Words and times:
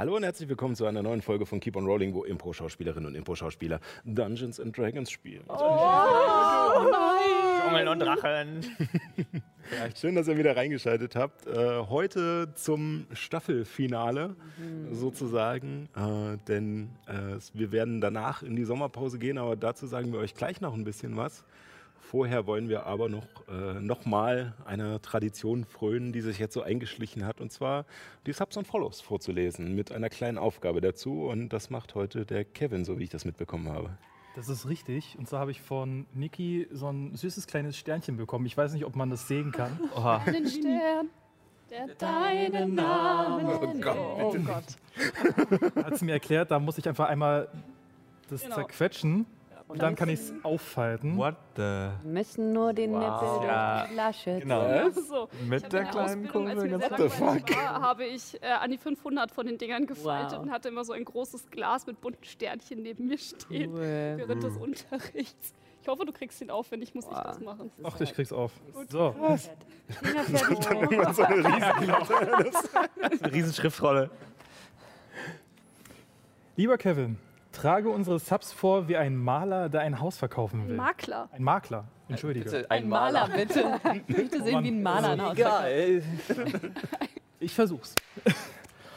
Hallo 0.00 0.16
und 0.16 0.22
herzlich 0.22 0.48
willkommen 0.48 0.74
zu 0.74 0.86
einer 0.86 1.02
neuen 1.02 1.20
Folge 1.20 1.44
von 1.44 1.60
Keep 1.60 1.76
on 1.76 1.84
Rolling, 1.84 2.14
wo 2.14 2.24
Impro-Schauspielerinnen 2.24 3.06
und 3.06 3.14
Impro-Schauspieler 3.14 3.80
Dungeons 4.06 4.58
and 4.58 4.74
Dragons 4.74 5.10
spielen. 5.10 5.42
Dschungel 7.66 7.86
und 7.86 7.98
Drachen. 7.98 8.64
Schön, 9.94 10.14
dass 10.14 10.26
ihr 10.26 10.38
wieder 10.38 10.56
reingeschaltet 10.56 11.16
habt. 11.16 11.46
Äh, 11.46 11.80
heute 11.80 12.54
zum 12.54 13.08
Staffelfinale 13.12 14.36
sozusagen, 14.90 15.90
äh, 15.94 16.38
denn 16.48 16.88
äh, 17.06 17.36
wir 17.52 17.70
werden 17.70 18.00
danach 18.00 18.42
in 18.42 18.56
die 18.56 18.64
Sommerpause 18.64 19.18
gehen, 19.18 19.36
aber 19.36 19.54
dazu 19.54 19.86
sagen 19.86 20.14
wir 20.14 20.20
euch 20.20 20.34
gleich 20.34 20.62
noch 20.62 20.72
ein 20.72 20.84
bisschen 20.84 21.18
was. 21.18 21.44
Vorher 22.10 22.44
wollen 22.48 22.68
wir 22.68 22.86
aber 22.86 23.08
noch, 23.08 23.24
äh, 23.48 23.74
noch 23.80 24.04
mal 24.04 24.54
einer 24.64 25.00
Tradition 25.00 25.64
frönen, 25.64 26.12
die 26.12 26.22
sich 26.22 26.40
jetzt 26.40 26.54
so 26.54 26.62
eingeschlichen 26.62 27.24
hat, 27.24 27.40
und 27.40 27.52
zwar 27.52 27.84
die 28.26 28.32
Subs 28.32 28.56
und 28.56 28.66
Follows 28.66 29.00
vorzulesen 29.00 29.76
mit 29.76 29.92
einer 29.92 30.08
kleinen 30.08 30.36
Aufgabe 30.36 30.80
dazu. 30.80 31.26
Und 31.28 31.50
das 31.50 31.70
macht 31.70 31.94
heute 31.94 32.26
der 32.26 32.44
Kevin, 32.44 32.84
so 32.84 32.98
wie 32.98 33.04
ich 33.04 33.10
das 33.10 33.24
mitbekommen 33.24 33.68
habe. 33.68 33.90
Das 34.34 34.48
ist 34.48 34.68
richtig. 34.68 35.14
Und 35.20 35.28
zwar 35.28 35.38
habe 35.38 35.52
ich 35.52 35.62
von 35.62 36.04
Niki 36.12 36.66
so 36.72 36.88
ein 36.90 37.14
süßes 37.14 37.46
kleines 37.46 37.76
Sternchen 37.76 38.16
bekommen. 38.16 38.44
Ich 38.44 38.56
weiß 38.56 38.72
nicht, 38.72 38.84
ob 38.86 38.96
man 38.96 39.08
das 39.08 39.28
sehen 39.28 39.52
kann. 39.52 39.78
Oha. 39.96 40.16
einen 40.26 40.48
Stern, 40.48 41.10
der 41.70 41.94
deinen 41.94 42.74
Namen 42.74 43.46
Oh 43.46 43.72
Gott, 43.80 43.96
Oh 44.18 44.34
Gott. 44.44 45.84
Hat 45.84 45.96
sie 45.96 46.04
mir 46.06 46.14
erklärt, 46.14 46.50
da 46.50 46.58
muss 46.58 46.76
ich 46.76 46.88
einfach 46.88 47.08
einmal 47.08 47.46
das 48.28 48.42
Genau. 48.42 48.56
zerquetschen 48.56 49.26
und 49.70 49.80
dann 49.82 49.94
kann 49.94 50.08
ich 50.08 50.20
es 50.20 50.32
aufhalten. 50.42 51.16
What 51.16 51.36
the? 51.56 51.60
Wir 51.62 51.92
müssen 52.04 52.52
nur 52.52 52.72
den 52.72 52.92
Wow. 52.92 53.00
Nippel 53.00 53.28
durch 53.38 53.44
Ja. 53.44 53.86
die 53.86 53.92
Flasche 53.94 54.38
Genau. 54.40 54.90
So, 54.90 55.28
ich 55.40 55.48
Mit 55.48 55.62
der 55.72 55.80
in 55.80 55.84
der 55.86 55.92
kleinen 55.92 56.28
Kurve. 56.28 56.56
What 56.56 56.60
the 56.62 56.68
langweilig 56.68 57.56
war, 57.56 57.80
habe 57.80 58.04
ich 58.04 58.42
äh, 58.42 58.46
an 58.46 58.70
die 58.70 58.78
500 58.78 59.30
von 59.32 59.46
den 59.46 59.58
Dingern 59.58 59.86
gefaltet 59.86 60.32
Wow. 60.38 60.42
und 60.44 60.50
hatte 60.50 60.68
immer 60.68 60.84
so 60.84 60.92
ein 60.92 61.04
großes 61.04 61.50
Glas 61.50 61.86
mit 61.86 62.00
bunten 62.00 62.24
Sternchen 62.24 62.82
neben 62.82 63.06
mir 63.06 63.18
stehen 63.18 63.72
Cool. 63.72 64.16
während 64.18 64.42
des 64.42 64.56
Unterrichts. 64.56 65.54
Ich 65.82 65.88
hoffe, 65.88 66.04
du 66.04 66.12
kriegst 66.12 66.40
ihn 66.42 66.50
auf, 66.50 66.70
wenn 66.72 66.80
nicht, 66.80 66.94
muss 66.94 67.06
ich 67.06 67.10
Wow. 67.10 67.22
das 67.24 67.40
machen. 67.40 67.70
Ach, 67.82 67.98
ich 68.00 68.12
krieg's 68.12 68.32
auf. 68.32 68.52
So, 68.90 69.12
Finger 69.12 70.24
fertig. 70.24 70.70
Irgendwann 70.70 71.14
so 71.14 71.22
eine 71.22 71.36
riesen 71.46 73.22
Eine 73.22 73.32
riesen 73.32 73.52
Schriftrolle. 73.54 74.10
lieber 76.56 76.76
Kevin, 76.78 77.16
trage 77.52 77.90
unsere 77.90 78.18
Subs 78.18 78.52
vor 78.52 78.88
wie 78.88 78.96
ein 78.96 79.16
Maler, 79.16 79.68
der 79.68 79.80
ein 79.80 80.00
Haus 80.00 80.16
verkaufen 80.16 80.68
will. 80.68 80.76
Makler. 80.76 81.28
Ein 81.32 81.42
Makler, 81.42 81.84
entschuldige. 82.08 82.44
Bitte, 82.44 82.70
Ein 82.70 82.88
Maler, 82.88 83.28
bitte. 83.28 83.80
Ich 84.06 84.16
möchte 84.16 84.42
sehen, 84.42 84.64
wie 84.64 84.70
ein 84.70 84.82
Maler 84.82 85.10
ein 85.10 85.22
Haus 85.22 85.36
verkauft. 85.36 85.62
Geil. 85.62 86.02
Ich 87.40 87.54
versuch's. 87.54 87.94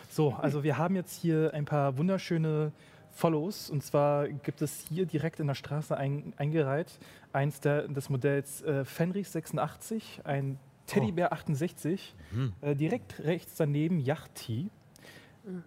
So, 0.10 0.34
also 0.34 0.64
wir 0.64 0.78
haben 0.78 0.96
jetzt 0.96 1.20
hier 1.20 1.52
ein 1.56 1.66
paar 1.66 1.98
wunderschöne 1.98 2.72
Follows. 3.10 3.72
Und 3.72 3.82
zwar 3.82 4.28
gibt 4.28 4.62
es 4.62 4.86
hier 4.88 5.08
direkt 5.08 5.40
in 5.40 5.48
der 5.48 5.56
Straße 5.56 5.98
ein, 5.98 6.34
eingereiht 6.38 7.00
eins 7.32 7.60
der, 7.62 7.88
des 7.88 8.10
Modells 8.10 8.62
äh, 8.62 8.86
Fenrich 8.86 9.30
86, 9.30 10.22
ein 10.24 10.60
Teddybär 10.86 11.34
68, 11.34 12.14
äh, 12.62 12.76
direkt 12.76 13.24
rechts 13.24 13.56
daneben 13.56 14.00
Yachty, 14.00 14.70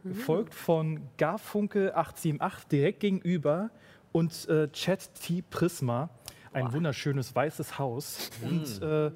gefolgt 0.04 0.54
von 0.54 1.02
Garfunkel 1.18 1.92
878 1.92 2.68
direkt 2.68 3.00
gegenüber 3.00 3.70
und 4.12 4.48
äh, 4.48 4.68
Chat 4.72 5.14
T 5.14 5.42
Prisma, 5.42 6.08
ein 6.52 6.72
wunderschönes 6.72 7.34
weißes 7.34 7.78
Haus. 7.78 8.30
Und 8.42 8.82
äh, 8.82 9.10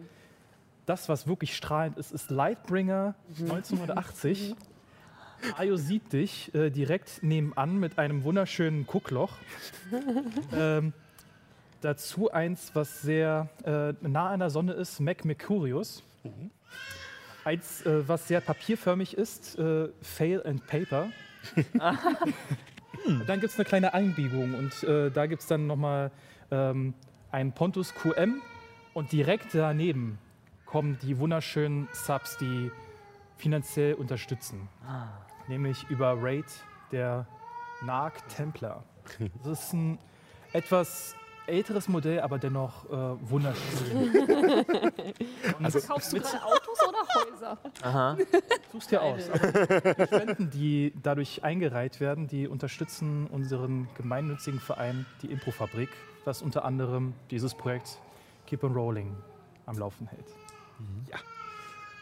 das, 0.87 1.09
was 1.09 1.26
wirklich 1.26 1.56
strahlend 1.56 1.97
ist, 1.97 2.12
ist 2.12 2.31
Lightbringer 2.31 3.15
1980. 3.38 4.54
Ayo 5.56 5.76
sieht 5.76 6.12
dich 6.12 6.54
äh, 6.54 6.71
direkt 6.71 7.22
nebenan 7.22 7.78
mit 7.78 7.98
einem 7.98 8.25
wunderschönen 8.25 8.87
Guckloch. 8.87 9.32
ähm, 10.53 10.92
dazu 11.81 12.31
eins, 12.31 12.72
was 12.75 13.00
sehr 13.00 13.48
äh, 13.65 13.94
nah 14.06 14.31
an 14.31 14.41
der 14.41 14.50
Sonne 14.50 14.72
ist, 14.72 15.00
Mac 15.00 15.25
Mercurius. 15.25 16.03
Eins, 17.45 17.84
äh, 17.87 18.06
was 18.06 18.28
sehr 18.28 18.41
papierförmig 18.41 19.17
ist, 19.17 19.59
äh, 19.59 19.89
Fail 20.03 20.43
and 20.47 20.67
Paper. 20.67 21.09
Und 23.06 23.28
dann 23.28 23.41
gibt 23.41 23.53
es 23.53 23.59
eine 23.59 23.65
kleine 23.65 23.95
Einbiegung 23.95 24.55
und 24.55 24.83
äh, 24.83 25.11
da 25.11 25.27
gibt 25.27 25.43
es 25.43 25.49
dann 25.49 25.67
nochmal 25.67 26.11
ähm, 26.51 26.95
einen 27.31 27.53
Pontus 27.53 27.95
QM 27.95 28.43
und 28.93 29.12
direkt 29.12 29.55
daneben 29.55 30.19
kommen 30.67 30.99
die 31.03 31.19
wunderschönen 31.19 31.89
Subs, 31.93 32.37
die 32.39 32.71
finanziell 33.37 33.95
unterstützen. 33.95 34.69
Nämlich 35.49 35.89
über 35.89 36.15
Raid 36.21 36.45
der 36.93 37.27
Narc 37.83 38.28
Templar. 38.28 38.84
Das 39.43 39.65
ist 39.65 39.72
ein 39.72 39.99
etwas 40.53 41.17
älteres 41.47 41.89
Modell, 41.89 42.21
aber 42.21 42.39
dennoch 42.39 42.84
äh, 42.87 43.28
wunderschön. 43.28 44.12
Also, 45.62 45.81
Kaufst 45.81 46.12
du 46.12 46.21
gerade 46.21 46.39
Autos 46.70 46.88
oder 46.88 46.98
Häuser? 47.14 47.58
Aha. 47.82 48.16
Such's 48.72 48.86
dir 48.86 49.03
aus. 49.03 49.31
Aber 49.31 49.66
die 49.66 50.06
Spenden, 50.06 50.50
die 50.50 50.92
dadurch 51.03 51.44
eingereiht 51.44 52.00
werden, 52.00 52.26
die 52.26 52.48
unterstützen 52.48 53.26
unseren 53.26 53.88
gemeinnützigen 53.97 54.60
Verein, 54.60 55.06
die 55.22 55.30
Improfabrik, 55.30 55.91
was 56.25 56.42
unter 56.42 56.64
anderem 56.64 57.14
dieses 57.30 57.54
Projekt 57.54 57.98
Keep 58.47 58.64
on 58.64 58.72
Rolling 58.75 59.16
am 59.66 59.78
Laufen 59.78 60.06
hält. 60.06 60.26
Ja, 61.10 61.19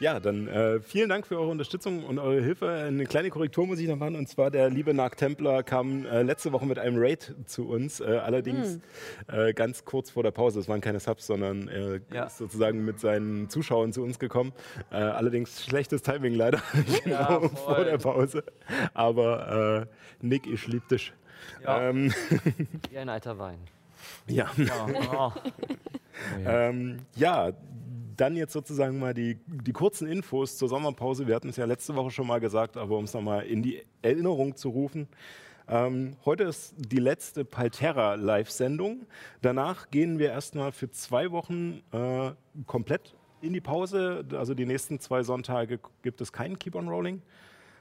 dann 0.00 0.46
äh, 0.46 0.80
vielen 0.80 1.08
Dank 1.08 1.26
für 1.26 1.38
eure 1.38 1.48
Unterstützung 1.50 2.04
und 2.04 2.18
eure 2.20 2.40
Hilfe. 2.40 2.68
Eine 2.70 3.04
kleine 3.04 3.30
Korrektur 3.30 3.66
muss 3.66 3.80
ich 3.80 3.88
noch 3.88 3.96
machen. 3.96 4.14
Und 4.14 4.28
zwar 4.28 4.50
der 4.50 4.70
liebe 4.70 4.94
Narc 4.94 5.16
Templar 5.16 5.62
kam 5.64 6.06
äh, 6.06 6.22
letzte 6.22 6.52
Woche 6.52 6.66
mit 6.66 6.78
einem 6.78 6.96
Raid 6.98 7.34
zu 7.46 7.68
uns. 7.68 7.98
Äh, 8.00 8.04
allerdings 8.04 8.78
äh, 9.26 9.52
ganz 9.54 9.84
kurz 9.84 10.10
vor 10.10 10.22
der 10.22 10.30
Pause. 10.30 10.60
Es 10.60 10.68
waren 10.68 10.80
keine 10.80 11.00
Subs, 11.00 11.26
sondern 11.26 11.66
er 11.68 12.00
Ja. 12.12 12.24
ist 12.24 12.38
sozusagen 12.38 12.84
mit 12.84 13.00
seinen 13.00 13.50
Zuschauern 13.50 13.92
zu 13.92 14.02
uns 14.04 14.18
gekommen. 14.20 14.52
Äh, 14.92 14.96
allerdings 14.96 15.64
schlechtes 15.64 16.02
Timing 16.02 16.34
leider 16.34 16.62
Ja, 17.04 17.38
genau 17.38 17.48
voll. 17.48 17.74
vor 17.74 17.84
der 17.84 17.98
Pause. 17.98 18.44
Aber 18.94 19.86
äh, 20.22 20.26
Nick, 20.26 20.46
ich 20.46 20.66
lieb 20.68 20.86
dich. 20.88 21.12
Ja. 21.64 21.88
Ähm, 21.88 22.12
Wie 22.90 22.98
ein 22.98 23.08
alter 23.08 23.36
Wein. 23.38 23.58
ja. 24.28 24.48
Oh. 25.12 25.32
Ähm, 26.44 26.98
ja, 27.14 27.52
dann 28.18 28.36
jetzt 28.36 28.52
sozusagen 28.52 28.98
mal 28.98 29.14
die, 29.14 29.38
die 29.46 29.72
kurzen 29.72 30.08
Infos 30.08 30.56
zur 30.56 30.68
Sommerpause. 30.68 31.26
Wir 31.26 31.36
hatten 31.36 31.48
es 31.48 31.56
ja 31.56 31.64
letzte 31.64 31.94
Woche 31.94 32.10
schon 32.10 32.26
mal 32.26 32.40
gesagt, 32.40 32.76
aber 32.76 32.98
um 32.98 33.04
es 33.04 33.14
nochmal 33.14 33.46
in 33.46 33.62
die 33.62 33.82
Erinnerung 34.02 34.56
zu 34.56 34.70
rufen. 34.70 35.08
Ähm, 35.68 36.16
heute 36.24 36.44
ist 36.44 36.74
die 36.76 36.98
letzte 36.98 37.44
Palterra 37.44 38.14
Live-Sendung. 38.14 39.06
Danach 39.40 39.90
gehen 39.90 40.18
wir 40.18 40.30
erstmal 40.30 40.72
für 40.72 40.90
zwei 40.90 41.30
Wochen 41.30 41.82
äh, 41.92 42.32
komplett 42.66 43.14
in 43.40 43.52
die 43.52 43.60
Pause. 43.60 44.24
Also 44.32 44.54
die 44.54 44.66
nächsten 44.66 44.98
zwei 44.98 45.22
Sonntage 45.22 45.78
gibt 46.02 46.20
es 46.20 46.32
keinen 46.32 46.58
Keep 46.58 46.74
on 46.74 46.88
Rolling. 46.88 47.22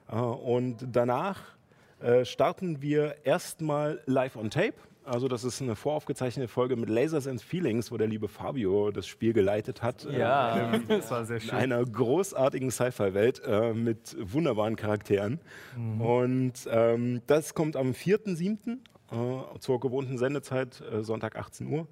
Äh, 0.07 0.17
und 0.17 0.85
danach 0.91 1.41
äh, 2.00 2.25
starten 2.25 2.81
wir 2.81 3.15
erstmal 3.23 4.03
live 4.06 4.35
on 4.35 4.51
tape. 4.51 4.75
Also 5.07 5.27
das 5.30 5.44
ist 5.45 5.62
eine 5.62 5.75
voraufgezeichnete 5.77 6.50
Folge 6.50 6.75
mit 6.75 6.89
Lasers 6.89 7.27
and 7.27 7.42
Feelings, 7.42 7.92
wo 7.92 7.98
der 7.98 8.07
liebe 8.07 8.27
Fabio 8.27 8.92
das 8.92 9.07
Spiel 9.07 9.31
geleitet 9.33 9.81
hat. 9.81 10.06
äh, 10.06 10.19
Ja. 10.19 10.80
Das 10.88 11.09
war 11.12 11.25
sehr 11.25 11.42
in 11.42 11.50
einer 11.51 11.83
großartigen 11.86 12.71
Sci-Fi-Welt 12.71 13.42
äh, 13.45 13.74
mit 13.74 14.18
wunderbaren 14.19 14.75
Charakteren. 14.75 15.39
Und 16.00 16.54
ähm, 16.69 17.21
das 17.27 17.54
kommt 17.54 17.75
am 17.77 17.92
4.7. 17.92 18.77
Äh, 19.09 19.59
zur 19.59 19.80
gewohnten 19.80 20.18
Sendezeit, 20.18 20.81
äh, 20.92 21.01
Sonntag 21.04 21.38
18 21.38 21.68
Uhr. 21.68 21.88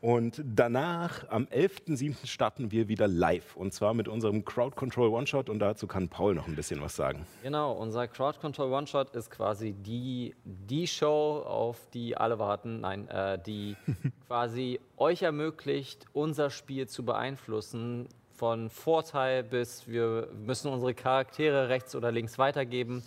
Und 0.00 0.42
danach, 0.44 1.28
am 1.28 1.44
11.07. 1.44 2.26
starten 2.26 2.70
wir 2.70 2.88
wieder 2.88 3.06
live. 3.06 3.54
Und 3.56 3.74
zwar 3.74 3.92
mit 3.92 4.08
unserem 4.08 4.44
Crowd 4.44 4.74
Control 4.74 5.08
One-Shot. 5.10 5.50
Und 5.50 5.58
dazu 5.58 5.86
kann 5.86 6.08
Paul 6.08 6.34
noch 6.34 6.48
ein 6.48 6.56
bisschen 6.56 6.80
was 6.80 6.96
sagen. 6.96 7.26
Genau, 7.42 7.72
unser 7.72 8.08
Crowd 8.08 8.38
Control 8.38 8.72
One-Shot 8.72 9.14
ist 9.14 9.30
quasi 9.30 9.72
die, 9.72 10.34
die 10.44 10.86
Show, 10.86 11.42
auf 11.46 11.76
die 11.92 12.16
alle 12.16 12.38
warten. 12.38 12.80
Nein, 12.80 13.08
äh, 13.08 13.38
die 13.38 13.76
quasi 14.26 14.80
euch 14.96 15.22
ermöglicht, 15.22 16.06
unser 16.14 16.48
Spiel 16.48 16.88
zu 16.88 17.04
beeinflussen 17.04 18.08
von 18.40 18.70
Vorteil 18.70 19.42
bis 19.42 19.86
wir 19.86 20.28
müssen 20.46 20.72
unsere 20.72 20.94
Charaktere 20.94 21.68
rechts 21.68 21.94
oder 21.94 22.10
links 22.10 22.38
weitergeben. 22.38 23.02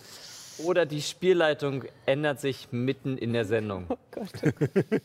Oder 0.64 0.86
die 0.86 1.02
Spielleitung 1.02 1.86
ändert 2.06 2.40
sich 2.40 2.68
mitten 2.72 3.18
in 3.18 3.34
der 3.34 3.46
Sendung. 3.46 3.88
Oh 3.90 3.98
Gott. 4.12 4.32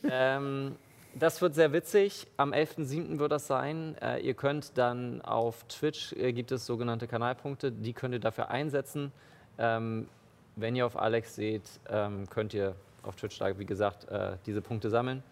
Ähm, 0.03 0.75
das 1.15 1.41
wird 1.41 1.55
sehr 1.55 1.73
witzig. 1.73 2.27
Am 2.37 2.53
11.07. 2.53 3.19
wird 3.19 3.31
das 3.31 3.47
sein. 3.47 3.95
Äh, 4.01 4.19
ihr 4.19 4.33
könnt 4.33 4.77
dann 4.77 5.21
auf 5.21 5.63
Twitch, 5.67 6.13
äh, 6.13 6.33
gibt 6.33 6.51
es 6.51 6.65
sogenannte 6.65 7.07
Kanalpunkte, 7.07 7.71
die 7.71 7.93
könnt 7.93 8.13
ihr 8.13 8.19
dafür 8.19 8.49
einsetzen. 8.49 9.11
Ähm, 9.57 10.07
wenn 10.55 10.75
ihr 10.75 10.85
auf 10.85 10.97
Alex 10.97 11.35
seht, 11.35 11.63
ähm, 11.89 12.29
könnt 12.29 12.53
ihr 12.53 12.75
auf 13.03 13.15
Twitch 13.15 13.39
da, 13.39 13.57
wie 13.57 13.65
gesagt, 13.65 14.07
äh, 14.09 14.37
diese 14.45 14.61
Punkte 14.61 14.89
sammeln. 14.89 15.23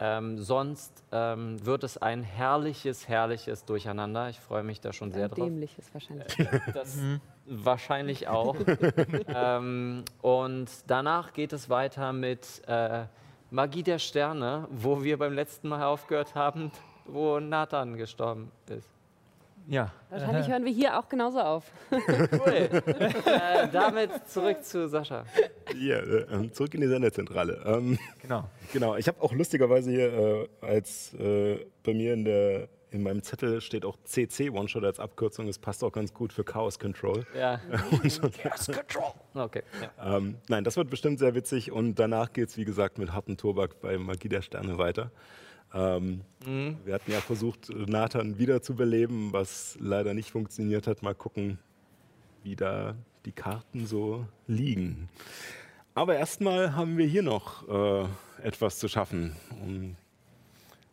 Ähm, 0.00 0.38
sonst 0.38 0.92
ähm, 1.10 1.64
wird 1.66 1.82
es 1.82 1.98
ein 1.98 2.22
herrliches, 2.22 3.08
herrliches 3.08 3.64
Durcheinander. 3.64 4.28
Ich 4.28 4.38
freue 4.38 4.62
mich 4.62 4.80
da 4.80 4.92
schon 4.92 5.10
sehr 5.10 5.22
Sehr 5.22 5.28
drauf. 5.28 5.44
dämliches 5.46 5.92
wahrscheinlich. 5.92 6.36
Das 6.72 6.98
wahrscheinlich 7.46 8.28
auch. 8.28 8.56
ähm, 9.28 10.04
und 10.22 10.68
danach 10.86 11.32
geht 11.32 11.52
es 11.52 11.68
weiter 11.68 12.12
mit 12.12 12.62
äh, 12.68 13.06
Magie 13.50 13.82
der 13.82 13.98
Sterne, 13.98 14.66
wo 14.70 15.02
wir 15.02 15.18
beim 15.18 15.32
letzten 15.32 15.68
Mal 15.68 15.84
aufgehört 15.84 16.34
haben, 16.34 16.70
wo 17.06 17.40
Nathan 17.40 17.96
gestorben 17.96 18.50
ist. 18.68 18.88
Ja. 19.68 19.92
Wahrscheinlich 20.08 20.48
hören 20.48 20.64
wir 20.64 20.72
hier 20.72 20.98
auch 20.98 21.08
genauso 21.08 21.40
auf. 21.40 21.70
Cool. 21.90 22.52
äh, 23.26 23.68
damit 23.70 24.10
zurück 24.26 24.64
zu 24.64 24.88
Sascha. 24.88 25.24
Ja, 25.78 25.98
äh, 25.98 26.50
zurück 26.52 26.72
in 26.74 26.80
die 26.80 26.88
Senderzentrale. 26.88 27.62
Ähm, 27.66 27.98
Genau. 28.22 28.44
genau, 28.72 28.96
ich 28.96 29.06
habe 29.08 29.20
auch 29.20 29.32
lustigerweise 29.32 29.90
hier 29.90 30.12
äh, 30.12 30.48
als 30.66 31.12
äh, 31.14 31.66
bei 31.82 31.92
mir 31.92 32.14
in 32.14 32.24
der 32.24 32.68
in 32.90 33.02
meinem 33.02 33.22
Zettel 33.22 33.60
steht 33.60 33.84
auch 33.84 33.96
CC 34.04 34.50
One-Shot 34.50 34.84
als 34.84 34.98
Abkürzung. 34.98 35.46
Das 35.46 35.58
passt 35.58 35.84
auch 35.84 35.92
ganz 35.92 36.14
gut 36.14 36.32
für 36.32 36.44
Chaos 36.44 36.78
Control. 36.78 37.26
Ja. 37.36 37.60
Okay. 39.34 39.62
Ja. 39.80 40.16
Ähm, 40.16 40.36
nein, 40.48 40.64
das 40.64 40.76
wird 40.76 40.90
bestimmt 40.90 41.18
sehr 41.18 41.34
witzig 41.34 41.70
und 41.70 41.96
danach 41.96 42.32
geht 42.32 42.48
es, 42.48 42.56
wie 42.56 42.64
gesagt, 42.64 42.98
mit 42.98 43.12
hartem 43.12 43.36
Tobak 43.36 43.80
bei 43.80 43.98
Magie 43.98 44.28
der 44.28 44.42
Sterne 44.42 44.78
weiter. 44.78 45.10
Ähm, 45.74 46.22
Wir 46.84 46.94
hatten 46.94 47.12
ja 47.12 47.20
versucht, 47.20 47.68
Nathan 47.70 48.38
wiederzubeleben, 48.38 49.32
was 49.32 49.76
leider 49.80 50.14
nicht 50.14 50.30
funktioniert 50.30 50.86
hat. 50.86 51.02
Mal 51.02 51.14
gucken, 51.14 51.58
wie 52.42 52.56
da 52.56 52.94
die 53.26 53.32
Karten 53.32 53.86
so 53.86 54.26
liegen. 54.46 55.08
Aber 55.94 56.16
erstmal 56.16 56.74
haben 56.74 56.96
wir 56.96 57.06
hier 57.06 57.22
noch 57.22 57.68
äh, 57.68 58.06
etwas 58.42 58.78
zu 58.78 58.88
schaffen. 58.88 59.36
Und 59.62 59.96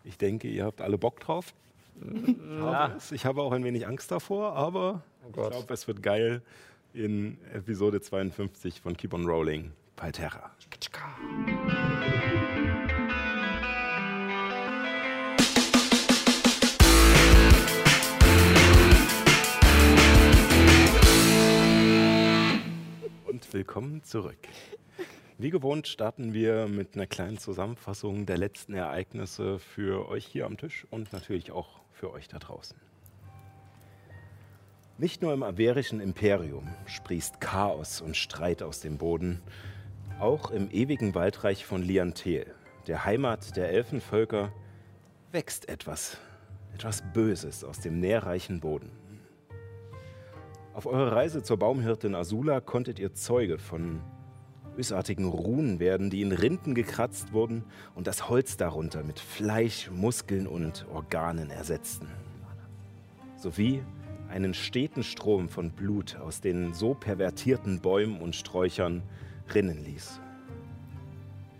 ich 0.03 0.17
denke, 0.17 0.47
ihr 0.47 0.65
habt 0.65 0.81
alle 0.81 0.97
Bock 0.97 1.19
drauf. 1.19 1.53
Ich 2.01 2.61
habe, 2.61 2.93
es. 2.97 3.11
ich 3.11 3.25
habe 3.25 3.41
auch 3.41 3.51
ein 3.51 3.63
wenig 3.63 3.87
Angst 3.87 4.11
davor, 4.11 4.53
aber 4.53 5.01
ich 5.27 5.33
Gott. 5.33 5.51
glaube, 5.51 5.73
es 5.73 5.87
wird 5.87 6.03
geil 6.03 6.41
in 6.93 7.37
Episode 7.53 8.01
52 8.01 8.81
von 8.81 8.95
Keep 8.97 9.13
on 9.13 9.25
Rolling, 9.25 9.71
Palterra. 9.95 10.51
Und 23.25 23.53
willkommen 23.53 24.03
zurück. 24.03 24.37
Wie 25.37 25.49
gewohnt 25.49 25.87
starten 25.87 26.33
wir 26.33 26.67
mit 26.67 26.95
einer 26.95 27.07
kleinen 27.07 27.37
Zusammenfassung 27.37 28.25
der 28.25 28.37
letzten 28.37 28.73
Ereignisse 28.73 29.59
für 29.59 30.07
euch 30.07 30.25
hier 30.25 30.45
am 30.45 30.57
Tisch 30.57 30.85
und 30.91 31.11
natürlich 31.11 31.51
auch 31.51 31.81
für 31.95 32.11
euch 32.11 32.27
da 32.27 32.37
draußen. 32.37 32.77
Nicht 34.97 35.21
nur 35.21 35.33
im 35.33 35.43
averischen 35.43 35.99
Imperium 35.99 36.67
sprießt 36.85 37.41
Chaos 37.41 37.99
und 38.01 38.15
Streit 38.15 38.61
aus 38.61 38.79
dem 38.79 38.97
Boden, 38.97 39.41
auch 40.19 40.51
im 40.51 40.69
ewigen 40.71 41.15
Waldreich 41.15 41.65
von 41.65 41.81
Liantel, 41.81 42.53
der 42.87 43.03
Heimat 43.03 43.57
der 43.57 43.71
Elfenvölker, 43.71 44.53
wächst 45.31 45.67
etwas, 45.67 46.17
etwas 46.73 47.03
Böses 47.13 47.63
aus 47.63 47.79
dem 47.79 47.99
nährreichen 47.99 48.61
Boden. 48.61 48.91
Auf 50.73 50.85
eurer 50.85 51.11
Reise 51.13 51.43
zur 51.43 51.57
Baumhirtin 51.57 52.15
Azula 52.15 52.61
konntet 52.61 52.99
ihr 52.99 53.13
Zeuge 53.13 53.57
von 53.57 54.01
bösartigen 54.75 55.25
Runen 55.25 55.79
werden, 55.79 56.09
die 56.09 56.21
in 56.21 56.31
Rinden 56.31 56.75
gekratzt 56.75 57.33
wurden 57.33 57.63
und 57.95 58.07
das 58.07 58.29
Holz 58.29 58.57
darunter 58.57 59.03
mit 59.03 59.19
Fleisch, 59.19 59.89
Muskeln 59.91 60.47
und 60.47 60.85
Organen 60.93 61.49
ersetzten. 61.49 62.07
Sowie 63.37 63.81
einen 64.29 64.53
steten 64.53 65.03
Strom 65.03 65.49
von 65.49 65.71
Blut 65.71 66.17
aus 66.17 66.41
den 66.41 66.73
so 66.73 66.93
pervertierten 66.93 67.79
Bäumen 67.79 68.19
und 68.19 68.35
Sträuchern 68.35 69.03
rinnen 69.53 69.83
ließ. 69.83 70.19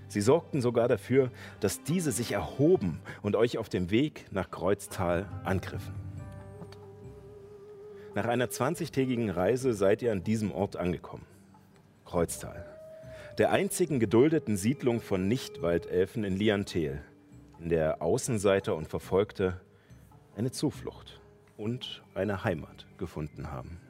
Sie 0.08 0.22
sorgten 0.22 0.62
sogar 0.62 0.88
dafür, 0.88 1.32
dass 1.60 1.84
diese 1.84 2.12
sich 2.12 2.32
erhoben 2.32 3.02
und 3.22 3.36
euch 3.36 3.58
auf 3.58 3.70
dem 3.70 3.92
Weg 3.92 4.26
nach 4.32 4.50
Kreuztal 4.52 5.28
angriffen. 5.44 5.94
Nach 8.14 8.26
einer 8.26 8.48
20-tägigen 8.48 9.30
Reise 9.30 9.74
seid 9.74 10.02
ihr 10.02 10.12
an 10.12 10.24
diesem 10.24 10.52
Ort 10.52 10.78
angekommen. 10.78 11.26
Kreuztal. 12.06 12.75
Der 13.38 13.52
einzigen 13.52 14.00
geduldeten 14.00 14.56
Siedlung 14.56 15.02
von 15.02 15.28
Nichtwaldelfen 15.28 16.24
in 16.24 16.38
Liantel, 16.38 17.02
in 17.60 17.68
der 17.68 18.02
Außenseiter 18.02 18.74
und 18.78 18.88
Verfolgte 18.88 19.60
eine 20.38 20.52
Zuflucht 20.52 21.20
und 21.58 22.02
eine 22.14 22.46
Heimat 22.46 22.88
gefunden 22.98 23.52
haben. 23.52 23.82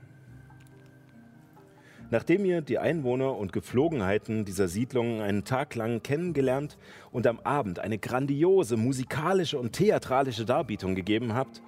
Nachdem 2.10 2.44
ihr 2.44 2.62
die 2.62 2.80
Einwohner 2.80 3.38
und 3.38 3.54
Gepflogenheiten 3.54 4.46
dieser 4.46 4.68
Siedlung 4.68 5.22
einen 5.22 5.44
Tag 5.44 5.76
lang 5.76 6.02
kennengelernt 6.02 6.80
und 7.12 7.28
am 7.28 7.40
Abend 7.42 7.78
eine 7.78 8.00
grandiose 8.00 8.78
musikalische 8.78 9.60
und 9.60 9.74
theatralische 9.74 10.46
Darbietung 10.46 10.96
gegeben 10.96 11.36
habt, 11.36 11.62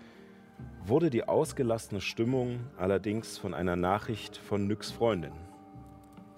wurde 0.83 1.11
die 1.11 1.27
ausgelassene 1.27 2.01
Stimmung 2.01 2.59
allerdings 2.75 3.37
von 3.37 3.53
einer 3.53 3.75
Nachricht 3.75 4.35
von 4.35 4.65
Nyx 4.65 4.89
Freundin, 4.89 5.33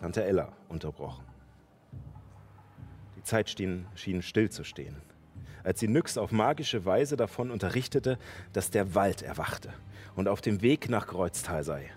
Tante 0.01 0.25
Ella, 0.25 0.51
unterbrochen. 0.67 1.28
Die 3.19 3.23
Zeit 3.23 3.49
schien, 3.49 3.85
schien 3.95 4.21
stillzustehen, 4.21 4.95
als 5.65 5.81
sie 5.81 5.89
Nyx 5.89 6.17
auf 6.17 6.31
magische 6.31 6.85
Weise 6.85 7.17
davon 7.17 7.51
unterrichtete, 7.51 8.17
dass 8.53 8.71
der 8.71 8.95
Wald 8.95 9.23
erwachte 9.23 9.73
und 10.15 10.29
auf 10.29 10.39
dem 10.39 10.61
Weg 10.61 10.89
nach 10.89 11.07
Kreuztal 11.07 11.65
sei. 11.65 11.91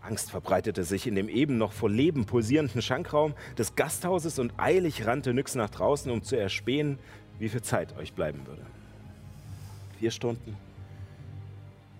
Angst 0.00 0.30
verbreitete 0.30 0.84
sich 0.84 1.06
in 1.06 1.16
dem 1.16 1.28
eben 1.28 1.58
noch 1.58 1.72
vor 1.72 1.90
Leben 1.90 2.24
pulsierenden 2.24 2.80
Schankraum 2.80 3.34
des 3.58 3.76
Gasthauses 3.76 4.38
und 4.38 4.54
eilig 4.56 5.04
rannte 5.04 5.34
Nyx 5.34 5.54
nach 5.54 5.68
draußen, 5.68 6.10
um 6.10 6.22
zu 6.22 6.34
erspähen, 6.34 6.98
wie 7.38 7.50
viel 7.50 7.60
Zeit 7.60 7.94
euch 7.98 8.14
bleiben 8.14 8.46
würde. 8.46 8.64
Vier 9.98 10.10
Stunden? 10.10 10.56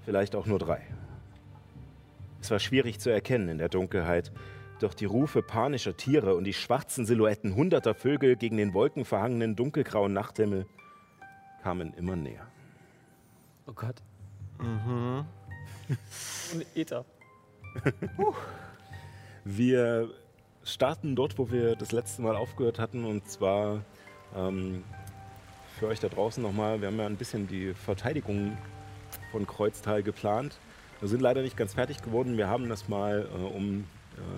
Vielleicht 0.06 0.35
auch 0.35 0.46
nur 0.46 0.58
drei. 0.58 0.80
Es 2.40 2.50
war 2.50 2.61
schwierig 2.61 2.99
zu 2.99 3.11
erkennen 3.11 3.50
in 3.50 3.58
der 3.58 3.68
Dunkelheit, 3.68 4.32
doch 4.83 4.95
die 4.95 5.04
Rufe 5.04 5.42
panischer 5.42 5.97
Tiere 5.97 6.35
und 6.35 6.45
die 6.45 6.52
schwarzen 6.52 7.06
Silhouetten 7.06 7.54
hunderter 7.54 7.95
Vögel 7.95 8.37
gegen 8.37 8.56
den 8.56 8.75
wolkenverhangenen 8.75 9.56
dunkelgrauen 9.56 10.12
Nachthimmel 10.12 10.66
kamen 11.62 11.95
immer 11.95 12.16
näher. 12.16 12.47
Oh 13.66 13.73
Gott. 13.73 14.02
Mhm. 14.59 15.25
Und 16.52 16.66
Ether. 16.75 17.04
Wir 19.45 20.11
starten 20.64 21.14
dort, 21.14 21.38
wo 21.38 21.50
wir 21.50 21.76
das 21.76 21.92
letzte 21.92 22.23
Mal 22.23 22.35
aufgehört 22.35 22.80
hatten, 22.80 23.04
und 23.04 23.28
zwar 23.30 23.83
ähm, 24.35 24.83
für 25.78 25.87
euch 25.87 26.00
da 26.00 26.09
draußen 26.09 26.42
nochmal. 26.42 26.80
Wir 26.80 26.88
haben 26.88 26.99
ja 26.99 27.06
ein 27.06 27.16
bisschen 27.16 27.47
die 27.47 27.73
Verteidigung 27.75 28.56
von 29.30 29.47
Kreuztal 29.47 30.02
geplant. 30.02 30.59
Wir 31.00 31.09
sind 31.09 31.21
leider 31.21 31.42
nicht 31.42 31.56
ganz 31.56 31.75
fertig 31.75 32.02
geworden. 32.02 32.37
Wir 32.37 32.49
haben 32.49 32.68
das 32.68 32.88
mal, 32.88 33.28
äh, 33.33 33.56
um 33.56 33.85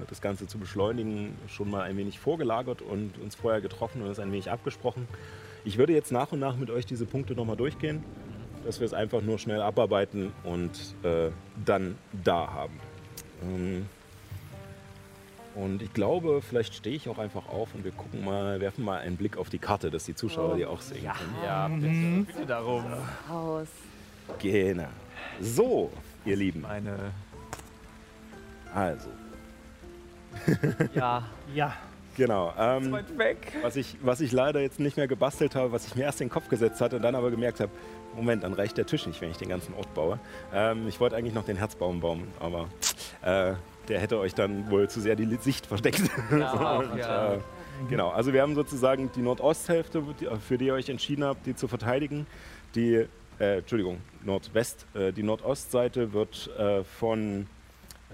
das 0.09 0.21
Ganze 0.21 0.47
zu 0.47 0.59
beschleunigen, 0.59 1.37
schon 1.49 1.71
mal 1.71 1.83
ein 1.83 1.97
wenig 1.97 2.19
vorgelagert 2.19 2.83
und 2.83 3.19
uns 3.19 3.35
vorher 3.35 3.61
getroffen 3.61 4.03
und 4.03 4.09
es 4.09 4.19
ein 4.19 4.33
wenig 4.33 4.51
abgesprochen. 4.51 5.09
Ich 5.65 5.79
würde 5.79 5.93
jetzt 5.93 6.13
nach 6.13 6.33
und 6.33 6.41
nach 6.41 6.57
mit 6.57 6.71
euch 6.71 6.87
diese 6.87 7.07
Punkte 7.07 7.35
nochmal 7.35 7.57
durchgehen, 7.57 8.05
dass 8.65 8.81
wir 8.81 8.87
es 8.87 8.95
einfach 8.95 9.23
nur 9.23 9.39
schnell 9.39 9.61
abarbeiten 9.61 10.33
und 10.45 10.95
äh, 11.03 11.31
dann 11.65 11.97
da 12.25 12.53
haben. 12.53 12.81
Ähm, 13.43 13.87
und 15.55 15.83
ich 15.83 15.93
glaube, 15.93 16.41
vielleicht 16.41 16.75
stehe 16.75 16.95
ich 16.95 17.09
auch 17.09 17.19
einfach 17.19 17.49
auf 17.49 17.75
und 17.75 17.85
wir 17.85 17.91
gucken 17.91 18.25
mal, 18.25 18.61
werfen 18.61 18.85
mal 18.85 19.01
einen 19.01 19.17
Blick 19.17 19.37
auf 19.37 19.51
die 19.51 19.59
Karte, 19.59 19.91
dass 19.91 20.05
die 20.05 20.15
Zuschauer 20.15 20.57
die 20.57 20.67
auch 20.67 20.81
sehen 20.81 21.03
können. 21.03 21.35
Ja, 21.45 21.69
bitte, 21.69 22.25
bitte 22.27 22.47
darum. 22.47 22.85
Haus. 23.29 23.67
Genau. 24.39 24.89
So, 25.41 25.91
ihr 26.25 26.37
Lieben. 26.37 26.65
Eine. 26.65 27.13
Also, 28.73 29.09
Ja. 30.95 31.25
Ja, 31.55 31.73
Genau. 32.19 32.53
Ähm, 32.59 32.91
Weit 32.91 33.17
weg. 33.17 33.53
was, 33.63 33.77
ich, 33.77 33.97
was 34.03 34.21
ich 34.21 34.33
leider 34.33 34.61
jetzt 34.61 34.81
nicht 34.81 34.97
mehr 34.97 35.07
gebastelt 35.07 35.55
habe, 35.55 35.71
was 35.71 35.87
ich 35.87 35.95
mir 35.95 36.03
erst 36.03 36.21
in 36.21 36.27
den 36.27 36.33
Kopf 36.33 36.49
gesetzt 36.49 36.81
hatte 36.81 36.97
und 36.97 37.03
dann 37.03 37.15
aber 37.15 37.31
gemerkt 37.31 37.61
habe, 37.61 37.71
Moment, 38.17 38.43
dann 38.43 38.55
reicht 38.55 38.77
der 38.77 38.87
Tisch 38.87 39.07
nicht, 39.07 39.21
wenn 39.21 39.31
ich 39.31 39.37
den 39.37 39.49
ganzen 39.49 39.73
Ort 39.75 39.95
baue. 39.95 40.19
Ähm, 40.53 40.89
ich 40.89 40.99
wollte 40.99 41.15
eigentlich 41.15 41.33
noch 41.35 41.45
den 41.45 41.57
Herzbaum 41.57 42.01
bauen, 42.01 42.27
aber 42.41 42.69
äh, 43.23 43.55
der 43.87 44.01
hätte 44.01 44.19
euch 44.19 44.35
dann 44.35 44.69
wohl 44.69 44.91
zu 44.91 45.01
sehr 45.01 45.15
die 45.15 45.33
Sicht 45.37 45.67
verdeckt. 45.67 46.03
Ja, 46.37 46.79
Und, 46.79 46.97
ja. 46.97 47.35
äh, 47.35 47.39
genau, 47.89 48.11
also 48.11 48.33
wir 48.33 48.43
haben 48.43 48.57
sozusagen 48.57 49.11
die 49.15 49.23
Nordosthälfte, 49.23 50.03
für 50.47 50.59
die 50.59 50.67
ihr 50.67 50.75
euch 50.75 50.89
entschieden 50.89 51.23
habt, 51.25 51.47
die 51.47 51.55
zu 51.55 51.69
verteidigen. 51.69 52.27
Die, 52.75 53.07
äh, 53.39 53.59
Entschuldigung, 53.59 53.99
Nordwest. 54.25 54.87
Äh, 54.95 55.13
die 55.13 55.23
Nordostseite 55.23 56.13
wird 56.13 56.51
äh, 56.59 56.83
von, 56.83 57.47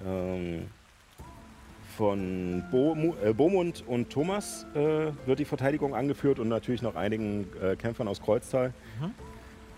ähm, 0.06 0.68
von 1.96 2.64
Bo, 2.70 3.14
äh, 3.24 3.32
Bomund 3.32 3.84
und 3.86 4.10
Thomas 4.10 4.66
äh, 4.74 5.12
wird 5.26 5.38
die 5.38 5.44
Verteidigung 5.44 5.94
angeführt 5.94 6.38
und 6.38 6.48
natürlich 6.48 6.82
noch 6.82 6.96
einigen 6.96 7.46
äh, 7.62 7.76
Kämpfern 7.76 8.08
aus 8.08 8.20
Kreuztal. 8.20 8.72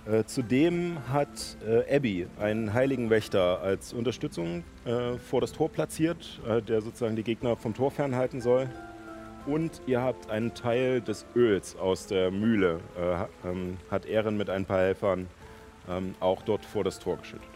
Äh, 0.07 0.25
zudem 0.25 0.99
hat 1.13 1.57
äh, 1.67 1.97
Abby 1.97 2.27
einen 2.39 2.73
heiligen 2.73 3.11
Wächter 3.11 3.61
als 3.61 3.93
Unterstützung 3.93 4.63
äh, 4.85 5.19
vor 5.19 5.41
das 5.41 5.53
Tor 5.53 5.69
platziert, 5.69 6.41
der 6.69 6.81
sozusagen 6.81 7.17
die 7.17 7.25
Gegner 7.25 7.57
vom 7.57 7.75
Tor 7.75 7.91
fernhalten 7.91 8.41
soll. 8.41 8.69
Und 9.47 9.81
ihr 9.87 10.03
habt 10.03 10.29
einen 10.29 10.55
Teil 10.55 11.01
des 11.01 11.25
Öls 11.37 11.77
aus 11.77 12.09
der 12.09 12.31
Mühle, 12.33 12.81
äh, 12.99 13.49
ähm, 13.49 13.77
hat 13.91 14.05
Ehren 14.07 14.37
mit 14.37 14.51
ein 14.51 14.65
paar 14.65 14.81
Helfern 14.81 15.29
ähm, 15.89 16.15
auch 16.19 16.43
dort 16.43 16.65
vor 16.65 16.83
das 16.83 16.99
Tor 16.99 17.17
geschüttet. 17.19 17.49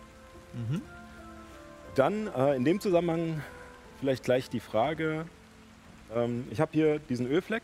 Dann 1.96 2.28
äh, 2.28 2.54
in 2.54 2.64
dem 2.64 2.80
Zusammenhang 2.80 3.42
vielleicht 4.00 4.24
gleich 4.24 4.48
die 4.50 4.60
Frage, 4.60 5.26
ähm, 6.14 6.46
ich 6.50 6.60
habe 6.60 6.70
hier 6.72 6.98
diesen 6.98 7.26
Ölfleck, 7.26 7.62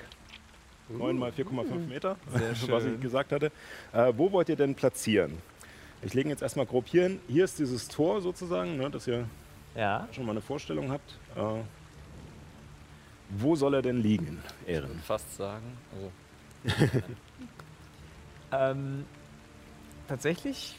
9 0.89 1.19
mal 1.19 1.33
4,5 1.33 1.89
Meter, 1.89 2.17
was 2.69 2.85
ich 2.85 3.01
gesagt 3.01 3.33
hatte. 3.33 3.51
Äh, 3.93 4.13
wo 4.17 4.31
wollt 4.31 4.49
ihr 4.49 4.57
denn 4.57 4.75
platzieren? 4.75 5.39
Ich 6.03 6.15
lege 6.15 6.29
ihn 6.29 6.31
jetzt 6.31 6.43
erstmal 6.43 6.67
grob 6.67 6.87
hier 6.87 7.05
hin. 7.05 7.21
Hier 7.27 7.45
ist 7.45 7.59
dieses 7.59 7.89
Tor 7.89 8.21
sozusagen, 8.21 8.77
ne, 8.77 8.91
dass 8.91 9.07
ihr 9.09 9.27
Ja. 9.75 10.07
schon 10.13 10.25
mal 10.27 10.33
eine 10.33 10.43
Vorstellung 10.43 10.93
habt. 10.93 11.19
Äh, 11.35 11.63
wo 13.31 13.57
soll 13.57 13.75
er 13.75 13.83
denn 13.83 14.01
liegen, 14.03 14.41
Ehren? 14.67 15.01
Fast 15.05 15.37
sagen. 15.37 15.77
Also, 15.93 16.13
Ähm, 18.53 19.05
tatsächlich 20.07 20.79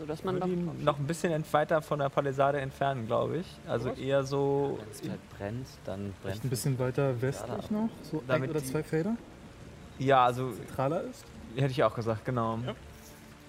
So 0.00 0.06
dass 0.06 0.24
man 0.24 0.40
ihn 0.48 0.82
noch 0.82 0.98
ein 0.98 1.06
bisschen 1.06 1.44
weiter 1.52 1.82
von 1.82 1.98
der 1.98 2.08
Palisade 2.08 2.58
entfernen, 2.58 3.06
glaube 3.06 3.36
ich. 3.38 3.46
Also 3.68 3.90
eher 3.90 4.24
so. 4.24 4.78
wenn 4.80 4.90
es 4.90 5.02
halt 5.10 5.30
brennt, 5.36 5.66
dann 5.84 5.98
brennt 6.00 6.14
Vielleicht 6.22 6.44
ein 6.44 6.48
bisschen 6.48 6.78
weiter 6.78 7.20
westlich 7.20 7.66
da. 7.68 7.74
noch, 7.74 7.90
so 8.10 8.16
ein 8.20 8.24
Damit 8.26 8.48
oder 8.50 8.64
zwei 8.64 8.82
Felder, 8.82 9.14
Ja, 9.98 10.24
also 10.24 10.52
zentraler 10.52 11.02
ist. 11.02 11.22
hätte 11.54 11.72
ich 11.72 11.84
auch 11.84 11.94
gesagt, 11.94 12.24
genau. 12.24 12.58
Ja. 12.66 12.74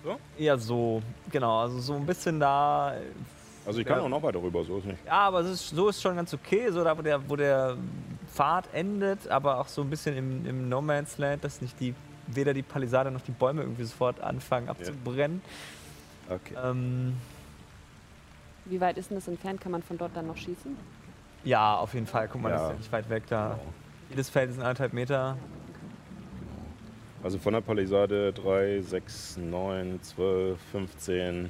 So? 0.03 0.17
Eher 0.38 0.58
so, 0.58 1.01
genau. 1.31 1.62
Also 1.62 1.79
so 1.79 1.93
ein 1.93 2.05
bisschen 2.05 2.38
da. 2.38 2.96
Also 3.65 3.79
ich 3.79 3.86
kann 3.86 4.00
Ja. 4.00 4.03
auch 4.03 4.10
noch 4.10 4.22
weiter 4.22 4.41
rüber, 4.43 4.62
so 4.65 4.79
ist 4.79 4.86
nicht. 4.88 5.05
Ja, 5.05 5.20
aber 5.27 5.39
es 5.41 5.51
ist, 5.51 5.70
so 5.70 5.88
ist 5.88 6.01
schon 6.01 6.17
ganz 6.17 6.34
okay, 6.34 6.70
so 6.70 6.84
da, 6.84 6.98
wo 6.98 7.01
der, 7.01 7.29
wo 7.29 7.38
der 7.38 7.77
Pfad 8.27 8.65
endet, 8.74 9.25
aber 9.29 9.58
auch 9.58 9.70
so 9.70 9.84
ein 9.84 9.89
bisschen 9.89 10.17
im, 10.17 10.46
im 10.46 10.67
No 10.67 10.81
Man's 10.81 11.17
Land, 11.17 11.46
dass 11.46 11.62
nicht 11.62 11.79
die, 11.79 11.93
weder 12.27 12.53
die 12.53 12.63
Palisade 12.63 13.10
noch 13.10 13.22
die 13.22 13.31
Bäume 13.31 13.62
irgendwie 13.62 13.86
sofort 13.86 14.20
anfangen 14.20 14.67
abzubrennen. 14.67 15.41
Okay. 16.29 16.55
Ähm, 16.63 17.13
Wie 18.65 18.79
weit 18.79 18.97
ist 18.97 19.09
denn 19.09 19.17
das 19.17 19.27
entfernt? 19.27 19.59
Kann 19.61 19.71
man 19.71 19.83
von 19.83 19.97
dort 19.97 20.15
dann 20.15 20.27
noch 20.27 20.37
schießen? 20.37 20.75
ja, 21.43 21.75
auf 21.77 21.93
jeden 21.95 22.05
Fall. 22.07 22.27
Guck 22.31 22.41
mal, 22.41 22.49
das 22.51 22.61
Ja. 22.61 22.67
ist 22.67 22.71
ja 22.73 22.77
nicht 22.77 22.91
weit 22.91 23.09
weg 23.09 23.23
da. 23.27 23.49
Genau. 23.59 23.73
Jedes 24.11 24.29
Feld 24.29 24.51
sind 24.51 24.61
anderthalb 24.61 24.93
Meter. 24.93 25.37
Also 27.23 27.37
von 27.37 27.53
der 27.53 27.61
Palisade 27.61 28.33
3, 28.33 28.81
6, 28.81 29.37
9, 29.37 29.99
12, 30.01 30.59
15, 30.71 31.49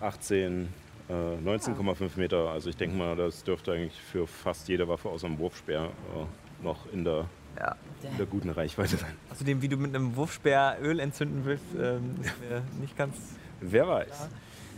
Ah. 0.00 0.06
18, 0.06 0.68
äh, 1.08 1.12
19,5 1.42 2.16
Meter. 2.18 2.48
Also 2.50 2.68
ich 2.70 2.76
denke 2.76 2.96
mal, 2.96 3.14
das 3.16 3.44
dürfte 3.44 3.72
eigentlich 3.72 3.98
für 4.00 4.26
fast 4.26 4.68
jede 4.68 4.86
Waffe 4.88 5.08
außer 5.08 5.26
dem 5.28 5.38
Wurfspeer 5.38 5.84
äh, 5.84 6.64
noch 6.64 6.90
in 6.92 7.04
der, 7.04 7.26
Ja. 7.58 7.76
in 8.02 8.16
der 8.18 8.26
guten 8.26 8.50
Reichweite 8.50 8.96
sein. 8.96 9.12
Außerdem, 9.30 9.62
wie 9.62 9.68
du 9.68 9.76
mit 9.76 9.94
einem 9.94 10.16
Wurfspeer 10.16 10.76
Öl 10.82 10.98
entzünden 11.00 11.44
willst, 11.44 11.64
ähm, 11.78 12.16
ist 12.22 12.40
mir 12.40 12.62
nicht 12.80 12.96
ganz. 12.96 13.16
Wer 13.60 13.88
weiß. 13.88 14.28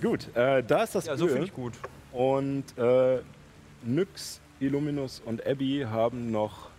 Gut, 0.02 0.34
äh, 0.36 0.62
da 0.62 0.82
ist 0.82 0.94
das 0.94 1.06
Ja, 1.06 1.16
so 1.16 1.26
Öl. 1.26 1.32
finde 1.32 1.46
ich 1.46 1.54
gut. 1.54 1.72
Und 2.12 2.64
äh, 2.78 3.20
Nyx, 3.82 4.40
Illuminus 4.60 5.20
und 5.24 5.46
Abby 5.46 5.86
haben 5.88 6.30
noch 6.30 6.70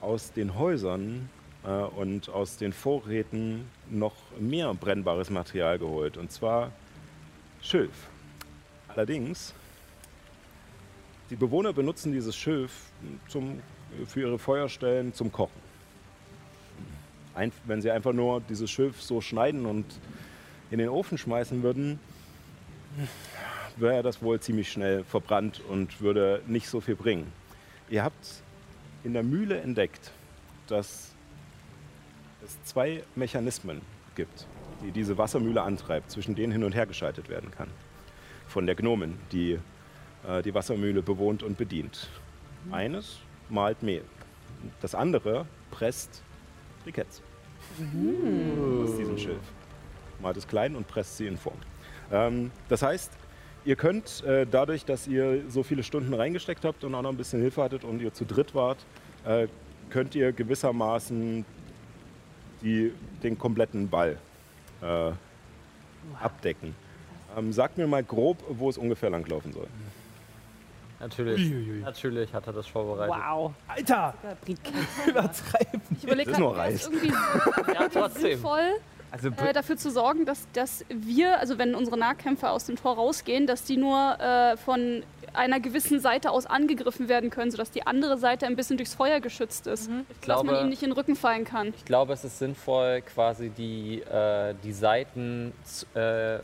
aus 0.00 0.32
den 0.32 0.58
Häusern 0.58 1.28
äh, 1.64 1.68
und 1.70 2.28
aus 2.28 2.56
den 2.56 2.72
Vorräten 2.72 3.68
noch 3.88 4.14
mehr 4.38 4.72
brennbares 4.74 5.30
Material 5.30 5.78
geholt. 5.78 6.16
Und 6.16 6.30
zwar 6.32 6.72
Schilf. 7.62 8.08
Allerdings, 8.88 9.54
die 11.30 11.36
Bewohner 11.36 11.72
benutzen 11.72 12.12
dieses 12.12 12.34
Schilf 12.36 12.72
zum, 13.28 13.60
für 14.06 14.20
ihre 14.22 14.38
Feuerstellen 14.38 15.14
zum 15.14 15.30
Kochen. 15.30 15.60
Ein, 17.34 17.52
wenn 17.66 17.80
sie 17.80 17.90
einfach 17.90 18.12
nur 18.12 18.40
dieses 18.40 18.70
Schilf 18.70 19.00
so 19.00 19.20
schneiden 19.20 19.66
und 19.66 19.84
in 20.70 20.78
den 20.78 20.88
Ofen 20.88 21.18
schmeißen 21.18 21.62
würden, 21.62 21.98
wäre 23.76 24.02
das 24.02 24.22
wohl 24.22 24.40
ziemlich 24.40 24.70
schnell 24.70 25.04
verbrannt 25.04 25.60
und 25.68 26.00
würde 26.00 26.42
nicht 26.46 26.68
so 26.68 26.80
viel 26.80 26.96
bringen. 26.96 27.32
Ihr 27.88 28.04
habt 28.04 28.42
in 29.04 29.12
der 29.12 29.22
Mühle 29.22 29.60
entdeckt, 29.60 30.12
dass 30.66 31.14
es 32.44 32.62
zwei 32.64 33.02
Mechanismen 33.14 33.80
gibt, 34.14 34.46
die 34.82 34.90
diese 34.90 35.18
Wassermühle 35.18 35.62
antreibt, 35.62 36.10
zwischen 36.10 36.34
denen 36.34 36.52
hin 36.52 36.64
und 36.64 36.74
her 36.74 36.86
geschaltet 36.86 37.28
werden 37.28 37.50
kann. 37.50 37.68
Von 38.48 38.66
der 38.66 38.74
Gnomen, 38.74 39.18
die 39.32 39.58
äh, 40.26 40.42
die 40.42 40.54
Wassermühle 40.54 41.02
bewohnt 41.02 41.42
und 41.42 41.56
bedient. 41.56 42.08
Eines 42.70 43.18
malt 43.48 43.82
Mehl. 43.82 44.04
Das 44.80 44.94
andere 44.94 45.46
presst 45.70 46.22
Briketts 46.84 47.22
aus 47.78 48.96
diesem 48.96 49.16
Schilf. 49.16 49.40
Malt 50.22 50.36
es 50.36 50.46
klein 50.46 50.76
und 50.76 50.86
presst 50.88 51.16
sie 51.16 51.26
in 51.26 51.36
Form. 51.36 51.56
Ähm, 52.12 52.50
das 52.68 52.82
heißt, 52.82 53.10
ihr 53.64 53.76
könnt 53.76 54.24
äh, 54.24 54.46
dadurch, 54.50 54.84
dass 54.84 55.06
ihr 55.06 55.42
so 55.48 55.62
viele 55.62 55.82
Stunden 55.82 56.12
reingesteckt 56.14 56.64
habt 56.64 56.84
und 56.84 56.94
auch 56.94 57.02
noch 57.02 57.10
ein 57.10 57.16
bisschen 57.16 57.40
Hilfe 57.40 57.62
hattet 57.62 57.84
und 57.84 58.00
ihr 58.00 58.12
zu 58.12 58.24
dritt 58.24 58.54
wart, 58.54 58.78
äh, 59.24 59.46
könnt 59.90 60.14
ihr 60.14 60.32
gewissermaßen 60.32 61.44
die, 62.62 62.92
den 63.22 63.38
kompletten 63.38 63.88
Ball 63.88 64.18
äh, 64.82 65.12
abdecken. 66.22 66.74
Ähm, 67.36 67.52
sagt 67.52 67.78
mir 67.78 67.86
mal 67.86 68.02
grob, 68.02 68.38
wo 68.48 68.68
es 68.70 68.76
ungefähr 68.78 69.10
langlaufen 69.10 69.52
soll. 69.52 69.66
Natürlich. 70.98 71.50
Uiuiui. 71.50 71.80
Natürlich 71.80 72.34
hat 72.34 72.46
er 72.46 72.52
das 72.52 72.66
vorbereitet. 72.66 73.14
Wow. 73.16 73.52
Alter, 73.68 74.14
übertreiben. 75.08 75.80
Ich 75.96 76.04
überlege 76.04 76.30
Das 76.30 76.38
ist 76.38 76.40
nur 76.40 76.56
Reis. 76.56 76.84
irgendwie 76.86 77.08
Ja, 77.74 77.88
trotzdem. 77.88 78.22
sinnvoll, 78.32 78.72
Also 79.12 79.28
äh, 79.28 79.52
dafür 79.52 79.76
zu 79.76 79.90
sorgen, 79.90 80.24
dass, 80.24 80.46
dass 80.52 80.84
wir, 80.88 81.38
also 81.40 81.58
wenn 81.58 81.74
unsere 81.74 81.98
Nahkämpfer 81.98 82.52
aus 82.52 82.66
dem 82.66 82.76
Tor 82.76 82.94
rausgehen, 82.94 83.46
dass 83.46 83.64
die 83.64 83.76
nur 83.76 84.18
äh, 84.20 84.56
von 84.56 85.02
einer 85.32 85.60
gewissen 85.60 86.00
Seite 86.00 86.30
aus 86.30 86.46
angegriffen 86.46 87.08
werden 87.08 87.30
können, 87.30 87.50
sodass 87.50 87.70
die 87.70 87.86
andere 87.86 88.18
Seite 88.18 88.46
ein 88.46 88.56
bisschen 88.56 88.76
durchs 88.76 88.94
Feuer 88.94 89.20
geschützt 89.20 89.66
ist. 89.66 89.88
Ich 89.88 90.06
dass 90.16 90.20
glaube, 90.20 90.46
man 90.46 90.60
ihnen 90.60 90.68
nicht 90.70 90.82
in 90.82 90.90
den 90.90 90.96
Rücken 90.96 91.16
fallen 91.16 91.44
kann. 91.44 91.68
ich 91.76 91.84
glaube, 91.84 92.12
es 92.12 92.24
ist 92.24 92.38
sinnvoll, 92.38 93.02
quasi 93.02 93.50
die, 93.50 94.00
äh, 94.02 94.54
die 94.62 94.72
Seiten 94.72 95.52
äh, 95.94 96.38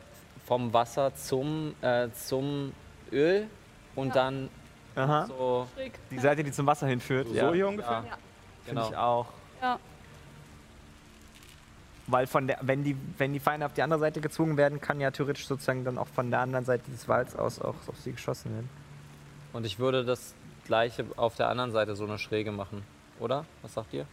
vom 0.47 0.73
Wasser 0.73 1.15
zum, 1.15 1.75
äh, 1.83 2.09
zum 2.13 2.73
Öl 3.13 3.49
und 3.97 4.09
Ja. 4.09 4.15
dann 4.15 4.49
aha. 4.95 5.27
so. 5.27 5.67
Schräg. 5.75 5.93
die 6.11 6.19
Seite, 6.19 6.45
die 6.45 6.53
zum 6.53 6.67
Wasser 6.67 6.87
hinführt. 6.87 7.29
So 7.29 7.35
ja. 7.35 7.53
hier 7.53 7.69
ungefähr? 7.69 8.05
Ja, 8.07 8.19
Finde 8.65 8.83
genau. 8.83 8.89
ich 8.89 8.97
auch. 8.97 9.27
Ja. 9.63 9.79
Weil 12.09 12.27
von 12.27 12.47
der, 12.47 12.59
wenn 12.63 12.85
die, 12.85 12.97
wenn 13.19 13.33
die 13.33 13.41
Feinde 13.41 13.67
auf 13.67 13.73
die 13.73 13.83
andere 13.83 13.99
Seite 13.99 14.21
gezwungen 14.21 14.57
werden, 14.57 14.81
kann 14.81 15.01
ja 15.01 15.11
theoretisch 15.11 15.47
sozusagen 15.47 15.85
dann 15.85 15.99
auch 15.99 16.07
von 16.09 16.31
der 16.31 16.41
anderen 16.41 16.65
Seite 16.65 16.91
des 16.91 17.09
Walds 17.09 17.35
aus 17.35 17.61
auch 17.61 17.75
auf 17.89 17.99
sie 18.03 18.13
geschossen 18.13 18.53
werden. 18.53 18.71
Und 19.53 19.67
ich 19.67 19.79
würde 19.79 20.05
das 20.05 20.35
gleiche 20.65 21.05
auf 21.17 21.35
der 21.35 21.49
anderen 21.49 21.73
Seite 21.73 21.97
so 21.97 22.05
eine 22.05 22.19
Schräge 22.19 22.53
machen, 22.53 22.83
oder? 23.19 23.45
Was 23.63 23.75
sagt 23.75 23.93
ihr? 23.95 24.07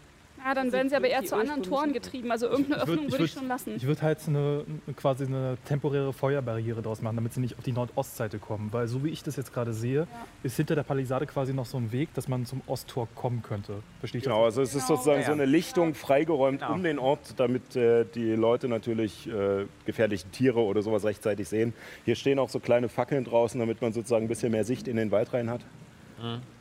Ja, 0.45 0.53
dann 0.53 0.73
werden 0.73 0.89
sie 0.89 0.95
aber 0.97 1.07
eher 1.07 1.23
zu 1.23 1.35
anderen 1.37 1.63
Toren 1.63 1.93
getrieben. 1.93 2.29
Also 2.29 2.47
irgendeine 2.47 2.75
Ich 2.75 2.81
Öffnung 2.89 3.05
ich 3.05 3.11
würde 3.13 3.23
ich 3.23 3.31
würd- 3.31 3.39
schon 3.39 3.47
lassen. 3.47 3.73
Ich 3.77 3.85
würde 3.87 4.01
halt 4.01 4.19
eine, 4.27 4.65
quasi 4.97 5.25
eine 5.25 5.57
temporäre 5.65 6.11
Feuerbarriere 6.11 6.81
draus 6.81 7.01
machen, 7.01 7.15
damit 7.15 7.33
sie 7.33 7.39
nicht 7.39 7.57
auf 7.57 7.63
die 7.63 7.71
Nordostseite 7.71 8.39
kommen. 8.39 8.67
Weil 8.73 8.87
so 8.89 9.03
wie 9.05 9.09
ich 9.09 9.23
das 9.23 9.37
jetzt 9.37 9.53
gerade 9.53 9.73
sehe, 9.73 10.05
ist 10.43 10.57
hinter 10.57 10.75
der 10.75 10.83
Palisade 10.83 11.27
quasi 11.27 11.53
noch 11.53 11.65
so 11.65 11.77
ein 11.77 11.93
Weg, 11.93 12.13
dass 12.13 12.27
man 12.27 12.45
zum 12.45 12.61
Osttor 12.67 13.07
kommen 13.15 13.41
könnte. 13.41 13.75
Verstehe 13.99 14.19
ich 14.19 14.23
Genau, 14.25 14.43
also 14.43 14.61
es 14.61 14.75
ist 14.75 14.87
Genau. 14.87 14.97
sozusagen 14.97 15.21
Ja. 15.21 15.27
so 15.27 15.31
eine 15.31 15.45
Lichtung 15.45 15.93
freigeräumt 15.95 16.59
Genau. 16.59 16.73
um 16.73 16.83
den 16.83 16.99
Ort, 16.99 17.35
damit 17.37 17.75
äh, 17.77 18.03
die 18.13 18.31
Leute 18.33 18.67
natürlich 18.67 19.29
äh, 19.29 19.65
gefährliche 19.85 20.27
Tiere 20.29 20.59
oder 20.59 20.81
sowas 20.81 21.05
rechtzeitig 21.05 21.47
sehen. 21.47 21.73
Hier 22.03 22.15
stehen 22.15 22.37
auch 22.39 22.49
so 22.49 22.59
kleine 22.59 22.89
Fackeln 22.89 23.23
draußen, 23.23 23.57
damit 23.59 23.81
man 23.81 23.93
sozusagen 23.93 24.25
ein 24.25 24.27
bisschen 24.29 24.51
mehr 24.51 24.65
Sicht 24.65 24.89
in 24.89 24.97
den 24.97 25.11
Wald 25.11 25.31
rein 25.33 25.49
hat. 25.49 25.61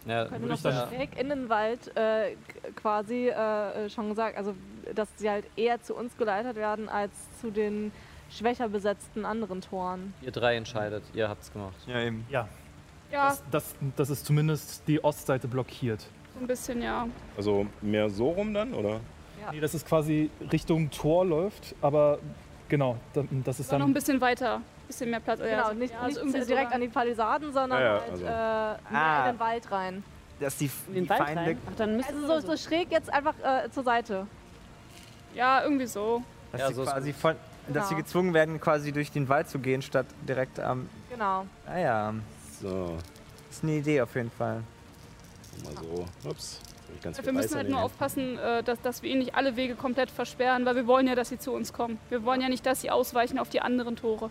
Ja, 0.07 0.25
Könnte 0.25 0.33
Würde 0.41 0.47
noch 0.49 0.55
ich 0.57 0.61
so 0.63 0.69
dann- 0.71 0.89
schräg 0.89 1.19
in 1.19 1.29
den 1.29 1.49
Wald 1.49 1.97
äh, 1.97 2.37
quasi 2.75 3.29
äh, 3.29 3.89
schon 3.91 4.09
gesagt, 4.09 4.37
also 4.37 4.55
dass 4.95 5.09
sie 5.17 5.31
halt 5.31 5.45
eher 5.57 5.81
zu 5.83 5.95
uns 5.95 6.17
geleitet 6.17 6.57
werden 6.57 6.89
als 6.89 7.13
zu 7.41 7.51
den 7.51 7.93
schwächer 8.31 8.69
besetzten 8.69 9.25
anderen 9.25 9.61
Toren. 9.61 10.15
ihr 10.23 10.33
drei 10.33 10.57
entscheidet, 10.57 11.05
ihr 11.15 11.29
habt's 11.29 11.53
gemacht. 11.53 11.77
Ja, 11.87 12.01
eben. 12.01 12.25
Ja, 12.31 12.49
Ja, 13.13 13.29
das, 13.29 13.43
das, 13.51 13.75
das 13.97 14.11
ist 14.11 14.25
zumindest 14.27 14.83
die 14.89 15.03
Ostseite 15.05 15.47
blockiert. 15.49 16.01
so 16.35 16.41
ein 16.41 16.47
bisschen, 16.47 16.81
ja. 16.83 17.07
Also 17.37 17.67
mehr 17.83 18.09
so 18.09 18.31
rum 18.31 18.55
dann, 18.55 18.73
oder? 18.75 19.01
Ja. 19.41 19.53
Nee, 19.53 19.61
das 19.61 19.75
ist 19.75 19.87
quasi 19.87 20.31
Richtung 20.51 20.91
Tor 20.91 21.27
läuft, 21.27 21.75
aber 21.83 22.19
genau, 22.69 22.97
da- 23.13 23.25
das 23.45 23.61
ist 23.61 23.71
War 23.71 23.79
noch 23.79 23.85
ein 23.87 23.89
dann. 23.91 23.95
bisschen 23.95 24.21
weiter. 24.21 24.63
Ein 24.83 24.87
bisschen 24.87 25.11
mehr 25.11 25.21
Platz. 25.21 25.41
Genau, 25.41 25.63
also- 25.65 25.75
nicht, 25.79 25.93
ja, 25.95 26.01
also 26.01 26.25
nicht 26.25 26.33
so 26.41 26.45
direkt 26.47 26.65
lang. 26.65 26.73
an 26.75 26.81
die 26.81 26.89
Palisaden, 26.89 27.53
sondern 27.53 27.81
Ja, 27.81 27.87
ja, 27.87 28.01
halt 28.01 28.11
also- 28.13 28.25
äh, 28.25 28.29
mehr 28.29 28.79
Ah. 28.93 29.27
in 29.29 29.35
den 29.35 29.41
Wald 29.41 29.71
rein. 29.71 30.05
Dass 30.41 30.57
die, 30.57 30.71
In 30.89 30.95
den 30.95 31.05
die 31.05 31.11
Wald 31.11 31.21
Feinde. 31.23 31.41
rein. 31.43 31.59
Ach, 31.71 31.77
dann 31.77 31.97
müssen 31.97 32.15
Also 32.25 32.41
so, 32.41 32.47
so 32.49 32.57
schräg 32.57 32.91
jetzt 32.91 33.13
einfach 33.13 33.35
äh, 33.43 33.71
zur 33.71 33.85
Seite. 33.85 34.27
Ja, 35.35 35.63
irgendwie 35.63 35.87
so. 35.87 36.23
Dass, 36.51 36.61
Ja, 36.63 36.69
sie 36.69 36.75
so 36.75 36.83
quasi 36.85 37.13
von, 37.13 37.37
dass 37.69 37.89
sie 37.89 37.95
Genau. 37.95 38.05
gezwungen 38.05 38.35
werden, 38.35 38.61
quasi 38.61 38.93
durch 38.93 39.11
den 39.13 39.29
Wald 39.29 39.49
zu 39.49 39.59
gehen, 39.61 39.81
statt 39.83 40.07
direkt 40.29 40.59
am. 40.61 40.89
Genau. 41.11 41.47
Ah 41.67 41.79
ja, 41.79 42.15
So, 42.61 42.99
ist 43.51 43.63
eine 43.63 43.73
Idee 43.77 44.01
auf 44.03 44.15
jeden 44.15 44.31
Fall. 44.31 44.63
mal 45.65 45.73
so. 45.81 46.29
Ups. 46.29 46.61
hab 46.61 46.97
Ich 46.97 47.03
ganz 47.03 47.25
Wir 47.25 47.33
müssen 47.33 47.55
halt 47.57 47.69
nur 47.71 47.81
aufpassen, 47.83 48.37
äh, 48.39 48.63
dass, 48.63 48.81
dass 48.83 49.03
wir 49.03 49.11
ihnen 49.11 49.21
nicht 49.21 49.35
alle 49.35 49.55
Wege 49.57 49.75
komplett 49.77 50.11
versperren, 50.11 50.67
weil 50.67 50.75
wir 50.77 50.87
wollen 50.87 51.07
ja, 51.07 51.15
dass 51.15 51.29
sie 51.31 51.39
zu 51.39 51.53
uns 51.53 51.73
kommen. 51.73 51.99
Wir 52.11 52.25
wollen 52.25 52.41
ja 52.41 52.49
nicht, 52.49 52.67
dass 52.67 52.81
sie 52.83 52.91
ausweichen 52.91 53.39
auf 53.39 53.49
die 53.49 53.61
anderen 53.63 53.97
Tore. 53.97 54.31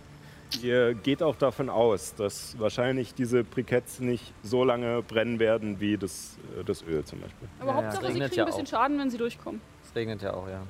Ihr 0.61 0.93
geht 0.93 1.23
auch 1.23 1.35
davon 1.35 1.69
aus, 1.69 2.13
dass 2.15 2.59
wahrscheinlich 2.59 3.13
diese 3.13 3.43
Briketts 3.43 3.99
nicht 3.99 4.33
so 4.43 4.63
lange 4.63 5.01
brennen 5.01 5.39
werden 5.39 5.79
wie 5.79 5.97
das, 5.97 6.37
äh, 6.59 6.63
das 6.63 6.83
Öl 6.83 7.03
zum 7.05 7.21
Beispiel. 7.21 7.47
Aber 7.59 7.69
Ja, 7.71 7.77
ja. 7.77 7.83
Hauptsache, 7.85 8.11
sie 8.13 8.19
kriegen 8.19 8.33
ja 8.35 8.43
ein 8.43 8.45
bisschen 8.47 8.65
auch. 8.65 8.69
Schaden, 8.69 8.99
wenn 8.99 9.09
sie 9.09 9.17
durchkommen. 9.17 9.61
Es 9.83 9.95
regnet 9.95 10.21
ja 10.21 10.33
auch, 10.33 10.47
ja. 10.47 10.61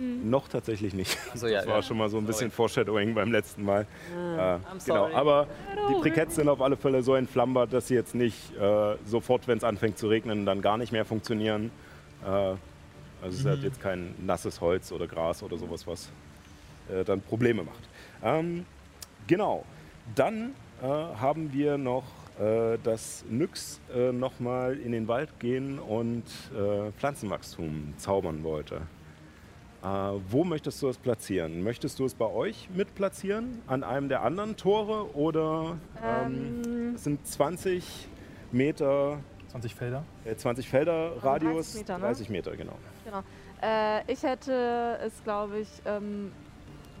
Noch 0.00 0.46
tatsächlich 0.46 0.94
nicht. 0.94 1.18
Also, 1.32 1.48
ja, 1.48 1.58
Das 1.58 1.66
war 1.66 1.76
ja. 1.76 1.82
schon 1.82 1.98
mal 1.98 2.08
so 2.08 2.18
ein 2.18 2.24
bisschen 2.24 2.52
Foreshadowing 2.52 3.14
beim 3.14 3.32
letzten 3.32 3.64
Mal. 3.64 3.80
Äh, 3.82 4.16
genau, 4.16 4.58
sorry. 4.78 5.12
aber 5.14 5.48
die 5.90 5.94
Briketts 5.94 6.36
sind 6.36 6.48
auf 6.48 6.60
alle 6.62 6.76
Fälle 6.76 7.02
so 7.02 7.16
entflammbar, 7.16 7.66
dass 7.66 7.88
sie 7.88 7.94
jetzt 7.94 8.14
nicht 8.14 8.56
äh, 8.56 8.94
sofort, 9.04 9.48
wenn 9.48 9.58
es 9.58 9.64
anfängt 9.64 9.98
zu 9.98 10.06
regnen, 10.06 10.46
dann 10.46 10.62
gar 10.62 10.76
nicht 10.78 10.92
mehr 10.92 11.04
funktionieren. 11.04 11.72
Äh, 12.24 12.28
also 12.28 12.58
es 13.28 13.38
ist 13.40 13.46
halt 13.46 13.62
jetzt 13.64 13.80
kein 13.82 14.14
nasses 14.24 14.60
Holz 14.60 14.92
oder 14.92 15.08
Gras 15.08 15.42
oder 15.42 15.58
sowas, 15.58 15.84
was 15.88 16.10
äh, 16.92 17.02
dann 17.04 17.20
Probleme 17.20 17.64
macht. 17.64 17.88
Ähm, 18.22 18.66
genau, 19.28 19.64
dann 20.16 20.54
äh, 20.82 20.86
haben 20.86 21.52
wir 21.52 21.78
noch, 21.78 22.04
äh, 22.40 22.76
dass 22.82 23.24
Nyx 23.28 23.80
äh, 23.94 24.10
nochmal 24.12 24.76
in 24.78 24.90
den 24.92 25.06
Wald 25.08 25.38
gehen 25.38 25.78
und 25.78 26.24
äh, 26.56 26.90
Pflanzenwachstum 26.98 27.94
zaubern 27.98 28.42
wollte. 28.42 28.80
Äh, 29.82 29.86
wo 30.30 30.42
möchtest 30.44 30.82
du 30.82 30.88
es 30.88 30.98
platzieren? 30.98 31.62
Möchtest 31.62 31.98
du 32.00 32.04
es 32.04 32.14
bei 32.14 32.26
euch 32.26 32.68
mit 32.74 32.94
platzieren? 32.96 33.60
An 33.68 33.84
einem 33.84 34.08
der 34.08 34.22
anderen 34.22 34.56
Tore? 34.56 35.14
Oder 35.16 35.76
ähm, 36.04 36.62
Ähm, 36.64 36.94
es 36.96 37.04
sind 37.04 37.24
20 37.26 38.08
Meter, 38.50 39.18
20 39.50 39.74
Felder. 39.74 40.04
äh, 40.24 40.34
20 40.34 40.68
Felder 40.68 41.12
Radius? 41.22 41.72
30 41.74 41.80
Meter, 41.80 41.98
ne? 41.98 42.04
30 42.06 42.28
Meter, 42.30 42.56
genau. 42.56 42.72
äh, 43.62 44.12
ich 44.12 44.22
hätte 44.24 44.98
es, 45.04 45.22
glaube 45.22 45.60
ich, 45.60 45.68
ähm, 45.86 46.32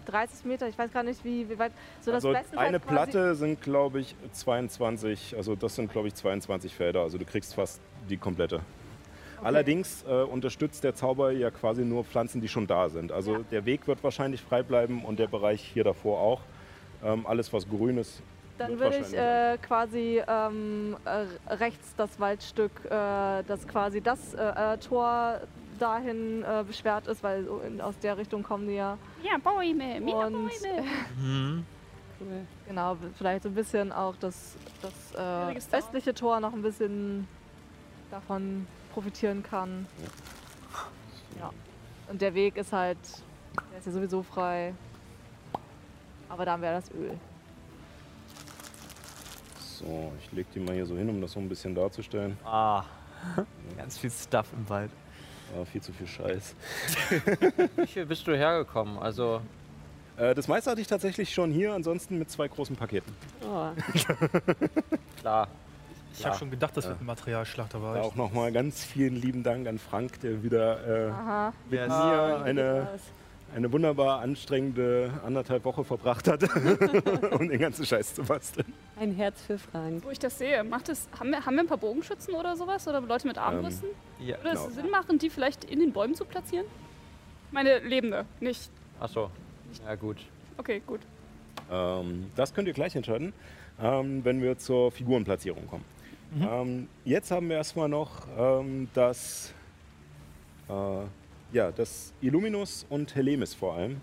30 0.08 0.44
Meter, 0.44 0.68
ich 0.68 0.78
weiß 0.78 0.92
gar 0.92 1.02
nicht, 1.02 1.24
wie, 1.24 1.48
wie 1.48 1.58
weit. 1.58 1.72
So 2.00 2.12
also 2.12 2.34
eine 2.56 2.80
Platte 2.80 3.34
sind, 3.34 3.60
glaube 3.60 4.00
ich, 4.00 4.14
22, 4.32 5.36
also 5.36 5.54
das 5.54 5.74
sind, 5.74 5.92
glaube 5.92 6.08
ich, 6.08 6.14
22 6.14 6.74
Felder. 6.74 7.02
Also 7.02 7.18
du 7.18 7.24
kriegst 7.24 7.54
fast 7.54 7.80
die 8.08 8.16
komplette. 8.16 8.60
Allerdings 9.42 10.04
äh, 10.08 10.22
unterstützt 10.22 10.82
der 10.82 10.94
Zauber 10.94 11.30
ja 11.30 11.50
quasi 11.50 11.84
nur 11.84 12.04
Pflanzen, 12.04 12.40
die 12.40 12.48
schon 12.48 12.66
da 12.66 12.88
sind. 12.88 13.12
Also 13.12 13.34
Ja. 13.34 13.38
der 13.50 13.64
Weg 13.66 13.86
wird 13.86 14.02
wahrscheinlich 14.02 14.42
frei 14.42 14.62
bleiben 14.62 15.04
und 15.04 15.18
der 15.18 15.28
Bereich 15.28 15.62
hier 15.62 15.84
davor 15.84 16.20
auch. 16.20 16.40
Ähm, 17.04 17.26
alles, 17.26 17.52
was 17.52 17.68
grün 17.68 17.98
ist, 17.98 18.20
Dann 18.58 18.80
würde 18.80 18.96
ich 18.96 19.14
äh, 19.14 19.56
quasi 19.58 20.20
ähm, 20.26 20.96
äh, 21.04 21.54
rechts 21.54 21.94
das 21.96 22.18
Waldstück, 22.18 22.72
äh, 22.86 22.90
das 23.46 23.68
quasi 23.68 24.00
das 24.00 24.34
äh, 24.34 24.74
äh, 24.74 24.78
Tor 24.78 25.40
dahin 25.78 26.42
äh, 26.42 26.64
beschwert 26.66 27.06
ist, 27.06 27.22
weil 27.22 27.44
so 27.44 27.60
in, 27.60 27.80
aus 27.80 27.98
der 27.98 28.16
Richtung 28.16 28.42
kommen 28.42 28.68
die 28.68 28.74
ja. 28.74 28.98
Ja, 29.22 29.38
Bäume, 29.38 30.00
mehr 30.00 30.16
Und 30.26 30.32
Bäume. 30.32 30.84
Mhm. 31.18 31.64
genau, 32.66 32.96
vielleicht 33.16 33.44
so 33.44 33.48
ein 33.48 33.54
bisschen 33.54 33.92
auch 33.92 34.14
das, 34.20 34.56
das 34.82 34.92
äh, 35.12 35.58
Tor. 35.58 35.78
östliche 35.78 36.14
Tor 36.14 36.40
noch 36.40 36.52
ein 36.52 36.62
bisschen 36.62 37.26
davon 38.10 38.66
profitieren 38.92 39.42
kann. 39.42 39.86
Ja. 41.38 41.50
Und 42.08 42.20
der 42.20 42.34
Weg 42.34 42.56
ist 42.56 42.72
halt, 42.72 42.98
der 43.70 43.78
ist 43.78 43.86
ja 43.86 43.92
sowieso 43.92 44.22
frei. 44.22 44.74
Aber 46.28 46.44
dann 46.44 46.60
wäre 46.60 46.74
das 46.74 46.90
Öl. 46.90 47.18
So, 49.78 50.12
ich 50.20 50.32
leg 50.32 50.50
die 50.52 50.60
mal 50.60 50.74
hier 50.74 50.86
so 50.86 50.96
hin, 50.96 51.08
um 51.08 51.20
das 51.20 51.32
so 51.32 51.40
ein 51.40 51.48
bisschen 51.48 51.74
darzustellen. 51.74 52.36
Ah, 52.44 52.84
ganz 53.76 53.98
viel 53.98 54.10
Stuff 54.10 54.48
im 54.52 54.68
Wald. 54.68 54.90
Ah, 55.56 55.64
viel 55.64 55.80
zu 55.80 55.92
viel 55.92 56.06
Scheiß. 56.06 56.54
Wie 57.76 57.86
viel 57.86 58.06
bist 58.06 58.26
du 58.26 58.36
hergekommen? 58.36 58.98
Also, 58.98 59.40
Äh, 60.16 60.34
das 60.34 60.48
meiste 60.48 60.68
hatte 60.70 60.80
ich 60.80 60.88
tatsächlich 60.88 61.32
schon 61.32 61.52
hier, 61.52 61.72
ansonsten 61.74 62.18
mit 62.18 62.28
zwei 62.28 62.48
großen 62.48 62.74
Paketen. 62.74 63.14
Oh. 63.48 63.68
klar. 65.20 65.46
Ich 66.12 66.18
Ja. 66.20 66.26
habe 66.30 66.38
schon 66.38 66.50
gedacht, 66.50 66.76
das 66.76 66.88
wird 66.88 67.00
ein 67.00 67.06
Materialschlachter 67.06 67.80
war. 67.80 67.94
Da 67.94 68.00
auch 68.02 68.16
nochmal 68.16 68.50
ganz 68.50 68.82
vielen 68.82 69.14
lieben 69.14 69.44
Dank 69.44 69.68
an 69.68 69.78
Frank, 69.78 70.18
der 70.20 70.42
wieder 70.42 71.06
äh, 71.06 71.10
Aha. 71.10 71.52
mit 71.70 71.78
Ja, 71.78 71.86
mir 71.86 72.44
eine, 72.44 72.88
eine 73.54 73.72
wunderbar 73.72 74.20
anstrengende 74.20 75.12
anderthalb 75.24 75.64
Woche 75.64 75.84
verbracht 75.84 76.28
hat, 76.28 76.42
um 77.32 77.48
den 77.48 77.58
ganzen 77.58 77.84
Scheiß 77.84 78.14
zu 78.14 78.22
basteln. 78.22 78.72
Ein 78.98 79.14
Herz 79.14 79.40
für 79.42 79.58
Frank. 79.58 80.04
Wo 80.04 80.10
ich 80.10 80.18
das 80.18 80.38
sehe, 80.38 80.62
macht 80.64 80.88
es, 80.88 81.08
haben, 81.18 81.30
wir, 81.30 81.44
haben 81.44 81.54
wir 81.54 81.62
ein 81.62 81.66
paar 81.66 81.78
Bogenschützen 81.78 82.34
oder 82.34 82.56
sowas? 82.56 82.86
Oder 82.86 83.00
Leute 83.00 83.26
mit 83.26 83.38
Armbrüsten? 83.38 83.88
Ja. 84.20 84.36
Würde 84.42 84.56
es 84.56 84.62
genau. 84.64 84.74
Sinn 84.74 84.90
machen, 84.90 85.18
die 85.18 85.30
vielleicht 85.30 85.64
in 85.64 85.80
den 85.80 85.92
Bäumen 85.92 86.14
zu 86.14 86.24
platzieren? 86.24 86.66
Meine 87.50 87.78
Lebende, 87.78 88.26
nicht. 88.40 88.70
Achso. 89.00 89.30
Ja, 89.84 89.94
gut. 89.94 90.18
Okay, 90.56 90.82
gut. 90.86 91.00
Ähm, 91.70 92.26
das 92.36 92.52
könnt 92.52 92.68
ihr 92.68 92.74
gleich 92.74 92.94
entscheiden, 92.96 93.32
ähm, 93.82 94.24
wenn 94.24 94.42
wir 94.42 94.58
zur 94.58 94.90
Figurenplatzierung 94.90 95.66
kommen. 95.66 95.84
Ähm, 96.40 96.88
jetzt 97.04 97.30
haben 97.30 97.48
wir 97.48 97.56
erstmal 97.56 97.88
noch 97.88 98.26
ähm, 98.36 98.88
das, 98.92 99.54
äh, 100.68 100.72
ja, 101.52 101.70
das 101.72 102.12
Illuminus 102.20 102.86
und 102.88 103.14
Helemis 103.14 103.54
vor 103.54 103.74
allem 103.74 104.00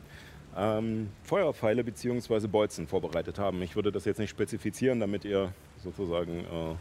ähm, 0.58 1.10
Feuerpfeile 1.23 1.84
bzw. 1.84 2.47
Bolzen 2.47 2.88
vorbereitet 2.88 3.38
haben. 3.39 3.62
Ich 3.62 3.75
würde 3.75 3.91
das 3.91 4.05
jetzt 4.05 4.19
nicht 4.19 4.29
spezifizieren, 4.29 4.99
damit 4.99 5.25
ihr 5.25 5.53
sozusagen 5.84 6.39
äh, 6.39 6.75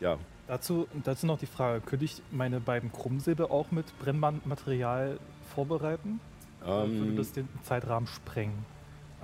ja, 0.00 0.18
Dazu, 0.46 0.88
dazu 1.04 1.26
noch 1.26 1.38
die 1.38 1.44
Frage, 1.46 1.82
könnte 1.82 2.06
ich 2.06 2.22
meine 2.30 2.58
beiden 2.58 2.90
Krummsäbel 2.90 3.44
auch 3.46 3.70
mit 3.70 3.84
Brennmaterial 3.98 5.18
vorbereiten? 5.54 6.20
Oder 6.62 6.88
würde 6.88 7.10
ähm, 7.10 7.16
das 7.16 7.32
den 7.32 7.48
Zeitrahmen 7.62 8.06
sprengen? 8.06 8.64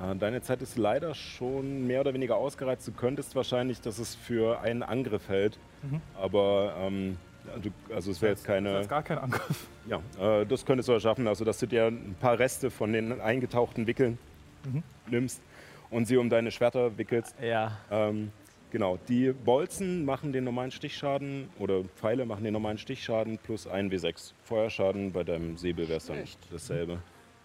Äh, 0.02 0.14
Deine 0.16 0.42
Zeit 0.42 0.60
ist 0.60 0.76
leider 0.76 1.14
schon 1.14 1.86
mehr 1.86 2.02
oder 2.02 2.12
weniger 2.12 2.36
ausgereizt. 2.36 2.86
Du 2.86 2.92
könntest 2.92 3.34
wahrscheinlich, 3.34 3.80
dass 3.80 3.98
es 3.98 4.14
für 4.14 4.60
einen 4.60 4.82
Angriff 4.82 5.28
hält, 5.28 5.58
Mhm. 5.82 6.00
aber 6.14 6.74
ähm, 6.78 7.16
du, 7.62 7.70
also 7.94 8.10
es 8.10 8.20
wäre 8.22 8.32
jetzt 8.32 8.40
Das 8.42 8.46
keine. 8.46 8.80
ist 8.80 8.88
gar 8.88 9.02
kein 9.02 9.18
Angriff. 9.18 9.66
Ja, 9.88 10.00
äh, 10.20 10.46
das 10.46 10.64
könntest 10.64 10.88
du 10.88 10.92
ja 10.92 11.00
schaffen. 11.00 11.26
Also 11.28 11.44
dass 11.44 11.58
du 11.58 11.66
dir 11.66 11.86
ein 11.86 12.16
paar 12.20 12.38
Reste 12.38 12.70
von 12.70 12.92
den 12.92 13.20
eingetauchten 13.20 13.86
Wickeln 13.86 14.18
Mhm. 14.64 14.82
nimmst 15.10 15.42
und 15.90 16.06
sie 16.06 16.16
um 16.16 16.30
deine 16.30 16.50
Schwerter 16.50 16.96
wickelst. 16.96 17.34
Ja. 17.40 17.78
Ähm, 17.90 18.30
genau, 18.70 18.98
die 19.08 19.32
Bolzen 19.32 20.04
machen 20.06 20.32
den 20.32 20.44
normalen 20.44 20.70
Stichschaden 20.70 21.50
oder 21.58 21.84
Pfeile 21.84 22.24
machen 22.24 22.44
den 22.44 22.54
normalen 22.54 22.78
Stichschaden 22.78 23.36
plus 23.38 23.66
1 23.66 23.92
W6. 23.92 24.32
Feuerschaden 24.44 25.12
bei 25.12 25.22
deinem 25.22 25.56
Säbel 25.58 25.86
wäre 25.88 25.98
es 25.98 26.06
dann 26.06 26.18
dasselbe. 26.50 26.98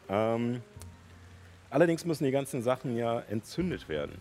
Ähm, 0.10 0.62
allerdings 1.70 2.06
müssen 2.06 2.24
die 2.24 2.32
ganzen 2.32 2.62
Sachen 2.62 2.96
ja 2.98 3.20
entzündet 3.30 3.90
werden. 3.90 4.14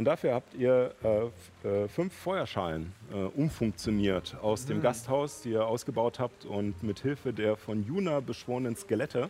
Und 0.00 0.06
dafür 0.06 0.32
habt 0.32 0.54
ihr 0.54 0.94
äh, 1.04 1.68
äh, 1.68 1.86
fünf 1.86 2.14
Feuerschalen 2.14 2.94
äh, 3.12 3.16
umfunktioniert 3.16 4.34
aus 4.40 4.64
dem 4.64 4.80
Gasthaus, 4.80 5.42
die 5.42 5.50
ihr 5.50 5.66
ausgebaut 5.66 6.18
habt 6.18 6.46
und 6.46 6.82
mit 6.82 7.00
Hilfe 7.00 7.34
der 7.34 7.58
von 7.58 7.84
Juna 7.84 8.20
beschworenen 8.20 8.74
Skelette 8.76 9.28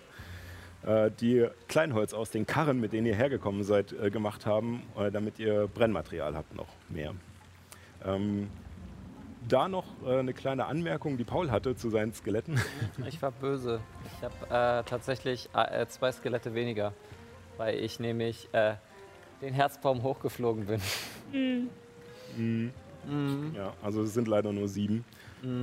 äh, 0.86 1.10
die 1.20 1.48
Kleinholz 1.66 2.14
aus 2.14 2.30
den 2.30 2.46
Karren, 2.46 2.78
mit 2.78 2.92
denen 2.92 3.08
ihr 3.08 3.16
hergekommen 3.16 3.64
seid, 3.64 3.92
äh, 3.92 4.12
gemacht 4.12 4.46
haben, 4.46 4.84
äh, 4.96 5.10
damit 5.10 5.40
ihr 5.40 5.66
Brennmaterial 5.66 6.36
habt 6.36 6.54
noch 6.54 6.68
mehr. 6.88 7.14
Ähm, 8.06 8.48
da 9.48 9.66
noch 9.66 9.86
äh, 10.06 10.20
eine 10.20 10.34
kleine 10.34 10.66
Anmerkung, 10.66 11.16
die 11.16 11.24
Paul 11.24 11.50
hatte 11.50 11.74
zu 11.74 11.90
seinen 11.90 12.14
Skeletten. 12.14 12.60
Ich 13.08 13.20
war 13.20 13.32
böse. 13.32 13.80
Ich 14.06 14.22
habe 14.22 14.82
äh, 14.82 14.88
tatsächlich 14.88 15.48
äh, 15.52 15.84
zwei 15.88 16.12
Skelette 16.12 16.54
weniger, 16.54 16.92
weil 17.56 17.74
ich 17.74 17.98
nämlich 17.98 18.48
äh, 18.52 18.74
den 19.40 19.54
Herzbaum 19.54 20.02
hochgeflogen 20.02 20.66
bin. 20.66 21.70
Ja, 23.54 23.72
also 23.82 24.02
es 24.02 24.14
sind 24.14 24.28
leider 24.28 24.52
nur 24.52 24.68
sieben. 24.68 25.04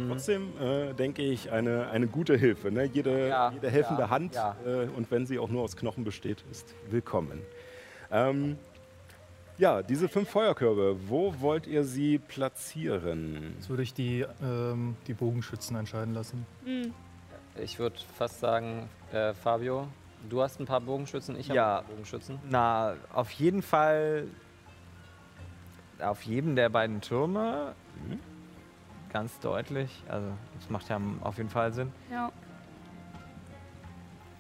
Trotzdem 0.08 0.54
äh, 0.60 0.94
denke 0.94 1.22
ich, 1.22 1.52
eine, 1.52 1.90
eine 1.90 2.08
gute 2.08 2.36
Hilfe. 2.36 2.72
Ne? 2.72 2.86
Jede, 2.86 3.30
Ja, 3.30 3.52
jede 3.52 3.70
helfende 3.70 4.04
ja, 4.04 4.10
Hand, 4.10 4.34
ja. 4.34 4.56
Äh, 4.66 4.88
und 4.88 5.12
wenn 5.12 5.28
sie 5.28 5.38
auch 5.38 5.50
nur 5.50 5.62
aus 5.62 5.76
Knochen 5.78 6.04
besteht, 6.04 6.44
ist 6.50 6.74
willkommen. 6.90 7.42
Ähm, 8.12 8.58
ja, 9.60 9.84
diese 9.84 10.08
fünf 10.08 10.30
Feuerkörbe, 10.30 10.98
wo 11.08 11.34
wollt 11.42 11.68
ihr 11.68 11.84
sie 11.84 12.18
platzieren? 12.18 13.54
Das 13.58 13.70
würde 13.70 13.84
ich 13.84 13.94
die, 13.94 14.26
ähm, 14.42 14.96
die 15.06 15.14
Bogenschützen 15.14 15.76
entscheiden 15.76 16.14
lassen. 16.14 16.46
Hm. 16.66 16.94
Ich 17.62 17.78
würde 17.78 17.98
fast 18.18 18.40
sagen, 18.40 18.90
äh, 19.12 19.34
Fabio, 19.34 19.88
du 20.30 20.42
hast 20.42 20.60
ein 20.60 20.66
paar 20.66 20.82
Bogenschützen, 20.82 21.38
ich 21.40 21.50
habe 21.50 21.58
Ja. 21.58 21.78
ein 21.80 21.84
paar 21.86 21.92
Bogenschützen. 21.94 22.40
Na, 22.50 22.96
auf 23.14 23.32
jeden 23.32 23.62
Fall 23.62 24.26
auf 26.00 26.22
jedem 26.24 26.56
der 26.56 26.70
beiden 26.70 27.02
Türme. 27.02 27.74
Ganz 29.12 29.40
deutlich. 29.40 30.04
Also, 30.10 30.28
das 30.60 30.70
macht 30.70 30.90
ja 30.90 31.00
auf 31.22 31.38
jeden 31.38 31.50
Fall 31.50 31.72
Sinn. 31.74 31.92
Ja. 32.12 32.32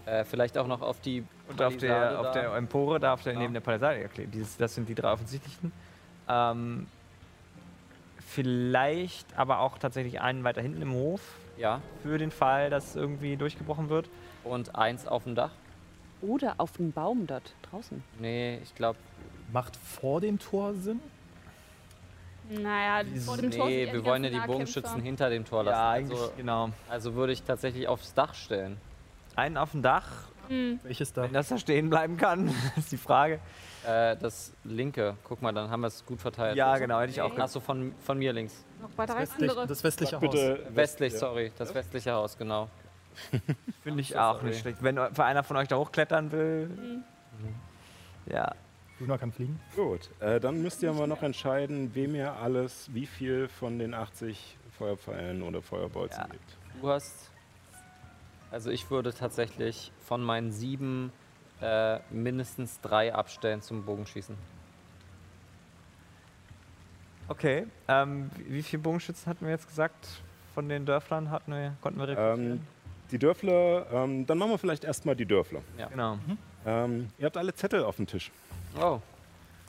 Äh, 0.05 0.23
vielleicht 0.23 0.57
auch 0.57 0.67
noch 0.67 0.81
auf 0.81 0.99
die 1.01 1.25
Und 1.49 1.61
auf 1.61 1.75
der, 1.77 2.19
auf 2.19 2.31
der 2.31 2.53
Empore, 2.55 2.99
da 2.99 3.13
auf 3.13 3.23
der, 3.23 3.33
Ja. 3.33 3.39
neben 3.39 3.53
der 3.53 3.61
Palisade. 3.61 4.01
Ja, 4.01 4.07
klar, 4.07 4.27
Dieses, 4.27 4.57
das 4.57 4.75
sind 4.75 4.87
die 4.87 4.95
drei 4.95 5.11
offensichtlichen. 5.11 5.71
Ähm, 6.29 6.87
vielleicht 8.19 9.37
aber 9.37 9.59
auch 9.59 9.77
tatsächlich 9.77 10.21
einen 10.21 10.43
weiter 10.43 10.61
hinten 10.61 10.81
im 10.81 10.91
Hof. 10.93 11.21
Ja, 11.57 11.81
Für 12.03 12.17
den 12.19 12.29
Fall, 12.31 12.69
dass 12.69 12.95
irgendwie 12.95 13.35
durchgebrochen 13.37 13.89
wird. 13.89 14.09
und 14.43 14.75
eins 14.75 15.07
auf 15.07 15.23
dem 15.25 15.35
Dach. 15.35 15.49
Oder 16.21 16.55
auf 16.57 16.73
dem 16.73 16.91
Baum 16.91 17.27
dort 17.27 17.53
draußen. 17.69 18.03
Nee, 18.19 18.59
ich 18.63 18.73
glaube, 18.75 18.97
Macht 19.51 19.77
vor 19.77 20.19
dem 20.19 20.39
Tor 20.39 20.73
Sinn? 20.73 20.99
Naja, 22.49 23.05
vor 23.25 23.37
dem 23.37 23.51
Tor 23.51 23.67
sind 23.67 23.75
nee, 23.75 23.91
wir 23.91 24.05
wollen 24.05 24.23
ja 24.23 24.29
die 24.29 24.39
Bogenschützen 24.39 25.01
hinter 25.01 25.29
dem 25.29 25.45
Tor 25.45 25.63
lassen. 25.63 25.77
Ja, 25.77 25.89
eigentlich, 25.91 26.19
also, 26.19 26.33
genau. 26.37 26.69
also 26.89 27.15
würde 27.15 27.33
ich 27.33 27.43
tatsächlich 27.43 27.87
aufs 27.87 28.13
Dach 28.13 28.33
stellen. 28.33 28.77
Einen 29.35 29.57
auf 29.57 29.71
dem 29.71 29.81
Dach. 29.81 30.07
Hm. 30.47 30.79
Welches 30.83 31.11
da? 31.11 31.23
Wenn 31.23 31.33
das 31.33 31.49
da 31.49 31.57
stehen 31.57 31.89
bleiben 31.89 32.17
kann, 32.17 32.53
ist 32.77 32.91
die 32.91 32.97
Frage. 32.97 33.39
Äh, 33.85 34.15
das 34.17 34.53
linke, 34.63 35.17
guck 35.23 35.41
mal, 35.41 35.53
dann 35.53 35.69
haben 35.69 35.81
wir 35.81 35.87
es 35.87 36.05
gut 36.05 36.21
verteilt. 36.21 36.55
Ja, 36.55 36.77
genau, 36.77 36.99
hätte 36.99 37.11
ich 37.11 37.21
auch 37.21 37.37
Achso, 37.37 37.59
von, 37.59 37.93
von 37.99 38.17
mir 38.17 38.31
links. 38.33 38.65
Noch 38.81 38.97
weiter 38.97 39.13
Das, 39.15 39.29
westlich, 39.31 39.51
das 39.53 39.83
westliche 39.83 40.15
Haus. 40.15 40.21
bitte 40.21 40.67
Westlich, 40.69 41.13
ja. 41.13 41.19
sorry, 41.19 41.51
das 41.57 41.73
westliche 41.73 42.13
Haus, 42.13 42.37
genau. 42.37 42.69
Finde 43.83 44.01
ich 44.01 44.17
auch 44.17 44.35
sorry. 44.35 44.47
nicht 44.47 44.59
schlecht. 44.61 44.83
Wenn 44.83 44.95
für 45.13 45.23
einer 45.25 45.43
von 45.43 45.57
euch 45.57 45.67
da 45.67 45.77
hochklettern 45.77 46.31
will. 46.31 47.03
Ja. 48.25 48.53
Luna 48.99 49.17
kann 49.17 49.31
fliegen. 49.31 49.59
Gut, 49.75 50.09
äh, 50.19 50.39
dann 50.39 50.61
müsst 50.61 50.81
ihr 50.81 50.91
mal 50.91 51.07
noch 51.07 51.21
entscheiden, 51.21 51.93
wem 51.93 52.15
ihr 52.15 52.33
alles, 52.33 52.89
wie 52.93 53.05
viel 53.05 53.47
von 53.47 53.77
den 53.77 53.93
80 53.93 54.57
Feuerpfeilen 54.77 55.43
oder 55.43 55.61
Feuerbolzen 55.61 56.21
Ja. 56.23 56.27
gibt. 56.27 56.57
Du 56.81 56.89
hast. 56.89 57.31
Also 58.49 58.71
ich 58.71 58.89
würde 58.89 59.13
tatsächlich 59.13 59.91
von 60.05 60.23
meinen 60.23 60.51
sieben 60.51 61.11
äh, 61.61 61.99
mindestens 62.11 62.79
drei 62.81 63.13
abstellen 63.13 63.61
zum 63.61 63.83
Bogenschießen. 63.83 64.35
Okay. 67.27 67.67
Ähm, 67.87 68.29
wie 68.37 68.53
wie 68.55 68.63
viele 68.63 68.81
Bogenschützen 68.83 69.29
hatten 69.29 69.45
wir 69.45 69.51
jetzt 69.51 69.67
gesagt? 69.67 70.07
Von 70.53 70.69
den 70.69 70.85
Dörflern 70.85 71.29
hatten 71.29 71.51
wir, 71.51 71.75
konnten 71.81 71.99
wir 71.99 72.07
rekrutieren? 72.07 72.51
Ähm, 72.53 72.67
die 73.11 73.19
Dörfler, 73.19 73.87
ähm, 73.91 74.25
dann 74.25 74.37
machen 74.37 74.51
wir 74.51 74.57
vielleicht 74.57 74.83
erstmal 74.83 75.15
die 75.15 75.25
Dörfler. 75.25 75.61
genau. 75.87 76.17
Ähm, 76.65 77.07
ihr 77.17 77.25
habt 77.25 77.37
alle 77.37 77.53
Zettel 77.53 77.83
auf 77.83 77.95
dem 77.95 78.07
Tisch. 78.07 78.31
Oh, 78.79 78.99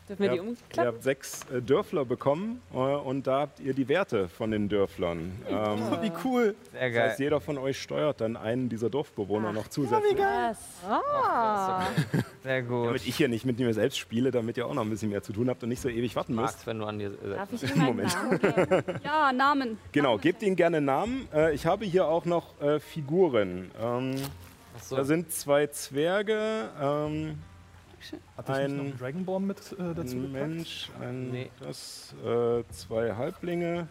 Dürfen 0.09 0.23
wir 0.23 0.27
Ihr 0.29 0.33
die 0.33 0.38
habt, 0.38 0.47
ihr 0.49 0.51
umklappen? 0.64 0.87
habt 0.94 1.03
sechs 1.03 1.40
äh, 1.53 1.61
Dörfler 1.62 2.05
bekommen 2.05 2.61
äh, 2.73 2.77
und 2.77 3.27
da 3.27 3.40
habt 3.40 3.61
ihr 3.61 3.75
die 3.75 3.88
Werte 3.88 4.29
von 4.29 4.51
den 4.51 4.68
Dörflern. 4.68 5.33
Ähm, 5.49 5.79
Wie 6.01 6.12
cool. 6.25 6.55
Sehr 6.73 6.87
das 6.88 6.94
geil. 6.94 7.11
heißt, 7.11 7.18
jeder 7.21 7.40
von 7.40 7.59
euch 7.59 7.81
steuert 7.81 8.21
dann 8.21 8.37
einen 8.37 8.68
dieser 8.68 8.88
Dorfbewohner 8.90 9.53
noch 9.53 9.68
zusätzlich. 9.68 10.16
Was? 10.18 10.59
Ah, 10.88 11.87
Sehr 12.42 12.62
gut. 12.62 12.87
Damit 12.87 13.07
ich 13.07 13.16
hier 13.16 13.29
nicht 13.29 13.44
mit 13.44 13.59
mir 13.59 13.73
selbst 13.75 13.99
spiele, 13.99 14.31
damit 14.31 14.57
ihr 14.57 14.66
auch 14.66 14.75
noch 14.75 14.83
ein 14.83 14.90
bisschen 14.90 15.11
mehr 15.11 15.23
zu 15.23 15.33
tun 15.33 15.49
habt 15.51 15.62
und 15.62 15.68
nicht 15.68 15.83
so 15.83 15.88
ewig 15.88 16.16
warten 16.16 16.35
müsst. 16.35 16.55
magst, 16.55 16.66
wenn 16.66 16.79
du 16.79 16.85
an 16.87 16.99
dir. 16.99 17.11
Darf 17.11 17.53
ich 17.53 17.62
ihm 17.64 17.71
einen 17.73 17.85
Moment. 17.85 18.14
Namen 18.14 18.38
geben? 18.40 18.85
Ja, 19.05 19.33
Namen. 19.33 19.79
Genau, 19.92 20.11
Namen. 20.11 20.21
gebt 20.23 20.42
ihnen 20.42 20.57
gerne 20.57 20.81
Namen. 20.81 21.29
Äh, 21.35 21.55
ich 21.55 21.66
habe 21.66 21.85
hier 21.85 22.07
auch 22.07 22.25
noch 22.25 22.61
äh, 22.61 22.81
Figuren. 22.81 23.71
Ähm, 23.81 24.16
achso, 24.77 24.97
Da 24.97 25.05
sind 25.05 25.33
zwei 25.33 25.66
Zwerge, 25.66 26.71
ähm, 26.81 27.38
Ich 28.00 28.12
nicht 28.12 28.22
noch 28.37 28.54
Ein- 28.54 28.64
einen 28.80 28.98
Dragonborn 28.98 29.46
mit 29.46 29.58
äh, 29.72 29.94
dazu 29.94 30.16
ein? 30.16 30.32
Mensch, 30.32 30.90
ein 31.00 31.30
Nee. 31.30 31.50
das, 31.61 32.14
äh, 32.24 32.62
zwei 32.72 33.14
Halblinge. 33.14 33.88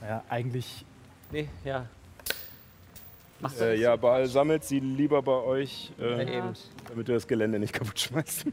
Naja, 0.00 0.22
eigentlich 0.28 0.84
nee, 1.30 1.48
ja. 1.64 1.86
Äh, 3.58 3.80
ja, 3.80 3.96
Baal 3.96 4.26
sammelt 4.26 4.64
sie 4.64 4.80
lieber 4.80 5.22
bei 5.22 5.32
euch, 5.32 5.92
Ja, 5.98 6.06
äh, 6.18 6.36
eben. 6.38 6.52
damit 6.88 7.08
ihr 7.08 7.14
das 7.14 7.26
Gelände 7.26 7.58
nicht 7.58 7.72
kaputt 7.72 7.98
schmeißt. 8.00 8.44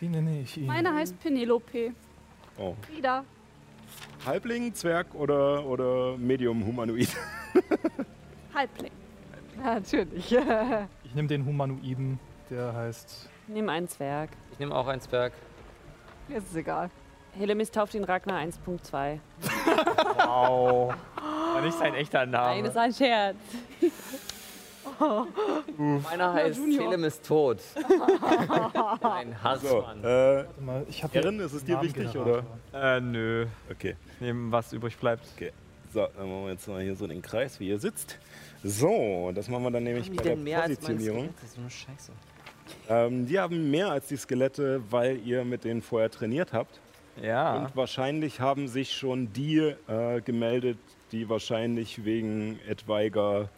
Wie 0.00 0.08
nenne 0.08 0.40
ich 0.42 0.56
ihn? 0.56 0.66
Meine 0.66 0.94
heißt 0.94 1.18
Penelope. 1.20 1.92
Oh. 2.56 2.76
Frieda. 2.82 3.24
Halbling, 4.24 4.72
Zwerg 4.74 5.12
oder, 5.14 5.64
oder 5.66 6.16
Medium 6.16 6.64
Humanoid? 6.64 7.08
Halbling. 8.54 8.92
natürlich. 9.62 10.36
Ich 11.08 11.14
nehme 11.14 11.28
den 11.28 11.44
Humanoiden, 11.46 12.18
der 12.50 12.72
heißt. 12.74 13.28
Nimm 13.48 13.68
einen 13.68 13.88
Zwerg. 13.88 14.30
Ich 14.52 14.58
nehme 14.58 14.74
auch 14.74 14.86
ein 14.86 15.00
Zwerg. 15.00 15.32
Mir 16.28 16.38
ist 16.38 16.50
es 16.50 16.56
egal. 16.56 16.90
Helemis 17.36 17.70
tauft 17.70 17.94
ihn 17.94 18.04
Ragnar 18.04 18.38
1.2. 18.40 19.18
Wow. 20.16 20.94
War 21.54 21.60
nicht 21.62 21.78
sein 21.78 21.94
echter 21.94 22.26
Nein, 22.26 22.64
das 22.64 22.70
ist 22.70 22.74
Name. 22.74 22.86
ein 22.86 22.94
Scherz. 22.94 23.36
Meiner 26.04 26.32
heißt 26.32 26.60
Telem 26.64 27.04
ist 27.04 27.24
tot. 27.26 27.58
ein 29.02 29.32
So, 29.32 29.44
Hassmann. 29.44 30.00
äh, 30.04 30.04
Warte 30.06 30.60
mal, 30.60 30.86
ich 30.88 31.04
habe 31.04 31.14
Erin, 31.14 31.38
ist 31.40 31.52
es 31.52 31.64
dir 31.64 31.80
wichtig, 31.80 32.16
oder? 32.16 32.42
Äh, 32.72 33.00
nö. 33.00 33.46
Okay. 33.70 33.96
Ich 34.16 34.20
nehme, 34.20 34.50
was 34.50 34.72
übrig 34.72 34.98
bleibt. 34.98 35.24
So, 35.92 36.06
dann 36.16 36.28
machen 36.28 36.44
wir 36.44 36.50
jetzt 36.52 36.66
mal 36.68 36.82
hier 36.82 36.96
so 36.96 37.06
den 37.06 37.22
Kreis, 37.22 37.60
wie 37.60 37.68
ihr 37.68 37.78
sitzt. 37.78 38.18
So, 38.64 39.30
das 39.34 39.48
machen 39.48 39.64
wir 39.64 39.70
dann 39.70 39.84
nämlich 39.84 40.08
Haben 40.08 40.16
bei 40.16 40.22
der 40.22 40.36
mehr 40.36 40.62
als 40.62 40.68
meine 40.68 40.76
Positionierung. 40.76 41.28
Skelette? 41.34 41.46
So 41.54 41.60
eine 41.60 41.70
Scheiße. 41.70 42.12
Ähm, 42.88 43.26
die 43.26 43.38
haben 43.38 43.70
mehr 43.70 43.90
als 43.90 44.08
die 44.08 44.16
Skelette, 44.16 44.82
weil 44.90 45.20
ihr 45.24 45.44
mit 45.44 45.64
denen 45.64 45.82
vorher 45.82 46.10
trainiert 46.10 46.52
habt. 46.52 46.80
Ja. 47.22 47.56
Und 47.56 47.76
wahrscheinlich 47.76 48.40
haben 48.40 48.68
sich 48.68 48.92
schon 48.92 49.32
die 49.32 49.58
äh, 49.88 50.20
gemeldet, 50.20 50.78
die 51.12 51.28
wahrscheinlich 51.28 52.04
wegen 52.04 52.58
etwaiger 52.68 53.48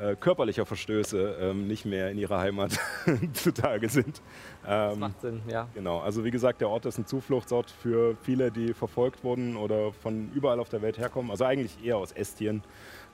äh, 0.00 0.16
körperlicher 0.16 0.66
Verstöße 0.66 1.36
ähm, 1.40 1.66
nicht 1.66 1.84
mehr 1.84 2.10
in 2.10 2.18
ihrer 2.18 2.40
Heimat 2.40 2.78
zutage 3.32 3.88
sind. 3.88 4.20
Das 4.64 4.94
Ähm, 4.94 4.98
macht 5.00 5.20
Sinn, 5.20 5.42
ja. 5.48 5.68
genau, 5.74 6.00
also 6.00 6.24
wie 6.24 6.30
gesagt, 6.30 6.60
der 6.60 6.68
Ort 6.68 6.86
ist 6.86 6.98
ein 6.98 7.06
Zufluchtsort 7.06 7.70
für 7.70 8.16
viele, 8.22 8.50
die 8.50 8.72
verfolgt 8.74 9.22
wurden 9.24 9.56
oder 9.56 9.92
von 9.92 10.30
überall 10.34 10.58
auf 10.58 10.68
der 10.68 10.82
Welt 10.82 10.98
herkommen. 10.98 11.30
Also 11.30 11.44
eigentlich 11.44 11.84
eher 11.84 11.96
aus 11.98 12.12
Estien 12.12 12.62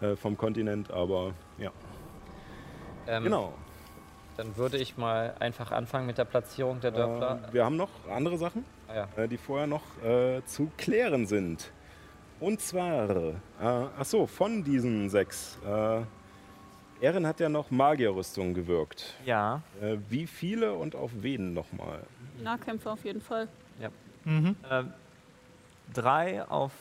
äh, 0.01 0.17
vom 0.17 0.37
Kontinent, 0.37 0.91
aber 0.91 1.33
ja, 1.59 1.71
Ähm, 3.07 3.25
genau. 3.25 3.55
Dann 4.37 4.57
würde 4.57 4.77
ich 4.77 4.99
mal 4.99 5.35
einfach 5.41 5.73
anfangen 5.73 6.07
mit 6.07 6.19
der 6.19 6.27
Platzierung 6.27 6.81
der 6.81 6.91
Dörfler. 6.91 7.49
Äh, 7.49 7.55
wir 7.55 7.65
haben 7.65 7.77
noch 7.77 7.89
andere 8.11 8.37
Sachen. 8.37 8.65
Ah, 8.89 8.95
ja. 8.95 9.09
äh, 9.17 9.29
die 9.29 9.39
vorher 9.39 9.67
noch 9.67 9.83
äh, 10.03 10.45
zu 10.45 10.71
klären 10.77 11.27
sind. 11.27 11.71
Und 12.39 12.61
zwar, 12.61 13.09
äh, 13.09 13.33
ach 13.59 14.05
so, 14.05 14.27
von 14.27 14.63
diesen 14.63 15.09
sechs. 15.09 15.59
Äh, 15.67 16.03
Erin 17.01 17.27
hat 17.27 17.41
ja 17.41 17.49
noch 17.49 17.71
Magierrüstung 17.71 18.53
gewirkt. 18.55 19.15
Ja. 19.25 19.63
Äh, 19.81 19.97
wie 20.09 20.27
viele 20.27 20.75
und 20.75 20.95
auf 20.95 21.11
wen 21.21 21.55
nochmal? 21.55 22.01
Nahkämpfer 22.43 22.93
auf 22.93 23.05
jeden 23.05 23.21
Fall. 23.21 23.49
Mhm. 24.25 24.57
Ähm, 24.69 24.93
drei 25.95 26.45
auf 26.49 26.73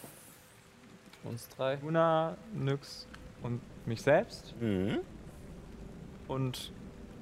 Uns 1.25 1.47
drei. 1.49 1.75
Luna, 1.81 2.37
Nyx 2.53 3.07
und 3.41 3.59
mich 3.87 4.01
selbst. 4.01 4.53
Mhm. 4.61 4.99
Und 6.27 6.71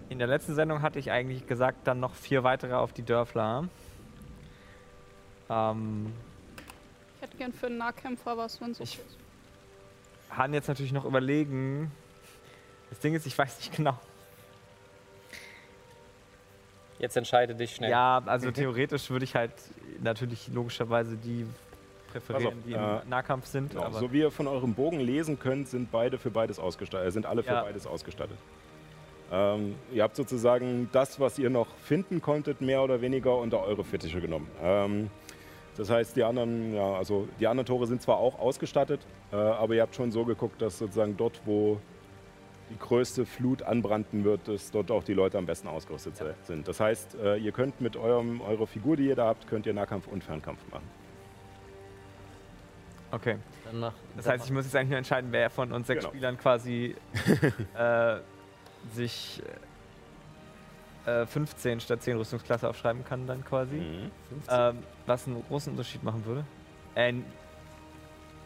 in 0.10 0.20
der 0.20 0.28
letzten 0.28 0.54
Sendung 0.56 0.82
hatte 0.82 1.00
ich 1.00 1.10
eigentlich 1.12 1.48
gesagt, 1.48 1.88
dann 1.88 2.00
noch 2.00 2.14
vier 2.14 2.44
weitere 2.44 2.74
auf 2.76 2.94
die 2.94 3.04
Dörfler. 3.04 3.68
Ähm, 5.50 6.14
Ich 7.18 7.22
hätte 7.24 7.38
gern 7.38 7.54
für 7.54 7.68
einen 7.68 7.78
Nahkämpfer 7.78 8.38
was, 8.38 8.60
wenn 8.62 8.74
so 8.74 8.84
Ich- 8.84 9.00
ist. 9.00 9.18
Han 10.32 10.54
jetzt 10.54 10.68
natürlich 10.68 10.92
noch 10.92 11.06
überlegen. 11.06 11.92
Das 12.90 13.00
Ding 13.00 13.14
ist, 13.14 13.26
ich 13.26 13.38
weiß 13.38 13.58
nicht 13.60 13.76
genau. 13.76 13.98
Jetzt 17.00 17.18
entscheide 17.18 17.56
dich 17.56 17.76
schnell. 17.76 17.90
Ja, 17.92 18.22
also 18.26 18.50
theoretisch 18.52 19.10
würde 19.10 19.26
ich 19.26 19.36
halt 19.36 19.52
natürlich 20.02 20.48
logischerweise 20.48 21.18
die 21.18 21.46
präferieren, 22.14 22.48
auf, 22.60 22.64
die 22.66 22.72
im 22.74 22.80
äh, 22.80 23.00
Nahkampf 23.10 23.46
sind. 23.48 23.72
Genau. 23.72 23.92
So 23.92 24.12
wie 24.12 24.20
ihr 24.20 24.32
von 24.32 24.48
eurem 24.48 24.74
Bogen 24.74 25.00
lesen 25.00 25.40
könnt, 25.40 25.68
sind 25.68 25.92
beide 25.92 26.18
für 26.18 26.30
beides 26.32 26.60
ausgestattet. 26.60 27.08
Äh, 27.08 27.12
sind 27.12 27.26
alle 27.26 27.44
für 27.44 27.54
Ja. 27.54 27.62
beides 27.64 27.88
ausgestattet. 27.88 28.38
Ähm, 29.32 29.76
ihr 29.92 30.04
habt 30.04 30.16
sozusagen 30.16 30.90
das, 30.92 31.20
was 31.20 31.40
ihr 31.40 31.50
noch 31.50 31.68
finden 31.84 32.22
konntet, 32.22 32.62
mehr 32.62 32.84
oder 32.84 33.02
weniger 33.02 33.38
unter 33.38 33.64
eure 33.64 33.84
Fittiche 33.84 34.22
genommen. 34.22 34.48
Ähm, 34.62 35.10
das 35.76 35.90
heißt, 35.90 36.16
die 36.16 36.24
anderen, 36.24 36.76
ja, 36.76 36.94
also 36.94 37.28
die 37.40 37.48
anderen 37.48 37.66
Tore 37.66 37.88
sind 37.88 38.02
zwar 38.02 38.18
auch 38.18 38.38
ausgestattet, 38.40 39.02
äh, 39.32 39.36
aber 39.36 39.74
ihr 39.74 39.82
habt 39.82 39.96
schon 39.96 40.12
so 40.12 40.24
geguckt, 40.24 40.62
dass 40.62 40.78
sozusagen 40.78 41.18
dort, 41.18 41.42
wo 41.46 41.80
die 42.70 42.78
größte 42.78 43.26
Flut 43.26 43.64
anbranden 43.64 44.24
wird, 44.24 44.48
dass 44.48 44.70
dort 44.70 44.92
auch 44.92 45.04
die 45.04 45.14
Leute 45.16 45.38
am 45.40 45.46
besten 45.48 45.68
ausgerüstet 45.68 46.16
se- 46.16 46.36
sind. 46.44 46.68
Das 46.68 46.80
heißt, 46.80 47.16
äh, 47.16 47.38
ihr 47.38 47.52
könnt 47.52 47.82
mit 47.82 47.98
eurem, 47.98 48.40
eurer 48.42 48.68
Figur, 48.68 48.98
die 48.98 49.08
ihr 49.08 49.16
da 49.16 49.26
habt, 49.26 49.48
könnt 49.48 49.66
ihr 49.66 49.74
Nahkampf 49.74 50.08
und 50.08 50.24
Fernkampf 50.24 50.60
machen. 50.72 50.88
Okay. 53.14 53.38
Dann 53.66 53.80
mach, 53.80 53.94
Das 54.16 54.26
dann 54.26 54.34
heißt, 54.34 54.46
ich 54.46 54.52
muss 54.52 54.66
jetzt 54.66 54.76
eigentlich 54.76 54.90
nur 54.90 54.98
entscheiden, 54.98 55.32
wer 55.32 55.50
von 55.52 55.72
uns 55.72 55.86
sechs 55.88 56.00
Genau. 56.02 56.10
Spielern 56.12 56.38
quasi 56.38 56.96
äh, 57.78 58.16
sich 58.92 59.42
äh, 61.06 61.26
15 61.28 61.80
statt 61.80 62.02
10 62.02 62.18
Rüstungsklasse 62.18 62.68
aufschreiben 62.68 63.06
kann, 63.06 63.28
dann 63.28 63.46
quasi. 63.46 63.76
Mhm. 63.76 64.12
Ähm, 64.50 64.80
was 65.06 65.28
einen 65.28 65.44
großen 65.48 65.72
Unterschied 65.74 66.04
machen 66.04 66.26
würde. 66.26 66.44
Äh, 66.96 67.14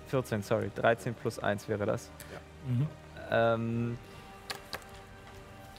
14, 0.08 0.41
sorry. 0.41 0.69
13 0.75 1.13
plus 1.13 1.39
1 1.39 1.69
wäre 1.69 1.86
das. 1.86 2.12
Mhm. 2.67 2.88
Ähm, 3.32 3.97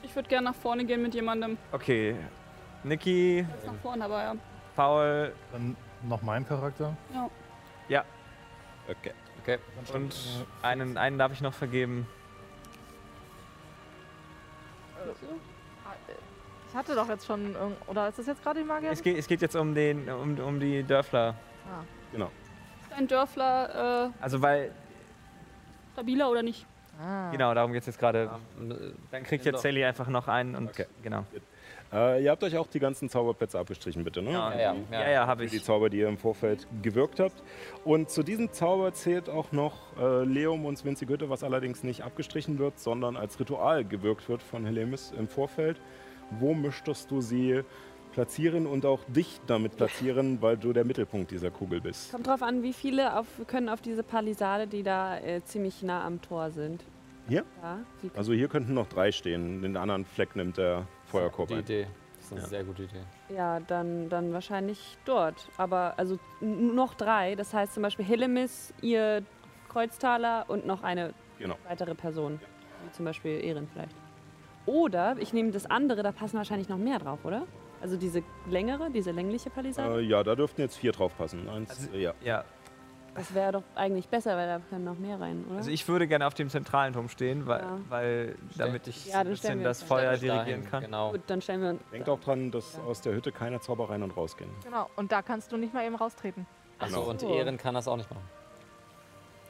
Ich 0.03 0.15
würde 0.17 0.29
gerne 0.31 0.47
nach 0.51 0.55
vorne 0.55 0.85
gehen 0.87 1.03
mit 1.03 1.15
jemandem. 1.15 1.59
okay. 1.73 2.17
Niki, 2.85 3.45
nach 3.67 3.75
vorne, 3.83 4.05
aber 4.05 4.23
ja. 4.23 4.35
Paul 4.77 5.33
Dann 5.53 5.77
noch 6.05 6.23
mein 6.23 6.47
Charakter. 6.47 6.97
Okay. 8.89 9.13
Okay. 9.43 9.59
und 9.95 10.15
einen, 10.63 10.97
einen 10.97 11.19
darf 11.19 11.33
ich 11.33 11.41
noch 11.41 11.55
vergeben. 11.55 12.07
Ich 16.71 16.75
hatte 16.77 16.95
doch 16.95 17.09
jetzt 17.09 17.27
schon, 17.27 17.55
irgend- 17.55 17.89
oder 17.89 18.09
ist 18.09 18.19
das 18.19 18.27
jetzt 18.27 18.43
gerade 18.43 18.61
die 18.61 18.67
Magier? 18.67 18.91
Es 18.91 19.03
geht, 19.03 19.17
es 19.17 19.27
geht 19.27 19.41
jetzt 19.41 19.57
um, 19.57 19.75
den, 19.75 20.09
um, 20.11 20.39
um 20.39 20.61
die 20.61 20.83
Dörfler. 20.83 21.35
Ah. 21.67 21.83
Genau. 22.13 22.31
Ist 22.83 22.93
ein 22.99 23.07
Dörfler 23.09 24.07
äh, 24.07 24.11
Also, 24.23 24.43
weil, 24.43 24.73
stabiler 25.95 26.31
oder 26.31 26.43
nicht? 26.43 26.67
Ah. 27.01 27.31
genau, 27.31 27.55
darum 27.55 27.73
geht 27.73 27.81
es 27.83 27.87
jetzt 27.87 27.99
gerade. 27.99 28.25
Ja, 28.25 28.41
Dann 29.11 29.23
kriegt 29.23 29.45
jetzt 29.47 29.63
Sally 29.63 29.85
einfach 29.85 30.09
noch 30.09 30.29
einen 30.29 30.57
und 30.57 30.69
Okay. 30.71 30.87
genau. 31.03 31.25
Äh, 31.93 32.23
ihr 32.23 32.31
habt 32.31 32.43
euch 32.45 32.57
auch 32.57 32.67
die 32.67 32.81
ganzen 32.81 33.09
Zauberplätze 33.09 33.59
abgestrichen, 33.59 34.05
bitte, 34.05 34.21
ne? 34.23 34.33
Ja, 34.33 34.53
ja, 34.53 34.59
ja, 34.59 35.01
ja. 35.01 35.11
ja, 35.11 35.27
habe 35.27 35.45
Für 35.45 35.51
die 35.51 35.57
ich. 35.57 35.65
Zauber, 35.65 35.89
die 35.89 35.99
ihr 35.99 36.09
im 36.09 36.19
Vorfeld 36.19 36.67
gewirkt 36.83 37.19
habt. 37.21 37.43
Und 37.85 38.11
zu 38.11 38.23
diesem 38.23 38.53
Zauber 38.53 38.93
zählt 38.93 39.29
auch 39.29 39.53
noch 39.53 39.97
äh, 39.99 40.25
Leum 40.25 40.67
und 40.67 40.77
Svinzi 40.77 41.07
Goethe, 41.07 41.31
was 41.31 41.43
allerdings 41.43 41.83
nicht 41.85 42.03
abgestrichen 42.05 42.59
wird, 42.59 42.79
sondern 42.79 43.17
als 43.17 43.41
Ritual 43.41 43.85
gewirkt 43.85 44.29
wird 44.29 44.43
von 44.43 44.67
Helemis 44.67 45.13
im 45.19 45.29
Vorfeld. 45.29 45.81
Wo 46.39 46.53
möchtest 46.53 47.11
du 47.11 47.23
sie 47.23 47.63
platzieren 48.13 48.67
und 48.67 48.85
auch 48.85 49.01
dich 49.09 49.41
damit 49.47 49.77
platzieren, 49.77 50.43
weil 50.43 50.57
du 50.57 50.73
der 50.73 50.85
Mittelpunkt 50.85 51.31
dieser 51.31 51.51
Kugel 51.51 51.81
bist? 51.81 52.11
Kommt 52.11 52.27
drauf 52.27 52.43
an, 52.43 52.63
wie 52.63 52.73
viele 52.75 53.19
auf, 53.19 53.27
können 53.47 53.69
auf 53.71 53.81
diese 53.81 54.03
Palisade, 54.03 54.67
die 54.67 54.83
da 54.83 55.19
äh, 55.19 55.43
ziemlich 55.45 55.83
nah 55.83 56.05
am 56.05 56.21
Tor 56.21 56.51
sind. 56.51 56.85
Hier? 57.29 57.45
Ja, 57.63 57.79
Also 58.17 58.33
hier 58.33 58.49
könnten 58.49 58.75
noch 58.75 58.89
drei 58.89 59.13
stehen. 59.13 59.63
Den 59.63 59.77
anderen 59.77 60.05
Fleck 60.05 60.35
nimmt 60.37 60.57
der 60.57 60.87
Feuerkorb 61.09 61.51
ein. 61.51 61.59
Idee. 61.61 61.87
Das 62.17 62.25
ist 62.27 62.33
eine 62.33 62.41
Ja. 62.43 62.47
sehr 62.49 62.65
gute 62.65 62.83
Idee. 62.85 63.01
ja, 63.35 63.61
dann, 63.61 64.09
dann 64.09 64.33
wahrscheinlich 64.33 64.99
dort. 65.05 65.49
Aber 65.57 65.95
also 65.97 66.19
n- 66.41 66.75
noch 66.75 66.95
drei. 66.95 67.35
Das 67.37 67.55
heißt 67.55 67.75
zum 67.75 67.83
Beispiel 67.83 68.05
Hillemis, 68.05 68.75
ihr 68.83 69.23
Kreuztaler 69.69 70.45
und 70.49 70.67
noch 70.67 70.83
eine 70.83 71.15
Genau. 71.39 71.57
weitere 71.69 71.95
Person. 71.95 72.41
Wie 72.85 72.91
zum 72.93 73.05
Beispiel 73.05 73.43
Ehren 73.45 73.69
vielleicht. 73.73 73.95
Oder 74.67 75.17
ich 75.19 75.33
nehme 75.33 75.51
das 75.51 75.67
andere, 75.67 76.03
da 76.03 76.13
passen 76.13 76.37
wahrscheinlich 76.37 76.69
noch 76.69 76.77
mehr 76.79 76.99
drauf, 76.99 77.25
oder? 77.25 77.47
Also 77.81 77.97
diese 77.97 78.23
längere, 78.51 78.91
diese 78.91 79.13
längliche 79.13 79.51
Palisade. 79.51 80.01
Äh, 80.01 80.05
ja, 80.05 80.23
da 80.25 80.35
dürften 80.35 80.61
jetzt 80.63 80.77
vier 80.77 80.93
drauf 80.93 81.17
passen. 81.17 81.49
Eins, 81.49 81.71
Also- 81.71 81.93
äh, 81.93 82.03
ja. 82.03 82.15
Ja, 82.23 82.45
Das 83.19 83.35
wäre 83.35 83.53
doch 83.53 83.63
eigentlich 83.75 84.09
besser, 84.09 84.37
weil 84.37 84.47
da 84.47 84.61
können 84.71 84.85
noch 84.85 84.99
mehr 84.99 85.21
rein, 85.21 85.45
oder? 85.49 85.59
also 85.59 85.71
ich 85.71 85.87
würde 85.89 86.07
gerne 86.09 86.27
auf 86.27 86.35
dem 86.35 86.49
zentralen 86.49 86.93
Turm 86.95 87.09
stehen, 87.09 87.47
weil, 87.47 87.61
Ja. 87.61 87.79
weil 87.89 88.35
damit 88.57 88.87
ich 88.87 89.07
Ja, 89.07 89.13
so 89.13 89.19
ein 89.19 89.29
bisschen 89.29 89.63
das 89.63 89.83
Feuer 89.83 90.17
dirigieren 90.17 90.65
kann. 90.71 90.85
Genau. 90.85 91.13
Gut, 91.13 91.23
dann 91.27 91.41
stellen 91.43 91.61
wir 91.63 91.71
uns. 91.71 91.83
Denkt 91.93 92.09
auch 92.09 92.21
dran, 92.21 92.51
dass 92.51 92.79
aus 92.81 93.01
der 93.01 93.13
Hütte 93.15 93.33
keine 93.33 93.61
Zauber 93.61 93.91
rein 93.91 94.03
und 94.03 94.17
rausgehen. 94.17 94.51
Genau, 94.65 94.89
und 94.97 95.13
da 95.13 95.21
kannst 95.23 95.53
du 95.53 95.57
nicht 95.57 95.75
mal 95.75 95.85
eben 95.85 95.97
raustreten. 95.97 96.47
Achso, 96.79 97.01
Genau. 97.01 97.11
und. 97.11 97.23
Ehren 97.25 97.59
kann 97.59 97.75
das 97.75 97.89
auch 97.89 97.97
nicht 97.97 98.09
machen. 98.11 98.23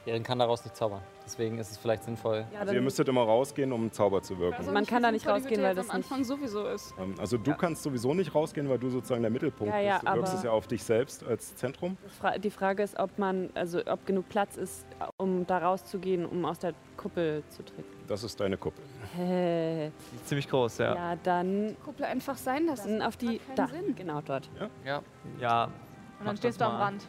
Ehren 0.05 0.23
kann 0.23 0.39
daraus 0.39 0.63
nicht 0.63 0.75
zaubern. 0.75 1.01
Deswegen 1.25 1.59
ist 1.59 1.69
es 1.71 1.77
vielleicht 1.77 2.03
sinnvoll. 2.03 2.45
Ja, 2.53 2.61
Also 2.61 2.73
ihr 2.73 2.81
müsstet 2.81 3.07
immer 3.09 3.21
rausgehen, 3.21 3.71
um 3.71 3.81
einen 3.81 3.91
Zauber 3.91 4.21
zu 4.23 4.39
wirken. 4.39 4.55
Also 4.57 4.71
Man 4.71 4.85
kann 4.85 5.03
da 5.03 5.11
nicht 5.11 5.27
rausgehen, 5.27 5.61
weil 5.61 5.75
das 5.75 5.89
am 5.89 5.97
Anfang 5.97 6.23
sowieso 6.23 6.65
ist. 6.67 6.95
Ähm, 6.99 7.13
Also 7.19 7.37
du 7.37 7.53
kannst 7.53 7.83
sowieso 7.83 8.13
nicht 8.13 8.33
rausgehen, 8.33 8.67
weil 8.69 8.79
du 8.79 8.89
sozusagen 8.89 9.21
der 9.21 9.29
Mittelpunkt 9.29 9.71
Ja, 9.73 9.79
ja, 9.79 9.97
bist. 9.99 10.07
Du 10.07 10.15
wirkst 10.15 10.33
es 10.35 10.43
ja 10.43 10.51
auf 10.51 10.65
dich 10.67 10.83
selbst 10.83 11.23
als 11.23 11.55
Zentrum. 11.55 11.97
die 12.41 12.49
Frage 12.49 12.81
ist, 12.81 12.97
ob 12.97 13.17
man, 13.19 13.49
also 13.53 13.85
ob 13.85 14.05
genug 14.07 14.27
Platz 14.29 14.57
ist, 14.57 14.87
um 15.17 15.45
da 15.45 15.59
rauszugehen, 15.59 16.25
um 16.25 16.43
aus 16.45 16.57
der 16.59 16.73
Kuppel 16.97 17.43
zu 17.49 17.63
treten. 17.63 17.83
Das 18.07 18.23
ist 18.23 18.39
deine 18.39 18.57
Kuppel. 18.57 18.83
Ist 20.15 20.27
ziemlich 20.27 20.49
groß, 20.49 20.79
ja. 20.79 20.95
Ja, 20.95 21.15
dann, 21.21 21.75
Kuppel 21.85 22.05
einfach 22.05 22.37
sein 22.37 22.65
lassen. 22.65 23.01
auf 23.03 23.17
die. 23.17 23.39
Da, 23.55 23.67
Sinn. 23.67 23.95
genau 23.95 24.21
dort. 24.21 24.49
Ja. 24.83 25.01
Ja, 25.39 25.65
Und 26.19 26.25
dann 26.25 26.37
stehst 26.37 26.59
du 26.59 26.65
am 26.65 26.73
mal. 26.73 26.83
Rand. 26.85 27.07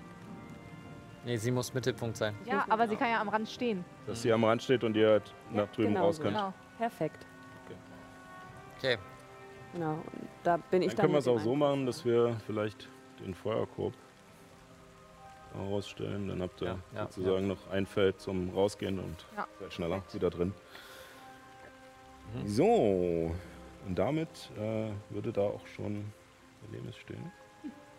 Nee, 1.24 1.36
sie 1.36 1.50
muss 1.50 1.74
Mittelpunkt 1.74 2.16
sein. 2.16 2.34
Ja, 2.46 2.64
aber 2.68 2.88
sie 2.88 2.96
kann 2.96 3.10
ja 3.10 3.20
am 3.20 3.28
Rand 3.28 3.48
stehen. 3.48 3.84
Dass 4.06 4.22
sie 4.22 4.32
am 4.32 4.42
Rand 4.44 4.62
steht 4.62 4.82
und 4.84 4.96
ihr 4.96 5.08
halt 5.10 5.34
Ja, 5.52 5.62
nach 5.62 5.70
drüben 5.72 5.88
genau 5.94 6.06
raus 6.06 6.16
so. 6.16 6.22
könnt. 6.22 6.36
Genau. 6.36 6.54
Perfekt. 6.78 7.26
Okay. 8.78 8.96
Genau. 9.74 9.92
Und 9.92 10.04
da 10.42 10.56
bin 10.56 10.80
ich 10.82 10.88
Dann 10.88 10.96
dann. 10.96 11.02
können 11.02 11.12
wir 11.14 11.18
es 11.18 11.28
auch 11.28 11.38
so 11.40 11.54
machen, 11.54 11.84
dass 11.84 12.04
wir 12.06 12.36
vielleicht 12.46 12.88
den 13.22 13.34
Feuerkorb 13.34 13.92
rausstellen. 15.54 16.28
Dann 16.28 16.40
habt 16.42 16.62
ihr 16.62 16.68
Ja, 16.68 16.78
ja, 16.94 17.02
sozusagen 17.06 17.48
noch 17.48 17.68
ein 17.70 17.84
Feld 17.86 18.18
zum 18.20 18.50
Rausgehen 18.54 18.98
und 18.98 19.26
Ja. 19.36 19.46
seid 19.60 19.72
schneller 19.74 20.02
wieder 20.12 20.30
drin. 20.30 20.54
Mhm. 22.34 22.48
So, 22.48 23.34
und 23.86 23.94
damit 23.98 24.50
äh, 24.56 24.90
würde 25.10 25.32
da 25.32 25.42
auch 25.42 25.66
schon 25.66 26.10
Lemis 26.72 26.96
stehen. 26.96 27.30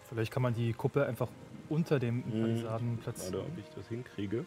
Vielleicht 0.10 0.32
kann 0.32 0.42
man 0.44 0.54
die 0.54 0.74
Kuppel 0.74 1.04
einfach 1.04 1.28
unter 1.72 2.00
dem 2.00 2.18
Mhm. 2.18 2.42
Palisaden 2.42 2.98
platzieren. 2.98 3.46
ob 3.46 3.58
ich 3.58 3.70
das 3.76 3.88
hinkriege. 3.88 4.46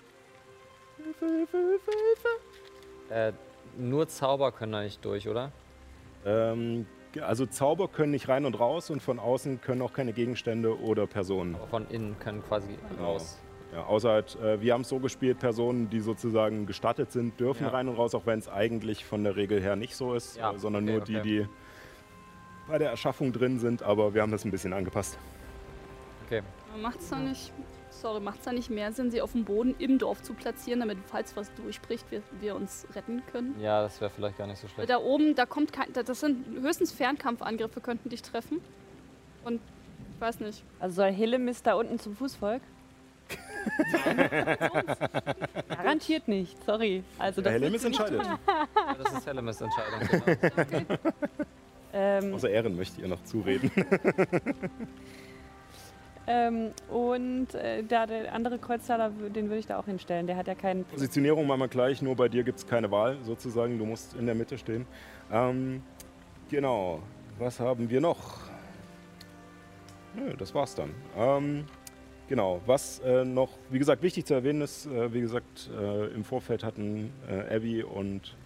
Äh, 3.10 3.32
nur 3.78 4.06
Zauber 4.08 4.52
können 4.52 4.72
da 4.72 4.82
nicht 4.82 5.04
durch, 5.04 5.28
oder? 5.28 5.50
Ähm, 6.24 6.86
also 7.20 7.46
Zauber 7.46 7.88
können 7.88 8.12
nicht 8.12 8.28
rein 8.28 8.44
und 8.44 8.58
raus 8.60 8.90
und 8.90 9.02
von 9.02 9.18
außen 9.18 9.60
können 9.60 9.82
auch 9.82 9.92
keine 9.92 10.12
Gegenstände 10.12 10.78
oder 10.80 11.06
Personen. 11.06 11.54
Aber 11.56 11.66
von 11.66 11.88
innen 11.88 12.18
können 12.18 12.42
quasi 12.44 12.76
Genau. 12.90 13.12
raus. 13.12 13.38
Ja, 13.72 13.84
außer 13.84 14.10
halt, 14.10 14.36
äh, 14.40 14.60
wir 14.60 14.72
haben 14.74 14.82
es 14.82 14.88
so 14.88 14.98
gespielt, 15.00 15.38
Personen, 15.40 15.90
die 15.90 16.00
sozusagen 16.00 16.66
gestattet 16.66 17.10
sind, 17.10 17.40
dürfen 17.40 17.64
Ja. 17.64 17.70
rein 17.70 17.88
und 17.88 17.96
raus, 17.96 18.14
auch 18.14 18.26
wenn 18.26 18.38
es 18.38 18.48
eigentlich 18.48 19.04
von 19.04 19.24
der 19.24 19.34
Regel 19.36 19.60
her 19.60 19.74
nicht 19.76 19.96
so 19.96 20.14
ist, 20.14 20.36
Ja, 20.36 20.52
äh, 20.52 20.58
sondern 20.58 20.84
okay, 20.84 20.92
nur 20.92 21.00
die, 21.04 21.16
okay. 21.16 21.22
die 21.24 21.48
bei 22.68 22.78
der 22.78 22.90
Erschaffung 22.90 23.32
drin 23.32 23.58
sind, 23.58 23.82
aber 23.82 24.14
wir 24.14 24.22
haben 24.22 24.30
das 24.32 24.44
ein 24.44 24.50
bisschen 24.50 24.72
angepasst. 24.72 25.18
Okay. 26.26 26.42
Macht 26.80 27.00
es 27.00 27.08
dann 27.10 27.24
nicht, 27.28 27.52
sorry, 27.90 28.20
macht's 28.20 28.44
dann 28.44 28.54
nicht 28.56 28.68
mehr 28.70 28.92
Sinn, 28.92 29.10
sie 29.10 29.20
auf 29.22 29.32
dem 29.32 29.44
Boden 29.44 29.74
im 29.78 29.98
Dorf 29.98 30.22
zu 30.22 30.34
platzieren, 30.34 30.80
damit, 30.80 30.98
falls 31.06 31.36
was 31.36 31.52
durchbricht, 31.54 32.10
wir, 32.10 32.22
wir 32.40 32.54
uns 32.56 32.86
retten 32.94 33.22
können? 33.30 33.54
Ja, 33.60 33.82
das 33.82 34.00
wäre 34.00 34.10
vielleicht 34.10 34.36
gar 34.38 34.46
nicht 34.46 34.58
so 34.60 34.68
schlecht. 34.68 34.90
Da 34.90 34.98
oben, 34.98 35.34
da 35.34 35.46
kommt 35.46 35.72
kein, 35.72 35.92
da- 35.92 36.02
das 36.02 36.20
sind 36.20 36.44
höchstens 36.62 36.92
Fernkampfangriffe, 36.92 37.80
könnten 37.80 38.08
dich 38.08 38.22
treffen. 38.22 38.60
Und 39.44 39.60
ich 40.14 40.20
weiß 40.20 40.40
nicht. 40.40 40.62
Also 40.80 40.96
soll 40.96 41.10
Hillemis 41.12 41.62
da 41.62 41.74
unten 41.74 41.98
zum 41.98 42.16
Fußvolk? 42.16 42.62
Garantiert 45.68 46.28
nicht, 46.28 46.62
sorry. 46.64 47.02
Also 47.18 47.40
Der 47.40 47.52
das 47.52 47.62
Helm 47.62 47.74
ist 47.74 47.84
entscheidet. 47.84 48.22
Ja, 48.24 48.38
das 49.02 49.12
ist 49.14 49.26
Hellemis 49.26 49.60
Entscheidung. 49.60 50.00
Genau. 50.70 50.98
ähm, 51.92 52.34
Außer 52.34 52.50
Ehren 52.50 52.76
möchte 52.76 53.00
ihr 53.00 53.08
noch 53.08 53.22
zureden. 53.24 53.70
ähm, 56.26 56.70
und 56.88 57.54
äh, 57.54 57.82
da 57.82 58.06
der 58.06 58.32
andere 58.32 58.58
Kreuztaler, 58.58 59.10
den 59.10 59.48
würde 59.48 59.58
ich 59.58 59.66
da 59.66 59.78
auch 59.78 59.84
hinstellen. 59.84 60.26
Der 60.26 60.36
hat 60.36 60.46
ja 60.46 60.54
keinen. 60.54 60.84
Positionierung 60.84 61.46
machen 61.46 61.60
wir 61.60 61.68
gleich, 61.68 62.00
nur 62.00 62.16
bei 62.16 62.28
dir 62.28 62.44
gibt 62.44 62.58
es 62.58 62.66
keine 62.66 62.90
Wahl 62.90 63.18
sozusagen, 63.22 63.78
du 63.78 63.84
musst 63.84 64.14
in 64.14 64.26
der 64.26 64.34
Mitte 64.34 64.56
stehen. 64.56 64.86
Ähm, 65.30 65.82
genau, 66.48 67.00
was 67.38 67.60
haben 67.60 67.90
wir 67.90 68.00
noch? 68.00 68.40
Nö, 70.14 70.32
das 70.38 70.54
war's 70.54 70.74
dann. 70.74 70.94
Ähm, 71.16 71.64
genau, 72.28 72.60
was 72.64 73.00
äh, 73.00 73.24
noch, 73.24 73.50
wie 73.68 73.78
gesagt, 73.78 74.02
wichtig 74.02 74.24
zu 74.24 74.34
erwähnen 74.34 74.62
ist, 74.62 74.86
äh, 74.86 75.12
wie 75.12 75.20
gesagt, 75.20 75.70
äh, 75.78 76.06
im 76.14 76.24
Vorfeld 76.24 76.64
hatten 76.64 77.12
äh, 77.28 77.54
Abby 77.54 77.82
und 77.82 78.36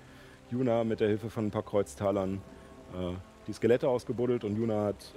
Juna 0.51 0.83
mit 0.83 1.01
der 1.01 1.09
Hilfe 1.09 1.31
von 1.31 1.47
ein 1.47 1.51
paar 1.51 1.64
Kreuztalern 1.64 2.41
äh, 2.95 3.12
die 3.47 3.53
Skelette 3.53 3.88
ausgebuddelt 3.88 4.45
und 4.45 4.57
Juna 4.57 4.87
hat 4.87 5.14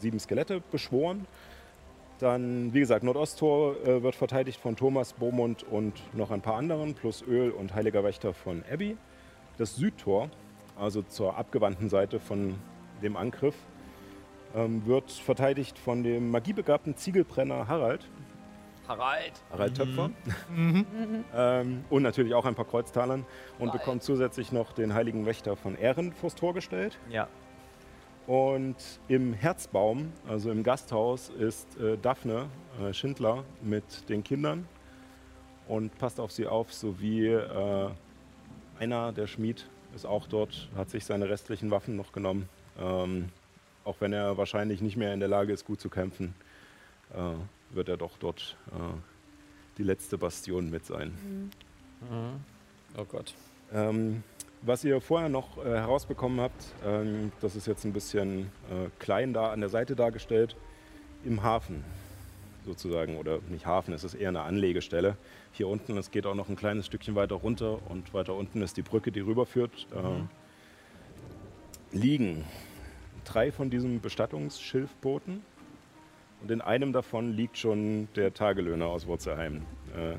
sieben 0.00 0.18
Skelette 0.18 0.60
beschworen. 0.72 1.26
Dann, 2.18 2.74
wie 2.74 2.80
gesagt, 2.80 3.04
Nordosttor 3.04 3.76
äh, 3.86 4.02
wird 4.02 4.14
verteidigt 4.14 4.60
von 4.60 4.76
Thomas, 4.76 5.12
Beaumont 5.12 5.62
und 5.62 5.94
noch 6.14 6.30
ein 6.30 6.40
paar 6.40 6.56
anderen, 6.56 6.94
plus 6.94 7.22
Öl 7.22 7.50
und 7.50 7.74
Heiliger 7.74 8.02
Wächter 8.02 8.34
von 8.34 8.64
Abby. 8.70 8.96
Das 9.56 9.76
Südtor 9.76 10.28
also 10.78 11.02
zur 11.02 11.36
abgewandten 11.36 11.88
Seite 11.88 12.20
von 12.20 12.54
dem 13.02 13.16
Angriff, 13.16 13.54
ähm, 14.54 14.86
wird 14.86 15.10
verteidigt 15.10 15.78
von 15.78 16.02
dem 16.02 16.30
magiebegabten 16.30 16.96
Ziegelbrenner 16.96 17.68
Harald. 17.68 18.06
Harald! 18.86 19.32
Harald 19.50 19.76
Töpfer. 19.76 20.10
ähm, 21.34 21.84
und 21.90 22.02
natürlich 22.02 22.34
auch 22.34 22.46
ein 22.46 22.54
paar 22.54 22.64
Kreuztalern. 22.64 23.26
Und 23.58 23.68
Geil. 23.68 23.78
bekommt 23.78 24.02
zusätzlich 24.02 24.50
noch 24.50 24.72
den 24.72 24.94
heiligen 24.94 25.26
Wächter 25.26 25.56
von 25.56 25.76
Ehren 25.76 26.12
vors 26.12 26.34
Tor 26.34 26.54
gestellt. 26.54 26.98
Ja. 27.10 27.28
Und 28.28 28.76
im 29.08 29.32
Herzbaum, 29.32 30.12
also 30.28 30.50
im 30.50 30.62
Gasthaus, 30.62 31.30
ist 31.30 31.80
äh, 31.80 31.96
Daphne 31.96 32.50
äh, 32.78 32.92
Schindler 32.92 33.42
mit 33.62 34.06
den 34.10 34.22
Kindern 34.22 34.68
und 35.66 35.96
passt 35.96 36.20
auf 36.20 36.30
sie 36.30 36.46
auf, 36.46 36.70
sowie 36.70 37.28
äh, 37.28 37.88
einer, 38.78 39.12
der 39.12 39.28
Schmied, 39.28 39.66
ist 39.94 40.04
auch 40.04 40.26
dort, 40.26 40.68
hat 40.76 40.90
sich 40.90 41.06
seine 41.06 41.30
restlichen 41.30 41.70
Waffen 41.70 41.96
noch 41.96 42.12
genommen. 42.12 42.50
Ähm, 42.78 43.30
auch 43.84 43.96
wenn 44.00 44.12
er 44.12 44.36
wahrscheinlich 44.36 44.82
nicht 44.82 44.98
mehr 44.98 45.14
in 45.14 45.20
der 45.20 45.30
Lage 45.30 45.54
ist, 45.54 45.64
gut 45.64 45.80
zu 45.80 45.88
kämpfen, 45.88 46.34
äh, 47.14 47.74
wird 47.74 47.88
er 47.88 47.96
doch 47.96 48.18
dort 48.18 48.58
äh, 48.72 49.78
die 49.78 49.84
letzte 49.84 50.18
Bastion 50.18 50.68
mit 50.68 50.84
sein. 50.84 51.50
Oh 52.94 53.04
Gott. 53.06 53.32
Ähm, 53.72 54.22
was 54.62 54.84
ihr 54.84 55.00
vorher 55.00 55.28
noch 55.28 55.58
äh, 55.58 55.68
herausbekommen 55.68 56.40
habt, 56.40 56.74
ähm, 56.84 57.32
das 57.40 57.56
ist 57.56 57.66
jetzt 57.66 57.84
ein 57.84 57.92
bisschen 57.92 58.50
äh, 58.70 58.88
klein 58.98 59.32
da 59.32 59.52
an 59.52 59.60
der 59.60 59.68
Seite 59.68 59.96
dargestellt, 59.96 60.56
im 61.24 61.42
Hafen 61.42 61.84
sozusagen, 62.64 63.16
oder 63.16 63.38
nicht 63.48 63.66
Hafen, 63.66 63.94
es 63.94 64.04
ist 64.04 64.14
eher 64.14 64.28
eine 64.28 64.42
Anlegestelle. 64.42 65.16
Hier 65.52 65.68
unten, 65.68 65.96
es 65.96 66.10
geht 66.10 66.26
auch 66.26 66.34
noch 66.34 66.48
ein 66.48 66.56
kleines 66.56 66.86
Stückchen 66.86 67.14
weiter 67.14 67.36
runter 67.36 67.78
und 67.88 68.12
weiter 68.14 68.34
unten 68.34 68.62
ist 68.62 68.76
die 68.76 68.82
Brücke, 68.82 69.10
die 69.10 69.20
rüberführt. 69.20 69.86
Äh, 69.92 71.96
liegen 71.96 72.44
drei 73.24 73.50
von 73.50 73.70
diesen 73.70 74.00
Bestattungsschilfbooten 74.00 75.42
und 76.42 76.50
in 76.50 76.60
einem 76.60 76.92
davon 76.92 77.32
liegt 77.32 77.58
schon 77.58 78.08
der 78.14 78.34
Tagelöhner 78.34 78.86
aus 78.86 79.06
Wurzelheim, 79.06 79.62
äh, 79.96 80.14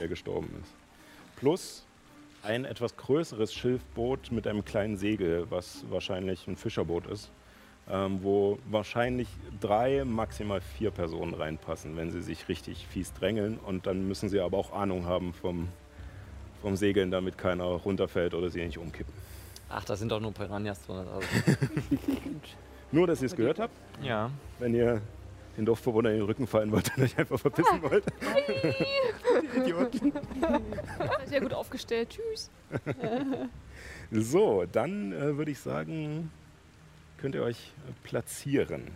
der 0.00 0.08
gestorben 0.08 0.50
ist. 0.62 0.74
Plus 1.36 1.87
ein 2.42 2.64
etwas 2.64 2.96
größeres 2.96 3.52
Schilfboot 3.52 4.30
mit 4.32 4.46
einem 4.46 4.64
kleinen 4.64 4.96
Segel, 4.96 5.46
was 5.50 5.84
wahrscheinlich 5.90 6.46
ein 6.46 6.56
Fischerboot 6.56 7.06
ist, 7.06 7.30
ähm, 7.90 8.20
wo 8.22 8.58
wahrscheinlich 8.70 9.28
drei, 9.60 10.04
maximal 10.04 10.60
vier 10.60 10.90
Personen 10.90 11.34
reinpassen, 11.34 11.96
wenn 11.96 12.10
sie 12.10 12.22
sich 12.22 12.48
richtig 12.48 12.86
fies 12.86 13.12
drängeln. 13.12 13.58
Und 13.58 13.86
dann 13.86 14.06
müssen 14.06 14.28
sie 14.28 14.40
aber 14.40 14.56
auch 14.58 14.72
Ahnung 14.72 15.06
haben 15.06 15.32
vom, 15.32 15.68
vom 16.62 16.76
Segeln, 16.76 17.10
damit 17.10 17.38
keiner 17.38 17.64
runterfällt 17.64 18.34
oder 18.34 18.50
sie 18.50 18.64
nicht 18.64 18.78
umkippen. 18.78 19.12
Ach, 19.70 19.84
da 19.84 19.96
sind 19.96 20.10
doch 20.10 20.20
nur 20.20 20.32
Piranhas 20.32 20.80
drin. 20.86 20.96
Also. 21.12 21.28
Nur, 22.90 23.06
dass 23.06 23.20
ihr 23.20 23.26
es 23.26 23.36
gehört 23.36 23.58
habt, 23.58 23.74
Ja. 24.02 24.30
wenn 24.58 24.74
ihr 24.74 25.02
den 25.58 25.66
Dorfbewohner 25.66 26.10
in 26.10 26.18
den 26.18 26.24
Rücken 26.24 26.46
fallen 26.46 26.70
wollt 26.70 26.90
und 26.96 27.02
euch 27.04 27.18
einfach 27.18 27.38
verpissen 27.38 27.82
wollt. 27.82 28.04
Idioten. 29.56 30.12
Sehr 31.26 31.40
gut 31.40 31.52
aufgestellt. 31.52 32.10
Tschüss. 32.10 32.50
So, 34.10 34.64
dann 34.72 35.12
äh, 35.12 35.36
würde 35.36 35.50
ich 35.50 35.58
sagen, 35.60 36.32
könnt 37.18 37.34
ihr 37.34 37.42
euch 37.42 37.74
äh, 37.86 37.92
platzieren. 38.08 38.88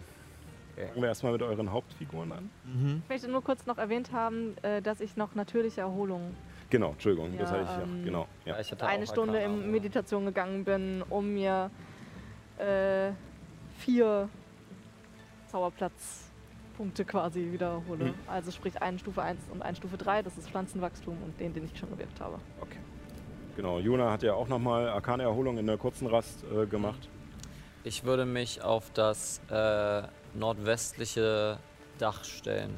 Fangen 0.74 1.02
wir 1.02 1.08
erstmal 1.08 1.32
mit 1.32 1.42
euren 1.42 1.70
Hauptfiguren 1.70 2.32
an. 2.32 2.50
Ich 3.04 3.08
möchte 3.10 3.28
nur 3.28 3.44
kurz 3.44 3.66
noch 3.66 3.76
erwähnt 3.76 4.10
haben, 4.12 4.56
äh, 4.62 4.80
dass 4.80 5.02
ich 5.02 5.16
noch 5.16 5.34
natürliche 5.34 5.82
Erholung 5.82 6.34
Genau, 6.70 6.92
Entschuldigung, 6.92 7.36
das 7.36 7.50
Ja, 7.50 7.56
hatte 7.58 7.64
ich 7.70 7.76
ja. 7.76 7.82
ähm, 7.82 8.04
Genau, 8.06 8.26
ja. 8.46 8.58
ich 8.58 8.72
hatte 8.72 8.86
eine 8.86 9.06
Stunde 9.06 9.38
in 9.40 9.70
Meditation 9.70 10.24
gegangen 10.24 10.64
bin, 10.64 11.02
um 11.10 11.34
mir 11.34 11.70
äh, 12.56 13.12
vier 13.76 14.30
Zauberplatzpunkte 16.72 17.04
quasi 17.04 17.52
wiederhole. 17.52 18.06
Mhm. 18.06 18.14
Also 18.26 18.50
sprich 18.50 18.80
eine 18.80 18.98
Stufe 18.98 19.22
1 19.22 19.40
und 19.50 19.62
eine 19.62 19.76
Stufe 19.76 19.96
3, 19.96 20.22
das 20.22 20.36
ist 20.36 20.48
Pflanzenwachstum 20.50 21.16
und 21.22 21.38
den, 21.38 21.52
den 21.52 21.64
ich 21.64 21.78
schon 21.78 21.90
gewirkt 21.90 22.20
habe. 22.20 22.38
Okay. 22.60 22.78
Genau, 23.56 23.78
Juna 23.78 24.10
hat 24.10 24.22
ja 24.22 24.34
auch 24.34 24.48
nochmal 24.48 24.88
Arkane-Erholung 24.88 25.58
in 25.58 25.66
der 25.66 25.76
kurzen 25.76 26.06
Rast 26.06 26.44
äh, 26.44 26.66
gemacht. 26.66 27.08
Ich 27.84 28.04
würde 28.04 28.24
mich 28.24 28.62
auf 28.62 28.90
das 28.92 29.40
äh, 29.50 30.02
nordwestliche 30.34 31.58
Dach 31.98 32.24
stellen. 32.24 32.74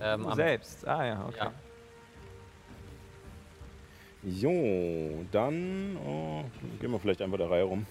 Ähm, 0.00 0.22
Du 0.22 0.34
selbst. 0.34 0.86
Ah 0.86 1.04
ja, 1.04 1.26
okay. 1.26 1.36
Ja. 1.38 1.52
Jo, 4.22 5.24
dann 5.32 5.96
oh, 5.96 6.44
gehen 6.80 6.90
wir 6.90 6.98
vielleicht 7.00 7.22
einfach 7.22 7.38
der 7.38 7.50
Reihe 7.50 7.64
rum. 7.64 7.86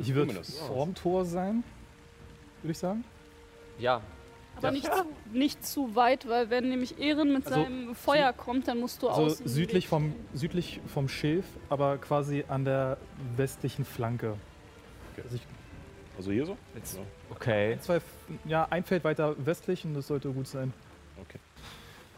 Ich 0.00 0.14
würde 0.14 0.34
vorm 0.44 0.94
Tor 0.94 1.24
sein, 1.24 1.62
würde 2.62 2.72
ich 2.72 2.78
sagen. 2.78 3.04
ja, 3.78 4.00
Aber 4.56 4.68
Ja. 4.68 4.72
nicht, 4.72 4.84
zu, 4.94 5.04
nicht 5.32 5.66
zu 5.66 5.96
weit, 5.96 6.28
weil 6.28 6.48
wenn 6.48 6.68
nämlich 6.68 6.98
Ehren 7.00 7.32
mit 7.32 7.46
Also, 7.46 7.60
seinem 7.62 7.94
Feuer 7.96 8.32
kommt, 8.32 8.68
dann 8.68 8.78
musst 8.78 9.02
du 9.02 9.08
Also 9.08 9.22
außen 9.22 9.48
südlich 9.48 9.88
vom, 9.88 10.14
südlich 10.32 10.80
vom 10.86 11.08
Schilf, 11.08 11.44
aber 11.70 11.98
quasi 11.98 12.44
an 12.46 12.64
der 12.64 12.96
westlichen 13.36 13.84
Flanke. 13.84 14.36
Okay. 15.12 15.22
Also 15.24 15.36
ich, 15.36 15.42
Also 16.16 16.30
hier 16.30 16.46
so? 16.46 16.56
Jetzt- 16.76 16.94
Ja, 16.96 17.00
Okay. 17.30 17.78
zwei, 17.80 18.00
ja, 18.44 18.66
ein 18.70 18.84
Feld 18.84 19.02
weiter 19.02 19.34
westlich 19.44 19.84
und 19.84 19.94
das 19.94 20.06
sollte 20.06 20.30
gut 20.30 20.46
sein. 20.46 20.72
okay. 21.20 21.38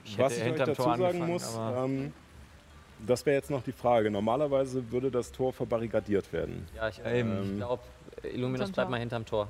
Ich 0.04 0.18
Was 0.18 0.34
ich 0.34 0.40
euch 0.42 0.46
hinterm 0.48 0.66
dazu 0.68 0.82
Tor 0.82 0.96
sagen 0.98 1.26
muss, 1.26 1.56
aber- 1.56 1.84
ähm, 1.86 2.12
das 3.04 3.26
wäre 3.26 3.36
jetzt 3.36 3.50
noch 3.50 3.62
die 3.62 3.72
Frage. 3.72 4.10
Normalerweise 4.10 4.90
würde 4.90 5.10
das 5.10 5.32
Tor 5.32 5.52
verbarrikadiert 5.52 6.32
werden. 6.32 6.66
ja, 6.74 6.88
ich, 6.88 7.04
Eben. 7.04 7.52
ich 7.52 7.56
glaube, 7.58 7.82
Illuminus 8.22 8.72
bleibt 8.72 8.90
mal 8.90 9.00
hinterm 9.00 9.24
Tor. 9.24 9.48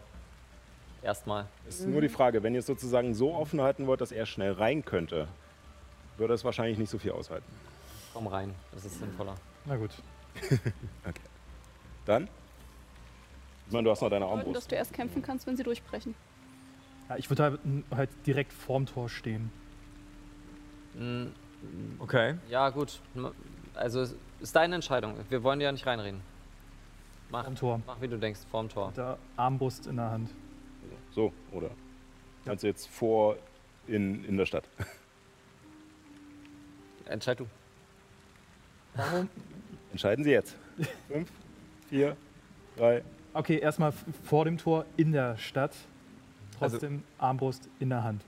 Erstmal. 1.03 1.47
Es 1.69 1.81
ist 1.81 1.87
nur 1.87 2.01
die 2.01 2.09
Frage, 2.09 2.43
wenn 2.43 2.55
ihr 2.55 2.61
es 2.61 2.67
sozusagen 2.67 3.15
so 3.15 3.35
offen 3.35 3.61
halten 3.61 3.87
wollt, 3.87 4.01
dass 4.01 4.11
er 4.11 4.27
schnell 4.27 4.53
rein 4.53 4.85
könnte, 4.85 5.29
würde 6.17 6.35
es 6.35 6.45
wahrscheinlich 6.45 6.79
nicht 6.79 6.91
so 6.91 6.99
viel 6.99 7.13
aushalten. 7.13 7.47
Komm 8.13 8.27
rein, 8.27 8.55
das 8.73 8.85
ist 8.85 8.99
sinnvoller. 8.99 9.35
Na 9.67 9.77
gut. 9.77 9.91
Dann? 12.07 12.29
Ich 13.67 13.73
meine, 13.73 13.85
du 13.85 13.91
hast 13.91 14.01
noch 14.01 14.11
deine 14.11 14.25
bedeuten, 14.25 14.39
dass 14.41 14.47
Armbrust. 14.47 14.73
du 14.73 14.77
erst 14.77 14.93
kämpfen 14.93 15.23
kannst, 15.23 15.47
wenn 15.47 15.57
sie 15.57 15.63
durchbrechen. 15.63 16.15
Ja, 17.09 17.17
ich 17.17 17.29
würde 17.31 17.43
halt, 17.43 17.61
halt 17.95 18.11
direkt 18.27 18.53
vorm 18.53 18.87
Tor 18.87 19.09
stehen. 19.09 19.51
Mm, 20.95 21.27
Okay. 21.99 22.35
Ja, 22.49 22.71
gut. 22.71 23.01
Also, 23.75 24.01
es 24.01 24.15
ist 24.41 24.55
deine 24.57 24.75
Entscheidung. 24.77 25.17
Wir 25.29 25.43
wollen 25.43 25.59
dir 25.59 25.67
ja 25.67 25.73
nicht 25.73 25.87
reinreden. 25.87 26.21
Mach, 27.31 27.43
Vorm 27.45 27.57
Tor. 27.57 27.81
mach 27.87 28.01
wie 28.01 28.09
du 28.09 28.19
denkst, 28.19 28.41
vorm 28.51 28.69
Tor. 28.69 28.89
Mit 28.89 28.97
der 28.99 29.19
Armbrust 29.37 29.87
in 29.87 29.97
der 29.97 30.11
Hand. 30.11 30.31
So, 31.11 31.33
oder? 31.53 31.71
Also 32.47 32.67
jetzt 32.69 32.89
vor 32.89 33.37
in, 33.89 34.25
in 34.25 34.37
der 34.37 34.47
Stadt. 34.47 34.69
Entscheid 37.07 37.39
du. 37.41 37.47
Warum? 38.95 39.29
Entscheiden 39.91 40.25
Sie 40.25 40.31
jetzt. 40.31 40.57
Fünf, 41.09 41.29
vier, 41.89 42.17
drei. 42.77 43.03
Okay, 43.35 43.59
erstmal 43.59 43.93
vor 44.25 44.45
dem 44.45 44.59
Tor 44.59 44.87
in 44.97 45.13
der 45.13 45.37
Stadt. 45.37 45.75
Also- 46.61 46.77
Trotzdem 46.79 47.03
Armbrust 47.19 47.69
in 47.81 47.91
der 47.91 48.03
Hand. 48.05 48.23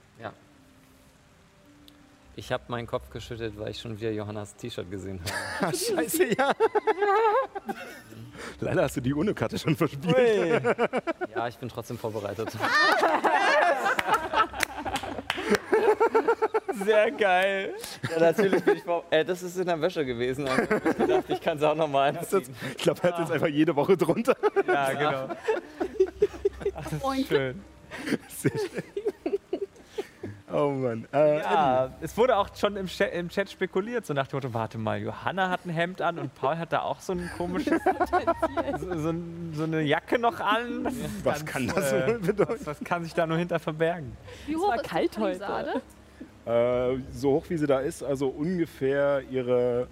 Ich 2.39 2.53
habe 2.53 2.63
meinen 2.69 2.87
Kopf 2.87 3.09
geschüttelt, 3.09 3.59
weil 3.59 3.71
ich 3.71 3.81
schon 3.81 3.99
wieder 3.99 4.11
Johannas 4.11 4.55
T-Shirt 4.55 4.89
gesehen 4.89 5.19
habe. 5.59 5.75
Scheiße, 5.77 6.37
ja. 6.37 6.53
Leider 8.61 8.83
hast 8.83 8.95
du 8.95 9.01
die 9.01 9.13
UNO-Karte 9.13 9.59
schon 9.59 9.75
verspielt. 9.75 10.15
ja, 11.35 11.47
ich 11.49 11.57
bin 11.57 11.67
trotzdem 11.67 11.97
vorbereitet. 11.97 12.49
Sehr 16.85 17.11
geil. 17.11 17.73
ja, 18.09 18.19
natürlich 18.21 18.63
bin 18.63 18.77
ich 18.77 18.83
vor. 18.83 19.03
Äh, 19.09 19.25
das 19.25 19.43
ist 19.43 19.57
in 19.57 19.65
der 19.65 19.81
Wäsche 19.81 20.05
gewesen. 20.05 20.47
Also 20.47 20.61
hab 20.63 20.85
ich 20.85 20.97
gedacht, 20.97 21.25
ich 21.27 21.41
kann 21.41 21.57
es 21.57 21.63
auch 21.63 21.75
nochmal 21.75 22.15
anziehen. 22.15 22.55
Ich 22.77 22.83
glaube, 22.83 23.01
er 23.03 23.11
hat 23.11 23.19
jetzt 23.19 23.31
einfach 23.33 23.47
jede 23.47 23.75
Woche 23.75 23.97
drunter. 23.97 24.37
Ja, 24.65 24.93
genau. 24.93 25.35
Ach, 26.73 26.89
das 26.89 26.93
ist 26.93 27.27
schön. 27.27 27.61
Oh 30.51 30.69
Mann. 30.71 31.07
Äh, 31.13 31.39
Ja, 31.39 31.91
es 32.01 32.17
wurde 32.17 32.35
auch 32.37 32.49
schon 32.55 32.75
im 32.75 32.87
Chat, 32.87 33.13
im 33.13 33.29
Chat 33.29 33.49
spekuliert, 33.51 34.05
so 34.05 34.13
nach 34.13 34.27
dem 34.27 34.37
Motto, 34.37 34.53
warte 34.53 34.77
mal, 34.77 34.97
Johanna 34.99 35.49
hat 35.49 35.65
ein 35.65 35.69
Hemd 35.69 36.01
an 36.01 36.17
und 36.19 36.33
Paul 36.35 36.57
hat 36.57 36.73
da 36.73 36.81
auch 36.81 36.99
so 36.99 37.13
ein 37.13 37.29
komisches, 37.37 37.79
so, 38.79 38.99
so, 38.99 39.09
ein- 39.09 39.53
so 39.55 39.63
eine 39.63 39.81
Jacke 39.81 40.17
noch 40.17 40.39
an. 40.39 40.85
Was 41.23 41.45
ganz, 41.45 41.51
kann 41.51 41.67
das 41.67 41.91
äh, 41.93 42.07
wohl 42.07 42.19
bedeuten? 42.19 42.65
was, 42.65 42.79
kann 42.83 43.03
sich 43.03 43.13
da 43.13 43.27
nur 43.27 43.37
hinter 43.37 43.59
verbergen? 43.59 44.15
Wie 44.47 44.55
hoch 44.55 44.69
war 44.69 44.75
ist 44.77 44.83
kalt 44.85 45.15
die 45.15 45.19
Palisade? 45.19 45.81
Äh, 46.45 46.97
so 47.11 47.31
hoch 47.33 47.45
wie 47.49 47.57
sie 47.57 47.67
da 47.67 47.79
ist, 47.79 48.03
also 48.03 48.27
ungefähr 48.29 49.21
ihre 49.29 49.87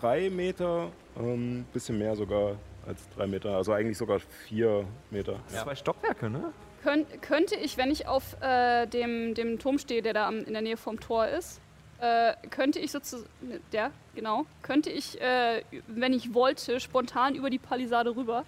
drei 0.00 0.28
Meter, 0.28 0.88
ähm, 1.18 1.64
bisschen 1.72 1.98
mehr 1.98 2.14
sogar 2.14 2.52
als 2.86 3.08
drei 3.16 3.26
Meter, 3.26 3.56
also 3.56 3.72
eigentlich 3.72 3.96
sogar 3.98 4.18
vier 4.20 4.84
Meter. 5.10 5.36
Ja. 5.52 5.62
Zwei 5.62 5.74
Stockwerke, 5.74 6.28
ne? 6.28 6.52
Könnt, 6.82 7.22
könnte 7.22 7.56
ich, 7.56 7.76
wenn 7.76 7.90
ich 7.90 8.06
auf 8.06 8.40
äh, 8.40 8.86
dem, 8.86 9.34
dem 9.34 9.58
Turm 9.58 9.78
stehe, 9.78 10.02
der 10.02 10.12
da 10.12 10.28
am, 10.28 10.38
in 10.44 10.52
der 10.52 10.62
Nähe 10.62 10.76
vom 10.76 11.00
Tor 11.00 11.26
ist, 11.26 11.60
äh, 12.00 12.34
könnte 12.50 12.78
ich 12.78 12.92
sozusagen, 12.92 13.28
ja, 13.72 13.90
genau, 14.14 14.46
könnte 14.62 14.90
ich, 14.90 15.20
äh, 15.20 15.62
wenn 15.88 16.12
ich 16.12 16.34
wollte, 16.34 16.78
spontan 16.78 17.34
über 17.34 17.50
die 17.50 17.58
Palisade 17.58 18.14
rüber. 18.14 18.44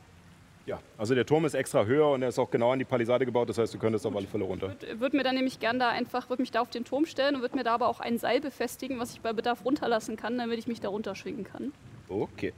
Ja, 0.66 0.78
also 0.98 1.16
der 1.16 1.26
Turm 1.26 1.44
ist 1.44 1.54
extra 1.54 1.84
höher 1.84 2.10
und 2.10 2.22
er 2.22 2.28
ist 2.28 2.38
auch 2.38 2.50
genau 2.50 2.70
an 2.70 2.78
die 2.78 2.84
Palisade 2.84 3.26
gebaut, 3.26 3.48
das 3.48 3.58
heißt, 3.58 3.74
du 3.74 3.78
könntest 3.78 4.06
auf 4.06 4.14
alle 4.14 4.26
Fälle 4.26 4.44
runter. 4.44 4.68
Würde 4.68 5.00
würd 5.00 5.14
mir 5.14 5.24
dann 5.24 5.34
nämlich 5.34 5.58
gern 5.58 5.80
da 5.80 5.88
einfach, 5.88 6.28
würde 6.28 6.42
mich 6.42 6.52
da 6.52 6.60
auf 6.60 6.70
den 6.70 6.84
Turm 6.84 7.06
stellen 7.06 7.34
und 7.34 7.40
würde 7.40 7.56
mir 7.56 7.64
da 7.64 7.74
aber 7.74 7.88
auch 7.88 7.98
ein 7.98 8.18
Seil 8.18 8.40
befestigen, 8.40 9.00
was 9.00 9.12
ich 9.12 9.20
bei 9.20 9.32
Bedarf 9.32 9.64
runterlassen 9.64 10.16
kann, 10.16 10.38
damit 10.38 10.58
ich 10.58 10.68
mich 10.68 10.80
da 10.80 10.88
runterschwingen 10.88 11.44
kann. 11.44 11.72
Okay. 12.08 12.52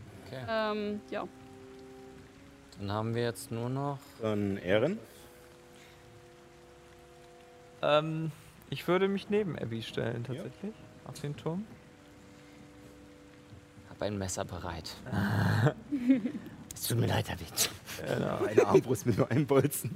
Ähm, 0.49 1.01
ja. 1.11 1.27
Dann 2.79 2.93
haben 2.93 3.15
wir 3.15 3.23
jetzt 3.23 3.51
nur 3.51 3.69
noch. 3.69 3.99
Dann 4.21 4.57
Ehren. 4.59 4.99
Ähm, 7.83 8.31
ich 8.71 8.87
würde 8.89 9.09
mich 9.09 9.29
neben 9.31 9.59
Abby 9.59 9.83
stellen, 9.83 10.25
tatsächlich. 10.25 10.75
Auf 11.05 11.19
den 11.21 11.37
Turm. 11.37 11.65
Hab 13.91 14.01
ein 14.03 14.19
Messer 14.19 14.45
bereit. 14.45 14.97
es 16.75 16.85
tut 16.89 16.99
mir 16.99 17.07
leid, 17.07 17.31
Abby. 17.31 17.45
Eine 18.09 18.67
Armbrust 18.67 19.07
mit 19.07 19.19
nur 19.19 19.31
einem 19.31 19.47
Bolzen. 19.47 19.95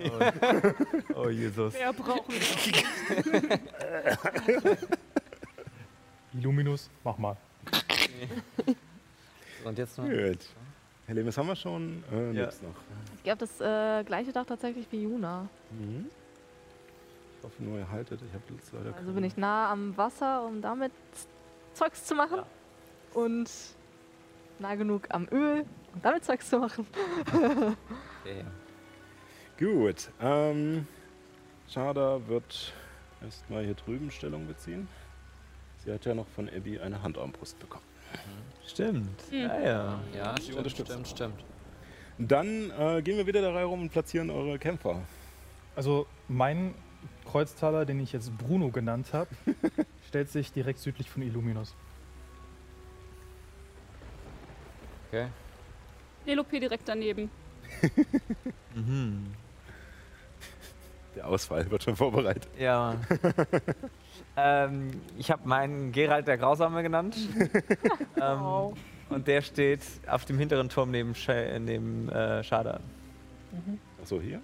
Oh, 1.14 1.28
Jesus. 1.28 1.74
Wer 1.74 1.92
brauchen 1.92 2.34
Illuminus, 6.34 6.90
mach 7.04 7.18
mal. 7.18 7.36
Und 9.64 9.78
jetzt 9.78 9.98
noch. 9.98 10.04
Gut. 10.08 10.38
Helemis 11.06 11.38
haben 11.38 11.48
wir 11.48 11.56
schon. 11.56 12.02
Äh, 12.12 12.32
Ja. 12.32 12.46
nix 12.46 12.62
noch. 12.62 12.74
Ich 13.16 13.22
glaube, 13.22 13.38
das 13.38 13.60
äh, 13.60 14.04
gleiche 14.04 14.32
Dach 14.32 14.44
tatsächlich 14.44 14.86
wie 14.90 15.02
Juna. 15.02 15.48
Mhm. 15.70 16.06
Hoffe 17.46 17.62
nur, 17.62 17.78
ihr 17.78 17.88
haltet. 17.88 18.20
Ich 18.26 18.34
habe 18.34 18.42
leider 18.72 18.96
Also 18.96 19.12
bin 19.12 19.22
ich 19.22 19.36
nah 19.36 19.70
am 19.70 19.96
Wasser, 19.96 20.44
um 20.44 20.60
damit 20.60 20.90
Zeugs 21.74 22.04
zu 22.04 22.16
machen. 22.16 22.40
Und 23.14 23.48
nah 24.58 24.74
genug 24.74 25.06
am 25.10 25.28
Öl, 25.30 25.64
um 25.94 26.02
damit 26.02 26.24
Zeugs 26.24 26.50
zu 26.50 26.58
machen. 26.58 26.88
Okay. 28.24 28.44
Gut. 29.60 30.10
Ähm, 30.20 30.88
Schada 31.68 32.20
wird 32.26 32.74
erstmal 33.22 33.64
hier 33.64 33.74
drüben 33.74 34.10
Stellung 34.10 34.48
beziehen. 34.48 34.88
Sie 35.84 35.92
hat 35.92 36.04
ja 36.04 36.14
noch 36.14 36.26
von 36.26 36.48
Abby 36.48 36.80
eine 36.80 37.00
Handarmbrust 37.00 37.60
bekommen. 37.60 37.84
Stimmt. 38.66 39.22
Ja, 39.30 39.60
ja. 39.60 40.00
Ja, 40.12 40.36
stimmt, 40.36 40.58
unterstützt. 40.58 40.90
stimmt, 40.90 41.08
stimmt. 41.08 41.44
Dann 42.18 42.72
äh, 42.76 43.02
gehen 43.02 43.16
wir 43.16 43.26
wieder 43.28 43.40
der 43.40 43.54
Reihe 43.54 43.66
rum 43.66 43.82
und 43.82 43.90
platzieren 43.90 44.30
eure 44.30 44.58
Kämpfer. 44.58 45.00
Also 45.76 46.08
mein 46.26 46.74
Kreuztaler, 47.24 47.84
den 47.84 48.00
ich 48.00 48.12
jetzt 48.12 48.36
Bruno 48.38 48.70
genannt 48.70 49.12
habe, 49.12 49.28
stellt 50.08 50.30
sich 50.30 50.52
direkt 50.52 50.78
südlich 50.78 51.10
von 51.10 51.22
Illuminus. 51.22 51.74
Okay. 55.08 55.28
Nelope 56.24 56.60
direkt 56.60 56.88
daneben. 56.88 57.30
Mhm. 58.76 59.32
Der 61.14 61.26
Ausfall 61.26 61.70
wird 61.70 61.82
schon 61.82 61.96
vorbereitet. 61.96 62.46
Ja. 62.58 62.96
ähm, 64.36 65.00
ich 65.16 65.30
habe 65.30 65.48
meinen 65.48 65.92
Gerald 65.92 66.28
der 66.28 66.36
Grausame 66.36 66.82
genannt. 66.82 67.16
ähm, 68.20 68.40
Wow. 68.40 68.76
Und 69.08 69.26
der 69.26 69.40
steht 69.40 69.80
auf 70.06 70.26
dem 70.26 70.38
hinteren 70.38 70.68
Turm 70.68 70.90
neben, 70.90 71.14
Sch 71.14 71.30
neben 71.58 72.10
äh, 72.10 72.44
Shadan 72.44 72.82
Achso, 74.02 74.20
hier? 74.20 74.42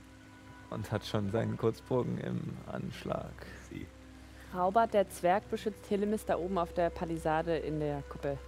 Und 0.73 0.91
hat 0.91 1.05
schon 1.05 1.31
seinen 1.31 1.57
Kurzbogen 1.57 2.19
im 2.19 2.41
Anschlag. 2.71 3.33
Sie. 3.71 3.87
Raubert, 4.55 4.93
der 4.95 5.09
Zwerg, 5.09 5.49
beschützt 5.51 5.89
Helemis 5.91 6.25
da 6.27 6.37
oben 6.37 6.59
auf 6.59 6.73
der 6.75 6.91
Palisade 6.91 7.57
in 7.57 7.81
der 7.81 8.03
Kuppel. 8.09 8.39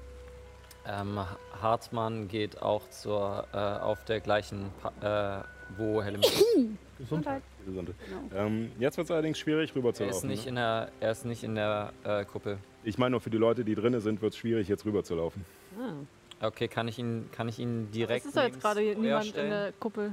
Ähm, 0.87 1.19
Hartmann 1.63 2.29
geht 2.29 2.61
auch 2.61 2.89
zur, 2.91 3.47
äh, 3.55 3.57
auf 3.57 4.05
der 4.05 4.21
gleichen, 4.21 4.71
pa 5.01 5.41
äh, 5.41 5.45
wo 5.79 6.03
Helemis 6.03 6.29
ist. 6.29 6.45
Gesundheit. 6.99 7.43
Gesunde. 7.65 7.95
Genau. 8.07 8.47
Ähm, 8.47 8.71
jetzt 8.79 8.99
wird 8.99 9.07
es 9.07 9.11
allerdings 9.11 9.39
schwierig 9.39 9.71
Er 9.71 9.73
ist 9.73 9.77
rüberzulaufen. 9.77 10.29
nicht 10.29 10.45
Ne? 10.45 10.49
in 10.51 10.55
der, 10.57 10.89
er 11.01 11.11
ist 11.11 11.25
nicht 11.25 11.43
in 11.43 11.55
der 11.55 11.93
äh, 12.05 12.25
Kuppel. 12.27 12.59
Ich 12.85 12.99
meine 12.99 13.13
nur 13.13 13.21
für 13.21 13.31
die 13.31 13.39
Leute, 13.39 13.65
die 13.65 13.75
drinnen 13.75 14.01
sind, 14.01 14.21
wird 14.21 14.35
es 14.35 14.39
schwierig, 14.39 14.69
jetzt 14.69 14.85
rüberzulaufen. 14.85 15.45
Ah. 15.81 16.47
Okay, 16.47 16.69
kann 16.69 16.87
ich 16.87 16.99
ihn, 16.99 17.31
kann 17.33 17.49
ich 17.49 17.59
ihn 17.59 17.91
direkt 17.91 18.21
Es 18.21 18.27
ist 18.27 18.37
doch 18.37 18.43
jetzt 18.43 18.61
gerade 18.61 18.81
Feuer 18.81 18.95
niemand 18.97 19.25
in 19.25 19.31
stellen? 19.31 19.51
der 19.51 19.73
Kuppel. 19.73 20.13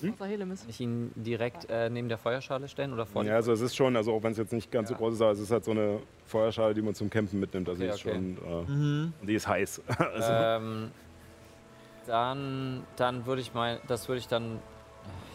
Hm? 0.00 0.18
Kann 0.18 0.58
ich 0.68 0.80
ihn 0.80 1.12
direkt 1.14 1.68
äh, 1.70 1.88
neben 1.90 2.08
der 2.08 2.18
Feuerschale 2.18 2.68
stellen 2.68 2.92
oder 2.92 3.06
vor 3.06 3.22
die 3.22 3.28
Ja, 3.28 3.36
also 3.36 3.52
es 3.52 3.60
ist 3.60 3.74
schon, 3.76 3.96
also 3.96 4.12
auch 4.14 4.22
wenn 4.22 4.32
es 4.32 4.38
jetzt 4.38 4.52
nicht 4.52 4.70
ganz 4.70 4.90
Ja. 4.90 4.96
so 4.96 5.02
groß 5.02 5.14
ist, 5.14 5.20
aber 5.22 5.30
es 5.32 5.40
ist 5.40 5.50
halt 5.50 5.64
so 5.64 5.70
eine 5.70 6.00
Feuerschale, 6.24 6.74
die 6.74 6.82
man 6.82 6.94
zum 6.94 7.08
Campen 7.10 7.40
mitnimmt. 7.40 7.68
Also 7.68 7.82
Okay, 7.82 7.90
die 7.90 7.94
ist 7.94 8.06
okay. 8.06 8.34
schon, 8.36 9.12
äh, 9.22 9.26
die 9.26 9.34
ist 9.34 9.48
heiß. 9.48 9.82
also, 9.98 10.32
Ähm, 10.32 10.90
dann 12.06 12.84
dann 12.96 13.26
würde 13.26 13.40
ich 13.42 13.52
mal, 13.54 13.80
das 13.88 14.08
würde 14.08 14.18
ich 14.18 14.28
dann, 14.28 14.60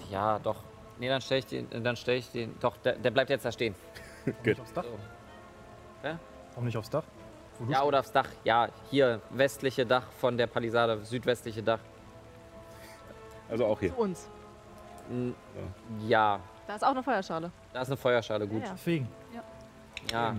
ja 0.09 0.39
doch, 0.39 0.63
nee, 0.99 1.09
dann 1.09 1.21
stelle 1.21 1.39
ich 1.39 1.45
den, 1.47 1.83
dann 1.83 1.95
stelle 1.95 2.17
ich 2.19 2.29
den, 2.31 2.53
doch, 2.59 2.77
der, 2.77 2.93
der 2.93 3.11
bleibt 3.11 3.29
jetzt 3.29 3.45
da 3.45 3.51
stehen. 3.51 3.75
Nicht 4.45 4.59
aufs 4.59 4.73
Dach? 4.73 4.83
So. 4.83 4.97
Warum 6.53 6.65
nicht 6.65 6.77
aufs 6.77 6.89
Dach? 6.89 7.03
Ja, 7.69 7.83
oder 7.83 7.99
aufs 7.99 8.11
Dach, 8.11 8.27
ja, 8.43 8.69
hier, 8.89 9.21
westliche 9.29 9.85
Dach 9.85 10.05
von 10.19 10.37
der 10.37 10.47
Palisade, 10.47 11.03
südwestliche 11.05 11.61
Dach. 11.63 11.79
also 13.49 13.65
auch 13.65 13.79
hier. 13.79 13.89
Zu 13.93 14.01
uns. 14.01 14.29
N- 15.11 15.35
Ja, 16.07 16.39
Da 16.67 16.75
ist 16.75 16.83
auch 16.83 16.89
eine 16.91 17.03
Feuerschale. 17.03 17.51
da 17.73 17.81
ist 17.81 17.87
eine 17.89 17.97
Feuerschale, 17.97 18.47
gut. 18.47 18.63
Ja, 18.63 18.71
Deswegen. 18.73 19.07
Ja, 20.11 20.35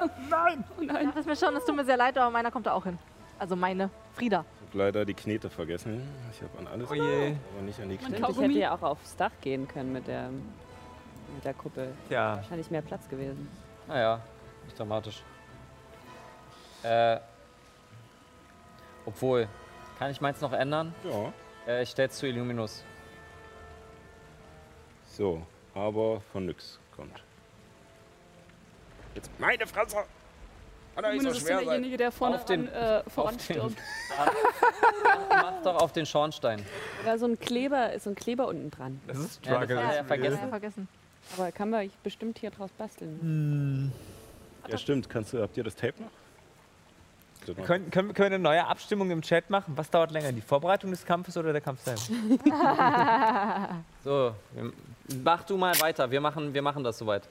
Oh 0.00 0.08
nein. 0.30 0.62
ja. 0.80 1.04
Das 1.04 1.16
ist 1.16 1.26
mir 1.26 1.34
schon, 1.36 1.56
es 1.56 1.64
tut 1.64 1.74
mir 1.74 1.84
sehr 1.84 1.96
leid, 1.96 2.16
aber 2.18 2.30
meiner 2.30 2.50
kommt 2.50 2.66
da 2.66 2.72
auch 2.74 2.84
hin. 2.84 2.98
Also 3.38 3.56
meine, 3.56 3.90
Frieda. 4.14 4.44
Ich 4.60 4.68
habe 4.68 4.78
leider 4.84 5.04
die 5.04 5.14
Knete 5.14 5.48
vergessen. 5.50 6.06
Ich 6.30 6.40
habe 6.42 6.58
an 6.58 6.66
alles, 6.68 6.90
Oh 6.90 6.94
je. 6.94 7.34
aber 7.54 7.62
nicht 7.64 7.80
an 7.80 7.88
die 7.88 7.96
Knete. 7.96 8.30
Ich 8.30 8.38
hätte 8.40 8.58
ja 8.58 8.74
auch 8.74 8.82
aufs 8.82 9.16
Dach 9.16 9.30
gehen 9.40 9.66
können 9.66 9.92
mit 9.92 10.06
der, 10.06 10.28
mit 11.34 11.44
der 11.44 11.54
Kuppel. 11.54 11.92
Ja. 12.10 12.36
Wahrscheinlich 12.36 12.70
mehr 12.70 12.82
Platz 12.82 13.08
gewesen. 13.08 13.48
naja, 13.88 14.20
nicht 14.64 14.78
dramatisch. 14.78 15.22
Äh, 16.82 17.18
obwohl, 19.06 19.48
kann 19.98 20.10
ich 20.10 20.20
meins 20.20 20.40
noch 20.40 20.52
ändern? 20.52 20.94
Ja. 21.04 21.32
Äh, 21.72 21.82
ich 21.82 21.90
stelle 21.90 22.08
es 22.08 22.16
zu 22.18 22.26
Illuminus. 22.26 22.84
So, 25.16 25.40
aber 25.74 26.20
von 26.32 26.44
nix 26.46 26.78
kommt. 26.94 27.22
Jetzt 29.14 29.30
meine 29.38 29.66
Fresse! 29.66 29.96
Kann 30.94 31.04
doch 31.04 31.10
nicht 31.12 31.22
so 31.22 31.28
Zumindest 31.30 31.36
ist 31.36 31.42
schwer 31.46 31.56
dann 31.56 31.64
sein. 31.64 31.68
derjenige, 31.74 31.96
der 31.96 32.12
vorne 32.12 32.36
Auf 32.36 32.44
den- 32.44 32.68
an, 32.68 32.74
äh, 32.74 33.02
voranstürmt. 33.10 33.76
Mach 35.30 35.62
doch 35.62 35.76
auf 35.82 35.92
den 35.92 36.04
Schornstein. 36.06 36.64
Oder 37.02 37.18
so 37.18 37.26
ein 37.26 37.38
Kleber, 37.38 37.92
ist 37.92 38.04
so 38.04 38.10
ein 38.10 38.14
Kleber 38.16 38.46
unten 38.48 38.70
dran. 38.70 39.00
Das 39.06 39.18
ist 39.18 39.44
Ja, 39.46 39.52
das 39.54 39.64
Struggle. 39.64 39.82
hat 39.86 39.90
er 39.92 39.96
ja 39.96 40.04
vergessen. 40.04 40.38
Ja, 40.42 40.48
vergessen. 40.48 40.88
Aber 41.36 41.52
kann 41.52 41.70
man 41.70 41.90
bestimmt 42.02 42.38
hier 42.38 42.50
draus 42.50 42.70
basteln. 42.72 43.18
Hm. 43.20 43.92
Ja, 44.70 44.78
stimmt. 44.78 45.08
Kannst 45.08 45.32
du, 45.32 45.40
habt 45.42 45.56
ihr 45.56 45.64
das 45.64 45.74
Tape 45.76 45.94
noch? 46.02 46.10
Noch? 47.54 47.64
Können, 47.64 47.90
können, 47.90 48.14
können 48.14 48.30
wir 48.30 48.36
eine 48.36 48.38
neue 48.38 48.66
Abstimmung 48.66 49.10
im 49.10 49.22
Chat 49.22 49.48
machen? 49.50 49.72
Was 49.76 49.90
dauert 49.90 50.10
länger, 50.12 50.32
die 50.32 50.40
Vorbereitung 50.40 50.90
des 50.90 51.04
Kampfes 51.04 51.36
oder 51.36 51.52
der 51.52 51.60
Kampf 51.60 51.82
selbst? 51.82 52.10
So, 54.04 54.34
wir- 54.54 54.72
mach 55.24 55.44
du 55.44 55.56
mal 55.56 55.78
weiter. 55.80 56.10
Wir 56.10 56.20
machen, 56.20 56.52
wir 56.54 56.62
machen 56.62 56.82
das 56.84 56.98
soweit. 56.98 57.22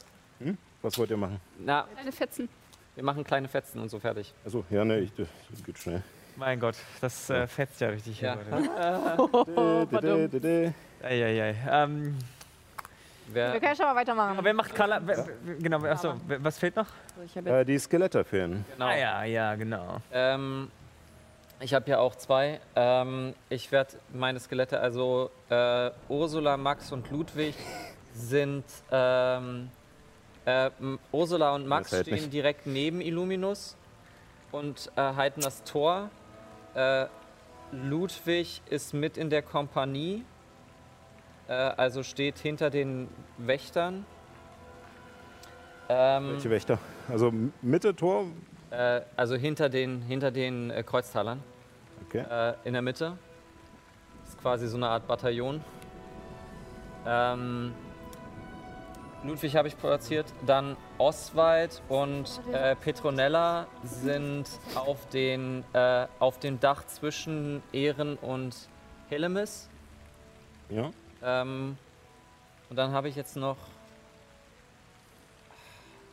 Was 0.82 0.98
wollt 1.00 1.10
ihr 1.10 1.18
machen? 1.18 1.40
Na, 1.60 1.88
Kleine 1.94 2.12
Fetzen. 2.12 2.50
wir 2.96 3.04
machen 3.04 3.24
kleine 3.24 3.48
Fetzen 3.48 3.80
und 3.82 3.90
so 3.90 4.00
fertig. 4.00 4.34
Achso, 4.46 4.64
ja, 4.70 4.86
ne, 4.86 5.00
ich, 5.00 5.12
das 5.16 5.28
geht 5.66 5.78
schnell. 5.80 6.04
Mein 6.36 6.60
Gott, 6.60 6.76
das 7.02 7.30
äh, 7.30 7.48
fetzt 7.48 7.80
ja 7.82 7.88
richtig 7.90 8.20
hier. 8.20 8.38
Ja. 8.52 9.16
Dä. 10.28 10.74
Eieiei. 11.02 11.56
Ähm, 11.72 12.18
Wer, 13.28 13.54
Wir 13.54 13.60
können 13.60 13.76
schon 13.76 13.86
mal 13.86 13.96
weitermachen. 13.96 14.38
wer 14.42 14.54
macht 14.54 14.76
Color? 14.76 15.02
Wer, 15.04 15.28
genau, 15.60 15.84
achso, 15.86 16.14
was 16.40 16.58
fehlt 16.60 16.76
noch? 16.76 16.88
Äh, 17.44 17.66
die 17.66 17.80
Skelette 17.80 18.24
fehlen. 18.24 18.64
genau. 18.74 18.86
Ah 18.88 18.96
ja, 18.96 19.24
ja, 19.24 19.56
genau. 19.56 19.98
Ähm, 20.12 20.70
ich 21.60 21.74
habe 21.74 21.86
hier 21.86 22.00
auch 22.00 22.16
zwei. 22.16 22.60
Ähm, 22.76 23.34
ich 23.50 23.72
werde 23.72 23.94
meine 24.14 24.40
Skelette, 24.40 24.80
also 24.80 25.32
äh, 25.50 25.90
Ursula, 26.10 26.58
Max 26.58 26.92
und 26.92 27.10
Ludwig 27.10 27.56
sind. 28.14 28.64
Ähm, 28.92 29.70
äh, 30.46 30.70
Ursula 31.12 31.56
und 31.56 31.66
Max 31.68 31.90
stehen 32.00 32.14
nicht. 32.14 32.34
direkt 32.34 32.68
neben 32.68 33.02
Illuminus 33.02 33.76
und 34.52 34.92
äh, 34.96 35.02
halten 35.02 35.42
das 35.42 35.64
Tor. 35.64 36.10
Äh, 36.76 37.08
Ludwig 37.72 38.62
ist 38.70 38.94
mit 38.94 39.18
in 39.18 39.30
der 39.32 39.42
Kompanie, 39.42 40.24
also 41.54 42.04
steht 42.04 42.38
hinter 42.40 42.70
den 42.70 43.08
Wächtern. 43.38 44.06
Ähm, 45.90 46.34
Welche 46.34 46.50
Wächter? 46.50 46.80
Also 47.10 47.32
Mitte 47.62 47.96
Tor. 47.96 48.26
äh, 48.72 49.02
also 49.16 49.36
hinter 49.36 49.70
den, 49.70 50.02
hinter 50.02 50.32
den 50.32 50.72
äh, 50.72 50.84
Kreuztalern. 50.84 51.44
Okay. 52.08 52.24
äh, 52.30 52.54
in 52.64 52.74
der 52.74 52.82
Mitte. 52.82 53.18
Ist 54.24 54.40
quasi 54.42 54.68
so 54.68 54.78
eine 54.78 54.88
Art 54.88 55.08
Bataillon. 55.08 55.64
Ähm, 57.06 57.74
Ludwig 59.24 59.56
habe 59.56 59.68
ich 59.68 59.78
platziert. 59.78 60.26
Dann 60.46 60.76
Oswald 60.98 61.82
und 61.90 62.42
äh, 62.52 62.76
Petronella 62.76 63.68
sind 63.84 64.48
auf, 64.76 65.08
den, 65.10 65.64
äh, 65.74 66.08
auf 66.20 66.40
dem 66.40 66.60
Dach 66.60 66.86
zwischen 66.88 67.62
Ehren 67.72 68.18
und 68.18 68.56
Helemis. 69.10 69.70
Ja. 70.70 70.92
Ähm, 71.24 71.78
und 72.70 72.76
dann 72.76 72.92
habe 72.92 73.10
ich 73.10 73.16
jetzt 73.16 73.36
noch. 73.36 73.58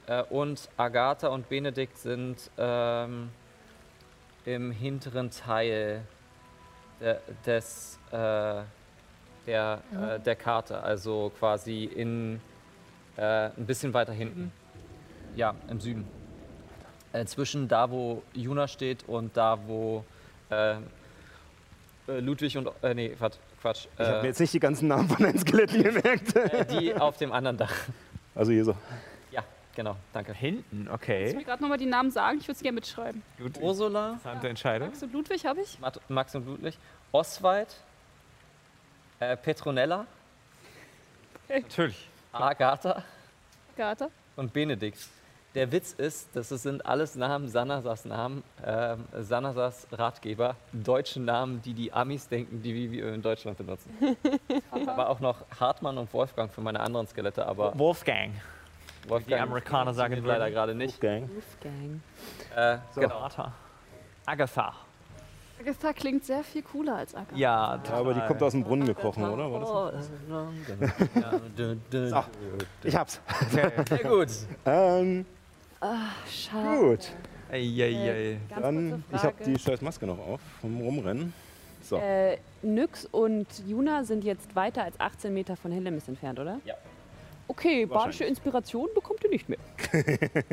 Äh, 0.06 0.22
und 0.24 0.68
Agatha 0.76 1.28
und 1.28 1.48
Benedikt 1.48 1.96
sind 1.98 2.50
ähm, 2.58 3.30
im 4.44 4.70
hinteren 4.72 5.30
Teil 5.30 6.04
de, 7.00 7.16
des, 7.46 7.98
äh, 8.10 8.62
der, 9.46 9.82
äh, 9.92 10.20
der 10.20 10.36
Karte, 10.36 10.82
also 10.82 11.32
quasi 11.38 11.84
in 11.84 12.40
äh, 13.16 13.50
ein 13.56 13.66
bisschen 13.66 13.94
weiter 13.94 14.12
hinten. 14.12 14.52
Ja, 15.36 15.54
im 15.68 15.80
Süden. 15.80 16.06
Äh, 17.12 17.24
zwischen 17.24 17.68
da, 17.68 17.90
wo 17.90 18.22
Juna 18.34 18.68
steht 18.68 19.08
und 19.08 19.36
da, 19.36 19.58
wo 19.66 20.04
äh, 20.50 20.76
Ludwig 22.06 22.56
und. 22.58 22.70
Nee, 22.82 23.10
Quatsch. 23.10 23.36
Quatsch 23.62 23.86
Ich 23.94 24.00
habe 24.00 24.18
äh, 24.18 24.20
mir 24.22 24.26
jetzt 24.28 24.40
nicht 24.40 24.52
die 24.52 24.58
ganzen 24.60 24.88
Namen 24.88 25.08
von 25.08 25.24
den 25.24 25.38
Skeletten 25.38 25.82
gemerkt. 25.82 26.34
die 26.70 26.94
auf 26.94 27.16
dem 27.16 27.32
anderen 27.32 27.56
Dach. 27.56 27.72
Also 28.34 28.50
hier 28.52 28.64
so. 28.64 28.74
Ja, 29.30 29.44
genau, 29.76 29.96
danke. 30.12 30.34
Hinten, 30.34 30.86
Kannst 30.86 31.02
okay. 31.02 31.30
du 31.30 31.36
mir 31.38 31.44
gerade 31.44 31.62
nochmal 31.62 31.78
die 31.78 31.86
Namen 31.86 32.10
sagen? 32.10 32.38
Ich 32.38 32.44
würde 32.48 32.56
es 32.56 32.62
gerne 32.62 32.74
mitschreiben. 32.74 33.22
Gut, 33.38 33.58
Ursula, 33.60 34.08
interessante 34.10 34.48
Entscheidung. 34.48 34.88
Max 34.88 35.02
und 35.02 35.12
Ludwig 35.12 35.46
habe 35.46 35.60
ich. 35.60 35.78
Mat- 35.78 36.00
Max 36.08 36.34
und 36.34 36.46
Ludwig, 36.46 36.76
Oswald, 37.12 37.76
äh, 39.20 39.36
Petronella, 39.36 40.06
Natürlich. 41.48 42.08
Agatha 42.32 43.04
Agatha. 43.76 44.08
und 44.36 44.52
Benedikt. 44.52 45.06
Der 45.54 45.70
Witz 45.70 45.92
ist, 45.92 46.34
dass 46.34 46.50
es 46.50 46.62
sind 46.62 46.86
alles 46.86 47.14
Namen, 47.14 47.46
Sanasas 47.46 48.06
Namen, 48.06 48.42
ähm, 48.64 49.04
Sanasas 49.18 49.86
Ratgeber, 49.92 50.56
deutsche 50.72 51.20
Namen, 51.20 51.60
die 51.60 51.74
die 51.74 51.92
Amis 51.92 52.26
denken, 52.26 52.62
die 52.62 52.90
wir 52.90 53.12
in 53.12 53.20
Deutschland 53.20 53.58
benutzen. 53.58 53.90
aber 54.70 55.10
auch 55.10 55.20
noch 55.20 55.44
Hartmann 55.60 55.98
und 55.98 56.10
Wolfgang 56.14 56.50
für 56.50 56.62
meine 56.62 56.80
anderen 56.80 57.06
Skelette, 57.06 57.44
aber 57.44 57.78
Wolfgang. 57.78 58.32
Wolfgang 59.06 59.42
Amerikaner 59.42 59.92
sagen 59.92 60.14
leider 60.24 60.44
würden. 60.44 60.54
gerade 60.54 60.74
nicht. 60.74 60.98
Gang. 61.00 61.28
Wolfgang. 61.28 62.00
Äh, 62.56 62.78
genau. 62.94 63.18
Agatha. 63.18 63.52
Agatha. 64.24 64.74
Agatha 65.60 65.92
klingt 65.92 66.24
sehr 66.24 66.42
viel 66.44 66.62
cooler 66.62 66.96
als 66.96 67.14
Agatha. 67.14 67.36
Ja, 67.36 67.78
Ja, 67.84 67.92
aber 67.92 68.14
die 68.14 68.20
kommt 68.20 68.42
aus 68.42 68.52
dem 68.52 68.64
Brunnen 68.64 68.86
gekrochen, 68.86 69.22
oder? 69.24 69.52
War 69.52 69.92
das 69.92 70.08
so? 72.08 72.24
Ich 72.84 72.96
hab's. 72.96 73.20
Sehr 73.50 73.70
gut. 73.98 74.28
Ähm, 74.64 75.26
Schade. 76.28 76.78
gut. 76.78 77.08
Eieiei. 77.50 78.38
Ganz 78.48 78.62
Dann, 78.62 79.04
ich 79.12 79.22
habe 79.22 79.44
die 79.44 79.58
scheiß 79.58 79.82
Maske 79.82 80.06
noch 80.06 80.18
auf 80.18 80.40
vom 80.60 80.80
Rumrennen. 80.80 81.32
So. 81.82 81.96
Äh, 81.96 82.38
Nyx 82.62 83.06
und 83.06 83.46
Juna 83.66 84.04
sind 84.04 84.24
jetzt 84.24 84.54
weiter 84.54 84.84
als 84.84 84.98
18 84.98 85.34
Meter 85.34 85.56
von 85.56 85.72
Hellemis 85.72 86.08
entfernt, 86.08 86.38
oder? 86.38 86.60
Ja. 86.64 86.74
Okay, 87.48 87.84
badische. 87.86 88.24
Inspiration 88.24 88.88
bekommt 88.94 89.22
ihr 89.24 89.30
nicht 89.30 89.48
mehr. 89.48 89.58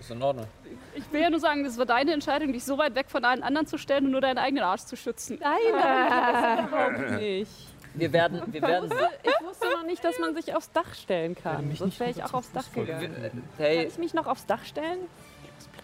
Ist 0.00 0.10
in 0.10 0.22
Ordnung. 0.22 0.46
Ich 0.94 1.12
will 1.12 1.20
ja 1.20 1.30
nur 1.30 1.40
sagen, 1.40 1.64
das 1.64 1.76
war 1.76 1.84
deine 1.84 2.12
Entscheidung, 2.12 2.52
dich 2.52 2.64
so 2.64 2.78
weit 2.78 2.94
weg 2.94 3.10
von 3.10 3.24
allen 3.24 3.42
anderen 3.42 3.66
zu 3.66 3.76
stellen 3.76 4.06
und 4.06 4.12
nur 4.12 4.20
deinen 4.20 4.38
eigenen 4.38 4.62
Arsch 4.62 4.82
zu 4.82 4.96
schützen. 4.96 5.38
Nein, 5.40 5.58
nein, 5.72 6.56
das 6.56 6.68
überhaupt 6.68 7.10
nicht. 7.20 7.50
Wir 7.98 8.12
werden, 8.12 8.42
wir 8.46 8.62
werden, 8.62 8.90
Ich 9.22 9.46
wusste 9.46 9.66
noch 9.70 9.84
nicht, 9.84 10.04
dass 10.04 10.18
man 10.18 10.34
sich 10.34 10.54
aufs 10.54 10.70
Dach 10.72 10.94
stellen 10.94 11.34
kann. 11.34 11.74
Sonst 11.74 11.98
wäre 12.00 12.10
ich 12.10 12.22
auch 12.22 12.34
aufs 12.34 12.52
Dach 12.52 12.70
gegangen. 12.72 13.14
Kann 13.14 13.42
hey, 13.56 13.86
ich 13.86 13.98
mich 13.98 14.14
noch 14.14 14.26
aufs 14.26 14.46
Dach 14.46 14.64
stellen? 14.64 15.00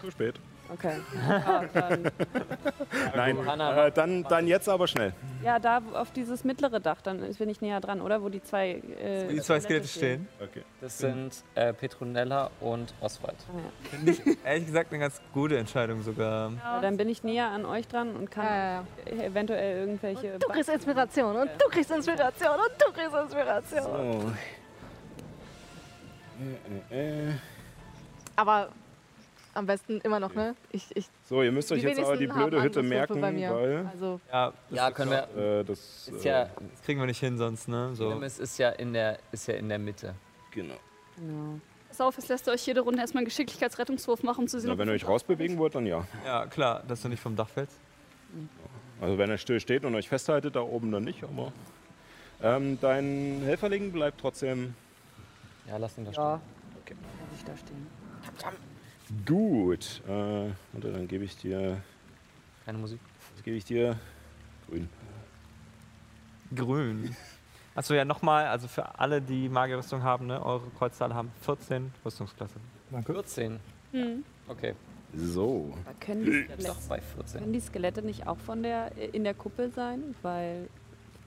Zu 0.01 0.11
spät. 0.11 0.39
Okay. 0.73 0.97
Ja, 1.27 1.63
dann, 1.73 2.11
Nein, 3.15 3.45
Hanna, 3.45 3.85
äh, 3.87 3.91
dann, 3.91 4.23
dann 4.23 4.47
jetzt 4.47 4.67
aber 4.67 4.87
schnell. 4.87 5.13
ja, 5.43 5.59
da 5.59 5.81
auf 5.93 6.11
dieses 6.11 6.43
mittlere 6.43 6.79
Dach, 6.79 7.01
dann 7.01 7.19
bin 7.37 7.49
ich 7.49 7.61
näher 7.61 7.79
dran, 7.81 8.01
oder? 8.01 8.21
Wo 8.21 8.29
die 8.29 8.41
zwei, 8.41 8.81
äh, 9.01 9.27
Die 9.27 9.41
zwei 9.41 9.59
Skelette 9.59 9.87
stehen. 9.87 10.27
Okay. 10.41 10.63
das 10.81 10.97
sind 10.97 11.43
äh, 11.55 11.73
Petronella 11.73 12.49
und 12.61 12.93
Oswald. 13.01 13.35
Ah, 13.49 13.57
ja. 13.57 13.89
Finde 13.89 14.11
ich 14.11 14.21
ehrlich 14.45 14.65
gesagt 14.65 14.91
eine 14.91 14.99
ganz 15.01 15.21
gute 15.33 15.57
Entscheidung 15.57 16.01
sogar. 16.03 16.51
Ja, 16.63 16.81
dann 16.81 16.97
bin 16.97 17.09
ich 17.09 17.23
näher 17.23 17.47
an 17.49 17.65
euch 17.65 17.87
dran 17.87 18.15
und 18.15 18.31
kann 18.31 18.45
Ja, 18.45 18.55
ja, 18.55 18.83
ja. 19.17 19.23
eventuell 19.23 19.79
irgendwelche. 19.79 20.39
Du 20.39 20.47
kriegst 20.47 20.69
Inspiration 20.69 21.35
und 21.35 21.49
du 21.59 21.69
kriegst 21.69 21.91
Inspiration 21.91 22.49
und 22.55 22.71
du 22.79 22.91
kriegst 22.93 23.13
Inspiration. 23.15 23.83
So. 23.83 24.31
Äh, 26.91 26.95
äh, 26.95 27.29
äh. 27.29 27.33
Aber 28.35 28.69
am 29.55 29.65
besten 29.65 29.99
immer 30.01 30.19
noch, 30.19 30.33
ne? 30.33 30.55
Ich, 30.71 30.95
ich, 30.95 31.07
So, 31.23 31.41
ihr 31.41 31.51
müsst 31.51 31.71
euch 31.71 31.81
jetzt 31.81 31.99
aber 31.99 32.17
die 32.17 32.27
blöde 32.27 32.61
Hütte 32.61 32.83
merken, 32.83 33.19
bei 33.21 33.31
mir. 33.31 33.51
weil 33.53 33.87
Also, 33.91 34.19
Ja, 34.31 34.53
Ja, 34.69 34.91
können 34.91 35.11
wir. 35.11 35.59
äh, 35.59 35.63
das 35.63 36.07
Ist 36.09 36.25
äh, 36.25 36.29
ja, 36.29 36.49
das 36.71 36.81
kriegen 36.83 36.99
wir 36.99 37.07
nicht 37.07 37.19
hin 37.19 37.37
sonst, 37.37 37.67
ne? 37.67 37.95
So. 37.95 38.11
es 38.21 38.39
ist 38.39 38.57
ja 38.57 38.69
in 38.69 38.93
der, 38.93 39.17
ist 39.31 39.47
ja 39.47 39.55
in 39.55 39.69
der 39.69 39.79
Mitte. 39.79 40.13
genau. 40.51 40.75
Genau. 41.17 41.59
Pass 41.87 42.01
auf, 42.01 42.17
jetzt 42.17 42.27
lässt 42.27 42.45
ihr 42.47 42.51
euch 42.51 42.67
jede 42.67 42.81
Runde 42.81 42.99
erstmal 42.99 43.21
einen 43.21 43.27
Geschicklichkeitsrettungswurf 43.27 44.21
machen, 44.21 44.41
um 44.41 44.47
zu 44.49 44.59
sehen, 44.59 44.69
Na, 44.69 44.77
wenn 44.77 44.89
ihr 44.89 44.93
euch 44.95 45.07
rausbewegen 45.07 45.57
wollt, 45.57 45.75
dann 45.75 45.85
ja. 45.85 46.05
Ja, 46.25 46.45
klar, 46.45 46.83
dass 46.85 47.01
du 47.01 47.07
nicht 47.07 47.21
vom 47.21 47.37
Dach 47.37 47.47
fällst. 47.47 47.79
Also 48.99 49.17
wenn 49.17 49.29
er 49.29 49.37
still 49.37 49.61
steht 49.61 49.85
und 49.85 49.95
euch 49.95 50.09
festhaltet, 50.09 50.57
da 50.57 50.61
oben 50.61 50.91
dann 50.91 51.03
nicht, 51.05 51.23
aber 51.23 51.53
ähm, 52.43 52.77
dein 52.81 53.41
Helferling 53.45 53.93
bleibt 53.93 54.19
trotzdem 54.19 54.75
Ja, 55.69 55.77
lass 55.77 55.97
ihn 55.97 56.03
da 56.03 56.11
stehen. 56.11 56.23
Ja. 56.23 56.41
Lass 57.31 57.39
ich 57.39 57.45
da 57.45 57.55
stehen. 57.55 57.87
Gut. 59.25 60.01
Äh, 60.07 60.49
dann 60.73 61.07
gebe 61.07 61.23
ich 61.23 61.37
dir, 61.37 61.81
Keine 62.65 62.77
Musik. 62.77 62.99
was 63.33 63.43
gebe 63.43 63.57
ich 63.57 63.65
dir? 63.65 63.97
Grün. 64.67 64.89
Grün. 66.55 67.15
Achso, 67.75 67.93
ja, 67.93 68.05
nochmal, 68.05 68.45
also 68.47 68.67
für 68.69 68.97
alle, 68.99 69.21
die 69.21 69.49
Magierrüstung 69.49 70.01
haben, 70.01 70.27
ne, 70.27 70.43
eure 70.43 70.63
Kreuzzahl 70.77 71.13
haben 71.13 71.31
14 71.41 71.91
Rüstungsklasse. 72.05 72.55
14. 73.05 73.59
Hm. 73.91 74.23
Okay, 74.47 74.73
So. 75.13 75.73
Aber 75.85 75.93
können, 75.99 76.23
die 76.23 76.31
jetzt 76.31 76.67
doch 76.69 76.75
Skelette, 76.75 76.89
bei 76.89 77.01
14. 77.01 77.39
können 77.41 77.53
die 77.53 77.59
Skelette 77.59 78.01
nicht 78.01 78.27
auch 78.27 78.37
von 78.37 78.63
der, 78.63 78.91
in 79.13 79.23
der 79.25 79.33
Kuppel 79.33 79.71
sein? 79.73 80.15
Weil 80.21 80.69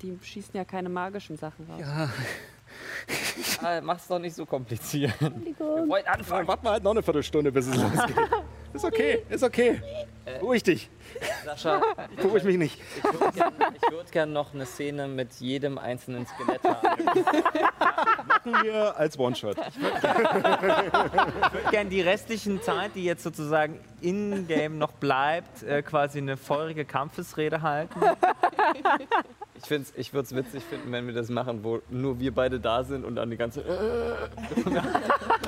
die 0.01 0.18
schießen 0.22 0.55
ja 0.55 0.64
keine 0.64 0.89
magischen 0.89 1.37
Sachen 1.37 1.66
raus. 1.70 1.83
Ah, 3.62 3.81
mach's 3.83 4.07
doch 4.07 4.19
nicht 4.19 4.35
so 4.37 4.45
kompliziert. 4.47 5.12
Wir 5.21 5.29
wollen 5.89 6.05
Ja, 6.05 6.12
anfangen. 6.12 6.47
warte 6.49 6.64
mal 6.64 6.73
halt 6.73 6.85
noch 6.85 6.91
eine 6.93 7.03
Viertelstunde, 7.03 7.51
bis 7.53 7.66
es 7.66 7.77
losgeht. 7.83 8.16
Ist 8.75 8.85
okay, 8.85 9.25
ist 9.31 9.43
okay. 9.43 9.81
Ruhig 10.43 10.62
dich. 10.62 10.91
Sascha, 11.45 11.81
Beruhig 12.16 12.45
mich 12.45 12.59
nicht. 12.59 12.79
ich 12.99 13.05
würde 13.05 13.33
gern, 13.33 13.55
ich 13.75 13.91
würd 13.93 14.12
gern 14.12 14.33
noch 14.35 14.53
eine 14.53 14.66
Szene 14.66 15.09
mit 15.09 15.33
jedem 15.41 15.79
einzelnen 15.79 16.27
Skelett 16.27 16.62
haben. 16.62 17.05
Machen 18.29 18.62
wir 18.62 18.95
als 18.97 19.19
One-Shot. 19.19 19.57
Ich 19.69 19.81
würde 19.81 21.71
gerne 21.71 21.89
die 21.89 22.03
restlichen 22.03 22.61
Zeit, 22.61 22.91
die 22.95 23.05
jetzt 23.05 23.23
sozusagen 23.23 23.81
in-game 24.03 24.77
noch 24.77 24.93
bleibt, 24.93 25.62
äh, 25.62 25.83
quasi 25.83 26.19
eine 26.19 26.37
feurige 26.37 26.85
Kampfesrede 26.85 27.62
halten. 27.62 27.99
Ich, 29.61 29.65
find's- 29.69 29.93
ich 29.97 30.13
würde 30.13 30.27
es 30.27 30.35
witzig 30.35 30.63
finden, 30.65 30.93
wenn 30.93 31.07
wir 31.07 31.15
das 31.15 31.29
machen, 31.31 31.65
wo 31.65 31.81
nur 31.91 32.19
wir 32.21 32.33
beide 32.35 32.61
da 32.61 32.85
sind 32.85 33.05
und 33.05 33.17
dann 33.17 33.31
die 33.31 33.37
ganze. 33.37 33.65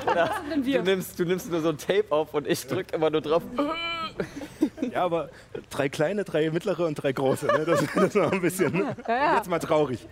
Oder 0.05 0.29
du 0.55 0.81
nimmst, 0.83 1.17
du 1.19 1.25
nimmst 1.25 1.49
nur 1.51 1.61
so 1.61 1.69
ein 1.69 1.77
Tape 1.77 2.05
auf 2.09 2.33
und 2.33 2.47
ich 2.47 2.65
drücke 2.67 2.95
immer 2.95 3.09
nur 3.09 3.21
drauf. 3.21 3.43
Ja, 4.91 5.03
aber 5.05 5.29
drei 5.69 5.87
kleine, 5.89 6.23
drei 6.23 6.49
mittlere 6.51 6.85
und 6.85 6.95
drei 6.95 7.13
große. 7.13 7.45
Ne? 7.47 7.63
Das, 7.65 7.83
das 7.95 8.15
war 8.15 8.31
ein 8.33 8.41
bisschen. 8.41 8.85
Jetzt 9.35 9.49
mal 9.49 9.59
traurig. 9.59 10.05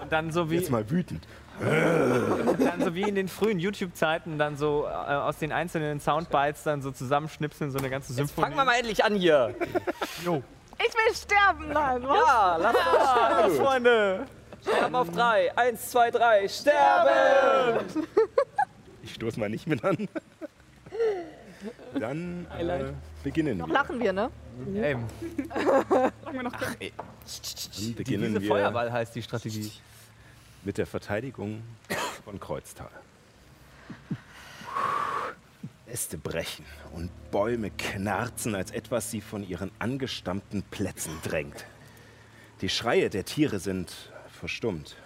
Und 0.00 0.12
dann 0.12 0.30
so 0.30 0.50
wie, 0.50 0.56
Jetzt 0.56 0.70
mal 0.70 0.88
wütend. 0.90 1.26
dann 1.60 2.82
so 2.84 2.94
wie 2.94 3.02
in 3.02 3.14
den 3.16 3.26
frühen 3.28 3.58
YouTube-Zeiten 3.58 4.38
dann 4.38 4.56
so 4.56 4.84
äh, 4.86 4.90
aus 4.90 5.38
den 5.38 5.50
einzelnen 5.52 5.98
Soundbites 6.00 6.62
dann 6.62 6.82
so 6.82 6.92
zusammenschnipseln, 6.92 7.72
so 7.72 7.78
eine 7.78 7.90
ganze 7.90 8.12
Symphonie. 8.12 8.44
Fangen 8.44 8.56
wir 8.56 8.64
mal 8.64 8.76
endlich 8.78 9.04
an 9.04 9.14
hier. 9.16 9.54
Ich 10.78 10.94
will 10.94 11.14
sterben, 11.14 11.68
nein, 11.72 12.02
was? 12.02 12.16
Ja, 12.26 12.56
lass 12.56 12.76
uns 12.76 13.10
sterben, 13.10 13.56
Freunde. 13.56 14.26
Sterben 14.62 14.94
auf 14.94 15.10
drei. 15.10 15.56
Eins, 15.56 15.90
zwei, 15.90 16.10
drei. 16.10 16.48
Sterben! 16.48 17.86
Ich 19.02 19.14
stoße 19.14 19.40
mal 19.40 19.48
nicht 19.48 19.66
mit 19.66 19.82
an. 19.84 20.06
Dann 21.98 22.46
äh, 22.58 22.92
beginnen 23.24 23.56
Noch 23.56 23.66
wir. 23.68 23.72
lachen 23.72 23.98
wir, 24.00 24.12
ne? 24.12 24.30
Ey, 24.74 24.96
Dann 26.24 26.52
die 27.78 27.92
beginnen 27.92 28.30
Wiese 28.34 28.40
wir 28.42 28.48
Feuerball 28.48 28.92
heißt 28.92 29.14
die 29.14 29.22
Strategie. 29.22 29.72
mit 30.62 30.76
der 30.76 30.86
Verteidigung 30.86 31.62
von 32.24 32.38
Kreuztal. 32.38 32.90
Äste 35.88 36.18
brechen 36.18 36.64
und 36.92 37.10
Bäume 37.30 37.70
knarzen, 37.70 38.54
als 38.54 38.70
etwas 38.70 39.10
sie 39.10 39.20
von 39.20 39.46
ihren 39.46 39.70
angestammten 39.78 40.62
Plätzen 40.62 41.12
drängt. 41.22 41.66
Die 42.60 42.68
Schreie 42.68 43.10
der 43.10 43.24
Tiere 43.24 43.58
sind 43.58 43.92
verstummt. 44.28 44.96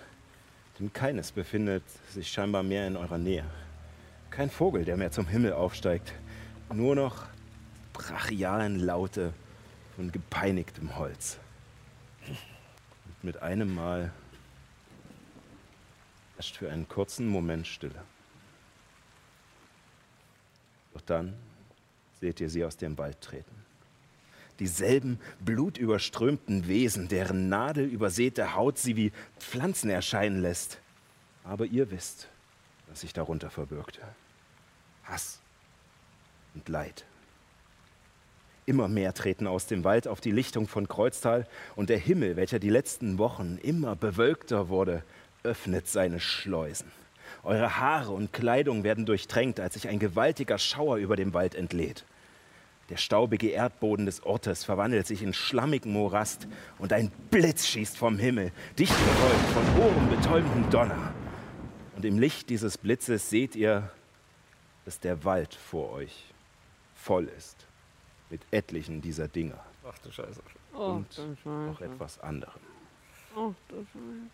Und 0.78 0.94
keines 0.94 1.32
befindet 1.32 1.84
sich 2.10 2.30
scheinbar 2.32 2.62
mehr 2.62 2.86
in 2.86 2.96
eurer 2.96 3.18
Nähe. 3.18 3.44
Kein 4.30 4.50
Vogel, 4.50 4.84
der 4.84 4.96
mehr 4.96 5.12
zum 5.12 5.28
Himmel 5.28 5.52
aufsteigt. 5.52 6.12
Nur 6.72 6.96
noch 6.96 7.26
brachialen 7.92 8.80
Laute 8.80 9.32
von 9.94 10.10
gepeinigtem 10.10 10.96
Holz. 10.96 11.38
Und 12.26 13.24
mit 13.24 13.42
einem 13.42 13.74
Mal 13.74 14.10
herrscht 16.36 16.56
für 16.56 16.70
einen 16.70 16.88
kurzen 16.88 17.28
Moment 17.28 17.66
Stille. 17.66 18.02
Doch 20.95 21.01
dann 21.01 21.34
seht 22.20 22.40
ihr 22.40 22.51
sie 22.51 22.64
aus 22.64 22.76
dem 22.76 22.99
Wald 22.99 23.20
treten. 23.20 23.55
Dieselben 24.59 25.18
blutüberströmten 25.40 26.68
Wesen, 26.68 27.09
deren 27.09 27.49
nadelübersäte 27.49 28.55
Haut 28.55 28.78
sie 28.78 28.97
wie 28.97 29.12
Pflanzen 29.38 29.90
erscheinen 29.90 30.40
lässt. 30.40 30.78
Aber 31.43 31.66
ihr 31.66 31.90
wisst, 31.90 32.28
was 32.88 33.01
sich 33.01 33.12
darunter 33.12 33.51
verbirgte. 33.51 34.03
Hass 35.05 35.40
und 36.55 36.68
Leid. 36.68 37.05
Immer 38.64 38.86
mehr 38.86 39.12
treten 39.12 39.49
aus 39.49 39.66
dem 39.66 39.82
Wald 39.82 40.07
auf 40.07 40.20
die 40.20 40.30
Lichtung 40.30 40.68
von 40.68 40.86
Kreuztal 40.86 41.49
und 41.74 41.90
der 41.90 41.99
Himmel, 41.99 42.36
welcher 42.36 42.61
die 42.61 42.70
letzten 42.70 43.18
Wochen 43.18 43.59
immer 43.62 43.97
bewölkter 43.97 44.68
wurde, 44.68 45.03
öffnet 45.43 45.88
seine 45.88 46.20
Schleusen. 46.20 46.93
Eure 47.43 47.78
Haare 47.78 48.12
und 48.12 48.32
Kleidung 48.32 48.84
werden 48.84 49.05
durchtränkt, 49.05 49.59
als 49.59 49.74
sich 49.74 49.88
ein 49.88 49.99
gewaltiger 49.99 50.59
Schauer 50.59 50.97
über 50.97 51.16
dem 51.16 51.34
Wald 51.34 51.55
entlädt. 51.55 52.05
Der 52.88 52.97
staubige 52.97 53.49
Erdboden 53.49 54.07
des 54.07 54.22
Ortes 54.22 54.64
verwandelt 54.64 55.07
sich 55.07 55.22
in 55.22 55.32
schlammigen 55.32 55.93
Morast 55.93 56.47
und 56.78 56.93
ein 56.93 57.11
Blitz 57.30 57.66
schießt 57.66 57.97
vom 57.97 58.18
Himmel, 58.18 58.53
dicht 58.78 58.97
gefolgt 58.97 59.47
von 59.55 59.82
ohrenbetäubendem 59.82 60.70
Donner. 60.70 61.14
Und 61.97 62.05
im 62.05 62.18
Licht 62.18 62.51
dieses 62.51 62.78
Blitzes 62.78 63.30
seht 63.30 63.57
ihr, 63.57 63.90
dass 64.84 65.01
der 65.01 65.24
Wald 65.24 65.55
vor 65.55 65.93
euch 65.93 66.24
voll 66.95 67.24
ist 67.36 67.66
mit 68.30 68.40
etlichen 68.51 69.01
dieser 69.01 69.28
Dinger 69.28 69.64
Ach 69.84 69.99
du 69.99 70.11
Scheiße. 70.11 70.40
Oh, 70.74 70.84
und 70.84 71.18
du 71.18 71.51
noch 71.51 71.80
etwas 71.80 72.20
anderem. 72.20 72.61
Oh, 73.34 73.53
du 73.68 73.84
Scheiße. 73.93 74.30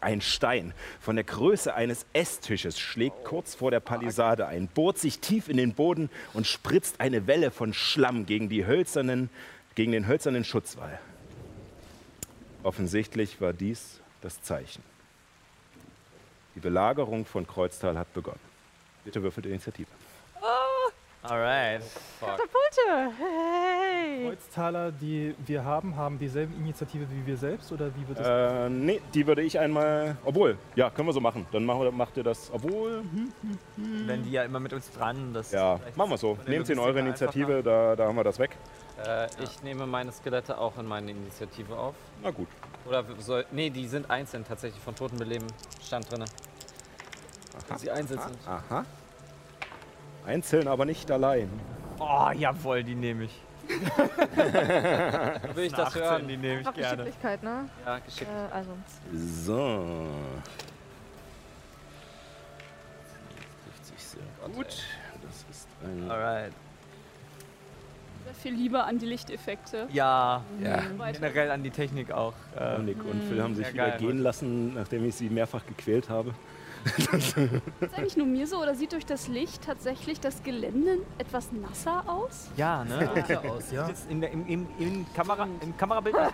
Ein 0.00 0.20
Stein 0.20 0.72
von 1.00 1.16
der 1.16 1.24
Größe 1.24 1.74
eines 1.74 2.06
Esstisches 2.12 2.78
schlägt 2.78 3.24
kurz 3.24 3.54
vor 3.54 3.70
der 3.70 3.80
Palisade 3.80 4.46
ein, 4.46 4.68
bohrt 4.68 4.98
sich 4.98 5.18
tief 5.18 5.48
in 5.48 5.56
den 5.56 5.74
Boden 5.74 6.08
und 6.34 6.46
spritzt 6.46 7.00
eine 7.00 7.26
Welle 7.26 7.50
von 7.50 7.74
Schlamm 7.74 8.24
gegen, 8.24 8.48
die 8.48 8.64
hölzernen, 8.64 9.28
gegen 9.74 9.92
den 9.92 10.06
hölzernen 10.06 10.44
Schutzwall. 10.44 10.98
Offensichtlich 12.62 13.40
war 13.40 13.52
dies 13.52 14.00
das 14.20 14.42
Zeichen. 14.42 14.82
Die 16.54 16.60
Belagerung 16.60 17.24
von 17.24 17.46
Kreuztal 17.46 17.96
hat 17.96 18.12
begonnen. 18.14 18.40
Bitte 19.04 19.22
würfelt 19.22 19.46
Initiative. 19.46 19.88
Alright. 21.22 21.82
Katapulte! 22.20 23.12
Hey! 23.18 24.28
Kreuztaler, 24.28 24.92
die 24.92 25.34
wir 25.46 25.64
haben, 25.64 25.96
haben 25.96 26.16
dieselbe 26.16 26.54
Initiative 26.54 27.06
wie 27.10 27.26
wir 27.26 27.36
selbst 27.36 27.72
oder 27.72 27.90
wie 27.96 28.06
wird 28.06 28.20
das? 28.20 28.26
Äh, 28.26 28.70
nee, 28.70 29.00
die 29.12 29.26
würde 29.26 29.42
ich 29.42 29.58
einmal. 29.58 30.16
Obwohl, 30.24 30.56
ja, 30.76 30.90
können 30.90 31.08
wir 31.08 31.12
so 31.12 31.20
machen. 31.20 31.44
Dann 31.50 31.64
machen 31.64 31.80
wir, 31.82 31.90
macht 31.90 32.16
ihr 32.16 32.22
das. 32.22 32.50
Obwohl, 32.52 33.02
hm, 33.02 33.32
Wenn 34.06 34.22
die 34.22 34.30
ja 34.30 34.44
immer 34.44 34.60
mit 34.60 34.72
uns 34.72 34.92
dran. 34.92 35.34
Das 35.34 35.50
ja, 35.50 35.80
machen 35.96 36.10
wir 36.10 36.18
so. 36.18 36.38
Nehmt 36.46 36.66
sie 36.68 36.74
in 36.74 36.78
eure 36.78 37.00
Initiative, 37.00 37.64
da, 37.64 37.96
da 37.96 38.06
haben 38.06 38.16
wir 38.16 38.24
das 38.24 38.38
weg. 38.38 38.56
Äh, 39.04 39.26
Ich 39.42 39.60
nehme 39.64 39.86
meine 39.86 40.12
Skelette 40.12 40.56
auch 40.56 40.78
in 40.78 40.86
meine 40.86 41.10
Initiative 41.10 41.76
auf. 41.76 41.96
Na 42.22 42.30
gut. 42.30 42.48
Oder 42.86 43.04
soll. 43.18 43.44
Nee, 43.50 43.70
die 43.70 43.88
sind 43.88 44.08
einzeln 44.08 44.44
tatsächlich 44.46 44.80
von 44.82 44.94
Totenbeleben. 44.94 45.48
Stand 45.84 46.10
drinne. 46.12 46.26
Wenn 47.68 47.78
sie 47.78 47.90
einzeln 47.90 48.20
sind. 48.20 48.38
Aha. 48.46 48.84
Einzeln, 50.28 50.68
aber 50.68 50.84
nicht 50.84 51.10
allein. 51.10 51.48
Oh, 51.98 52.30
jawohl, 52.36 52.84
die 52.84 52.94
nehme 52.94 53.24
ich. 53.24 53.40
Will 55.54 55.64
ich 55.64 55.72
das 55.72 55.88
18, 55.88 56.02
hören? 56.02 56.28
Die 56.28 56.36
nehme 56.36 56.60
ich 56.60 56.72
gerne. 56.74 56.96
Geschicklichkeit, 57.04 57.42
ne? 57.42 57.68
Ja, 57.84 57.98
geschickt. 57.98 58.30
Äh, 58.30 58.54
also, 58.54 58.70
So. 59.14 60.06
50 63.82 64.04
sehr 64.04 64.22
gut. 64.54 64.66
Das 65.22 65.44
ist 65.50 65.68
ein. 65.84 66.10
Alright. 66.10 66.52
Viel 68.42 68.52
Liebe 68.54 68.84
an 68.84 68.98
die 68.98 69.06
Lichteffekte. 69.06 69.88
Ja, 69.90 70.42
Ja. 70.62 70.82
Weiter. 70.98 71.18
generell 71.20 71.50
an 71.50 71.62
die 71.62 71.70
Technik 71.70 72.12
auch. 72.12 72.34
Ähm, 72.58 72.84
Nick 72.84 73.02
und 73.02 73.22
Phil 73.24 73.42
haben 73.42 73.54
sich 73.54 73.66
Ja, 73.68 73.72
wieder 73.72 73.88
geil, 73.88 73.98
gehen 73.98 74.08
Mann. 74.08 74.18
lassen, 74.18 74.74
nachdem 74.74 75.04
ich 75.06 75.14
sie 75.14 75.30
mehrfach 75.30 75.64
gequält 75.66 76.10
habe. 76.10 76.34
Ist 76.96 77.36
eigentlich 77.96 78.16
nur 78.16 78.26
mir 78.26 78.46
so 78.46 78.60
oder 78.60 78.74
sieht 78.74 78.92
durch 78.92 79.06
das 79.06 79.28
Licht 79.28 79.62
tatsächlich 79.62 80.20
das 80.20 80.42
Gelände 80.42 80.98
etwas 81.18 81.52
nasser 81.52 82.04
aus? 82.06 82.50
ja, 82.56 82.84
ne? 82.84 83.10
ja 83.28 83.40
aus, 83.40 83.70
ja. 83.70 83.88
Jetzt 83.88 84.10
in 84.10 84.20
der, 84.20 84.30
im, 84.30 84.46
im, 84.46 84.66
im, 84.78 85.06
Kamera, 85.14 85.48
Im 85.60 85.76
Kamerabild. 85.76 86.16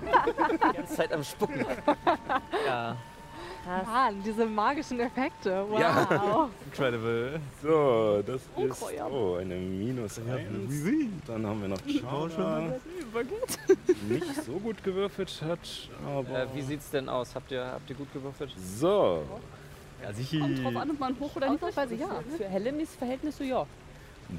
Die 0.00 0.76
ganze 0.76 0.94
Zeit 0.94 1.12
am 1.12 1.22
Spucken. 1.22 1.64
ja, 2.66 2.96
Mann, 3.66 4.22
diese 4.24 4.46
magischen 4.46 5.00
Effekte. 5.00 5.64
Wow. 5.68 5.80
Ja. 5.80 6.48
incredible. 6.66 7.40
So, 7.62 8.22
das 8.26 8.40
Oh, 8.56 8.64
ist 8.64 8.82
oh, 9.10 9.34
eine 9.36 9.54
Minus 9.56 10.18
1. 10.18 10.26
Dann 11.26 11.46
haben 11.46 11.60
wir 11.60 11.68
noch 11.68 11.78
Übergeht. 13.00 13.58
nicht 14.08 14.44
so 14.44 14.52
gut 14.52 14.82
gewürfelt 14.82 15.42
hat. 15.42 15.88
Aber 16.06 16.42
Äh, 16.42 16.46
wie 16.54 16.62
sieht's 16.62 16.90
denn 16.90 17.08
aus? 17.08 17.34
Habt 17.34 17.50
ihr, 17.52 17.64
habt 17.64 17.88
ihr 17.90 17.96
gut 17.96 18.12
gewürfelt? 18.12 18.52
so, 18.58 19.22
Ja, 20.02 20.12
sicher. 20.12 20.40
Kommt 20.40 20.64
drauf 20.64 20.76
an, 20.76 20.90
ob 20.90 20.98
man 21.00 21.20
hoch 21.20 21.36
oder 21.36 21.50
niedrig 21.50 21.68
Ausnahmsweise 21.68 21.94
ja. 21.96 22.08
Für 22.36 22.44
Helemis 22.48 22.94
Verhältnisse 22.96 23.44
ja. 23.44 23.66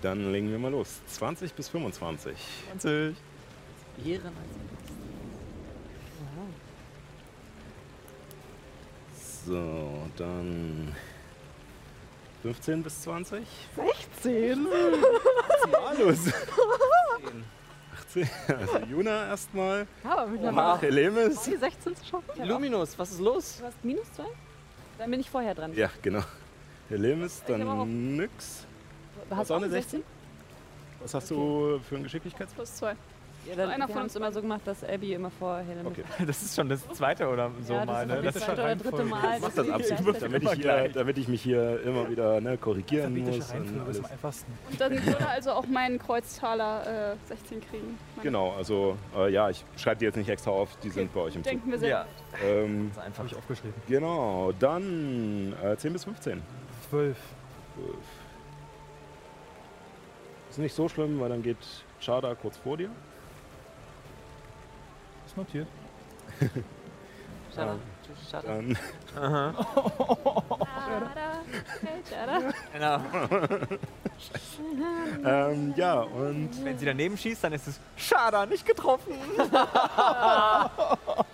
dann 0.01 0.31
legen 0.31 0.49
wir 0.49 0.57
mal 0.59 0.71
los. 0.71 0.99
20 1.07 1.53
bis 1.53 1.69
25. 1.69 2.35
20. 2.79 3.15
Ehren 4.05 4.31
So, 9.45 10.07
dann 10.17 10.95
15 12.43 12.83
bis 12.83 13.01
20. 13.01 13.43
16. 14.21 14.67
Malus. 15.71 16.19
18. 17.93 18.29
Also 18.47 18.77
Juna 18.89 19.27
erstmal. 19.27 19.87
Ja, 20.03 20.17
aber 20.17 20.27
mit 20.27 20.41
einer 20.41 20.51
Danach 20.51 20.81
Helemis. 20.81 21.41
die 21.43 21.55
16 21.55 21.95
zu 21.95 22.05
schaffen. 22.05 22.47
Luminus, 22.47 22.97
was 22.99 23.11
ist 23.11 23.19
los? 23.19 23.57
Du 23.59 23.65
hast 23.65 23.83
minus 23.83 24.11
zwei? 24.13 24.25
Dann 24.97 25.09
bin 25.09 25.19
ich 25.19 25.29
vorher 25.29 25.55
dran. 25.55 25.73
Ja, 25.75 25.89
genau. 26.01 26.21
Helemis, 26.89 27.41
auch. 27.43 27.47
dann 27.47 28.17
nix. 28.17 28.65
Hast 29.29 29.49
du 29.49 29.53
auch 29.53 29.57
eine 29.57 29.69
16? 29.69 30.03
Was 31.01 31.13
hast 31.13 31.31
du 31.31 31.79
für 31.87 31.95
einen 31.95 32.03
Geschicklichkeits? 32.03 32.53
Plus 32.53 32.75
zwei. 32.75 32.95
Ja, 33.49 33.55
dann, 33.55 33.69
Einer 33.71 33.87
wir 33.87 33.93
von 33.93 34.03
uns 34.03 34.15
immer 34.15 34.31
so 34.31 34.41
gemacht, 34.41 34.61
dass 34.65 34.83
Abby 34.83 35.13
immer 35.13 35.31
vor 35.31 35.57
Helemis 35.57 35.91
Okay. 35.91 36.03
Das 36.25 36.41
ist 36.43 36.55
schon 36.55 36.69
das 36.69 36.87
zweite 36.89 37.27
oder 37.27 37.51
so 37.61 37.73
Ja, 37.73 37.85
mal, 37.85 38.05
das 38.05 38.07
ne? 38.07 38.15
ist 38.15 38.25
Das 38.25 38.33
das 38.33 38.35
ist 38.35 38.45
zweite 38.45 38.61
oder 38.61 38.75
dritte 38.75 39.03
Mal. 39.03 39.39
Mach 39.39 39.47
dass 39.47 39.55
das 39.55 39.69
absolut, 39.69 40.21
damit 40.21 40.43
ich, 40.43 40.51
hier, 40.51 40.89
damit 40.89 41.17
ich 41.17 41.27
mich 41.27 41.41
hier 41.41 41.81
immer 41.83 42.09
wieder 42.09 42.39
ne, 42.39 42.57
korrigieren 42.57 43.17
muss. 43.17 43.51
Und 43.51 43.81
alles. 43.81 43.99
Und 44.69 44.79
dann 44.79 45.05
würde 45.05 45.27
also 45.27 45.51
auch 45.53 45.65
mein 45.67 45.97
Kreuztaler 45.97 47.13
äh, 47.13 47.15
16 47.27 47.61
kriegen. 47.61 47.97
Genau, 48.21 48.51
also 48.51 48.95
äh, 49.17 49.31
ja, 49.31 49.49
ich 49.49 49.65
schreibe 49.75 49.97
die 49.99 50.05
jetzt 50.05 50.17
nicht 50.17 50.29
extra 50.29 50.51
auf, 50.51 50.75
die 50.83 50.89
sind 50.89 51.11
bei 51.13 51.21
euch 51.21 51.35
im 51.35 51.43
Zug. 51.43 51.51
Denken 51.51 51.71
wir 51.71 51.79
sehr. 51.79 51.89
Ja, 51.89 52.05
Ähm, 52.45 52.89
das 52.89 52.97
ist 52.97 53.03
einfach. 53.03 53.19
Habe 53.19 53.27
ich 53.29 53.35
aufgeschrieben. 53.35 53.73
genau, 53.87 54.51
dann 54.59 55.53
äh, 55.63 55.75
10 55.77 55.93
bis 55.93 56.03
15. 56.03 56.41
12. 56.89 57.17
Ist 60.49 60.59
nicht 60.59 60.75
so 60.75 60.89
schlimm, 60.89 61.19
weil 61.19 61.29
dann 61.29 61.41
geht 61.41 61.57
Chada 61.99 62.35
kurz 62.35 62.57
vor 62.57 62.77
dir. 62.77 62.89
Ist 65.31 65.37
notiert. 65.37 65.67
Schade. 67.55 67.79
Schade. 68.29 68.47
Dann, 68.47 68.77
Genau. 72.73 72.99
ähm, 75.25 75.73
ja, 75.77 76.01
und 76.01 76.49
Wenn 76.65 76.77
sie 76.77 76.85
daneben 76.85 77.17
schießt, 77.17 77.43
dann 77.45 77.53
ist 77.53 77.67
es 77.67 77.79
schade, 77.95 78.45
nicht 78.49 78.65
getroffen. 78.65 79.13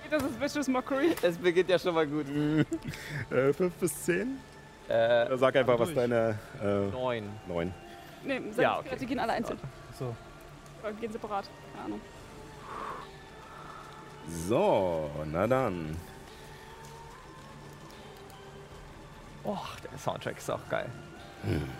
Das 0.10 0.24
ist 0.24 0.40
Vicious 0.40 0.68
Mockery. 0.70 1.16
Es 1.22 1.38
beginnt 1.38 1.70
ja 1.70 1.78
schon 1.78 1.94
mal 1.94 2.08
gut. 2.08 2.28
äh, 3.30 3.52
5 3.52 3.74
bis 3.74 4.04
10. 4.06 4.38
Äh, 4.88 5.36
Sag 5.36 5.54
einfach, 5.58 5.78
was 5.78 5.94
deine 5.94 6.40
äh, 6.64 6.86
neun. 6.92 7.30
9. 7.48 7.74
Nee, 8.24 8.42
Ja, 8.58 8.76
okay. 8.78 8.86
Skelette 8.88 9.06
gehen 9.06 9.20
alle 9.20 9.34
einzeln. 9.34 9.60
So. 10.00 10.16
Oder 10.82 10.94
gehen 10.94 11.12
separat. 11.12 11.50
Keine 11.74 11.86
Ahnung. 11.86 12.02
So, 14.28 15.10
na 15.26 15.48
dann. 15.48 15.96
Och, 19.44 19.68
der 19.92 19.98
Soundtrack 19.98 20.38
ist 20.38 20.50
auch 20.52 20.68
geil. 20.70 20.90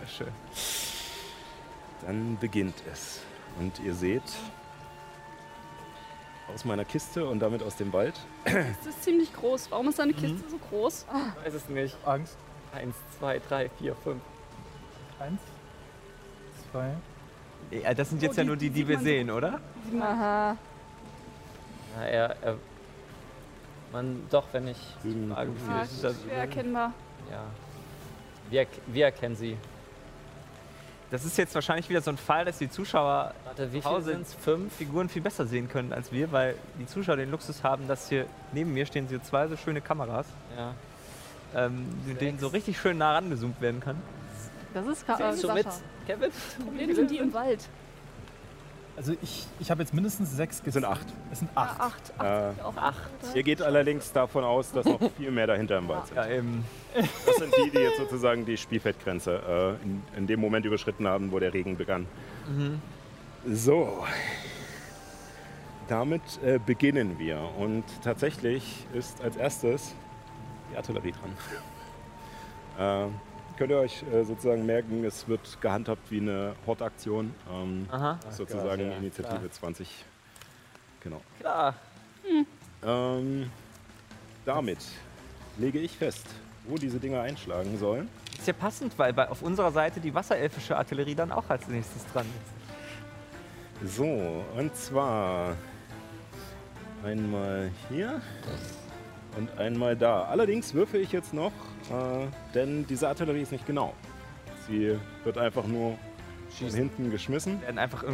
Ist 0.04 0.14
schön. 0.16 0.32
Dann 2.06 2.38
beginnt 2.38 2.82
es. 2.90 3.20
Und 3.58 3.78
ihr 3.80 3.94
seht 3.94 4.22
aus 6.54 6.64
meiner 6.64 6.84
Kiste 6.84 7.26
und 7.28 7.40
damit 7.40 7.62
aus 7.62 7.76
dem 7.76 7.92
Wald. 7.92 8.14
Das 8.44 8.86
ist 8.86 9.02
ziemlich 9.02 9.32
groß. 9.34 9.70
Warum 9.70 9.88
ist 9.88 9.98
deine 9.98 10.14
Kiste 10.14 10.48
so 10.48 10.56
groß? 10.70 11.04
Ich 11.40 11.44
weiß 11.46 11.54
es 11.54 11.68
nicht. 11.68 11.96
Angst. 12.06 12.36
Eins, 12.72 12.94
zwei, 13.18 13.38
drei, 13.40 13.68
vier, 13.78 13.94
fünf. 13.96 14.22
Eins, 15.18 15.40
zwei. 16.70 16.94
Ja, 17.70 17.92
das 17.92 18.08
sind 18.10 18.22
jetzt 18.22 18.34
Oh, 18.34 18.36
ja 18.36 18.42
die- 18.44 18.46
nur 18.46 18.56
die, 18.56 18.70
die 18.70 18.86
wir 18.88 18.98
sehen, 18.98 19.30
oder? 19.30 19.60
Aha. 20.00 20.56
Ja, 21.98 22.04
er, 22.04 22.36
er. 22.42 22.56
Man, 23.92 24.22
doch, 24.30 24.44
wenn 24.52 24.68
ich. 24.68 24.78
Hm. 25.02 25.32
Frage, 25.32 25.50
wie 25.54 25.58
viel 25.58 25.82
ist 25.82 26.04
das? 26.04 26.22
schwer 26.22 26.38
erkennbar. 26.38 26.92
Ja. 27.30 27.42
Wir, 28.50 28.66
wir 28.86 29.04
erkennen 29.06 29.36
sie. 29.36 29.56
Das 31.10 31.24
ist 31.24 31.38
jetzt 31.38 31.54
wahrscheinlich 31.54 31.88
wieder 31.88 32.02
so 32.02 32.10
ein 32.10 32.18
Fall, 32.18 32.44
dass 32.44 32.58
die 32.58 32.68
Zuschauer 32.70 33.32
Warte, 33.44 33.72
wie 33.72 33.80
viel 33.80 33.90
Hause 33.90 34.12
sind 34.12 34.22
es? 34.22 34.34
Fünf? 34.34 34.74
Figuren 34.74 35.08
viel 35.08 35.22
besser 35.22 35.46
sehen 35.46 35.68
können 35.68 35.92
als 35.92 36.12
wir, 36.12 36.30
weil 36.32 36.54
die 36.78 36.86
Zuschauer 36.86 37.16
den 37.16 37.30
Luxus 37.30 37.64
haben, 37.64 37.88
dass 37.88 38.10
hier 38.10 38.26
neben 38.52 38.74
mir 38.74 38.84
stehen 38.84 39.08
so 39.08 39.18
zwei 39.18 39.48
so 39.48 39.56
schöne 39.56 39.80
Kameras, 39.80 40.26
Ja. 40.56 40.74
ähm, 41.54 41.86
mit 42.06 42.20
denen 42.20 42.38
so 42.38 42.48
richtig 42.48 42.78
schön 42.78 42.98
nah 42.98 43.14
rangezoomt 43.14 43.58
werden 43.60 43.80
kann. 43.80 43.96
Das 44.74 44.86
ist 44.86 45.08
äh. 45.08 45.64
Kevin? 46.06 46.30
Problem 46.62 46.94
sind 46.94 47.10
die 47.10 47.18
im 47.18 47.32
Wald. 47.32 47.66
Also 48.98 49.12
ich, 49.22 49.46
ich 49.60 49.70
habe 49.70 49.80
jetzt 49.80 49.94
mindestens 49.94 50.32
sechs 50.36 50.60
Es 50.66 50.74
sind 50.74 50.84
acht. 50.84 51.06
Es 51.30 51.38
sind 51.38 51.48
Ah, 51.54 51.62
acht. 51.62 51.80
acht. 51.80 52.20
acht. 52.20 52.58
Äh, 52.58 52.62
Auch 52.62 52.76
Acht. 52.76 53.10
ihr 53.32 53.44
geht 53.44 53.62
allerdings 53.62 54.12
davon 54.12 54.42
aus, 54.42 54.72
dass 54.72 54.86
noch 54.86 54.98
viel 55.16 55.30
mehr 55.30 55.46
dahinter 55.46 55.78
im 55.78 55.86
Wald 55.86 56.08
sind. 56.08 56.16
Ja, 56.16 56.26
eben. 56.26 56.64
Das 57.24 57.36
sind 57.36 57.54
die, 57.56 57.70
die 57.70 57.78
jetzt 57.78 57.98
sozusagen 57.98 58.44
die 58.44 58.56
Spielfeldgrenze 58.56 59.76
äh, 59.80 59.84
in, 59.84 60.02
in 60.16 60.26
dem 60.26 60.40
Moment 60.40 60.66
überschritten 60.66 61.06
haben, 61.06 61.30
wo 61.30 61.38
der 61.38 61.54
Regen 61.54 61.76
begann. 61.76 62.08
So. 63.46 64.04
Damit 65.86 66.22
äh, 66.42 66.58
beginnen 66.58 67.20
wir. 67.20 67.38
Und 67.56 67.84
tatsächlich 68.02 68.84
ist 68.94 69.22
als 69.22 69.36
erstes 69.36 69.94
die 70.72 70.76
Artillerie 70.76 71.12
dran. 71.12 71.36
könnt 73.58 73.72
ihr 73.72 73.78
euch 73.78 74.04
äh, 74.12 74.24
sozusagen 74.24 74.64
merken, 74.64 75.04
es 75.04 75.26
wird 75.26 75.60
gehandhabt 75.60 76.10
wie 76.10 76.20
eine 76.20 76.54
Hortaktion. 76.64 77.34
Ähm, 77.52 77.86
Aha. 77.90 78.18
sozusagen 78.30 78.84
Gott, 78.84 78.92
ja, 78.92 78.96
Initiative 78.96 79.38
klar. 79.38 79.50
20. 79.50 80.04
Genau. 81.00 81.20
Klar. 81.40 81.74
Ähm, 82.84 83.50
damit 84.44 84.78
lege 85.58 85.80
ich 85.80 85.96
fest, 85.96 86.24
wo 86.68 86.76
diese 86.76 87.00
Dinger 87.00 87.20
einschlagen 87.22 87.76
sollen. 87.78 88.08
Ist 88.38 88.46
ja 88.46 88.52
passend, 88.52 88.96
weil 88.96 89.12
bei, 89.12 89.28
auf 89.28 89.42
unserer 89.42 89.72
Seite 89.72 89.98
die 89.98 90.14
wasserelfische 90.14 90.76
Artillerie 90.76 91.16
dann 91.16 91.32
auch 91.32 91.50
als 91.50 91.66
nächstes 91.66 92.06
dran 92.12 92.26
ist. 93.82 93.96
So, 93.96 94.44
und 94.56 94.74
zwar 94.76 95.56
einmal 97.02 97.70
hier 97.88 98.20
und 99.38 99.58
einmal 99.58 99.96
da. 99.96 100.24
Allerdings 100.24 100.74
würfe 100.74 100.98
ich 100.98 101.12
jetzt 101.12 101.32
noch, 101.32 101.52
äh, 101.90 102.26
denn 102.54 102.86
diese 102.86 103.08
Artillerie 103.08 103.42
ist 103.42 103.52
nicht 103.52 103.66
genau. 103.66 103.94
Sie 104.68 104.96
wird 105.24 105.38
einfach 105.38 105.66
nur 105.66 105.96
von 106.58 106.68
hinten 106.68 107.10
geschmissen. 107.10 107.60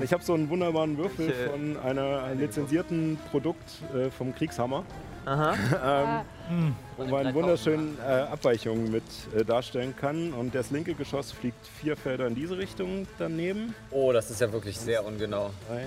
Ich 0.03 0.12
habe 0.12 0.22
so 0.22 0.35
einen 0.35 0.49
wunderbaren 0.51 0.99
Würfel 0.99 1.29
Welche- 1.29 1.51
von 1.51 1.77
einer 1.79 2.35
lizenzierten 2.35 3.18
Produkt 3.31 3.62
äh, 3.95 4.11
vom 4.11 4.35
Kriegshammer, 4.35 4.85
Aha. 5.25 6.25
ähm, 6.51 6.75
wo 6.97 7.05
man 7.07 7.33
wunderschön 7.33 7.97
äh, 8.01 8.11
Abweichungen 8.11 8.91
mit 8.91 9.05
äh, 9.37 9.45
darstellen 9.45 9.95
kann. 9.97 10.33
Und 10.33 10.55
das 10.55 10.70
linke 10.70 10.95
Geschoss 10.95 11.33
fliegt 11.33 11.64
vier 11.81 11.97
Felder 11.97 12.27
in 12.27 12.35
diese 12.35 12.59
Richtung 12.59 13.07
daneben. 13.18 13.75
Oh, 13.91 14.12
das 14.12 14.31
ist 14.31 14.41
ja 14.41 14.53
wirklich 14.53 14.79
sehr 14.79 15.05
ungenau. 15.07 15.51
drei, 15.68 15.87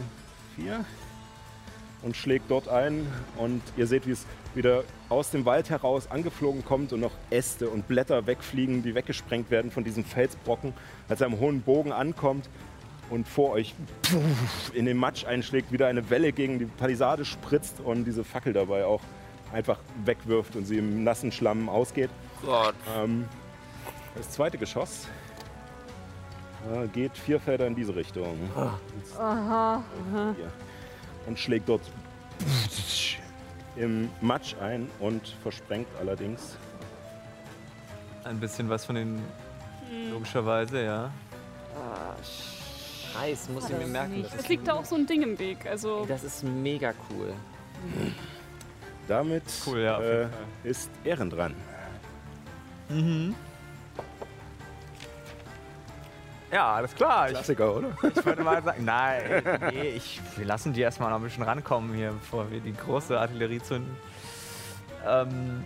vier 0.56 0.84
und 2.08 2.16
schlägt 2.16 2.50
dort 2.50 2.70
ein 2.70 3.06
und 3.36 3.62
ihr 3.76 3.86
seht, 3.86 4.08
wie 4.08 4.12
es 4.12 4.26
wieder 4.56 4.86
aus 5.10 5.30
dem 5.30 5.44
Wald 5.44 5.70
heraus 5.70 6.10
angeflogen 6.10 6.64
kommt 6.64 6.94
und 6.94 7.02
noch 7.02 7.12
Äste 7.32 7.70
und 7.70 7.86
Blätter 7.90 8.26
wegfliegen, 8.26 8.82
die 8.82 8.96
weggesprengt 8.96 9.52
werden 9.52 9.72
von 9.72 9.84
diesem 9.84 10.06
Felsbrocken, 10.06 10.74
als 11.10 11.20
er 11.20 11.28
am 11.28 11.38
hohen 11.38 11.62
Bogen 11.62 11.92
ankommt 11.92 12.50
und 13.10 13.28
vor 13.28 13.52
euch 13.52 13.76
in 14.74 14.86
den 14.86 14.96
Matsch 14.96 15.26
einschlägt, 15.26 15.74
wieder 15.74 15.88
eine 15.88 16.10
Welle 16.10 16.32
gegen 16.32 16.60
die 16.60 16.66
Palisade 16.66 17.26
spritzt 17.26 17.82
und 17.82 18.06
diese 18.06 18.24
Fackel 18.24 18.54
dabei 18.54 18.86
auch 18.86 19.02
einfach 19.52 19.80
wegwirft 20.06 20.56
und 20.56 20.64
sie 20.64 20.78
im 20.78 21.04
nassen 21.04 21.34
Schlamm 21.34 21.68
ausgeht. 21.68 22.10
Gott. 22.46 22.76
Ähm, 22.98 23.26
das 24.16 24.32
zweite 24.32 24.58
Geschoss 24.58 25.08
äh, 26.74 26.88
geht 26.88 27.18
vier 27.18 27.42
Felder 27.42 27.68
in 27.68 27.76
diese 27.76 27.94
Richtung. 27.94 28.38
Aha. 29.18 29.84
Hier. 30.38 30.67
Und 31.28 31.38
schlägt 31.38 31.70
dort 31.70 31.82
im 33.76 34.10
Matsch 34.22 34.56
ein 34.60 34.90
und 35.00 35.36
versprengt 35.44 35.88
allerdings. 36.00 36.58
ein 38.24 38.40
bisschen 38.40 38.70
was 38.70 38.86
von 38.86 38.96
den. 38.96 39.22
Logischerweise, 40.12 40.84
ja. 40.84 41.12
Scheiß, 43.14 43.50
muss 43.50 43.70
ich 43.70 43.78
mir 43.78 43.88
merken. 43.88 44.24
Das 44.24 44.36
Es 44.36 44.50
liegt 44.50 44.68
da 44.68 44.74
auch 44.74 44.86
so 44.86 44.96
ein 44.96 45.06
Ding 45.06 45.22
im 45.24 45.40
Weg. 45.40 45.66
Also 45.66 46.06
das 46.06 46.24
ist 46.24 46.44
mega 46.44 46.94
cool. 47.10 47.34
Damit 49.08 49.44
Cool, 49.66 49.80
ja, 49.80 49.98
auf 49.98 50.04
jeden 50.04 50.16
äh, 50.16 50.24
Fall. 50.24 50.32
ist 50.64 50.92
Ehren 51.04 51.30
dran. 51.30 51.56
Ja, 56.52 56.76
alles 56.76 56.96
klar. 56.96 57.28
Ich, 57.28 57.34
Klassiker, 57.34 57.76
oder? 57.76 57.90
ich 58.16 58.26
würde 58.26 58.44
mal 58.44 58.64
sagen, 58.64 58.86
nein, 58.86 59.44
nee, 59.72 59.90
ich, 59.90 60.22
wir 60.38 60.46
lassen 60.46 60.74
die 60.74 60.82
erstmal 60.82 61.10
noch 61.10 61.18
ein 61.18 61.24
bisschen 61.24 61.44
rankommen 61.44 61.94
hier, 61.94 62.12
bevor 62.12 62.50
wir 62.50 62.60
die 62.60 62.74
große 62.74 63.20
Artillerie 63.20 63.62
zünden. 63.62 63.96
Ähm, 65.06 65.64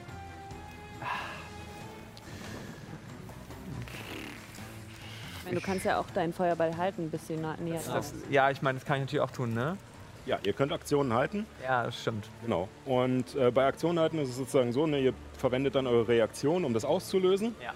Ich 5.37 5.45
meine, 5.45 5.59
du 5.59 5.65
kannst 5.65 5.85
ja 5.85 5.99
auch 5.99 6.09
deinen 6.11 6.33
Feuerball 6.33 6.77
halten, 6.77 7.09
bis 7.09 7.27
sie 7.27 7.35
näher 7.35 7.55
dran 7.57 7.95
das, 7.95 8.13
ja, 8.29 8.51
ich 8.51 8.61
meine, 8.61 8.77
das 8.77 8.85
kann 8.87 8.97
ich 8.97 9.01
natürlich 9.01 9.21
auch 9.21 9.31
tun, 9.31 9.53
ne? 9.55 9.75
Ja, 10.27 10.37
ihr 10.43 10.53
könnt 10.53 10.71
Aktionen 10.71 11.13
halten. 11.13 11.47
Ja, 11.63 11.83
das 11.83 11.99
stimmt. 11.99 12.29
Genau. 12.43 12.69
Und 12.85 13.35
äh, 13.35 13.49
bei 13.49 13.65
Aktionen 13.65 13.99
halten 13.99 14.19
ist 14.19 14.29
es 14.29 14.37
sozusagen 14.37 14.71
so, 14.71 14.85
ne, 14.85 14.99
ihr 14.99 15.13
verwendet 15.37 15.73
dann 15.73 15.87
eure 15.87 16.07
Reaktion, 16.07 16.63
um 16.63 16.75
das 16.75 16.85
auszulösen. 16.85 17.55
Ja. 17.61 17.73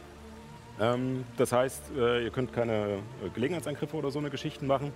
Ähm, 0.80 1.24
das 1.38 1.52
heißt, 1.52 1.92
äh, 1.98 2.24
ihr 2.24 2.32
könnt 2.32 2.54
keine 2.54 3.00
äh, 3.24 3.30
Gelegenheitsangriffe 3.34 3.96
oder 3.96 4.12
so 4.12 4.20
eine 4.20 4.30
Geschichten 4.30 4.68
machen. 4.68 4.92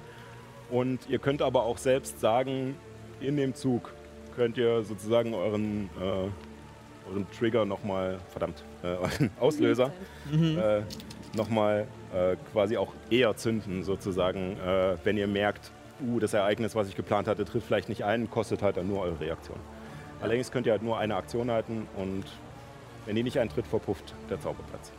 Und 0.70 1.10
ihr 1.10 1.20
könnt 1.20 1.42
aber 1.42 1.64
auch 1.64 1.78
selbst 1.78 2.20
sagen, 2.20 2.76
in 3.22 3.38
dem 3.38 3.56
Zug 3.56 3.94
könnt 4.36 4.58
ihr 4.58 4.84
sozusagen 4.84 5.34
euren, 5.34 5.90
äh, 6.00 7.10
euren 7.10 7.28
Trigger 7.38 7.66
nochmal, 7.66 8.20
verdammt, 8.30 8.64
äh, 8.84 8.88
euren 8.88 9.32
Auslöser 9.40 9.92
äh, 10.32 10.82
nochmal 11.36 11.88
äh, 12.14 12.36
quasi 12.52 12.78
auch 12.78 12.94
eher 13.10 13.36
zünden, 13.36 13.84
sozusagen, 13.84 14.58
äh, 14.60 14.98
wenn 15.04 15.18
ihr 15.18 15.28
merkt, 15.28 15.72
uh, 16.02 16.20
das 16.20 16.34
Ereignis, 16.34 16.76
was 16.76 16.88
ich 16.88 16.96
geplant 16.96 17.28
hatte, 17.28 17.46
trifft 17.46 17.68
vielleicht 17.68 17.90
nicht 17.90 18.04
ein, 18.04 18.30
kostet 18.30 18.62
halt 18.62 18.78
dann 18.78 18.88
nur 18.88 19.02
eure 19.02 19.20
Reaktion. 19.20 19.58
Allerdings 20.22 20.52
könnt 20.52 20.66
ihr 20.66 20.74
halt 20.74 20.84
nur 20.84 20.98
eine 20.98 21.16
Aktion 21.16 21.50
halten 21.50 21.88
und 21.96 22.26
wenn 23.06 23.16
die 23.16 23.24
nicht 23.24 23.40
eintritt, 23.40 23.66
verpufft 23.66 24.14
der 24.30 24.40
Zauberplatz. 24.40 24.92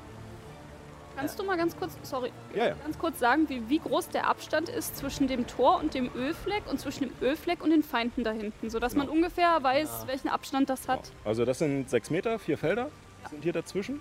Kannst 1.20 1.38
du 1.38 1.44
mal 1.44 1.56
ganz 1.56 1.76
kurz, 1.76 1.96
sorry, 2.02 2.32
Ja, 2.54 2.68
ja. 2.68 2.74
ganz 2.82 2.98
kurz 2.98 3.18
sagen, 3.18 3.48
wie, 3.48 3.68
wie 3.68 3.78
groß 3.78 4.08
der 4.08 4.26
Abstand 4.28 4.68
ist 4.68 4.96
zwischen 4.96 5.28
dem 5.28 5.46
Tor 5.46 5.78
und 5.80 5.94
dem 5.94 6.10
Ölfleck 6.14 6.62
und 6.70 6.80
zwischen 6.80 7.04
dem 7.04 7.12
Ölfleck 7.20 7.62
und 7.62 7.70
den 7.70 7.82
Feinden 7.82 8.24
da 8.24 8.30
hinten, 8.32 8.70
sodass 8.70 8.94
man 8.94 9.06
Genau. 9.06 9.16
ungefähr 9.18 9.62
weiß, 9.62 10.06
welchen 10.06 10.28
Abstand 10.28 10.68
das 10.70 10.88
hat. 10.88 11.04
Genau. 11.04 11.14
Also 11.28 11.44
das 11.44 11.58
sind 11.58 11.88
sechs 11.90 12.10
Meter, 12.10 12.38
vier 12.38 12.58
Felder 12.58 12.90
sind 13.28 13.42
hier 13.42 13.52
dazwischen. 13.52 14.00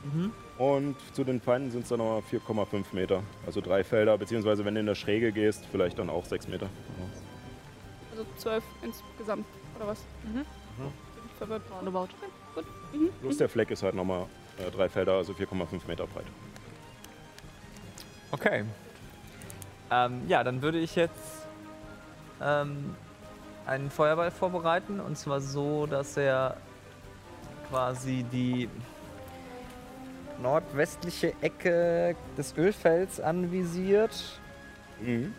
Und 0.57 0.95
zu 1.13 1.25
den 1.25 1.41
Feinden 1.41 1.71
sind 1.71 1.83
es 1.83 1.89
dann 1.89 1.99
noch 1.99 2.23
4,5 2.31 2.85
Meter. 2.93 3.21
Also 3.45 3.59
drei 3.59 3.83
Felder, 3.83 4.17
beziehungsweise 4.17 4.63
wenn 4.63 4.73
du 4.75 4.79
in 4.79 4.85
der 4.85 4.95
Schräge 4.95 5.33
gehst, 5.33 5.65
vielleicht 5.71 5.99
dann 5.99 6.09
auch 6.09 6.23
sechs 6.25 6.47
Meter. 6.47 6.69
Also 8.11 8.25
zwölf 8.37 8.63
insgesamt, 8.81 9.45
oder 9.77 9.87
was? 9.87 9.99
Mhm. 10.23 10.35
Bin 10.35 10.45
ich 11.25 11.37
verwirrt. 11.37 11.61
Roundabout. 11.69 12.07
Gut. 12.55 12.65
Mhm. 12.93 13.09
Plus 13.21 13.37
der 13.37 13.49
Fleck 13.49 13.69
ist 13.71 13.83
halt 13.83 13.93
nochmal 13.93 14.25
äh, 14.57 14.71
drei 14.71 14.87
Felder, 14.87 15.13
also 15.13 15.33
4,5 15.33 15.81
Meter 15.87 16.07
breit. 16.07 16.25
Okay. 18.31 18.65
Ähm, 19.91 20.21
ja, 20.27 20.43
dann 20.43 20.61
würde 20.61 20.77
ich 20.79 20.95
jetzt 20.95 21.47
ähm, 22.41 22.95
einen 23.65 23.89
Feuerball 23.89 24.31
vorbereiten 24.31 24.99
und 24.99 25.17
zwar 25.17 25.41
so, 25.41 25.85
dass 25.85 26.15
er 26.17 26.57
quasi 27.69 28.25
die 28.31 28.69
nordwestliche 30.41 31.33
Ecke 31.41 32.15
des 32.37 32.55
Ölfelds 32.57 33.19
anvisiert. 33.19 34.39
Mhm. 35.01 35.33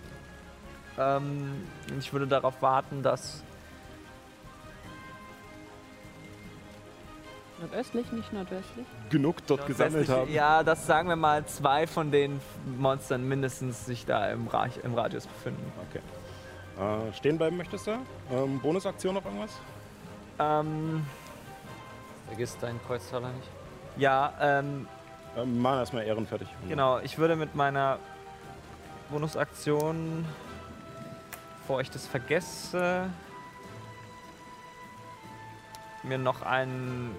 Ähm, 0.98 1.64
ich 1.98 2.12
würde 2.12 2.26
darauf 2.26 2.60
warten, 2.60 3.02
dass 3.02 3.42
Nordöstlich, 7.60 8.10
nicht 8.12 8.32
nordwestlich. 8.32 8.86
Genug 9.10 9.46
dort 9.46 9.66
gesammelt 9.66 10.08
haben. 10.08 10.32
Ja, 10.32 10.62
dass 10.62 10.86
sagen 10.86 11.08
wir 11.08 11.16
mal 11.16 11.44
zwei 11.46 11.86
von 11.86 12.10
den 12.10 12.40
Monstern 12.78 13.28
mindestens 13.28 13.84
sich 13.84 14.06
da 14.06 14.30
im, 14.30 14.48
Ra 14.48 14.66
im 14.82 14.94
Radius 14.94 15.26
befinden. 15.26 15.70
Okay. 15.90 16.00
Äh, 17.10 17.12
stehen 17.12 17.36
bleiben 17.36 17.56
möchtest 17.58 17.86
du? 17.86 17.90
Ähm, 18.32 18.60
Bonusaktion 18.60 19.14
noch 19.14 19.24
irgendwas? 19.24 19.50
Ähm, 20.38 21.04
Vergiss 22.28 22.56
deinen 22.58 22.80
Kreuztaler 22.86 23.28
nicht. 23.28 23.48
ja, 23.96 24.32
ähm, 24.40 24.88
Ähm, 25.36 25.60
machen 25.60 25.78
erstmal 25.80 26.04
Ehren 26.04 26.26
fertig. 26.26 26.48
genau. 26.68 26.98
Ich 27.00 27.18
würde 27.18 27.36
mit 27.36 27.54
meiner 27.54 27.98
Bonusaktion, 29.10 30.24
bevor 31.60 31.80
ich 31.82 31.90
das 31.90 32.06
vergesse, 32.06 33.10
mir 36.02 36.16
noch 36.18 36.40
einen, 36.42 37.14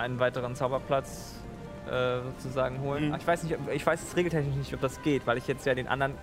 einen 0.00 0.18
weiteren 0.18 0.56
Zauberplatz 0.56 1.36
äh, 1.90 2.20
sozusagen 2.22 2.80
holen. 2.80 3.08
Mhm. 3.08 3.14
Ach, 3.14 3.18
Ich 3.20 3.26
weiß 3.26 3.42
nicht, 3.44 3.56
ich 3.72 3.86
weiß 3.86 4.00
jetzt 4.00 4.16
regeltechnisch 4.16 4.56
nicht, 4.56 4.74
ob 4.74 4.80
das 4.80 5.00
geht, 5.02 5.26
weil 5.26 5.38
ich 5.38 5.46
jetzt 5.46 5.64
ja 5.66 5.74
den 5.74 5.88
anderen. 5.88 6.14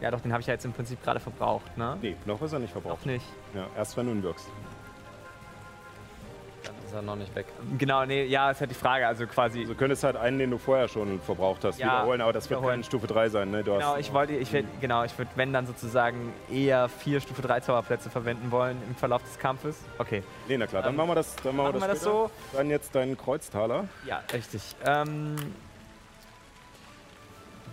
Ja, 0.00 0.12
doch, 0.12 0.20
den 0.20 0.32
habe 0.32 0.40
ich 0.40 0.46
ja 0.46 0.54
jetzt 0.54 0.64
im 0.64 0.72
Prinzip 0.72 1.02
gerade 1.02 1.18
verbraucht, 1.18 1.76
ne? 1.76 1.96
Nee, 2.00 2.14
noch 2.24 2.40
ist 2.42 2.52
er 2.52 2.60
nicht 2.60 2.70
verbraucht. 2.70 3.00
Auch 3.00 3.04
nicht. 3.04 3.26
Ja, 3.54 3.66
erst 3.76 3.96
wenn 3.96 4.06
du 4.06 4.12
ihn 4.12 4.22
wirkst. 4.22 4.46
Ist 6.88 6.94
er 6.94 7.02
noch 7.02 7.16
nicht 7.16 7.34
weg. 7.34 7.44
Genau, 7.76 8.06
nee, 8.06 8.24
ja, 8.24 8.50
ist 8.50 8.60
halt 8.60 8.70
die 8.70 8.74
Frage, 8.74 9.06
also 9.06 9.26
quasi. 9.26 9.60
Also 9.60 9.74
du 9.74 9.78
könntest 9.78 10.04
halt 10.04 10.16
einen, 10.16 10.38
den 10.38 10.50
du 10.50 10.56
vorher 10.56 10.88
schon 10.88 11.20
verbraucht 11.20 11.62
hast, 11.64 11.78
Ja, 11.78 11.86
wiederholen, 11.98 12.22
aber 12.22 12.32
das 12.32 12.48
wird 12.48 12.60
wiederholen. 12.60 12.80
kein 12.80 12.84
Stufe 12.84 13.06
3 13.06 13.28
sein. 13.28 13.50
Ne? 13.50 13.62
Du 13.62 13.72
Genau, 13.74 13.92
hast, 13.92 14.00
ich 14.00 14.12
wollte, 14.14 14.32
ich 14.32 14.50
werd, 14.54 14.64
genau, 14.80 15.04
ich 15.04 15.16
würde, 15.18 15.30
wenn 15.34 15.52
dann 15.52 15.66
sozusagen 15.66 16.32
eher 16.50 16.88
vier 16.88 17.20
Stufe 17.20 17.42
3 17.42 17.60
Zauberplätze 17.60 18.08
verwenden 18.08 18.50
wollen 18.50 18.80
im 18.88 18.94
Verlauf 18.96 19.22
des 19.22 19.38
Kampfes. 19.38 19.76
Okay. 19.98 20.22
Nee, 20.48 20.56
na 20.56 20.66
klar, 20.66 20.80
dann 20.80 20.92
Ähm, 20.92 20.96
machen 20.96 21.10
wir 21.10 21.14
das, 21.16 21.36
dann 21.36 21.54
machen 21.56 21.72
Machen 21.72 21.80
wir 21.82 21.88
das 21.88 21.98
später. 21.98 22.10
so? 22.12 22.30
Dann 22.56 22.70
jetzt 22.70 22.94
deinen 22.94 23.18
Kreuztaler. 23.18 23.84
Ja, 24.06 24.22
richtig. 24.32 24.62
Ähm, 24.86 25.36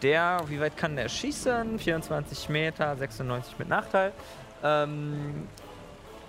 der, 0.01 0.41
wie 0.47 0.59
weit 0.59 0.75
kann 0.75 0.95
der 0.97 1.07
schießen? 1.07 1.79
24 1.79 2.49
Meter, 2.49 2.95
96 2.97 3.57
mit 3.59 3.69
Nachteil. 3.69 4.11
Ähm, 4.61 5.47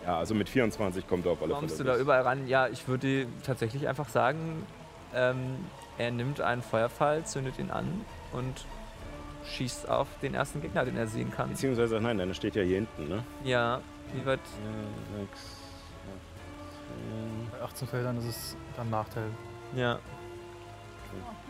Ja, 0.07 0.18
also 0.18 0.34
mit 0.34 0.48
24 0.48 1.09
kommt 1.09 1.26
er 1.26 1.32
auf 1.32 1.42
alle 1.42 1.52
kommst 1.54 1.80
du 1.80 1.84
Fälle. 1.84 1.96
da 1.96 2.00
überall 2.00 2.22
ran? 2.22 2.46
Ja, 2.46 2.68
ich 2.68 2.86
würde 2.86 3.26
tatsächlich 3.44 3.88
einfach 3.88 4.09
sagen, 4.09 4.64
ähm, 5.12 5.57
er 5.98 6.12
nimmt 6.12 6.40
einen 6.40 6.62
Feuerpfeil, 6.62 7.24
zündet 7.24 7.59
ihn 7.59 7.70
an 7.72 8.04
und 8.32 8.64
schießt 9.44 9.88
auf 9.88 10.07
den 10.22 10.34
ersten 10.34 10.61
Gegner, 10.62 10.84
den 10.84 10.96
er 10.96 11.09
sehen 11.09 11.32
kann. 11.32 11.50
Beziehungsweise, 11.50 12.00
nein, 12.00 12.18
deine 12.18 12.34
steht 12.34 12.54
ja 12.54 12.62
hier 12.62 12.76
hinten, 12.76 13.09
ne? 13.09 13.24
Ja, 13.42 13.80
wie 14.12 14.24
weit? 14.24 14.38
Äh, 14.38 15.18
sechs, 15.20 15.57
acht, 17.50 17.52
Bei 17.52 17.64
18 17.64 17.88
Feldern 17.88 18.18
ist 18.18 18.26
es 18.26 18.57
dann 18.76 18.90
Nachteil. 18.90 19.28
Ja. 19.74 19.98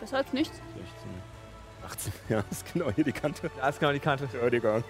Besser 0.01 0.19
als 0.19 0.33
nichts. 0.33 0.57
16, 1.85 2.13
18. 2.13 2.13
Ja, 2.31 2.45
ist 2.51 2.73
genau 2.73 2.91
hier 2.91 3.05
die 3.05 3.13
Kante. 3.13 3.51
Da 3.59 3.69
ist 3.69 3.81
genau 3.81 3.93
die 3.93 3.99
Kante. 4.01 4.25
Entschuldigung. 4.25 4.83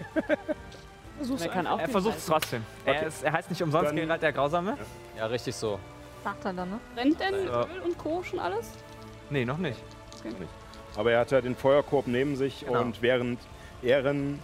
Versuch's 1.17 1.43
Er 1.43 1.49
kann 1.49 1.67
auch 1.67 1.79
Er 1.81 1.89
versucht 1.89 2.19
es 2.19 2.27
trotzdem. 2.27 2.63
Okay. 2.85 2.97
Er, 3.01 3.07
ist, 3.07 3.23
er 3.23 3.33
heißt 3.33 3.51
nicht 3.51 3.63
umsonst 3.63 3.89
Dann- 3.91 3.97
Geralt 3.97 4.23
der 4.23 4.33
Grausame? 4.33 4.77
Ja, 5.17 5.27
richtig 5.27 5.55
so. 5.57 5.79
Nachteil 6.25 6.55
dann, 6.55 6.71
ne? 6.71 6.81
Brennt 6.95 7.21
denn 7.21 7.47
Ja. 7.47 7.63
Öl 7.63 7.81
und 7.85 7.99
Co. 7.99 8.23
schon 8.23 8.39
alles? 8.41 8.71
Nee, 9.31 9.45
noch 9.45 9.59
nicht. 9.59 9.81
Aber 10.97 11.13
er 11.13 11.21
hat 11.21 11.31
ja 11.31 11.41
den 11.41 11.55
Feuerkorb 11.57 12.07
neben 12.07 12.37
sich 12.37 12.65
Genau. 12.67 12.81
und 12.81 13.01
während 13.03 13.39
Ehren 13.83 14.41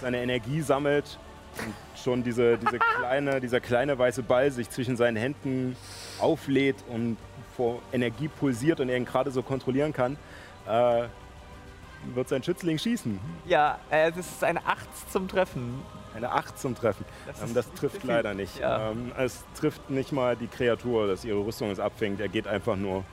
seine 0.00 0.22
Energie 0.22 0.60
sammelt 0.62 1.18
und 1.58 1.74
schon 2.00 2.22
diese, 2.22 2.56
diese 2.58 2.78
kleine, 2.98 3.40
dieser 3.40 3.60
kleine 3.60 3.98
weiße 3.98 4.22
Ball 4.22 4.50
sich 4.50 4.70
zwischen 4.70 4.96
seinen 4.96 5.16
Händen 5.16 5.76
auflädt 6.20 6.76
und 6.88 7.16
vor 7.56 7.82
Energie 7.92 8.28
pulsiert 8.28 8.80
und 8.80 8.88
er 8.88 8.96
ihn 8.96 9.04
gerade 9.04 9.30
so 9.30 9.42
kontrollieren 9.42 9.92
kann, 9.92 10.16
äh, 10.66 11.02
wird 12.14 12.28
sein 12.28 12.42
Schützling 12.42 12.78
schießen. 12.78 13.20
Ja, 13.44 13.78
äh, 13.90 14.10
das 14.12 14.26
ist 14.26 14.44
eine 14.44 14.64
8 14.66 15.10
zum 15.10 15.28
Treffen. 15.28 15.82
Eine 16.14 16.32
8 16.32 16.58
zum 16.58 16.74
Treffen. 16.74 17.04
Das, 17.26 17.40
Ähm, 17.42 17.54
das 17.54 17.72
trifft 17.74 18.02
leider 18.04 18.34
nicht. 18.34 18.58
Ja. 18.58 18.90
Ähm, 18.90 19.12
es 19.16 19.44
trifft 19.58 19.90
nicht 19.90 20.12
mal 20.12 20.36
die 20.36 20.48
Kreatur, 20.48 21.06
dass 21.06 21.24
ihre 21.24 21.44
Rüstung 21.44 21.70
es 21.70 21.78
abfängt. 21.78 22.20
Er 22.20 22.28
geht 22.28 22.48
einfach 22.48 22.76
nur 22.76 23.04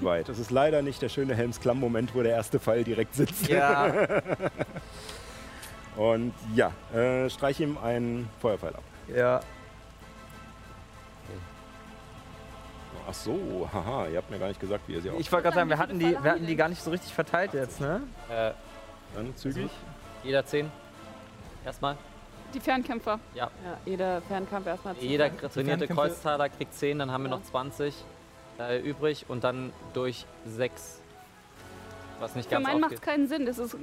weit. 0.00 0.28
Das 0.28 0.38
ist 0.38 0.50
leider 0.50 0.80
nicht 0.82 1.02
der 1.02 1.08
schöne 1.10 1.34
Helmsklamm-Moment, 1.34 2.14
wo 2.14 2.22
der 2.22 2.32
erste 2.32 2.58
Pfeil 2.58 2.84
direkt 2.84 3.14
sitzt. 3.14 3.48
Ja, 3.48 3.92
Und 5.96 6.32
ja, 6.54 6.72
äh, 6.94 7.28
streich 7.28 7.60
ihm 7.60 7.76
einen 7.76 8.28
Feuerpfeil 8.40 8.74
ab. 8.74 8.82
ja. 9.14 9.40
Ach 13.08 13.14
so, 13.14 13.68
haha, 13.72 14.06
ihr 14.06 14.18
habt 14.18 14.30
mir 14.30 14.38
gar 14.38 14.46
nicht 14.46 14.60
gesagt, 14.60 14.84
wie 14.86 14.92
ihr 14.92 15.02
sie 15.02 15.08
Ich 15.18 15.30
wollte 15.32 15.42
gerade 15.42 15.56
sagen, 15.56 15.68
wir 15.68 15.76
hatten, 15.78 15.98
die, 15.98 16.16
wir 16.22 16.30
hatten 16.30 16.46
die 16.46 16.54
gar 16.54 16.68
nicht 16.68 16.80
so 16.80 16.92
richtig 16.92 17.12
verteilt 17.12 17.52
jetzt, 17.52 17.80
ne? 17.80 18.00
Äh, 18.30 18.52
Dann 19.16 19.34
zügig. 19.36 19.68
jeder 20.22 20.46
10. 20.46 20.70
Erstmal. 21.64 21.96
Die 22.54 22.60
Fernkämpfer. 22.60 23.18
Ja, 23.34 23.50
jeder 23.86 24.20
Fernkampf 24.22 24.66
erstmal 24.66 24.94
zu 24.96 25.04
Jeder 25.04 25.28
fangen. 25.30 25.50
trainierte 25.52 25.86
Kreuztaler 25.88 26.48
kriegt 26.50 26.74
10, 26.74 26.98
dann 26.98 27.10
haben 27.10 27.24
wir 27.24 27.30
Ja. 27.30 27.36
noch 27.36 27.44
20 27.44 27.94
äh, 28.58 28.78
übrig 28.80 29.24
und 29.28 29.42
dann 29.44 29.72
durch 29.94 30.26
6. 30.46 31.00
Was 32.20 32.34
nicht 32.36 32.48
Für 32.48 32.56
ganz 32.56 32.66
meinen 32.66 32.80
macht 32.80 32.92
es 32.92 33.00
keinen 33.00 33.26
Sinn. 33.26 33.46
Das 33.46 33.58
ist 33.58 33.74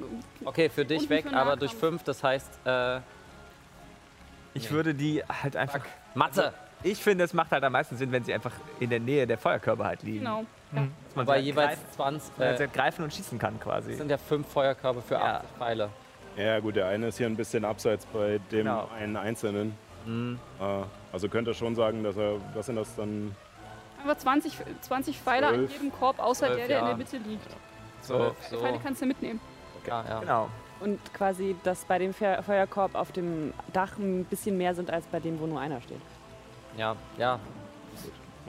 Okay, 0.45 0.69
für 0.69 0.85
dich 0.85 1.09
weg, 1.09 1.27
für 1.27 1.35
aber 1.35 1.55
durch 1.57 1.73
Nahkampf? 1.73 1.79
5, 2.01 2.03
das 2.03 2.23
heißt 2.23 2.59
äh, 2.65 2.97
Ich 4.53 4.65
Nee. 4.65 4.69
würde 4.71 4.93
die 4.93 5.23
halt 5.23 5.55
einfach. 5.55 5.81
Mathe. 6.13 6.53
Ich 6.83 7.03
finde, 7.03 7.25
es 7.25 7.33
macht 7.33 7.51
halt 7.51 7.63
am 7.65 7.73
meisten 7.73 7.97
Sinn, 7.97 8.11
wenn 8.13 8.23
sie 8.23 8.33
einfach 8.33 8.53
in 8.79 8.89
der 8.89 8.99
Nähe 9.01 9.27
der 9.27 9.37
Feuerkörper 9.37 9.83
halt 9.85 10.03
liegen. 10.03 10.19
genau. 10.19 10.43
Dass 10.71 10.81
man 11.15 11.25
Wobei 11.25 11.25
sie 11.25 11.31
halt 11.31 11.45
jeweils 11.45 11.67
greifen, 11.71 11.85
20. 11.95 12.37
man 12.37 12.45
halt 12.47 12.53
Äh, 12.53 12.57
sie 12.57 12.63
halt 12.65 12.73
greifen 12.73 13.03
und 13.03 13.13
schießen 13.13 13.39
kann 13.39 13.59
quasi. 13.59 13.89
das 13.89 13.97
sind 13.97 14.09
ja 14.11 14.17
5 14.17 14.47
Feuerkörbe 14.47 15.01
für 15.01 15.15
Ja. 15.15 15.37
80 15.37 15.49
Pfeile. 15.57 15.89
Ja 16.39 16.59
gut, 16.59 16.77
der 16.77 16.87
eine 16.87 17.07
ist 17.07 17.17
hier 17.17 17.27
ein 17.27 17.35
bisschen 17.35 17.65
abseits 17.65 18.05
bei 18.07 18.39
dem 18.51 18.59
Genau. 18.65 18.89
einen 18.97 19.17
Einzelnen. 19.17 19.75
Mhm. 20.05 20.39
Äh, 20.59 20.63
also 21.11 21.27
könnte 21.27 21.51
er 21.51 21.53
schon 21.53 21.75
sagen, 21.75 22.03
dass 22.03 22.15
er, 22.15 22.35
was 22.53 22.65
sind 22.65 22.77
das 22.77 22.95
dann? 22.95 23.35
Einfach 24.01 24.17
20, 24.17 24.53
20 24.81 25.19
Pfeile 25.19 25.47
an 25.47 25.67
jedem 25.67 25.91
Korb, 25.91 26.19
außer 26.19 26.47
Zwölf, 26.47 26.57
der, 26.59 26.67
der 26.67 26.79
in 26.79 26.83
ja. 26.83 26.89
der 26.89 26.97
Mitte 26.97 27.17
liegt. 27.17 27.49
So. 28.01 28.33
Die 28.51 28.55
Pfeile 28.55 28.77
so. 28.77 28.79
kannst 28.81 29.01
du 29.01 29.05
mitnehmen. 29.05 29.41
Ja, 29.85 30.05
ja. 30.07 30.19
Genau. 30.21 30.49
Und 30.79 31.13
quasi, 31.13 31.57
dass 31.63 31.83
bei 31.83 31.99
dem 31.99 32.13
Fe 32.13 32.41
Feuerkorb 32.45 32.95
auf 32.95 33.11
dem 33.11 33.53
Dach 33.73 33.97
ein 33.97 34.23
bisschen 34.23 34.57
mehr 34.57 34.73
sind 34.73 34.89
als 34.89 35.05
bei 35.07 35.19
dem, 35.19 35.37
wo 35.41 35.45
nur 35.45 35.59
einer 35.59 35.81
steht. 35.81 35.99
ja, 36.77 36.95
ja. 37.17 37.39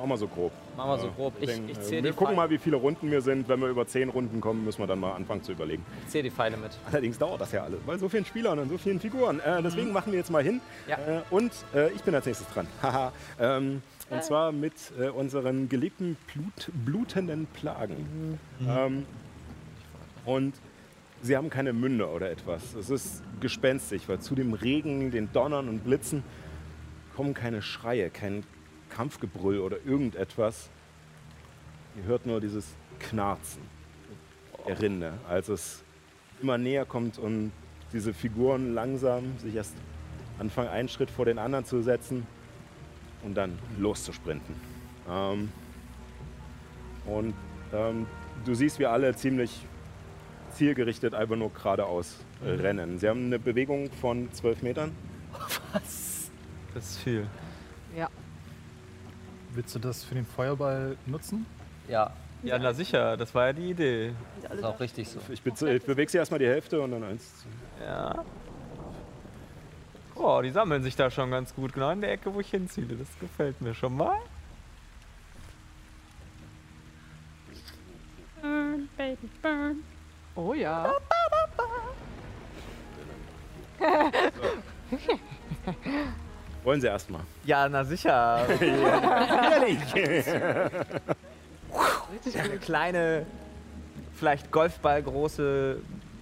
Machen 0.00 0.08
wir 0.12 0.16
so 0.16 0.28
grob. 0.28 0.50
Machen 0.78 0.90
wir 0.92 0.98
so 0.98 1.10
grob. 1.10 1.34
Ich, 1.40 1.46
denke, 1.46 1.72
ich 1.72 1.78
äh, 1.78 1.82
zähle 1.82 2.04
wir 2.04 2.10
gucken 2.12 2.28
Pfeile- 2.28 2.36
mal, 2.36 2.50
wie 2.50 2.56
viele 2.56 2.76
Runden 2.76 3.10
wir 3.10 3.20
sind. 3.20 3.46
Wenn 3.50 3.60
wir 3.60 3.68
über 3.68 3.86
10 3.86 4.08
Runden 4.08 4.40
kommen, 4.40 4.64
müssen 4.64 4.78
wir 4.80 4.86
dann 4.86 4.98
mal 5.00 5.12
anfangen 5.12 5.42
zu 5.42 5.52
überlegen. 5.52 5.84
ich 6.06 6.08
zähl 6.10 6.22
die 6.22 6.30
Pfeile 6.30 6.56
mit. 6.56 6.70
Allerdings 6.90 7.18
dauert 7.18 7.38
das 7.42 7.52
ja 7.52 7.64
alles, 7.64 7.80
weil 7.84 7.98
so 7.98 8.08
vielen 8.08 8.24
Spielern 8.24 8.58
und 8.58 8.70
so 8.70 8.78
vielen 8.78 8.98
Figuren. 8.98 9.40
Äh, 9.40 9.62
deswegen 9.62 9.92
machen 9.92 10.10
wir 10.12 10.18
jetzt 10.18 10.30
mal 10.30 10.42
hin. 10.42 10.54
Mhm. 10.54 10.90
Ja. 10.90 10.96
Äh, 10.96 11.20
und 11.30 11.52
äh, 11.74 11.90
ich 11.92 12.02
bin 12.02 12.14
als 12.14 12.24
nächstes 12.24 12.48
dran. 12.48 12.66
Haha. 12.82 13.12
ähm, 13.38 13.82
und 14.08 14.24
zwar 14.24 14.52
mit 14.52 14.72
äh, 14.98 15.08
unseren 15.10 15.68
geliebten 15.68 16.16
Blut, 16.32 16.70
blutenden 16.86 17.46
Plagen. 17.46 18.38
Mhm. 18.58 18.68
Ähm, 18.68 19.06
und 20.24 20.54
sie 21.22 21.36
haben 21.36 21.50
keine 21.50 21.72
Münde 21.74 22.08
oder 22.08 22.30
etwas. 22.30 22.74
Es 22.74 22.88
ist 22.90 23.22
gespenstig, 23.40 24.08
weil 24.08 24.20
zu 24.20 24.34
dem 24.34 24.54
Regen, 24.54 25.10
den 25.10 25.30
Donnern 25.32 25.68
und 25.68 25.84
Blitzen 25.84 26.22
kommen 27.14 27.34
keine 27.34 27.60
Schreie, 27.60 28.08
kein 28.10 28.44
Kampfgebrüll 28.90 29.58
oder 29.60 29.78
irgendetwas. 29.84 30.68
Ihr 31.96 32.04
hört 32.04 32.26
nur 32.26 32.40
dieses 32.40 32.74
Knarzen 32.98 33.62
der 34.66 34.80
Rinde, 34.80 35.14
als 35.28 35.48
es 35.48 35.82
immer 36.42 36.58
näher 36.58 36.84
kommt 36.84 37.18
und 37.18 37.52
diese 37.92 38.14
Figuren 38.14 38.74
langsam 38.74 39.38
sich 39.38 39.54
erst 39.54 39.74
anfangen, 40.38 40.68
einen 40.68 40.88
Schritt 40.88 41.10
vor 41.10 41.24
den 41.24 41.38
anderen 41.38 41.64
zu 41.64 41.82
setzen 41.82 42.26
und 43.22 43.34
dann 43.34 43.58
loszusprinten. 43.78 44.54
Ähm, 45.10 45.50
und 47.06 47.34
ähm, 47.72 48.06
du 48.44 48.54
siehst, 48.54 48.78
wie 48.78 48.86
alle 48.86 49.14
ziemlich 49.14 49.66
zielgerichtet 50.52 51.14
einfach 51.14 51.36
nur 51.36 51.52
geradeaus 51.52 52.18
äh, 52.44 52.50
rennen. 52.50 52.98
Sie 52.98 53.08
haben 53.08 53.26
eine 53.26 53.38
Bewegung 53.38 53.90
von 54.00 54.32
12 54.32 54.62
Metern. 54.62 54.92
Das 56.72 56.90
ist 56.90 56.98
viel. 57.00 57.26
Willst 59.60 59.74
du 59.74 59.78
das 59.78 60.02
für 60.02 60.14
den 60.14 60.24
Feuerball 60.24 60.96
nutzen? 61.04 61.44
Ja, 61.86 62.14
Ja, 62.42 62.58
na 62.58 62.72
sicher, 62.72 63.18
das 63.18 63.34
war 63.34 63.48
ja 63.48 63.52
die 63.52 63.72
Idee. 63.72 64.14
ist 64.50 64.64
auch 64.64 64.80
richtig 64.80 65.06
so. 65.06 65.20
Ich, 65.28 65.42
be 65.42 65.50
ich 65.50 65.84
bewege 65.84 66.10
sie 66.10 66.16
erstmal 66.16 66.40
die 66.40 66.46
Hälfte 66.46 66.80
und 66.80 66.92
dann 66.92 67.04
eins. 67.04 67.44
Ja. 67.78 68.24
Oh, 70.14 70.40
die 70.42 70.48
sammeln 70.48 70.82
sich 70.82 70.96
da 70.96 71.10
schon 71.10 71.30
ganz 71.30 71.54
gut, 71.54 71.74
genau 71.74 71.90
in 71.90 72.00
der 72.00 72.12
Ecke, 72.12 72.32
wo 72.32 72.40
ich 72.40 72.48
hinziele. 72.48 72.96
Das 72.96 73.08
gefällt 73.20 73.60
mir 73.60 73.74
schon 73.74 73.98
mal. 73.98 74.16
Burn, 78.40 78.88
baby, 78.96 79.28
burn. 79.42 79.82
Oh 80.36 80.54
ja. 80.54 80.90
Wollen 86.64 86.80
sie 86.80 86.86
erstmal. 86.88 87.22
Ja, 87.44 87.68
na 87.68 87.84
sicher. 87.84 88.46
Eine 92.34 92.58
kleine, 92.58 93.26
vielleicht 94.14 94.50
Golfballgroße 94.50 95.80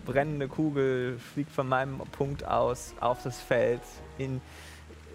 brennende 0.08 0.48
Kugel 0.48 1.18
fliegt 1.18 1.52
von 1.52 1.68
meinem 1.68 1.98
Punkt 2.12 2.44
aus 2.44 2.94
auf 3.00 3.22
das 3.22 3.38
Feld 3.40 3.82
in, 4.16 4.40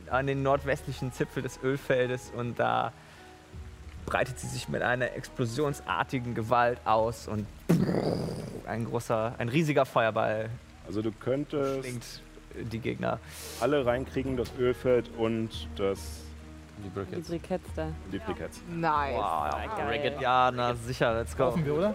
an 0.10 0.28
den 0.28 0.44
nordwestlichen 0.44 1.12
Zipfel 1.12 1.42
des 1.42 1.60
Ölfeldes 1.64 2.32
und 2.36 2.60
da 2.60 2.94
breitet 4.06 4.40
sie 4.40 4.48
sich 4.48 4.70
mit 4.70 4.84
einer 4.84 5.14
explosionsartigen 5.14 6.36
Gewalt 6.36 6.80
aus 6.86 7.28
und 7.28 7.48
ein 8.68 8.86
großer, 8.86 9.34
ein 9.40 9.50
riesiger 9.50 9.86
Feuerball 9.86 10.50
Also 10.86 11.02
du 11.02 11.12
könntest 11.12 11.80
schlingt 11.80 12.06
die 12.56 12.80
Gegner. 12.80 13.20
alle 13.60 13.86
reinkriegen, 13.86 14.38
das 14.38 14.52
Ölfeld 14.60 15.10
und 15.18 15.50
das 15.76 16.00
Die 16.78 16.84
Die 16.84 16.90
Brickets. 16.90 17.70
Da. 17.76 17.88
die 18.12 18.18
Briketts. 18.20 18.62
Nice. 18.70 19.16
Wow, 19.16 19.78
geil. 19.78 19.88
Ricket, 19.90 20.22
ja, 20.22 20.52
na 20.52 20.74
sicher, 20.76 21.14
let's 21.14 21.36
go. 21.38 21.44
Laufen 21.46 21.66
wir, 21.66 21.74
oder? 21.76 21.94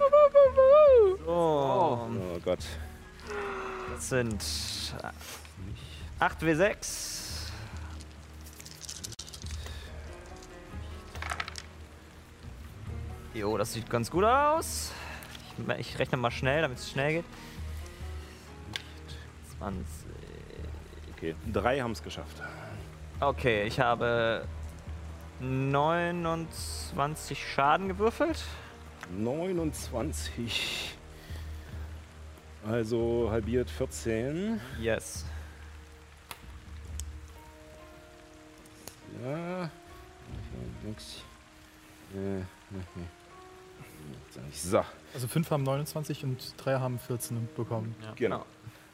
So, 1.24 1.30
Oh 1.30 2.38
Gott. 2.44 2.64
das 3.94 4.08
sind 4.08 4.44
8 6.20 6.42
W6. 6.42 7.08
Jo, 13.34 13.56
das 13.56 13.72
sieht 13.72 13.88
ganz 13.90 14.10
gut 14.10 14.24
aus. 14.24 14.92
Ich, 15.58 15.78
ich 15.78 15.98
rechne 15.98 16.16
mal 16.18 16.30
schnell, 16.30 16.62
damit 16.62 16.78
es 16.78 16.90
schnell 16.90 17.12
geht. 17.14 17.24
20. 19.58 19.84
Okay, 21.18 21.34
drei 21.52 21.80
haben 21.80 21.90
es 21.92 22.02
geschafft. 22.02 22.40
Okay, 23.18 23.64
ich 23.64 23.80
habe 23.80 24.46
29 25.40 27.36
Schaden 27.52 27.88
gewürfelt. 27.88 28.44
29. 29.16 30.96
Also 32.64 33.28
halbiert 33.32 33.68
14. 33.68 34.60
Yes. 34.80 35.24
Ja. 39.24 39.68
Nix. 40.84 41.22
Äh, 42.14 42.42
So, 44.52 44.84
Also 45.14 45.26
fünf 45.26 45.50
haben 45.50 45.64
29 45.64 46.22
und 46.24 46.54
drei 46.58 46.78
haben 46.78 46.98
14 47.00 47.48
bekommen. 47.56 47.96
genau. 48.14 48.44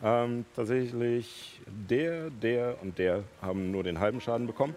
Ähm, 0.05 0.45
tatsächlich, 0.55 1.61
der, 1.89 2.29
der 2.29 2.77
und 2.83 2.99
der 2.99 3.25
haben 3.41 3.71
nur 3.71 3.83
den 3.83 4.01
halben 4.01 4.21
Schaden 4.21 4.47
bekommen. 4.47 4.75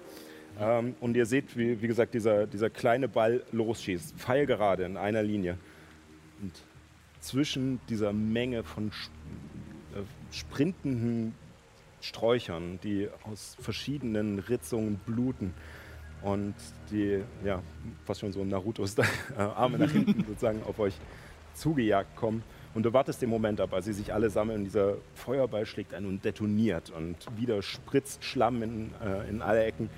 Ähm, 0.58 0.96
und 1.02 1.18
ihr 1.18 1.26
seht, 1.26 1.58
wie, 1.58 1.82
wie 1.82 1.88
gesagt, 1.88 2.14
dieser, 2.14 2.48
dieser 2.48 2.70
kleine 2.70 3.10
Ball 3.10 3.44
losschießt, 3.52 4.16
pfeilgerade 4.16 4.86
in 4.86 4.96
einer 4.96 5.22
Linie. 5.22 5.58
Und 6.42 6.54
zwischen 7.20 7.82
dieser 7.90 8.14
Menge 8.14 8.64
von 8.64 8.90
sch- 8.92 9.10
äh, 9.96 10.02
sprintenden 10.32 11.36
Sträuchern, 12.00 12.80
die 12.84 13.10
aus 13.24 13.58
verschiedenen 13.60 14.40
Ritzungen 14.40 14.96
bluten 15.06 15.54
und 16.22 16.56
die, 16.90 17.22
ja, 17.44 17.62
fast 18.06 18.22
schon 18.22 18.32
so 18.32 18.46
Narutos 18.46 18.96
da, 18.96 19.04
äh, 19.38 19.42
Arme 19.42 19.78
nach 19.80 19.92
hinten 19.92 20.24
sozusagen 20.26 20.64
auf 20.64 20.80
euch 20.80 20.94
zugejagt 21.54 22.16
kommen. 22.16 22.44
Und 22.78 22.84
du 22.84 22.94
wartest 22.94 23.24
den 23.24 23.32
Moment 23.32 23.60
ab, 23.60 23.74
als 23.74 23.86
sie 23.86 23.94
sich 23.94 24.14
alle 24.14 24.30
sammeln. 24.30 24.64
Dieser 24.64 24.98
Feuerball 25.16 25.66
schlägt 25.66 25.96
ein 25.96 26.06
und 26.06 26.24
detoniert 26.24 26.92
und 26.92 27.16
wieder 27.36 27.64
spritzt 27.64 28.24
Schlamm 28.24 28.62
in, 28.62 28.92
äh, 29.04 29.28
in 29.28 29.42
alle 29.42 29.64
Ecken. 29.64 29.90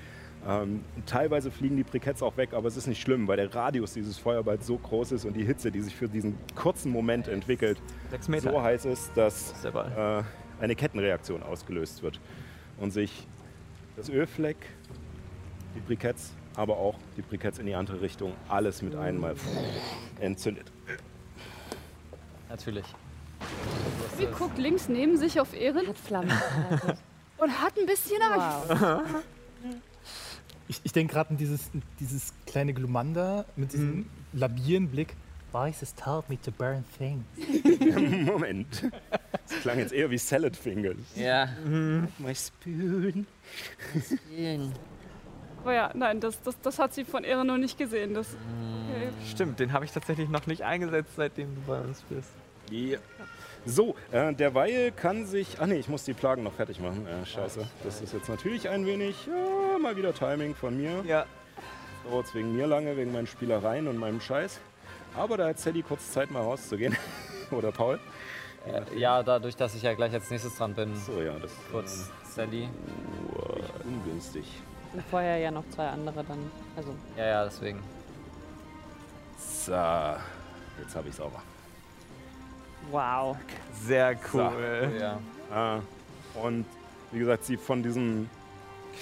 Ähm, 0.48 0.86
teilweise 1.06 1.52
fliegen 1.52 1.76
die 1.76 1.84
Briketts 1.84 2.24
auch 2.24 2.38
weg, 2.38 2.54
aber 2.54 2.70
es 2.70 2.78
ist 2.78 2.88
nicht 2.88 3.02
schlimm, 3.02 3.28
weil 3.28 3.36
der 3.36 3.54
Radius 3.54 3.96
dieses 3.96 4.18
Feuerballs 4.18 4.66
so 4.66 4.78
groß 4.78 5.12
ist 5.12 5.26
und 5.26 5.34
die 5.34 5.44
Hitze, 5.44 5.72
die 5.72 5.82
sich 5.82 5.94
für 5.94 6.08
diesen 6.08 6.38
kurzen 6.56 6.90
Moment 6.94 7.28
entwickelt, 7.28 7.82
6 8.12 8.30
Meter. 8.30 8.52
so 8.54 8.62
heiß 8.62 8.86
ist, 8.86 9.12
dass 9.14 9.52
ist 9.52 9.66
äh, 9.66 10.24
eine 10.62 10.76
Kettenreaktion 10.78 11.44
ausgelöst 11.44 12.02
wird 12.02 12.22
und 12.80 12.92
sich 12.92 13.28
das 13.98 14.08
Ölfleck, 14.08 14.56
die 15.76 15.82
Briketts, 15.82 16.32
aber 16.56 16.78
auch 16.78 16.96
die 17.18 17.24
Briketts 17.24 17.60
in 17.60 17.66
die 17.66 17.76
andere 17.76 18.00
Richtung, 18.00 18.32
alles 18.48 18.82
mit 18.82 18.96
einmal 18.96 19.36
entzündet. 20.22 20.72
Natürlich. 22.50 22.86
Sie 24.18 24.26
guckt 24.26 24.58
links 24.58 24.90
neben 24.90 25.18
sich 25.18 25.40
auf 25.40 25.54
Ehren 25.54 25.88
Hat 25.88 25.98
Flammen. 25.98 26.32
und 27.38 27.62
hat 27.62 27.78
ein 27.78 27.86
bisschen 27.86 28.22
Angst. 28.22 28.82
wow. 28.82 29.02
Ich, 30.68 30.82
ich 30.84 30.92
denke 30.92 31.14
gerade 31.14 31.32
an 31.32 31.38
dieses, 31.38 31.72
dieses 32.00 32.34
kleine 32.46 32.74
Glumanda 32.74 33.46
mit 33.56 33.74
diesem 33.74 34.10
labilen 34.34 34.90
Blick. 34.90 35.16
Weiß 35.52 35.82
ist 35.82 36.06
hard 36.06 36.30
mit 36.30 36.44
the 36.44 36.52
burn 36.52 36.84
thing. 36.98 37.26
Moment. 38.26 38.84
Das 39.10 39.62
klang 39.62 39.80
jetzt 39.80 39.92
eher 39.94 40.12
wie 40.12 40.18
Salad 40.20 40.56
Fingers. 40.56 40.98
Ja. 41.16 41.50
My 42.20 42.36
spoon. 42.36 43.26
Aber 45.62 45.74
ja, 45.74 45.92
nein, 45.96 46.20
das, 46.20 46.40
das, 46.44 46.60
das 46.62 46.78
hat 46.78 46.94
sie 46.94 47.04
von 47.04 47.24
Ehren 47.24 47.48
noch 47.48 47.58
nicht 47.58 47.78
gesehen. 47.78 48.14
Das, 48.14 48.28
okay. 48.90 49.10
Stimmt, 49.28 49.60
den 49.60 49.74
habe 49.74 49.86
ich 49.86 49.92
tatsächlich 49.92 50.30
noch 50.30 50.46
nicht 50.46 50.64
eingesetzt, 50.64 51.14
seitdem 51.16 51.56
du 51.56 51.62
bei 51.62 51.82
uns 51.82 52.02
bist. 52.04 52.30
Ja. 52.72 52.98
So, 53.66 53.96
äh, 54.12 54.34
derweil 54.34 54.92
kann 54.92 55.26
sich. 55.26 55.58
Ach 55.60 55.66
nee, 55.66 55.76
ich 55.76 55.90
muss 55.90 56.04
die 56.04 56.14
Plagen 56.14 56.44
noch 56.44 56.54
fertig 56.54 56.80
machen. 56.80 57.06
Äh, 57.06 57.26
scheiße. 57.26 57.68
Das 57.84 58.02
ist 58.02 58.14
jetzt 58.14 58.30
natürlich 58.30 58.70
ein 58.70 58.86
wenig. 58.86 59.28
Ja, 59.28 59.78
mal 59.78 59.96
wieder 59.98 60.14
Timing 60.14 60.56
von 60.56 60.78
mir. 60.78 61.04
Ja. 61.06 61.26
Dauert 62.10 62.28
es 62.28 62.34
wegen 62.36 62.56
mir 62.56 62.68
lange, 62.68 62.96
wegen 62.96 63.12
meinen 63.12 63.28
Spielereien 63.28 63.88
und 63.88 63.98
meinem 63.98 64.22
Scheiß. 64.22 64.60
Aber 65.16 65.38
da 65.38 65.48
hat 65.48 65.60
Sally 65.60 65.82
kurz 65.82 66.12
Zeit, 66.12 66.32
mal 66.32 66.42
rauszugehen. 66.42 66.96
Oder 67.52 67.72
Paul. 67.72 68.00
Äh, 68.66 68.98
ja, 68.98 69.24
dadurch, 69.24 69.56
dass 69.56 69.76
ich 69.76 69.84
ja 69.84 69.94
gleich 69.94 70.14
als 70.14 70.30
nächstes 70.30 70.56
dran 70.58 70.74
bin. 70.74 70.96
So, 70.96 71.22
ja, 71.22 71.34
das 71.40 71.52
Kurz 71.72 72.10
Sally. 72.24 72.64
Äh, 72.64 73.88
ungünstig. 73.88 74.46
Und 74.94 75.04
vorher 75.10 75.38
ja 75.38 75.52
noch 75.52 75.68
zwei 75.70 75.88
andere 75.88 76.24
dann. 76.24 76.52
Also, 76.76 76.96
Ja, 77.18 77.26
ja, 77.26 77.46
deswegen. 77.46 77.80
So, 79.38 79.72
jetzt 79.72 80.96
habe 80.96 81.08
ich 81.08 81.12
es 81.12 81.18
sauber. 81.18 81.42
Wow. 82.92 83.38
Sehr 83.86 84.16
cool. 84.34 84.92
Ja. 85.00 85.78
Äh, 85.78 86.40
und 86.40 86.66
wie 87.12 87.20
gesagt, 87.20 87.46
sie 87.46 87.58
von 87.58 87.84
diesem 87.84 88.30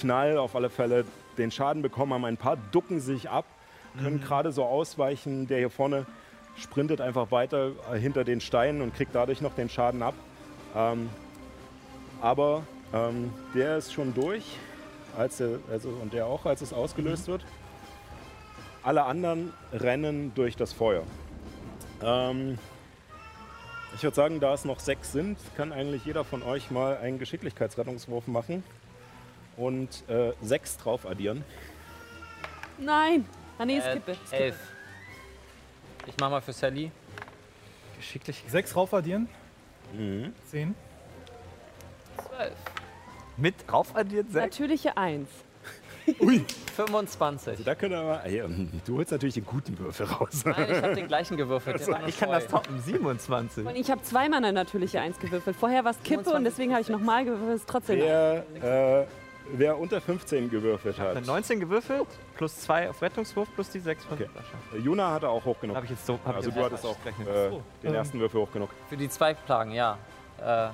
Knall 0.00 0.38
auf 0.38 0.54
alle 0.56 0.70
Fälle 0.70 1.04
den 1.36 1.50
Schaden 1.50 1.82
bekommen 1.82 2.12
haben. 2.14 2.24
Ein 2.24 2.36
paar 2.36 2.56
ducken 2.72 3.00
sich 3.00 3.28
ab, 3.30 3.44
können 4.00 4.20
gerade 4.20 4.52
so 4.52 4.64
ausweichen. 4.64 5.46
Der 5.46 5.58
hier 5.58 5.70
vorne 5.70 6.06
sprintet 6.56 7.00
einfach 7.00 7.30
weiter 7.30 7.72
äh, 7.92 7.98
hinter 7.98 8.24
den 8.24 8.40
Steinen 8.40 8.82
und 8.82 8.94
kriegt 8.94 9.14
dadurch 9.14 9.40
noch 9.40 9.54
den 9.54 9.68
Schaden 9.68 10.02
ab. 10.02 10.14
Ähm, 10.74 11.08
aber 12.20 12.62
ähm, 12.92 13.32
der 13.54 13.78
ist 13.78 13.92
schon 13.92 14.14
durch, 14.14 14.56
als 15.16 15.40
er, 15.40 15.58
also, 15.70 15.88
und 15.88 16.12
der 16.12 16.26
auch, 16.26 16.46
als 16.46 16.62
es 16.62 16.72
ausgelöst 16.72 17.28
wird. 17.28 17.44
Alle 18.82 19.04
anderen 19.04 19.52
rennen 19.72 20.32
durch 20.34 20.56
das 20.56 20.72
Feuer. 20.72 21.02
Ähm, 22.02 22.58
ich 23.94 24.02
würde 24.02 24.14
sagen, 24.14 24.40
da 24.40 24.54
es 24.54 24.64
noch 24.64 24.80
sechs 24.80 25.12
sind, 25.12 25.38
kann 25.56 25.72
eigentlich 25.72 26.04
jeder 26.04 26.24
von 26.24 26.42
euch 26.42 26.70
mal 26.70 26.96
einen 26.98 27.18
Geschicklichkeitsrettungswurf 27.18 28.26
machen 28.26 28.62
und 29.56 30.08
äh, 30.08 30.32
sechs 30.42 30.76
drauf 30.76 31.06
addieren. 31.06 31.44
Nein. 32.78 33.26
Ah, 33.58 33.64
nee, 33.64 33.78
Äh, 33.78 33.90
skippe. 33.90 34.14
skippe. 34.26 34.36
elf. 34.42 34.56
Ich 36.06 36.14
mach 36.20 36.30
mal 36.30 36.40
für 36.40 36.52
Sally. 36.52 36.90
Geschicklich. 37.96 38.44
Sechs 38.48 38.76
raufaddieren. 38.76 39.28
Mhm. 39.92 40.32
Zehn. 40.50 40.74
Zwölf. 42.16 42.52
Mit 43.36 43.54
raufaddiert 43.72 44.30
6? 44.30 44.34
Natürliche 44.58 44.96
Eins. 44.96 45.28
25. 46.14 47.64
Da 47.64 47.74
können 47.74 47.92
wir 47.94 48.02
mal, 48.02 48.22
du 48.84 48.98
holst 48.98 49.12
natürlich 49.12 49.34
den 49.34 49.44
guten 49.46 49.78
Würfel 49.78 50.06
raus. 50.06 50.44
Nein, 50.44 50.66
ich 50.70 50.82
habe 50.82 50.94
den 50.94 51.08
gleichen 51.08 51.36
gewürfelt. 51.36 51.86
nur 51.86 52.06
Ich 52.06 52.18
kann 52.18 52.30
das 52.30 52.46
toppen. 52.46 52.80
27. 52.80 53.66
Und 53.66 53.76
ich 53.76 53.90
habe 53.90 54.02
zweimal 54.02 54.38
eine 54.38 54.52
natürliche 54.52 55.00
Eins 55.00 55.18
gewürfelt. 55.18 55.56
Vorher 55.56 55.84
war 55.84 55.92
es 55.92 56.02
Kippe 56.02 56.30
und 56.30 56.44
deswegen 56.44 56.72
habe 56.72 56.82
ich 56.82 56.88
nochmal 56.88 57.24
gewürfelt. 57.24 57.56
Ist 57.56 57.68
trotzdem. 57.68 57.98
Wer, 57.98 58.44
äh, 59.02 59.06
wer 59.52 59.78
unter 59.78 60.00
15 60.00 60.50
gewürfelt 60.50 60.98
hat, 60.98 61.24
19 61.24 61.60
gewürfelt, 61.60 62.06
plus 62.36 62.60
2 62.60 62.90
auf 62.90 63.02
Rettungswurf, 63.02 63.48
plus 63.54 63.70
die 63.70 63.80
6 63.80 64.04
von 64.04 64.18
Okay. 64.18 64.28
Juna 64.82 65.12
hatte 65.12 65.28
auch 65.28 65.44
hoch 65.44 65.58
genug. 65.60 65.76
Habe 65.76 65.86
ich 65.86 65.90
jetzt 65.92 66.06
so. 66.06 66.18
Hab 66.24 66.36
Also 66.36 66.50
du 66.50 66.62
hattest 66.62 66.84
auch 66.84 66.96
äh, 67.04 67.50
den 67.82 67.90
ähm, 67.90 67.94
ersten 67.94 68.20
Würfel 68.20 68.40
hoch 68.40 68.52
genug. 68.52 68.70
Für 68.88 68.96
die 68.96 69.08
zwei 69.08 69.34
Plagen, 69.34 69.72
ja. 69.72 69.98
Äh, 70.40 70.68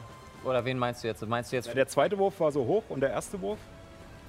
oder 0.46 0.64
wen 0.64 0.78
meinst 0.78 1.02
du 1.02 1.08
jetzt? 1.08 1.26
Meinst 1.26 1.52
du 1.52 1.56
jetzt 1.56 1.68
Ja, 1.68 1.74
der 1.74 1.88
zweite 1.88 2.18
Wurf 2.18 2.38
war 2.40 2.52
so 2.52 2.64
hoch 2.64 2.82
und 2.88 3.00
der 3.00 3.10
erste 3.10 3.40
Wurf? 3.40 3.58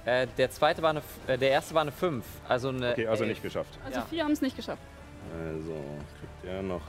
Äh, 0.06 0.26
der 0.38 0.50
zweite 0.50 0.80
war 0.82 0.90
eine, 0.90 1.00
F- 1.00 1.18
äh, 1.28 1.36
der 1.36 1.50
erste 1.50 1.74
war 1.74 1.82
eine 1.82 1.92
5, 1.92 2.24
also 2.48 2.68
eine 2.70 2.92
Okay, 2.92 3.06
also 3.06 3.24
elf. 3.24 3.32
nicht 3.32 3.42
geschafft. 3.42 3.78
Also 3.84 4.00
Ja. 4.00 4.06
vier 4.06 4.24
haben 4.24 4.32
es 4.32 4.40
nicht 4.40 4.56
geschafft. 4.56 4.82
Also 5.38 5.74
kriegt 6.18 6.44
er 6.54 6.62
noch. 6.62 6.80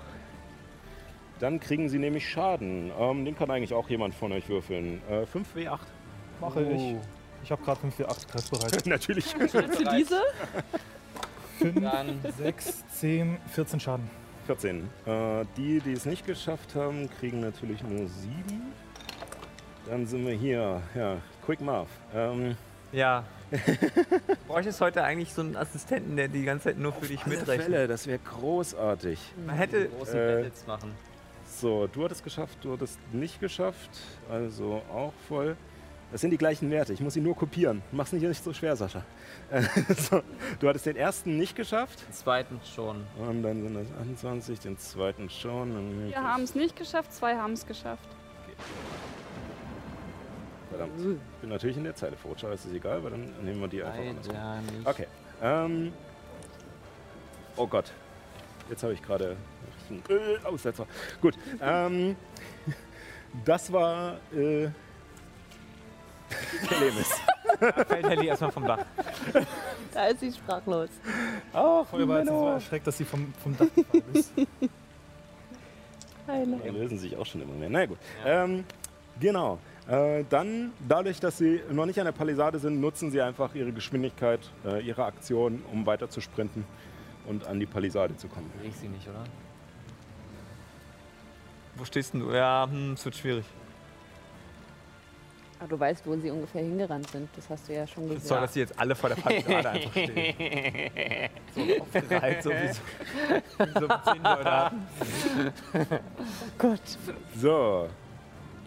Dann 1.40 1.60
kriegen 1.60 1.90
sie 1.90 2.00
nämlich 2.00 2.28
Schaden. 2.28 2.92
Ähm, 3.00 3.26
den 3.26 3.36
kann 3.38 3.52
eigentlich 3.52 3.74
auch 3.74 3.90
jemand 3.90 4.16
von 4.16 4.32
euch 4.32 4.48
würfeln. 4.50 5.02
Äh, 5.10 5.24
5W8. 5.26 5.80
Mache 6.42 6.62
ich. 6.64 6.96
Ich 7.44 7.52
habe 7.52 7.64
gerade 7.64 7.80
5, 7.80 7.96
4, 7.96 8.10
8 8.10 8.32
griffbereit. 8.32 8.86
Natürlich. 8.88 9.26
Für 9.26 9.48
diese? 9.96 10.22
5, 11.60 11.82
Dann 11.82 12.20
6, 12.38 12.84
10, 13.00 13.38
14 13.52 13.80
Schaden. 13.80 14.10
14. 14.48 14.90
Äh, 15.06 15.46
die, 15.58 15.80
die 15.82 15.94
es 15.94 16.06
nicht 16.06 16.26
geschafft 16.26 16.74
haben, 16.76 17.10
kriegen 17.20 17.40
natürlich 17.42 17.84
nur 17.84 18.08
7. 18.08 18.34
Dann 19.88 20.06
sind 20.08 20.26
wir 20.26 20.34
hier. 20.34 20.82
Ja, 20.96 21.18
Quick 21.46 21.62
Marv. 21.62 21.88
Ähm, 22.16 22.56
Ja. 22.92 23.24
Bräuchtest 24.48 24.82
heute 24.82 25.04
eigentlich 25.04 25.34
so 25.34 25.42
einen 25.42 25.56
Assistenten, 25.56 26.16
der 26.18 26.28
die 26.28 26.44
ganze 26.44 26.66
Zeit 26.66 26.78
nur 26.78 26.92
für 26.94 27.08
dich 27.08 27.24
alle 27.24 27.38
mitrechnet? 27.38 27.68
Fälle, 27.68 27.88
das 27.88 28.08
wäre 28.08 28.20
großartig. 28.20 29.20
Man 29.46 29.56
hätte. 29.56 29.88
Großen 29.90 30.16
Äh, 30.16 30.36
Battles 30.36 30.68
machen. 30.68 30.92
So, 31.46 31.88
du 31.88 32.04
hattest 32.04 32.24
geschafft, 32.24 32.58
du 32.62 32.74
hattest 32.74 33.00
nicht 33.14 33.40
geschafft. 33.40 33.90
Also 34.30 34.82
auch 34.94 35.14
voll. 35.28 35.56
Das 36.12 36.22
sind 36.22 36.32
die 36.32 36.38
gleichen 36.38 36.72
Werte. 36.72 36.94
Ich 36.94 37.02
muss 37.02 37.16
sie 37.16 37.22
nur 37.22 37.36
kopieren. 37.36 37.82
Mach's 37.92 38.14
nicht, 38.14 38.24
nicht 38.24 38.42
so 38.44 38.54
schwer, 38.54 38.76
Sascha. 38.76 39.04
Äh, 39.50 39.64
so, 39.98 40.22
du 40.60 40.70
hattest 40.70 40.86
den 40.86 40.96
ersten 40.96 41.38
nicht 41.38 41.56
geschafft. 41.56 42.02
Den 42.08 42.14
zweiten 42.14 42.60
schon. 42.76 43.06
Und 43.18 43.44
dann 43.44 43.62
sind 43.62 43.76
das 43.76 43.88
28, 44.02 44.60
den 44.60 44.78
zweiten 44.78 45.30
schon. 45.30 46.08
Wir 46.10 46.24
haben 46.24 46.44
es 46.44 46.56
nicht 46.56 46.76
geschafft, 46.78 47.14
zwei 47.14 47.36
haben 47.36 47.54
es 47.54 47.66
geschafft. 47.66 48.08
Verdammt. 50.78 51.00
Ich 51.34 51.42
bin 51.42 51.50
natürlich 51.50 51.78
in 51.78 51.84
der 51.84 51.96
Zeile 51.96 52.16
verrutscht, 52.16 52.44
aber 52.44 52.54
es 52.54 52.66
ist 52.66 52.74
egal, 52.74 53.04
weil 53.04 53.12
dann 53.12 53.34
nehmen 53.44 53.60
wir 53.60 53.68
die 53.68 53.84
einfach 53.84 54.00
andersrum. 54.00 54.36
Okay. 54.86 55.08
Ähm, 55.42 55.94
oh 57.56 57.68
Gott. 57.68 57.92
Jetzt 58.70 58.84
habe 58.84 58.94
ich 58.94 59.02
gerade 59.02 59.38
einen 59.90 60.04
äh, 60.10 60.46
Aussetzer. 60.46 60.86
Gut. 61.22 61.36
Ähm, 61.62 62.16
das 63.46 63.72
war 63.72 64.18
äh, 64.34 64.70
Telemis. 66.68 67.10
Fällt 67.88 68.08
Helly 68.08 68.28
erstmal 68.28 68.52
vom 68.52 68.66
Dach. 68.66 68.86
Da 69.94 70.08
ist 70.08 70.20
sie 70.20 70.32
sprachlos. 70.32 70.90
Vorher 71.52 72.08
war 72.08 72.20
jetzt 72.20 72.28
so 72.28 72.48
erschreckt, 72.48 72.86
dass 72.86 72.98
sie 72.98 73.06
vom, 73.06 73.34
vom 73.42 73.58
Dach 73.58 73.66
gefallen 73.74 74.14
ist. 74.14 74.32
Die 76.28 76.70
lösen 76.70 77.00
sich 77.00 77.18
auch 77.18 77.26
schon 77.26 77.42
immer 77.42 77.54
mehr. 77.54 77.70
Na 77.70 77.80
ja, 77.80 77.86
gut. 77.88 77.98
Ähm, 78.24 78.64
genau. 79.20 79.58
Äh, 79.88 80.26
dann, 80.30 80.74
dadurch, 80.88 81.20
dass 81.20 81.38
sie 81.38 81.62
noch 81.72 81.86
nicht 81.86 81.98
an 82.00 82.06
der 82.06 82.12
Palisade 82.12 82.60
sind, 82.60 82.82
nutzen 82.82 83.10
sie 83.10 83.22
einfach 83.22 83.56
ihre 83.56 83.72
Geschwindigkeit, 83.72 84.42
äh, 84.66 84.82
ihre 84.82 85.06
Aktion, 85.06 85.64
um 85.72 85.86
weiter 85.86 86.10
zu 86.10 86.20
sprinten 86.20 86.66
und 87.26 87.48
an 87.48 87.60
die 87.60 87.66
Palisade 87.66 88.16
zu 88.18 88.28
kommen. 88.28 88.52
Sehe 88.60 88.70
ich 88.70 88.76
sie 88.76 88.88
nicht, 88.90 89.08
oder? 89.08 89.24
Wo 91.76 91.86
stehst 91.86 92.14
denn 92.14 92.22
du? 92.22 92.32
Ja, 92.34 92.68
hm, 92.70 92.94
es 92.94 93.06
wird 93.06 93.16
schwierig. 93.16 93.46
Aber 95.60 95.70
du 95.70 95.80
weißt, 95.80 96.06
wo 96.06 96.16
sie 96.18 96.30
ungefähr 96.32 96.62
hingerannt 96.62 97.10
sind. 97.10 97.30
Das 97.36 97.50
hast 97.50 97.68
du 97.68 97.74
ja 97.74 97.88
schon 97.88 98.04
Es 98.04 98.10
gesagt. 98.10 98.28
soll, 98.28 98.42
dass 98.42 98.54
sie 98.54 98.60
jetzt 98.60 98.80
alle 98.80 98.94
vor 98.94 99.10
der 99.10 99.16
Palisade 99.16 99.70
einfach 99.70 99.92
stehen. 99.92 101.30
So 101.56 101.82
aufgereiht, 101.82 102.44
so 102.44 102.50
wie 102.52 102.68
so, 102.68 102.82
wie 103.66 103.80
so 103.80 103.88
Soldaten. 104.06 104.82
Gott, 106.60 106.82
So, 107.36 107.88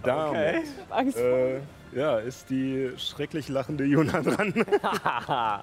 damit 0.02 0.64
Okay. 0.90 1.10
äh, 1.18 1.60
ja, 1.92 2.18
ist 2.18 2.48
die 2.50 2.92
schrecklich 2.96 3.48
lachende 3.48 3.84
Juna 3.84 4.20
dran. 4.22 4.54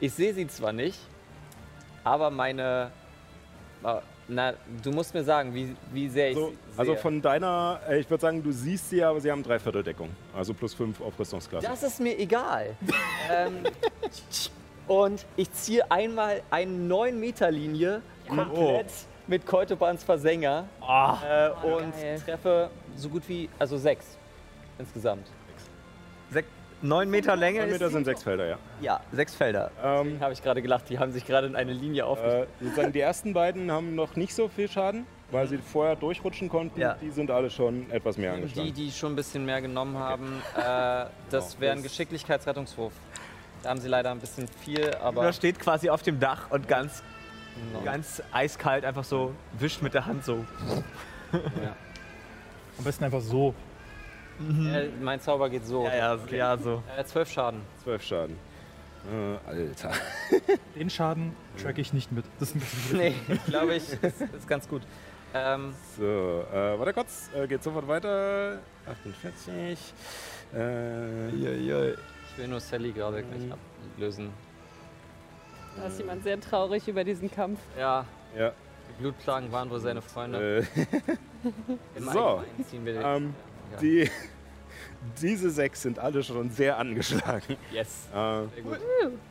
ich 0.00 0.12
sehe 0.12 0.34
sie 0.34 0.46
zwar 0.48 0.72
nicht, 0.72 0.98
aber 2.04 2.30
meine. 2.30 2.90
äh, 3.84 3.94
Na, 4.30 4.52
du 4.82 4.90
musst 4.90 5.14
mir 5.14 5.24
sagen, 5.24 5.54
wie, 5.54 5.74
wie 5.92 6.08
sehr 6.08 6.30
ich 6.30 6.36
So, 6.36 6.48
sie 6.48 6.54
sehe. 6.54 6.78
also 6.78 6.96
von 6.96 7.22
deiner, 7.22 7.80
äh, 7.88 7.98
ich 8.00 8.10
würde 8.10 8.20
sagen, 8.20 8.42
du 8.42 8.52
siehst 8.52 8.90
sie, 8.90 9.02
aber 9.02 9.20
sie 9.20 9.30
haben 9.30 9.42
Dreivierteldeckung. 9.42 10.10
Also 10.36 10.52
plus 10.52 10.74
5 10.74 11.00
auf 11.00 11.18
Rüstungsklasse. 11.18 11.66
Das 11.66 11.82
ist 11.82 11.98
mir 12.00 12.18
egal. 12.18 12.76
ähm, 13.30 13.62
und 14.86 15.24
ich 15.36 15.50
ziehe 15.52 15.90
einmal 15.90 16.42
eine 16.50 16.70
9 16.72 17.18
Meter 17.18 17.50
Linie 17.50 18.02
komplett 18.28 18.86
mit 19.28 19.46
Keutobans 19.46 20.02
Versänger 20.02 20.64
äh, 20.80 21.50
und 21.66 21.92
geil. 21.92 22.20
treffe 22.24 22.70
so 22.96 23.08
gut 23.08 23.22
wie, 23.28 23.48
also 23.58 23.76
6 23.76 24.18
insgesamt. 24.78 25.28
Sek 26.30 26.46
neun 26.82 27.10
Meter 27.10 27.36
Länge 27.36 27.60
9 27.60 27.68
ist 27.68 27.72
Meter 27.74 27.86
die? 27.88 27.92
sind 27.92 28.04
sechs 28.04 28.22
Felder, 28.22 28.46
ja. 28.46 28.58
Ja, 28.80 29.00
sechs 29.12 29.34
Felder. 29.34 29.70
Ähm, 29.82 30.18
Habe 30.20 30.32
ich 30.32 30.42
gerade 30.42 30.62
gelacht, 30.62 30.88
die 30.88 30.98
haben 30.98 31.12
sich 31.12 31.26
gerade 31.26 31.46
in 31.46 31.56
eine 31.56 31.72
Linie 31.72 32.06
aufgestellt. 32.06 32.48
äh, 32.60 32.64
sozusagen 32.64 32.92
die 32.92 33.00
ersten 33.00 33.32
beiden 33.34 33.70
haben 33.70 33.94
noch 33.94 34.16
nicht 34.16 34.34
so 34.34 34.48
viel 34.48 34.68
Schaden, 34.68 35.06
weil 35.30 35.46
sie 35.48 35.58
vorher 35.58 35.96
durchrutschen 35.96 36.48
konnten. 36.48 36.80
Ja. 36.80 36.96
Die 37.00 37.10
sind 37.10 37.30
alle 37.30 37.50
schon 37.50 37.90
etwas 37.90 38.16
mehr 38.16 38.32
die, 38.32 38.36
angeschlagen. 38.42 38.74
die 38.74 38.90
schon 38.92 39.12
ein 39.12 39.16
bisschen 39.16 39.44
mehr 39.44 39.60
genommen 39.60 39.98
haben, 39.98 40.42
äh, 40.56 41.06
das 41.30 41.60
wäre 41.60 41.74
ein 41.76 41.82
Geschicklichkeitsrettungswurf. 41.82 42.92
Da 43.62 43.70
haben 43.70 43.80
sie 43.80 43.88
leider 43.88 44.10
ein 44.12 44.20
bisschen 44.20 44.46
viel, 44.46 44.94
aber 45.02 45.22
Da 45.22 45.32
steht 45.32 45.58
quasi 45.58 45.90
auf 45.90 46.02
dem 46.02 46.20
Dach 46.20 46.50
und 46.50 46.68
ganz, 46.68 47.02
Genau. 47.72 47.84
ganz 47.84 48.22
eiskalt 48.32 48.84
einfach 48.84 49.04
so 49.04 49.34
wischt 49.58 49.82
mit 49.82 49.94
der 49.94 50.06
Hand 50.06 50.24
so. 50.24 50.44
ja. 51.32 51.76
Am 52.78 52.84
besten 52.84 53.04
einfach 53.04 53.20
so. 53.20 53.54
Äh, 54.40 54.88
mein 55.02 55.20
Zauber 55.20 55.50
geht 55.50 55.66
so. 55.66 55.84
Ja, 55.84 56.16
ja, 56.16 56.18
ja, 56.30 56.56
so. 56.56 56.82
Äh, 56.96 57.02
12 57.04 57.30
Schaden. 57.32 57.60
12 57.82 58.02
Schaden. 58.02 58.36
Äh, 59.10 59.48
Alter. 59.48 59.90
Den 60.76 60.88
Schaden 60.90 61.34
track 61.60 61.78
ich 61.78 61.92
nicht 61.92 62.12
mit. 62.12 62.24
Das 62.38 62.50
ist 62.50 62.54
ein 62.56 62.60
bisschen 62.60 62.98
Nee, 62.98 63.14
glaube 63.48 63.74
ich, 63.74 63.92
ist, 63.92 64.20
ist 64.20 64.48
ganz 64.48 64.68
gut. 64.68 64.82
Ähm, 65.34 65.74
So, 65.96 66.04
äh, 66.52 66.78
warte 66.78 66.92
kurz, 66.92 67.30
äh, 67.36 67.46
geht 67.48 67.62
sofort 67.62 67.88
weiter. 67.88 68.60
48. 68.88 69.78
Äh, 70.54 71.28
ich 71.30 72.38
will 72.38 72.48
nur 72.48 72.60
Sally 72.60 72.92
gerade 72.92 73.22
gleich 73.22 73.52
ablösen. 73.96 74.30
Da 75.80 75.86
ist 75.86 75.98
jemand 75.98 76.22
sehr 76.24 76.40
traurig 76.40 76.86
über 76.88 77.04
diesen 77.04 77.30
Kampf. 77.30 77.58
Ja, 77.78 78.04
ja. 78.36 78.52
die 78.88 79.00
Blutplagen 79.02 79.50
waren 79.52 79.70
wohl 79.70 79.80
seine 79.80 80.02
Freunde. 80.02 80.58
Äh, 80.58 80.86
Im 81.98 82.04
so. 82.04 82.20
Allgemeinen 82.20 82.64
ziehen 82.68 82.84
wir 82.84 82.92
den. 82.94 83.02
ähm, 83.04 83.34
Ja. 83.72 83.78
die, 83.78 84.10
diese 85.22 85.50
sechs 85.50 85.82
sind 85.82 85.98
alle 85.98 86.22
schon 86.22 86.50
sehr 86.50 86.78
angeschlagen. 86.78 87.56
Yes. 87.72 88.08
Äh, 88.12 88.14
Sehr 88.14 88.62
gut. 88.62 88.78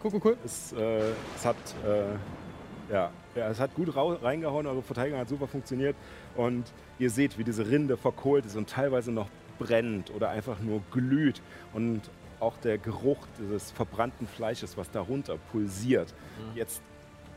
Cool, 0.04 0.12
cool, 0.14 0.22
cool. 0.24 0.38
es, 0.46 0.74
äh, 0.74 1.02
es 1.36 1.46
hat 1.46 1.56
äh, 1.86 2.94
ja, 2.94 3.12
ja, 3.36 3.50
es 3.50 3.60
hat 3.60 3.74
gut 3.76 3.94
reingehauen, 3.96 4.66
eure 4.66 4.82
Verteidigung 4.82 5.20
hat 5.20 5.28
super 5.28 5.48
funktioniert 5.48 5.96
und 6.36 6.64
ihr 7.00 7.10
seht, 7.10 7.38
wie 7.38 7.44
diese 7.44 7.68
Rinde 7.68 7.98
verkohlt 7.98 8.46
ist 8.46 8.56
und 8.56 8.70
teilweise 8.70 9.12
noch 9.12 9.28
brennt 9.60 10.10
oder 10.12 10.30
einfach 10.30 10.60
nur 10.62 10.82
glüht 10.92 11.42
und 11.74 12.02
auch 12.40 12.58
der 12.58 12.78
Geruch 12.78 13.28
dieses 13.40 13.72
verbrannten 13.72 14.28
Fleisches, 14.28 14.78
was 14.78 14.92
darunter 14.92 15.38
pulsiert, 15.52 16.14
jetzt 16.56 16.82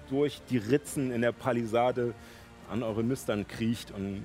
durch 0.09 0.42
die 0.51 0.59
Ritzen 0.59 1.11
in 1.11 1.22
der 1.22 1.32
Palisade 1.32 2.14
an 2.70 2.82
eure 2.82 3.03
Nüstern 3.03 3.46
kriecht 3.48 3.90
und 3.92 4.22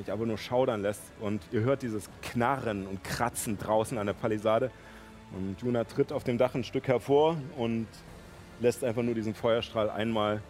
euch 0.00 0.10
aber 0.10 0.26
nur 0.26 0.38
schaudern 0.38 0.82
lässt. 0.82 1.02
Und 1.20 1.42
ihr 1.52 1.60
hört 1.60 1.82
dieses 1.82 2.08
Knarren 2.22 2.86
und 2.86 3.02
Kratzen 3.04 3.58
draußen 3.58 3.98
an 3.98 4.06
der 4.06 4.14
Palisade. 4.14 4.70
Und 5.32 5.60
Juna 5.60 5.84
tritt 5.84 6.12
auf 6.12 6.24
dem 6.24 6.38
Dach 6.38 6.54
ein 6.54 6.64
Stück 6.64 6.88
hervor 6.88 7.36
und 7.56 7.86
lässt 8.60 8.84
einfach 8.84 9.02
nur 9.02 9.14
diesen 9.14 9.34
Feuerstrahl 9.34 9.90
einmal 9.90 10.42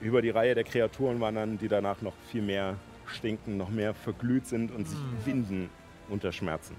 über 0.00 0.20
die 0.20 0.30
Reihe 0.30 0.54
der 0.54 0.64
Kreaturen 0.64 1.20
wandern, 1.20 1.58
die 1.58 1.68
danach 1.68 2.02
noch 2.02 2.14
viel 2.30 2.42
mehr 2.42 2.76
stinken, 3.06 3.56
noch 3.56 3.70
mehr 3.70 3.94
verglüht 3.94 4.46
sind 4.46 4.70
und 4.70 4.86
sich 4.86 4.98
winden 5.24 5.70
unter 6.08 6.32
Schmerzen. 6.32 6.76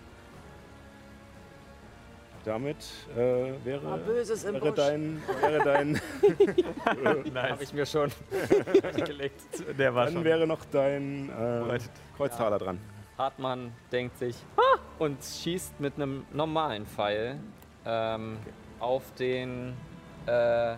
Damit 2.47 2.77
äh, 3.13 3.51
wäre, 3.65 3.97
Böses 4.05 4.45
im 4.45 4.53
wäre 4.53 4.71
dein, 4.71 5.21
wäre 5.41 5.63
dein, 5.65 5.99
Habe 7.35 7.61
ich 7.63 7.73
mir 7.73 7.85
schon 7.85 8.09
gelegt. 9.05 9.41
Der 9.77 9.93
war 9.93 10.05
dann 10.05 10.13
schon. 10.13 10.23
wäre 10.23 10.47
noch 10.47 10.63
dein 10.71 11.27
äh, 11.29 11.77
Kreuztaler 12.15 12.57
dran. 12.57 12.79
Hartmann 13.17 13.73
denkt 13.91 14.17
sich 14.17 14.37
"Ah!" 14.55 14.79
und 14.97 15.17
schießt 15.21 15.77
mit 15.81 15.95
einem 15.95 16.25
normalen 16.31 16.85
Pfeil 16.85 17.37
ähm, 17.85 18.37
auf 18.79 19.03
den 19.19 19.73
äh, 20.25 20.75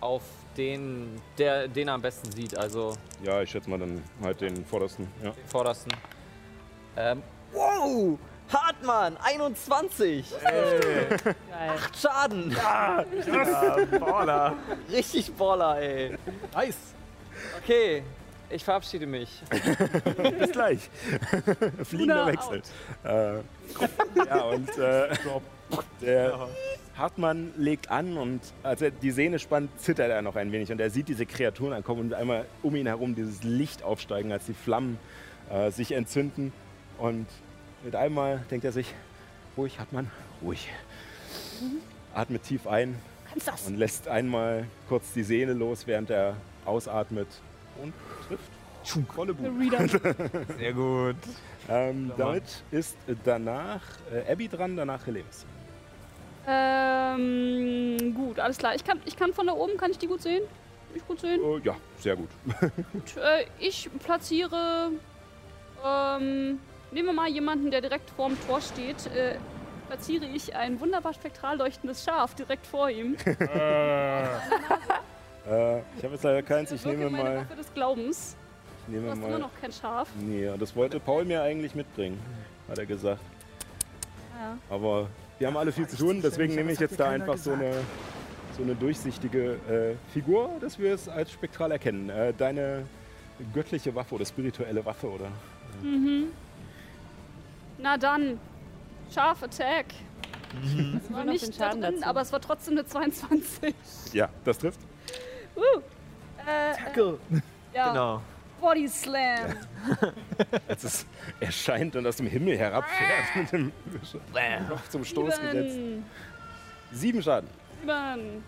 auf 0.00 0.22
den 0.56 1.20
der 1.36 1.68
den 1.68 1.88
er 1.88 1.94
am 1.94 2.00
besten 2.00 2.32
sieht, 2.32 2.56
also 2.56 2.94
Ja, 3.22 3.42
ich 3.42 3.50
schätze 3.50 3.68
mal 3.68 3.78
dann 3.78 4.02
halt 4.22 4.40
den 4.40 4.64
vordersten. 4.64 5.06
Ja. 5.22 5.32
den 5.32 5.46
vordersten. 5.46 5.92
Ähm, 6.96 7.22
wow! 7.52 8.18
Hartmann, 8.50 9.16
21! 9.22 10.26
Geil. 10.42 10.80
Schaden! 12.00 12.56
Baller. 13.98 14.54
Richtig 14.90 15.32
Baller, 15.34 15.80
ey. 15.80 16.16
Nice. 16.54 16.76
Okay, 17.62 18.02
ich 18.50 18.64
verabschiede 18.64 19.06
mich. 19.06 19.42
Bis 20.38 20.52
gleich. 20.52 20.90
Fliegender 21.84 22.26
Wechsel. 22.26 22.62
Äh, 23.04 23.36
ja, 24.26 24.42
und 24.42 24.78
äh, 24.78 25.08
der 26.00 26.48
Hartmann 26.96 27.52
legt 27.56 27.90
an 27.90 28.18
und 28.18 28.40
als 28.62 28.82
er 28.82 28.90
die 28.90 29.10
Sehne 29.10 29.38
spannt, 29.38 29.70
zittert 29.80 30.10
er 30.10 30.20
noch 30.22 30.36
ein 30.36 30.52
wenig. 30.52 30.70
Und 30.70 30.80
er 30.80 30.90
sieht 30.90 31.08
diese 31.08 31.24
Kreaturen 31.24 31.72
ankommen 31.72 32.00
und 32.00 32.14
einmal 32.14 32.44
um 32.62 32.76
ihn 32.76 32.86
herum 32.86 33.14
dieses 33.14 33.42
Licht 33.42 33.82
aufsteigen, 33.82 34.32
als 34.32 34.46
die 34.46 34.54
Flammen 34.54 34.98
äh, 35.50 35.70
sich 35.70 35.92
entzünden. 35.92 36.52
Und 36.98 37.26
mit 37.84 37.94
einmal 37.96 38.42
denkt 38.50 38.64
er 38.64 38.72
sich, 38.72 38.92
ruhig, 39.56 39.78
Hartmann, 39.78 40.10
ruhig. 40.42 40.68
Atmet 42.14 42.42
tief 42.42 42.66
ein 42.66 42.98
Kannst 43.30 43.48
das? 43.48 43.66
und 43.66 43.76
lässt 43.76 44.08
einmal 44.08 44.66
kurz 44.88 45.12
die 45.12 45.22
Sehne 45.22 45.52
los, 45.52 45.86
während 45.86 46.10
er 46.10 46.36
ausatmet 46.64 47.28
und 47.82 47.92
trifft. 48.28 49.06
Volle 49.14 49.32
Der 49.34 49.48
Blut. 49.50 49.72
Reader. 49.72 50.00
Sehr 50.58 50.72
gut. 50.72 51.16
Ähm, 51.68 52.10
damit 52.16 52.42
ist 52.72 52.96
danach 53.24 53.80
äh, 54.12 54.30
Abby 54.32 54.48
dran, 54.48 54.76
danach 54.76 55.06
Helemis. 55.06 55.46
ähm, 56.48 58.12
gut, 58.14 58.40
alles 58.40 58.58
klar. 58.58 58.74
Ich 58.74 58.84
kann, 58.84 58.98
ich 59.04 59.16
kann 59.16 59.32
von 59.32 59.46
da 59.46 59.52
oben, 59.52 59.76
kann 59.76 59.92
ich 59.92 59.98
die 59.98 60.08
gut 60.08 60.20
sehen? 60.22 60.42
Kann 60.88 60.96
Ich 60.96 61.06
gut 61.06 61.20
sehen? 61.20 61.40
Oh, 61.42 61.58
ja, 61.62 61.76
sehr 62.00 62.16
gut. 62.16 62.28
Gut, 62.92 63.16
äh, 63.16 63.46
ich 63.60 63.88
platziere, 64.04 64.90
ähm, 65.86 66.58
nehmen 66.92 67.08
wir 67.08 67.12
mal 67.14 67.28
jemanden, 67.28 67.70
der 67.70 67.80
direkt 67.80 68.10
vorm 68.10 68.36
Tor 68.46 68.60
steht, 68.60 69.06
äh, 69.14 69.36
platziere 69.88 70.26
ich 70.26 70.54
ein 70.54 70.78
wunderbar 70.80 71.12
spektral 71.14 71.56
leuchtendes 71.58 72.04
Schaf 72.04 72.34
direkt 72.34 72.66
vor 72.66 72.88
ihm. 72.90 73.16
äh, 73.26 74.24
ich 75.44 76.04
habe 76.04 76.12
jetzt 76.14 76.24
leider 76.24 76.42
keins, 76.42 76.70
ich 76.72 76.84
nehme 76.84 77.10
meine 77.10 77.24
mal. 77.24 77.36
Waffe 77.38 77.56
des 77.56 77.72
Glaubens. 77.74 78.36
Ich 78.80 78.86
Du 78.86 78.92
nehme 78.92 79.10
hast 79.10 79.18
immer 79.18 79.28
mal. 79.28 79.38
noch 79.38 79.60
kein 79.60 79.72
Schaf. 79.72 80.08
Nee, 80.18 80.50
das 80.58 80.74
wollte 80.74 80.98
Paul 81.00 81.24
mir 81.24 81.42
eigentlich 81.42 81.74
mitbringen, 81.74 82.18
hat 82.68 82.78
er 82.78 82.86
gesagt. 82.86 83.20
Ja. 84.38 84.56
Aber 84.74 85.08
wir 85.38 85.46
haben 85.46 85.56
alle 85.56 85.72
viel 85.72 85.86
zu 85.86 85.96
tun, 85.96 86.20
deswegen 86.22 86.54
nehme 86.54 86.72
ich 86.72 86.80
jetzt 86.80 86.98
da 86.98 87.10
einfach 87.10 87.36
so 87.36 87.52
eine, 87.52 87.74
so 88.56 88.62
eine 88.62 88.74
durchsichtige 88.74 89.52
äh, 89.68 90.12
Figur, 90.12 90.50
dass 90.60 90.78
wir 90.78 90.94
es 90.94 91.08
als 91.08 91.30
spektral 91.32 91.70
erkennen. 91.72 92.10
Äh, 92.10 92.32
deine 92.36 92.84
göttliche 93.54 93.94
Waffe 93.94 94.16
oder 94.16 94.24
spirituelle 94.24 94.84
Waffe, 94.84 95.08
oder? 95.08 95.28
Mhm. 95.82 96.28
Na 97.82 97.96
dann, 97.98 98.38
Scharf 99.12 99.42
Attack. 99.42 99.86
Das 100.92 101.12
war 101.12 101.24
nicht 101.24 101.48
da 101.48 101.52
Schaden 101.52 101.80
drin, 101.82 101.94
dazu. 101.96 102.06
aber 102.06 102.20
es 102.20 102.32
war 102.32 102.40
trotzdem 102.40 102.74
eine 102.74 102.86
22. 102.86 103.74
Ja, 104.12 104.28
das 104.44 104.58
trifft. 104.58 104.80
Uh, 105.56 105.80
äh, 106.46 106.70
äh, 106.70 106.76
Tackle. 106.76 107.18
ja, 107.74 107.88
Genau. 107.88 108.22
Body 108.60 108.88
Slam. 108.88 109.56
Als 110.68 110.84
es 110.84 111.06
erscheint 111.40 111.96
und 111.96 112.06
aus 112.06 112.16
dem 112.16 112.28
Himmel 112.28 112.56
herabfährt 112.56 113.34
mit 113.34 113.50
dem 113.52 113.72
Kopf 114.68 114.88
zum 114.88 115.04
Stoß 115.04 115.40
gesetzt. 115.40 115.74
Sieben. 115.74 116.04
Sieben 116.92 117.22
Schaden. 117.22 117.48
Sieben. 117.80 118.44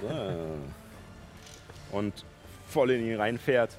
So. 0.00 1.96
Und 1.96 2.24
voll 2.68 2.92
in 2.92 3.06
ihn 3.06 3.16
reinfährt. 3.16 3.76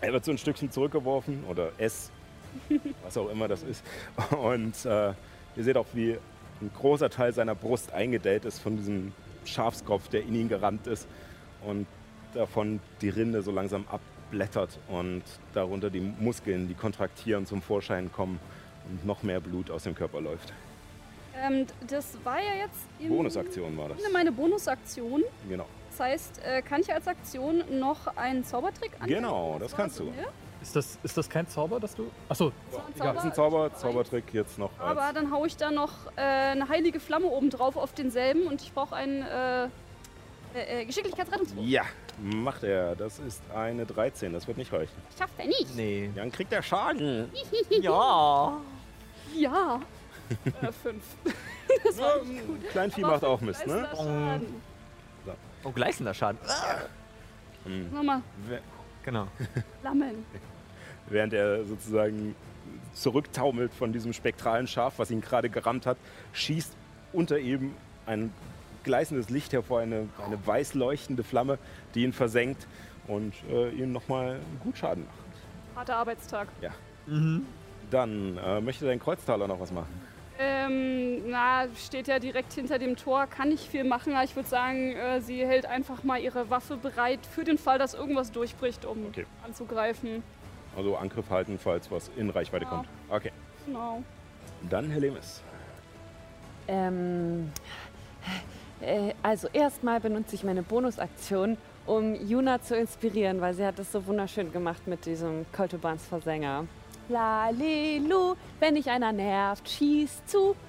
Er 0.00 0.12
wird 0.12 0.24
so 0.24 0.30
ein 0.30 0.38
Stückchen 0.38 0.70
zurückgeworfen 0.70 1.42
oder 1.48 1.72
es, 1.78 2.12
was 3.02 3.16
auch 3.16 3.30
immer 3.30 3.48
das 3.48 3.62
ist. 3.62 3.84
Und 4.42 4.84
äh, 4.84 5.08
ihr 5.56 5.64
seht 5.64 5.76
auch, 5.76 5.86
wie 5.92 6.18
ein 6.60 6.70
großer 6.78 7.10
Teil 7.10 7.32
seiner 7.32 7.54
Brust 7.54 7.92
eingedellt 7.92 8.44
ist 8.44 8.58
von 8.60 8.76
diesem 8.76 9.12
Schafskopf, 9.44 10.08
der 10.08 10.22
in 10.22 10.34
ihn 10.34 10.48
gerammt 10.48 10.86
ist. 10.86 11.06
Und 11.66 11.86
davon 12.34 12.80
die 13.00 13.08
Rinde 13.08 13.42
so 13.42 13.50
langsam 13.50 13.84
abblättert 13.88 14.78
und 14.88 15.22
darunter 15.54 15.90
die 15.90 16.00
Muskeln, 16.00 16.68
die 16.68 16.74
kontraktieren, 16.74 17.46
zum 17.46 17.62
Vorschein 17.62 18.12
kommen 18.12 18.38
und 18.88 19.04
noch 19.06 19.22
mehr 19.22 19.40
Blut 19.40 19.70
aus 19.70 19.84
dem 19.84 19.94
Körper 19.94 20.20
läuft. 20.20 20.52
Ähm, 21.38 21.66
das 21.86 22.16
war 22.24 22.38
ja 22.38 22.62
jetzt 22.62 22.78
in 22.98 23.08
Bonusaktion 23.08 23.76
war 23.76 23.90
das. 23.90 23.98
meine 24.12 24.32
Bonusaktion. 24.32 25.22
Genau. 25.48 25.66
Das 25.90 26.00
heißt, 26.00 26.40
äh, 26.44 26.62
kann 26.62 26.80
ich 26.80 26.92
als 26.92 27.06
Aktion 27.06 27.62
noch 27.78 28.06
einen 28.16 28.44
Zaubertrick 28.44 28.92
anwenden? 28.94 29.14
Genau, 29.14 29.56
das 29.58 29.74
kannst 29.74 29.98
du. 29.98 30.04
ne? 30.04 30.12
Ist 30.66 30.74
das, 30.74 30.98
ist 31.04 31.16
das 31.16 31.30
kein 31.30 31.46
Zauber, 31.46 31.78
dass 31.78 31.94
du. 31.94 32.10
Achso, 32.28 32.52
Das 32.70 32.78
war 32.80 32.86
ein 32.86 33.14
Das 33.14 33.24
ist 33.24 33.30
ein 33.30 33.34
Zauber, 33.34 33.72
Zaubertrick 33.72 34.34
jetzt 34.34 34.58
noch 34.58 34.70
Aber 34.80 35.00
als 35.00 35.14
dann 35.14 35.30
haue 35.30 35.46
ich 35.46 35.56
da 35.56 35.70
noch 35.70 35.92
äh, 36.16 36.20
eine 36.20 36.68
heilige 36.68 36.98
Flamme 36.98 37.26
oben 37.26 37.50
drauf 37.50 37.76
auf 37.76 37.92
denselben 37.94 38.48
und 38.48 38.60
ich 38.60 38.72
brauche 38.74 38.96
einen 38.96 39.22
äh, 39.22 39.66
äh, 39.66 39.68
äh, 40.54 40.84
Geschicklichkeitsrettungswurf. 40.84 41.64
Ja, 41.64 41.84
macht 42.20 42.64
er. 42.64 42.96
Das 42.96 43.20
ist 43.20 43.42
eine 43.54 43.86
13. 43.86 44.32
Das 44.32 44.48
wird 44.48 44.58
nicht 44.58 44.72
reichen. 44.72 44.96
Schafft 45.16 45.34
er 45.38 45.46
nicht. 45.46 45.76
Nee. 45.76 46.10
Dann 46.16 46.32
kriegt 46.32 46.52
er 46.52 46.62
Schaden. 46.62 47.30
Ja. 47.70 48.56
Ja. 49.36 49.80
äh, 50.62 50.72
fünf. 50.72 51.04
das 51.84 51.98
war 51.98 52.24
nicht 52.24 52.44
gut. 52.44 52.68
Kleinvieh 52.70 53.04
Aber 53.04 53.12
macht 53.12 53.24
auch 53.24 53.40
Mist, 53.40 53.64
ne? 53.68 53.86
Schaden. 53.94 54.62
Oh, 55.62 55.70
gleißender 55.70 56.12
Schaden. 56.12 56.40
Hm. 57.64 57.94
Nochmal, 57.94 58.22
Genau. 59.04 59.28
Flammen. 59.80 60.24
Während 61.08 61.32
er 61.32 61.64
sozusagen 61.64 62.34
zurücktaumelt 62.94 63.72
von 63.74 63.92
diesem 63.92 64.12
spektralen 64.12 64.66
Schaf, 64.66 64.94
was 64.98 65.10
ihn 65.10 65.20
gerade 65.20 65.48
gerammt 65.50 65.86
hat, 65.86 65.96
schießt 66.32 66.72
unter 67.12 67.38
ihm 67.38 67.74
ein 68.06 68.32
gleißendes 68.84 69.30
Licht 69.30 69.52
hervor, 69.52 69.80
eine, 69.80 70.08
eine 70.24 70.38
weiß 70.46 70.74
leuchtende 70.74 71.22
Flamme, 71.22 71.58
die 71.94 72.04
ihn 72.04 72.12
versenkt 72.12 72.66
und 73.06 73.34
äh, 73.50 73.70
ihm 73.70 73.92
nochmal 73.92 74.38
gut 74.62 74.78
Schaden 74.78 75.04
macht. 75.04 75.76
Harter 75.76 75.96
Arbeitstag. 75.96 76.48
Dann 77.90 78.38
äh, 78.38 78.60
möchte 78.60 78.84
dein 78.86 78.98
Kreuztaler 78.98 79.46
noch 79.46 79.60
was 79.60 79.70
machen. 79.72 79.88
Ähm, 80.38 81.30
na, 81.30 81.66
steht 81.76 82.08
ja 82.08 82.18
direkt 82.18 82.52
hinter 82.52 82.78
dem 82.78 82.96
Tor, 82.96 83.26
kann 83.26 83.48
nicht 83.48 83.64
viel 83.68 83.84
machen, 83.84 84.12
aber 84.12 84.24
ich 84.24 84.36
würde 84.36 84.48
sagen, 84.48 84.92
äh, 84.92 85.20
sie 85.22 85.46
hält 85.46 85.64
einfach 85.64 86.02
mal 86.04 86.20
ihre 86.20 86.50
Waffe 86.50 86.76
bereit 86.76 87.20
für 87.24 87.42
den 87.44 87.56
Fall, 87.56 87.78
dass 87.78 87.94
irgendwas 87.94 88.32
durchbricht, 88.32 88.84
um 88.84 89.06
Okay. 89.06 89.24
anzugreifen. 89.44 90.22
Also 90.76 90.96
Angriff 90.96 91.30
halten, 91.30 91.58
falls 91.58 91.90
was 91.90 92.10
in 92.16 92.30
Reichweite 92.30 92.64
Ja. 92.64 92.70
kommt. 92.70 92.88
Okay. 93.08 93.32
Genau. 93.64 94.02
Dann 94.68 94.90
Helemis. 94.90 95.42
Ähm, 96.68 97.50
äh, 98.80 99.12
also 99.22 99.48
erstmal 99.52 100.00
benutze 100.00 100.34
ich 100.34 100.44
meine 100.44 100.62
Bonusaktion, 100.62 101.56
um 101.86 102.14
Juna 102.14 102.60
zu 102.60 102.76
inspirieren, 102.76 103.40
weil 103.40 103.54
sie 103.54 103.64
hat 103.64 103.78
das 103.78 103.92
so 103.92 104.04
wunderschön 104.06 104.52
gemacht 104.52 104.86
mit 104.86 105.06
diesem 105.06 105.46
Koltobans 105.52 106.04
Versänger. 106.06 106.64
Lalilu, 107.08 108.34
wenn 108.58 108.74
dich 108.74 108.90
einer 108.90 109.12
nervt, 109.12 109.68
schieß 109.68 110.26
zu. 110.26 110.56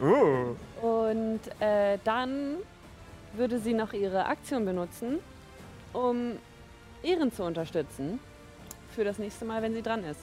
Uh. 0.00 0.54
Und 0.80 1.40
äh, 1.60 1.98
dann 2.04 2.56
würde 3.32 3.58
sie 3.58 3.72
noch 3.72 3.92
ihre 3.92 4.26
Aktion 4.26 4.64
benutzen, 4.64 5.18
um 5.92 6.32
Ehren 7.02 7.32
zu 7.32 7.42
unterstützen 7.44 8.18
für 8.90 9.04
das 9.04 9.18
nächste 9.18 9.44
Mal, 9.44 9.62
wenn 9.62 9.74
sie 9.74 9.82
dran 9.82 10.04
ist. 10.04 10.20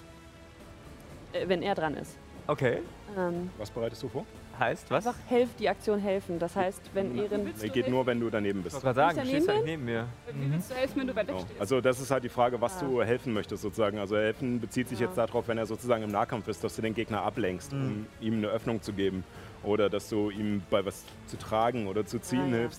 Äh, 1.34 1.48
wenn 1.48 1.62
er 1.62 1.76
dran 1.76 1.96
ist. 1.96 2.16
Okay. 2.48 2.80
Ähm, 3.18 3.50
Was 3.58 3.70
bereitest 3.70 4.02
du 4.04 4.10
vor? 4.10 4.26
Heißt 4.58 4.90
was? 4.92 5.08
einfach 5.08 5.20
helf, 5.30 5.50
die 5.58 5.70
Aktion 5.70 6.00
helfen. 6.00 6.38
Das 6.38 6.54
heißt, 6.56 6.82
wenn 6.94 7.18
Ehren. 7.18 7.46
Willst 7.46 7.62
Nee, 7.62 7.68
du 7.68 7.74
geht 7.74 7.84
helfen? 7.86 7.92
nur, 7.92 8.06
wenn 8.06 8.20
du 8.20 8.30
daneben 8.30 8.60
Ich 8.60 8.64
bist. 8.66 8.76
wollte 8.84 9.00
gerade 9.00 9.16
sagen, 9.16 9.28
du 9.28 9.34
stehst 9.34 9.48
ja 9.48 9.62
neben 9.64 9.86
mir. 9.86 10.08
Wie 10.34 10.52
willst 10.52 10.72
du 10.72 10.76
helfen, 10.76 11.00
wenn 11.00 11.08
du 11.08 11.16
weit 11.16 11.28
weg 11.28 11.36
Genau. 11.36 11.46
stehst? 11.46 11.62
Also 11.62 11.80
das 11.82 12.00
ist 12.02 12.12
halt 12.12 12.24
die 12.26 12.30
Frage, 12.30 12.60
was 12.60 12.78
Ah. 12.82 12.86
du 12.86 13.02
helfen 13.02 13.32
möchtest 13.34 13.62
sozusagen. 13.64 14.00
Also 14.00 14.18
helfen 14.18 14.60
bezieht 14.60 14.90
sich 14.90 15.00
Ja. 15.00 15.06
jetzt 15.08 15.18
darauf, 15.18 15.48
wenn 15.48 15.58
er 15.58 15.66
sozusagen 15.66 16.04
im 16.04 16.12
Nahkampf 16.12 16.48
ist, 16.50 16.62
dass 16.64 16.76
du 16.76 16.82
den 16.82 16.94
Gegner 16.94 17.22
ablenkst, 17.22 17.72
um 17.72 18.06
ihm 18.20 18.34
eine 18.36 18.48
Öffnung 18.48 18.82
zu 18.82 18.92
geben. 18.92 19.24
Oder 19.64 19.90
dass 19.90 20.10
du 20.10 20.30
ihm 20.30 20.62
bei 20.70 20.86
was 20.86 21.06
zu 21.28 21.38
tragen 21.38 21.88
oder 21.88 22.06
zu 22.06 22.20
ziehen 22.20 22.54
Ah, 22.54 22.58
ja. 22.58 22.70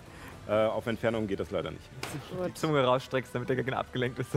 Äh, 0.51 0.67
auf 0.67 0.85
Entfernung 0.89 1.29
geht 1.29 1.39
das 1.39 1.53
leider 1.53 1.71
nicht. 1.71 1.89
Die. 2.45 2.55
Zunge 2.55 2.83
rausstreckst, 2.83 3.33
damit 3.33 3.49
der 3.49 3.55
Gegner 3.55 3.79
abgelenkt 3.79 4.19
ist. 4.19 4.31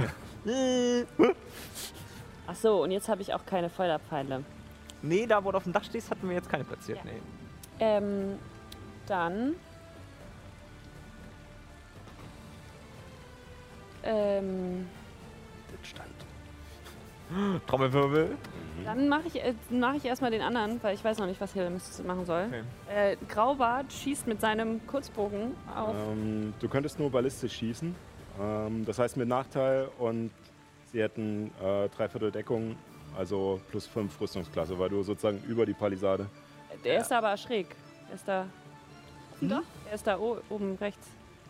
Ach 2.45 2.56
so, 2.56 2.84
und 2.84 2.91
jetzt 2.91 3.10
habe 3.10 3.23
ich 3.23 3.34
auch 3.34 3.44
keine 3.48 3.68
Feuerpfeile. 3.72 4.44
nee, 5.02 5.26
da 5.26 5.44
wo 5.44 5.52
du 5.52 5.57
auf 5.57 5.64
dem 5.64 5.73
Dach 5.73 5.84
stehst, 5.84 6.11
hatten 6.11 6.30
wir 6.30 6.35
jetzt 6.35 6.49
keine 6.49 6.65
platziert. 6.65 6.99
Ja. 6.99 7.03
Nee. 7.06 7.19
Ähm, 7.80 8.38
dann. 9.07 9.56
Ähm, 14.03 14.88
Trommelwirbel. 17.68 18.38
Dann 18.86 19.08
mache 19.10 19.28
ich, 19.28 19.41
äh, 19.44 19.54
mach 19.70 19.94
ich 19.95 20.06
erstmal 20.06 20.32
den 20.32 20.41
anderen, 20.41 20.82
weil 20.84 20.95
ich 20.95 21.04
weiß 21.04 21.18
noch 21.20 21.26
nicht, 21.28 21.40
was 21.41 21.54
Helms 21.56 22.02
machen 22.04 22.26
soll. 22.26 22.45
Okay. 22.48 23.12
Äh, 23.14 23.18
Graubart 23.28 23.91
schießt 23.91 24.28
mit 24.28 24.41
seinem 24.41 24.86
Kurzbogen 24.88 25.56
auf. 25.76 25.95
Ähm, 26.12 26.54
du 26.60 26.68
könntest 26.70 27.00
nur 27.00 27.10
ballistisch 27.12 27.54
schießen. 27.54 27.95
Ähm, 28.41 28.86
das 28.86 29.00
heißt 29.00 29.18
mit 29.18 29.28
Nachteil 29.28 29.90
und 30.00 30.32
sie 30.91 31.02
hätten 31.02 31.52
äh, 31.62 31.90
Dreiviertel 31.90 32.32
Deckung, 32.32 32.76
also 33.18 33.60
plus 33.70 33.86
5 33.88 34.20
Rüstungsklasse, 34.20 34.78
weil 34.80 34.90
du 34.90 35.04
sozusagen 35.04 35.41
über 35.48 35.66
die 35.66 35.74
Palisade. 35.74 36.28
Der 36.84 37.00
ist 37.00 37.12
aber 37.12 37.36
schräg. 37.38 37.68
Der 38.08 38.16
ist 38.16 38.28
da. 38.28 38.45
Hm? 39.40 39.50
Da? 39.50 39.62
Der 39.86 39.94
ist 39.94 40.08
da 40.08 40.18
oben 40.18 40.76
rechts. 40.80 41.08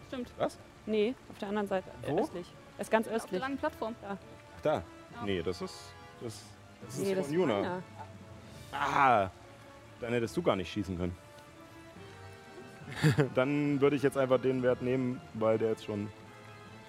Stimmt. 0.08 0.30
Was? 0.38 0.58
Nee, 0.86 1.16
auf 1.32 1.38
der 1.40 1.50
anderen 1.50 1.68
Seite. 1.68 1.90
Äh, 2.06 2.12
Wo? 2.12 2.20
östlich. 2.22 2.48
Er 2.78 2.82
ist 2.82 2.91
ganz 2.91 3.08
Auf 3.08 3.14
der 3.14 3.18
östlich. 3.18 3.41
langen 3.41 3.58
Plattform. 3.58 3.95
Ach 4.08 4.18
da. 4.62 4.74
Ja. 4.76 4.84
Nee, 5.26 5.41
das 5.41 5.62
ist. 5.62 5.94
Das, 6.22 6.41
das 6.85 6.97
Nee, 6.97 7.11
ist 7.11 7.18
das 7.19 7.26
von 7.27 7.35
Juna. 7.35 7.53
meiner. 7.61 7.84
Ah, 8.72 9.30
dann 10.01 10.14
hättest 10.14 10.35
du 10.35 10.41
gar 10.41 10.55
nicht 10.55 10.72
schießen 10.72 10.97
können. 10.97 11.15
dann 13.35 13.80
würde 13.81 13.95
ich 13.95 14.03
jetzt 14.03 14.18
einfach 14.18 14.39
den 14.41 14.61
Wert 14.64 14.81
nehmen, 14.81 15.22
weil 15.34 15.57
der 15.57 15.69
jetzt 15.69 15.85
schon 15.85 16.10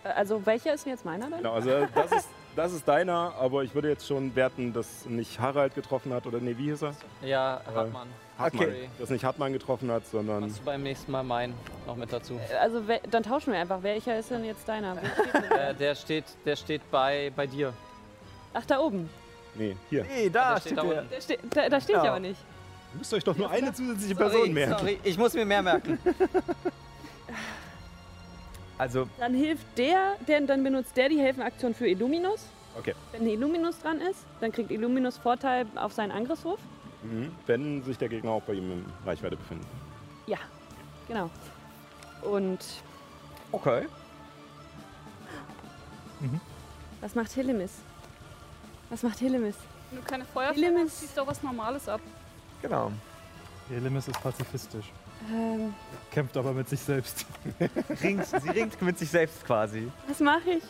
Äh, 0.02 0.08
Also 0.08 0.44
welcher 0.44 0.74
ist 0.74 0.84
denn 0.84 0.92
jetzt 0.92 1.04
meiner 1.04 1.28
dann? 1.30 1.38
Genau, 1.38 1.52
also 1.54 1.86
das 1.94 2.12
ist, 2.12 2.28
das 2.56 2.72
ist 2.72 2.86
deiner, 2.88 3.32
aber 3.40 3.62
ich 3.64 3.74
würde 3.74 3.88
jetzt 3.88 4.06
schon 4.06 4.34
werten, 4.34 4.72
dass 4.72 5.06
nicht 5.06 5.38
Harald 5.38 5.74
getroffen 5.74 6.12
hat 6.12 6.26
oder 6.26 6.38
nee, 6.40 6.54
wie 6.58 6.64
hieß 6.70 6.82
er? 6.82 6.94
Ja, 7.22 7.60
Hartmann. 7.74 8.08
Hartmann. 8.38 8.66
Okay. 8.68 8.88
Dass 8.98 9.10
nicht 9.10 9.24
Hartmann 9.24 9.52
getroffen 9.52 9.90
hat, 9.90 10.04
sondern 10.06 10.40
Machst 10.40 10.58
du 10.58 10.64
beim 10.64 10.82
nächsten 10.82 11.12
Mal 11.12 11.22
meinen 11.22 11.54
noch 11.86 11.96
mit 11.96 12.12
dazu? 12.12 12.38
Also 12.60 12.82
dann 13.10 13.22
tauschen 13.22 13.52
wir 13.52 13.60
einfach. 13.60 13.82
Welcher 13.82 14.18
ist 14.18 14.30
denn 14.30 14.44
jetzt 14.44 14.68
deiner? 14.68 14.96
Steht 14.96 15.34
denn 15.34 15.42
der? 15.50 15.70
Äh, 15.70 15.74
der 15.74 15.94
steht, 15.94 16.24
der 16.44 16.56
steht 16.56 16.90
bei, 16.90 17.32
bei 17.36 17.46
dir. 17.46 17.72
Ach, 18.52 18.66
da 18.66 18.80
oben. 18.80 19.08
Nee, 19.54 19.76
hier. 19.90 20.04
Nee, 20.04 20.30
da 20.30 20.60
steht 20.60 20.76
da 20.78 20.82
unten. 20.82 21.08
Der 21.10 21.20
ste 21.20 21.38
da, 21.50 21.68
da 21.68 21.80
stehe 21.80 21.98
ich 21.98 22.04
Ja. 22.04 22.10
aber 22.10 22.20
nicht. 22.20 22.40
Ihr 22.92 22.98
müsst 22.98 23.14
euch 23.14 23.24
doch 23.24 23.36
nur 23.36 23.50
eine 23.50 23.72
zusätzliche 23.72 24.14
Person 24.14 24.52
merken. 24.52 24.78
sorry, 24.78 24.98
ich 25.02 25.18
muss 25.18 25.34
mir 25.34 25.44
mehr 25.44 25.62
merken. 25.62 25.98
Also, 28.76 29.08
Dann 29.20 29.34
hilft 29.34 29.66
der, 29.78 30.16
der 30.26 30.40
dann 30.40 30.64
benutzt 30.64 30.96
der 30.96 31.08
die 31.08 31.20
Helfenaktion 31.20 31.74
für 31.74 31.86
Illuminus. 31.86 32.46
Okay. 32.76 32.92
Wenn 33.12 33.26
Illuminus 33.28 33.78
dran 33.78 34.00
ist, 34.00 34.24
dann 34.40 34.50
kriegt 34.50 34.72
Illuminus 34.72 35.16
Vorteil 35.16 35.64
auf 35.76 35.92
seinen 35.92 36.10
Angriffswurf. 36.10 36.58
Mhm. 37.04 37.30
Wenn 37.46 37.84
sich 37.84 37.98
der 37.98 38.08
Gegner 38.08 38.32
auch 38.32 38.42
bei 38.42 38.54
ihm 38.54 38.72
in 38.72 38.84
Reichweite 39.06 39.36
befindet. 39.36 39.68
Ja, 40.26 40.38
genau. 41.06 41.30
Und 42.22 42.58
okay. 43.52 43.86
was 47.00 47.14
macht 47.14 47.30
Hillemis? 47.32 47.78
Was 48.94 49.02
macht 49.02 49.18
Hillemis? 49.18 49.56
Wenn 49.90 50.00
du 50.00 50.06
keine 50.06 50.24
Feuerfälle 50.24 50.78
hast, 50.84 51.00
ziehst 51.00 51.16
du 51.16 51.22
auch 51.22 51.26
was 51.26 51.42
Normales 51.42 51.88
ab. 51.88 52.00
Genau. 52.62 52.92
Helemis 53.68 54.06
ist 54.06 54.22
pazifistisch, 54.22 54.92
Ähm, 55.32 55.74
kämpft 56.12 56.36
aber 56.36 56.52
mit 56.52 56.68
sich 56.68 56.78
selbst. 56.78 57.26
Ringt, 58.04 58.24
sie 58.24 58.50
ringt 58.50 58.80
mit 58.80 58.96
sich 58.96 59.10
selbst 59.10 59.44
quasi. 59.44 59.90
was 60.06 60.20
mache 60.20 60.48
ich? 60.58 60.62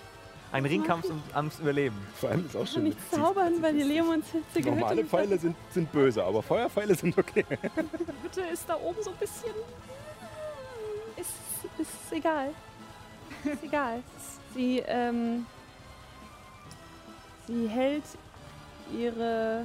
Ein 0.52 0.64
Ringkampf 0.64 1.04
um, 1.10 1.22
ums 1.36 1.58
Überleben. 1.58 1.98
Vor 2.18 2.30
allem 2.30 2.46
ist 2.46 2.56
auch 2.56 2.62
Ich 2.62 2.68
kann 2.68 2.74
schon 2.74 2.84
nicht 2.84 3.10
zaubern, 3.12 3.60
weil 3.60 3.74
die 3.74 3.82
leben 3.82 4.08
uns 4.08 4.24
hitzige 4.30 4.70
Normale. 4.70 5.04
Pfeile 5.04 5.36
sind, 5.36 5.54
sind 5.74 5.92
böse, 5.92 6.24
aber 6.24 6.42
Feuerpfeile 6.42 6.94
sind 6.94 7.18
okay. 7.18 7.44
Die 7.50 8.22
Hütte 8.24 8.40
ist 8.50 8.66
da 8.66 8.76
oben 8.76 9.02
so 9.02 9.10
ein 9.10 9.16
bisschen. 9.16 9.52
Ist, 11.18 11.28
ist 11.78 11.90
egal. 12.10 12.52
Ist 13.44 13.62
egal. 13.64 14.02
Sie, 14.54 14.78
ähm, 14.86 15.44
sie 17.46 17.68
hält 17.68 18.04
ihre 18.92 19.64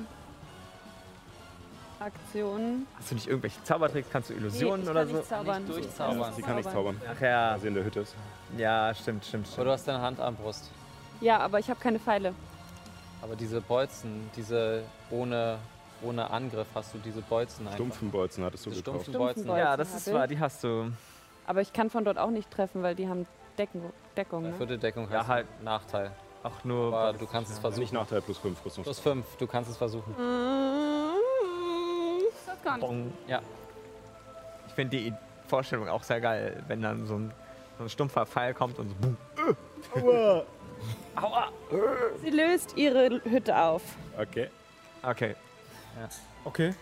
Aktion. 2.00 2.88
Hast 2.98 3.12
du 3.12 3.16
nicht 3.16 3.28
irgendwelche 3.28 3.62
Zaubertricks? 3.64 4.08
Kannst 4.12 4.30
du 4.30 4.34
Illusionen 4.34 4.84
ich 4.84 4.90
oder 4.90 5.06
so? 5.06 5.18
nicht 5.18 5.28
zaubern. 5.28 5.64
Nicht 5.66 5.78
Ich 5.78 5.84
durchzaubern. 5.84 6.34
Sie 6.34 6.42
kann 6.42 6.56
nicht 6.56 6.72
zaubern, 6.72 7.02
Ach 7.14 7.22
ja. 7.22 7.52
weil 7.52 7.60
sie 7.60 7.68
in 7.68 7.74
der 7.74 7.84
Hütte 7.84 8.00
ist. 8.02 8.16
Ja, 8.58 8.94
stimmt, 8.94 9.26
stimmt, 9.26 9.46
Aber 9.46 9.52
stimmt. 9.54 9.68
du 9.68 9.72
hast 9.72 9.88
deine 9.88 10.02
Handarmbrust. 10.02 10.72
Ja, 11.20 11.40
aber 11.40 11.60
ich 11.60 11.70
habe 11.70 11.80
keine 11.80 12.00
Pfeile. 12.00 12.34
Aber 13.22 13.36
diese 13.36 13.60
Bolzen, 13.60 14.30
diese 14.38 14.84
ohne, 15.12 15.58
ohne 16.02 16.30
Angriff, 16.30 16.68
hast 16.74 16.94
du 16.94 17.00
diese 17.00 17.22
Bolzen 17.22 17.66
einfach. 17.66 17.76
Stumpfen 17.76 18.12
Bolzen 18.12 18.46
hattest 18.46 18.66
du 18.66 18.70
Die 18.70 18.78
gekauft. 18.78 19.02
stumpfen 19.04 19.14
Bolzen. 19.20 19.48
Ja, 19.50 19.76
das 19.76 19.94
ist 19.94 20.14
wahr, 20.14 20.26
die 20.28 20.40
hast 20.40 20.64
du. 20.64 20.94
Aber 21.46 21.60
ich 21.60 21.74
kann 21.74 21.90
von 21.90 22.06
dort 22.06 22.18
auch 22.18 22.30
nicht 22.32 22.50
treffen, 22.50 22.82
weil 22.82 22.96
die 22.96 23.10
haben 23.10 23.26
Decken, 23.58 23.82
Deckung. 24.16 24.44
Ne? 24.44 24.54
Vierte 24.54 24.78
Deckung 24.78 25.10
Ja, 25.12 25.20
heißt 25.20 25.28
halt. 25.28 25.64
Nachteil. 25.64 26.12
Auch 26.44 26.64
nur. 26.64 26.94
Aber 26.98 27.18
du 27.18 27.26
kannst 27.26 27.52
es 27.52 27.58
Nicht 27.58 27.62
versuchen. 27.62 27.94
Nachteil 27.96 28.22
plus 28.22 28.38
5 28.38 28.66
Rüstung. 28.66 28.84
Plus 28.84 29.00
fünf, 29.00 29.26
du 29.38 29.48
kannst 29.48 29.70
es 29.70 29.78
versuchen. 29.78 30.16
Das 32.46 32.74
nicht. 32.76 32.80
Bong. 32.80 33.14
Ja. 33.28 33.42
Ich 34.68 34.74
finde 34.74 34.98
die 34.98 35.14
Vorstellung 35.48 35.90
auch 35.90 36.04
sehr 36.04 36.22
geil, 36.22 36.64
wenn 36.68 36.82
dann 36.82 37.06
so 37.06 37.16
ein, 37.16 37.34
so 37.78 37.84
ein 37.84 37.90
stumpfer 37.90 38.26
Pfeil 38.26 38.54
kommt 38.54 38.80
und 38.80 38.90
so. 38.90 38.96
Boom. 40.00 40.44
Sie 42.22 42.30
löst 42.30 42.78
ihre 42.78 43.22
Hütte 43.24 43.58
auf. 43.58 43.82
Okay. 44.18 44.50
Okay. 45.04 45.36
Okay. 46.46 46.74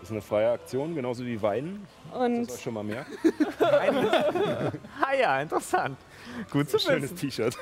Das 0.00 0.04
ist 0.04 0.10
eine 0.10 0.22
freie 0.22 0.50
Aktion, 0.52 0.94
genauso 0.94 1.24
wie 1.24 1.40
Weinen. 1.40 1.86
Und 2.12 2.44
Das 2.46 2.56
euch 2.56 2.62
schon 2.62 2.74
mal 2.74 2.84
merken. 2.84 3.12
Ah 5.00 5.14
ja, 5.14 5.40
interessant. 5.40 5.98
Gut 6.50 6.68
zu 6.70 6.78
Schönes. 6.78 7.14
T-Shirt. 7.14 7.56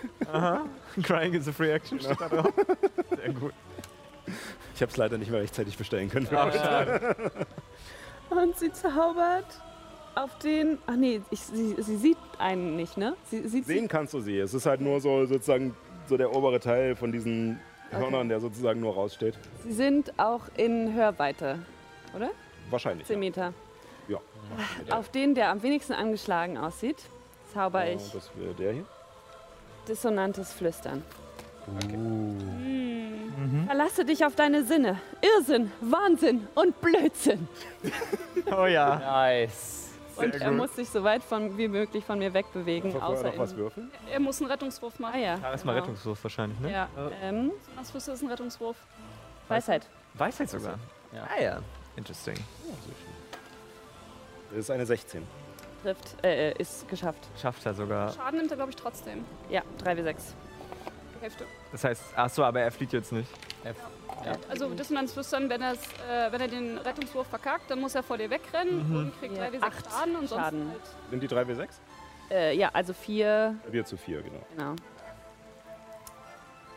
Crying 1.02 1.34
is 1.34 1.48
a 1.48 1.52
free 1.52 1.70
action 1.72 2.00
steht 2.00 2.20
da 2.20 2.28
drauf. 2.28 2.52
Sehr 3.16 3.32
gut. 3.32 3.52
Ich 4.74 4.82
habe 4.82 4.90
es 4.90 4.96
leider 4.96 5.18
nicht 5.18 5.30
mehr 5.30 5.40
rechtzeitig 5.40 5.76
bestellen 5.78 6.10
können. 6.10 6.28
Ach, 6.34 6.52
schade. 6.52 7.16
Und 8.30 8.58
sie 8.58 8.72
zaubert 8.72 9.46
auf 10.14 10.36
den. 10.38 10.78
Ach 10.86 10.96
nee, 10.96 11.20
ich, 11.30 11.40
sie, 11.40 11.76
sie 11.80 11.96
sieht 11.96 12.18
einen 12.38 12.76
nicht, 12.76 12.96
ne? 12.96 13.14
Sie 13.30 13.46
sieht 13.48 13.66
Sehen 13.66 13.88
kannst 13.88 14.14
du 14.14 14.20
sie. 14.20 14.38
Es 14.38 14.52
ist 14.52 14.66
halt 14.66 14.80
nur 14.80 15.00
so 15.00 15.24
sozusagen 15.26 15.74
so 16.08 16.16
der 16.16 16.34
obere 16.34 16.60
Teil 16.60 16.96
von 16.96 17.12
diesen 17.12 17.60
Hörnern, 17.90 18.28
der 18.28 18.40
sozusagen 18.40 18.80
nur 18.80 18.94
raussteht. 18.94 19.38
Sie 19.62 19.72
sind 19.72 20.18
auch 20.18 20.42
in 20.56 20.92
Hörweite, 20.92 21.60
oder? 22.14 22.30
Wahrscheinlich. 22.70 23.06
10 23.06 23.14
Ja. 23.14 23.18
Meter. 23.20 23.52
Ja. 24.08 24.18
Auf 24.90 25.08
den, 25.10 25.34
der 25.34 25.50
am 25.50 25.62
wenigsten 25.62 25.92
angeschlagen 25.92 26.58
aussieht, 26.58 26.96
zauber 27.56 27.84
Äh, 27.84 27.94
ich 27.94 28.12
Das 28.12 28.30
wäre 28.36 28.54
der 28.54 28.72
hier. 28.72 28.84
dissonantes 29.88 30.52
Flüstern. 30.52 31.02
Hm. 31.80 33.64
Verlasse 33.66 34.04
dich 34.04 34.24
auf 34.24 34.34
deine 34.36 34.64
Sinne. 34.64 35.00
Irrsinn, 35.20 35.72
Wahnsinn 35.80 36.46
und 36.54 36.80
Blödsinn. 36.80 37.48
Oh 38.48 38.66
ja. 38.66 38.96
Nice. 39.00 39.88
Und 40.14 40.34
er 40.36 40.48
gut. 40.50 40.56
muss 40.56 40.76
sich 40.76 40.88
so 40.88 41.02
weit 41.02 41.22
von, 41.24 41.58
wie 41.58 41.66
möglich 41.66 42.04
von 42.04 42.16
mir 42.20 42.32
wegbewegen. 42.32 42.92
Vorher 42.92 43.08
Außer 43.08 43.24
noch 43.24 43.38
was 43.38 43.56
würfeln. 43.56 43.90
Er 44.08 44.20
muss 44.20 44.40
einen 44.40 44.48
Rettungswurf 44.50 44.94
ah 44.98 45.02
machen. 45.02 45.20
ja. 45.20 45.36
Da 45.36 45.52
ist 45.52 45.64
mal 45.64 45.72
genau. 45.72 45.84
Rettungswurf 45.86 46.22
wahrscheinlich, 46.22 46.60
ne? 46.60 46.70
Ja, 46.72 46.88
ähm, 47.22 47.50
Was 47.74 47.90
für 47.90 47.98
ist 47.98 48.22
ein 48.22 48.28
Rettungswurf? 48.28 48.76
Weisheit. 49.48 49.88
Weisheit 50.14 50.48
sogar. 50.48 50.78
Ja. 51.12 51.26
Ah 51.36 51.42
ja. 51.42 51.58
Interesting. 51.96 52.36
Das 54.50 54.58
ist 54.60 54.70
eine 54.70 54.86
16. 54.86 55.24
Trifft, 55.86 56.24
äh, 56.24 56.52
ist 56.58 56.88
geschafft. 56.88 57.28
Schafft 57.40 57.64
er 57.64 57.72
sogar. 57.74 58.12
Schaden 58.12 58.38
nimmt 58.38 58.50
er, 58.50 58.56
glaube 58.56 58.70
ich, 58.70 58.76
trotzdem. 58.76 59.24
Ja, 59.48 59.62
3 59.78 59.96
wie 59.98 60.02
6. 60.02 60.34
Die 61.14 61.22
Hälfte. 61.22 61.44
Das 61.70 61.84
heißt, 61.84 62.02
ach 62.16 62.28
so, 62.28 62.42
aber 62.42 62.60
er 62.60 62.72
flieht 62.72 62.92
jetzt 62.92 63.12
nicht. 63.12 63.28
Also 64.50 64.68
Dissonanzflüstern, 64.70 65.48
wenn, 65.48 65.62
er's, 65.62 65.78
äh, 66.10 66.32
wenn 66.32 66.40
er 66.40 66.48
den 66.48 66.78
Rettungswurf 66.78 67.28
verkackt, 67.28 67.70
dann 67.70 67.80
muss 67.80 67.94
er 67.94 68.02
vor 68.02 68.18
dir 68.18 68.28
wegrennen 68.30 68.88
Mhm. 68.90 68.96
und 68.96 69.20
kriegt 69.20 69.36
Ja, 69.36 69.44
3 69.44 69.52
wie 69.52 69.58
6 69.58 69.64
acht 69.64 69.86
Schaden 69.92 70.16
und 70.16 70.28
sonst 70.28 70.42
Schaden. 70.42 70.70
halt. 70.70 70.80
Sind 71.10 71.22
die 71.22 71.28
3 71.28 71.42
W6? 71.42 71.68
Äh, 72.32 72.56
ja, 72.56 72.70
also 72.72 72.92
4, 72.92 73.54
Wir 73.70 73.84
zu 73.84 73.96
4, 73.96 74.22
genau. 74.22 74.40
genau. 74.56 74.74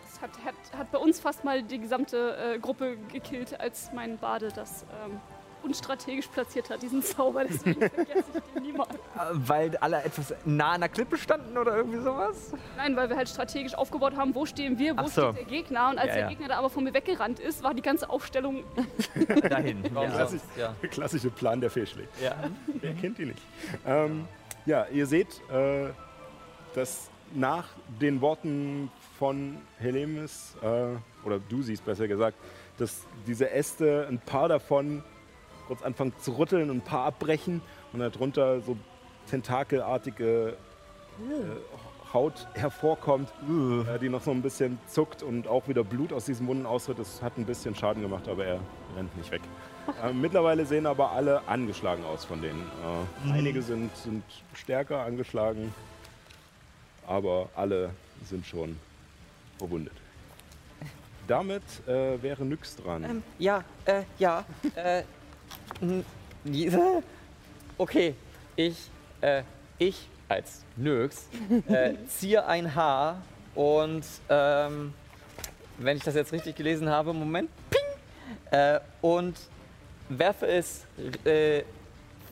Das 0.05 0.21
hat, 0.21 0.29
hat, 0.45 0.77
hat 0.77 0.91
bei 0.91 0.99
uns 0.99 1.19
fast 1.19 1.43
mal 1.43 1.63
die 1.63 1.79
gesamte 1.79 2.37
äh, 2.55 2.59
Gruppe 2.59 2.97
gekillt, 3.11 3.59
als 3.59 3.89
mein 3.93 4.19
Bade 4.19 4.49
das 4.53 4.85
ähm, 5.03 5.19
unstrategisch 5.63 6.27
platziert 6.27 6.69
hat, 6.69 6.81
diesen 6.81 7.01
Zauber. 7.03 7.43
Deswegen 7.45 7.79
vergesse 7.89 8.23
ich 8.35 8.53
den 8.53 8.63
niemals. 8.63 8.89
Äh, 8.93 8.97
Weil 9.33 9.77
alle 9.77 10.03
etwas 10.03 10.33
nah 10.45 10.71
an 10.71 10.81
der 10.81 10.89
Klippe 10.89 11.17
standen 11.17 11.57
oder 11.57 11.75
irgendwie 11.77 11.99
sowas? 11.99 12.51
Nein, 12.77 12.95
weil 12.95 13.09
wir 13.09 13.17
halt 13.17 13.29
strategisch 13.29 13.73
aufgebaut 13.75 14.15
haben, 14.15 14.33
wo 14.35 14.45
stehen 14.45 14.77
wir, 14.79 14.97
wo 14.97 15.03
so. 15.07 15.33
steht 15.33 15.37
der 15.37 15.43
Gegner. 15.45 15.89
Und 15.89 15.97
als 15.99 16.07
Ja, 16.09 16.13
der 16.13 16.23
ja. 16.23 16.29
Gegner 16.29 16.47
da 16.49 16.57
aber 16.57 16.69
von 16.69 16.83
mir 16.83 16.93
weggerannt 16.93 17.39
ist, 17.39 17.63
war 17.63 17.73
die 17.73 17.81
ganze 17.81 18.09
Aufstellung 18.09 18.63
Dahin. 19.49 19.83
Warum 19.93 20.09
ja. 20.11 20.27
Ja. 20.57 20.75
Der 20.81 20.89
klassische 20.89 21.29
Plan, 21.29 21.61
der 21.61 21.69
fehlschlägt. 21.69 22.09
ja. 22.21 22.35
Wer 22.81 22.93
kennt 22.93 23.17
die 23.17 23.25
nicht? 23.25 23.41
Ähm, 23.85 24.27
ja, 24.65 24.85
ihr 24.91 25.05
seht, 25.07 25.41
äh, 25.51 25.87
dass 26.75 27.09
nach 27.33 27.65
den 28.01 28.21
Worten 28.21 28.91
von 29.17 29.57
Helemis, 29.79 30.55
äh, 30.61 30.65
oder 31.25 31.39
du 31.49 31.61
siehst 31.61 31.85
besser 31.85 32.07
gesagt, 32.07 32.37
dass 32.77 33.01
diese 33.27 33.51
Äste, 33.51 34.07
ein 34.09 34.19
paar 34.19 34.47
davon 34.47 35.03
kurz 35.69 35.83
anfangen 35.83 36.13
zu 36.19 36.31
rütteln 36.31 36.71
und 36.71 36.77
ein 36.77 36.81
paar 36.81 37.05
abbrechen 37.05 37.61
und 37.93 37.99
darunter 37.99 38.59
so 38.61 38.75
tentakelartige 39.29 40.49
äh, 40.49 40.53
Haut 42.11 42.47
hervorkommt, 42.55 43.29
äh, 43.87 43.99
die 43.99 44.09
noch 44.09 44.23
so 44.23 44.31
ein 44.31 44.41
bisschen 44.41 44.79
zuckt 44.87 45.21
und 45.21 45.47
auch 45.47 45.67
wieder 45.67 45.83
Blut 45.83 46.11
aus 46.11 46.25
diesem 46.25 46.47
Wunden 46.47 46.65
austritt. 46.65 46.97
Das 46.97 47.21
hat 47.21 47.37
ein 47.37 47.45
bisschen 47.45 47.75
Schaden 47.75 48.01
gemacht, 48.01 48.27
aber 48.27 48.45
er 48.45 48.59
rennt 48.97 49.15
nicht 49.15 49.29
weg. 49.29 49.41
Äh, 50.03 50.11
mittlerweile 50.11 50.65
sehen 50.65 50.87
aber 50.87 51.11
alle 51.11 51.47
angeschlagen 51.47 52.03
aus 52.03 52.25
von 52.25 52.41
denen. 52.41 52.63
Äh, 53.27 53.31
Einige 53.31 53.61
sind, 53.61 53.95
sind 53.95 54.23
stärker 54.55 55.03
angeschlagen, 55.05 55.71
aber 57.05 57.49
alle 57.55 57.91
sind 58.25 58.43
schon 58.43 58.79
verwundet. 59.59 59.93
Damit 61.27 61.61
äh, 61.87 62.19
wäre 62.23 62.43
Nyx 62.43 62.75
dran. 62.77 63.03
Ähm, 63.03 63.23
ja, 63.37 63.63
äh, 63.85 64.01
ja, 64.17 64.45
äh, 64.73 65.03
diese- 66.43 67.03
okay, 67.77 68.15
ich, 68.55 68.75
äh, 69.21 69.43
ich 69.77 70.07
als 70.27 70.61
Nöx 70.75 71.27
äh, 71.67 71.93
ziehe 72.07 72.45
ein 72.45 72.75
Haar 72.75 73.21
und, 73.55 74.03
ähm, 74.29 74.93
wenn 75.77 75.97
ich 75.97 76.03
das 76.03 76.15
jetzt 76.15 76.31
richtig 76.33 76.55
gelesen 76.55 76.89
habe, 76.89 77.13
Moment, 77.13 77.49
ping, 77.69 78.51
äh, 78.51 78.79
und 79.01 79.37
werfe 80.09 80.45
es 80.47 80.85
äh, 81.25 81.63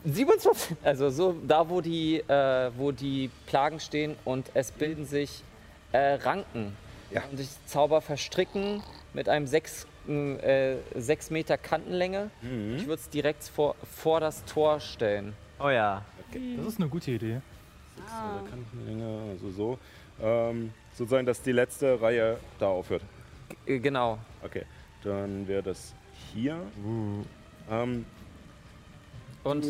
27. 0.05 0.77
Also 0.83 1.09
so 1.09 1.35
da, 1.47 1.67
wo 1.69 1.81
die, 1.81 2.17
äh, 2.19 2.71
wo 2.77 2.91
die 2.91 3.29
Plagen 3.45 3.79
stehen 3.79 4.15
und 4.25 4.51
es 4.53 4.71
bilden 4.71 5.05
sich 5.05 5.43
äh, 5.91 6.13
Ranken. 6.15 6.75
Ja. 7.11 7.23
Und 7.31 7.37
sich 7.37 7.47
Zauber 7.67 8.01
verstricken 8.01 8.83
mit 9.13 9.29
einem 9.29 9.47
6 9.47 9.87
äh, 10.07 10.77
sechs 10.95 11.29
Meter 11.29 11.57
Kantenlänge. 11.57 12.29
Ich 12.41 12.85
würde 12.87 13.01
es 13.01 13.09
direkt 13.09 13.43
vor, 13.43 13.75
vor 13.83 14.19
das 14.19 14.43
Tor 14.45 14.79
stellen. 14.79 15.33
Oh 15.59 15.69
ja. 15.69 16.03
Das 16.57 16.65
ist 16.67 16.79
eine 16.79 16.89
gute 16.89 17.11
Idee. 17.11 17.41
Ah. 18.09 18.39
Kantenlänge, 18.49 19.31
also 19.31 19.49
so. 19.51 19.79
Ähm, 20.21 20.71
sozusagen, 20.93 21.25
dass 21.25 21.41
die 21.41 21.51
letzte 21.51 21.99
Reihe 22.01 22.37
da 22.59 22.67
aufhört. 22.67 23.01
Äh, 23.65 23.79
genau. 23.79 24.17
Okay, 24.43 24.63
dann 25.03 25.47
wäre 25.47 25.63
das 25.63 25.93
hier. 26.33 26.57
Ähm, 27.69 28.05
Und 29.43 29.65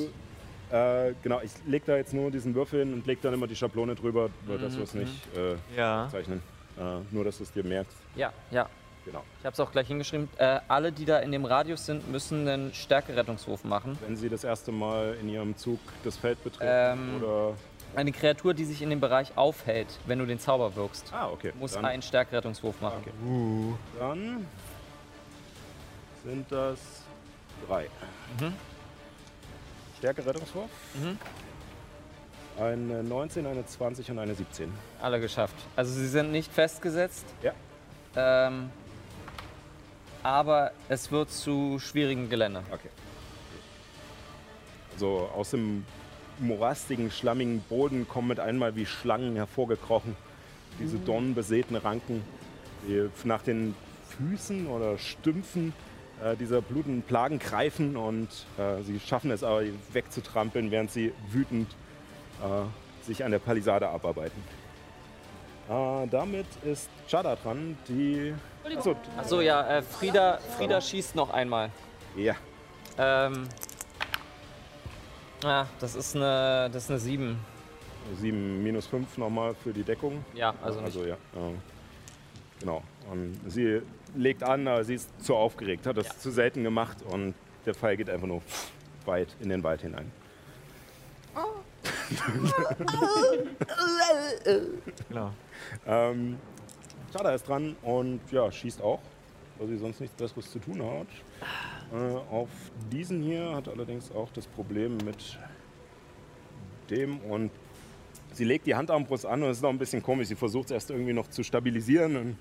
äh, 0.71 1.13
genau, 1.23 1.41
ich 1.41 1.51
lege 1.65 1.85
da 1.85 1.97
jetzt 1.97 2.13
nur 2.13 2.31
diesen 2.31 2.53
Würfel 2.55 2.79
hin 2.85 2.93
und 2.93 3.05
lege 3.07 3.21
dann 3.21 3.33
immer 3.33 3.47
die 3.47 3.55
Schablone 3.55 3.95
drüber, 3.95 4.29
weil 4.45 4.57
das 4.57 4.75
wir 4.75 4.83
es 4.83 4.93
nicht 4.93 5.35
äh, 5.35 5.55
Ja. 5.77 6.07
zeichnen. 6.11 6.41
Äh, 6.77 6.99
nur, 7.11 7.23
dass 7.23 7.37
du 7.37 7.43
es 7.43 7.51
dir 7.51 7.63
merkst. 7.63 7.97
ja, 8.15 8.31
ja. 8.51 8.69
Genau. 9.07 9.23
Ich 9.39 9.45
habe 9.45 9.53
es 9.53 9.59
auch 9.61 9.71
gleich 9.71 9.87
hingeschrieben. 9.87 10.27
Äh, 10.37 10.59
alle, 10.67 10.91
die 10.91 11.05
da 11.05 11.19
in 11.19 11.31
dem 11.31 11.45
Radius 11.45 11.85
sind, 11.85 12.11
müssen 12.11 12.45
einen 12.45 12.73
Stärkerettungswurf 12.73 13.63
machen. 13.63 13.97
Wenn 14.05 14.17
sie 14.17 14.27
das 14.27 14.43
erste 14.43 14.73
Mal 14.73 15.15
in 15.21 15.29
ihrem 15.29 15.55
Zug 15.55 15.79
das 16.03 16.17
Feld 16.17 16.43
betreten 16.43 16.69
Ähm, 16.69 17.23
oder... 17.23 17.53
Eine 17.95 18.11
Kreatur, 18.11 18.53
die 18.53 18.65
sich 18.65 18.81
in 18.81 18.89
dem 18.89 18.99
Bereich 18.99 19.37
aufhält, 19.37 19.87
wenn 20.07 20.19
du 20.19 20.25
den 20.25 20.39
Zauber 20.39 20.75
wirkst, 20.75 21.13
Ah, 21.13 21.29
okay. 21.29 21.53
muss 21.57 21.71
dann, 21.71 21.85
einen 21.85 22.01
Stärkerettungswurf 22.01 22.81
machen. 22.81 22.97
Okay. 22.99 23.13
Dann 23.97 24.45
sind 26.25 26.51
das 26.51 26.79
drei. 27.65 27.87
Mhm. 28.41 28.53
Stärke-Rettungswurf. 29.99 30.69
Mhm. 30.95 31.17
Eine 32.61 33.03
19, 33.03 33.47
eine 33.47 33.65
20 33.65 34.11
und 34.11 34.19
eine 34.19 34.35
17. 34.35 34.69
Alle 35.01 35.21
geschafft. 35.21 35.55
Also 35.77 35.93
sie 35.93 36.07
sind 36.07 36.33
nicht 36.33 36.51
festgesetzt. 36.51 37.25
Ja. 37.41 37.53
Ähm, 38.17 38.69
aber 40.23 40.71
es 40.89 41.11
wird 41.11 41.31
zu 41.31 41.79
schwierigem 41.79 42.29
Gelände. 42.29 42.63
Okay. 42.71 42.89
So 44.97 45.29
aus 45.35 45.51
dem 45.51 45.85
morastigen, 46.39 47.11
schlammigen 47.11 47.61
Boden 47.61 48.07
kommen 48.07 48.27
mit 48.27 48.39
einmal 48.39 48.75
wie 48.75 48.85
Schlangen 48.85 49.35
hervorgekrochen. 49.35 50.15
Diese 50.79 50.97
dornenbesäten 50.97 51.75
Ranken, 51.75 52.23
die 52.87 53.09
nach 53.23 53.41
den 53.41 53.75
Füßen 54.17 54.67
oder 54.67 54.97
Stümpfen 54.97 55.73
äh, 56.23 56.35
dieser 56.35 56.61
blutenden 56.61 57.03
Plagen 57.03 57.39
greifen 57.39 57.95
und 57.95 58.27
äh, 58.57 58.83
sie 58.83 58.99
schaffen 58.99 59.31
es 59.31 59.43
aber 59.43 59.63
wegzutrampeln, 59.91 60.71
während 60.71 60.91
sie 60.91 61.13
wütend 61.29 61.69
äh, 62.41 63.05
sich 63.05 63.23
an 63.23 63.31
der 63.31 63.39
Palisade 63.39 63.89
abarbeiten. 63.89 64.41
Äh, 65.69 66.07
damit 66.07 66.45
ist 66.63 66.89
Chada 67.09 67.35
dran, 67.35 67.77
die. 67.87 68.33
Achso, 68.75 68.95
Achso, 69.17 69.41
ja, 69.41 69.77
äh, 69.77 69.81
Frieda, 69.81 70.39
Frieda 70.57 70.81
schießt 70.81 71.15
noch 71.15 71.29
einmal. 71.29 71.71
ja. 72.15 72.35
Ähm, 72.99 73.47
ja, 75.43 75.67
das 75.79 75.93
ist 75.95 76.15
eine, 76.15 76.67
das 76.73 76.85
ist 76.85 76.89
eine 76.89 76.99
7. 76.99 77.39
7 78.19 78.63
minus 78.63 78.87
5 78.87 79.17
nochmal 79.19 79.53
für 79.53 79.71
die 79.71 79.83
Deckung. 79.83 80.25
Ja, 80.33 80.51
also 80.63 80.79
nicht. 80.81 80.97
Also 80.97 81.05
ja. 81.05 81.15
ähm, 81.35 81.59
genau. 82.59 82.81
Und 83.11 83.39
sie 83.47 83.81
legt 84.15 84.41
an, 84.41 84.67
aber 84.67 84.83
sie 84.83 84.95
ist 84.95 85.09
zu 85.23 85.35
aufgeregt, 85.35 85.85
hat 85.85 85.97
das 85.97 86.07
Ja. 86.07 86.17
zu 86.17 86.31
selten 86.31 86.63
gemacht 86.63 86.97
und 87.07 87.35
der 87.67 87.75
Pfeil 87.75 87.97
geht 87.97 88.09
einfach 88.09 88.25
nur 88.27 88.41
weit 89.05 89.27
in 89.41 89.49
den 89.49 89.61
Wald 89.63 89.81
hinein. 89.81 90.11
Genau. 95.09 95.31
Ähm, 95.85 96.37
Chada 97.13 97.33
ist 97.33 97.47
dran 97.47 97.75
und 97.81 98.19
ja, 98.31 98.51
schießt 98.51 98.81
auch, 98.81 98.99
weil 99.57 99.67
sie 99.67 99.77
sonst 99.77 100.01
nichts 100.01 100.15
Besseres 100.15 100.51
zu 100.51 100.59
tun 100.59 100.83
hat. 100.83 101.07
Äh, 101.93 102.33
auf 102.33 102.49
diesen 102.91 103.23
hier 103.23 103.55
hat 103.55 103.67
allerdings 103.67 104.11
auch 104.11 104.29
das 104.33 104.45
Problem 104.47 104.97
mit 104.97 105.37
dem 106.89 107.19
und 107.19 107.51
sie 108.33 108.43
legt 108.43 108.67
die 108.67 108.75
Handarmbrust 108.75 109.25
an 109.25 109.43
und 109.43 109.49
es 109.49 109.57
ist 109.57 109.63
noch 109.63 109.69
ein 109.69 109.77
bisschen 109.77 110.03
komisch. 110.03 110.27
Sie 110.27 110.35
versucht 110.35 110.65
es 110.65 110.71
erst 110.71 110.89
irgendwie 110.91 111.13
noch 111.13 111.29
zu 111.29 111.43
stabilisieren 111.43 112.15
und 112.17 112.37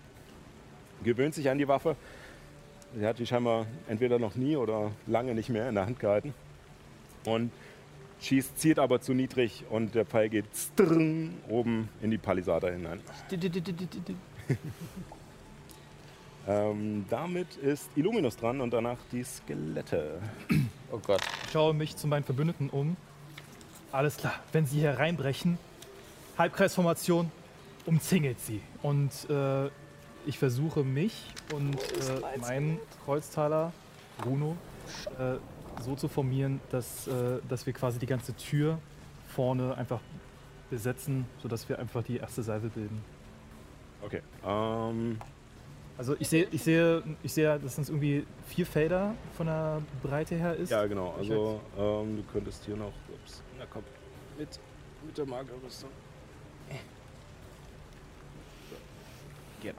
gewöhnt 1.04 1.34
sich 1.34 1.48
an 1.48 1.58
die 1.58 1.68
Waffe. 1.68 1.96
Sie 2.96 3.06
hat 3.06 3.18
die 3.18 3.26
scheinbar 3.26 3.66
entweder 3.88 4.18
noch 4.18 4.34
nie 4.34 4.56
oder 4.56 4.90
lange 5.06 5.34
nicht 5.34 5.48
mehr 5.48 5.68
in 5.68 5.74
der 5.74 5.86
Hand 5.86 6.00
gehalten. 6.00 6.34
Und 7.24 7.50
schießt, 8.20 8.58
zielt 8.58 8.78
aber 8.78 9.00
zu 9.00 9.14
niedrig 9.14 9.64
und 9.70 9.94
der 9.94 10.04
Pfeil 10.04 10.28
geht 10.28 10.46
strrrn 10.54 11.34
oben 11.48 11.88
in 12.02 12.10
die 12.10 12.18
Palisade 12.18 12.72
hinein. 12.72 13.00
Ähm, 16.48 17.04
damit 17.10 17.56
ist 17.56 17.90
Illuminus 17.96 18.36
dran 18.36 18.60
und 18.60 18.72
danach 18.72 18.98
die 19.10 19.24
Skelette. 19.24 20.20
Oh 20.92 21.00
Gott. 21.04 21.20
Ich 21.44 21.50
schaue 21.50 21.74
mich 21.74 21.96
zu 21.96 22.06
meinen 22.06 22.22
Verbündeten 22.22 22.70
um. 22.70 22.96
Alles 23.90 24.16
klar, 24.16 24.34
wenn 24.52 24.66
sie 24.66 24.78
hier 24.78 24.92
reinbrechen, 24.92 25.58
Halbkreisformation, 26.38 27.32
umzingelt 27.86 28.38
sie. 28.40 28.60
Und 28.82 29.10
äh, 29.28 29.66
ich 30.26 30.38
versuche 30.38 30.84
mich 30.84 31.24
und 31.52 31.74
äh, 31.74 32.38
meinen 32.38 32.78
Kreuztaler, 33.04 33.72
Bruno, 34.18 34.56
äh, 35.18 35.38
so 35.80 35.94
zu 35.94 36.08
formieren, 36.08 36.60
dass, 36.70 37.06
äh, 37.08 37.38
dass 37.48 37.66
wir 37.66 37.72
quasi 37.72 37.98
die 37.98 38.06
ganze 38.06 38.34
Tür 38.34 38.78
vorne 39.28 39.76
einfach 39.76 40.00
besetzen, 40.70 41.26
sodass 41.42 41.68
wir 41.68 41.78
einfach 41.78 42.02
die 42.02 42.16
erste 42.16 42.42
Salve 42.42 42.68
bilden. 42.68 43.02
Okay. 44.02 44.20
Ähm, 44.44 45.18
Also 45.98 46.14
ich 46.18 46.28
sehe, 46.28 46.46
ich 46.50 46.62
sehe, 46.62 47.02
ich 47.22 47.32
sehe, 47.32 47.58
dass 47.58 47.76
das 47.76 47.88
irgendwie 47.88 48.26
vier 48.48 48.66
Felder 48.66 49.14
von 49.36 49.46
der 49.46 49.80
Breite 50.02 50.34
her 50.34 50.54
ist. 50.54 50.70
ja, 50.70 50.84
genau. 50.86 51.14
Also 51.18 51.60
ähm, 51.78 52.16
du 52.16 52.22
könntest 52.32 52.64
hier 52.66 52.76
noch. 52.76 52.92
Ups, 53.12 53.42
na 53.58 53.64
komm. 53.70 53.82
Mit, 54.38 54.48
mit 55.06 55.16
der 55.16 55.24
Magerrüstung. 55.26 55.90
Genau. 59.62 59.78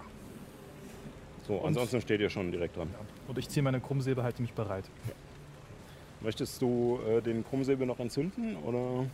So, 1.47 1.61
ansonsten 1.63 2.01
steht 2.01 2.19
ihr 2.19 2.29
schon 2.29 2.51
direkt 2.51 2.75
dran. 2.75 2.93
Und 3.27 3.37
ich 3.37 3.47
ziehe 3.47 3.63
meine 3.63 3.79
Krummsäbel, 3.79 4.23
halte 4.23 4.41
mich 4.41 4.53
bereit. 4.53 4.85
Möchtest 6.21 6.61
du 6.61 6.99
äh, 7.07 7.21
den 7.21 7.45
Krummsäbel 7.45 7.85
noch 7.85 7.99
entzünden? 7.99 8.55
Oder? 8.57 9.05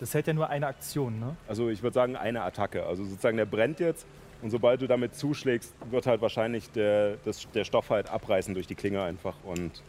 Das 0.00 0.12
hält 0.14 0.26
ja 0.26 0.32
nur 0.32 0.48
eine 0.48 0.66
Aktion, 0.66 1.20
ne? 1.20 1.36
Also 1.46 1.68
ich 1.68 1.82
würde 1.82 1.94
sagen 1.94 2.16
eine 2.16 2.42
Attacke. 2.42 2.84
Also 2.86 3.04
sozusagen 3.04 3.36
der 3.36 3.46
brennt 3.46 3.80
jetzt 3.80 4.06
und 4.42 4.50
sobald 4.50 4.82
du 4.82 4.86
damit 4.86 5.14
zuschlägst, 5.14 5.72
wird 5.90 6.06
halt 6.06 6.20
wahrscheinlich 6.20 6.70
der, 6.70 7.16
das, 7.24 7.48
der 7.52 7.64
Stoff 7.64 7.90
halt 7.90 8.10
abreißen 8.10 8.52
durch 8.54 8.66
die 8.66 8.74
Klinge 8.74 9.02
einfach 9.02 9.36
und 9.44 9.82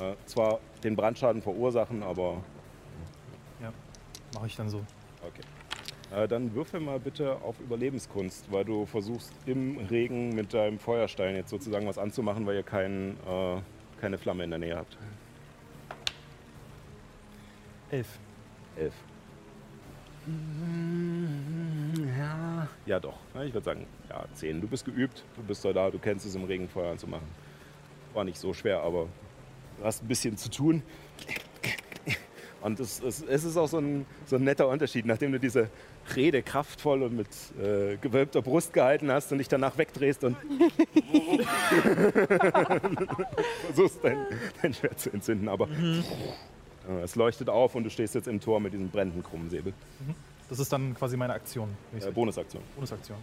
äh, 0.00 0.14
zwar 0.26 0.60
den 0.84 0.94
Brandschaden 0.94 1.42
verursachen, 1.42 2.02
aber 2.02 2.42
Mache 4.34 4.46
ich 4.46 4.56
dann 4.56 4.68
so. 4.68 4.82
okay. 5.26 5.42
Äh, 6.14 6.28
dann 6.28 6.54
würfel 6.54 6.80
mal 6.80 6.98
bitte 6.98 7.36
auf 7.42 7.58
Überlebenskunst, 7.60 8.50
weil 8.50 8.64
du 8.64 8.86
versuchst 8.86 9.32
im 9.46 9.78
Regen 9.90 10.34
mit 10.34 10.52
deinem 10.52 10.78
Feuerstein 10.78 11.34
jetzt 11.36 11.50
sozusagen 11.50 11.86
was 11.86 11.98
anzumachen, 11.98 12.46
weil 12.46 12.56
ihr 12.56 12.62
kein, 12.62 13.16
äh, 13.26 13.60
keine 14.00 14.18
Flamme 14.18 14.44
in 14.44 14.50
der 14.50 14.58
Nähe 14.58 14.76
habt. 14.76 14.96
Elf. 17.92 18.18
Elf. 18.74 18.94
Ja, 22.16 22.68
ja 22.86 22.98
doch. 22.98 23.18
Ich 23.44 23.52
würde 23.52 23.64
sagen, 23.64 23.86
ja, 24.08 24.24
zehn. 24.32 24.62
Du 24.62 24.66
bist 24.66 24.86
geübt, 24.86 25.22
du 25.36 25.42
bist 25.42 25.62
da, 25.62 25.90
du 25.90 25.98
kennst 25.98 26.24
es 26.24 26.34
im 26.34 26.44
Regen 26.44 26.70
Feuer 26.70 26.92
anzumachen. 26.92 27.28
War 28.14 28.24
nicht 28.24 28.38
so 28.38 28.54
schwer, 28.54 28.80
aber 28.80 29.08
du 29.78 29.84
hast 29.84 30.02
ein 30.02 30.08
bisschen 30.08 30.38
zu 30.38 30.50
tun. 30.50 30.82
Und 32.62 32.80
es, 32.80 33.02
es, 33.02 33.22
es 33.22 33.44
ist 33.44 33.58
auch 33.58 33.68
so 33.68 33.78
ein, 33.78 34.06
so 34.24 34.36
ein 34.36 34.44
netter 34.44 34.68
Unterschied, 34.68 35.04
nachdem 35.04 35.32
du 35.32 35.40
diese 35.40 35.68
Rede 36.16 36.42
kraftvoll 36.42 37.02
und 37.02 37.14
mit 37.14 37.28
äh, 37.60 37.98
gewölbter 37.98 38.40
Brust 38.40 38.72
gehalten 38.72 39.12
hast 39.12 39.32
und 39.32 39.38
dich 39.38 39.48
danach 39.48 39.76
wegdrehst 39.76 40.24
und 40.24 40.36
versuchst 43.66 44.02
dein, 44.02 44.16
dein 44.62 44.72
Schwert 44.72 44.98
zu 44.98 45.10
entzünden. 45.10 45.48
Aber 45.48 45.68
äh, 45.68 46.02
es 47.02 47.14
leuchtet 47.16 47.48
auf 47.48 47.74
und 47.74 47.84
du 47.84 47.90
stehst 47.90 48.14
jetzt 48.14 48.28
im 48.28 48.40
Tor 48.40 48.60
mit 48.60 48.72
diesem 48.72 48.88
brennenden 48.90 49.22
Krummsäbel. 49.22 49.72
Das 50.48 50.58
ist 50.58 50.72
dann 50.72 50.94
quasi 50.94 51.16
meine 51.16 51.32
Aktion. 51.32 51.76
Äh, 51.98 52.10
Bonusaktion. 52.10 52.62
Bonusaktion. 52.74 53.18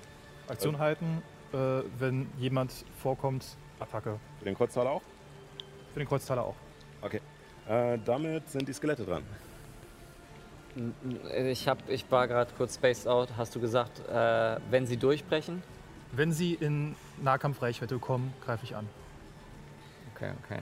Aktion 0.48 0.80
halten, 0.80 1.22
äh, 1.54 1.82
wenn 2.00 2.28
jemand 2.40 2.72
vorkommt, 2.98 3.46
Attacke. 3.80 4.20
Für 4.40 4.46
den 4.46 4.56
Kreuztaler 4.56 4.92
auch? 4.92 5.02
Für 5.94 6.00
den 6.00 6.08
Kreuztaler 6.08 6.44
auch. 6.44 6.56
Okay. 7.02 7.22
Äh, 7.68 8.00
damit 8.04 8.50
sind 8.50 8.68
die 8.68 8.74
Skelette 8.74 9.06
dran. 9.06 9.24
Ich, 11.50 11.68
hab, 11.68 11.88
ich 11.90 12.10
war 12.12 12.28
gerade 12.28 12.52
kurz 12.58 12.76
spaced 12.76 13.08
out. 13.08 13.30
Hast 13.38 13.56
du 13.56 13.60
gesagt, 13.60 14.08
äh, 14.08 14.58
wenn 14.70 14.88
sie 14.88 14.98
durchbrechen? 14.98 15.62
Wenn 16.12 16.32
sie 16.32 16.54
in 16.56 16.96
Nahkampfreichweite 17.22 18.00
kommen, 18.00 18.34
greife 18.44 18.66
ich 18.66 18.76
an. 18.76 18.88
Okay, 20.16 20.32
okay. 20.44 20.60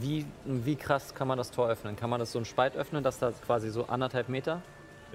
Wie, 0.00 0.26
wie 0.44 0.76
krass 0.76 1.14
kann 1.14 1.28
man 1.28 1.38
das 1.38 1.50
Tor 1.50 1.68
öffnen? 1.68 1.96
Kann 1.96 2.10
man 2.10 2.20
das 2.20 2.32
so 2.32 2.38
ein 2.38 2.44
Spalt 2.44 2.76
öffnen, 2.76 3.02
dass 3.02 3.18
da 3.18 3.30
quasi 3.32 3.70
so 3.70 3.86
anderthalb 3.86 4.28
Meter? 4.28 4.62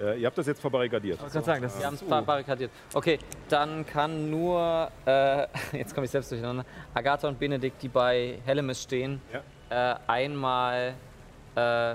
Äh, 0.00 0.20
ihr 0.20 0.26
habt 0.26 0.38
das 0.38 0.46
jetzt 0.46 0.60
verbarrikadiert. 0.60 1.20
Ich 1.26 1.32
kann 1.32 1.44
sagen, 1.44 1.62
das 1.62 1.78
Wir 1.78 1.86
haben 1.86 1.94
ist 1.94 2.02
es 2.02 2.08
barrikadiert. 2.08 2.70
Okay, 2.94 3.18
dann 3.48 3.84
kann 3.86 4.30
nur, 4.30 4.90
äh, 5.06 5.46
jetzt 5.76 5.94
komme 5.94 6.06
ich 6.06 6.10
selbst 6.10 6.30
durcheinander, 6.30 6.64
Agatha 6.94 7.28
und 7.28 7.38
Benedikt, 7.38 7.82
die 7.82 7.88
bei 7.88 8.38
Hellemis 8.44 8.82
stehen, 8.82 9.20
äh, 9.68 9.94
einmal 10.06 10.94
äh, 11.54 11.94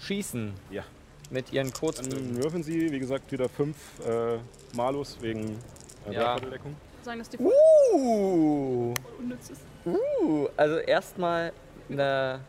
schießen 0.00 0.54
Ja. 0.70 0.82
mit 1.30 1.52
ihren 1.52 1.72
Kurzbögen. 1.72 2.34
Dann 2.34 2.42
würfen 2.42 2.62
Sie, 2.62 2.90
wie 2.90 2.98
gesagt, 2.98 3.30
wieder 3.32 3.48
fünf 3.48 3.76
äh, 4.06 4.38
Malus 4.74 5.18
wegen 5.20 5.58
äh, 6.08 6.14
Ja. 6.14 6.36
Sagen, 7.02 7.18
dass 7.18 7.30
die 7.30 7.38
Uh, 7.38 8.94
unnütz 9.18 9.50
ist. 9.50 9.62
uh, 9.86 10.48
also 10.56 10.76
erstmal 10.76 11.50
eine 11.90 12.40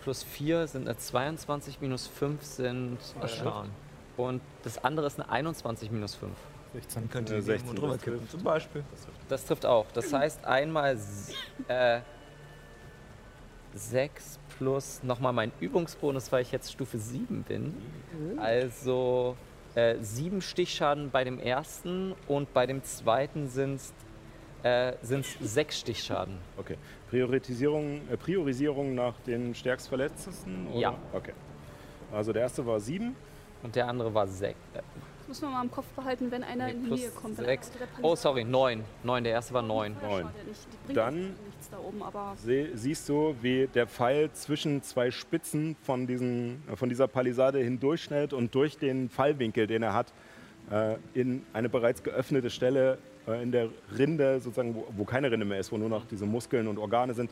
plus 0.00 0.22
4 0.22 0.68
sind 0.68 0.86
eine 0.86 0.96
22, 0.96 1.80
minus 1.80 2.06
5 2.06 2.42
sind 2.42 2.98
äh, 3.20 3.26
Schauen. 3.26 3.70
und 4.16 4.40
das 4.62 4.82
andere 4.84 5.06
ist 5.08 5.18
eine 5.18 5.28
21 5.28 5.90
minus 5.90 6.14
5. 6.14 6.32
16. 6.74 7.10
Könnte 7.10 7.34
die 7.34 7.40
16, 7.40 7.66
irgendwo 7.66 7.80
drüber 7.80 7.94
das 7.94 8.02
kippen, 8.02 8.18
trifft. 8.20 8.30
zum 8.30 8.42
Beispiel. 8.42 8.84
Das 9.28 9.44
trifft 9.46 9.66
auch. 9.66 9.86
Das 9.94 10.12
heißt 10.12 10.44
einmal 10.44 10.96
äh, 11.68 12.00
6 13.74 14.38
plus 14.58 15.02
nochmal 15.02 15.32
mein 15.32 15.52
Übungsbonus, 15.58 16.30
weil 16.32 16.42
ich 16.42 16.52
jetzt 16.52 16.72
Stufe 16.72 16.98
7 16.98 17.42
bin. 17.42 17.74
Also 18.38 19.36
äh, 19.74 19.96
7 20.00 20.40
Stichschaden 20.40 21.10
bei 21.10 21.24
dem 21.24 21.38
ersten 21.38 22.14
und 22.28 22.52
bei 22.54 22.66
dem 22.66 22.84
zweiten 22.84 23.48
sind 23.48 23.76
es 23.76 23.92
äh, 24.62 24.94
sind's 25.02 25.36
6 25.40 25.80
Stichschaden. 25.80 26.38
Okay. 26.56 26.76
Priorisierung, 27.10 28.00
äh, 28.10 28.16
Priorisierung 28.16 28.94
nach 28.94 29.14
den 29.26 29.54
stärkstverletztesten? 29.54 30.68
Oder? 30.68 30.78
Ja. 30.80 30.94
Okay. 31.12 31.32
Also 32.12 32.32
der 32.32 32.42
erste 32.42 32.64
war 32.66 32.80
sieben. 32.80 33.14
Und 33.62 33.74
der 33.74 33.88
andere 33.88 34.12
war 34.12 34.26
6. 34.26 34.56
Das 34.74 35.28
muss 35.28 35.42
man 35.42 35.52
mal 35.52 35.64
im 35.64 35.70
Kopf 35.72 35.86
behalten, 35.96 36.30
wenn 36.30 36.44
einer 36.44 36.66
Nee, 36.66 36.72
in 36.72 36.80
die 36.82 36.86
plus 36.86 37.00
Nähe 37.00 37.10
kommt. 37.10 37.36
sechs. 37.36 37.72
Oh, 38.02 38.14
sorry, 38.14 38.44
9. 38.44 38.84
9, 39.02 39.24
der 39.24 39.32
erste 39.32 39.54
war 39.54 39.62
9. 39.62 39.96
Ja, 40.02 40.08
Neun. 40.08 40.28
bringt 40.84 40.96
Dann- 40.96 41.34
da 41.70 41.78
oben, 41.78 42.00
aber 42.02 42.34
Se 42.36 42.68
siehst 42.74 43.08
du, 43.08 43.34
wie 43.42 43.66
der 43.66 43.88
Pfeil 43.88 44.30
zwischen 44.32 44.82
zwei 44.82 45.10
Spitzen 45.10 45.74
von, 45.82 46.06
diesen, 46.06 46.62
äh, 46.70 46.76
von 46.76 46.88
dieser 46.88 47.08
Palisade 47.08 47.58
hindurchschnellt 47.58 48.32
und 48.32 48.54
durch 48.54 48.78
den 48.78 49.08
Fallwinkel, 49.08 49.66
den 49.66 49.82
er 49.82 49.94
hat, 49.94 50.12
äh, 50.70 50.94
in 51.14 51.44
eine 51.52 51.68
bereits 51.68 52.04
geöffnete 52.04 52.50
Stelle 52.50 52.92
äh, 52.94 52.98
in 53.26 53.52
der 53.52 53.68
Rinde, 53.96 54.40
sozusagen, 54.40 54.74
wo, 54.74 54.86
wo 54.96 55.04
keine 55.04 55.30
Rinde 55.30 55.46
mehr 55.46 55.58
ist, 55.58 55.72
wo 55.72 55.78
nur 55.78 55.88
noch 55.88 56.04
diese 56.06 56.26
Muskeln 56.26 56.68
und 56.68 56.78
Organe 56.78 57.14
sind, 57.14 57.30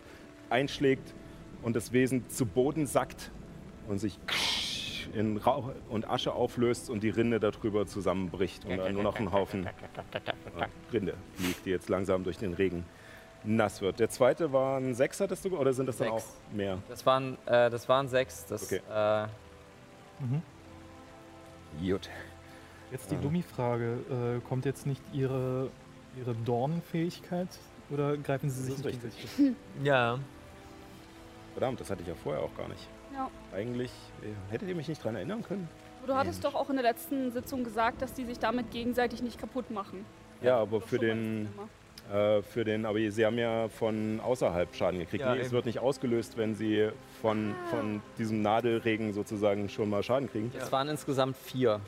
einschlägt 0.51 1.15
und 1.63 1.77
das 1.77 1.93
Wesen 1.93 2.29
zu 2.29 2.47
Boden 2.47 2.87
sackt 2.87 3.31
und 3.89 3.99
sich 3.99 4.19
in 5.15 5.37
Rauch 5.37 5.71
und 5.89 6.09
Asche 6.11 6.33
auflöst 6.33 6.91
und 6.91 7.03
die 7.03 7.11
Rinde 7.11 7.39
darüber 7.39 7.87
zusammenbricht 7.87 8.65
und 8.65 8.79
da 8.79 8.91
nur 8.91 9.03
noch 9.03 9.17
ein 9.21 9.31
Haufen 9.33 9.67
äh, 9.67 9.71
Rinde 10.93 11.15
liegt, 11.39 11.65
die 11.67 11.71
jetzt 11.71 11.89
langsam 11.89 12.25
durch 12.25 12.39
den 12.39 12.55
Regen 12.55 12.85
nass 13.45 13.81
wird. 13.83 14.01
Der 14.01 14.09
zweite 14.09 14.53
war 14.53 14.79
ein 14.79 14.95
Sechs, 14.95 15.21
hattest 15.21 15.45
du, 15.45 15.57
oder 15.57 15.73
sind 15.73 15.87
das 15.87 15.99
dann 15.99 16.09
Sechs. 16.11 16.25
auch 16.25 16.55
mehr? 16.57 16.79
Das 16.89 17.05
waren, 17.07 17.37
äh, 17.47 17.71
das 17.71 17.89
waren 17.89 18.09
6. 18.09 18.47
Das, 18.47 18.65
Okay. 18.65 18.81
äh, 18.91 19.27
Gut. 21.87 22.09
Jetzt 22.91 23.11
die 23.11 23.17
Dummi-Frage. 23.17 24.39
Äh, 24.39 24.49
kommt 24.49 24.65
jetzt 24.65 24.87
nicht 24.87 25.03
Ihre, 25.13 25.69
Ihre 26.19 26.35
Dornenfähigkeit 26.45 27.49
oder 27.91 28.17
greifen 28.17 28.49
Sie 28.51 28.63
sich 28.63 28.77
Das 28.77 28.85
nicht 28.85 29.05
ist 29.05 29.05
richtig. 29.05 29.55
Ja. 29.83 30.19
Verdammt, 31.53 31.81
das 31.81 31.91
hatte 31.91 32.03
ich 32.03 32.09
ja 32.09 32.15
vorher 32.15 32.43
auch 32.43 32.55
gar 32.57 32.69
nicht. 32.69 32.87
ja. 33.13 33.31
Eigentlich 33.55 33.91
äh, 34.23 34.53
hättet 34.53 34.69
ihr 34.69 34.75
mich 34.75 34.89
nicht 34.89 35.01
daran 35.03 35.17
erinnern 35.17 35.43
können. 35.43 35.69
Du 36.07 36.15
hattest 36.15 36.45
doch 36.45 36.55
auch 36.55 36.69
in 36.69 36.77
der 36.77 36.83
letzten 36.85 37.31
Sitzung 37.31 37.65
gesagt, 37.65 38.03
dass 38.03 38.13
die 38.13 38.25
sich 38.25 38.39
damit 38.39 38.71
gegenseitig 38.71 39.23
nicht 39.23 39.39
kaputt 39.39 39.71
machen. 39.71 40.05
Ja, 40.43 40.59
aber 40.59 40.81
für 40.83 40.99
den, 40.99 41.49
äh, 42.13 42.43
für 42.43 42.65
den, 42.65 42.85
aber 42.85 42.99
sie 43.11 43.25
haben 43.25 43.39
ja 43.39 43.69
von 43.69 44.21
außerhalb 44.21 44.75
Schaden 44.75 44.99
gekriegt. 44.99 45.23
Ja, 45.25 45.35
nee, 45.35 45.41
es 45.41 45.53
wird 45.53 45.65
nicht 45.65 45.79
ausgelöst, 45.79 46.37
wenn 46.37 46.55
sie 46.55 46.91
von, 47.23 47.55
von 47.71 48.03
diesem 48.19 48.43
Nadelregen 48.43 49.15
sozusagen 49.15 49.71
schon 49.71 49.89
mal 49.89 50.03
Schaden 50.03 50.29
kriegen. 50.31 50.53
Das 50.59 50.71
waren 50.73 50.89
insgesamt 50.89 51.37
vier. 51.39 51.81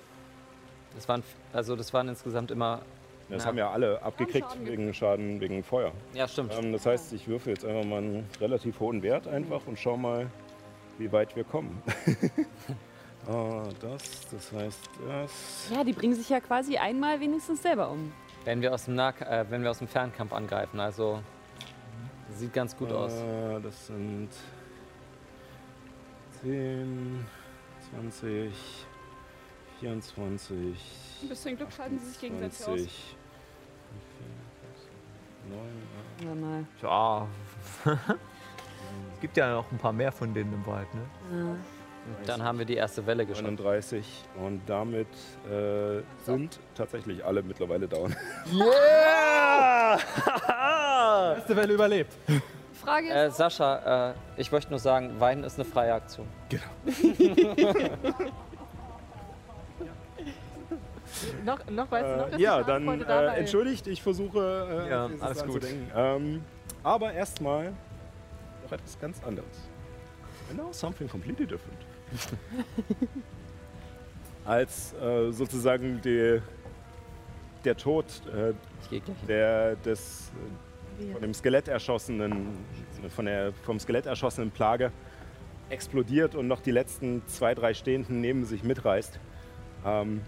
Das 0.95 1.07
waren, 1.11 1.23
also 1.53 1.77
das 1.77 1.93
waren 1.93 2.09
insgesamt 2.09 2.51
immer. 2.51 2.81
Das 3.29 3.43
Ja. 3.43 3.49
haben 3.49 3.59
ja 3.59 3.71
alle 3.71 4.01
abgekriegt 4.03 4.49
Schaden 4.49 4.67
wegen 4.67 4.95
Schaden 4.95 5.41
wegen 5.41 5.65
Feuer. 5.65 5.93
Ja, 6.15 6.29
stimmt. 6.29 6.53
Ähm, 6.57 6.73
das 6.73 6.87
heißt, 6.87 7.13
ich 7.13 7.27
würfe 7.27 7.51
jetzt 7.51 7.65
einfach 7.65 7.85
mal 7.85 7.99
einen 7.99 8.27
relativ 8.41 8.79
hohen 8.79 9.03
Wert 9.03 9.27
einfach 9.27 9.67
und 9.67 9.79
schau 9.79 9.97
mal, 9.97 10.31
wie 10.99 11.11
weit 11.11 11.35
wir 11.35 11.43
kommen. 11.45 11.83
ah, 13.29 13.65
das, 13.81 14.29
das 14.31 14.53
heißt 14.53 14.91
das. 15.09 15.71
Ja, 15.75 15.83
die 15.83 15.93
bringen 15.93 16.15
sich 16.15 16.29
ja 16.29 16.41
quasi 16.41 16.77
einmal 16.77 17.19
wenigstens 17.21 17.63
selber 17.63 17.91
um. 17.91 18.13
Wenn 18.45 18.63
wir 18.63 18.73
aus 18.73 18.85
dem 18.85 18.95
Nah 18.95 19.11
äh, 19.21 19.45
wenn 19.51 19.63
wir 19.63 19.71
aus 19.71 19.79
dem 19.79 19.89
Fernkampf 19.89 20.33
angreifen, 20.33 20.79
also 20.79 21.21
sieht 22.31 22.53
ganz 22.53 22.77
gut 22.77 22.93
aus. 22.93 23.13
Äh, 23.13 23.61
das 23.61 23.89
sind 23.89 24.29
10, 26.43 27.27
20, 27.91 28.53
24, 29.81 30.79
Ein 31.23 31.29
bisschen 31.29 31.57
Glück 31.57 31.73
schalten 31.73 31.99
sie 31.99 32.07
sich 32.07 32.21
gegenseitig 32.21 32.67
aus. 32.67 33.16
20, 35.49 36.27
9, 36.27 36.29
Ja, 36.29 36.35
mal. 36.35 36.65
Ja. 36.83 37.27
es 39.15 39.21
gibt 39.21 39.37
ja 39.37 39.53
noch 39.53 39.71
ein 39.73 39.79
paar 39.79 39.93
mehr 39.93 40.13
von 40.13 40.33
denen 40.35 40.53
im 40.53 40.67
Wald, 40.67 40.89
ne? 40.95 41.01
Ja. 41.31 41.57
Dann 42.27 42.43
haben 42.45 42.59
wir 42.59 42.65
die 42.67 42.77
erste 42.77 43.05
Welle 43.05 43.27
geschafft. 43.27 43.43
39 43.45 44.25
und 44.41 44.61
damit 44.67 45.09
äh, 45.51 46.03
sind 46.25 46.61
tatsächlich 46.77 47.25
alle 47.25 47.43
mittlerweile 47.43 47.89
down. 47.89 48.15
Yeah! 48.53 49.99
Erste 51.37 51.57
Welle 51.57 51.75
überlebt. 51.75 52.13
Die 52.29 52.41
Frage 52.79 53.09
ist, 53.09 53.15
Äh, 53.15 53.31
Sascha, 53.33 54.11
äh, 54.11 54.15
ich 54.37 54.53
möchte 54.53 54.71
nur 54.71 54.79
sagen, 54.79 55.19
Weinen 55.19 55.43
ist 55.43 55.59
eine 55.59 55.65
freie 55.65 55.95
Aktion. 55.95 56.29
Noch, 61.45 61.59
noch 61.71 61.91
weißt 61.91 62.09
du 62.09 62.17
noch, 62.17 62.29
Äh, 62.29 62.31
dass 62.33 62.41
ja, 62.41 62.63
die 62.63 62.67
dann 62.67 63.01
äh, 63.03 63.27
entschuldigt, 63.39 63.87
ich 63.87 64.03
versuche 64.03 64.85
äh, 64.87 64.91
Ja, 64.91 65.11
alles 65.21 65.45
gut. 65.45 65.63
Ähm, 65.95 66.43
aber 66.83 67.13
erstmal 67.13 67.73
noch 68.65 68.73
etwas 68.73 68.99
ganz 69.01 69.23
anderes. 69.25 69.69
And 70.51 70.59
now 70.59 70.73
something 70.73 71.09
completely 71.09 71.47
different. 71.47 71.79
Als 74.45 74.95
äh, 74.95 75.33
sozusagen 75.33 76.01
die, 76.03 76.41
der 77.65 77.77
Tod 77.77 78.05
äh, 78.29 78.53
der, 79.27 79.75
des 79.77 80.31
äh, 81.01 81.13
von 81.13 81.21
dem 81.21 81.35
Skelett 81.35 81.67
erschossenen, 81.67 82.47
von 83.09 83.27
der 83.27 83.53
vom 83.65 83.81
Skelett 83.81 84.07
erschossenen 84.07 84.51
Plage 84.51 84.93
explodiert 85.69 86.37
und 86.37 86.47
noch 86.47 86.61
die 86.61 86.71
letzten 86.71 87.27
zwei, 87.27 87.55
drei 87.55 87.75
Stehenden 87.75 88.21
neben 88.21 88.45
sich 88.45 88.63
mitreißt. 88.63 89.19
Ähm, 89.85 90.23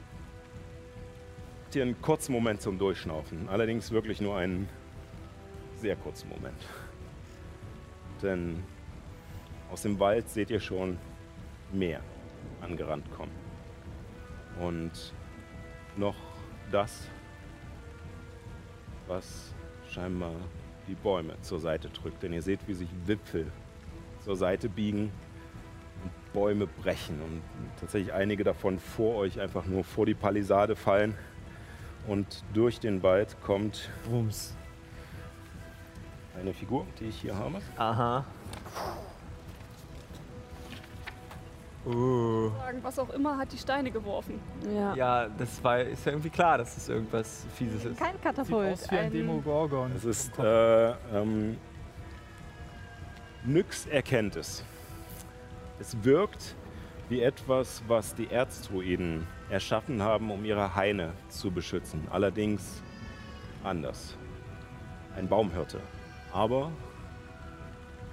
habt 1.69 1.77
ihr 1.77 1.83
einen 1.83 2.01
kurzen 2.01 2.33
Moment 2.33 2.63
zum 2.63 2.79
Durchschnaufen. 2.79 3.47
Allerdings 3.51 3.91
wirklich 3.91 4.23
nur 4.23 4.39
einen 4.39 4.71
sehr 5.77 5.97
kurzen 5.97 6.31
Moment. 6.31 6.57
Denn 8.23 8.63
aus 9.71 9.83
dem 9.83 10.01
Wald 10.01 10.31
seht 10.31 10.49
ihr 10.49 10.61
schon 10.61 10.97
mehr 11.71 12.01
angerannt 12.63 13.05
kommen. 13.15 13.33
Und 14.59 15.13
noch 15.99 16.15
das, 16.73 17.07
was 19.07 19.53
scheinbar 19.91 20.33
die 20.87 20.95
Bäume 20.95 21.35
zur 21.43 21.61
Seite 21.61 21.91
drückt. 21.91 22.23
Denn 22.23 22.33
ihr 22.33 22.41
seht, 22.41 22.61
wie 22.67 22.73
sich 22.73 22.89
Wipfel 23.05 23.45
zur 24.25 24.37
Seite 24.37 24.71
biegen 24.71 25.13
und 26.03 26.33
Bäume 26.33 26.67
brechen. 26.67 27.21
Und 27.21 27.43
tatsächlich 27.79 28.15
einige 28.15 28.43
davon 28.43 28.79
vor 28.79 29.17
euch 29.17 29.39
einfach 29.39 29.67
nur 29.67 29.85
vor 29.85 30.07
die 30.07 30.15
Palisade 30.15 30.75
fallen. 30.75 31.15
Und 32.09 32.43
durch 32.55 32.81
den 32.81 33.03
Wald 33.03 33.37
kommt 33.43 33.91
Bums. 34.11 34.57
eine 36.39 36.55
Figur, 36.55 36.87
die 36.99 37.07
ich 37.07 37.21
hier 37.21 37.37
habe. 37.37 37.61
Aha. 37.77 38.25
Uh. 41.85 42.51
was 42.83 42.99
auch 42.99 43.11
immer, 43.11 43.39
hat 43.39 43.53
die 43.53 43.57
Steine 43.57 43.91
geworfen. 43.91 44.41
Ja. 44.75 44.95
Ja, 44.95 45.29
das 45.29 45.63
war, 45.63 45.81
ist 45.81 46.05
ja 46.05 46.13
irgendwie 46.13 46.31
klar, 46.31 46.59
dass 46.59 46.75
das 46.75 46.89
irgendwas 46.89 47.47
Fieses 47.55 47.85
ist. 47.85 47.99
Kein 47.99 48.13
Sieht 48.13 48.23
Katapult. 48.23 48.73
aus 48.73 48.91
wie 48.91 48.97
ein 48.97 49.11
Demogorgon. 49.11 49.93
Es 49.97 50.05
ist 50.05 50.39
äh, 50.39 50.91
ähm, 50.91 51.57
Nyx 53.45 53.87
erkennt 53.87 54.37
es. 54.37 54.63
Es 55.81 55.97
wirkt 56.03 56.57
wie 57.09 57.23
etwas, 57.23 57.83
was 57.89 58.15
die 58.15 58.31
Erzdruiden 58.31 59.27
erschaffen 59.51 60.03
haben, 60.03 60.31
um 60.31 60.45
ihre 60.45 60.75
Haine 60.75 61.13
zu 61.29 61.51
beschützen. 61.51 62.07
Allerdings 62.11 62.83
anders. 63.65 64.17
Ein 65.17 65.29
Baumhirte. 65.29 65.81
Aber 66.33 66.71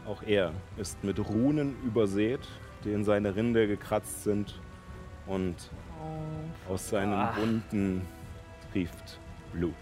Auch 0.07 0.21
er 0.23 0.51
ist 0.77 1.03
mit 1.03 1.17
Runen 1.19 1.75
übersät, 1.83 2.41
die 2.83 2.91
in 2.93 3.03
seine 3.03 3.35
Rinde 3.35 3.67
gekratzt 3.67 4.23
sind 4.23 4.61
und 5.25 5.55
aus 6.69 6.89
seinen 6.89 7.35
Wunden 7.35 8.01
trieft 8.71 9.19
Blut. 9.51 9.73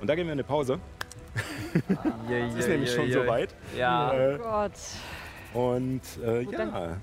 Und 0.00 0.08
da 0.08 0.16
gehen 0.16 0.26
wir 0.26 0.32
in 0.32 0.38
eine 0.38 0.44
Pause. 0.44 0.80
Es 2.28 2.54
ist 2.56 2.68
nämlich 2.68 2.92
schon 2.92 3.10
soweit. 3.12 3.54
Ja. 3.76 4.12
Äh, 4.12 4.38
Gott. 4.38 4.72
und 5.54 6.00
äh, 6.24 6.44
Gut, 6.44 6.52
ja, 6.54 6.96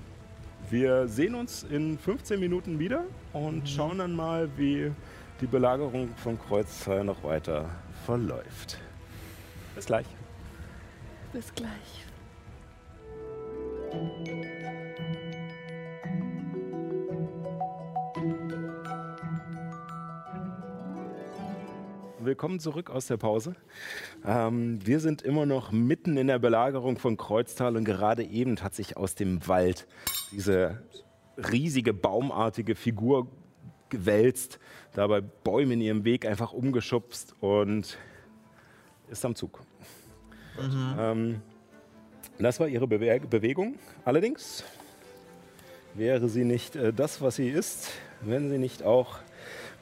wir 0.70 1.08
sehen 1.08 1.34
uns 1.34 1.64
in 1.64 1.98
15 1.98 2.38
Minuten 2.38 2.78
wieder 2.78 3.04
und 3.32 3.68
schauen 3.68 3.98
dann 3.98 4.14
mal, 4.14 4.48
wie 4.56 4.92
die 5.40 5.46
Belagerung 5.46 6.10
von 6.16 6.38
Kreuztal 6.38 7.04
noch 7.04 7.22
weiter 7.24 7.70
verläuft. 8.04 8.78
Bis 9.74 9.86
gleich. 9.86 10.06
Bis 11.32 11.54
gleich. 11.54 12.04
Willkommen 22.22 22.60
zurück 22.60 22.90
aus 22.90 23.06
der 23.06 23.16
Pause. 23.16 23.56
Ähm, 24.26 24.78
wir 24.84 25.00
sind 25.00 25.22
immer 25.22 25.46
noch 25.46 25.72
mitten 25.72 26.18
in 26.18 26.26
der 26.26 26.38
Belagerung 26.38 26.98
von 26.98 27.16
Kreuztal 27.16 27.78
und 27.78 27.84
gerade 27.86 28.22
eben 28.24 28.58
hat 28.62 28.74
sich 28.74 28.98
aus 28.98 29.14
dem 29.14 29.48
Wald 29.48 29.86
diese 30.30 30.82
riesige 31.38 31.94
baumartige 31.94 32.74
Figur 32.74 33.26
gewälzt, 33.88 34.58
dabei 34.92 35.22
Bäume 35.22 35.72
in 35.72 35.80
ihrem 35.80 36.04
Weg 36.04 36.26
einfach 36.26 36.52
umgeschubst 36.52 37.34
und 37.40 37.96
ist 39.08 39.24
am 39.24 39.34
Zug. 39.34 39.62
Ähm, 40.98 41.40
das 42.38 42.60
war 42.60 42.68
ihre 42.68 42.86
Bewe 42.86 43.18
Bewegung. 43.20 43.76
Allerdings 44.04 44.62
wäre 45.94 46.28
sie 46.28 46.44
nicht 46.44 46.76
äh, 46.76 46.92
das, 46.92 47.22
was 47.22 47.36
sie 47.36 47.48
ist, 47.48 47.92
wenn 48.20 48.50
sie 48.50 48.58
nicht 48.58 48.82
auch 48.82 49.20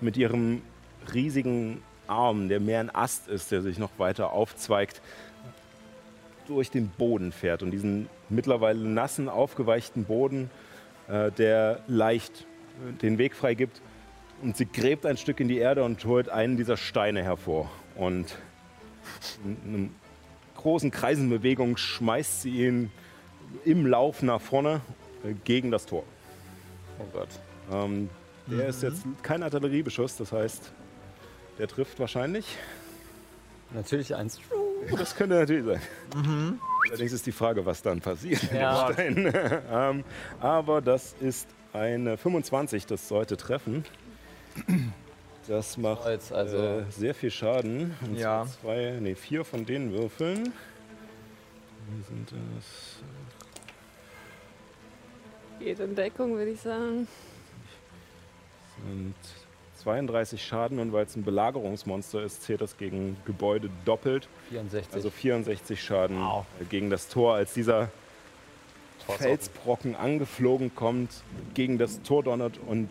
mit 0.01 0.17
ihrem 0.17 0.63
riesigen 1.13 1.83
Arm, 2.09 2.49
der 2.49 2.61
mehr 2.61 2.81
ein 2.81 2.95
Ast 2.95 3.29
ist, 3.29 3.53
der 3.53 3.63
sich 3.63 3.79
noch 3.79 3.91
weiter 3.99 4.33
aufzweigt, 4.33 5.01
durch 6.47 6.71
den 6.71 6.89
Boden 6.89 7.33
fährt 7.33 7.63
und 7.63 7.71
diesen 7.71 8.09
mittlerweile 8.29 8.81
nassen, 8.81 9.29
aufgeweichten 9.29 10.05
Boden, 10.05 10.51
äh, 11.09 11.31
der 11.33 11.81
leicht 11.87 12.47
äh, 12.89 12.93
den 13.01 13.19
Weg 13.19 13.35
freigibt. 13.35 13.81
Und 14.43 14.57
sie 14.57 14.67
gräbt 14.67 15.05
ein 15.05 15.17
Stück 15.17 15.41
in 15.41 15.49
die 15.49 15.59
Erde 15.59 15.85
und 15.85 16.05
holt 16.05 16.29
einen 16.29 16.57
dieser 16.57 16.77
Steine 16.77 17.23
hervor. 17.23 17.71
Und 17.97 18.37
in 19.45 19.75
einer 19.75 19.89
großen 20.57 20.91
Kreisenbewegung 20.91 21.77
schmeißt 21.77 22.43
sie 22.43 22.67
ihn 22.67 22.91
im 23.65 23.87
Lauf 23.87 24.23
nach 24.23 24.41
vorne 24.41 24.81
äh, 25.25 25.35
gegen 25.45 25.71
das 25.71 25.87
Tor. 25.87 26.05
Oh 26.99 27.07
Gott. 27.13 27.29
Ähm, 27.73 28.09
der 28.47 28.69
ist 28.69 28.83
jetzt 28.83 29.03
kein 29.23 29.43
Artilleriebeschuss, 29.43 30.17
das 30.17 30.33
heißt, 30.33 30.73
der 31.59 31.69
trifft 31.69 31.99
wahrscheinlich. 31.99 32.57
Natürlich 33.73 34.15
eins. 34.15 34.41
Das 34.97 35.15
könnte 35.17 35.35
natürlich 35.37 35.65
sein. 35.67 36.61
Allerdings 36.89 37.13
ist 37.13 37.27
die 37.27 37.33
Frage, 37.33 37.67
was 37.67 37.83
dann 37.83 38.01
passiert. 38.01 38.43
Ja. 38.53 38.91
Stein. 38.93 39.33
ähm, 39.71 40.05
aber 40.41 40.81
das 40.81 41.15
ist 41.21 41.49
eine 41.73 42.17
25, 42.17 42.87
das 42.87 43.09
sollte 43.09 43.37
treffen. 43.37 43.85
Das 45.47 45.77
macht 45.77 46.03
Kreuz, 46.03 46.33
also- 46.33 46.57
äh, 46.57 46.85
sehr 46.91 47.15
viel 47.15 47.31
Schaden. 47.31 47.95
Und 48.01 48.17
Ja. 48.17 48.47
zwei, 48.61 48.97
nee, 49.01 49.15
vier 49.15 49.45
von 49.45 49.67
den 49.67 49.93
Würfeln. 49.93 50.53
Wie 51.91 52.03
sind 52.03 52.31
das? 52.33 53.03
Geht 55.59 55.81
in 55.81 55.95
Deckung, 55.95 56.37
würde 56.37 56.53
ich 56.53 56.61
sagen. 56.61 57.09
sind 58.87 59.15
32 59.89 60.45
Schaden 60.45 60.81
und 60.81 60.93
weil 60.93 61.07
es 61.07 61.17
ein 61.17 61.25
Belagerungsmonster 61.25 62.23
ist, 62.23 62.43
zählt 62.43 62.61
das 62.61 62.77
gegen 62.77 63.17
Gebäude 63.25 63.71
doppelt. 63.87 64.29
64. 64.51 64.93
Also 64.93 65.09
64 65.09 65.83
Schaden 65.83 66.21
Wow. 66.21 66.45
gegen 66.69 66.91
das 66.91 67.09
Tor, 67.09 67.35
als 67.35 67.55
dieser 67.55 67.89
Felsbrocken 69.07 69.97
angeflogen 69.97 70.75
kommt, 70.75 71.11
gegen 71.55 71.79
das 71.79 72.03
Tor 72.03 72.23
donnert 72.23 72.59
und 72.67 72.91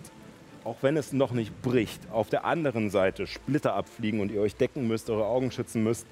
auch 0.64 0.78
wenn 0.82 0.98
es 0.98 1.14
noch 1.14 1.32
nicht 1.32 1.62
bricht, 1.62 2.02
auf 2.12 2.30
der 2.30 2.46
anderen 2.46 2.90
Seite 2.90 3.28
Splitter 3.28 3.76
abfliegen 3.76 4.20
und 4.20 4.32
ihr 4.32 4.42
euch 4.42 4.56
decken 4.56 4.88
müsst, 4.88 5.12
eure 5.12 5.26
Augen 5.26 5.52
schützen 5.52 5.84
müsst, 5.84 6.08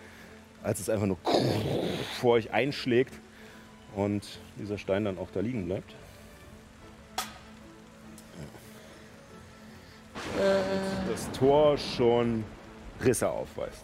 als 0.61 0.79
es 0.79 0.87
einfach 0.87 1.07
nur 1.07 1.17
vor 2.21 2.33
euch 2.33 2.53
einschlägt 2.53 3.13
und 3.95 4.23
dieser 4.59 4.77
Stein 4.77 5.05
dann 5.05 5.17
auch 5.17 5.29
da 5.33 5.39
liegen 5.39 5.65
bleibt. 5.65 5.95
Tor 11.37 11.77
schon 11.77 12.43
Risse 13.03 13.29
aufweist. 13.29 13.83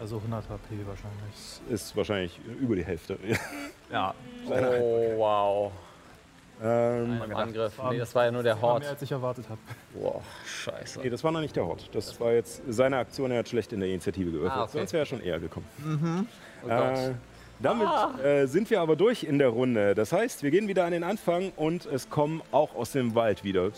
Also 0.00 0.16
100 0.16 0.44
HP 0.48 0.74
wahrscheinlich. 0.86 1.60
Ist 1.70 1.96
wahrscheinlich 1.96 2.38
über 2.60 2.76
die 2.76 2.84
Hälfte. 2.84 3.18
Ja. 3.90 4.12
Oh, 4.46 5.12
wow. 5.16 5.72
ähm, 6.62 7.22
Ein 7.22 7.32
Angriff. 7.32 7.72
Nee, 7.90 7.96
das 7.96 8.14
war 8.14 8.26
ja 8.26 8.30
nur 8.30 8.42
der 8.42 8.52
Das 8.52 8.62
war 8.62 8.70
Hort. 8.72 8.80
mehr 8.82 8.90
als 8.90 9.00
ich 9.00 9.10
erwartet 9.10 9.48
habe. 9.48 9.58
Wow, 9.94 10.22
scheiße. 10.44 11.00
Nee, 11.00 11.08
das 11.08 11.24
war 11.24 11.30
noch 11.32 11.40
nicht 11.40 11.56
der 11.56 11.64
Hort. 11.64 11.88
Das 11.94 12.20
war 12.20 12.32
jetzt 12.32 12.60
seine 12.68 12.98
Aktion. 12.98 13.30
Er 13.30 13.38
hat 13.38 13.48
schlecht 13.48 13.72
in 13.72 13.80
der 13.80 13.88
Initiative 13.88 14.30
gewürfelt. 14.30 14.52
Ah, 14.52 14.64
okay. 14.64 14.72
Sonst 14.76 14.92
wäre 14.92 15.02
er 15.04 15.06
schon 15.06 15.22
eher 15.22 15.40
gekommen. 15.40 15.64
Oh 16.62 16.68
Gott. 16.68 16.98
Äh, 16.98 17.14
damit 17.60 17.88
äh, 18.22 18.44
sind 18.46 18.68
wir 18.68 18.82
aber 18.82 18.94
durch 18.94 19.24
in 19.24 19.38
der 19.38 19.48
Runde. 19.48 19.94
Das 19.94 20.12
heißt, 20.12 20.42
wir 20.42 20.50
gehen 20.50 20.68
wieder 20.68 20.84
an 20.84 20.92
den 20.92 21.02
Anfang 21.02 21.50
und 21.56 21.86
es 21.86 22.10
kommen 22.10 22.42
auch 22.52 22.74
aus 22.74 22.92
dem 22.92 23.14
Wald 23.14 23.42
wieder 23.42 23.70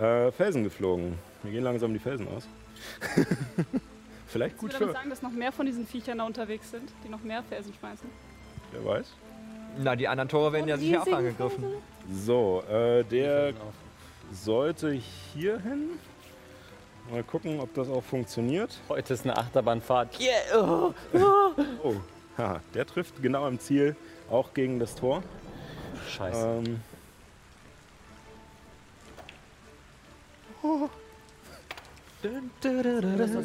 äh, 0.00 0.30
Felsen 0.32 0.64
geflogen. 0.64 1.18
Wir 1.42 1.52
gehen 1.52 1.64
langsam 1.64 1.92
die 1.92 1.98
Felsen 1.98 2.28
aus. 2.28 2.46
Vielleicht 4.26 4.58
Gut 4.58 4.70
gut 4.70 4.72
ich 4.72 4.80
würde 4.80 4.92
für, 4.92 4.98
sagen, 4.98 5.10
dass 5.10 5.22
noch 5.22 5.30
mehr 5.30 5.52
von 5.52 5.66
diesen 5.66 5.86
Viechern 5.86 6.18
da 6.18 6.24
unterwegs 6.24 6.70
sind, 6.70 6.90
die 7.04 7.08
noch 7.08 7.22
mehr 7.22 7.42
Felsen 7.42 7.72
schmeißen. 7.74 8.08
wer 8.72 8.84
weiß. 8.84 9.06
Na, 9.78 9.96
die 9.96 10.08
anderen 10.08 10.28
Tore 10.28 10.52
werden 10.52 10.68
ja 10.68 10.76
sicher 10.76 11.02
auch 11.02 11.12
angegriffen. 11.12 11.64
So, 12.12 12.62
äh, 12.70 13.04
der 13.04 13.52
sollte 14.32 14.92
hier 14.92 15.60
hin. 15.60 15.90
Mal 17.10 17.22
gucken, 17.22 17.60
ob 17.60 17.74
das 17.74 17.88
auch 17.88 18.02
funktioniert. 18.02 18.80
Heute 18.88 19.14
ist 19.14 19.24
eine 19.24 19.36
Achterbahnfahrt. 19.36 20.18
Yeah. 20.18 20.94
Oh. 21.14 21.18
Oh, 21.82 21.94
haha, 22.38 22.60
der 22.72 22.86
trifft 22.86 23.22
genau 23.22 23.44
am 23.44 23.58
Ziel, 23.58 23.94
auch 24.30 24.54
gegen 24.54 24.78
das 24.78 24.94
Tor. 24.94 25.22
Scheiße. 26.08 26.62
Ähm, 26.66 26.80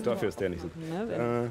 dafür 0.03 0.29
ist 0.29 0.39
der 0.39 0.49
nicht 0.49 0.61
so 0.61 0.67
gut. 0.69 0.83
Äh, 0.83 1.49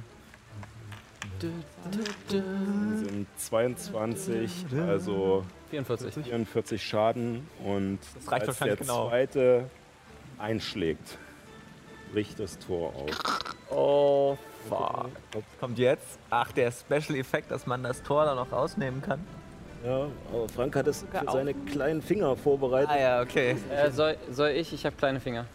sind 2.29 3.27
22, 3.37 4.67
also 4.89 5.45
44. 5.71 6.25
44 6.25 6.83
Schaden 6.83 7.47
und 7.65 7.99
Das 8.15 8.33
reicht 8.33 8.49
als 8.49 8.59
der 8.59 8.77
genau. 8.77 9.09
zweite 9.09 9.71
einschlägt, 10.39 11.19
bricht 12.13 12.41
das 12.41 12.59
Tor 12.59 12.93
auf. 12.95 13.11
Oh, 13.71 14.37
fuck. 14.69 15.11
Kommt 15.61 15.79
jetzt. 15.79 16.19
Ach, 16.31 16.51
der 16.53 16.73
Special 16.73 17.17
Effekt, 17.19 17.51
dass 17.51 17.67
man 17.67 17.83
das 17.83 18.03
Tor 18.03 18.25
da 18.25 18.35
noch 18.35 18.51
rausnehmen 18.51 19.03
kann. 19.03 19.21
Ja, 19.85 20.09
aber 20.33 20.49
Frank 20.49 20.75
hat 20.75 20.89
es 20.89 21.05
für 21.11 21.31
seine 21.31 21.55
kleinen 21.55 22.03
Finger 22.03 22.35
vorbereitet. 22.37 22.91
Ah 22.91 22.99
ja, 22.99 23.23
okay. 23.23 23.57
Äh, 23.71 23.91
soll, 23.93 24.17
soll 24.31 24.51
ich? 24.51 24.73
Ich 24.73 24.85
habe 24.85 24.97
kleine 24.97 25.21
Finger. 25.21 25.47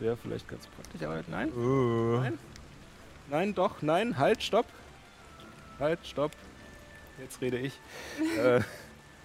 Das 0.00 0.06
wäre 0.06 0.16
vielleicht 0.16 0.48
ganz 0.48 0.66
praktisch, 0.66 1.02
aber 1.02 1.22
nein. 1.28 1.52
Uh. 1.52 2.20
Nein. 2.20 2.38
Nein, 3.28 3.54
doch, 3.54 3.82
nein, 3.82 4.16
halt, 4.16 4.42
stopp. 4.42 4.64
Halt, 5.78 5.98
stopp. 6.06 6.32
Jetzt 7.20 7.38
rede 7.42 7.58
ich. 7.58 7.74
äh, 8.38 8.60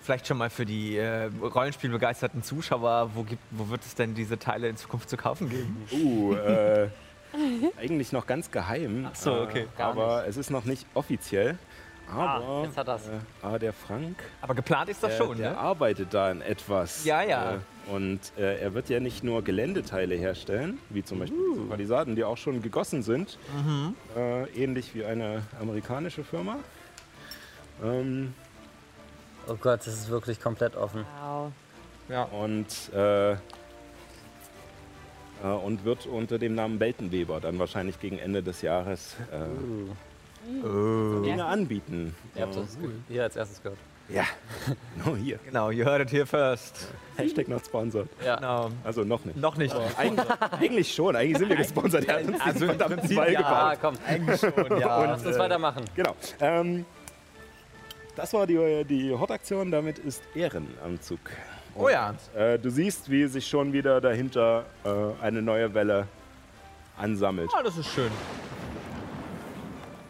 Vielleicht 0.02 0.27
schon 0.27 0.38
mal 0.38 0.49
für 0.49 0.65
die 0.65 0.97
äh, 0.97 1.31
Rollenspielbegeisterten 1.41 2.43
Zuschauer, 2.43 3.11
wo, 3.15 3.23
gibt, 3.23 3.41
wo 3.52 3.69
wird 3.69 3.84
es 3.85 3.95
denn 3.95 4.15
diese 4.15 4.38
Teile 4.38 4.68
in 4.68 4.76
Zukunft 4.76 5.10
zu 5.10 5.15
kaufen 5.15 5.49
geben? 5.49 5.88
uh, 5.93 6.35
äh, 6.35 6.89
eigentlich 7.77 8.11
noch 8.11 8.27
ganz 8.27 8.52
geheim. 8.52 9.07
Ach 9.10 9.15
so, 9.15 9.34
okay. 9.34 9.68
Äh, 9.77 9.81
aber 9.81 10.27
es 10.27 10.35
ist 10.35 10.52
noch 10.52 10.65
nicht 10.65 10.85
offiziell. 10.93 11.57
Aber, 12.14 12.65
jetzt 12.65 12.77
hat 12.77 12.88
er's. 12.89 13.07
Äh, 13.07 13.11
aber 13.41 13.60
der 13.60 13.72
Frank, 13.72 14.22
Aber 14.41 14.53
geplant 14.53 14.89
ist 14.89 15.02
das 15.02 15.18
der, 15.18 15.26
schon, 15.26 15.38
der 15.38 15.52
ne? 15.52 15.57
arbeitet 15.57 16.14
da 16.14 16.30
an 16.31 16.41
etwas. 16.41 17.06
Ja, 17.06 17.23
ja. 17.23 17.60
Äh, 17.87 17.91
und 17.91 18.19
äh, 18.37 18.59
er 18.59 18.73
wird 18.73 18.89
ja 18.89 18.99
nicht 18.99 19.23
nur 19.23 19.43
Geländeteile 19.43 20.15
herstellen, 20.15 20.79
wie 20.89 21.03
zum 21.03 21.19
Beispiel 21.19 21.37
Uh. 21.39 21.53
diese 21.55 21.65
Palisaden, 21.67 22.15
die 22.15 22.23
auch 22.23 22.37
schon 22.37 22.61
gegossen 22.61 23.03
sind. 23.03 23.37
Mhm. 23.55 23.95
Äh, 24.15 24.43
ähnlich 24.63 24.95
wie 24.95 25.05
eine 25.05 25.43
amerikanische 25.59 26.23
Firma. 26.23 26.57
Ähm, 27.83 28.33
Oh 29.47 29.55
Gott, 29.61 29.81
das 29.81 29.93
ist 29.93 30.09
wirklich 30.09 30.41
komplett 30.41 30.75
offen. 30.75 31.05
Wow. 31.21 31.51
und, 32.31 32.65
äh, 32.95 33.33
äh, 33.33 33.37
und 35.63 35.85
wird 35.85 36.07
unter 36.07 36.39
dem 36.39 36.55
Namen 36.55 36.79
Beltenweber 36.79 37.39
dann 37.39 37.59
wahrscheinlich 37.59 37.99
gegen 37.99 38.17
Ende 38.17 38.41
des 38.41 38.63
Jahres 38.63 39.15
äh, 39.31 39.45
Dinge 41.23 41.45
anbieten. 41.45 42.15
Ihr 42.35 42.41
habt 42.41 42.55
das 42.55 42.77
hier 43.07 43.23
als 43.23 43.35
erstes 43.35 43.61
gehört. 43.61 43.77
Ja, 44.07 44.26
nur 45.06 45.18
hier. 45.18 45.40
Genau, 45.45 45.72
you 45.72 45.84
heard 45.84 46.02
it 46.02 46.11
here 46.11 46.26
first. 46.26 46.88
Hashtag 47.18 47.48
not 47.48 47.65
sponsored. 47.65 48.07
Ja. 48.23 48.36
Genau. 48.36 48.69
Also 48.84 49.03
noch 49.03 49.26
nicht. 49.26 49.38
Noch 49.38 49.57
nicht. 49.57 49.76
Eigentlich, 49.98 50.26
eigentlich 50.52 50.94
schon, 50.94 51.15
eigentlich 51.15 51.38
sind 51.38 51.49
wir 51.49 51.56
gesponsert. 51.56 52.06
Er 52.06 52.15
hat 52.19 52.26
uns 52.26 52.41
Also 52.41 52.65
verdammten 52.65 52.99
Prinzip 52.99 53.18
Ball 53.18 53.32
ja. 53.34 53.40
gebaut. 53.40 53.53
Ah, 53.53 53.76
komm, 53.82 53.98
Eigentlich 54.06 54.40
schon, 54.40 54.80
ja. 54.80 55.06
lass 55.06 55.26
uns 55.26 55.40
weitermachen. 55.40 55.86
Genau. 55.95 56.15
Ähm, 56.40 56.86
das 58.15 58.34
war 58.34 58.45
die, 58.45 58.84
die 58.86 59.14
Hot-Aktion, 59.14 59.72
damit 59.72 59.99
ist 59.99 60.23
Ehren 60.36 60.68
am 60.84 61.02
Zug. 61.02 61.19
Oh 61.76 61.90
ja. 61.90 62.14
Äh, 62.36 62.57
du 62.60 62.69
siehst, 62.69 63.10
wie 63.10 63.26
sich 63.27 63.48
schon 63.48 63.73
wieder 63.73 63.99
dahinter 63.99 64.65
äh, 64.84 64.90
eine 65.23 65.41
neue 65.41 65.73
Welle 65.73 66.07
ansammelt. 66.98 67.49
Ah, 67.53 67.64
das 67.64 67.77
ist 67.77 67.88
schön. 67.94 68.11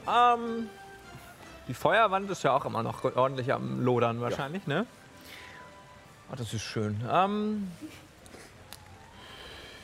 Ähm, 0.07 0.69
die 1.67 1.73
Feuerwand 1.73 2.29
ist 2.29 2.43
ja 2.43 2.53
auch 2.53 2.65
immer 2.65 2.83
noch 2.83 3.03
ordentlich 3.15 3.51
am 3.53 3.83
Lodern 3.83 4.21
wahrscheinlich, 4.21 4.67
ne? 4.67 4.85
Ah, 6.31 6.35
das 6.35 6.53
ist 6.53 6.63
schön. 6.63 7.01
Ähm, 7.09 7.71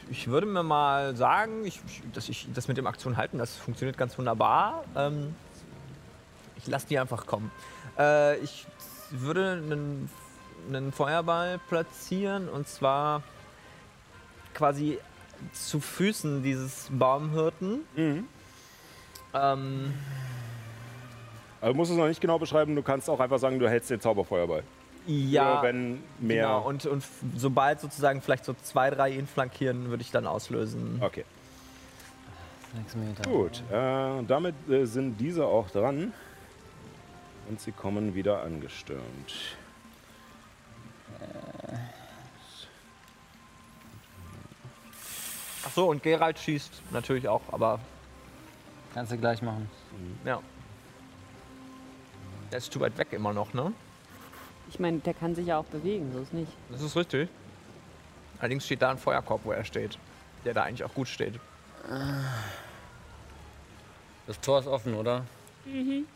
ich 0.09 0.27
würde 0.27 0.47
mir 0.47 0.63
mal 0.63 1.15
sagen, 1.15 1.65
ich, 1.65 1.81
dass 2.13 2.29
ich 2.29 2.47
das 2.53 2.67
mit 2.67 2.77
dem 2.77 2.87
Aktion 2.87 3.17
halten, 3.17 3.37
das 3.37 3.55
funktioniert 3.55 3.97
ganz 3.97 4.17
wunderbar. 4.17 4.83
Ähm, 4.95 5.35
ich 6.57 6.67
lasse 6.67 6.87
die 6.87 6.99
einfach 6.99 7.25
kommen. 7.25 7.51
Äh, 7.97 8.37
ich 8.39 8.65
würde 9.09 9.53
einen, 9.53 10.09
einen 10.67 10.91
Feuerball 10.91 11.59
platzieren 11.69 12.49
und 12.49 12.67
zwar 12.67 13.23
quasi 14.53 14.99
zu 15.53 15.79
Füßen 15.79 16.43
dieses 16.43 16.87
Baumhirten. 16.91 17.81
Mhm. 17.95 18.27
Ähm, 19.33 19.93
Du 21.61 21.73
musst 21.73 21.91
es 21.91 21.97
noch 21.97 22.07
nicht 22.07 22.21
genau 22.21 22.39
beschreiben, 22.39 22.75
du 22.75 22.81
kannst 22.81 23.09
auch 23.09 23.19
einfach 23.19 23.37
sagen, 23.39 23.59
du 23.59 23.69
hältst 23.69 23.89
den 23.89 24.01
Zauberfeuerball. 24.01 24.63
ja, 25.05 25.57
Für 25.59 25.67
wenn 25.67 26.03
mehr. 26.19 26.43
genau. 26.47 26.67
Und, 26.67 26.85
und 26.85 27.03
sobald 27.37 27.79
sozusagen 27.79 28.21
vielleicht 28.21 28.45
so 28.45 28.55
zwei, 28.63 28.89
drei 28.89 29.11
ihn 29.11 29.27
flankieren, 29.27 29.89
würde 29.89 30.01
ich 30.01 30.11
dann 30.11 30.25
auslösen. 30.25 30.99
Okay, 31.01 31.23
gut. 33.25 33.61
Äh, 33.71 34.23
damit 34.27 34.55
äh, 34.69 34.85
sind 34.85 35.17
diese 35.17 35.45
auch 35.45 35.69
dran. 35.69 36.13
Und 37.49 37.59
sie 37.59 37.71
kommen 37.71 38.15
wieder 38.15 38.43
angestürmt. 38.43 39.01
Ach 45.65 45.71
so, 45.71 45.89
und 45.89 46.01
Geralt 46.01 46.39
schießt 46.39 46.81
natürlich 46.91 47.27
auch, 47.27 47.41
aber 47.51 47.79
Kannst 48.93 49.11
du 49.11 49.17
gleich 49.17 49.41
machen. 49.41 49.69
ja. 50.25 50.39
Der 52.51 52.57
ist 52.57 52.71
zu 52.71 52.79
weit 52.79 52.97
weg 52.97 53.07
immer 53.11 53.33
noch, 53.33 53.53
ne? 53.53 53.73
Ich 54.69 54.79
meine, 54.79 54.99
der 54.99 55.13
kann 55.13 55.35
sich 55.35 55.47
ja 55.47 55.57
auch 55.57 55.65
bewegen, 55.65 56.11
so 56.13 56.19
ist 56.21 56.33
nicht. 56.33 56.51
Das 56.69 56.81
ist 56.81 56.95
richtig. 56.95 57.29
Allerdings 58.39 58.65
steht 58.65 58.81
da 58.81 58.91
ein 58.91 58.97
Feuerkorb, 58.97 59.41
wo 59.43 59.51
er 59.51 59.63
steht. 59.63 59.97
Der 60.45 60.53
da 60.53 60.63
eigentlich 60.63 60.83
auch 60.83 60.93
gut 60.93 61.07
steht. 61.07 61.39
Das 64.27 64.39
Tor 64.39 64.59
ist 64.59 64.67
offen, 64.67 64.95
oder? 64.95 65.25
Mhm. 65.65 66.07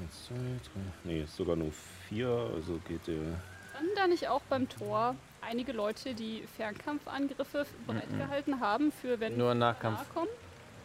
Eins, 0.00 0.26
zwei, 0.26 0.34
drei. 0.34 0.80
Nee, 1.04 1.22
ist 1.22 1.36
sogar 1.36 1.56
nur 1.56 1.72
vier, 2.08 2.28
also 2.54 2.80
geht 2.88 3.06
der. 3.06 3.40
Standen 3.70 3.94
da 3.96 4.06
nicht 4.06 4.28
auch 4.28 4.42
beim 4.48 4.68
Tor 4.68 5.14
einige 5.40 5.72
Leute, 5.72 6.14
die 6.14 6.44
Fernkampfangriffe 6.56 7.66
bereitgehalten 7.86 8.60
haben 8.60 8.92
für 8.92 9.20
wenn 9.20 9.36
Nur 9.36 9.54
Nahkampf. 9.54 9.98
nahe 9.98 10.06
kommen? 10.14 10.28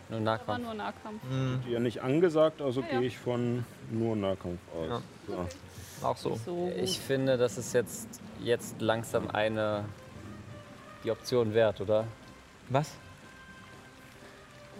Nur 0.09 0.19
Nahkampf. 0.21 0.63
nur 0.65 0.73
Nahkampf. 0.73 1.21
Hm, 1.29 1.61
Die 1.67 1.71
ja 1.71 1.79
nicht 1.79 2.01
angesagt, 2.01 2.61
also 2.61 2.81
Ja, 2.81 2.87
ja. 2.93 2.99
gehe 2.99 3.07
ich 3.07 3.17
von 3.17 3.63
nur 3.91 4.15
Nahkampf 4.15 4.59
aus. 4.75 5.01
Ja. 5.27 5.45
Auch 6.07 6.17
so. 6.17 6.35
So. 6.45 6.71
Ich 6.75 6.99
finde, 6.99 7.37
das 7.37 7.57
ist 7.57 7.73
jetzt, 7.73 8.07
jetzt 8.39 8.81
langsam 8.81 9.29
eine 9.29 9.85
die 11.03 11.11
Option 11.11 11.53
wert, 11.53 11.79
oder? 11.81 12.05
Was? 12.69 12.95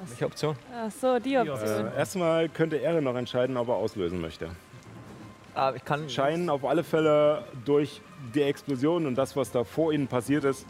Welche 0.07 0.26
Option? 0.26 0.56
Ach 0.73 0.89
so, 0.91 1.19
die 1.19 1.38
Option. 1.38 1.88
Äh, 1.88 1.97
erstmal 1.97 2.47
könnte 2.49 2.77
Ere 2.81 3.01
noch 3.01 3.15
entscheiden, 3.15 3.57
ob 3.57 3.68
er 3.68 3.76
auslösen 3.76 4.22
möchte. 4.22 4.49
Ah, 5.56 5.73
ich 5.76 5.84
kann. 5.84 6.10
Scheinen 6.10 6.49
auf 6.49 6.64
alle 6.64 6.84
Fälle 6.85 7.43
durch 7.65 8.01
die 8.34 8.41
Explosion 8.43 9.06
und 9.06 9.15
das, 9.15 9.35
was 9.35 9.51
da 9.51 9.64
vor 9.65 9.91
ihnen 9.91 10.07
passiert 10.07 10.45
ist, 10.45 10.65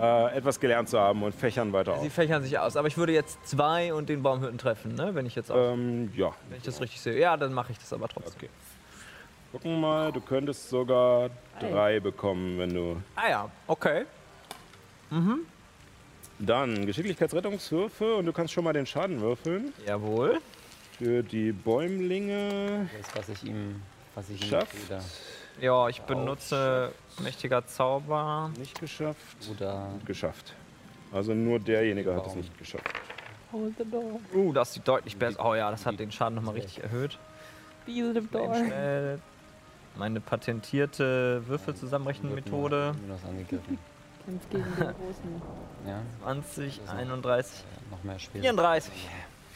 äh, 0.00 0.36
etwas 0.36 0.58
gelernt 0.60 0.88
zu 0.88 0.98
haben 0.98 1.22
und 1.22 1.34
fächern 1.34 1.72
weiter 1.72 1.98
Sie 2.00 2.06
auf. 2.06 2.12
fächern 2.12 2.42
sich 2.42 2.58
aus. 2.58 2.76
Aber 2.76 2.88
ich 2.88 2.96
würde 2.96 3.12
jetzt 3.12 3.38
zwei 3.46 3.92
und 3.94 4.08
den 4.08 4.22
Baumhütten 4.22 4.58
treffen, 4.58 4.94
ne? 4.94 5.14
Wenn 5.14 5.26
ich 5.26 5.34
jetzt 5.34 5.50
auch, 5.50 5.72
Ähm, 5.74 6.12
ja, 6.16 6.32
wenn 6.48 6.58
ich 6.58 6.64
das 6.64 6.80
richtig 6.80 7.00
sehe. 7.00 7.18
Ja, 7.18 7.36
dann 7.36 7.52
mache 7.52 7.72
ich 7.72 7.78
das 7.78 7.92
aber 7.92 8.08
trotzdem. 8.08 8.34
Okay. 8.36 8.48
gucken 9.52 9.80
mal, 9.80 10.10
du 10.12 10.20
könntest 10.20 10.68
sogar 10.70 11.30
drei 11.60 12.00
bekommen, 12.00 12.58
wenn 12.58 12.72
du. 12.74 12.96
Ah 13.16 13.28
ja, 13.28 13.50
okay. 13.66 14.04
Dann 16.38 16.86
Geschicklichkeitsrettungswürfe 16.86 18.16
und 18.16 18.26
du 18.26 18.32
kannst 18.32 18.52
schon 18.54 18.64
mal 18.64 18.72
den 18.72 18.86
Schaden 18.86 19.20
würfeln. 19.20 19.72
Jawohl. 19.86 20.40
Für 20.98 21.22
die 21.22 21.52
Bäumlinge 21.52 22.88
Das, 23.00 23.16
was 23.16 23.28
ich 23.28 23.44
ihm, 23.44 23.82
was 24.14 24.28
ich 24.30 24.42
ihm 24.42 24.48
schafft. 24.48 24.74
wieder. 24.86 25.00
Ja, 25.60 25.88
ich 25.88 26.00
benutze 26.02 26.92
mächtiger 27.20 27.66
Zauber. 27.66 28.50
Nicht 28.58 28.80
geschafft. 28.80 29.36
Oder 29.50 29.90
Geschafft. 30.06 30.54
Also 31.12 31.34
nur 31.34 31.60
derjenige 31.60 32.14
hat 32.14 32.22
es 32.22 32.28
Baum. 32.28 32.38
nicht 32.38 32.58
geschafft. 32.58 32.88
Uh, 33.52 34.52
das 34.52 34.72
sieht 34.72 34.88
deutlich 34.88 35.16
besser. 35.16 35.44
Oh 35.44 35.54
ja, 35.54 35.70
das 35.70 35.84
hat 35.84 35.98
den 36.00 36.10
Schaden 36.10 36.36
nochmal 36.36 36.54
richtig 36.54 36.82
erhöht. 36.82 37.18
Schnell. 37.86 39.20
Meine 39.96 40.20
patentierte 40.20 41.42
Würfelzusammenrechenmethode. 41.46 42.94
Mir 43.06 43.12
das 43.12 43.24
angegriffen. 43.24 43.78
Kämpft 44.24 44.50
gegen 44.50 44.64
den 44.64 44.74
Großen. 44.74 45.42
Ja, 45.86 46.00
20, 46.22 46.80
31, 46.88 47.64
noch 47.90 48.04
mehr 48.04 48.18
Spiel. 48.20 48.40
34. 48.40 48.92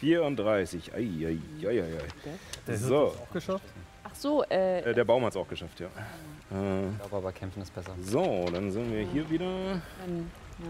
34. 0.00 0.92
Ei, 0.92 0.98
ei, 0.98 1.38
ei, 1.68 1.80
ei. 1.82 1.88
Der 2.66 2.76
So. 2.76 3.06
hat 3.06 3.14
es 3.14 3.20
auch 3.20 3.32
geschafft. 3.32 3.64
Ach 4.08 4.14
so, 4.14 4.44
äh, 4.44 4.80
Äh, 4.90 4.94
der 4.94 5.04
Baum 5.04 5.24
hat 5.24 5.32
es 5.32 5.36
auch 5.36 5.48
geschafft, 5.48 5.80
ja. 5.80 5.86
Äh, 5.86 6.90
Ich 6.90 6.98
glaube 6.98 7.16
aber, 7.16 7.32
kämpfen 7.32 7.62
ist 7.62 7.74
besser. 7.74 7.92
so, 8.02 8.46
dann 8.52 8.70
sind 8.70 8.92
wir 8.92 9.04
hier 9.06 9.28
wieder. 9.28 9.80
dann, 10.00 10.30
ja. 10.60 10.66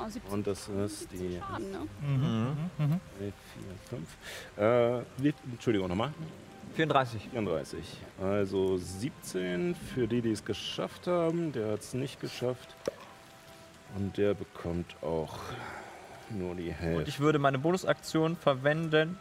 Ah, 0.00 0.08
17 0.08 0.32
Und 0.32 0.46
das 0.46 0.68
ist 0.68 1.10
die 1.12 1.38
Schaden, 1.38 1.70
ne? 1.70 1.78
Mhm. 2.02 3.00
3, 3.18 3.32
4, 3.88 3.98
5. 3.98 4.16
Äh, 4.56 5.22
wie, 5.22 5.34
Entschuldigung, 5.50 5.88
nochmal. 5.88 6.12
34. 6.76 7.28
34. 7.30 7.96
Also 8.22 8.76
17 8.76 9.74
für 9.74 10.06
die, 10.06 10.20
die 10.22 10.30
es 10.32 10.44
geschafft 10.44 11.06
haben. 11.06 11.52
Der 11.52 11.72
hat 11.72 11.80
es 11.80 11.94
nicht 11.94 12.20
geschafft. 12.20 12.74
Und 13.96 14.16
der 14.18 14.34
bekommt 14.34 14.94
auch 15.02 15.38
nur 16.30 16.54
die 16.54 16.68
Und 16.68 16.74
Hälfte. 16.74 17.08
ich 17.08 17.20
würde 17.20 17.38
meine 17.38 17.58
Bonusaktion 17.58 18.36
verwenden 18.36 19.18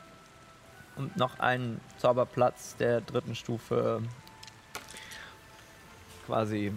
und 0.97 1.15
noch 1.17 1.39
einen 1.39 1.79
Zauberplatz 1.97 2.75
der 2.77 3.01
dritten 3.01 3.35
Stufe 3.35 4.01
quasi 6.25 6.71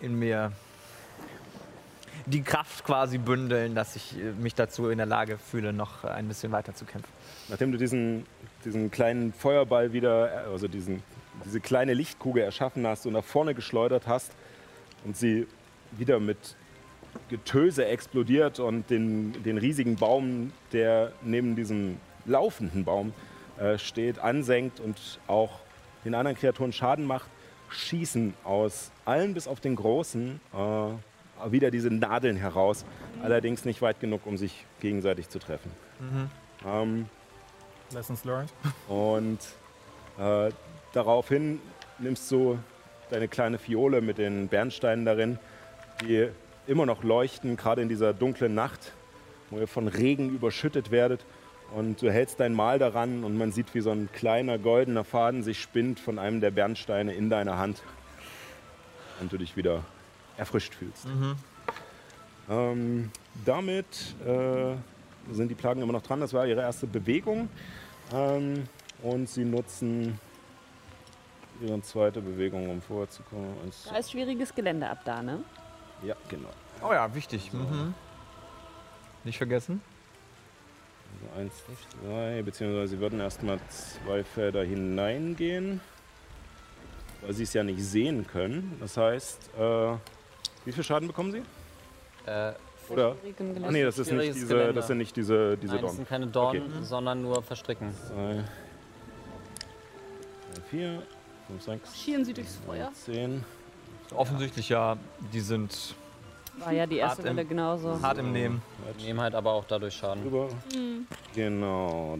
in 0.00 0.18
mir 0.18 0.52
die 2.26 2.42
Kraft 2.42 2.84
quasi 2.84 3.18
bündeln, 3.18 3.74
dass 3.74 3.96
ich 3.96 4.16
äh, 4.18 4.32
mich 4.32 4.54
dazu 4.54 4.88
in 4.90 4.98
der 4.98 5.06
Lage 5.06 5.38
fühle, 5.38 5.72
noch 5.72 6.04
ein 6.04 6.28
bisschen 6.28 6.52
weiter 6.52 6.74
zu 6.74 6.84
kämpfen. 6.84 7.10
Nachdem 7.48 7.72
du 7.72 7.78
diesen, 7.78 8.26
diesen 8.64 8.90
kleinen 8.90 9.32
Feuerball 9.32 9.92
wieder, 9.92 10.44
also 10.50 10.68
diesen, 10.68 11.02
diese 11.44 11.60
kleine 11.60 11.94
Lichtkugel 11.94 12.42
erschaffen 12.42 12.86
hast 12.86 13.06
und 13.06 13.14
nach 13.14 13.24
vorne 13.24 13.54
geschleudert 13.54 14.06
hast 14.06 14.32
und 15.04 15.16
sie 15.16 15.46
wieder 15.92 16.20
mit 16.20 16.56
Getöse 17.28 17.86
explodiert 17.86 18.60
und 18.60 18.90
den, 18.90 19.42
den 19.42 19.58
riesigen 19.58 19.96
Baum, 19.96 20.52
der 20.72 21.12
neben 21.22 21.56
diesem 21.56 21.96
laufenden 22.24 22.84
Baum 22.84 23.12
äh, 23.58 23.78
steht, 23.78 24.18
ansenkt 24.18 24.80
und 24.80 24.96
auch 25.26 25.60
den 26.04 26.14
anderen 26.14 26.36
Kreaturen 26.36 26.72
Schaden 26.72 27.04
macht, 27.04 27.28
schießen 27.70 28.34
aus 28.44 28.90
allen 29.04 29.34
bis 29.34 29.46
auf 29.46 29.60
den 29.60 29.76
großen 29.76 30.40
äh, 30.52 31.50
wieder 31.50 31.70
diese 31.70 31.90
Nadeln 31.90 32.36
heraus, 32.36 32.84
allerdings 33.22 33.64
nicht 33.64 33.80
weit 33.80 34.00
genug, 34.00 34.26
um 34.26 34.36
sich 34.36 34.66
gegenseitig 34.80 35.28
zu 35.28 35.38
treffen. 35.38 35.70
Ähm, 36.66 37.06
Lessons 37.92 38.24
learned. 38.24 38.52
und 38.88 39.38
äh, 40.18 40.52
daraufhin 40.92 41.60
nimmst 41.98 42.30
du 42.30 42.58
deine 43.10 43.28
kleine 43.28 43.58
Fiole 43.58 44.00
mit 44.00 44.18
den 44.18 44.48
Bernsteinen 44.48 45.04
darin, 45.04 45.38
die 46.02 46.28
immer 46.66 46.86
noch 46.86 47.02
leuchten, 47.02 47.56
gerade 47.56 47.82
in 47.82 47.88
dieser 47.88 48.12
dunklen 48.12 48.54
Nacht, 48.54 48.92
wo 49.50 49.58
ihr 49.58 49.66
von 49.66 49.88
Regen 49.88 50.30
überschüttet 50.30 50.90
werdet. 50.90 51.24
Und 51.74 52.02
du 52.02 52.10
hältst 52.10 52.40
dein 52.40 52.52
Mal 52.52 52.78
daran 52.78 53.22
und 53.22 53.36
man 53.36 53.52
sieht, 53.52 53.74
wie 53.74 53.80
so 53.80 53.90
ein 53.90 54.10
kleiner 54.12 54.58
goldener 54.58 55.04
Faden 55.04 55.42
sich 55.42 55.60
spinnt 55.60 56.00
von 56.00 56.18
einem 56.18 56.40
der 56.40 56.50
Bernsteine 56.50 57.14
in 57.14 57.30
deiner 57.30 57.58
Hand. 57.58 57.82
Und 59.20 59.32
du 59.32 59.38
dich 59.38 59.56
wieder 59.56 59.84
erfrischt 60.36 60.74
fühlst. 60.74 61.06
Ähm, 62.48 63.10
damit 63.44 64.16
äh, 64.26 64.74
sind 65.32 65.48
die 65.48 65.54
Plagen 65.54 65.82
immer 65.82 65.92
noch 65.92 66.02
dran. 66.02 66.20
Das 66.20 66.32
war 66.32 66.46
ihre 66.46 66.62
erste 66.62 66.86
Bewegung. 66.86 67.48
Ähm, 68.12 68.64
und 69.02 69.28
sie 69.28 69.44
nutzen 69.44 70.18
ihre 71.60 71.80
zweite 71.82 72.20
Bewegung, 72.20 72.68
um 72.68 72.80
vorzukommen. 72.80 73.54
Da 73.88 73.96
ist 73.96 74.10
schwieriges 74.10 74.54
Gelände 74.54 74.88
ab 74.88 75.02
da, 75.04 75.22
ne? 75.22 75.44
Ja, 76.02 76.16
genau. 76.28 76.48
Oh 76.82 76.92
ja, 76.92 77.14
wichtig. 77.14 77.52
Mhm. 77.52 77.94
Nicht 79.24 79.38
vergessen. 79.38 79.82
Also 81.20 81.40
eins, 81.40 81.52
zwei, 82.02 82.42
beziehungsweise 82.42 82.88
sie 82.88 83.00
würden 83.00 83.20
erstmal 83.20 83.58
zwei 83.68 84.24
Felder 84.24 84.64
hineingehen, 84.64 85.80
weil 87.20 87.32
sie 87.32 87.42
es 87.42 87.52
ja 87.52 87.62
nicht 87.62 87.82
sehen 87.82 88.26
können. 88.26 88.76
Das 88.80 88.96
heißt, 88.96 89.50
äh, 89.58 89.94
wie 90.64 90.72
viel 90.72 90.84
Schaden 90.84 91.08
bekommen 91.08 91.32
sie? 91.32 91.42
Äh, 92.26 92.52
Oder? 92.88 93.16
Gelände. 93.36 93.72
nee, 93.72 93.82
das, 93.82 93.98
ist 93.98 94.10
nicht 94.12 94.34
diese, 94.34 94.46
Gelände. 94.46 94.74
das 94.74 94.86
sind 94.86 94.98
nicht 94.98 95.16
diese, 95.16 95.56
diese 95.56 95.74
nein, 95.74 95.82
das 95.82 95.90
Dornen. 95.90 95.96
sind 95.96 96.08
keine 96.08 96.26
Dornen, 96.26 96.84
sondern 96.84 97.22
nur 97.22 97.42
Verstricken. 97.42 97.94
Zwei, 97.94 98.44
drei, 100.54 100.62
vier, 100.70 101.02
fünf, 101.46 101.62
sechs, 101.62 101.98
Schieren 101.98 102.24
sie 102.24 102.32
durchs 102.32 102.56
Feuer. 102.66 102.90
zehn. 102.92 103.44
Offensichtlich 104.14 104.68
ja, 104.70 104.96
die 105.32 105.40
sind 105.40 105.94
War 106.58 106.72
ja 106.72 106.86
die 106.86 106.98
erste 106.98 107.24
Welle 107.24 107.44
genauso. 107.44 108.00
hart 108.02 108.18
im 108.18 108.32
Nehmen. 108.32 108.62
Nehmen 108.98 109.20
halt 109.20 109.34
aber 109.34 109.52
auch 109.52 109.64
dadurch 109.66 109.94
Schaden. 109.94 110.22
Drüber. 110.22 110.48
Hm. 110.74 111.06
Genau. 111.34 112.18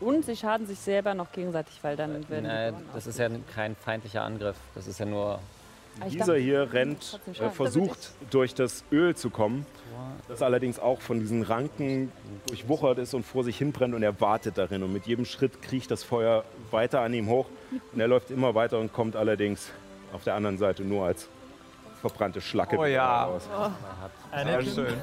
Und 0.00 0.24
sie 0.24 0.34
schaden 0.36 0.66
sich 0.66 0.78
selber 0.78 1.14
noch 1.14 1.30
gegenseitig, 1.32 1.78
weil 1.82 1.96
dann 1.96 2.28
werden 2.28 2.46
Äh, 2.46 2.72
das 2.92 3.06
ist 3.06 3.18
ja 3.18 3.28
kein 3.54 3.76
feindlicher 3.76 4.22
Angriff. 4.22 4.56
Das 4.74 4.86
ist 4.86 4.98
ja 4.98 5.06
nur. 5.06 5.38
Dieser 6.10 6.36
hier 6.36 6.72
rennt, 6.72 7.20
äh, 7.38 7.50
versucht 7.50 8.12
durch 8.30 8.54
das 8.54 8.82
Öl 8.90 9.14
zu 9.14 9.28
kommen, 9.28 9.66
das 10.26 10.40
allerdings 10.40 10.78
auch 10.78 11.02
von 11.02 11.20
diesen 11.20 11.42
Ranken 11.42 12.10
durchwuchert 12.46 12.96
ist 12.98 13.12
und 13.12 13.24
vor 13.24 13.44
sich 13.44 13.58
hinbrennt 13.58 13.94
und 13.94 14.02
er 14.02 14.18
wartet 14.18 14.56
darin. 14.56 14.82
Und 14.82 14.94
mit 14.94 15.06
jedem 15.06 15.26
Schritt 15.26 15.60
kriecht 15.60 15.90
das 15.90 16.02
Feuer 16.02 16.44
weiter 16.70 17.02
an 17.02 17.12
ihm 17.12 17.28
hoch 17.28 17.44
und 17.92 18.00
er 18.00 18.08
läuft 18.08 18.30
immer 18.30 18.54
weiter 18.54 18.78
und 18.78 18.94
kommt 18.94 19.16
allerdings 19.16 19.68
auf 20.14 20.24
der 20.24 20.34
anderen 20.34 20.56
Seite 20.56 20.82
nur 20.82 21.04
als 21.04 21.28
verbrannte 22.02 22.40
Schlacke 22.40 22.76
Oh 22.76 22.84
ja. 22.84 23.24
raus. 23.24 23.48
Sehr 24.44 24.62
schön. 24.62 24.94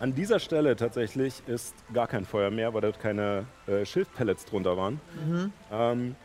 An 0.00 0.14
dieser 0.14 0.40
Stelle 0.40 0.74
tatsächlich 0.76 1.42
ist 1.46 1.74
gar 1.94 2.06
kein 2.06 2.24
Feuer 2.24 2.50
mehr, 2.50 2.74
weil 2.74 2.80
dort 2.82 2.98
keine 3.00 3.46
äh, 3.66 3.84
Schilfpellets 3.86 4.44
drunter 4.46 4.76
waren. 4.76 5.00
Ähm, 5.72 6.16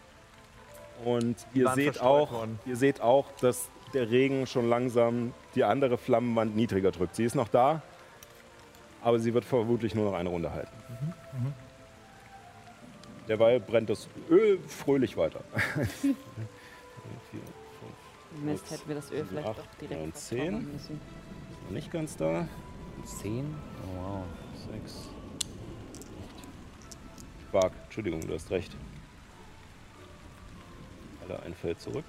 und 1.05 1.35
ihr 1.53 1.65
waren 1.65 1.75
seht, 1.75 2.01
auch, 2.01 2.31
worden. 2.31 2.59
ihr 2.65 2.75
seht 2.75 3.01
auch, 3.01 3.25
dass 3.41 3.69
der 3.93 4.09
Regen 4.09 4.45
schon 4.47 4.69
langsam 4.69 5.33
die 5.55 5.63
andere 5.63 5.97
Flammenwand 5.97 6.55
niedriger 6.55 6.91
drückt. 6.91 7.15
Sie 7.15 7.23
ist 7.23 7.35
noch 7.35 7.47
da, 7.49 7.81
aber 9.01 9.19
sie 9.19 9.33
wird 9.33 9.45
vermutlich 9.45 9.95
nur 9.95 10.05
noch 10.05 10.17
eine 10.17 10.29
Runde 10.29 10.51
halten. 10.51 10.71
Derweil 13.27 13.59
brennt 13.59 13.89
das 13.89 14.07
Öl 14.29 14.59
fröhlich 14.67 15.15
weiter. 15.17 15.41
Mist, 18.43 18.71
hätten 18.71 18.87
wir 18.87 18.95
das 18.95 19.11
Öl 19.11 19.25
vielleicht 19.25 19.47
acht, 19.47 19.57
doch 19.59 19.65
direkt 19.79 19.99
neun, 20.01 20.11
verzaubern 20.11 20.47
zehn. 20.61 20.73
müssen. 20.73 21.01
Noch 21.65 21.71
nicht 21.71 21.91
ganz 21.91 22.15
da. 22.17 22.47
Zehn? 23.05 23.55
Oh, 23.83 24.01
wow. 24.01 24.23
Sechs. 24.71 25.09
Quark, 27.51 27.73
Entschuldigung, 27.85 28.21
du 28.21 28.33
hast 28.33 28.49
recht. 28.51 28.71
Alle 31.27 31.41
ein 31.43 31.53
Feld 31.53 31.79
zurück. 31.81 32.05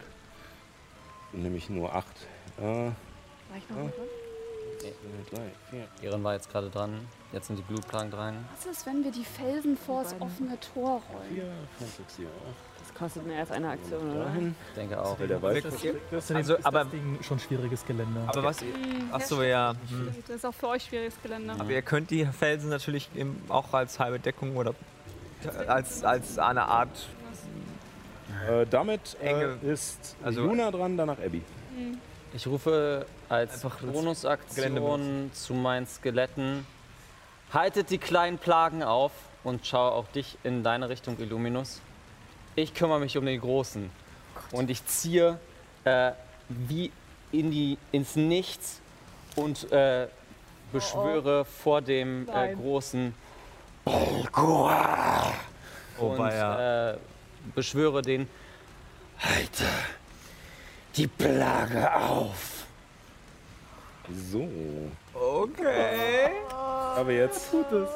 Sind 1.33 1.43
nämlich 1.43 1.69
nur 1.71 1.95
acht. 1.95 2.27
Äh, 2.59 2.63
War 2.63 2.93
ich 3.57 3.69
noch 3.69 3.77
mal 3.77 3.91
dran? 3.91 4.07
Ehren 6.03 6.25
war 6.25 6.35
jetzt 6.35 6.51
gerade 6.51 6.69
dran. 6.71 7.07
Jetzt 7.33 7.47
sind 7.47 7.57
die 7.59 7.63
Blutplagen 7.63 8.11
dran. 8.11 8.45
Was 8.55 8.67
ist, 8.67 8.85
wenn 8.87 9.05
wir 9.05 9.13
die 9.13 9.25
Felsen 9.25 9.77
vor 9.77 10.03
das 10.03 10.15
offene 10.21 10.59
Tor 10.61 11.01
rollen? 11.13 11.29
Vier, 11.35 11.53
fünf, 11.79 11.97
sechs, 11.97 12.17
sieben, 12.17 12.29
acht. 12.49 12.72
Das 12.83 12.95
kostet 12.95 13.27
mehr 13.27 13.41
als 13.41 13.51
eine 13.51 13.69
Aktion, 13.71 14.11
oder? 14.11 14.27
Ich 14.37 14.75
denke 14.75 15.01
auch. 15.01 15.19
Weil 15.19 15.29
der 15.29 15.41
Wald 15.43 15.65
Also, 15.65 16.55
ist 16.55 16.67
aber- 16.67 16.81
das 16.81 16.91
Ding 16.91 17.19
schon 17.23 17.39
schwieriges 17.39 17.85
Gelände. 17.87 18.21
Aber 18.27 18.43
was. 18.45 18.61
Hm, 18.61 18.69
Achso, 19.13 19.43
ja. 19.43 19.75
Hm. 19.89 20.15
Das 20.27 20.37
ist 20.37 20.45
auch 20.47 20.55
für 20.55 20.69
euch 20.69 20.85
schwieriges 20.85 21.15
Gelände. 21.23 21.55
Aber 21.59 21.71
ihr 21.71 21.83
könnt 21.83 22.11
die 22.11 22.27
Felsen 22.27 22.71
natürlich 22.71 23.09
eben 23.15 23.41
auch 23.49 23.73
als 23.73 23.99
halbe 23.99 24.19
Deckung 24.19 24.57
oder 24.57 24.75
als, 25.69 26.03
als 26.05 26.39
eine 26.39 26.65
Art. 26.65 27.09
Äh, 28.49 28.67
damit 28.69 29.17
äh, 29.23 29.55
ist 29.65 30.17
also- 30.25 30.43
Luna 30.43 30.71
dran, 30.71 30.97
danach 30.97 31.19
Abby. 31.19 31.43
Ich 32.35 32.47
rufe 32.47 33.07
als 33.29 33.63
Bonusaktion 33.81 35.31
zu 35.35 35.55
meinen 35.55 35.87
Skeletten. 35.87 36.67
Haltet 37.53 37.91
die 37.91 37.99
kleinen 37.99 38.39
Plagen 38.39 38.83
auf 38.83 39.13
und 39.45 39.67
schaue 39.67 39.93
auch 39.93 40.07
dich 40.09 40.39
in 40.43 40.63
deine 40.63 40.89
Richtung, 40.89 41.19
Illuminus. 41.19 41.81
Ich 42.55 42.75
kümmere 42.75 43.01
mich 43.01 43.17
um 43.17 43.25
den 43.25 43.41
Großen. 43.41 43.91
Und 44.51 44.71
ich 44.71 44.85
ziehe 44.87 45.39
äh, 45.85 46.13
wie 46.49 46.91
in 47.31 47.51
die, 47.51 47.79
ins 47.93 48.17
Nichts 48.17 48.81
und 49.37 49.71
äh, 49.73 50.09
beschwöre 50.73 51.45
vor 51.45 51.81
dem 51.81 52.29
äh. 52.29 52.55
Großen 52.55 53.15
Oh, 53.85 54.71
und 55.99 56.19
weia. 56.19 56.93
äh, 56.93 56.97
beschwöre 57.55 58.01
den 58.03 58.29
Halte 59.19 59.65
die 60.97 61.07
Plage 61.07 61.95
auf. 61.95 62.65
So. 64.31 64.49
Okay. 65.15 66.31
Aber 66.47 67.13
jetzt. 67.13 67.51
Tut 67.51 67.71
es. 67.73 67.89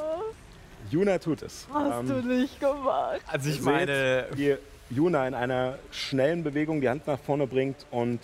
Juna 0.89 1.17
tut 1.17 1.41
es. 1.41 1.67
Hast 1.73 2.09
du 2.09 2.21
nicht 2.21 2.59
gemacht. 2.59 3.21
Also 3.27 3.49
ich 3.49 3.61
meine. 3.61 4.27
wie 4.33 4.55
Juna 4.89 5.27
in 5.27 5.33
einer 5.33 5.77
schnellen 5.91 6.43
Bewegung 6.43 6.79
die 6.79 6.87
Hand 6.87 7.07
nach 7.07 7.19
vorne 7.19 7.45
bringt 7.45 7.85
und 7.91 8.19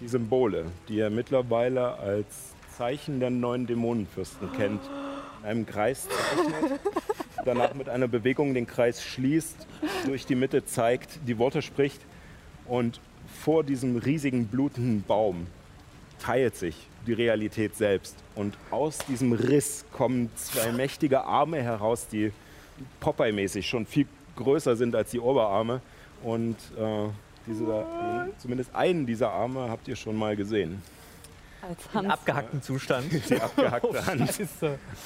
die 0.00 0.08
Symbole, 0.08 0.66
die 0.88 0.98
er 0.98 1.10
mittlerweile 1.10 1.98
als 1.98 2.54
Zeichen 2.76 3.20
der 3.20 3.30
neuen 3.30 3.66
Dämonenfürsten 3.66 4.52
kennt, 4.52 4.80
in 5.42 5.48
einem 5.48 5.66
Kreis 5.66 6.08
zeichnet. 6.08 6.80
Danach 7.44 7.74
mit 7.74 7.88
einer 7.88 8.08
Bewegung 8.08 8.52
den 8.52 8.66
Kreis 8.66 9.02
schließt, 9.02 9.66
durch 10.06 10.26
die 10.26 10.34
Mitte 10.34 10.64
zeigt, 10.64 11.20
die 11.26 11.38
Worte 11.38 11.62
spricht 11.62 12.00
und 12.66 13.00
vor 13.42 13.62
diesem 13.62 13.96
riesigen 13.96 14.48
blutenden 14.48 15.04
Baum 15.04 15.46
teilt 16.18 16.56
sich 16.56 16.88
die 17.06 17.12
Realität 17.12 17.76
selbst. 17.76 18.16
Und 18.34 18.56
aus 18.70 18.98
diesem 18.98 19.32
Riss 19.32 19.84
kommen 19.92 20.30
zwei 20.36 20.72
mächtige 20.72 21.24
Arme 21.24 21.62
heraus, 21.62 22.08
die 22.08 22.32
Popeye-mäßig 23.00 23.66
schon 23.66 23.86
viel 23.86 24.06
größer 24.36 24.76
sind 24.76 24.94
als 24.94 25.10
die 25.10 25.20
Oberarme. 25.20 25.80
Und 26.22 26.56
äh, 26.78 27.08
diese, 27.46 27.64
da, 27.64 28.26
zumindest 28.38 28.74
einen 28.74 29.06
dieser 29.06 29.30
Arme 29.30 29.70
habt 29.70 29.88
ihr 29.88 29.96
schon 29.96 30.16
mal 30.16 30.36
gesehen. 30.36 30.82
Als 31.62 31.94
Hand. 31.94 32.10
abgehackten 32.10 32.62
Zustand. 32.62 33.12
Die 33.28 33.40
abgehackte 33.40 33.88
oh, 33.92 34.06
Hand. 34.06 34.38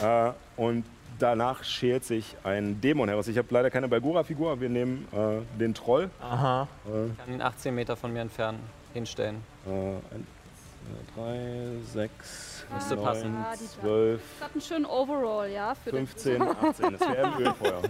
Äh, 0.03 0.33
und 0.61 0.85
danach 1.19 1.65
schält 1.65 2.05
sich 2.05 2.37
ein 2.45 2.81
Dämon 2.81 3.09
heraus. 3.09 3.29
Ich 3.29 3.39
habe 3.39 3.49
leider 3.51 3.71
keine 3.71 3.89
Balgura-Figur, 3.89 4.61
wir 4.61 4.69
nehmen 4.69 5.07
äh, 5.13 5.59
den 5.59 5.75
Troll. 5.75 6.11
Aha. 6.21 6.69
Äh, 6.87 7.07
ich 7.07 7.19
kann 7.19 7.35
ihn 7.35 7.43
18 7.43 7.75
Meter 7.75 7.97
von 7.97 8.13
mir 8.13 8.21
entfernen 8.21 8.59
hinstellen. 8.93 9.37
Äh, 9.67 10.17
3, 11.15 11.83
6, 11.93 12.67
9, 12.71 12.99
12. 13.81 14.21
Das 14.39 14.47
hat 14.47 14.53
einen 14.53 14.61
schönen 14.61 14.87
Overall, 14.87 15.51
ja? 15.51 15.75
15, 15.75 16.43
18. 16.43 16.93
Das 16.93 17.01
wäre 17.01 17.23
im 17.23 17.39
Ölfeuer. 17.47 17.83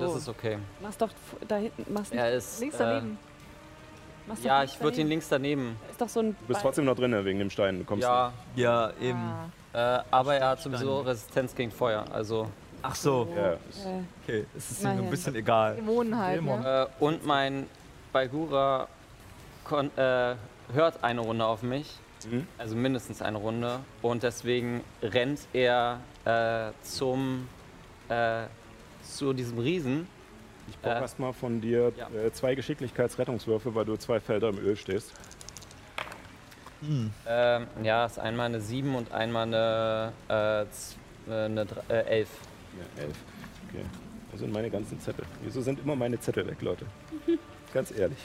Das 0.00 0.16
ist 0.16 0.28
okay. 0.28 0.58
Mach's 0.80 0.98
doch 0.98 1.10
da 1.46 1.56
hinten. 1.56 1.92
Mach's 1.92 2.10
er 2.10 2.32
ist, 2.32 2.60
links 2.60 2.76
äh, 2.76 2.78
daneben. 2.78 3.18
Mach's 4.26 4.42
ja, 4.42 4.64
ich 4.64 4.80
würde 4.80 5.00
ihn 5.00 5.08
links 5.08 5.28
daneben. 5.28 5.76
Ist 5.90 6.00
doch 6.00 6.08
so 6.08 6.20
ein 6.20 6.36
du 6.40 6.46
bist 6.46 6.60
trotzdem 6.60 6.84
noch 6.84 6.96
drin 6.96 7.12
wegen 7.24 7.38
dem 7.38 7.50
Stein. 7.50 7.78
Du 7.78 7.84
kommst 7.84 8.02
ja, 8.02 8.32
nicht. 8.54 8.62
ja, 8.64 8.90
eben. 9.00 9.18
Ah. 9.72 9.98
Äh, 9.98 10.04
aber 10.10 10.36
er 10.36 10.48
hat 10.48 10.62
sowieso 10.62 11.00
Resistenz 11.00 11.54
gegen 11.54 11.70
Feuer. 11.70 12.04
Also 12.12 12.48
Ach 12.86 12.94
so. 12.94 13.26
Ja. 13.34 13.56
Okay, 14.22 14.44
es 14.54 14.70
ist 14.70 14.82
ihm 14.82 14.90
ein 14.90 15.10
bisschen 15.10 15.34
egal. 15.34 15.76
Dämonen 15.76 16.16
halt. 16.18 16.42
Ne? 16.42 16.86
Und 17.00 17.24
mein 17.24 17.66
Baigura 18.12 18.88
äh, 19.70 20.34
hört 20.72 21.02
eine 21.02 21.20
Runde 21.22 21.46
auf 21.46 21.62
mich. 21.62 21.98
Mhm. 22.30 22.46
Also 22.58 22.76
mindestens 22.76 23.22
eine 23.22 23.38
Runde. 23.38 23.80
Und 24.02 24.22
deswegen 24.22 24.82
rennt 25.02 25.40
er 25.52 26.00
äh, 26.24 26.70
zum. 26.82 27.48
Äh, 28.08 28.44
zu 29.02 29.34
diesem 29.34 29.58
Riesen. 29.58 30.06
Ich 30.66 30.78
brauche 30.78 30.94
Äh, 30.94 31.00
erstmal 31.00 31.32
von 31.34 31.60
dir 31.60 31.92
ja. 31.96 32.08
äh, 32.08 32.32
zwei 32.32 32.54
Geschicklichkeitsrettungswürfe, 32.54 33.74
weil 33.74 33.84
du 33.84 33.96
zwei 33.98 34.18
Felder 34.18 34.48
im 34.48 34.58
Öl 34.58 34.76
stehst. 34.76 35.12
Ähm, 37.26 37.66
ja, 37.82 38.04
ist 38.06 38.18
einmal 38.18 38.46
eine 38.46 38.60
7 38.60 38.94
und 38.94 39.10
einmal 39.12 39.46
eine, 39.46 40.12
äh, 40.28 40.62
äh, 40.62 41.44
eine 41.46 41.64
dr- 41.66 41.82
äh, 41.90 42.02
11. 42.18 42.28
Ja, 42.96 43.02
elf. 43.02 43.16
Okay. 43.70 43.84
Wo 44.32 44.36
sind 44.38 44.52
meine 44.52 44.68
ganzen 44.70 44.98
Zettel? 45.00 45.24
Wieso 45.42 45.60
sind 45.62 45.80
immer 45.80 45.96
meine 45.96 46.18
Zettel 46.20 46.46
weg, 46.46 46.60
Leute? 46.60 46.84
Ganz 47.74 47.90
ehrlich. 47.90 48.18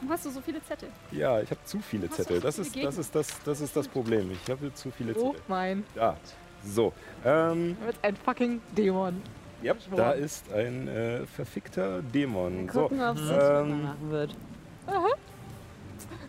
Warum 0.00 0.10
hast 0.10 0.24
du 0.26 0.30
so 0.30 0.40
viele 0.40 0.62
Zettel? 0.64 0.88
Ja, 1.12 1.40
ich 1.40 1.50
habe 1.50 1.60
zu 1.64 1.78
viele 1.80 2.08
Hast 2.08 2.16
Zettel. 2.16 2.36
so 2.40 2.42
Das 2.42 2.56
viele 2.56 2.88
ist, 2.88 2.98
das, 2.98 2.98
ist 2.98 3.14
das, 3.14 3.42
das 3.44 3.60
ist 3.60 3.76
das 3.76 3.86
Problem. 3.88 4.30
Ich 4.32 4.50
habe 4.50 4.72
zu 4.74 4.90
viele 4.90 5.14
Oh 5.14 5.30
Zettel. 5.30 5.42
mein, 5.48 5.84
Ja, 5.94 6.16
so. 6.64 6.92
Ähm, 7.24 7.76
da 7.80 7.86
wird 7.86 7.96
ein 8.02 8.16
fucking 8.16 8.60
Dämon. 8.76 9.22
ja, 9.62 9.74
da 9.94 10.12
ist 10.12 10.50
ein 10.52 10.88
äh, 10.88 11.26
verfickter 11.26 12.02
Dämon. 12.02 12.68
So, 12.72 12.82
Gucken, 12.88 13.02
ob 13.02 13.16
es 13.16 13.30
ähm, 13.30 13.82
machen 13.84 14.10
wird. 14.10 14.34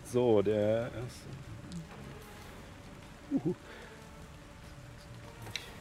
so 0.04 0.42
der 0.42 0.90
erste. 0.92 1.26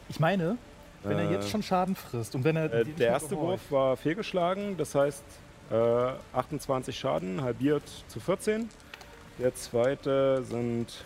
Ich 0.09 0.19
meine, 0.19 0.57
wenn 1.03 1.17
er 1.17 1.29
Äh, 1.29 1.33
jetzt 1.33 1.49
schon 1.49 1.63
Schaden 1.63 1.95
frisst 1.95 2.35
und 2.35 2.43
wenn 2.43 2.55
er. 2.55 2.71
Äh, 2.73 2.85
der 2.85 3.07
erste. 3.09 3.37
Wurf 3.37 3.71
war 3.71 3.95
fehlgeschlagen, 3.97 4.77
das 4.77 4.95
heißt 4.95 5.23
äh, 5.71 6.11
28 6.37 6.97
Schaden, 6.97 7.41
halbiert 7.41 7.83
zu 8.07 8.19
14. 8.19 8.69
Der 9.39 9.53
zweite 9.55 10.43
sind, 10.43 11.03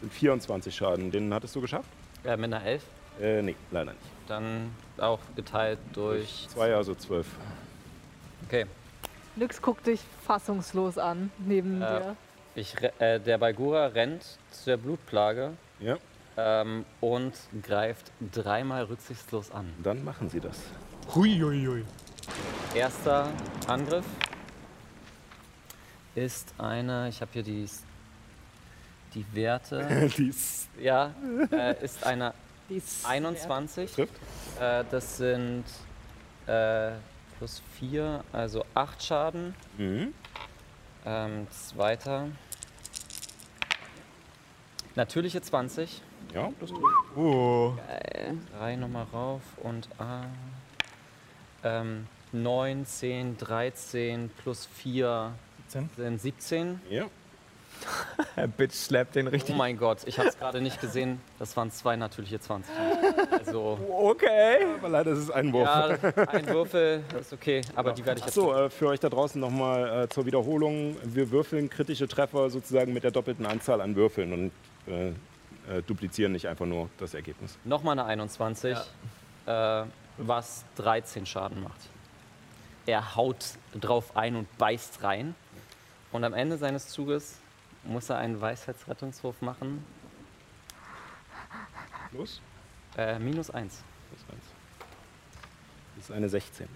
sind 0.00 0.12
24 0.12 0.74
Schaden. 0.74 1.10
Den 1.10 1.32
hattest 1.32 1.54
du 1.56 1.60
geschafft? 1.60 1.88
Äh, 2.24 2.36
mit 2.36 2.52
einer 2.52 2.64
11. 2.64 2.82
Äh, 3.20 3.42
nee, 3.42 3.54
leider 3.70 3.92
nicht. 3.92 4.04
Dann 4.26 4.70
auch 4.98 5.20
geteilt 5.36 5.78
durch. 5.92 6.46
Zwei, 6.48 6.74
also 6.74 6.94
12. 6.94 7.26
Okay. 8.46 8.66
Nyx 9.36 9.62
guckt 9.62 9.86
dich 9.86 10.00
fassungslos 10.26 10.98
an, 10.98 11.30
neben 11.38 11.80
Äh, 11.82 11.86
dir. 11.86 12.16
Ich, 12.54 12.74
äh, 12.98 13.20
der 13.20 13.38
Balgura 13.38 13.86
rennt 13.86 14.24
zu 14.50 14.70
der 14.70 14.76
Blutplage 14.78 15.52
Ja, 15.78 15.96
ähm, 16.38 16.84
und 17.00 17.34
greift 17.62 18.12
dreimal 18.32 18.84
rücksichtslos 18.84 19.50
an. 19.50 19.72
dann 19.82 20.04
machen 20.04 20.30
sie 20.30 20.40
das. 20.40 20.56
Huiuiui. 21.14 21.84
Erster 22.74 23.32
Angriff 23.66 24.04
ist 26.14 26.54
eine, 26.58 27.08
ich 27.08 27.20
habe 27.20 27.30
hier 27.32 27.42
die, 27.42 27.68
die 29.14 29.26
Werte, 29.32 30.10
Dies 30.16 30.68
ja, 30.80 31.12
äh, 31.50 31.84
ist 31.84 32.06
eine 32.06 32.34
21. 33.04 33.90
trifft. 33.92 34.14
Äh, 34.60 34.84
das 34.90 35.16
sind 35.16 35.64
äh, 36.46 36.92
plus 37.38 37.62
4, 37.78 38.22
also 38.32 38.64
8 38.74 39.02
Schaden. 39.02 39.54
Mhm. 39.76 40.12
Ähm, 41.06 41.46
zweiter. 41.50 42.28
Natürliche 44.98 45.40
20. 45.40 46.02
Ja, 46.34 46.50
das 46.58 46.70
trifft. 46.70 46.82
Geil. 47.14 48.36
3 48.58 48.74
nochmal 48.74 49.06
rauf 49.12 49.42
und 49.62 49.88
ah, 49.96 50.24
ähm, 51.62 52.08
9, 52.32 52.84
10, 52.84 53.38
13 53.38 54.28
plus 54.42 54.66
4 54.66 55.34
17. 55.68 55.90
sind 55.96 56.20
17. 56.20 56.80
Ja. 56.90 57.04
Der 58.36 58.46
Bitch 58.46 58.74
slappt 58.74 59.14
den 59.16 59.26
Oh 59.28 59.30
richtig. 59.30 59.56
mein 59.56 59.76
Gott, 59.78 59.98
ich 60.06 60.18
habe 60.18 60.28
es 60.28 60.38
gerade 60.38 60.60
nicht 60.60 60.80
gesehen. 60.80 61.20
Das 61.38 61.56
waren 61.56 61.70
zwei 61.70 61.96
natürliche 61.96 62.40
20. 62.40 62.72
Also, 63.30 63.78
Okay. 63.90 64.66
Aber 64.78 64.88
leider 64.88 65.12
ist 65.12 65.18
es 65.18 65.30
ein 65.30 65.52
Wurf. 65.52 65.64
ja, 65.66 65.86
ein 66.28 66.46
Würfel 66.48 67.02
ist 67.20 67.32
okay, 67.32 67.62
aber 67.74 67.92
die 67.92 68.04
werde 68.04 68.20
ich 68.20 68.26
jetzt. 68.26 68.34
So, 68.34 68.54
äh, 68.54 68.70
für 68.70 68.88
euch 68.88 69.00
da 69.00 69.08
draußen 69.08 69.40
nochmal 69.40 70.04
äh, 70.04 70.08
zur 70.08 70.26
Wiederholung. 70.26 70.96
Wir 71.04 71.30
würfeln 71.30 71.68
kritische 71.70 72.08
Treffer 72.08 72.50
sozusagen 72.50 72.92
mit 72.92 73.04
der 73.04 73.10
doppelten 73.10 73.46
Anzahl 73.46 73.80
an 73.80 73.96
Würfeln 73.96 74.32
und 74.32 74.52
äh, 74.92 75.08
äh, 75.08 75.82
duplizieren 75.86 76.32
nicht 76.32 76.46
einfach 76.48 76.66
nur 76.66 76.88
das 76.98 77.14
Ergebnis. 77.14 77.58
Nochmal 77.64 77.92
eine 77.98 78.04
21, 78.08 78.76
äh, 79.46 79.82
was 80.18 80.64
13 80.76 81.26
Schaden 81.26 81.62
macht. 81.62 81.80
Er 82.86 83.16
haut 83.16 83.44
drauf 83.78 84.16
ein 84.16 84.34
und 84.36 84.58
beißt 84.58 85.02
rein. 85.02 85.34
Und 86.10 86.24
am 86.24 86.32
Ende 86.32 86.56
seines 86.56 86.88
Zuges 86.88 87.36
muss 87.84 88.10
er 88.10 88.18
einen 88.18 88.40
Weisheitsrettungswurf 88.40 89.40
machen. 89.42 89.84
Los. 92.12 92.40
Äh, 92.96 93.18
minus 93.18 93.50
1. 93.50 93.82
Das 94.10 94.20
ist 94.20 94.30
eins. 94.30 94.44
Das 95.96 96.04
ist 96.04 96.10
eine 96.10 96.28
16. 96.28 96.68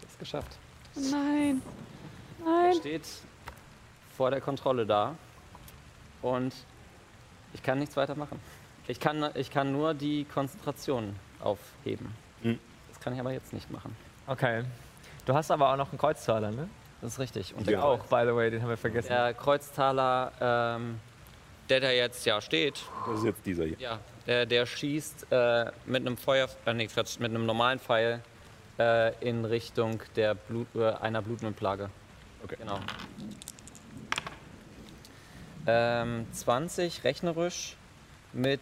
Das 0.00 0.10
ist 0.10 0.18
geschafft. 0.18 0.58
Nein. 0.94 1.62
Er 2.40 2.44
Nein. 2.44 2.74
steht 2.74 3.06
vor 4.16 4.30
der 4.30 4.40
Kontrolle 4.40 4.84
da 4.86 5.14
und 6.22 6.54
ich 7.52 7.62
kann 7.62 7.78
nichts 7.78 7.96
weiter 7.96 8.14
machen. 8.14 8.40
Ich 8.86 9.00
kann, 9.00 9.30
ich 9.34 9.50
kann 9.50 9.72
nur 9.72 9.94
die 9.94 10.24
Konzentration 10.24 11.14
aufheben. 11.40 12.14
Mhm. 12.42 12.58
Das 12.88 13.00
kann 13.00 13.12
ich 13.12 13.20
aber 13.20 13.32
jetzt 13.32 13.52
nicht 13.52 13.70
machen. 13.70 13.94
Okay. 14.26 14.64
Du 15.24 15.34
hast 15.34 15.50
aber 15.50 15.72
auch 15.72 15.76
noch 15.76 15.90
einen 15.90 15.98
Kreuzzahler, 15.98 16.50
ne? 16.50 16.68
Das 17.00 17.12
ist 17.12 17.18
richtig. 17.20 17.54
Und 17.54 17.60
Ja. 17.66 17.70
der 17.78 17.84
Auch, 17.84 18.04
by 18.06 18.22
the 18.26 18.34
way, 18.34 18.50
den 18.50 18.60
haben 18.62 18.68
wir 18.70 18.76
vergessen. 18.76 19.08
Der 19.08 19.32
Kreuztaler, 19.34 20.32
ähm, 20.40 21.00
der 21.68 21.80
da 21.80 21.90
jetzt 21.90 22.24
ja 22.26 22.40
steht, 22.40 22.82
Das 23.06 23.18
ist 23.20 23.24
jetzt 23.24 23.46
dieser 23.46 23.64
hier. 23.64 23.76
ja, 23.78 23.98
der, 24.26 24.46
der 24.46 24.66
schießt 24.66 25.26
äh, 25.30 25.66
mit 25.86 26.00
einem 26.06 26.16
Feuer, 26.16 26.48
äh, 26.66 26.74
nee, 26.74 26.86
Quatsch, 26.88 27.18
mit 27.20 27.30
einem 27.30 27.46
normalen 27.46 27.78
Pfeil 27.78 28.20
äh, 28.78 29.12
in 29.26 29.44
Richtung 29.44 30.02
der 30.16 30.34
Blut, 30.34 30.66
äh, 30.74 30.90
einer 30.94 31.22
blutenden 31.22 31.54
Plage. 31.54 31.88
Okay. 32.42 32.56
Genau. 32.58 32.78
Ähm, 35.66 36.26
20 36.32 37.04
rechnerisch 37.04 37.76
mit 38.32 38.60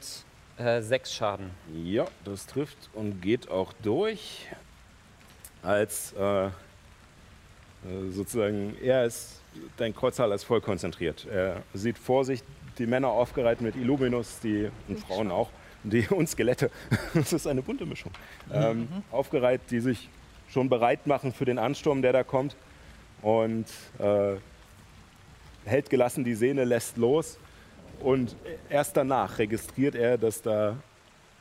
äh, 0.58 0.80
6 0.82 1.12
Schaden. 1.12 1.50
Ja, 1.72 2.06
das 2.24 2.46
trifft 2.46 2.76
und 2.94 3.20
geht 3.20 3.48
auch 3.50 3.72
durch. 3.82 4.46
Als 5.62 6.12
äh, 7.86 8.10
sozusagen, 8.10 8.76
er 8.82 9.04
ist, 9.04 9.40
dein 9.76 9.94
Kreuzhaler 9.94 10.34
ist 10.34 10.44
voll 10.44 10.60
konzentriert. 10.60 11.26
Er 11.30 11.62
sieht 11.74 11.98
vor 11.98 12.24
sich 12.24 12.42
die 12.78 12.86
Männer 12.86 13.08
aufgereiht 13.08 13.60
mit 13.60 13.76
Illuminus, 13.76 14.40
die 14.40 14.68
und 14.88 15.00
Frauen 15.00 15.30
auch, 15.30 15.50
die 15.82 16.06
und 16.10 16.28
Skelette. 16.28 16.70
Das 17.14 17.32
ist 17.32 17.46
eine 17.46 17.62
bunte 17.62 17.86
Mischung. 17.86 18.12
Ähm, 18.52 18.88
aufgereiht, 19.10 19.62
die 19.70 19.80
sich 19.80 20.08
schon 20.48 20.68
bereit 20.68 21.06
machen 21.06 21.32
für 21.32 21.44
den 21.44 21.58
Ansturm, 21.58 22.02
der 22.02 22.12
da 22.12 22.22
kommt. 22.22 22.56
Und 23.22 23.66
äh, 23.98 24.36
hält 25.64 25.90
gelassen 25.90 26.24
die 26.24 26.34
Sehne, 26.34 26.64
lässt 26.64 26.96
los. 26.96 27.38
Und 28.00 28.36
erst 28.68 28.96
danach 28.96 29.38
registriert 29.38 29.94
er, 29.94 30.18
dass 30.18 30.42
da 30.42 30.76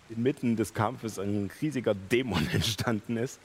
inmitten 0.10 0.56
des 0.56 0.73
Kampfes 0.73 1.19
ein 1.19 1.49
riesiger 1.61 1.94
Dämon 1.94 2.48
entstanden 2.53 3.18
ist, 3.18 3.40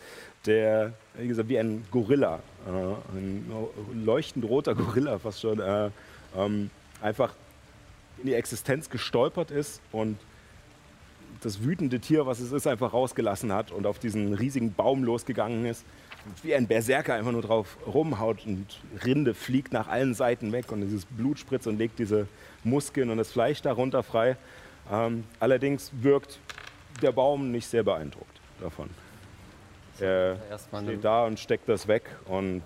der, 0.46 0.92
wie 1.14 1.28
gesagt, 1.28 1.48
wie 1.48 1.58
ein 1.58 1.84
Gorilla, 1.90 2.40
äh, 2.66 3.16
ein 3.16 3.50
leuchtend 4.04 4.44
roter 4.44 4.74
Gorilla 4.74 5.18
fast 5.18 5.40
schon, 5.40 5.60
äh, 5.60 5.90
ähm, 6.36 6.70
einfach 7.02 7.34
in 8.18 8.26
die 8.26 8.34
Existenz 8.34 8.90
gestolpert 8.90 9.50
ist 9.50 9.80
und 9.92 10.18
das 11.42 11.62
wütende 11.62 12.00
Tier, 12.00 12.26
was 12.26 12.40
es 12.40 12.52
ist, 12.52 12.66
einfach 12.66 12.92
rausgelassen 12.92 13.52
hat 13.52 13.70
und 13.70 13.86
auf 13.86 13.98
diesen 13.98 14.34
riesigen 14.34 14.74
Baum 14.74 15.04
losgegangen 15.04 15.64
ist. 15.64 15.84
Wie 16.42 16.54
ein 16.54 16.66
Berserker 16.66 17.14
einfach 17.14 17.32
nur 17.32 17.40
drauf 17.40 17.78
rumhaut 17.86 18.44
und 18.44 18.66
Rinde 19.04 19.32
fliegt 19.32 19.72
nach 19.72 19.88
allen 19.88 20.12
Seiten 20.12 20.52
weg 20.52 20.70
und 20.70 20.82
dieses 20.82 21.06
Blut 21.06 21.38
spritzt 21.38 21.66
und 21.66 21.78
legt 21.78 21.98
diese 21.98 22.28
Muskeln 22.62 23.08
und 23.08 23.16
das 23.16 23.32
Fleisch 23.32 23.62
darunter 23.62 24.02
frei. 24.02 24.36
Ähm, 24.90 25.24
allerdings 25.38 25.90
wirkt 25.92 26.40
der 27.00 27.12
Baum 27.12 27.50
nicht 27.50 27.66
sehr 27.66 27.82
beeindruckt 27.82 28.40
davon. 28.60 28.90
Er 30.00 30.38
steht 30.82 31.04
da 31.04 31.26
und 31.26 31.38
steckt 31.38 31.68
das 31.68 31.86
weg 31.86 32.04
und 32.24 32.62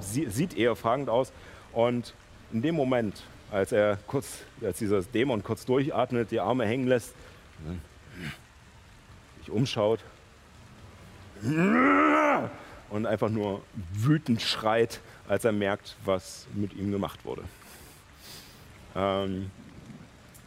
sie, 0.00 0.26
sieht 0.26 0.56
eher 0.56 0.76
fragend 0.76 1.08
aus. 1.08 1.32
Und 1.72 2.14
in 2.52 2.62
dem 2.62 2.76
Moment, 2.76 3.22
als 3.50 3.72
er 3.72 3.98
kurz, 4.06 4.42
als 4.62 4.78
dieser 4.78 5.02
Dämon 5.02 5.42
kurz 5.42 5.66
durchatmet, 5.66 6.30
die 6.30 6.40
Arme 6.40 6.66
hängen 6.66 6.86
lässt, 6.86 7.14
sich 9.40 9.50
umschaut 9.50 10.00
und 12.90 13.06
einfach 13.06 13.28
nur 13.28 13.62
wütend 13.92 14.40
schreit, 14.40 15.00
als 15.28 15.44
er 15.44 15.52
merkt, 15.52 15.96
was 16.04 16.46
mit 16.54 16.74
ihm 16.74 16.92
gemacht 16.92 17.24
wurde. 17.24 17.42
Ähm, 18.94 19.50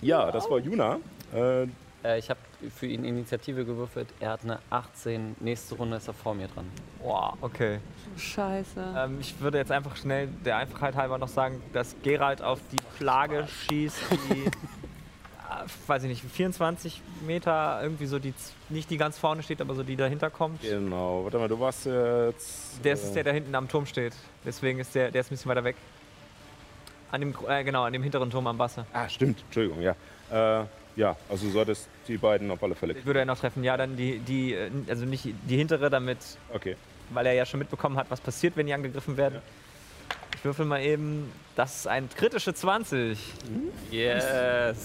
ja, 0.01 0.31
das 0.31 0.49
war 0.49 0.59
Juna. 0.59 0.99
Äh, 1.33 1.67
Äh, 2.03 2.19
ich 2.19 2.29
habe 2.29 2.39
für 2.75 2.85
ihn 2.85 3.03
Initiative 3.03 3.65
gewürfelt. 3.65 4.07
Er 4.19 4.29
hat 4.31 4.43
eine 4.43 4.59
18. 4.69 5.35
Nächste 5.39 5.75
Runde 5.75 5.97
ist 5.97 6.07
er 6.07 6.13
vor 6.13 6.35
mir 6.35 6.47
dran. 6.47 6.65
Boah, 7.01 7.33
okay. 7.41 7.79
Scheiße. 8.17 8.79
Ähm, 8.97 9.17
ich 9.19 9.39
würde 9.41 9.57
jetzt 9.57 9.71
einfach 9.71 9.95
schnell 9.95 10.27
der 10.45 10.57
Einfachheit 10.57 10.95
halber 10.95 11.17
noch 11.17 11.27
sagen, 11.27 11.61
dass 11.73 11.95
Gerald 12.03 12.41
auf 12.43 12.59
die 12.71 12.77
Plage 12.97 13.47
schießt, 13.47 13.97
die, 14.11 14.45
äh, 14.45 14.49
weiß 15.87 16.03
ich 16.03 16.09
nicht, 16.09 16.23
24 16.23 17.01
Meter, 17.25 17.79
irgendwie 17.81 18.05
so, 18.05 18.19
die 18.19 18.33
nicht 18.69 18.89
die 18.91 18.97
ganz 18.97 19.17
vorne 19.17 19.41
steht, 19.41 19.59
aber 19.59 19.73
so 19.73 19.81
die 19.83 19.95
dahinter 19.95 20.29
kommt. 20.29 20.61
genau, 20.61 21.23
warte 21.23 21.39
mal, 21.39 21.47
du 21.47 21.59
warst 21.59 21.87
jetzt. 21.87 22.83
Der 22.85 22.93
ist 22.93 23.09
äh, 23.09 23.13
der, 23.15 23.23
der 23.25 23.33
hinten 23.33 23.55
am 23.55 23.67
Turm 23.67 23.85
steht. 23.87 24.13
Deswegen 24.45 24.79
ist 24.79 24.93
der, 24.93 25.09
der 25.09 25.21
ist 25.21 25.27
ein 25.27 25.31
bisschen 25.35 25.49
weiter 25.49 25.63
weg. 25.63 25.75
An 27.11 27.21
dem, 27.21 27.33
äh, 27.47 27.63
genau, 27.63 27.83
an 27.83 27.93
dem 27.93 28.03
hinteren 28.03 28.29
Turm 28.29 28.47
am 28.47 28.57
Basse. 28.57 28.85
Ah, 28.93 29.07
stimmt, 29.07 29.41
Entschuldigung, 29.45 29.81
ja. 29.81 29.95
Äh, 30.31 30.65
Ja, 30.97 31.15
also 31.29 31.45
du 31.45 31.51
solltest 31.51 31.87
die 32.07 32.17
beiden 32.17 32.49
auf 32.49 32.63
alle 32.63 32.73
Fälle. 32.73 32.93
Ich 32.93 33.05
würde 33.05 33.19
er 33.19 33.25
noch 33.25 33.37
treffen. 33.39 33.63
Ja, 33.63 33.77
dann 33.77 33.95
die, 33.95 34.17
die, 34.17 34.53
äh, 34.55 34.71
also 34.89 35.05
nicht 35.05 35.25
die 35.47 35.55
hintere, 35.55 35.91
damit, 35.91 36.17
Okay. 36.51 36.75
weil 37.11 37.27
er 37.27 37.33
ja 37.33 37.45
schon 37.45 37.59
mitbekommen 37.59 37.97
hat, 37.97 38.09
was 38.09 38.19
passiert, 38.19 38.57
wenn 38.57 38.65
die 38.65 38.73
angegriffen 38.73 39.15
werden. 39.15 39.39
Ich 40.35 40.43
würfel 40.43 40.65
mal 40.65 40.81
eben. 40.81 41.31
Das 41.55 41.75
ist 41.77 41.87
ein 41.87 42.09
kritische 42.09 42.51
20. 42.53 43.19
Yes. 43.91 44.25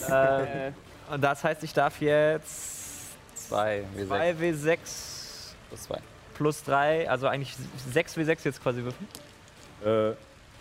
Äh, 0.08 0.72
und 1.10 1.22
das 1.24 1.42
heißt, 1.44 1.62
ich 1.64 1.72
darf 1.72 1.98
jetzt 2.02 3.16
2 3.48 3.82
W6 3.96 4.36
2W6 4.38 4.78
plus 5.70 5.82
2. 5.84 5.98
plus 6.34 6.62
3, 6.64 7.08
also 7.10 7.26
eigentlich 7.26 7.54
6W6 7.94 8.38
jetzt 8.44 8.62
quasi 8.62 8.82
würfeln, 8.84 9.08
Äh, 9.82 10.14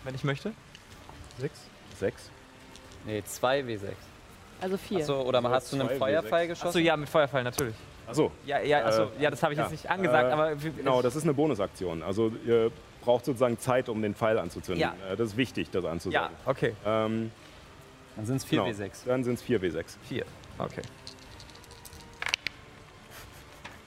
wenn 0.04 0.14
ich 0.14 0.24
möchte. 0.24 0.52
Sechs? 1.38 1.60
sechs. 1.98 2.30
Nee, 3.04 3.22
2 3.24 3.60
W6. 3.62 3.88
Also 4.60 4.76
vier. 4.76 4.98
Achso, 5.00 5.22
oder 5.22 5.38
Also 5.38 5.50
hast 5.50 5.72
du 5.72 5.76
einen 5.80 5.88
zwei 5.88 5.98
Feuerpfeil 5.98 6.44
W6. 6.44 6.48
geschossen? 6.48 6.68
Achso, 6.68 6.78
ja, 6.78 6.96
mit 6.96 7.08
Feuerfall 7.08 7.42
natürlich. 7.42 7.74
Achso, 8.06 8.30
Ja, 8.46 8.60
ja, 8.60 8.84
achso, 8.86 9.04
Äh, 9.04 9.22
ja 9.22 9.30
das 9.30 9.42
habe 9.42 9.54
ich 9.54 9.58
ja. 9.58 9.64
jetzt 9.64 9.72
nicht 9.72 9.90
angesagt, 9.90 10.28
Äh, 10.28 10.32
aber. 10.32 10.54
genau, 10.56 11.02
das 11.02 11.16
ist 11.16 11.24
eine 11.24 11.34
Bonusaktion. 11.34 12.02
Also 12.02 12.32
ihr 12.46 12.70
braucht 13.02 13.24
sozusagen 13.24 13.58
Zeit, 13.58 13.88
um 13.88 14.00
den 14.02 14.14
Pfeil 14.14 14.38
anzuzünden. 14.38 14.80
Ja. 14.80 14.94
Äh, 15.10 15.16
Das 15.16 15.30
ist 15.30 15.36
wichtig, 15.36 15.70
das 15.70 15.82
Ja, 15.84 15.90
anzusagen. 15.90 16.36
okay. 16.46 16.74
Ähm, 16.84 17.32
Dann 18.16 18.26
sind 18.26 18.36
es 18.36 18.44
4 18.44 18.62
genau. 18.64 18.70
W6. 18.78 18.90
Dann 19.06 19.24
sind 19.24 19.34
es 19.34 19.42
4 19.42 19.60
W6. 19.60 19.84
4. 20.08 20.24
Okay. 20.58 20.82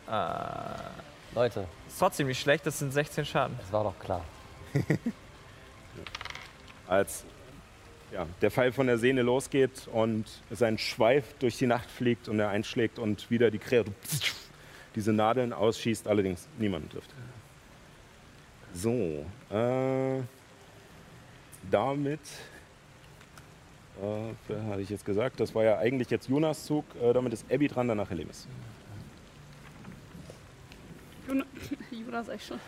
Äh, 0.08 1.36
Leute, 1.36 1.68
ist 1.88 2.00
trotzdem 2.00 2.28
nicht 2.28 2.40
schlecht, 2.42 2.66
das 2.66 2.80
sind 2.80 2.92
16 2.92 3.26
Schaden. 3.26 3.58
das 3.62 3.72
war 3.72 3.84
doch 3.84 3.98
klar. 4.00 4.24
Als 6.88 7.26
ja, 8.16 8.26
der 8.42 8.50
Pfeil 8.50 8.72
von 8.72 8.88
der 8.88 8.98
Sehne 8.98 9.24
losgeht 9.24 9.90
und 9.92 10.24
sein 10.50 10.78
Schweif 10.78 11.34
durch 11.40 11.58
die 11.58 11.68
Nacht 11.68 11.92
fliegt 11.92 12.30
und 12.30 12.40
er 12.40 12.48
einschlägt 12.48 12.98
und 12.98 13.30
wieder 13.30 13.52
die 13.52 13.60
Kreatur 13.60 13.94
diese 14.96 15.12
Nadeln 15.12 15.52
ausschießt, 15.52 16.08
allerdings 16.08 16.48
niemanden 16.58 16.90
trifft. 16.90 17.10
So, 18.74 19.26
äh, 19.50 20.22
damit, 21.70 22.22
äh, 24.02 24.54
hatte 24.70 24.82
ich 24.82 24.90
jetzt 24.90 25.06
gesagt, 25.06 25.42
das 25.42 25.54
war 25.54 25.66
ja 25.66 25.78
eigentlich 25.78 26.10
jetzt 26.10 26.30
Jonas 26.30 26.66
Zug, 26.66 26.86
äh, 27.02 27.12
damit 27.12 27.34
ist 27.34 27.46
Abby 27.52 27.68
dran, 27.68 27.90
danach 27.90 28.10
Helemis. 28.10 28.48
Juna, 31.28 31.44
Juna 31.92 32.24
sag 32.24 32.36
ich 32.38 32.46
schon. 32.46 32.60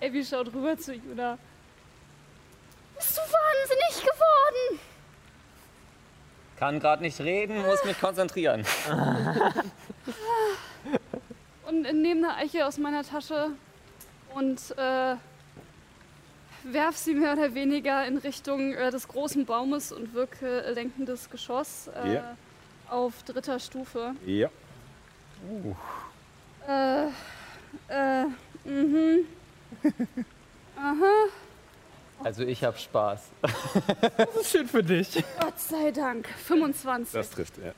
Abby 0.00 0.24
schaut 0.24 0.46
rüber 0.54 0.78
zu 0.78 0.94
Juna. 0.94 1.36
Bist 2.98 3.16
du 3.16 3.20
wahnsinnig 3.22 4.00
geworden? 4.00 4.80
Kann 6.58 6.80
gerade 6.80 7.02
nicht 7.02 7.20
reden, 7.20 7.64
muss 7.64 7.84
mich 7.84 7.98
konzentrieren. 8.00 8.64
Und 11.68 11.82
nehme 11.82 12.28
eine 12.30 12.36
Eiche 12.36 12.66
aus 12.66 12.78
meiner 12.78 13.04
Tasche 13.04 13.50
und 14.34 14.58
äh, 14.78 15.16
werf 16.64 16.96
sie 16.96 17.14
mehr 17.14 17.34
oder 17.34 17.54
weniger 17.54 18.06
in 18.06 18.16
Richtung 18.16 18.72
äh, 18.72 18.90
des 18.90 19.06
großen 19.06 19.44
Baumes 19.44 19.92
und 19.92 20.14
wirke 20.14 20.70
lenkendes 20.72 21.28
Geschoss 21.28 21.88
äh, 21.88 22.14
Ja. 22.14 22.36
auf 22.88 23.22
dritter 23.24 23.58
Stufe. 23.60 24.14
Ja, 24.24 24.48
Äh, 26.66 27.08
äh, 27.88 28.24
mhm. 28.64 29.26
Aha, 30.76 31.26
Also 32.24 32.42
ich 32.42 32.64
habe 32.64 32.76
Spaß. 32.76 33.30
Das 34.16 34.36
ist 34.36 34.50
schön 34.52 34.68
für 34.68 34.82
dich. 34.82 35.24
Gott 35.40 35.58
sei 35.58 35.90
Dank. 35.90 36.28
25. 36.28 37.12
das 37.12 37.30
trifft. 37.30 37.58
Ja. 37.58 37.72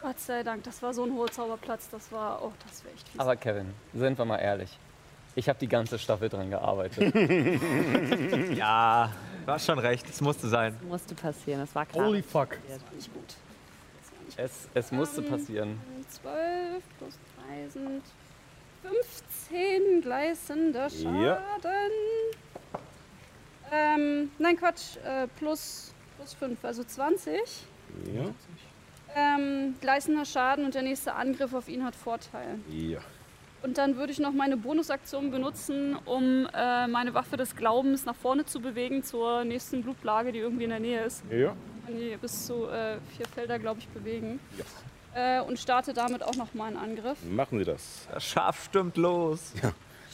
Gott 0.00 0.18
sei 0.20 0.42
Dank, 0.42 0.62
das 0.64 0.82
war 0.82 0.94
so 0.94 1.04
ein 1.04 1.12
hoher 1.12 1.30
Zauberplatz. 1.30 1.88
Das 1.90 2.10
war, 2.12 2.42
oh, 2.42 2.52
das 2.68 2.84
wäre 2.84 2.94
echt 2.94 3.08
fies. 3.08 3.20
Aber 3.20 3.36
Kevin, 3.36 3.72
sind 3.94 4.18
wir 4.18 4.24
mal 4.24 4.38
ehrlich. 4.38 4.78
Ich 5.34 5.48
habe 5.48 5.58
die 5.58 5.68
ganze 5.68 5.98
Staffel 5.98 6.28
dran 6.28 6.50
gearbeitet. 6.50 7.14
Ja, 8.56 9.12
du 9.46 9.52
hast 9.52 9.66
schon 9.66 9.78
recht, 9.78 10.08
es 10.08 10.20
musste 10.20 10.48
sein. 10.48 10.76
Musste 10.88 11.14
passieren, 11.14 11.60
das 11.60 11.74
war 11.74 11.86
klar. 11.86 12.06
Holy 12.06 12.22
fuck. 12.22 12.58
nicht 12.94 13.12
gut. 13.12 13.34
es, 14.36 14.68
es 14.74 14.90
musste 14.90 15.22
passieren. 15.22 15.80
12 16.08 16.82
plus 16.98 17.18
3 17.48 17.68
sind 17.68 18.02
15 18.82 20.02
gleißender 20.02 20.90
Schaden. 20.90 21.22
Ja. 21.22 21.40
Ähm, 23.72 24.30
nein, 24.38 24.56
Quatsch, 24.56 24.96
äh, 25.04 25.26
plus, 25.38 25.92
plus 26.16 26.34
5, 26.34 26.64
also 26.64 26.84
20. 26.84 27.40
Ja. 28.14 28.30
Ähm, 29.14 29.74
gleißender 29.80 30.24
Schaden 30.24 30.64
und 30.64 30.74
der 30.74 30.82
nächste 30.82 31.14
Angriff 31.14 31.54
auf 31.54 31.68
ihn 31.68 31.84
hat 31.84 31.96
Vorteil. 31.96 32.58
Ja. 32.70 32.98
Und 33.62 33.76
dann 33.76 33.96
würde 33.96 34.12
ich 34.12 34.20
noch 34.20 34.32
meine 34.32 34.56
Bonusaktion 34.56 35.30
benutzen, 35.30 35.96
um 36.04 36.46
äh, 36.54 36.86
meine 36.86 37.14
Waffe 37.14 37.36
des 37.36 37.56
Glaubens 37.56 38.04
nach 38.04 38.14
vorne 38.14 38.44
zu 38.44 38.60
bewegen 38.60 39.02
zur 39.02 39.44
nächsten 39.44 39.82
Blutplage, 39.82 40.30
die 40.30 40.38
irgendwie 40.38 40.64
in 40.64 40.70
der 40.70 40.80
Nähe 40.80 41.02
ist. 41.04 41.24
Ja. 41.30 41.56
Kann 41.84 41.96
die 41.96 42.16
bis 42.20 42.46
zu 42.46 42.66
äh, 42.66 42.98
vier 43.16 43.26
Felder, 43.26 43.58
glaube 43.58 43.80
ich, 43.80 43.88
bewegen. 43.88 44.38
Ja. 44.56 45.40
Äh, 45.40 45.42
und 45.42 45.58
starte 45.58 45.92
damit 45.92 46.22
auch 46.22 46.36
noch 46.36 46.54
mal 46.54 46.66
einen 46.66 46.76
Angriff. 46.76 47.18
Machen 47.24 47.58
Sie 47.58 47.64
das. 47.64 48.06
Das 48.12 48.24
Schaf 48.24 48.64
stürmt 48.64 48.96
los. 48.96 49.52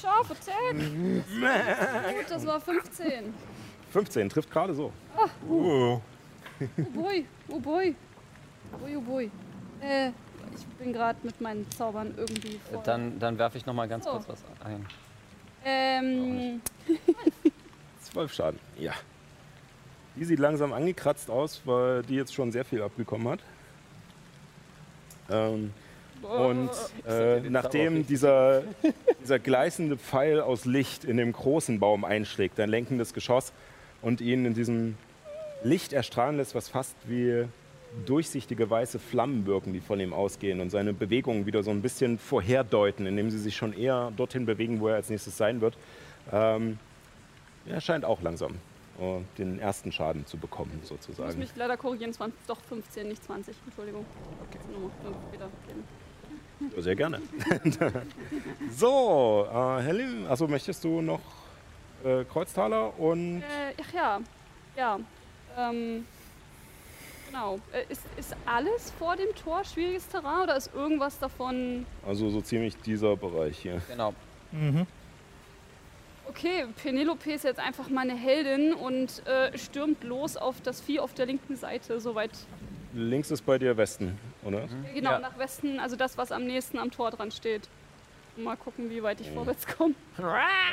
Scharf 0.05 0.31
Attack! 0.31 0.77
Gut, 0.77 2.31
das 2.31 2.47
war 2.47 2.61
15. 2.61 3.33
15 3.91 4.29
trifft 4.29 4.51
gerade 4.51 4.75
so. 4.75 4.93
Oh 5.49 6.01
boy, 6.93 7.27
oh 7.49 7.59
boy. 7.61 7.95
Oh 8.73 8.79
boy, 8.79 8.97
oh 8.97 9.01
boy. 9.01 9.31
Äh, 9.81 10.09
ich 10.57 10.65
bin 10.79 10.93
gerade 10.93 11.19
mit 11.23 11.41
meinen 11.41 11.69
Zaubern 11.71 12.13
irgendwie 12.17 12.59
voll. 12.71 12.81
Dann, 12.85 13.19
dann 13.19 13.39
werfe 13.39 13.57
ich 13.59 13.67
noch 13.67 13.75
mal 13.75 13.89
ganz 13.89 14.05
So. 14.05 14.11
kurz 14.11 14.29
was 14.29 14.45
ein. 14.65 14.87
ähm, 15.65 16.61
12 18.03 18.33
Schaden. 18.35 18.61
Ja. 18.79 18.93
Die 20.17 20.25
sieht 20.25 20.39
langsam 20.39 20.73
angekratzt 20.73 21.29
aus, 21.31 21.63
weil 21.65 22.03
die 22.03 22.15
jetzt 22.15 22.35
schon 22.35 22.53
sehr 22.53 22.65
viel 22.65 22.83
abbekommen 22.83 23.29
hat. 23.29 23.41
Ähm, 25.31 25.73
und 26.25 26.71
äh, 27.09 27.41
nachdem 27.41 28.07
dieser, 28.07 28.63
dieser 29.23 29.39
gleißende 29.39 29.97
Pfeil 29.97 30.41
aus 30.41 30.65
Licht 30.65 31.05
in 31.05 31.17
dem 31.17 31.33
großen 31.33 31.79
Baum 31.79 32.05
einschlägt, 32.05 32.59
ein 32.61 32.69
lenkendes 32.69 33.15
Geschoss 33.15 33.53
und 34.03 34.21
ihn 34.21 34.45
in 34.45 34.55
diesem 34.55 34.97
Licht 35.63 35.93
erstrahlen 35.93 36.37
lässt, 36.37 36.55
was 36.55 36.69
fast 36.69 36.97
wie 37.07 37.47
durchsichtige 38.07 38.69
weiße 38.69 38.99
Flammen 38.99 39.47
wirken, 39.47 39.73
die 39.73 39.81
von 39.81 40.01
ihm 40.01 40.13
ausgehen 40.13 40.61
und 40.61 40.71
seine 40.71 40.93
Bewegungen 40.93 41.47
wieder 41.47 41.63
so 41.63 41.71
ein 41.71 41.81
bisschen 41.81 42.19
vorherdeuten, 42.19 43.07
indem 43.07 43.31
sie 43.31 43.39
sich 43.39 43.57
schon 43.57 43.73
eher 43.73 44.13
dorthin 44.17 44.47
bewegen, 44.47 44.81
wo 44.81 44.89
er 44.89 44.97
als 44.97 45.11
nächstes 45.11 45.37
sein 45.37 45.61
wird. 45.61 45.77
Ähm, 46.33 46.79
er 47.67 47.81
scheint 47.81 48.05
auch 48.05 48.21
langsam 48.21 48.57
äh, 48.99 49.21
den 49.39 49.59
ersten 49.59 49.93
Schaden 49.93 50.27
zu 50.27 50.37
bekommen, 50.37 50.73
ich 50.75 50.91
muss 50.91 51.01
sozusagen. 51.01 51.39
mich 51.39 51.55
leider 51.57 51.77
korrigieren, 51.77 52.11
es 52.11 52.21
waren 52.21 52.33
doch 52.47 52.61
15, 52.61 53.09
nicht 53.09 53.25
20. 53.25 53.55
Entschuldigung. 53.67 54.05
Okay. 54.49 54.59
Sehr 56.79 56.97
gerne. 56.97 57.21
so, 58.77 59.47
äh, 59.53 59.83
Helen, 59.83 60.27
also 60.27 60.49
möchtest 60.49 60.85
du 60.85 61.01
noch 61.01 61.21
äh, 62.05 62.25
Kreuztaler 62.25 62.99
und 62.99 63.43
Äh, 63.43 63.75
ach 63.81 63.93
ja, 63.95 64.21
ja. 64.77 64.99
Ähm, 65.57 66.05
genau. 67.27 67.59
Äh, 67.73 67.91
ist, 67.93 68.03
ist 68.17 68.37
alles 68.47 68.93
vor 68.99 69.17
dem 69.17 69.35
Tor 69.35 69.65
schwieriges 69.65 70.09
Terrain 70.09 70.43
oder 70.43 70.57
ist 70.57 70.75
irgendwas 70.75 71.19
davon... 71.19 71.87
also 72.07 72.31
so 72.31 72.41
ziemlich 72.41 72.77
dieser 72.79 73.17
Bereich 73.17 73.59
hier. 73.59 73.81
Genau. 73.89 74.15
Mhm. 74.53 74.87
Okay, 76.27 76.65
Penelope 76.83 77.33
ist 77.33 77.45
jetzt 77.45 77.61
einfach 77.61 77.89
meine 77.91 78.15
Heldin 78.15 78.73
und 78.73 79.23
äh, 79.27 79.57
stürmt 79.57 80.03
los 80.03 80.37
auf 80.37 80.61
das 80.63 80.81
Vieh 80.81 80.99
auf 80.99 81.15
der 81.15 81.27
linken 81.27 81.55
Seite, 81.55 82.01
soweit. 82.01 82.31
Links 82.93 83.31
ist 83.31 83.45
bei 83.45 83.59
dir 83.59 83.77
Westen, 83.77 84.19
oder? 84.45 84.65
Äh, 84.65 84.69
Genau, 84.95 85.13
Ja. 85.13 85.19
nach 85.19 85.39
Westen, 85.39 85.79
also 85.81 85.97
das, 85.97 86.17
was 86.19 86.33
am 86.33 86.45
nächsten 86.45 86.79
am 86.79 86.91
Tor 86.91 87.11
dran 87.11 87.31
steht. 87.31 87.69
Mal 88.37 88.57
gucken, 88.57 88.91
wie 88.91 89.03
weit 89.03 89.21
ich 89.21 89.31
vorwärts 89.31 89.67
komme. 89.67 89.95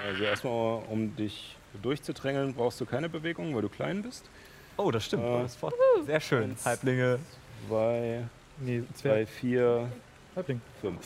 Also 0.06 0.24
erstmal, 0.24 0.82
um 0.90 1.16
dich 1.16 1.56
durchzudrängeln, 1.82 2.54
brauchst 2.56 2.82
du 2.82 2.86
keine 2.86 3.08
Bewegung, 3.10 3.54
weil 3.56 3.62
du 3.62 3.70
klein 3.70 4.02
bist. 4.02 4.30
Oh, 4.78 4.90
das 4.92 5.06
stimmt. 5.06 5.24
Äh, 5.24 5.44
das. 5.44 5.58
Sehr 6.06 6.20
schön. 6.20 6.56
Halblinge. 6.66 7.20
Zwei, 7.68 8.24
Nee, 8.58 8.84
zwei, 8.96 9.26
vier, 9.26 9.90
Halbling. 10.36 10.62
fünf. 10.82 11.06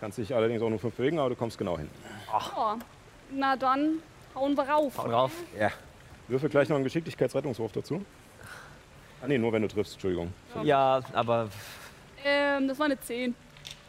Kannst 0.00 0.18
dich 0.18 0.34
allerdings 0.34 0.62
auch 0.62 0.70
nur 0.70 0.78
fünf 0.78 0.94
bewegen, 0.94 1.18
aber 1.18 1.30
du 1.30 1.36
kommst 1.36 1.58
genau 1.58 1.76
hin. 1.78 1.88
Oh, 2.32 2.74
na 3.32 3.54
dann 3.56 3.98
hauen 4.34 4.56
wir 4.56 4.64
rauf. 4.64 4.96
Hau 4.98 5.06
drauf. 5.08 5.32
Ja. 5.58 5.70
Würfel 6.28 6.48
gleich 6.48 6.68
noch 6.68 6.76
einen 6.76 6.84
Geschicklichkeitsrettungswurf 6.84 7.72
dazu. 7.72 8.04
Ah 9.22 9.26
nee, 9.28 9.38
nur 9.38 9.52
wenn 9.52 9.62
du 9.62 9.68
triffst, 9.68 9.94
Entschuldigung. 9.94 10.32
Ja, 10.62 11.00
aber 11.12 11.48
Ähm, 12.24 12.68
das 12.68 12.78
war 12.78 12.86
eine 12.86 13.00
10. 13.00 13.34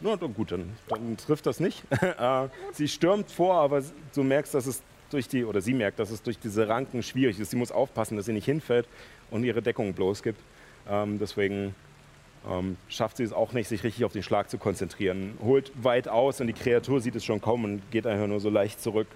Na 0.00 0.16
dann 0.16 0.34
gut, 0.34 0.52
dann, 0.52 0.72
dann 0.88 1.16
trifft 1.16 1.46
das 1.46 1.60
nicht. 1.60 1.82
Äh, 2.18 2.48
sie 2.72 2.88
stürmt 2.88 3.30
vor, 3.30 3.54
aber 3.56 3.82
du 4.14 4.22
merkst, 4.22 4.54
dass 4.54 4.66
es 4.66 4.82
durch 5.10 5.28
die, 5.28 5.44
oder 5.44 5.60
sie 5.60 5.74
merkt, 5.74 5.98
dass 5.98 6.10
es 6.10 6.22
durch 6.22 6.38
diese 6.38 6.66
Ranken 6.68 7.02
schwierig 7.02 7.38
ist. 7.38 7.50
Sie 7.50 7.56
muss 7.56 7.70
aufpassen, 7.70 8.16
dass 8.16 8.26
sie 8.26 8.32
nicht 8.32 8.46
hinfällt 8.46 8.86
und 9.30 9.44
ihre 9.44 9.60
Deckung 9.62 9.92
bloß 9.92 10.22
gibt. 10.22 10.40
Ähm, 10.88 11.18
deswegen 11.18 11.74
ähm, 12.50 12.76
schafft 12.88 13.18
sie 13.18 13.22
es 13.24 13.32
auch 13.32 13.52
nicht, 13.52 13.68
sich 13.68 13.84
richtig 13.84 14.04
auf 14.04 14.12
den 14.12 14.22
Schlag 14.22 14.48
zu 14.50 14.58
konzentrieren. 14.58 15.36
Holt 15.42 15.70
weit 15.82 16.08
aus 16.08 16.40
und 16.40 16.46
die 16.46 16.52
Kreatur 16.54 17.00
sieht 17.00 17.14
es 17.14 17.24
schon 17.24 17.40
kommen 17.40 17.64
und 17.64 17.90
geht 17.90 18.06
einfach 18.06 18.26
nur 18.26 18.40
so 18.40 18.48
leicht 18.50 18.80
zurück 18.80 19.06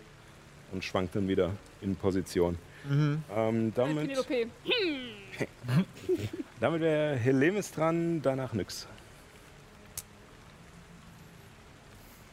und 0.73 0.85
schwankt 0.85 1.17
dann 1.17 1.27
wieder 1.29 1.51
in 1.81 1.97
Position. 1.97 2.59
Ähm, 2.89 3.73
damit 3.75 4.09
Penelope. 4.09 4.47
damit 6.61 6.81
wäre 6.81 7.17
Helemis 7.17 7.71
dran, 7.73 8.23
danach 8.23 8.53
nix. 8.53 8.87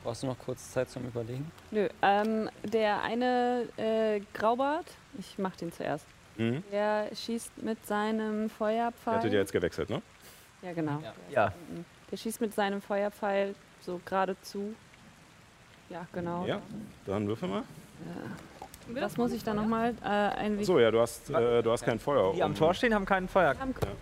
Brauchst 0.03 0.23
du 0.23 0.27
noch 0.27 0.37
kurz 0.37 0.71
Zeit 0.71 0.89
zum 0.89 1.05
Überlegen? 1.07 1.49
Nö, 1.71 1.87
ähm, 2.01 2.49
der 2.63 3.01
eine 3.03 3.67
äh, 3.77 4.19
Graubart, 4.33 4.85
ich 5.17 5.37
mach 5.37 5.55
den 5.55 5.71
zuerst. 5.71 6.05
Mhm. 6.35 6.63
Der 6.71 7.09
schießt 7.13 7.63
mit 7.63 7.85
seinem 7.85 8.49
Feuerpfeil. 8.49 9.15
hattet 9.15 9.33
ja 9.33 9.39
jetzt 9.39 9.53
gewechselt, 9.53 9.89
ne? 9.89 10.01
Ja, 10.61 10.73
genau. 10.73 10.99
Ja. 11.01 11.13
Ja. 11.29 11.53
Der 12.11 12.17
schießt 12.17 12.41
mit 12.41 12.53
seinem 12.53 12.81
Feuerpfeil 12.81 13.55
so 13.81 14.01
geradezu. 14.03 14.75
Ja, 15.89 16.05
genau. 16.11 16.45
Ja, 16.45 16.61
dann 17.05 17.27
würfel 17.27 17.49
mal. 17.49 17.63
Was 18.89 19.17
muss 19.17 19.31
ich 19.31 19.43
da 19.43 19.53
nochmal 19.53 19.93
äh, 20.03 20.07
ein 20.07 20.63
So, 20.63 20.79
ja, 20.79 20.91
du 20.91 20.99
hast, 20.99 21.29
äh, 21.29 21.61
du 21.63 21.71
hast 21.71 21.83
kein 21.85 21.99
Feuer. 21.99 22.33
Die 22.33 22.43
am 22.43 22.55
Tor 22.55 22.73
stehen, 22.73 22.93
haben 22.93 23.05
keinen 23.05 23.27
Feuer. 23.27 23.55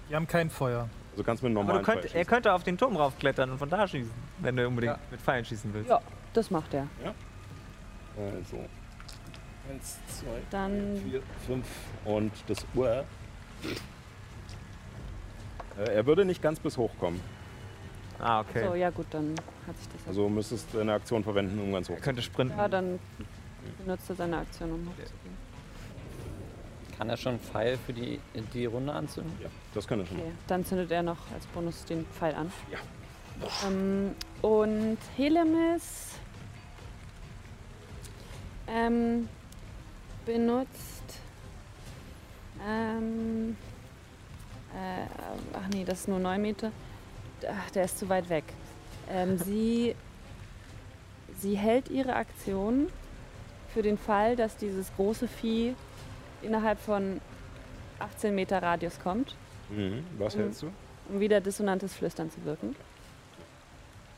Wir 0.07 0.15
haben 0.15 0.27
kein 0.27 0.49
Feuer. 0.49 0.89
Also 1.11 1.23
kannst 1.23 1.43
mit 1.43 1.49
einem 1.49 1.57
Aber 1.57 1.73
normalen 1.73 1.85
du 1.85 2.01
könnt, 2.01 2.15
er 2.15 2.25
könnte 2.25 2.53
auf 2.53 2.63
den 2.63 2.77
Turm 2.77 2.95
raufklettern 2.95 3.51
und 3.51 3.57
von 3.57 3.69
da 3.69 3.87
schießen, 3.87 4.11
wenn 4.39 4.55
du 4.55 4.67
unbedingt 4.67 4.93
Ja. 4.93 4.99
mit 5.11 5.19
Pfeilen 5.21 5.45
schießen 5.45 5.73
willst. 5.73 5.89
Ja, 5.89 5.99
das 6.33 6.49
macht 6.49 6.73
er. 6.73 6.87
Also. 8.17 8.57
Eins, 9.69 9.99
zwei, 10.07 10.25
Dann 10.49 10.97
vier, 11.07 11.21
fünf 11.45 11.67
und 12.05 12.31
das 12.47 12.65
Uhr. 12.73 13.03
Äh, 15.77 15.93
er 15.93 16.05
würde 16.05 16.25
nicht 16.25 16.41
ganz 16.41 16.59
bis 16.59 16.77
hoch 16.77 16.91
kommen. 16.99 17.21
Ah, 18.19 18.41
okay. 18.41 18.65
so, 18.67 18.75
ja 18.75 18.89
gut, 18.89 19.07
dann 19.11 19.35
hat 19.67 19.77
sich 19.77 19.87
das. 19.89 20.07
Also 20.07 20.29
müsstest 20.29 20.73
du 20.73 20.79
eine 20.79 20.93
Aktion 20.93 21.23
verwenden, 21.23 21.59
um 21.59 21.71
ganz 21.71 21.89
hoch 21.89 21.93
Er 21.93 21.99
zu 21.99 22.03
könnte 22.03 22.21
sprinten. 22.21 22.57
ja, 22.57 22.67
dann 22.67 22.99
benutzt 23.83 24.09
er 24.09 24.15
seine 24.15 24.38
Aktion, 24.38 24.71
um 24.71 24.88
hochzugehen. 24.88 25.51
Kann 26.97 27.09
er 27.09 27.17
schon 27.17 27.33
einen 27.33 27.41
Pfeil 27.41 27.77
für 27.77 27.93
die, 27.93 28.19
die 28.53 28.65
Runde 28.65 28.93
anzünden? 28.93 29.33
Ja, 29.41 29.49
das 29.73 29.88
kann 29.88 29.99
er 29.99 30.05
schon. 30.05 30.17
Okay, 30.17 30.31
dann 30.47 30.63
zündet 30.63 30.91
er 30.91 31.01
noch 31.01 31.31
als 31.33 31.45
Bonus 31.47 31.83
den 31.85 32.05
Pfeil 32.05 32.35
an. 32.35 32.51
Ja. 32.71 32.77
Ähm, 33.67 34.15
und 34.41 34.97
Helemis 35.17 36.11
ähm, 38.67 39.27
benutzt. 40.25 41.19
Ähm, 42.67 43.57
äh, 44.73 45.05
ach 45.53 45.67
nee, 45.73 45.83
das 45.83 46.01
ist 46.01 46.07
nur 46.07 46.19
9 46.19 46.41
Meter. 46.41 46.71
Ach, 47.47 47.71
der 47.71 47.85
ist 47.85 47.97
zu 47.97 48.07
weit 48.09 48.29
weg. 48.29 48.43
Ähm, 49.09 49.38
sie, 49.38 49.95
sie 51.39 51.57
hält 51.57 51.89
ihre 51.89 52.15
Aktion 52.15 52.88
für 53.73 53.81
den 53.81 53.98
Fall, 53.98 54.35
dass 54.35 54.57
dieses 54.57 54.91
große 54.95 55.27
Vieh 55.27 55.76
innerhalb 56.41 56.80
von 56.80 57.22
18 57.99 58.34
Meter 58.35 58.61
Radius 58.61 58.99
kommt, 58.99 59.35
Mhm. 59.69 60.03
Was 60.18 60.35
Mhm. 60.35 60.39
hältst 60.41 60.61
du? 60.64 60.68
um 61.10 61.19
wieder 61.19 61.39
dissonantes 61.41 61.93
Flüstern 61.93 62.30
zu 62.30 62.43
wirken. 62.45 62.76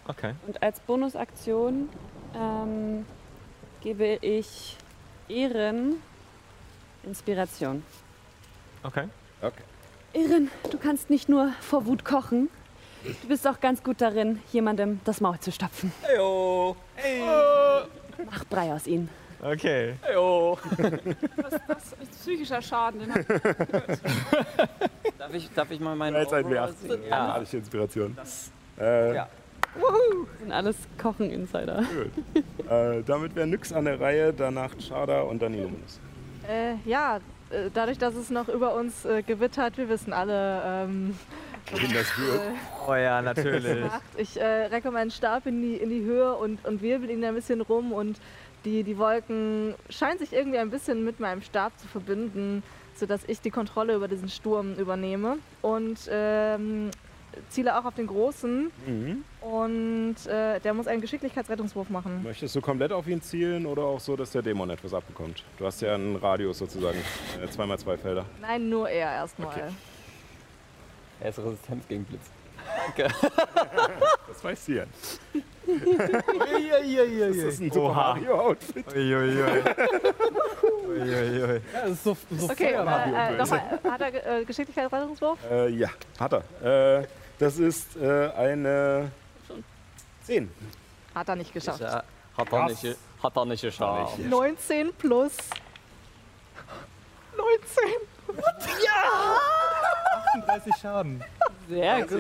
Okay. 0.08 0.34
Und 0.48 0.62
als 0.64 0.80
Bonusaktion 0.82 1.90
ähm, 2.36 3.06
gebe 3.82 4.18
ich 4.22 4.76
Ehren 5.30 5.96
Inspiration. 7.04 7.84
Okay. 8.84 9.08
Okay. 9.42 9.64
Ehren, 10.14 10.50
du 10.72 10.78
kannst 10.78 11.10
nicht 11.10 11.30
nur 11.30 11.52
vor 11.62 11.86
Wut 11.86 12.04
kochen, 12.06 12.50
du 13.04 13.28
bist 13.28 13.48
auch 13.48 13.60
ganz 13.60 13.84
gut 13.84 14.02
darin, 14.02 14.42
jemandem 14.52 15.00
das 15.06 15.22
Maul 15.22 15.40
zu 15.40 15.52
stopfen. 15.52 15.92
Heyo. 16.04 16.76
Hey. 16.96 17.22
Mach 18.30 18.44
Brei 18.46 18.74
aus 18.74 18.88
ihnen. 18.88 19.10
Okay. 19.44 19.96
Heyo. 20.08 20.58
Das, 21.38 21.60
das 21.68 21.84
ist 22.02 22.12
psychischer 22.22 22.62
Schaden. 22.62 23.02
Den 23.02 23.14
hat 23.14 23.26
Darf 25.18 25.34
ich, 25.34 25.50
darf 25.54 25.72
ich 25.72 25.80
mal 25.80 25.96
meinen 25.96 26.16
Jetzt 26.16 26.34
ein 26.34 26.46
Overall 26.46 26.70
W8. 26.70 26.74
sehen? 26.88 27.02
Ja. 27.04 27.10
Ja. 27.10 27.34
Hatte 27.34 27.44
ich 27.44 27.54
Inspiration. 27.54 28.18
Äh, 28.80 29.16
Ja. 29.16 29.28
Das 29.76 30.40
sind 30.40 30.52
alles 30.52 30.76
Kochen-Insider. 31.02 31.84
äh, 32.70 33.02
damit 33.06 33.36
wäre 33.36 33.48
nix 33.48 33.74
an 33.74 33.86
der 33.86 34.00
Reihe, 34.00 34.32
danach 34.32 34.72
Chada 34.78 35.22
und 35.22 35.42
dann 35.42 35.54
Illuminus. 35.56 36.00
Äh, 36.48 36.76
ja, 36.86 37.18
äh, 37.50 37.70
dadurch, 37.74 37.98
dass 37.98 38.14
es 38.16 38.30
noch 38.30 38.50
über 38.50 38.76
uns 38.76 39.04
äh, 39.06 39.24
gewittert, 39.24 39.78
wir 39.78 39.90
wissen 39.90 40.14
alle, 40.14 40.62
ähm, 40.66 41.18
Wohin 41.72 41.92
das 41.94 42.10
führt. 42.12 42.42
Oh 42.88 42.94
ja, 42.94 43.22
natürlich. 43.22 43.84
Ich 44.18 44.40
äh, 44.40 44.46
recke 44.66 44.92
meinen 44.92 45.10
Stab 45.12 45.48
in 45.48 45.62
die, 45.62 45.76
in 45.78 45.90
die 45.90 46.04
Höhe 46.04 46.36
und, 46.36 46.64
und 46.66 46.82
wirbel 46.82 47.10
ihn 47.10 47.24
ein 47.26 47.34
bisschen 47.34 47.62
rum 47.62 47.94
und 47.94 48.18
die, 48.66 48.84
die 48.84 48.98
Wolken 48.98 49.76
scheinen 49.90 50.20
sich 50.20 50.34
irgendwie 50.34 50.58
ein 50.58 50.70
bisschen 50.70 51.04
mit 51.04 51.20
meinem 51.20 51.42
Stab 51.42 51.78
zu 51.80 51.88
verbinden, 51.88 52.64
sodass 52.96 53.22
ich 53.28 53.42
die 53.42 53.50
Kontrolle 53.52 53.96
über 53.96 54.08
diesen 54.08 54.30
Sturm 54.30 54.76
übernehme 54.76 55.38
und 55.62 55.98
ähm, 56.10 56.92
ziele 57.50 57.78
auch 57.80 57.86
auf 57.86 57.96
den 57.96 58.06
Großen 58.08 58.72
Mhm. 58.86 59.24
und 59.42 60.16
äh, 60.28 60.60
der 60.60 60.74
muss 60.76 60.86
einen 60.88 61.02
Geschicklichkeitsrettungswurf 61.02 61.90
machen. 61.90 62.22
Möchtest 62.24 62.56
du 62.56 62.62
komplett 62.62 62.92
auf 62.92 63.08
ihn 63.08 63.22
zielen 63.22 63.66
oder 63.66 63.82
auch 63.84 64.00
so, 64.00 64.16
dass 64.16 64.32
der 64.32 64.44
Dämon 64.44 64.70
etwas 64.70 64.94
abbekommt? 64.94 65.44
Du 65.58 65.66
hast 65.66 65.82
ja 65.82 65.96
einen 65.96 66.16
Radius 66.16 66.60
sozusagen, 66.60 67.00
äh, 67.44 67.48
zweimal 67.50 67.80
zwei 67.80 67.98
Felder. 67.98 68.26
Nein, 68.40 68.70
nur 68.70 68.88
er 68.88 69.12
erstmal. 69.14 69.48
Okay. 69.48 69.70
Er 71.22 71.30
ist 71.30 71.40
Resistenz 71.40 71.88
gegen 71.88 72.04
Blitz. 72.04 72.30
Das 74.28 74.44
weiß 74.44 74.66
sie 74.66 74.76
ja. 74.76 74.84
Das 75.66 75.76
Das 77.30 77.36
ist 77.54 77.62
ein 77.62 77.72
Super 77.72 77.94
Mario-Outfit. 77.94 78.86
Ja, 81.06 81.84
es 81.86 81.92
ist 81.92 82.04
so, 82.04 82.18
so 82.32 82.50
Okay, 82.50 82.74
äh, 82.74 82.76
äh, 82.76 83.38
nochmal, 83.38 83.80
hat 83.84 84.02
er 84.02 84.40
äh, 84.40 84.46
Geschicklichkeitsrettungswurf? 84.46 85.40
Äh, 85.50 85.70
ja, 85.70 85.90
hat 86.20 86.34
er. 86.34 87.00
Äh, 87.02 87.08
das 87.40 87.58
ist 87.58 87.96
äh, 87.96 88.30
eine 88.32 89.12
10. 90.24 90.52
Hat 91.16 91.30
er 91.30 91.36
nicht 91.36 91.54
geschafft. 91.54 91.82
Hat, 91.82 92.06
er 92.52 92.66
nicht, 92.68 92.98
hat 93.22 93.38
er 93.38 93.46
nicht 93.46 93.62
geschafft. 93.62 94.20
19 94.20 94.94
plus 94.94 95.34
19. 97.38 97.84
38 100.36 100.76
Schaden. 100.82 101.24
Sehr 101.70 102.06
gut. 102.06 102.20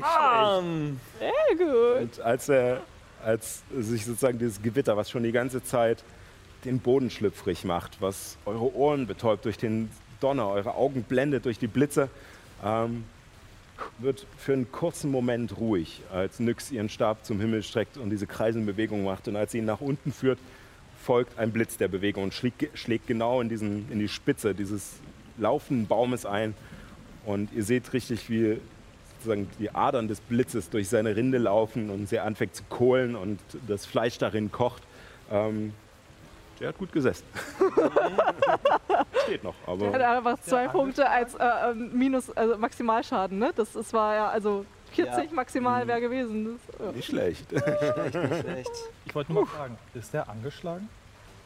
Bam. 0.00 1.00
Sehr 1.18 1.56
gut. 1.56 2.02
Und 2.02 2.20
als 2.20 2.48
er, 2.48 2.82
als 3.24 3.62
sich 3.76 4.04
sozusagen 4.04 4.38
dieses 4.38 4.60
Gewitter, 4.62 4.96
was 4.96 5.10
schon 5.10 5.22
die 5.22 5.32
ganze 5.32 5.62
Zeit 5.62 6.04
den 6.64 6.80
Boden 6.80 7.10
schlüpfrig 7.10 7.64
macht, 7.64 8.00
was 8.00 8.36
eure 8.44 8.74
Ohren 8.74 9.06
betäubt 9.06 9.44
durch 9.44 9.58
den 9.58 9.90
Donner, 10.20 10.48
eure 10.48 10.74
Augen 10.74 11.02
blendet 11.02 11.44
durch 11.44 11.58
die 11.58 11.66
Blitze, 11.66 12.08
ähm, 12.64 13.04
wird 13.98 14.26
für 14.38 14.54
einen 14.54 14.72
kurzen 14.72 15.10
Moment 15.10 15.58
ruhig, 15.58 16.02
als 16.10 16.40
Nyx 16.40 16.70
ihren 16.70 16.88
Stab 16.88 17.24
zum 17.24 17.40
Himmel 17.40 17.62
streckt 17.62 17.98
und 17.98 18.10
diese 18.10 18.26
kreisende 18.26 18.72
Bewegung 18.72 19.04
macht. 19.04 19.28
Und 19.28 19.36
als 19.36 19.52
sie 19.52 19.58
ihn 19.58 19.66
nach 19.66 19.80
unten 19.80 20.12
führt, 20.12 20.38
folgt 21.02 21.38
ein 21.38 21.52
Blitz 21.52 21.76
der 21.76 21.88
Bewegung 21.88 22.24
und 22.24 22.34
schlägt, 22.34 22.76
schlägt 22.76 23.06
genau 23.06 23.40
in, 23.40 23.48
diesen, 23.48 23.90
in 23.92 23.98
die 23.98 24.08
Spitze 24.08 24.54
dieses 24.54 24.94
laufenden 25.38 25.86
Baumes 25.86 26.26
ein. 26.26 26.54
Und 27.24 27.52
ihr 27.52 27.64
seht 27.64 27.92
richtig, 27.92 28.30
wie 28.30 28.60
sozusagen 29.16 29.48
die 29.58 29.70
Adern 29.70 30.08
des 30.08 30.20
Blitzes 30.20 30.70
durch 30.70 30.88
seine 30.88 31.16
Rinde 31.16 31.38
laufen 31.38 31.90
und 31.90 32.08
sie 32.08 32.20
anfängt 32.20 32.54
zu 32.54 32.62
kohlen 32.68 33.16
und 33.16 33.40
das 33.66 33.84
Fleisch 33.86 34.18
darin 34.18 34.52
kocht. 34.52 34.82
Ähm, 35.30 35.72
der 36.60 36.68
hat 36.68 36.78
gut 36.78 36.92
gesessen. 36.92 37.24
Steht 39.24 39.44
noch, 39.44 39.54
Er 39.66 39.92
hat 39.92 40.00
aber 40.00 40.30
einfach 40.30 40.40
zwei 40.40 40.68
Punkte 40.68 41.08
als 41.08 41.34
äh, 41.34 41.70
ähm, 41.70 41.90
Minus, 41.92 42.30
also 42.30 42.56
Maximalschaden, 42.56 43.38
ne? 43.38 43.52
Das, 43.54 43.72
das 43.72 43.92
war 43.92 44.14
ja, 44.14 44.28
also 44.28 44.64
40 44.92 45.32
maximal 45.32 45.86
wäre 45.86 46.00
gewesen. 46.00 46.58
Das, 46.78 46.94
nicht 46.94 47.06
schlecht. 47.06 47.46
Ich 49.04 49.14
wollte 49.14 49.32
nur 49.32 49.42
mal 49.44 49.48
fragen, 49.48 49.76
ist 49.94 50.14
der 50.14 50.28
angeschlagen? 50.28 50.88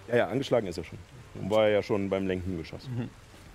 Ja, 0.09 0.17
ja, 0.17 0.29
angeschlagen 0.29 0.67
ist 0.67 0.79
er 0.79 0.85
schon. 0.85 0.99
Und 1.35 1.51
war 1.51 1.69
ja 1.69 1.83
schon 1.83 2.09
beim 2.09 2.27
Lenken 2.27 2.57
geschossen. 2.59 3.11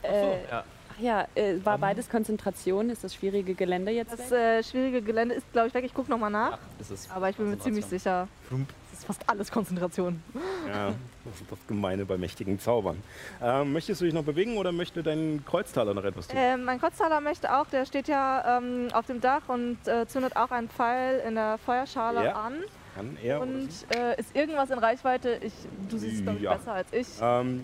Äh, 0.10 0.50
ja. 0.50 0.64
Ach 0.98 1.00
ja, 1.02 1.28
äh, 1.36 1.56
war 1.66 1.78
beides 1.78 2.10
Konzentration? 2.10 2.90
Ist 2.90 3.04
das 3.04 3.14
schwierige 3.14 3.54
Gelände 3.54 3.92
jetzt 3.92 4.14
das 4.14 4.32
weg? 4.32 4.38
äh, 4.40 4.64
schwierige 4.64 5.02
Gelände 5.02 5.36
ist, 5.36 5.52
glaube 5.52 5.68
ich, 5.68 5.74
weg. 5.74 5.84
Ich 5.84 5.94
gucke 5.94 6.10
nochmal 6.10 6.32
nach. 6.32 6.58
Ist 6.80 6.90
es 6.92 7.10
Aber 7.12 7.30
ich 7.30 7.36
bin 7.36 7.50
mir 7.50 7.60
ziemlich 7.60 7.86
sicher, 7.86 8.28
Flump. 8.48 8.70
es 8.94 9.00
ist 9.00 9.06
fast 9.06 9.22
alles 9.28 9.52
Konzentration. 9.52 10.22
Ja, 10.68 10.94
das 11.26 11.42
ist 11.42 11.52
das 11.52 11.60
Gemeine 11.68 12.06
bei 12.06 12.18
mächtigen 12.18 12.60
Zaubern. 12.60 13.02
Ähm, 13.40 13.72
möchtest 13.74 14.02
du 14.02 14.06
dich 14.06 14.14
noch 14.16 14.24
bewegen 14.24 14.58
oder 14.58 14.72
möchte 14.72 15.04
dein 15.04 15.44
Kreuztaler 15.46 15.94
noch 15.94 16.04
etwas 16.04 16.28
tun? 16.28 16.36
Äh, 16.38 16.58
mein 16.58 16.82
Kotztaler 16.82 17.22
möchte 17.22 17.56
auch, 17.56 17.68
der 17.68 17.86
steht 17.86 18.08
ja 18.08 18.58
ähm, 18.58 18.88
auf 18.94 19.06
dem 19.06 19.22
Dach 19.22 19.44
und 19.48 19.78
äh, 19.88 20.08
zündet 20.08 20.36
auch 20.36 20.50
einen 20.50 20.68
Pfeil 20.70 21.20
in 21.28 21.36
der 21.36 21.60
Feuerschale 21.60 22.26
Ja. 22.26 22.32
an. 22.34 22.54
Kann 22.96 23.16
er 23.22 23.42
oder 23.42 23.52
Und 23.52 23.72
sie? 23.72 23.86
äh, 23.96 24.20
ist 24.20 24.36
irgendwas 24.36 24.72
in 24.72 24.80
Reichweite? 24.80 25.38
Ich, 25.44 25.54
du 25.90 25.98
siehst 26.00 26.16
es, 26.18 26.24
glaube 26.24 26.38
ich, 26.40 26.44
Ja. 26.46 26.56
besser 26.56 26.74
als 26.74 26.88
ich. 26.94 27.08
Ähm, 27.22 27.64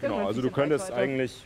genau, 0.00 0.24
also 0.26 0.40
du 0.40 0.50
könntest 0.52 0.84
Reichweite. 0.90 1.02
eigentlich 1.02 1.44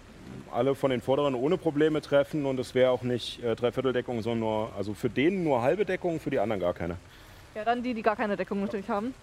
alle 0.53 0.75
von 0.75 0.91
den 0.91 1.01
vorderen 1.01 1.35
ohne 1.35 1.57
Probleme 1.57 2.01
treffen 2.01 2.47
und 2.47 2.59
es 2.59 2.75
wäre 2.75 2.91
auch 2.91 3.03
nicht 3.03 3.43
äh, 3.43 3.55
Dreivierteldeckung, 3.55 4.23
sondern 4.23 4.41
nur, 4.41 4.71
also 4.77 4.95
für 4.95 5.11
den 5.11 5.45
nur 5.45 5.63
halbe 5.63 5.85
Deckung, 5.85 6.21
für 6.21 6.31
die 6.31 6.39
anderen 6.39 6.61
gar 6.61 6.75
keine. 6.75 6.97
Ja, 7.55 7.65
dann 7.65 7.83
die, 7.83 7.95
die 7.95 8.03
gar 8.03 8.17
keine 8.17 8.37
Deckung 8.37 8.61
natürlich 8.61 8.89
haben. 8.89 9.15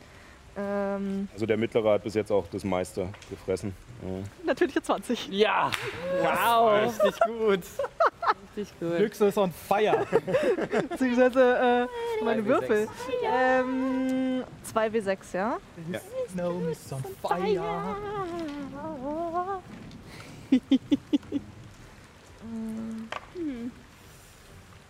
Ähm, 0.58 1.28
Also 1.34 1.46
der 1.46 1.58
mittlere 1.58 1.92
hat 1.94 2.04
bis 2.04 2.16
jetzt 2.16 2.32
auch 2.32 2.48
das 2.52 2.64
meiste 2.64 3.08
gefressen. 3.30 3.74
Ja. 4.02 4.24
natürliche 4.46 4.82
20. 4.82 5.30
Ja! 5.32 5.72
Wow! 6.22 6.92
Richtig 7.04 7.20
gut. 7.26 7.60
Richtig 8.56 8.80
gut. 8.80 8.98
Glücks 8.98 9.22
ist 9.22 9.38
on 9.38 9.52
fire. 9.52 10.06
Beziehungsweise 10.90 11.88
äh, 12.22 12.24
meine 12.24 12.42
2W6. 12.42 12.46
Würfel. 12.46 12.88
Ähm, 13.24 14.44
2W6, 14.74 15.18
ja? 15.34 15.58
No, 16.36 16.50
on 16.50 17.04
fire. 17.22 17.86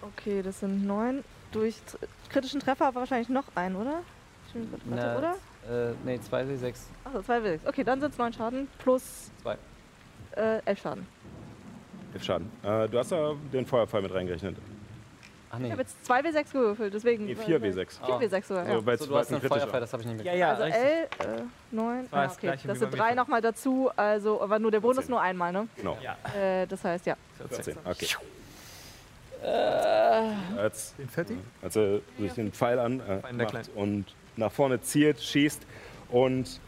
Okay, 0.01 0.41
das 0.41 0.59
sind 0.59 0.85
neun. 0.85 1.23
Durch 1.51 1.75
kritischen 2.29 2.59
Treffer 2.59 2.87
aber 2.87 3.01
wahrscheinlich 3.01 3.29
noch 3.29 3.45
ein, 3.55 3.75
oder? 3.75 4.01
Warte, 4.53 4.77
Na, 4.85 5.17
oder? 5.17 5.35
Äh, 5.91 5.93
nee, 6.05 6.15
2W6. 6.17 6.75
Achso, 7.03 7.19
2W6. 7.19 7.59
Okay, 7.65 7.83
dann 7.83 7.99
sind 7.99 8.11
es 8.11 8.17
neun 8.17 8.33
Schaden 8.33 8.67
plus 8.79 9.31
Zwei. 9.41 9.57
äh, 10.35 10.59
elf 10.65 10.81
Schaden. 10.81 11.05
Elf 12.13 12.23
Schaden. 12.23 12.49
Äh, 12.63 12.87
du 12.89 12.97
hast 12.99 13.11
ja 13.11 13.33
den 13.53 13.65
Feuerfall 13.65 14.01
mit 14.01 14.13
reingerechnet. 14.13 14.57
Ach 15.49 15.55
Ich 15.57 15.63
nee. 15.63 15.71
habe 15.71 15.81
jetzt 15.81 15.95
2W6 16.05 16.51
gewürfelt, 16.51 16.93
deswegen. 16.93 17.25
Nee, 17.25 17.33
4W6. 17.35 18.01
4W6 18.01 18.43
sogar, 18.45 18.65
ja. 18.65 18.71
Also 18.71 18.81
bei 18.83 18.97
So, 18.97 19.05
du 19.05 19.11
zwei 19.11 19.19
hast 19.19 19.31
einen. 19.31 19.41
Feuerfall, 19.41 19.79
das 19.79 19.93
habe 19.93 20.03
ich 20.03 20.09
nicht 20.09 20.25
Ja, 20.25 20.31
mehr. 20.31 20.35
ja, 20.39 20.49
Also 20.49 20.63
richtig. 20.63 20.83
L, 20.83 21.03
äh, 21.37 21.41
9. 21.71 22.11
war 22.11 22.19
Ah, 22.19 22.23
das 22.27 22.37
okay. 22.37 22.53
Das 22.65 22.79
sind 22.79 22.91
bei 22.91 22.97
drei 22.97 23.09
mir. 23.11 23.15
nochmal 23.15 23.41
dazu, 23.41 23.89
also, 23.95 24.41
aber 24.41 24.59
nur 24.59 24.71
der 24.71 24.81
Bonus 24.81 24.97
14. 24.97 25.11
nur 25.11 25.21
einmal, 25.21 25.51
ne? 25.53 25.67
Genau. 25.77 25.97
Ja. 26.01 26.17
Äh, 26.37 26.67
das 26.67 26.83
heißt, 26.83 27.05
ja. 27.05 27.15
14. 27.49 27.77
Okay. 27.85 28.07
Äh. 29.43 30.57
Als, 30.59 30.95
Den 30.97 31.07
Fetti? 31.09 31.37
als 31.61 31.75
er 31.75 31.99
sich 32.19 32.33
den 32.33 32.51
Pfeil 32.51 32.79
an 32.79 32.99
äh, 33.01 33.67
und 33.75 34.05
nach 34.35 34.51
vorne 34.51 34.81
zielt, 34.81 35.21
schießt 35.21 35.61
und 36.09 36.59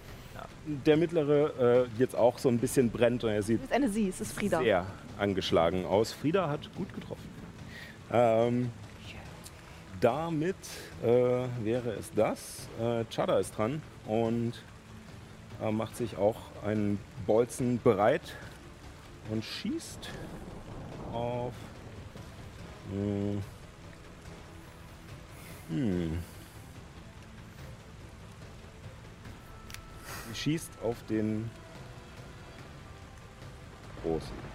der 0.65 0.97
mittlere 0.97 1.85
äh, 1.88 1.88
jetzt 1.97 2.15
auch 2.15 2.38
so 2.38 2.47
ein 2.47 2.60
bisschen 2.60 2.91
brennt 2.91 3.23
und 3.23 3.31
er 3.31 3.41
sieht 3.41 3.60
Es 3.60 3.65
ist 3.65 3.73
eine 3.73 3.89
Sie, 3.89 4.07
es 4.07 4.22
ist 4.22 4.34
Frieda. 4.34 4.60
sehr 4.61 4.85
angeschlagen 5.18 5.85
aus. 5.85 6.14
Frieda 6.14 6.47
hat 6.47 6.69
gut 6.76 6.93
getroffen. 6.93 7.27
Ähm, 8.11 8.72
damit 10.02 10.56
äh, 11.03 11.07
wäre 11.64 11.91
es 11.99 12.11
das. 12.14 12.68
Äh, 12.80 13.06
Chada 13.14 13.40
ist 13.40 13.57
dran 13.57 13.81
und 14.06 14.53
äh, 15.61 15.72
macht 15.72 15.98
sich 15.98 16.18
auch 16.18 16.38
einen 16.64 16.99
Bolzen 17.27 17.80
bereit 17.81 18.36
und 19.30 19.44
schießt 19.44 20.10
auf. 21.11 21.53
Hm. 22.91 23.44
Hm. 25.69 26.19
Sie 30.27 30.36
schießt 30.36 30.72
auf 30.84 30.98
den 31.07 31.49
großen. 34.03 34.49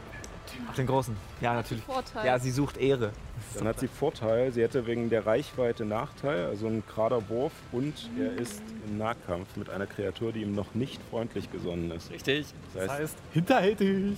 Auf 0.69 0.75
den 0.77 0.87
großen. 0.87 1.17
Ja, 1.41 1.55
natürlich. 1.55 1.85
Vorteil. 1.85 2.27
Ja, 2.27 2.39
sie 2.39 2.51
sucht 2.51 2.77
Ehre. 2.77 3.13
Dann 3.57 3.69
hat 3.69 3.81
sie 3.81 3.89
Vorteil, 3.89 4.53
sie 4.53 4.63
hätte 4.63 4.87
wegen 4.87 5.11
der 5.11 5.27
Reichweite 5.27 5.85
Nachteil, 5.85 6.47
also 6.47 6.67
ein 6.67 6.83
gerader 6.89 7.29
Wurf 7.29 7.53
und 7.73 7.93
er 8.19 8.33
ist 8.41 8.63
im 8.89 8.99
Nahkampf 8.99 9.57
mit 9.57 9.71
einer 9.71 9.87
Kreatur, 9.87 10.33
die 10.33 10.43
ihm 10.43 10.55
noch 10.55 10.75
nicht 10.75 11.01
freundlich 11.11 11.51
gesonnen 11.53 11.91
ist. 11.91 12.11
Richtig. 12.11 12.47
Das 12.73 12.83
Das 12.83 12.91
heißt, 12.93 13.01
heißt, 13.03 13.17
hinterhältig. 13.33 14.17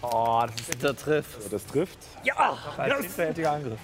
Oh, 0.00 0.42
das 0.46 0.60
ist 0.68 0.70
Bitte 0.80 0.96
triff. 0.96 1.38
das 1.50 1.64
trifft. 1.66 1.98
Ja! 2.24 2.56
ein 2.76 2.90
hinterhältiger 3.02 3.52
Angriff. 3.52 3.78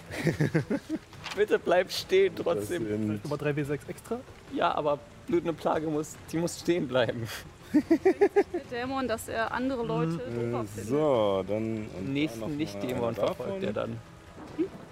Bitte 1.36 1.58
bleib 1.58 1.92
stehen 1.92 2.34
Das 2.34 2.44
trotzdem. 2.44 2.86
sind 2.88 3.24
Nummer 3.24 3.36
3W6 3.36 3.78
extra. 3.88 4.18
Ja, 4.52 4.74
aber 4.74 4.98
blutende 5.26 5.52
Plage 5.52 5.86
muss, 5.86 6.16
die 6.32 6.38
muss 6.38 6.58
stehen 6.58 6.88
bleiben. 6.88 7.28
Der 7.72 8.80
Dämon, 8.80 9.06
dass 9.08 9.28
er 9.28 9.52
andere 9.52 9.84
Leute 9.84 10.12
äh, 10.22 10.50
doofer 10.50 10.64
findet. 10.64 10.86
so, 10.88 11.44
dann 11.46 11.86
und 11.98 12.06
Den 12.06 12.12
nächsten 12.12 12.56
Nicht-Dämon 12.56 13.14
verfolgt 13.14 13.62
er 13.62 13.72
dann. 13.72 13.98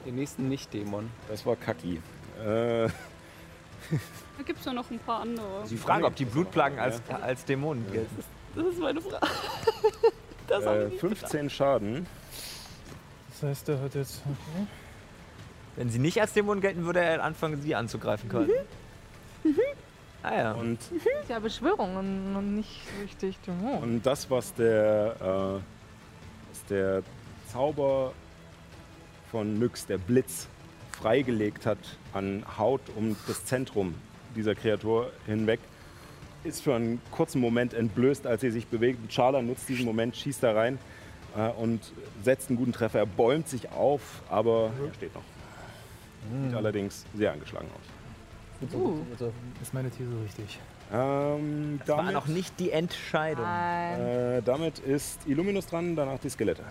Den 0.04 0.14
nächsten 0.14 0.48
Nicht-Dämon. 0.48 1.10
Das 1.28 1.44
war 1.46 1.56
Kaki. 1.56 2.00
Äh, 2.44 2.88
Da 4.38 4.42
gibt 4.44 4.58
es 4.60 4.64
ja 4.66 4.72
noch 4.72 4.90
ein 4.90 4.98
paar 4.98 5.20
andere. 5.20 5.66
Sie 5.66 5.76
fragen, 5.76 6.04
ob 6.04 6.14
die 6.16 6.24
Blutplagen 6.24 6.78
als, 6.78 7.00
als 7.22 7.44
Dämonen 7.44 7.90
gelten. 7.90 8.16
Das 8.54 8.66
ist 8.66 8.78
meine 8.80 9.00
Frage. 9.00 9.26
Das 10.48 10.64
äh, 10.64 10.84
ich 10.84 10.90
nicht 10.92 11.00
15 11.00 11.50
Schaden. 11.50 12.06
Das 13.30 13.42
heißt, 13.42 13.66
der 13.66 13.80
hat 13.80 13.96
jetzt. 13.96 14.22
Okay. 14.24 14.66
Wenn 15.74 15.90
sie 15.90 15.98
nicht 15.98 16.20
als 16.20 16.34
Dämonen 16.34 16.60
gelten, 16.60 16.84
würde 16.84 17.00
er 17.00 17.22
anfangen, 17.24 17.60
sie 17.60 17.74
anzugreifen 17.74 18.28
können. 18.28 18.50
Ah 20.26 20.36
ja. 20.36 20.52
Und, 20.52 20.80
ist 20.90 21.06
ja 21.28 21.38
Beschwörung 21.38 21.94
und, 22.34 22.56
nicht 22.56 22.80
richtig 23.00 23.38
Dämon. 23.46 23.80
und 23.80 24.06
das, 24.06 24.28
was 24.28 24.52
der, 24.54 25.14
äh, 25.20 26.50
was 26.50 26.64
der 26.68 27.02
Zauber 27.52 28.12
von 29.30 29.56
Nyx, 29.58 29.86
der 29.86 29.98
Blitz, 29.98 30.48
freigelegt 30.90 31.64
hat 31.64 31.78
an 32.12 32.42
Haut 32.58 32.80
um 32.96 33.14
das 33.28 33.44
Zentrum 33.44 33.94
dieser 34.34 34.56
Kreatur 34.56 35.12
hinweg, 35.26 35.60
ist 36.42 36.62
für 36.62 36.74
einen 36.74 37.00
kurzen 37.12 37.40
Moment 37.40 37.72
entblößt, 37.72 38.26
als 38.26 38.40
sie 38.40 38.50
sich 38.50 38.66
bewegt. 38.66 39.12
Charla 39.12 39.42
nutzt 39.42 39.68
diesen 39.68 39.84
Moment, 39.84 40.16
schießt 40.16 40.42
da 40.42 40.52
rein 40.54 40.78
äh, 41.36 41.50
und 41.50 41.92
setzt 42.24 42.48
einen 42.48 42.58
guten 42.58 42.72
Treffer. 42.72 42.98
Er 42.98 43.06
bäumt 43.06 43.48
sich 43.48 43.70
auf, 43.70 44.00
aber 44.28 44.72
er 44.84 44.94
steht 44.94 45.14
noch. 45.14 45.22
Sieht 46.42 46.54
allerdings 46.56 47.04
sehr 47.14 47.30
angeschlagen 47.30 47.68
aus. 47.68 47.95
Uh. 48.72 48.98
Ist 49.62 49.74
meine 49.74 49.90
These 49.90 50.10
richtig? 50.24 50.58
Ähm, 50.92 51.78
Das 51.80 51.88
war 51.88 51.96
damit, 51.98 52.14
noch 52.14 52.26
nicht 52.26 52.58
die 52.58 52.70
Entscheidung. 52.70 53.44
Nein. 53.44 54.00
äh, 54.00 54.42
damit 54.42 54.78
ist 54.78 55.26
Illuminus 55.26 55.66
dran, 55.66 55.96
danach 55.96 56.18
die 56.18 56.30
Skelette. 56.30 56.62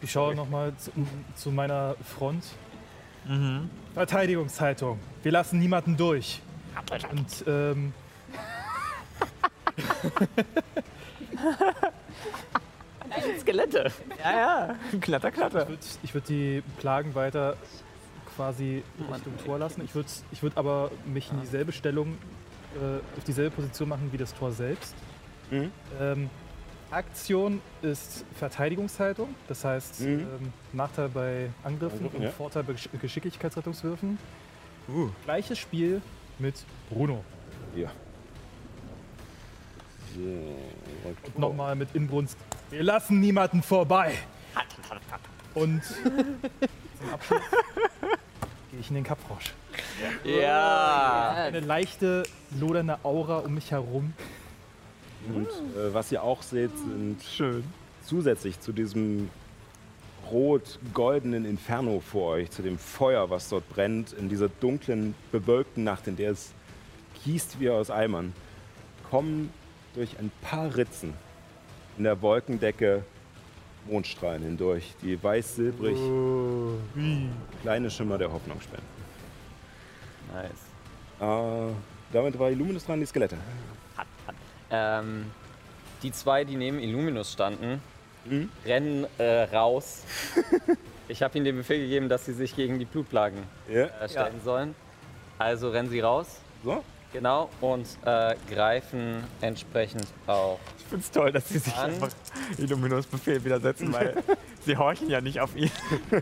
Ich 0.00 0.12
schaue 0.12 0.34
nochmal 0.34 0.74
zu, 0.76 0.90
zu 1.34 1.50
meiner 1.50 1.94
Front. 2.02 2.44
Mhm. 3.26 3.70
Verteidigungshaltung. 3.94 4.98
Wir 5.22 5.32
lassen 5.32 5.58
niemanden 5.58 5.96
durch. 5.96 6.40
Und 7.10 7.44
ähm, 7.46 7.92
Skelette. 13.40 13.90
Ja, 14.22 14.32
ja. 14.32 14.76
Klatter, 15.00 15.30
klatter. 15.30 15.66
ich 16.02 16.14
würde 16.14 16.14
würd 16.14 16.28
die 16.28 16.62
Plagen 16.78 17.14
weiter 17.14 17.56
quasi 18.36 18.82
Richtung 19.12 19.32
Tor 19.44 19.58
lassen. 19.58 19.82
Ich 19.84 19.94
würde 19.94 20.08
ich 20.30 20.42
würd 20.42 20.56
aber 20.56 20.90
mich 21.04 21.30
in 21.32 21.40
dieselbe 21.40 21.72
Stellung, 21.72 22.18
äh, 22.76 22.98
auf 23.18 23.24
dieselbe 23.26 23.50
Position 23.56 23.88
machen 23.88 24.08
wie 24.12 24.18
das 24.18 24.34
Tor 24.34 24.52
selbst. 24.52 24.94
Mhm. 25.50 25.70
Ähm, 26.00 26.30
Aktion 26.90 27.60
ist 27.82 28.24
Verteidigungshaltung, 28.34 29.34
das 29.48 29.64
heißt 29.64 30.00
Mhm. 30.02 30.06
ähm, 30.20 30.52
Nachteil 30.72 31.08
bei 31.08 31.50
Angriffen 31.64 31.96
Angriffen, 31.98 32.16
und 32.18 32.22
ja. 32.22 32.30
Vorteil 32.30 32.62
bei 32.62 32.74
Gesch 32.74 32.88
Geschicklichkeitsrettungswürfen. 33.00 34.18
Uh. 34.88 35.08
Gleiches 35.24 35.58
Spiel 35.58 36.00
mit 36.38 36.54
Bruno. 36.88 37.24
Ja. 37.74 37.90
So, 40.14 40.20
Und 41.08 41.38
nochmal 41.38 41.74
mit 41.74 41.94
Inbrunst. 41.94 42.38
Wir 42.70 42.82
lassen 42.84 43.20
niemanden 43.20 43.62
vorbei. 43.62 44.14
Und 45.54 45.82
zum 45.84 47.10
Abschluss 47.12 47.40
gehe 48.76 48.82
ich 48.82 48.88
in 48.90 48.94
den 48.94 49.04
Kapfrosch. 49.04 49.54
Ja. 50.24 51.32
Eine 51.34 51.60
leichte, 51.60 52.24
lodernde 52.60 52.98
Aura 53.04 53.38
um 53.38 53.54
mich 53.54 53.70
herum. 53.70 54.12
Und 55.34 55.48
äh, 55.48 55.94
was 55.94 56.12
ihr 56.12 56.22
auch 56.22 56.42
seht, 56.42 56.70
sind 56.76 57.16
zusätzlich 58.04 58.60
zu 58.60 58.72
diesem 58.72 59.30
rot-goldenen 60.30 61.46
Inferno 61.46 62.00
vor 62.00 62.32
euch, 62.32 62.50
zu 62.50 62.62
dem 62.62 62.78
Feuer, 62.78 63.30
was 63.30 63.48
dort 63.48 63.66
brennt, 63.70 64.12
in 64.12 64.28
dieser 64.28 64.48
dunklen, 64.48 65.14
bewölkten 65.32 65.82
Nacht, 65.82 66.06
in 66.06 66.16
der 66.16 66.32
es 66.32 66.52
gießt 67.24 67.58
wie 67.58 67.70
aus 67.70 67.90
Eimern, 67.90 68.34
kommen 69.10 69.50
durch 69.94 70.18
ein 70.18 70.30
paar 70.42 70.76
Ritzen 70.76 71.14
in 71.96 72.04
der 72.04 72.20
Wolkendecke 72.20 73.04
Mondstrahlen 73.88 74.42
hindurch, 74.42 74.94
die 75.02 75.22
weiß-silbrig 75.22 75.96
kleine 77.62 77.90
Schimmer 77.90 78.18
der 78.18 78.32
Hoffnung 78.32 78.60
spenden. 78.60 78.86
Nice. 80.32 80.50
Äh, 81.20 81.72
damit 82.12 82.38
war 82.38 82.50
Illuminus 82.50 82.84
dran, 82.84 83.00
die 83.00 83.06
Skelette. 83.06 83.36
Ähm, 84.70 85.26
die 86.02 86.12
zwei, 86.12 86.44
die 86.44 86.56
neben 86.56 86.78
Illuminus 86.80 87.32
standen, 87.32 87.80
Mhm. 88.24 88.50
rennen 88.64 89.06
äh, 89.18 89.42
raus. 89.44 90.02
ich 91.08 91.22
habe 91.22 91.36
ihnen 91.38 91.44
den 91.44 91.56
Befehl 91.56 91.78
gegeben, 91.78 92.08
dass 92.08 92.24
sie 92.26 92.32
sich 92.32 92.56
gegen 92.56 92.78
die 92.80 92.84
Blutplagen 92.84 93.38
Ja. 93.72 93.84
äh, 93.86 94.08
stellen 94.08 94.40
sollen. 94.44 94.74
Also 95.38 95.70
rennen 95.70 95.88
sie 95.90 96.00
raus. 96.00 96.40
So, 96.64 96.82
Genau, 97.12 97.48
und 97.60 97.86
äh, 98.04 98.34
greifen 98.52 99.24
entsprechend 99.40 100.06
auch. 100.26 100.58
Ich 100.78 100.84
finde 100.84 101.04
es 101.04 101.10
toll, 101.10 101.32
dass 101.32 101.48
sie 101.48 101.58
sich 101.58 101.74
An. 101.74 101.90
einfach 101.90 102.08
Illuminus 102.58 103.06
Befehl 103.06 103.42
widersetzen, 103.44 103.92
weil 103.92 104.14
sie 104.64 104.76
horchen 104.76 105.08
ja 105.08 105.20
nicht 105.20 105.40
auf 105.40 105.56
ihn. 105.56 105.70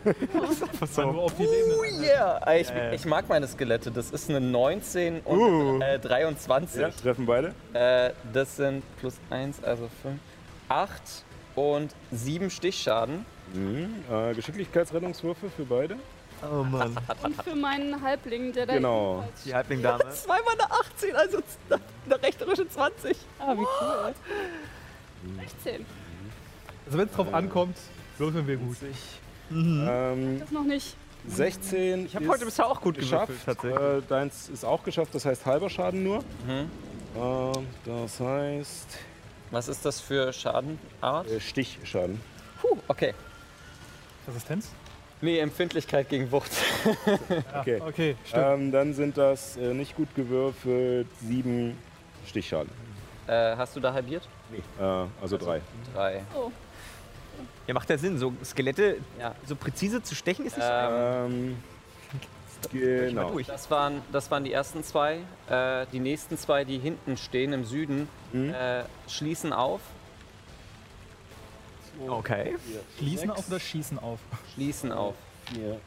so. 0.91 1.01
Nur 1.11 1.23
auf 1.23 1.35
die. 1.35 1.47
Oh 1.47 1.83
yeah! 2.01 2.55
Ich, 2.55 2.71
ich 2.93 3.05
mag 3.05 3.27
meine 3.27 3.47
Skelette. 3.47 3.91
Das 3.91 4.11
ist 4.11 4.29
eine 4.29 4.39
19 4.41 5.21
und 5.21 5.39
Uh. 5.39 5.79
äh, 5.81 5.99
23. 5.99 6.81
Ja, 6.81 6.89
treffen 6.89 7.25
beide. 7.25 7.53
Äh, 7.73 8.11
das 8.31 8.55
sind 8.55 8.83
plus 8.99 9.15
1, 9.29 9.63
also 9.63 9.89
5, 10.03 10.19
8 10.69 11.01
und 11.55 11.93
7 12.11 12.49
Stichschaden. 12.49 13.25
Mhm. 13.53 13.89
Äh, 14.11 14.33
Geschicklichkeitsrettungswürfe 14.33 15.49
für 15.49 15.63
beide. 15.65 15.95
Oh 16.43 16.63
Mann. 16.63 16.95
Und 17.23 17.41
für 17.43 17.55
meinen 17.55 18.01
Halbling, 18.01 18.51
der 18.53 18.65
da 18.65 18.73
Genau. 18.73 19.27
Die 19.45 19.53
Halblingdame. 19.53 20.03
Zweimal 20.11 20.53
eine 20.59 20.71
18, 20.71 21.15
also 21.15 21.37
eine 22.05 22.21
rechterische 22.21 22.67
20. 22.69 23.17
Ah, 23.39 23.53
wie 23.55 23.59
cool. 23.61 24.13
16. 25.39 25.85
Also 26.85 26.97
wenn 26.97 27.07
es 27.07 27.13
drauf 27.13 27.33
ankommt, 27.33 27.77
würfeln 28.17 28.47
wir 28.47 28.57
gut. 28.57 28.77
Ähm, 29.51 30.39
Das 30.39 30.51
noch 30.51 30.63
nicht. 30.63 30.95
16 31.27 32.05
Ich 32.05 32.15
habe 32.15 32.27
heute 32.27 32.45
bisher 32.45 32.67
auch 32.67 32.79
gut 32.81 32.95
geschafft. 32.97 33.31
gewürfelt. 33.45 34.03
Äh, 34.03 34.07
deins 34.07 34.49
ist 34.49 34.63
auch 34.63 34.83
geschafft, 34.83 35.15
das 35.15 35.25
heißt 35.25 35.45
halber 35.47 35.69
Schaden 35.69 36.03
nur. 36.03 36.19
Mhm. 36.45 36.69
Ähm, 37.17 37.67
das 37.85 38.19
heißt 38.19 38.87
Was 39.49 39.67
ist 39.67 39.83
das 39.85 39.99
für 39.99 40.31
Schadenart? 40.31 41.27
äh, 41.31 41.39
Stichschaden. 41.39 42.21
Puh, 42.61 42.77
okay. 42.87 43.13
Resistenz? 44.27 44.69
Nee, 45.21 45.39
Empfindlichkeit 45.39 46.09
gegen 46.09 46.31
Wucht. 46.31 46.51
Okay. 47.59 47.81
Okay, 47.87 48.15
stimmt. 48.25 48.43
Ähm, 48.45 48.71
dann 48.71 48.93
sind 48.93 49.17
das 49.17 49.57
äh, 49.57 49.73
nicht 49.73 49.95
gut 49.95 50.13
gewürfelt 50.15 51.07
sieben 51.21 51.77
Stichschaden. 52.27 52.69
Äh, 53.27 53.55
hast 53.55 53.75
du 53.75 53.79
da 53.79 53.91
halbiert? 53.93 54.27
Äh, 54.79 54.83
also 55.21 55.37
drei. 55.37 55.61
Drei. 55.93 56.21
Oh, 56.35 56.51
Ja, 57.65 57.73
macht 57.73 57.89
ja 57.89 57.97
Sinn. 57.97 58.17
So 58.19 58.33
Skelette 58.43 58.97
Ja. 59.19 59.33
so 59.47 59.55
präzise 59.55 60.03
zu 60.03 60.13
stechen 60.15 60.45
ist 60.45 60.57
nicht 60.57 60.67
so 60.67 60.71
einfach. 60.73 61.25
Ähm, 61.25 61.57
genau. 62.71 63.39
Das 63.47 63.71
waren, 63.71 64.01
das 64.11 64.29
waren 64.29 64.43
die 64.43 64.53
ersten 64.53 64.83
zwei. 64.83 65.19
Äh, 65.49 65.85
die 65.91 65.99
nächsten 65.99 66.37
zwei, 66.37 66.63
die 66.65 66.77
hinten 66.77 67.17
stehen 67.17 67.53
im 67.53 67.65
Süden, 67.65 68.07
Mhm. 68.31 68.53
äh, 68.53 68.83
schließen 69.07 69.53
auf. 69.53 69.81
Okay. 72.07 72.55
Schließen 72.97 73.31
auf 73.31 73.47
oder 73.47 73.59
schießen 73.59 73.99
auf? 73.99 74.19
Schließen 74.53 74.91
auf. 74.91 75.15
Vier, 75.45 75.79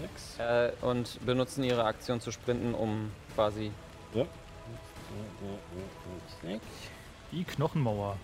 sechs. 0.00 0.38
Äh, 0.38 0.72
und 0.84 1.24
benutzen 1.26 1.64
ihre 1.64 1.84
Aktion 1.84 2.20
zu 2.20 2.30
sprinten, 2.32 2.74
um 2.74 3.10
quasi. 3.34 3.70
Die 7.32 7.44
Knochenmauer. 7.44 8.16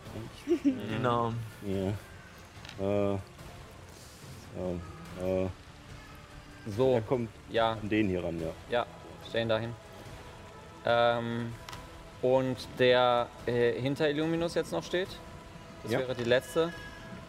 Genau. 0.64 1.32
Ja. 1.66 1.92
Äh, 2.84 3.14
äh, 3.14 3.18
äh, 5.44 5.48
So, 6.76 6.94
er 6.94 7.00
kommt 7.02 7.30
ja, 7.50 7.72
an 7.72 7.88
den 7.88 8.08
hier 8.08 8.24
ran, 8.24 8.40
ja. 8.40 8.48
ja, 8.70 8.86
stellen 9.28 9.48
dahin. 9.48 9.72
Ähm, 10.84 11.52
und 12.22 12.56
der 12.78 13.28
äh, 13.46 13.72
hinter 13.80 14.08
Illuminus 14.10 14.54
jetzt 14.54 14.72
noch 14.72 14.82
steht, 14.82 15.08
das 15.82 15.92
Ja. 15.92 15.98
wäre 16.00 16.14
die 16.14 16.24
letzte, 16.24 16.72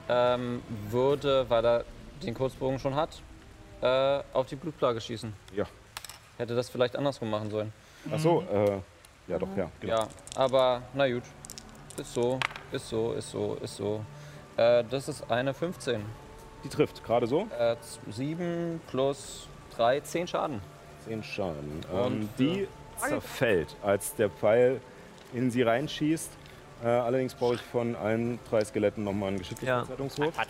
ähm, 0.10 0.62
würde, 0.90 1.50
weil 1.50 1.66
er 1.66 1.86
den 2.24 2.34
Kurzbogen 2.34 2.80
schon 2.80 2.96
hat, 2.96 3.22
äh, 3.82 4.20
auf 4.34 4.48
die 4.48 4.56
Blutplage 4.56 5.00
schießen. 5.02 5.34
Ja. 5.56 5.66
Hätte 6.38 6.56
das 6.56 6.70
vielleicht 6.70 6.96
andersrum 6.96 7.30
machen 7.30 7.50
sollen. 7.50 7.74
Ach 8.12 8.20
so, 8.20 8.42
äh, 8.52 8.80
ja 9.28 9.40
doch, 9.40 9.56
ja. 9.56 9.70
Genau. 9.80 9.94
Ja, 9.96 10.08
aber 10.36 10.82
na 10.94 11.08
gut. 11.10 11.24
Ist 11.98 12.14
so, 12.14 12.40
ist 12.72 12.88
so, 12.90 13.14
ist 13.14 13.32
so, 13.32 13.58
ist 13.62 13.76
so. 13.76 14.06
Äh, 14.56 14.84
das 14.90 15.08
ist 15.10 15.30
eine 15.32 15.54
15. 15.54 16.02
Die 16.64 16.70
trifft, 16.70 17.04
gerade 17.04 17.28
so. 17.28 17.48
Äh, 17.58 17.76
7 18.10 18.82
plus 18.90 19.48
3, 19.76 20.00
10 20.02 20.28
Schaden. 20.28 20.62
Zehn 21.06 21.24
Schaden. 21.24 21.82
Und 21.92 22.22
Ähm, 22.22 22.30
die 22.38 22.68
zerfällt, 22.98 23.76
als 23.84 24.16
der 24.16 24.30
Pfeil 24.30 24.82
in 25.34 25.52
sie 25.52 25.62
reinschießt. 25.62 26.32
Äh, 26.84 26.88
allerdings 26.88 27.34
brauche 27.34 27.56
ich 27.56 27.62
von 27.62 27.96
allen 27.96 28.40
drei 28.50 28.64
Skeletten 28.64 29.04
nochmal 29.04 29.30
einen 29.30 29.40
Geschicklichkeitsrettungswurf. 29.40 30.34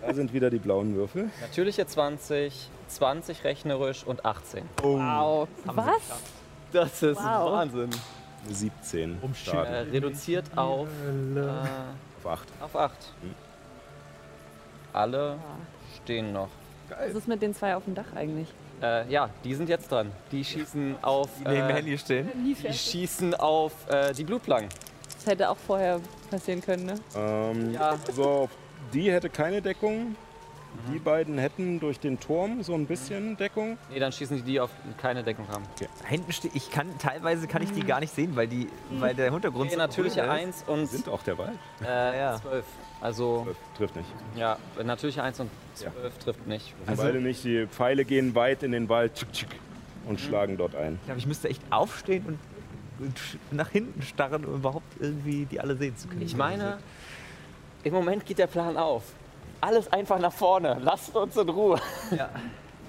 Da 0.00 0.14
sind 0.14 0.32
wieder 0.32 0.48
die 0.48 0.58
blauen 0.60 0.94
Würfel. 0.94 1.28
Natürliche 1.40 1.86
20, 1.86 2.70
20 2.86 3.42
rechnerisch 3.42 4.04
und 4.04 4.24
18. 4.24 4.62
Wow. 4.80 5.48
Was? 5.64 6.02
Das 6.72 7.02
ist 7.02 7.16
Wow. 7.16 7.52
Wahnsinn. 7.52 7.90
17 8.48 9.18
Um 9.22 9.34
Äh, 9.52 9.58
reduziert 9.90 10.44
auf, 10.56 10.86
äh, 10.86 11.40
auf 11.40 12.26
8. 12.32 12.48
auf 12.60 12.76
8. 12.76 12.92
Hm. 13.22 13.34
Alle 14.92 15.38
stehen 15.96 16.32
noch. 16.32 16.48
Was 16.88 17.14
ist 17.14 17.28
mit 17.28 17.42
den 17.42 17.54
zwei 17.54 17.74
auf 17.76 17.84
dem 17.84 17.94
Dach 17.94 18.12
eigentlich? 18.14 18.48
Äh, 18.82 19.08
ja, 19.10 19.30
die 19.42 19.54
sind 19.54 19.68
jetzt 19.68 19.90
dran. 19.90 20.12
Die 20.32 20.44
schießen 20.44 20.96
auf. 21.02 21.28
Die 21.40 21.44
neben 21.48 21.70
äh, 21.70 21.72
Handy 21.72 21.98
stehen. 21.98 22.28
Die 22.44 22.72
schießen 22.72 23.34
auf 23.34 23.72
äh, 23.88 24.12
die 24.12 24.24
Blutplanken. 24.24 24.68
Das 25.14 25.26
hätte 25.26 25.48
auch 25.48 25.56
vorher 25.56 26.00
passieren 26.30 26.60
können, 26.60 26.86
ne? 26.86 26.94
Ähm, 27.16 27.72
Ja. 27.72 27.96
So, 28.12 28.48
die 28.92 29.10
hätte 29.10 29.30
keine 29.30 29.62
Deckung. 29.62 30.14
Die 30.92 30.98
beiden 30.98 31.38
hätten 31.38 31.80
durch 31.80 31.98
den 32.00 32.18
Turm 32.20 32.62
so 32.62 32.74
ein 32.74 32.86
bisschen 32.86 33.36
Deckung. 33.36 33.78
Nee, 33.90 33.98
dann 33.98 34.12
schießen 34.12 34.36
die, 34.38 34.42
die 34.42 34.60
auf 34.60 34.70
keine 34.98 35.22
Deckung 35.22 35.48
haben. 35.48 35.64
Hinten 36.04 36.32
steht, 36.32 36.54
ich 36.54 36.70
kann, 36.70 36.88
teilweise 36.98 37.46
kann 37.46 37.62
ich 37.62 37.72
die 37.72 37.82
gar 37.82 38.00
nicht 38.00 38.14
sehen, 38.14 38.36
weil 38.36 38.46
die, 38.48 38.68
weil 38.98 39.14
der 39.14 39.32
Hintergrund 39.32 39.66
Okay, 39.66 39.74
so 39.74 39.78
natürliche 39.78 40.20
ist. 40.20 40.28
1 40.28 40.64
und 40.66 40.86
Sind 40.88 41.08
auch 41.08 41.22
der 41.22 41.38
Wald. 41.38 41.58
äh, 41.84 42.18
Ja. 42.18 42.36
12. 42.40 42.64
Also, 43.00 43.42
Zwölf 43.44 43.56
Trifft 43.76 43.96
nicht. 43.96 44.08
ja, 44.36 44.56
natürliche 44.82 45.22
1 45.22 45.40
und 45.40 45.50
Ja. 45.82 45.92
12 45.92 46.18
trifft 46.18 46.46
nicht. 46.46 46.74
Also, 46.86 47.02
beide 47.02 47.20
nicht. 47.20 47.44
Die 47.44 47.66
Pfeile 47.66 48.04
gehen 48.04 48.34
weit 48.34 48.62
in 48.62 48.72
den 48.72 48.88
Wald 48.88 49.14
tschick, 49.14 49.32
tschick, 49.32 49.48
und 50.06 50.18
schlagen 50.20 50.56
dort 50.56 50.74
ein. 50.74 50.94
Ich 51.00 51.04
glaube, 51.06 51.18
ich 51.20 51.26
müsste 51.26 51.48
echt 51.48 51.62
aufstehen 51.70 52.38
und, 52.98 53.14
nach 53.50 53.68
hinten 53.68 54.00
starren, 54.02 54.44
um 54.46 54.54
überhaupt 54.54 54.86
irgendwie 55.00 55.44
die 55.44 55.60
alle 55.60 55.76
sehen 55.76 55.96
zu 55.96 56.08
können. 56.08 56.22
Ich 56.22 56.36
meine, 56.36 56.78
im 57.84 57.92
Moment 57.92 58.24
geht 58.24 58.38
der 58.38 58.46
Plan 58.46 58.76
auf. 58.78 59.02
Alles 59.60 59.92
einfach 59.92 60.18
nach 60.18 60.32
vorne. 60.32 60.76
Lasst 60.80 61.14
uns 61.16 61.36
in 61.36 61.48
Ruhe. 61.48 61.80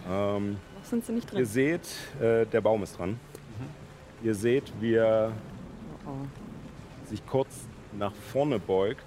Ähm, 0.10 0.53
Noch 0.53 0.85
sind 0.85 1.06
sie 1.06 1.11
nicht 1.14 1.30
ihr 1.31 1.38
drin. 1.38 1.45
seht, 1.45 1.88
äh, 2.22 2.45
der 2.45 2.61
Baum 2.61 2.84
ist 2.84 2.98
dran. 2.98 3.19
Ihr 4.23 4.35
seht, 4.35 4.72
wie 4.80 4.94
er 4.95 5.31
Oh. 6.06 7.07
sich 7.10 7.26
kurz 7.27 7.49
nach 7.94 8.14
vorne 8.31 8.60
beugt 8.60 9.03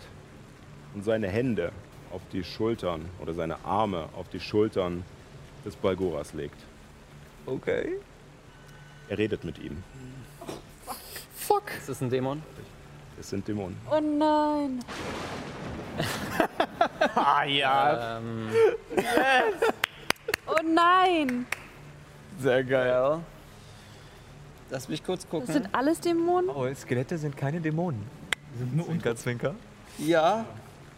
und 0.94 1.02
seine 1.04 1.28
Hände 1.28 1.72
auf 2.12 2.20
die 2.32 2.44
Schultern 2.44 3.06
oder 3.20 3.32
seine 3.34 3.64
Arme 3.64 4.08
auf 4.16 4.28
die 4.28 4.40
Schultern 4.40 5.04
des 5.64 5.76
Balgoras 5.76 6.32
legt. 6.34 6.58
Okay. 7.46 7.98
Er 9.08 9.18
redet 9.18 9.44
mit 9.44 9.58
ihm. 9.58 9.82
Ist 11.78 11.88
das 11.88 12.00
ein 12.00 12.10
Dämon? 12.10 12.42
Es 13.18 13.30
sind 13.30 13.46
Dämonen. 13.48 13.76
Oh 13.90 14.00
nein. 14.00 14.80
Ah 17.14 17.44
ja. 17.44 18.18
Ähm, 18.18 18.48
Oh 20.46 20.56
nein. 20.74 21.46
Sehr 22.40 22.64
geil. 22.64 23.18
Lass 24.70 24.88
mich 24.88 25.02
kurz 25.04 25.22
Das 25.22 25.30
gucken. 25.30 25.52
sind 25.52 25.68
alles 25.72 26.00
Dämonen? 26.00 26.48
Oh, 26.50 26.66
Skelette 26.74 27.18
sind 27.18 27.36
keine 27.36 27.60
Dämonen. 27.60 28.02
Die 28.54 28.58
sind 28.58 28.76
nur 28.76 28.88
unter. 28.88 29.14
Zwinker, 29.16 29.52
Zwinker. 29.52 29.54
Ja. 29.98 30.44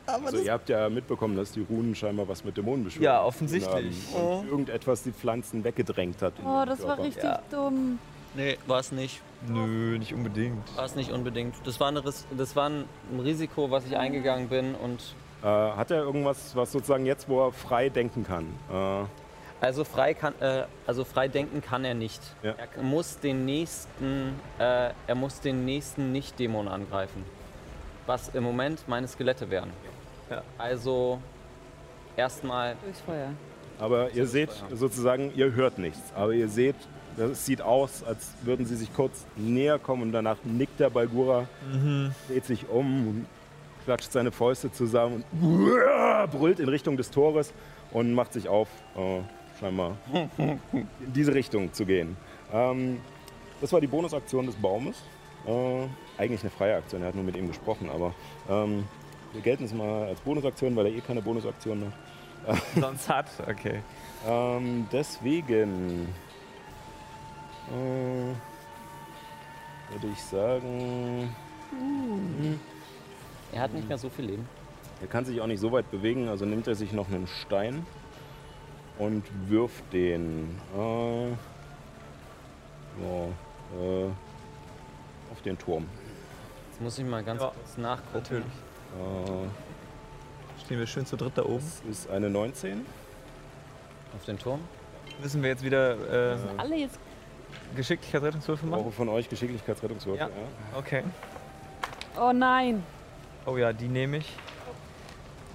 Aber 0.06 0.26
Also 0.26 0.38
ihr 0.38 0.52
habt 0.52 0.68
ja 0.68 0.88
mitbekommen, 0.88 1.36
dass 1.36 1.52
die 1.52 1.62
Runen 1.62 1.94
scheinbar 1.94 2.26
was 2.28 2.44
mit 2.44 2.56
Dämonen 2.56 2.84
beschwören. 2.84 3.04
Ja, 3.04 3.22
offensichtlich. 3.22 3.96
Und 4.14 4.46
irgendetwas 4.48 5.02
die 5.04 5.12
Pflanzen 5.12 5.62
weggedrängt 5.64 6.20
hat. 6.22 6.34
Oh, 6.44 6.64
das 6.66 6.80
war 6.80 6.96
Körper. 6.96 7.02
richtig 7.04 7.22
Ja. 7.24 7.40
dumm. 7.50 7.98
Nee, 8.34 8.58
war 8.66 8.80
es 8.80 8.92
nicht. 8.92 9.20
Nö, 9.46 9.98
nicht 9.98 10.14
unbedingt. 10.14 10.76
War 10.76 10.84
es 10.84 10.94
nicht 10.94 11.10
unbedingt. 11.12 11.54
Das 11.64 11.78
war, 11.80 11.88
eine, 11.88 12.02
das 12.02 12.56
war 12.56 12.68
ein 12.70 12.84
Risiko, 13.20 13.70
was 13.70 13.84
ich 13.86 13.96
eingegangen 13.96 14.48
bin. 14.48 14.74
Und 14.74 15.02
Äh, 15.42 15.46
hat 15.46 15.90
er 15.90 15.98
irgendwas, 16.02 16.54
was 16.54 16.70
sozusagen 16.72 17.04
jetzt, 17.04 17.28
wo 17.28 17.46
er 17.46 17.52
frei 17.52 17.88
denken 17.88 18.24
kann? 18.24 18.46
Äh, 18.72 19.04
also 19.60 19.84
frei, 19.84 20.14
kann, 20.14 20.34
äh, 20.40 20.64
also 20.86 21.04
frei 21.04 21.28
denken 21.28 21.60
kann 21.60 21.84
er 21.84 21.94
nicht. 21.94 22.20
Ja. 22.42 22.54
Er 22.76 22.82
muss 22.82 23.18
den 23.18 23.44
nächsten, 23.44 24.40
äh, 24.58 24.90
er 25.06 25.14
muss 25.14 25.40
den 25.40 25.64
nächsten 25.64 26.12
Nicht-Dämon 26.12 26.68
angreifen. 26.68 27.24
Was 28.06 28.28
im 28.34 28.44
Moment 28.44 28.88
meine 28.88 29.06
Skelette 29.08 29.50
wären. 29.50 29.70
Ja. 30.30 30.42
Also 30.58 31.20
erstmal 32.16 32.76
Durchs 32.82 33.00
Feuer. 33.00 33.28
aber 33.78 34.10
ihr 34.12 34.26
seht 34.26 34.50
Feuer. 34.52 34.76
sozusagen, 34.76 35.32
ihr 35.34 35.52
hört 35.54 35.78
nichts. 35.78 36.12
Aber 36.14 36.32
ihr 36.32 36.48
seht, 36.48 36.76
das 37.16 37.46
sieht 37.46 37.62
aus, 37.62 38.02
als 38.04 38.32
würden 38.42 38.66
sie 38.66 38.76
sich 38.76 38.92
kurz 38.94 39.26
näher 39.36 39.78
kommen 39.78 40.02
und 40.02 40.12
danach 40.12 40.36
nickt 40.44 40.80
der 40.80 40.90
Balgura, 40.90 41.46
dreht 42.28 42.44
sich 42.44 42.68
um 42.68 43.08
und 43.08 43.26
klatscht 43.84 44.12
seine 44.12 44.32
Fäuste 44.32 44.72
zusammen 44.72 45.24
und 45.40 46.30
brüllt 46.30 46.60
in 46.60 46.68
Richtung 46.68 46.96
des 46.96 47.10
Tores 47.10 47.52
und 47.90 48.14
macht 48.14 48.32
sich 48.32 48.48
auf, 48.48 48.68
äh, 48.96 49.20
scheinbar 49.58 49.96
in 50.38 50.60
diese 51.14 51.34
Richtung 51.34 51.72
zu 51.72 51.84
gehen. 51.84 52.16
Ähm, 52.52 53.00
das 53.60 53.72
war 53.72 53.80
die 53.80 53.86
Bonusaktion 53.86 54.46
des 54.46 54.56
Baumes. 54.56 55.02
Äh, 55.46 55.86
eigentlich 56.18 56.42
eine 56.42 56.50
freie 56.50 56.76
Aktion, 56.76 57.02
er 57.02 57.08
hat 57.08 57.14
nur 57.14 57.24
mit 57.24 57.36
ihm 57.36 57.48
gesprochen, 57.48 57.90
aber 57.90 58.14
ähm, 58.48 58.84
wir 59.32 59.42
gelten 59.42 59.64
es 59.64 59.72
mal 59.72 60.04
als 60.04 60.20
Bonusaktion, 60.20 60.76
weil 60.76 60.86
er 60.86 60.92
eh 60.92 61.00
keine 61.00 61.22
Bonusaktion 61.22 61.92
hat. 62.46 62.62
Sonst 62.80 63.08
hat, 63.08 63.26
okay. 63.48 63.82
Ähm, 64.26 64.86
deswegen 64.92 66.08
äh, 67.70 68.32
würde 69.92 70.06
ich 70.12 70.22
sagen, 70.22 71.34
Er 73.52 73.60
hat 73.60 73.72
nicht 73.74 73.88
mehr 73.88 73.98
so 73.98 74.08
viel 74.08 74.24
Leben. 74.26 74.48
er 75.00 75.06
kann 75.06 75.24
sich 75.24 75.40
auch 75.40 75.46
nicht 75.46 75.60
so 75.60 75.70
weit 75.72 75.90
bewegen, 75.90 76.28
also 76.28 76.44
nimmt 76.44 76.66
er 76.66 76.74
sich 76.74 76.92
noch 76.92 77.08
einen 77.08 77.26
Stein 77.26 77.84
und 78.98 79.24
wirft 79.48 79.84
den 79.92 80.58
äh, 80.76 81.30
ja, 81.30 81.36
äh, 83.80 84.06
auf 85.32 85.42
den 85.44 85.58
Turm. 85.58 85.86
Jetzt 86.70 86.80
muss 86.80 86.98
ich 86.98 87.04
mal 87.04 87.22
ganz 87.24 87.40
Ja, 87.40 87.48
kurz 87.48 87.76
nachgucken. 87.78 88.14
Natürlich. 88.14 88.44
Äh, 88.44 89.48
Stehen 90.64 90.78
wir 90.78 90.86
schön 90.86 91.04
zu 91.06 91.16
dritt 91.16 91.32
da 91.36 91.42
oben. 91.44 91.56
das 91.58 91.82
ist 91.98 92.10
eine 92.10 92.28
19. 92.30 92.86
Auf 94.14 94.24
den 94.26 94.38
Turm. 94.38 94.60
Müssen 95.22 95.42
wir 95.42 95.48
jetzt 95.50 95.64
wieder 95.64 96.34
äh, 96.34 96.38
Alle 96.58 96.76
jetzt. 96.76 96.98
Geschicklichkeitsrettungswürfe 97.76 98.64
Ich 98.64 98.70
machen? 98.70 98.82
brauche 98.84 98.92
von 98.92 99.08
euch 99.08 99.28
Geschicklichkeitsrettungswürfe. 99.28 100.18
Ja. 100.20 100.26
Ja. 100.28 100.78
Okay. 100.78 101.02
Oh 102.20 102.32
nein. 102.32 102.82
Oh 103.46 103.56
ja, 103.56 103.72
die 103.72 103.88
nehme 103.88 104.18
ich. 104.18 104.32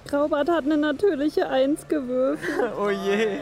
Graubart 0.06 0.48
hat 0.48 0.64
eine 0.64 0.76
natürliche 0.76 1.48
Eins 1.48 1.86
gewürfelt. 1.86 2.72
Oh 2.78 2.90
je. 2.90 3.38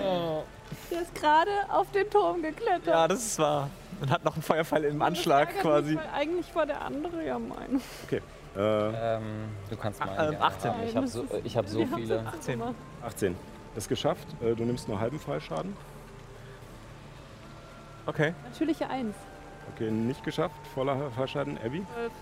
Der 0.91 1.03
ist 1.03 1.15
gerade 1.15 1.51
auf 1.69 1.91
den 1.93 2.09
Turm 2.11 2.43
geklettert. 2.43 2.87
Ja, 2.87 3.09
das 3.09 3.25
ist 3.25 3.39
wahr. 3.39 3.71
Und 4.01 4.11
hat 4.11 4.25
noch 4.25 4.35
einen 4.35 4.43
Feuerpfeil 4.43 4.85
im 4.85 5.01
Anschlag 5.01 5.49
Das 5.49 5.57
ärgert 5.57 5.63
quasi. 5.73 5.91
Mich, 5.95 5.99
weil 5.99 6.21
eigentlich 6.21 6.55
war 6.55 6.67
der 6.67 6.83
andere 6.85 7.25
ja 7.25 7.39
mein. 7.39 7.81
Äh, 8.11 8.21
Ähm, 8.59 9.23
du 9.71 9.77
kannst 9.77 10.01
mal. 10.01 10.09
Ähm, 10.11 10.17
gerne 10.33 10.41
18. 10.43 10.71
haben. 10.71 10.83
Ich 10.87 10.97
habe 10.97 11.07
so, 11.09 11.25
ich 11.45 11.57
hab 11.57 11.69
so 11.69 11.81
haben's 11.81 11.95
viele. 11.97 12.15
jetzt 12.17 12.27
18. 12.27 12.59
gemacht. 12.59 12.75
18. 13.05 13.37
Ist 13.77 13.89
geschafft. 13.89 14.27
Äh, 14.43 14.55
du 14.55 14.65
nimmst 14.65 14.89
nur 14.89 14.99
halben 15.01 15.19
Fallschaden. 15.19 15.77
Okay. 18.07 18.35
Natürliche 18.45 18.89
Eins. 18.89 19.15
Okay, 19.75 19.91
nicht 19.91 20.23
geschafft. 20.25 20.57
Voller 20.75 21.11
Fallschaden. 21.11 21.59
Abby? 21.59 21.85
Zwölf. 21.93 22.13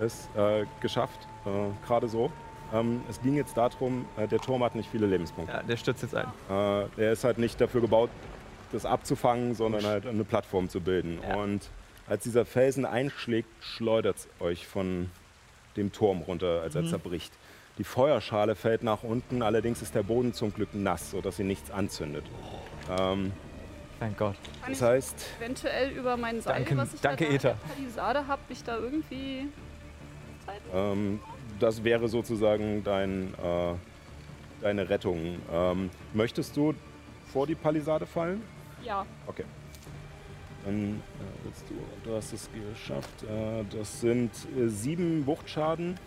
Ist 0.00 0.28
äh, 0.36 0.66
geschafft. 0.80 1.26
Äh, 1.44 1.86
Gerade 1.86 2.08
so. 2.08 2.30
Ähm, 2.72 3.02
es 3.08 3.20
ging 3.20 3.34
jetzt 3.34 3.56
darum, 3.56 4.06
äh, 4.16 4.28
der 4.28 4.38
Turm 4.38 4.62
hat 4.62 4.74
nicht 4.74 4.88
viele 4.90 5.06
Lebenspunkte. 5.06 5.52
Ja, 5.52 5.62
der 5.62 5.76
stürzt 5.76 6.02
jetzt 6.02 6.14
ein. 6.14 6.26
Äh, 6.48 6.86
der 6.96 7.12
ist 7.12 7.24
halt 7.24 7.38
nicht 7.38 7.60
dafür 7.60 7.80
gebaut, 7.80 8.10
das 8.72 8.84
abzufangen, 8.86 9.54
sondern 9.54 9.84
halt 9.84 10.06
eine 10.06 10.24
Plattform 10.24 10.68
zu 10.68 10.80
bilden. 10.80 11.18
Ja. 11.26 11.36
Und 11.36 11.68
als 12.08 12.22
dieser 12.24 12.44
Felsen 12.44 12.84
einschlägt, 12.84 13.48
schleudert 13.60 14.16
es 14.16 14.28
euch 14.40 14.66
von 14.66 15.10
dem 15.76 15.92
Turm 15.92 16.22
runter, 16.22 16.60
als 16.62 16.74
er 16.74 16.86
zerbricht. 16.86 17.32
Die 17.78 17.84
Feuerschale 17.84 18.56
fällt 18.56 18.82
nach 18.82 19.02
unten, 19.02 19.42
allerdings 19.42 19.80
ist 19.80 19.94
der 19.94 20.02
Boden 20.02 20.34
zum 20.34 20.52
Glück 20.52 20.74
nass, 20.74 21.12
sodass 21.12 21.36
sie 21.36 21.44
nichts 21.44 21.70
anzündet. 21.70 22.24
Ähm, 22.90 23.32
Thank 24.00 24.16
Gott. 24.16 24.34
Kann 24.62 24.70
das 24.72 24.78
ich 24.80 24.82
heißt, 24.82 25.26
eventuell 25.38 25.90
über 25.90 26.16
mein 26.16 26.40
Seil, 26.40 26.64
Danke- 26.64 26.76
was 26.78 26.94
ich 26.94 27.00
danke, 27.02 27.26
da 27.26 27.36
der 27.38 27.56
Palisade 27.74 28.26
habe, 28.26 28.40
mich 28.48 28.64
da 28.64 28.76
irgendwie... 28.78 29.48
ähm, 30.74 31.20
das 31.60 31.84
wäre 31.84 32.08
sozusagen 32.08 32.82
dein, 32.82 33.34
äh, 33.34 33.74
deine 34.62 34.88
Rettung. 34.88 35.38
Ähm, 35.52 35.90
möchtest 36.14 36.56
du 36.56 36.74
vor 37.30 37.46
die 37.46 37.54
Palisade 37.54 38.06
fallen? 38.06 38.42
Ja, 38.82 39.04
Okay. 39.26 39.44
Dann 40.64 40.96
äh, 40.96 41.44
willst 41.44 41.64
du, 41.70 41.74
du 42.04 42.16
hast 42.16 42.32
es 42.34 42.48
geschafft. 42.52 43.22
Äh, 43.22 43.64
das 43.78 44.00
sind 44.00 44.30
äh, 44.58 44.68
sieben 44.68 45.24
Wuchtschaden, 45.26 45.98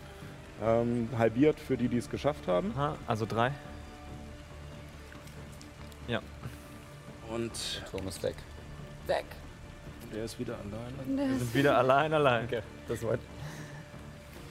ähm, 0.63 1.09
halbiert 1.17 1.59
für 1.59 1.75
die, 1.75 1.87
die 1.87 1.97
es 1.97 2.07
geschafft 2.09 2.47
haben. 2.47 2.71
Aha, 2.75 2.95
also 3.07 3.25
drei. 3.25 3.51
Und 7.33 7.51
Der 7.81 7.89
Turm 7.91 8.07
ist 8.07 8.21
weg. 8.23 8.35
Weg. 9.07 9.25
der 10.13 10.25
ist 10.25 10.37
wieder 10.39 10.55
alleine. 10.57 11.29
Wir 11.31 11.39
sind 11.39 11.55
wieder 11.55 11.77
allein, 11.77 12.13
allein. 12.13 12.47
Das 12.87 13.01
war 13.03 13.17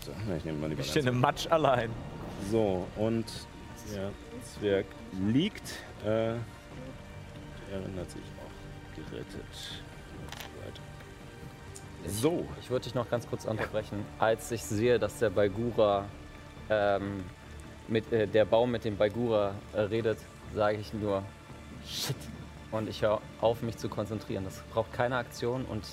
So, 0.04 0.10
na, 0.28 0.36
ich 0.36 0.44
nehme 0.44 0.59
mal 0.59 0.68
die 0.70 0.74
Balance. 0.74 0.98
im 0.98 1.20
Matsch 1.20 1.46
allein. 1.50 1.90
So, 2.50 2.86
und 2.96 3.26
der 3.94 4.10
Zwerg 4.59 4.86
liegt. 5.28 5.68
Äh, 6.02 6.04
der 6.04 6.40
hat 8.00 8.10
sich 8.10 8.22
auch 8.40 8.96
gerettet. 8.96 9.82
So, 12.04 12.48
Ich 12.60 12.68
würde 12.68 12.82
dich 12.82 12.94
noch 12.96 13.09
ganz 13.09 13.28
kurz 13.28 13.44
unterbrechen. 13.44 14.04
Als 14.18 14.50
ich 14.50 14.64
sehe, 14.64 14.98
dass 14.98 15.20
der 15.20 15.30
Baigura, 15.30 16.04
ähm, 16.68 17.22
mit, 17.86 18.12
äh, 18.12 18.26
der 18.26 18.44
Baum 18.44 18.72
mit 18.72 18.84
dem 18.84 18.96
Baigura 18.96 19.54
äh, 19.72 19.82
redet, 19.82 20.18
sage 20.52 20.78
ich 20.78 20.92
nur 20.92 21.22
Shit. 21.86 22.16
Und 22.73 22.89
ich 22.89 23.03
höre 23.03 23.20
auf, 23.40 23.62
mich 23.62 23.77
zu 23.77 23.89
konzentrieren. 23.89 24.44
Das 24.44 24.62
braucht 24.73 24.93
keine 24.93 25.16
Aktion 25.16 25.65
und 25.66 25.85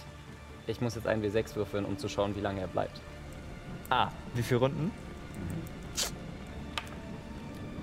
ich 0.65 0.81
muss 0.81 0.95
jetzt 0.95 1.07
einen 1.07 1.23
W6 1.23 1.55
würfeln, 1.55 1.85
um 1.85 1.97
zu 1.97 2.07
schauen, 2.09 2.35
wie 2.35 2.41
lange 2.41 2.61
er 2.61 2.67
bleibt. 2.67 3.01
Ah, 3.89 4.09
wie 4.33 4.43
viele 4.43 4.61
Runden? 4.61 4.91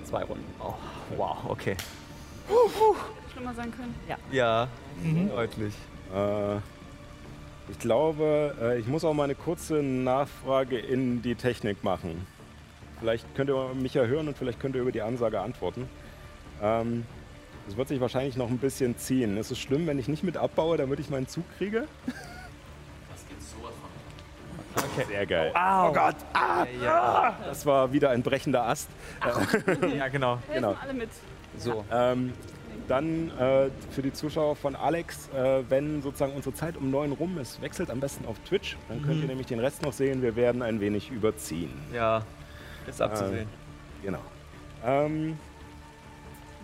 Zwei 0.03 0.23
Runden. 0.23 0.45
Oh, 0.59 0.73
wow, 1.15 1.37
okay. 1.47 1.75
schlimmer 3.33 3.53
sein 3.53 3.71
können. 3.71 3.93
Ja, 4.07 4.17
deutlich. 5.27 5.73
Äh, 6.15 6.57
ich 7.69 7.77
glaube, 7.79 8.55
äh, 8.59 8.79
ich 8.79 8.87
muss 8.87 9.03
auch 9.03 9.13
mal 9.13 9.25
eine 9.25 9.35
kurze 9.35 9.83
Nachfrage 9.83 10.79
in 10.79 11.21
die 11.21 11.35
Technik 11.35 11.83
machen. 11.83 12.25
Vielleicht 12.99 13.35
könnt 13.35 13.49
ihr 13.49 13.73
mich 13.75 13.93
ja 13.93 14.05
hören 14.05 14.27
und 14.27 14.37
vielleicht 14.37 14.59
könnt 14.59 14.75
ihr 14.75 14.81
über 14.81 14.91
die 14.91 15.01
Ansage 15.01 15.41
antworten. 15.41 15.87
Ähm, 16.61 17.05
das 17.67 17.77
wird 17.77 17.87
sich 17.89 17.99
wahrscheinlich 18.01 18.35
noch 18.35 18.49
ein 18.49 18.57
bisschen 18.57 18.97
ziehen. 18.97 19.37
Ist 19.37 19.51
es 19.51 19.59
schlimm, 19.59 19.85
wenn 19.85 19.99
ich 19.99 20.07
nicht 20.07 20.23
mit 20.23 20.37
abbaue, 20.37 20.77
damit 20.77 20.99
ich 20.99 21.09
meinen 21.11 21.27
Zug 21.27 21.43
kriege? 21.57 21.87
Okay. 24.75 25.05
Sehr 25.07 25.25
geil. 25.25 25.51
Oh 25.55 25.91
Gott. 25.91 26.15
Ah, 26.33 26.65
ja. 26.83 27.35
Das 27.45 27.65
war 27.65 27.91
wieder 27.91 28.11
ein 28.11 28.21
brechender 28.21 28.63
Ast. 28.67 28.89
ja, 29.95 30.07
genau. 30.07 30.35
Helfen 30.47 30.53
Genau. 30.53 30.75
alle 30.81 30.93
mit. 30.93 31.09
So, 31.57 31.83
Ähm, 31.91 32.33
dann 32.87 33.31
äh, 33.39 33.69
für 33.91 34.01
die 34.03 34.13
Zuschauer 34.13 34.55
von 34.55 34.75
Alex, 34.75 35.29
äh, 35.29 35.63
wenn 35.69 36.01
sozusagen 36.03 36.33
unsere 36.33 36.53
Zeit 36.55 36.77
um 36.77 36.91
neun 36.91 37.11
rum 37.11 37.37
ist, 37.39 37.59
wechselt 37.61 37.89
am 37.89 37.99
besten 37.99 38.25
auf 38.27 38.37
Twitch. 38.47 38.77
Dann 38.87 39.01
könnt 39.03 39.21
ihr 39.21 39.27
nämlich 39.27 39.47
den 39.47 39.59
Rest 39.59 39.81
noch 39.81 39.93
sehen. 39.93 40.21
Wir 40.21 40.35
werden 40.35 40.61
ein 40.61 40.79
wenig 40.79 41.09
überziehen. 41.11 41.73
Ja, 41.93 42.23
ist 42.85 43.01
abzusehen. 43.01 43.49
Genau. 44.03 44.19
Ähm, 44.85 45.37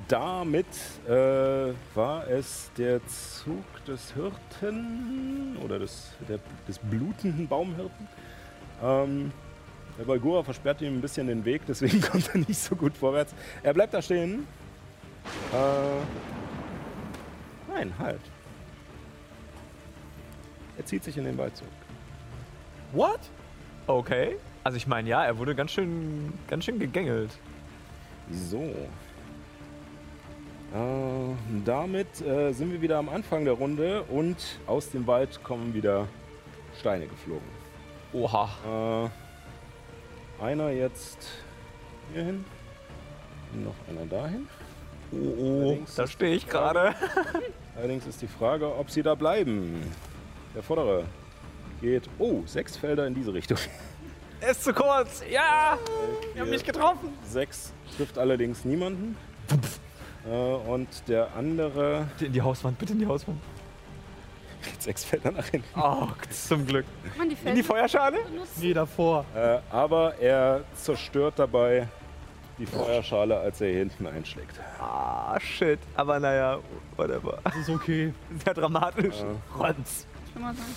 damit 0.07 0.65
äh, 1.07 1.73
war 1.95 2.27
es 2.27 2.71
der 2.77 3.05
Zug 3.07 3.63
des 3.85 4.13
Hirten 4.13 5.57
oder 5.63 5.79
des, 5.79 6.11
der, 6.27 6.39
des 6.67 6.79
blutenden 6.79 7.47
Baumhirten. 7.47 8.07
Ähm, 8.81 9.31
der 9.97 10.05
Balgura 10.05 10.43
versperrt 10.43 10.81
ihm 10.81 10.95
ein 10.95 11.01
bisschen 11.01 11.27
den 11.27 11.45
Weg, 11.45 11.61
deswegen 11.67 12.01
kommt 12.11 12.29
er 12.33 12.39
nicht 12.39 12.57
so 12.57 12.75
gut 12.75 12.95
vorwärts. 12.95 13.33
Er 13.61 13.73
bleibt 13.73 13.93
da 13.93 14.01
stehen. 14.01 14.47
Äh, 15.53 16.01
nein, 17.71 17.93
halt. 17.99 18.21
Er 20.77 20.85
zieht 20.85 21.03
sich 21.03 21.17
in 21.17 21.25
den 21.25 21.37
Wald 21.37 21.55
zurück. 21.55 21.71
What? 22.91 23.19
Okay. 23.87 24.37
Also 24.63 24.77
ich 24.77 24.87
meine, 24.87 25.09
ja, 25.09 25.23
er 25.25 25.37
wurde 25.37 25.55
ganz 25.55 25.71
schön, 25.71 26.33
ganz 26.47 26.65
schön 26.65 26.79
gegängelt. 26.79 27.37
So. 28.31 28.73
Äh, 30.73 31.35
damit 31.65 32.19
äh, 32.21 32.51
sind 32.51 32.71
wir 32.71 32.81
wieder 32.81 32.97
am 32.97 33.07
Anfang 33.07 33.45
der 33.45 33.53
Runde 33.53 34.01
und 34.03 34.37
aus 34.65 34.89
dem 34.89 35.05
Wald 35.05 35.43
kommen 35.43 35.75
wieder 35.75 36.07
Steine 36.79 37.05
geflogen. 37.05 37.47
Oha. 38.11 39.09
Äh, 40.41 40.43
einer 40.43 40.71
jetzt 40.71 41.27
hierhin, 42.11 42.43
noch 43.53 43.75
einer 43.87 44.07
dahin. 44.07 44.47
Oh, 45.11 45.17
oh, 45.17 45.77
da 45.95 46.07
stehe 46.07 46.35
ich 46.35 46.47
gerade. 46.47 46.95
Allerdings 47.75 48.07
ist 48.07 48.23
die 48.23 48.27
Frage, 48.27 48.75
ob 48.75 48.89
sie 48.89 49.03
da 49.03 49.13
bleiben. 49.13 49.79
Der 50.55 50.63
vordere 50.63 51.05
geht, 51.81 52.09
oh, 52.17 52.41
sechs 52.47 52.77
Felder 52.77 53.05
in 53.05 53.13
diese 53.13 53.31
Richtung. 53.31 53.59
Er 54.41 54.51
ist 54.51 54.63
zu 54.63 54.73
kurz. 54.73 55.23
Ja, 55.29 55.77
wir 56.33 56.41
haben 56.41 56.49
mich 56.49 56.65
getroffen. 56.65 57.09
Sechs 57.23 57.71
trifft 57.95 58.17
allerdings 58.17 58.65
niemanden. 58.65 59.15
Äh, 60.73 60.75
und 60.75 61.07
der 61.07 61.29
andere 61.35 62.07
Bitte 62.13 62.25
in 62.25 62.33
die 62.33 62.41
Hauswand, 62.41 62.77
bitte 62.77 62.93
in 62.93 62.99
die 62.99 63.07
Hauswand. 63.07 63.39
geht 64.63 64.81
sechs 64.81 65.03
Felder 65.03 65.31
nach 65.31 65.47
hinten. 65.47 65.67
Oh, 65.79 66.07
zum 66.29 66.65
Glück. 66.65 66.85
Man 67.17 67.29
die 67.29 67.37
In 67.45 67.55
die 67.55 67.63
Feuerschale? 67.63 68.19
Nee, 68.57 68.73
davor. 68.73 69.25
Äh, 69.35 69.59
aber 69.69 70.15
er 70.19 70.63
zerstört 70.75 71.35
dabei 71.37 71.87
die 72.57 72.65
Feuerschale, 72.65 73.37
als 73.39 73.61
er 73.61 73.69
hier 73.69 73.79
hinten 73.79 74.07
einschlägt. 74.07 74.59
Ah, 74.79 75.39
shit. 75.39 75.79
Aber 75.95 76.19
naja, 76.19 76.59
whatever. 76.95 77.39
Das 77.43 77.55
ist 77.55 77.69
okay. 77.69 78.13
Sehr 78.43 78.53
dramatisch. 78.53 79.15
Ja. 79.19 79.59
Rotz. 79.59 80.05
Schon 80.31 80.41
mal 80.41 80.53
sagen. 80.53 80.75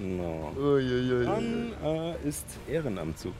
No. 0.00 0.52
Uiuiui. 0.56 1.24
Dann 1.24 1.72
äh, 1.82 2.28
ist 2.28 2.46
Ehrenamtzug. 2.68 3.34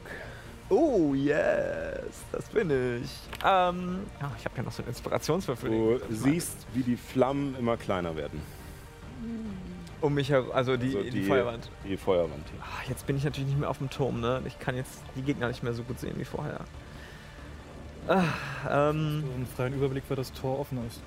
Oh, 0.69 1.13
yes. 1.15 2.23
Das 2.31 2.45
bin 2.49 2.69
ich. 2.69 3.09
Ähm, 3.43 3.99
ja, 4.21 4.31
ich 4.37 4.45
habe 4.45 4.55
ja 4.57 4.63
noch 4.63 4.71
so 4.71 4.81
einen 4.83 4.89
Inspirationswürfel. 4.89 5.69
Du 5.69 5.99
siehst, 6.09 6.67
wie 6.73 6.83
die 6.83 6.95
Flammen 6.97 7.55
immer 7.57 7.75
kleiner 7.77 8.15
werden. 8.15 8.41
Um 10.01 10.13
mich 10.13 10.29
herum, 10.29 10.51
also 10.53 10.77
die, 10.77 10.95
Also 10.95 11.09
die, 11.09 11.23
Feuerwand. 11.23 11.69
Die 11.83 11.97
Feuerwand 11.97 12.47
hier. 12.51 12.61
Ah, 12.61 12.87
jetzt 12.87 13.05
bin 13.05 13.17
ich 13.17 13.23
natürlich 13.23 13.49
nicht 13.49 13.59
mehr 13.59 13.69
auf 13.69 13.79
dem 13.79 13.89
Turm, 13.89 14.21
ne? 14.21 14.41
Ich 14.45 14.57
kann 14.59 14.75
jetzt 14.75 15.01
die 15.15 15.21
Gegner 15.21 15.47
nicht 15.49 15.61
mehr 15.63 15.73
so 15.73 15.83
gut 15.83 15.99
sehen 15.99 16.13
wie 16.17 16.23
vorher. 16.25 16.61
Ah, 18.07 18.23
ähm, 18.69 19.23
So 19.27 19.33
einen 19.33 19.47
freien 19.55 19.73
Überblick, 19.73 20.03
weil 20.07 20.15
das 20.17 20.31
Tor 20.31 20.59
offen 20.59 20.79
ist. 20.87 21.01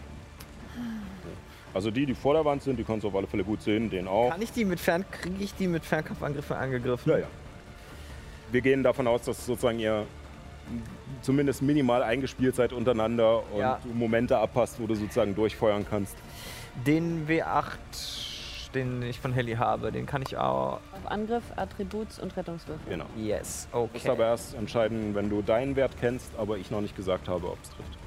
Also 1.74 1.90
die, 1.90 2.04
die 2.04 2.14
vor 2.14 2.34
der 2.34 2.44
Wand 2.44 2.62
sind, 2.62 2.78
die 2.78 2.84
kannst 2.84 3.04
du 3.04 3.08
auf 3.08 3.14
alle 3.14 3.26
Fälle 3.26 3.44
gut 3.44 3.62
sehen, 3.62 3.88
den 3.88 4.06
auch. 4.06 4.30
kann 4.30 4.42
ich 4.42 4.52
die 4.52 4.64
mit 4.66 4.78
Fern, 4.78 5.06
kriege 5.10 5.42
ich 5.42 5.54
die 5.54 5.68
mit 5.68 5.84
Fernkampfangriffen 5.86 6.54
angegriffen? 6.54 7.10
Ja, 7.10 7.18
ja. 7.20 7.26
Wir 8.52 8.60
gehen 8.60 8.82
davon 8.82 9.06
aus, 9.06 9.22
dass 9.22 9.46
sozusagen 9.46 9.78
ihr 9.78 10.04
zumindest 11.22 11.62
minimal 11.62 12.02
eingespielt 12.02 12.54
seid 12.54 12.72
untereinander 12.72 13.42
und 13.50 13.58
Ja. 13.58 13.80
du 13.82 13.88
Momente 13.94 14.36
abpasst, 14.38 14.78
wo 14.78 14.86
du 14.86 14.94
sozusagen 14.94 15.34
durchfeuern 15.34 15.86
kannst. 15.88 16.14
Den 16.86 17.26
W8, 17.26 17.76
den 18.74 19.02
ich 19.02 19.18
von 19.18 19.32
Heli 19.32 19.54
habe, 19.54 19.90
den 19.90 20.04
kann 20.06 20.22
ich 20.22 20.36
auch. 20.36 20.74
Auf 20.92 21.06
Angriff, 21.10 21.42
Attributs 21.56 22.18
und 22.18 22.36
Rettungswürfel. 22.36 22.86
Genau. 22.88 23.06
Yes, 23.16 23.68
Du 23.72 23.78
musst 23.78 23.94
okay. 23.96 24.08
aber 24.10 24.26
erst 24.26 24.54
entscheiden, 24.54 25.14
wenn 25.14 25.30
du 25.30 25.40
deinen 25.42 25.74
Wert 25.74 25.92
kennst, 25.98 26.30
aber 26.36 26.58
ich 26.58 26.70
noch 26.70 26.80
nicht 26.82 26.94
gesagt 26.94 27.28
habe, 27.28 27.46
ob 27.50 27.58
es 27.62 27.70
trifft. 27.70 27.98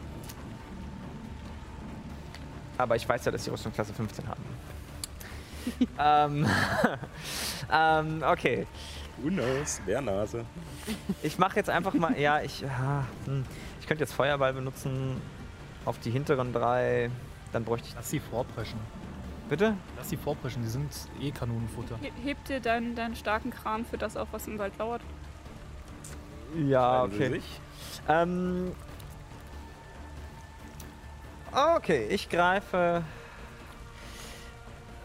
Aber 2.78 2.96
ich 2.96 3.08
weiß 3.08 3.26
ja, 3.26 3.32
dass 3.32 3.44
die 3.44 3.50
Rüstung 3.50 3.72
Klasse 3.74 3.94
15 3.94 4.26
haben. 4.28 4.44
ähm, 6.00 6.48
ähm, 8.22 8.24
okay. 8.30 8.68
Who 9.18 9.30
knows? 9.30 9.82
Wer 9.86 10.02
Nase? 10.02 10.46
Ich 11.24 11.38
mache 11.38 11.56
jetzt 11.56 11.70
einfach 11.70 11.94
mal. 11.94 12.18
Ja, 12.20 12.42
ich. 12.42 12.62
Ja, 12.62 13.06
hm. 13.26 13.46
Ich 13.80 13.88
könnte 13.88 14.04
jetzt 14.04 14.14
Feuerball 14.14 14.54
benutzen 14.54 15.22
auf 15.86 16.00
die 16.00 16.12
hinteren 16.12 16.52
drei. 16.52 17.10
Dann 17.54 17.64
bräuchte 17.64 17.88
ich. 17.88 17.96
Lass 17.96 18.10
sie 18.10 18.20
vorpreschen. 18.20 18.80
Bitte? 19.48 19.76
Lass 19.96 20.10
sie 20.10 20.18
vorpreschen, 20.18 20.64
die 20.64 20.70
sind 20.70 20.92
eh 21.22 21.32
Kanonenfutter. 21.32 21.98
He 22.02 22.12
heb 22.24 22.44
dir 22.46 22.60
deinen, 22.60 22.96
deinen 22.96 23.16
starken 23.16 23.52
Kram 23.52 23.86
für 23.86 23.98
das 23.98 24.18
auf, 24.18 24.28
was 24.32 24.48
im 24.48 24.58
Wald 24.58 24.78
lauert. 24.80 25.02
Ja, 26.68 27.04
okay. 27.04 27.42
Ähm. 28.08 28.72
Okay, 31.52 32.08
ich 32.10 32.28
greife 32.28 33.04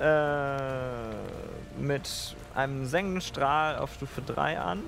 äh, 0.01 1.81
mit 1.81 2.35
einem 2.55 2.87
Sengenstrahl 2.87 3.79
auf 3.79 3.95
Stufe 3.95 4.23
3 4.23 4.59
an. 4.61 4.83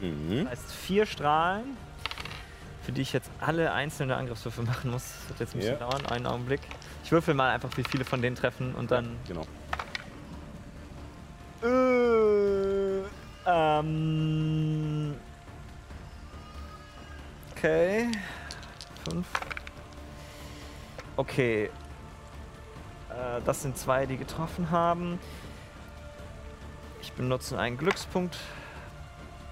Mhm. 0.00 0.44
Das 0.44 0.52
heißt 0.52 0.72
vier 0.72 1.06
Strahlen, 1.06 1.76
für 2.82 2.92
die 2.92 3.02
ich 3.02 3.12
jetzt 3.12 3.30
alle 3.40 3.72
einzelne 3.72 4.16
Angriffswürfe 4.16 4.62
machen 4.62 4.90
muss. 4.90 5.04
Das 5.04 5.28
wird 5.30 5.40
jetzt 5.40 5.54
ein 5.54 5.58
bisschen 5.60 5.78
Ja. 5.80 5.88
dauern, 5.88 6.04
einen 6.06 6.26
Augenblick. 6.26 6.60
Ich 7.04 7.12
würfel 7.12 7.34
mal 7.34 7.50
einfach, 7.52 7.70
wie 7.76 7.84
viele 7.84 8.04
von 8.04 8.20
denen 8.22 8.36
treffen 8.36 8.74
und 8.74 8.90
dann. 8.90 9.16
Genau. 9.28 9.46
Äh, 11.62 13.02
ähm. 13.46 15.14
Okay. 17.56 18.10
Fünf. 19.08 19.26
Okay. 21.16 21.64
Äh, 23.10 23.40
das 23.44 23.62
sind 23.62 23.78
zwei, 23.78 24.06
die 24.06 24.16
getroffen 24.16 24.70
haben. 24.70 25.18
Ich 27.04 27.12
benutze 27.12 27.58
einen 27.58 27.76
Glückspunkt. 27.76 28.38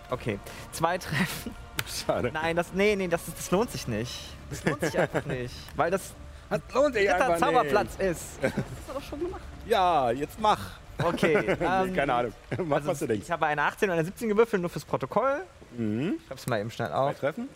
Okay. 0.09 0.39
Zwei 0.73 0.97
treffen. 0.97 1.55
Schade. 1.87 2.31
Nein, 2.33 2.57
das. 2.57 2.73
Nee, 2.73 2.97
nee, 2.97 3.09
das, 3.09 3.21
das 3.27 3.51
lohnt 3.51 3.71
sich 3.71 3.87
nicht. 3.87 4.19
Das 4.49 4.65
lohnt 4.65 4.81
sich 4.81 4.99
einfach 4.99 5.27
nicht. 5.27 5.55
Weil 5.77 5.91
das 5.91 6.15
Das 6.49 6.61
lohnt 6.73 6.95
sich 6.95 7.07
dritter 7.09 7.37
Zauberplatz 7.37 7.97
ist. 7.99 8.25
Das 8.43 8.53
hast 8.55 8.89
du 8.89 8.93
doch 8.95 9.03
schon 9.03 9.21
gemacht. 9.21 9.43
Ja, 9.67 10.11
jetzt 10.11 10.41
mach. 10.41 10.61
Okay. 11.03 11.57
Ähm, 11.61 11.95
keine 11.95 12.15
Ahnung. 12.15 12.33
Mach, 12.65 12.77
Also 12.77 12.89
was 12.89 12.99
du 13.01 13.07
denkst. 13.07 13.27
ich 13.27 13.31
habe 13.31 13.45
eine 13.47 13.63
18 13.63 13.91
und 13.91 13.95
eine 13.95 14.05
17 14.05 14.29
gewürfelt, 14.31 14.63
nur 14.63 14.71
fürs 14.71 14.85
Protokoll. 14.87 15.43
Mhm. 15.77 16.15
Ich 16.19 16.27
schreib's 16.27 16.47
mal 16.47 16.59
eben 16.61 16.71
schnell 16.71 16.89
Zwei 16.89 16.95
auf. 16.95 17.19
Treffen? 17.21 17.49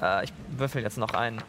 Äh, 0.00 0.24
ich 0.24 0.32
würfel 0.56 0.82
jetzt 0.82 0.96
noch 0.98 1.12
einen. 1.12 1.42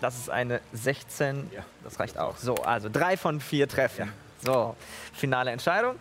Das 0.00 0.16
ist 0.16 0.30
eine 0.30 0.60
16. 0.72 1.50
Ja. 1.52 1.64
Das 1.82 1.98
reicht 1.98 2.18
auch. 2.18 2.36
So, 2.36 2.54
also 2.56 2.88
drei 2.88 3.16
von 3.16 3.40
vier 3.40 3.68
Treffen. 3.68 4.12
So, 4.42 4.76
finale 5.12 5.50
Entscheidung. 5.50 5.96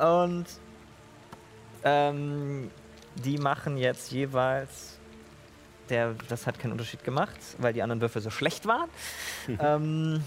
Und 0.00 0.46
ähm, 1.84 2.70
die 3.14 3.38
machen 3.38 3.76
jetzt 3.76 4.10
jeweils. 4.10 4.98
Der, 5.88 6.14
das 6.28 6.48
hat 6.48 6.58
keinen 6.58 6.72
Unterschied 6.72 7.04
gemacht, 7.04 7.36
weil 7.58 7.72
die 7.72 7.80
anderen 7.80 8.00
Würfel 8.00 8.20
so 8.20 8.30
schlecht 8.30 8.66
waren. 8.66 8.90
ähm, 9.60 10.24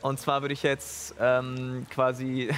und 0.00 0.18
zwar 0.18 0.40
würde 0.40 0.54
ich 0.54 0.62
jetzt 0.62 1.14
ähm, 1.20 1.86
quasi 1.90 2.48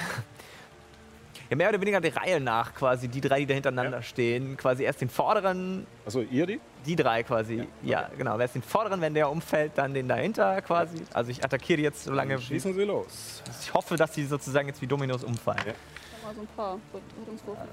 ja, 1.50 1.56
mehr 1.56 1.68
oder 1.68 1.80
weniger 1.80 2.00
der 2.00 2.16
Reihe 2.16 2.40
nach 2.40 2.74
quasi 2.74 3.08
die 3.08 3.20
drei, 3.20 3.40
die 3.40 3.46
da 3.46 3.54
hintereinander 3.54 3.98
Ja. 3.98 4.02
stehen, 4.02 4.56
quasi 4.56 4.84
erst 4.84 5.00
den 5.00 5.10
vorderen, 5.10 5.86
Achso, 6.06 6.20
ihr 6.22 6.46
die? 6.46 6.60
die 6.86 6.96
drei 6.96 7.22
quasi. 7.24 7.66
Ja, 7.82 8.08
genau. 8.16 8.38
Wer 8.38 8.46
ist 8.46 8.54
den 8.54 8.62
vorderen, 8.62 9.00
wenn 9.00 9.12
der 9.14 9.28
umfällt, 9.30 9.72
dann 9.76 9.92
den 9.92 10.08
dahinter 10.08 10.62
quasi. 10.62 11.02
Also 11.12 11.30
ich 11.30 11.44
attackiere 11.44 11.78
die 11.78 11.82
jetzt 11.82 12.04
so 12.04 12.12
lange. 12.12 12.34
Dann 12.34 12.42
schießen 12.42 12.72
sie 12.72 12.84
los. 12.84 13.42
Ich 13.62 13.74
hoffe, 13.74 13.96
dass 13.96 14.12
die 14.12 14.24
sozusagen 14.24 14.68
jetzt 14.68 14.80
wie 14.80 14.86
Dominos 14.86 15.24
umfallen. 15.24 15.58
Ja. 15.66 15.72
Da 15.72 16.26
mal 16.28 16.34
so 16.34 16.40
ein 16.42 16.46
paar 16.56 16.78
Rettungswürfel. 17.18 17.66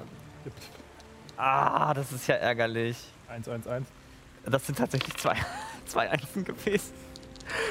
Ah, 1.37 1.93
das 1.93 2.11
ist 2.11 2.27
ja 2.27 2.35
ärgerlich. 2.35 2.97
1, 3.29 3.47
1, 3.47 3.67
1. 3.67 3.87
Das 4.45 4.65
sind 4.65 4.77
tatsächlich 4.77 5.15
zwei, 5.17 5.35
zwei 5.85 6.09
Einsen 6.09 6.43
gewesen. 6.45 6.93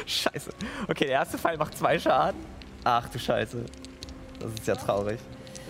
Scheiße. 0.06 0.50
Okay, 0.88 1.04
der 1.06 1.14
erste 1.14 1.36
Pfeil 1.38 1.56
macht 1.58 1.76
zwei 1.76 1.98
Schaden. 1.98 2.40
Ach 2.84 3.08
du 3.08 3.18
Scheiße. 3.18 3.64
Das 4.38 4.52
ist 4.52 4.66
ja 4.66 4.74
traurig. 4.76 5.18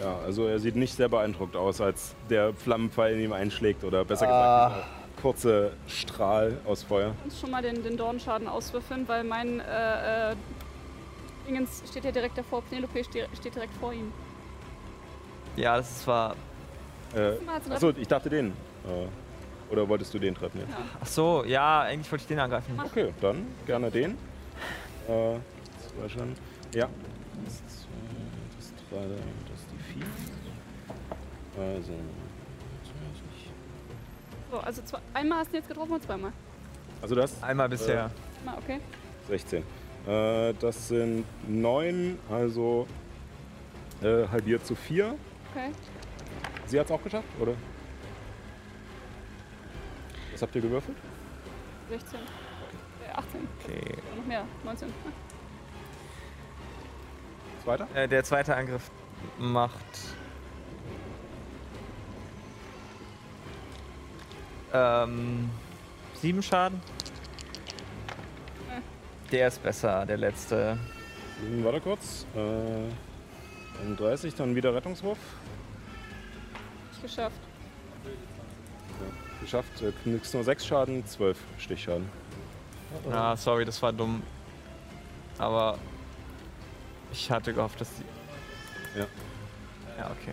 Ja, 0.00 0.18
also 0.25 0.47
er 0.47 0.58
sieht 0.58 0.76
nicht 0.76 0.94
sehr 0.94 1.08
beeindruckt 1.08 1.57
aus, 1.57 1.81
als 1.81 2.15
der 2.28 2.52
Flammenpfeil 2.55 3.15
in 3.15 3.20
ihm 3.25 3.33
einschlägt 3.33 3.83
oder 3.84 4.05
besser 4.05 4.28
Ah. 4.28 4.68
gesagt, 4.68 4.86
dieser 4.86 5.23
kurze 5.23 5.73
Strahl 5.89 6.58
aus 6.66 6.83
Feuer. 6.83 7.15
Ich 7.20 7.33
muss 7.33 7.41
schon 7.41 7.50
mal 7.50 7.62
den, 7.62 7.83
den 7.83 7.97
Dornschaden 7.97 8.47
auswürfeln, 8.47 9.08
weil 9.08 9.25
mein 9.25 9.60
äh, 9.60 10.33
äh, 10.33 10.36
Dingens 11.49 11.83
steht 11.89 12.05
ja 12.05 12.12
direkt 12.12 12.36
davor. 12.36 12.62
Penelope 12.62 13.02
ste 13.05 13.26
steht 13.39 13.55
direkt 13.55 13.75
vor 13.78 13.92
ihm. 13.92 14.12
Ja, 15.57 15.76
das 15.78 15.89
ist 15.91 16.02
zwar. 16.02 16.36
Äh, 17.15 17.33
achso, 17.70 17.91
ich 17.97 18.08
dachte 18.08 18.28
den. 18.28 18.49
Äh, 18.49 19.73
oder 19.73 19.89
wolltest 19.89 20.12
du 20.12 20.18
den 20.18 20.34
treffen 20.34 20.60
jetzt? 20.60 20.75
Ach 21.00 21.07
so, 21.07 21.44
ja, 21.44 21.81
eigentlich 21.83 22.10
wollte 22.12 22.23
ich 22.23 22.28
den 22.28 22.39
angreifen. 22.39 22.78
Okay, 22.84 23.12
dann 23.20 23.47
gerne 23.66 23.91
den. 23.91 24.12
Äh, 24.12 24.16
zwei 25.08 26.08
schon. 26.08 26.34
Ja. 26.75 26.89
Das 27.44 27.57
zwei, 27.57 27.89
das 28.57 28.73
drei, 28.91 29.08
das 29.08 29.18
die 29.18 29.45
vier. 29.45 29.45
Also. 31.57 31.93
So, 34.51 34.59
also 34.59 34.83
zwei, 34.83 34.99
einmal 35.15 35.39
hast 35.41 35.52
du 35.52 35.57
jetzt 35.57 35.68
getroffen 35.68 35.93
und 35.93 36.02
zweimal. 36.02 36.33
Also 37.02 37.15
das 37.15 37.43
Einmal 37.43 37.68
bisher. 37.68 38.10
Mal, 38.44 38.57
okay. 38.59 38.81
16. 39.28 39.62
Äh, 40.07 40.55
das 40.55 40.89
sind 40.89 41.25
9, 41.49 42.18
also 42.31 42.86
äh, 44.02 44.26
halbiert 44.28 44.65
zu 44.65 44.75
4. 44.75 45.17
Okay. 45.51 45.73
Sie 46.67 46.78
hat 46.78 46.86
es 46.86 46.93
auch 46.93 47.02
geschafft, 47.02 47.28
oder? 47.41 47.55
Was 50.33 50.43
habt 50.43 50.55
ihr 50.55 50.62
gewürfelt? 50.62 50.97
16. 51.89 52.18
Äh, 52.18 53.12
18. 53.12 53.49
Okay. 53.65 53.94
Noch 54.17 54.26
mehr. 54.26 54.44
19. 54.65 54.89
Ah, 54.89 55.10
Zweiter? 57.65 57.89
Äh, 57.94 58.07
der 58.09 58.23
zweite 58.23 58.55
Angriff 58.55 58.91
macht. 59.39 59.75
Ähm, 64.73 65.51
sieben 66.15 66.43
Schaden. 66.43 66.81
Der 69.33 69.49
ist 69.49 69.62
besser, 69.62 70.07
der 70.07 70.17
letzte. 70.19 70.78
Hm, 71.41 71.65
Warte 71.65 71.81
kurz. 71.81 72.27
Äh, 72.35 73.83
31, 73.85 74.35
dann 74.35 74.55
wieder 74.55 74.75
Rettungswurf. 74.75 75.19
Nicht 76.91 77.03
geschafft. 77.03 77.36
Geschafft. 79.41 79.83
Äh, 79.83 79.93
kriegst 80.03 80.33
nur 80.35 80.45
6 80.45 80.65
Schaden, 80.67 81.05
12 81.05 81.39
Stichschaden. 81.59 82.09
Ah, 83.11 83.36
sorry, 83.36 83.65
das 83.65 83.83
war 83.83 83.93
dumm. 83.93 84.23
Aber 85.39 85.77
ich 87.12 87.31
hatte 87.31 87.53
gehofft, 87.53 87.81
dass 87.81 87.91
die. 87.97 88.99
Ja. 88.99 89.07
Ja, 89.99 90.11
okay. 90.11 90.33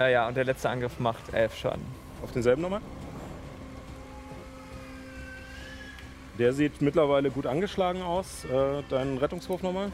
Äh, 0.00 0.12
ja, 0.12 0.26
und 0.26 0.36
der 0.36 0.44
letzte 0.44 0.70
Angriff 0.70 0.98
macht 0.98 1.32
11 1.34 1.54
Schaden. 1.56 1.84
Auf 2.22 2.32
denselben 2.32 2.62
nochmal. 2.62 2.80
Der 6.38 6.54
sieht 6.54 6.80
mittlerweile 6.80 7.30
gut 7.30 7.46
angeschlagen 7.46 8.00
aus. 8.02 8.44
Äh, 8.46 8.82
dein 8.88 9.18
Rettungswurf 9.18 9.62
nochmal. 9.62 9.92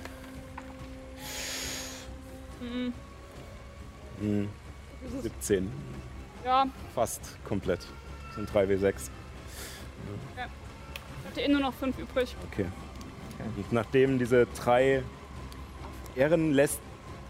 Mhm. 2.60 2.92
Hm, 4.20 4.48
ist- 5.04 5.22
17. 5.22 5.70
Ja, 6.44 6.66
Fast 6.94 7.36
komplett. 7.44 7.80
Das 8.28 8.36
sind 8.36 8.48
3W6. 8.50 9.10
ich 10.36 11.30
hatte 11.30 11.40
eh 11.40 11.48
nur 11.48 11.60
noch 11.60 11.74
fünf 11.74 11.98
übrig. 11.98 12.36
Okay. 12.52 12.66
Und 13.56 13.72
nachdem 13.72 14.18
diese 14.20 14.46
drei 14.46 15.02
Ehren 16.14 16.52
lässt 16.52 16.80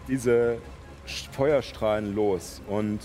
diese 0.07 0.59
Feuerstrahlen 1.07 2.13
los 2.13 2.61
und 2.67 2.99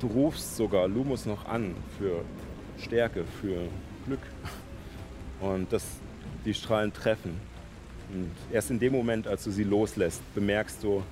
du 0.00 0.06
rufst 0.06 0.56
sogar 0.56 0.88
Lumus 0.88 1.26
noch 1.26 1.46
an 1.46 1.74
für 1.98 2.24
Stärke, 2.78 3.24
für 3.40 3.68
Glück 4.06 4.20
und 5.40 5.72
dass 5.72 5.84
die 6.44 6.54
Strahlen 6.54 6.92
treffen. 6.92 7.40
Und 8.12 8.30
erst 8.52 8.70
in 8.70 8.78
dem 8.78 8.92
Moment, 8.92 9.26
als 9.26 9.44
du 9.44 9.50
sie 9.50 9.64
loslässt, 9.64 10.22
bemerkst 10.34 10.82
du, 10.82 11.02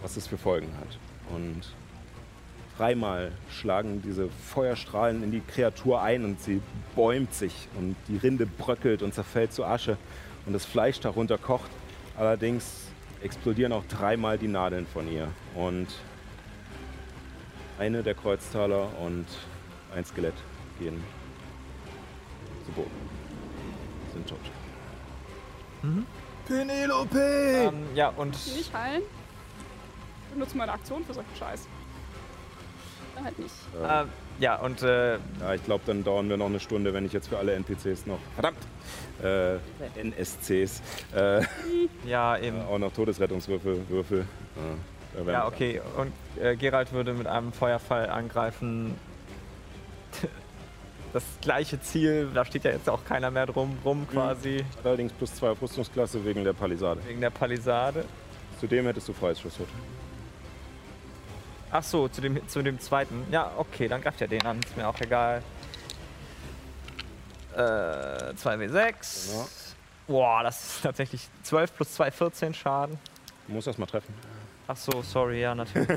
was 0.00 0.16
es 0.16 0.26
für 0.26 0.38
Folgen 0.38 0.68
hat. 0.78 0.98
Und 1.34 1.62
dreimal 2.76 3.32
schlagen 3.50 4.02
diese 4.02 4.28
Feuerstrahlen 4.28 5.22
in 5.22 5.30
die 5.30 5.40
Kreatur 5.40 6.02
ein 6.02 6.24
und 6.24 6.40
sie 6.40 6.60
bäumt 6.94 7.34
sich 7.34 7.68
und 7.78 7.96
die 8.08 8.16
Rinde 8.16 8.46
bröckelt 8.46 9.02
und 9.02 9.14
zerfällt 9.14 9.52
zu 9.52 9.64
Asche 9.64 9.96
und 10.46 10.52
das 10.52 10.64
Fleisch 10.64 11.00
darunter 11.00 11.38
kocht. 11.38 11.70
Allerdings 12.16 12.91
explodieren 13.22 13.72
auch 13.72 13.84
dreimal 13.86 14.38
die 14.38 14.48
Nadeln 14.48 14.86
von 14.86 15.10
ihr 15.10 15.28
und 15.54 15.86
eine 17.78 18.02
der 18.02 18.14
Kreuztaler 18.14 18.88
und 19.00 19.26
ein 19.94 20.04
Skelett 20.04 20.34
gehen 20.78 21.02
zu 22.64 22.72
Boden. 22.72 22.90
Sind 24.12 24.28
tot. 24.28 24.38
Penelope! 26.46 27.18
Ähm, 27.72 27.86
ja, 27.94 28.08
und 28.10 28.32
nicht 28.54 28.72
heilen. 28.72 29.02
Ich 30.28 30.34
benutze 30.34 30.56
meine 30.56 30.72
Aktion 30.72 31.04
für 31.04 31.14
solchen 31.14 31.36
Scheiß. 31.36 31.66
Dann 33.14 33.24
halt 33.24 33.38
nicht. 33.38 33.54
äh, 33.82 34.04
ja, 34.42 34.56
und 34.56 34.82
äh, 34.82 35.14
Ja, 35.14 35.54
ich 35.54 35.64
glaube, 35.64 35.84
dann 35.86 36.02
dauern 36.04 36.28
wir 36.28 36.36
noch 36.36 36.46
eine 36.46 36.60
Stunde, 36.60 36.92
wenn 36.92 37.06
ich 37.06 37.12
jetzt 37.12 37.28
für 37.28 37.38
alle 37.38 37.54
NPCs 37.54 38.06
noch, 38.06 38.18
verdammt, 38.34 38.58
äh, 39.22 39.56
NSCs, 40.02 40.82
äh, 41.14 41.42
ja, 42.06 42.36
eben. 42.38 42.60
auch 42.62 42.78
noch 42.78 42.92
Todesrettungswürfel 42.92 43.88
würfel. 43.88 44.26
Ja, 45.24 45.32
Ja, 45.32 45.46
okay. 45.46 45.80
Und 45.96 46.12
äh, 46.42 46.56
Gerald 46.56 46.92
würde 46.92 47.12
mit 47.14 47.26
einem 47.26 47.52
Feuerfall 47.52 48.10
angreifen. 48.10 48.94
Das 51.12 51.22
gleiche 51.42 51.78
Ziel, 51.80 52.30
da 52.32 52.42
steht 52.44 52.64
ja 52.64 52.70
jetzt 52.70 52.88
auch 52.88 53.04
keiner 53.04 53.30
mehr 53.30 53.44
drum 53.44 53.76
rum 53.84 54.08
quasi, 54.10 54.64
Allerdings 54.82 55.12
plus 55.12 55.34
zwei 55.34 55.50
auf 55.50 55.60
Rüstungsklasse 55.60 56.24
wegen 56.24 56.42
der 56.42 56.54
Palisade. 56.54 57.00
wegen 57.06 57.20
der 57.20 57.28
Palisade. 57.30 58.04
Zudem 58.58 58.86
hättest 58.86 59.08
du 59.08 59.12
freies 59.12 59.38
Schusswort. 59.38 59.68
Ach 61.74 61.82
so, 61.82 62.06
zu 62.06 62.20
dem, 62.20 62.46
zu 62.48 62.62
dem 62.62 62.78
zweiten. 62.78 63.24
Ja, 63.30 63.50
okay, 63.56 63.88
dann 63.88 64.02
greift 64.02 64.20
er 64.20 64.28
den 64.28 64.44
an, 64.44 64.60
ist 64.60 64.76
mir 64.76 64.86
auch 64.86 65.00
egal. 65.00 65.42
Äh, 67.54 67.58
2W6. 67.58 69.30
Genau. 69.30 69.48
Boah, 70.06 70.42
das 70.42 70.62
ist 70.64 70.82
tatsächlich 70.82 71.28
12 71.42 71.74
plus 71.74 71.92
2, 71.94 72.10
14 72.10 72.54
Schaden. 72.54 72.98
Du 73.46 73.54
musst 73.54 73.66
das 73.66 73.78
mal 73.78 73.86
treffen. 73.86 74.14
Ach 74.68 74.76
so, 74.76 75.02
sorry, 75.02 75.40
ja, 75.40 75.54
natürlich. 75.54 75.88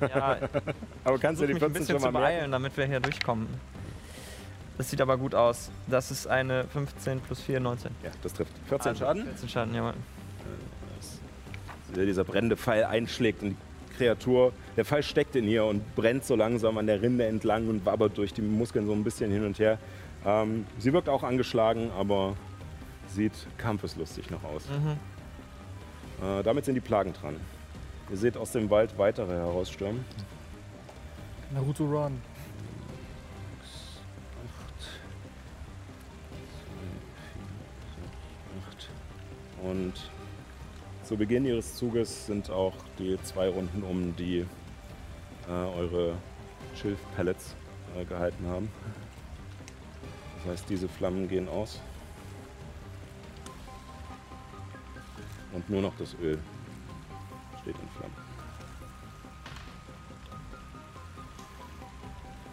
ja, 0.00 0.36
Aber 1.04 1.18
kannst 1.18 1.40
versuche 1.40 1.54
mich 1.54 1.62
ein 1.62 1.72
bisschen 1.72 1.98
zu 1.98 2.12
beeilen, 2.12 2.52
damit 2.52 2.76
wir 2.76 2.84
hier 2.84 3.00
durchkommen. 3.00 3.48
Das 4.76 4.90
sieht 4.90 5.00
aber 5.00 5.16
gut 5.16 5.34
aus. 5.34 5.70
Das 5.86 6.10
ist 6.10 6.26
eine 6.26 6.64
15 6.64 7.20
plus 7.20 7.40
4, 7.40 7.60
19. 7.60 7.94
Ja, 8.02 8.10
das 8.22 8.34
trifft. 8.34 8.52
14 8.68 8.88
Also, 8.90 9.04
Schaden. 9.04 9.24
14 9.24 9.48
Schaden, 9.48 9.74
jawohl. 9.74 9.94
Dieser 11.94 12.24
brennende 12.24 12.56
Pfeil 12.56 12.84
einschlägt 12.84 13.42
und 13.42 13.50
die 13.50 13.56
Kreatur, 14.02 14.52
der 14.76 14.84
Pfeil 14.84 15.04
steckt 15.04 15.36
in 15.36 15.46
ihr 15.46 15.64
und 15.64 15.94
brennt 15.94 16.24
so 16.24 16.34
langsam 16.34 16.76
an 16.76 16.88
der 16.88 17.00
Rinde 17.00 17.24
entlang 17.24 17.68
und 17.68 17.86
wabbert 17.86 18.18
durch 18.18 18.34
die 18.34 18.42
Muskeln 18.42 18.86
so 18.86 18.92
ein 18.92 19.04
bisschen 19.04 19.30
hin 19.30 19.44
und 19.44 19.60
her. 19.60 19.78
Ähm, 20.26 20.66
sie 20.78 20.92
wirkt 20.92 21.08
auch 21.08 21.22
angeschlagen, 21.22 21.90
aber 21.96 22.36
sieht 23.06 23.32
kampfeslustig 23.58 24.28
noch 24.30 24.42
aus. 24.42 24.64
Äh, 26.20 26.42
damit 26.42 26.64
sind 26.64 26.74
die 26.74 26.80
Plagen 26.80 27.12
dran. 27.12 27.36
Ihr 28.10 28.16
seht 28.16 28.36
aus 28.36 28.50
dem 28.50 28.70
Wald 28.70 28.98
weitere 28.98 29.32
herausstürmen. 29.34 30.04
Naruto 31.52 31.84
Run. 31.84 32.20
Und 39.62 39.94
zu 41.12 41.18
Beginn 41.18 41.44
ihres 41.44 41.74
Zuges 41.74 42.24
sind 42.24 42.48
auch 42.48 42.72
die 42.98 43.18
zwei 43.22 43.46
Runden 43.46 43.82
um, 43.82 44.16
die 44.16 44.46
äh, 45.46 45.52
eure 45.52 46.14
Schilfpellets 46.74 47.54
äh, 47.94 48.06
gehalten 48.06 48.46
haben. 48.46 48.70
Das 50.38 50.52
heißt, 50.52 50.70
diese 50.70 50.88
Flammen 50.88 51.28
gehen 51.28 51.50
aus. 51.50 51.82
Und 55.52 55.68
nur 55.68 55.82
noch 55.82 55.92
das 55.98 56.14
Öl 56.14 56.38
steht 57.60 57.76
in 57.76 57.88
Flammen. 57.90 58.16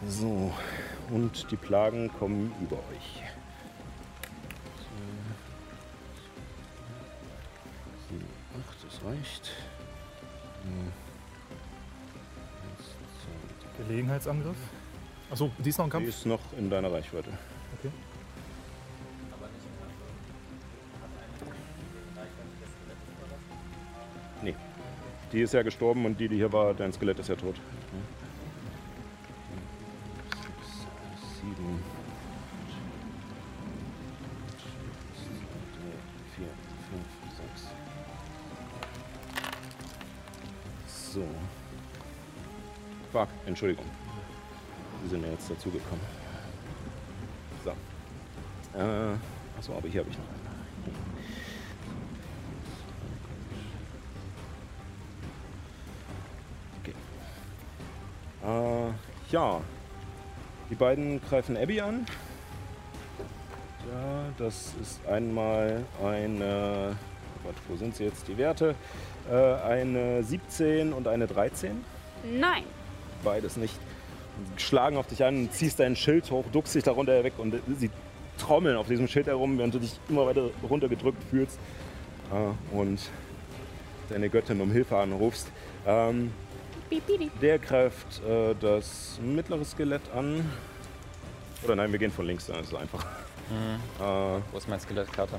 So, 0.06 0.52
und 1.10 1.50
die 1.50 1.56
Plagen 1.56 2.10
kommen 2.18 2.52
über 2.60 2.76
euch. 2.76 3.29
Das 9.00 9.08
reicht. 9.08 9.50
Hm. 10.62 10.92
Gelegenheitsangriff. 13.86 14.56
Achso, 15.30 15.50
die 15.58 15.68
ist 15.70 15.78
noch 15.78 15.84
im 15.86 15.90
Die 15.90 15.92
Kampf? 15.92 16.08
ist 16.08 16.26
noch 16.26 16.40
in 16.58 16.68
deiner 16.68 16.92
Reichweite. 16.92 17.30
Okay. 17.78 17.90
Nee. 24.42 24.54
Die 25.32 25.40
ist 25.40 25.54
ja 25.54 25.62
gestorben 25.62 26.04
und 26.04 26.18
die, 26.18 26.28
die 26.28 26.36
hier 26.36 26.52
war, 26.52 26.74
dein 26.74 26.92
Skelett 26.92 27.18
ist 27.20 27.28
ja 27.28 27.36
tot. 27.36 27.56
Sechs, 30.30 31.40
sieben, 31.40 31.80
Fuck, 43.12 43.28
Entschuldigung. 43.46 43.86
Sie 45.02 45.08
sind 45.08 45.24
ja 45.24 45.30
jetzt 45.30 45.50
dazugekommen. 45.50 46.04
So. 47.64 47.70
Äh, 48.78 49.16
achso, 49.58 49.74
aber 49.74 49.88
hier 49.88 50.00
habe 50.00 50.10
ich 50.10 50.18
noch 50.18 50.24
einen. 50.24 50.40
Okay. 56.82 56.94
Äh, 58.44 59.32
ja. 59.32 59.60
Die 60.70 60.74
beiden 60.76 61.20
greifen 61.20 61.56
Abby 61.56 61.80
an. 61.80 62.06
Ja, 63.90 64.32
das 64.38 64.74
ist 64.80 65.04
einmal 65.06 65.84
eine. 66.00 66.96
oh 67.36 67.46
Gott, 67.48 67.56
wo 67.66 67.76
sind 67.76 67.96
sie 67.96 68.04
jetzt 68.04 68.28
die 68.28 68.38
Werte? 68.38 68.76
Äh, 69.28 69.34
eine 69.34 70.22
17 70.22 70.92
und 70.92 71.08
eine 71.08 71.26
13. 71.26 71.84
Nein. 72.38 72.64
Beides 73.24 73.56
nicht. 73.56 73.74
Und 74.38 74.60
schlagen 74.60 74.96
auf 74.96 75.06
dich 75.06 75.24
an, 75.24 75.50
ziehst 75.50 75.80
dein 75.80 75.96
Schild 75.96 76.30
hoch, 76.30 76.44
duckst 76.52 76.74
dich 76.74 76.84
darunter 76.84 77.22
weg 77.24 77.34
und 77.38 77.54
sie 77.78 77.90
trommeln 78.38 78.76
auf 78.76 78.86
diesem 78.86 79.06
Schild 79.06 79.26
herum, 79.26 79.58
während 79.58 79.74
du 79.74 79.78
dich 79.78 79.98
immer 80.08 80.26
weiter 80.26 80.50
runtergedrückt 80.68 81.22
fühlst 81.30 81.58
äh, 82.32 82.74
und 82.76 83.00
deine 84.08 84.30
Göttin 84.30 84.60
um 84.60 84.70
Hilfe 84.70 84.96
anrufst. 84.96 85.48
Ähm, 85.86 86.32
der 87.40 87.58
greift 87.58 88.22
äh, 88.24 88.54
das 88.60 89.18
mittlere 89.22 89.64
Skelett 89.64 90.02
an. 90.14 90.44
Oder 91.62 91.76
nein, 91.76 91.92
wir 91.92 91.98
gehen 91.98 92.10
von 92.10 92.26
links, 92.26 92.46
dann 92.46 92.60
ist 92.60 92.72
es 92.72 92.74
einfach. 92.74 93.04
Äh, 94.00 94.40
Wo 94.52 94.58
ist 94.58 94.68
mein 94.68 94.80
Skelettkarte? 94.80 95.38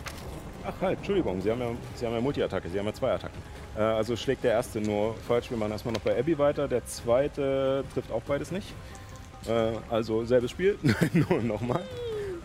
Ach 0.66 0.82
halt, 0.82 0.98
Entschuldigung, 1.00 1.42
Sie 1.42 1.52
haben 1.52 1.62
ja, 1.62 1.72
Sie 1.96 2.06
haben 2.06 2.14
ja 2.14 2.22
Multi-Attacke, 2.22 2.70
Sie 2.70 2.80
haben 2.80 2.86
ja 2.86 2.94
zwei 2.94 3.12
Attacken. 3.12 3.38
Äh, 3.78 3.82
also 3.82 4.16
schlägt 4.16 4.44
der 4.44 4.52
erste 4.52 4.82
nur 4.82 5.16
falsch. 5.28 5.50
Wir 5.50 5.58
machen 5.58 5.72
erstmal 5.72 5.94
noch 5.94 6.02
bei 6.02 6.18
Abby 6.18 6.38
weiter. 6.38 6.68
Der 6.68 6.86
zweite 6.86 7.84
trifft 7.94 8.12
auch 8.12 8.22
beides 8.24 8.52
nicht. 8.52 8.74
Äh, 9.48 9.74
also 9.90 10.26
selbes 10.26 10.52
Spiel, 10.52 10.78
nur 11.14 11.42
nochmal. 11.42 11.82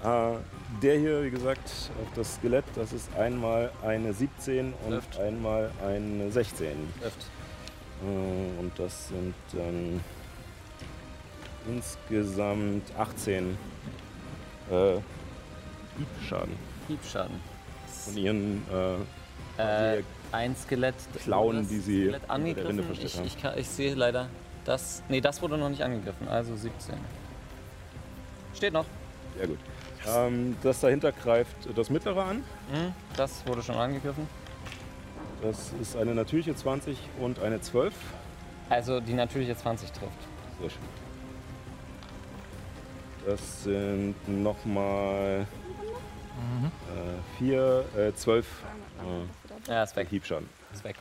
Äh, 0.04 0.36
der 0.82 0.98
hier, 0.98 1.24
wie 1.24 1.30
gesagt, 1.30 1.90
auf 2.02 2.08
das 2.14 2.34
Skelett, 2.36 2.64
das 2.74 2.92
ist 2.92 3.14
einmal 3.16 3.70
eine 3.82 4.12
17 4.12 4.74
und 4.84 4.90
Trifft. 4.90 5.18
einmal 5.18 5.70
eine 5.86 6.30
16. 6.30 6.68
Trifft. 7.00 7.26
Äh, 8.02 8.60
und 8.60 8.72
das 8.76 9.08
sind 9.08 9.34
dann 9.52 10.00
insgesamt 11.68 12.84
18 12.98 13.56
äh, 14.70 15.00
Hiebschaden 15.98 16.54
Hiebschaden. 16.88 17.40
Von 18.06 18.16
ihren 18.16 18.62
äh, 19.58 19.96
Äh, 19.98 20.02
ein 20.32 20.54
Skelett. 20.56 20.94
Klauen, 21.22 21.66
die 21.68 21.78
sie 21.78 22.02
Skelett 22.04 22.28
angegriffen. 22.30 22.84
Ich, 22.92 23.20
ich, 23.24 23.40
kann, 23.40 23.58
ich 23.58 23.68
sehe 23.68 23.94
leider 23.94 24.28
das. 24.64 25.02
Nee, 25.08 25.20
das 25.20 25.40
wurde 25.42 25.56
noch 25.56 25.68
nicht 25.68 25.82
angegriffen. 25.82 26.28
Also 26.28 26.56
17. 26.56 26.94
Steht 28.54 28.72
noch. 28.72 28.84
Sehr 29.36 29.46
gut. 29.48 29.58
Ähm, 30.08 30.56
das 30.62 30.80
dahinter 30.80 31.12
greift 31.12 31.56
das 31.74 31.90
mittlere 31.90 32.22
an. 32.24 32.36
Mhm, 32.38 32.92
das 33.16 33.46
wurde 33.46 33.62
schon 33.62 33.76
angegriffen. 33.76 34.26
Das 35.42 35.72
ist 35.80 35.96
eine 35.96 36.14
natürliche 36.14 36.54
20 36.54 36.96
und 37.20 37.38
eine 37.40 37.60
12. 37.60 37.92
Also 38.70 39.00
die 39.00 39.12
natürliche 39.14 39.56
20 39.56 39.92
trifft. 39.92 40.12
Sehr 40.60 40.70
schön. 40.70 40.78
Das 43.26 43.64
sind 43.64 44.14
nochmal 44.28 45.46
äh, 46.36 47.38
4, 47.38 47.84
äh, 47.96 48.12
12 48.14 48.46
äh, 49.66 49.70
Ja, 49.70 49.82
ist 49.82 49.96
weg. 49.96 50.08
Hiebschaden. 50.08 50.48
Ist 50.72 50.84
weg. 50.84 50.96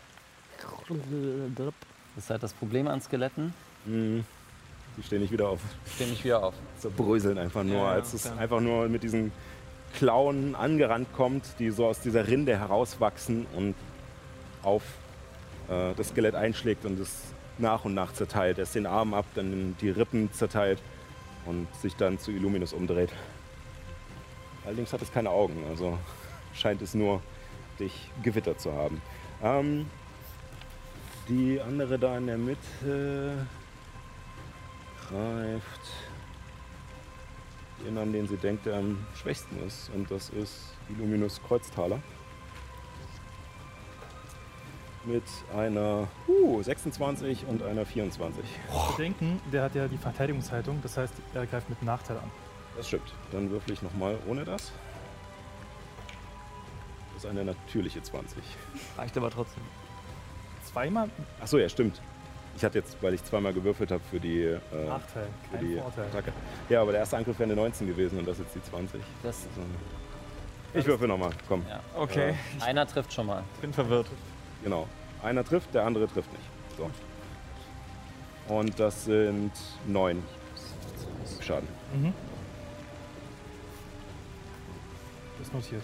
Das 2.16 2.24
ist 2.24 2.30
halt 2.30 2.44
das 2.44 2.54
Problem 2.54 2.88
an 2.88 3.02
Skeletten. 3.02 3.54
Mhm. 3.86 4.26
Die 4.98 5.04
stehen 5.04 5.22
nicht 5.22 5.32
wieder 5.32 5.50
auf. 5.50 5.60
Stehen 5.96 6.10
nicht 6.10 6.24
wieder 6.24 6.44
auf. 6.44 6.54
Zerbröseln 6.80 7.38
einfach 7.38 7.64
nur, 7.64 7.84
Ja, 7.84 7.90
als 7.90 8.14
es 8.14 8.32
einfach 8.32 8.62
nur 8.62 8.88
mit 8.88 9.04
diesen 9.04 9.32
Klauen 9.94 10.56
angerannt 10.56 11.10
kommt, 11.14 11.60
die 11.60 11.70
so 11.70 11.86
aus 11.88 12.00
dieser 12.00 12.28
Rinde 12.28 12.58
herauswachsen 12.58 13.46
und 13.56 13.76
auf 14.64 14.84
äh, 15.70 15.94
das 15.96 16.10
Skelett 16.10 16.36
einschlägt 16.36 16.86
und 16.86 17.00
es 17.00 17.22
nach 17.58 17.86
und 17.86 17.94
nach 17.94 18.14
zerteilt. 18.14 18.58
Erst 18.58 18.76
den 18.76 18.86
Arm 18.86 19.14
ab, 19.14 19.26
dann 19.36 19.76
die 19.82 19.90
Rippen 19.90 20.32
zerteilt 20.34 20.80
und 21.46 21.68
sich 21.82 21.96
dann 21.96 22.20
zu 22.20 22.32
Illuminus 22.32 22.74
umdreht. 22.74 23.10
Allerdings 24.66 24.92
hat 24.92 25.02
es 25.02 25.12
keine 25.12 25.30
Augen, 25.30 25.64
also 25.70 25.98
scheint 26.54 26.82
es 26.82 26.94
nur 26.94 27.22
dich 27.80 28.10
gewittert 28.24 28.60
zu 28.60 28.74
haben. 28.74 29.02
Ähm, 29.44 29.90
die 31.28 31.60
andere 31.62 32.00
da 32.00 32.18
in 32.18 32.28
der 32.28 32.38
Mitte 32.38 33.48
greift 35.10 35.82
den 37.86 37.98
an, 37.98 38.12
den 38.12 38.28
sie 38.28 38.38
denkt, 38.38 38.66
der 38.66 38.78
am 38.78 39.06
schwächsten 39.16 39.64
ist. 39.66 39.90
Und 39.94 40.10
das 40.10 40.30
ist 40.30 40.74
Illuminus 40.90 41.42
Kreuztaler. 41.48 42.00
Mit 45.04 45.24
einer 45.56 46.08
uh, 46.28 46.64
26 46.64 47.46
und 47.48 47.62
einer 47.62 47.86
24. 47.86 48.44
Bedenken, 48.98 49.40
der 49.52 49.64
hat 49.64 49.76
ja 49.76 49.88
die 49.88 49.98
Verteidigungshaltung, 50.00 50.80
das 50.82 50.98
heißt, 50.98 51.14
er 51.36 51.46
greift 51.46 51.70
mit 51.70 51.84
Nachteil 51.84 52.18
an. 52.18 52.32
Das 52.78 52.88
stimmt. 52.88 53.14
Dann 53.32 53.50
würfel 53.50 53.74
ich 53.74 53.82
nochmal 53.82 54.18
ohne 54.28 54.44
das. 54.44 54.72
Das 57.14 57.24
ist 57.24 57.30
eine 57.30 57.46
natürliche 57.46 58.02
20. 58.02 58.38
Reicht 58.98 59.16
aber 59.18 59.30
trotzdem. 59.30 59.64
Zweimal 60.72 61.10
Achso, 61.42 61.58
ja, 61.58 61.70
stimmt. 61.70 62.02
Ich 62.58 62.64
hatte 62.64 62.80
jetzt, 62.80 62.98
weil 63.02 63.14
ich 63.14 63.24
zweimal 63.24 63.54
gewürfelt 63.54 63.92
habe 63.92 64.02
für 64.10 64.20
die, 64.20 64.44
äh, 64.44 64.60
Nachteil, 64.88 65.28
für 65.52 65.58
kein 65.58 65.66
die 65.68 65.76
Vorteil. 65.78 66.06
Attacke. 66.08 66.34
Ja, 66.70 66.82
aber 66.82 66.92
der 66.92 67.02
erste 67.02 67.18
Angriff 67.18 67.38
wäre 67.40 67.52
eine 67.52 67.56
19 67.62 67.88
gewesen 67.88 68.18
und 68.20 68.26
das 68.28 68.40
ist 68.40 68.46
jetzt 68.56 68.56
die 68.68 68.70
20. 68.70 69.02
Das, 69.24 69.44
Also, 69.56 69.68
ich 70.74 70.86
würfel 70.86 71.08
nochmal, 71.08 71.32
komm. 71.48 71.66
ja. 71.70 71.80
Okay, 71.96 72.34
Einer 72.62 72.86
trifft 72.88 73.14
schon 73.14 73.28
mal. 73.28 73.44
ich 73.56 73.62
bin 73.62 73.74
verwirrt. 73.74 74.08
Genau. 74.64 74.88
Einer 75.22 75.44
trifft, 75.44 75.74
der 75.74 75.86
andere 75.86 76.08
trifft 76.08 76.32
nicht. 76.32 76.44
So. 76.78 76.90
Und 78.54 78.80
das 78.80 79.06
sind 79.06 79.52
neun 79.86 80.24
Schaden. 81.42 81.68
Mhm. 81.94 82.14
ist 85.46 85.54
notiert. 85.54 85.82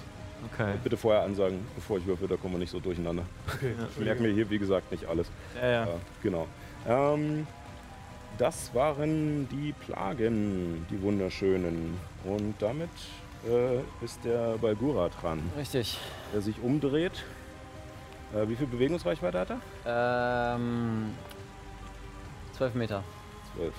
Okay. 0.54 0.74
Bitte 0.84 0.98
vorher 0.98 1.24
ansagen, 1.24 1.66
bevor 1.76 2.00
ich 2.00 2.06
würfel, 2.06 2.28
da 2.28 2.36
kommen 2.36 2.56
wir 2.56 2.60
nicht 2.60 2.72
so 2.72 2.80
durcheinander. 2.80 3.24
Okay. 3.56 3.76
Ich 3.98 4.04
merke 4.04 4.24
mir 4.24 4.34
hier, 4.34 4.50
wie 4.50 4.58
gesagt, 4.58 4.92
nicht 4.92 5.06
alles. 5.06 5.28
Ja, 5.56 5.70
ja. 5.70 5.84
Äh, 5.84 5.88
genau. 6.24 6.48
Ähm, 6.88 7.46
das 8.38 8.74
waren 8.74 9.48
die 9.50 9.74
Plagen, 9.74 10.86
die 10.90 11.02
wunderschönen. 11.02 11.98
Und 12.24 12.56
damit 12.60 12.90
äh, 13.48 14.04
ist 14.04 14.24
der 14.26 14.58
Balgura 14.58 15.10
dran. 15.10 15.42
Richtig. 15.56 16.00
Der 16.34 16.42
sich 16.42 16.60
umdreht. 16.62 17.24
Äh, 18.34 18.48
wie 18.48 18.56
viel 18.56 18.68
Bewegungsreichweite 18.68 19.40
hat 19.40 19.52
er? 19.86 20.56
Ähm, 20.56 21.14
12 22.58 22.74
Meter. 22.76 23.04
12. 23.56 23.74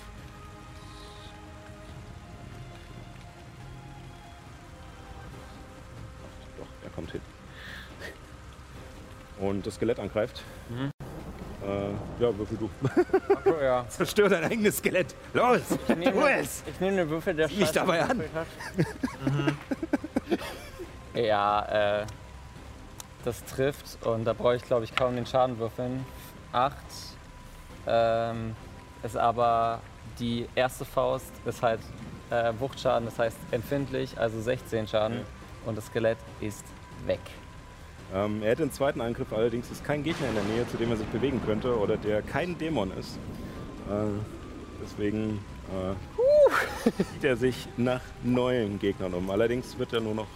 kommt 6.94 7.12
hin. 7.12 7.20
Und 9.38 9.66
das 9.66 9.74
Skelett 9.74 9.98
angreift. 9.98 10.42
Mhm. 10.68 10.90
Äh, 11.64 12.22
ja, 12.22 12.36
würfel 12.36 12.58
du. 12.58 12.70
Oh, 13.44 13.62
ja. 13.62 13.84
Zerstör 13.88 14.28
dein 14.28 14.44
eigenes 14.44 14.78
Skelett. 14.78 15.14
Los! 15.32 15.60
Ich 15.88 15.96
nehme, 15.96 16.40
ich 16.40 16.80
nehme 16.80 16.96
den 16.96 17.10
Würfel, 17.10 17.34
der 17.34 17.48
mich 17.48 17.58
Scheiße 17.58 17.74
dabei 17.74 18.02
an. 18.02 18.22
hat. 18.34 18.46
ja, 21.14 22.00
äh, 22.00 22.06
das 23.24 23.44
trifft 23.44 24.04
und 24.04 24.24
da 24.24 24.32
brauche 24.32 24.56
ich, 24.56 24.62
glaube 24.62 24.84
ich, 24.84 24.94
kaum 24.94 25.14
den 25.14 25.26
Schaden 25.26 25.58
würfeln. 25.58 26.04
Acht. 26.52 26.76
Ähm, 27.86 28.54
ist 29.02 29.16
aber 29.16 29.80
die 30.18 30.48
erste 30.54 30.84
Faust 30.84 31.32
ist 31.44 31.62
halt 31.62 31.80
äh, 32.30 32.52
Wuchtschaden, 32.58 33.06
das 33.06 33.18
heißt 33.18 33.36
empfindlich, 33.50 34.18
also 34.18 34.40
16 34.40 34.88
Schaden. 34.88 35.18
Ja. 35.18 35.24
Und 35.66 35.78
das 35.78 35.86
Skelett 35.86 36.18
ist 36.40 36.64
weg. 37.06 37.20
Ähm, 38.14 38.42
er 38.42 38.50
hätte 38.50 38.62
einen 38.62 38.72
zweiten 38.72 39.00
Angriff, 39.00 39.32
allerdings 39.32 39.70
ist 39.70 39.84
kein 39.84 40.02
Gegner 40.02 40.28
in 40.28 40.34
der 40.34 40.44
Nähe, 40.44 40.68
zu 40.68 40.76
dem 40.76 40.90
er 40.90 40.96
sich 40.96 41.06
bewegen 41.06 41.40
könnte 41.44 41.78
oder 41.78 41.96
der 41.96 42.22
kein 42.22 42.58
Dämon 42.58 42.92
ist. 42.98 43.16
Äh, 43.88 44.20
deswegen 44.82 45.42
äh, 45.70 47.02
sieht 47.12 47.24
er 47.24 47.36
sich 47.36 47.68
nach 47.76 48.02
neuen 48.22 48.78
Gegnern 48.78 49.14
um. 49.14 49.30
Allerdings 49.30 49.78
wird 49.78 49.92
er 49.92 50.00
nur 50.00 50.14
noch 50.14 50.28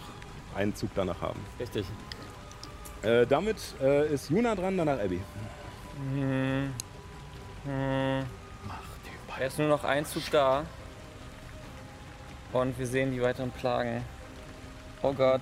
einen 0.55 0.75
Zug 0.75 0.89
danach 0.95 1.21
haben. 1.21 1.39
Richtig. 1.59 1.85
Äh, 3.03 3.27
damit 3.27 3.57
äh, 3.81 4.11
ist 4.11 4.29
Juna 4.29 4.55
dran, 4.55 4.75
danach 4.75 4.99
Abby. 4.99 5.21
Hm. 6.13 6.73
Hm. 7.65 8.23
Er 9.39 9.47
ist 9.47 9.59
nur 9.59 9.67
noch 9.67 9.83
ein 9.83 10.03
Zug 10.03 10.23
da. 10.31 10.65
Und 12.53 12.79
wir 12.79 12.87
sehen 12.87 13.11
die 13.11 13.21
weiteren 13.21 13.51
Plagen. 13.51 14.03
Oh 15.03 15.13
Gott, 15.13 15.41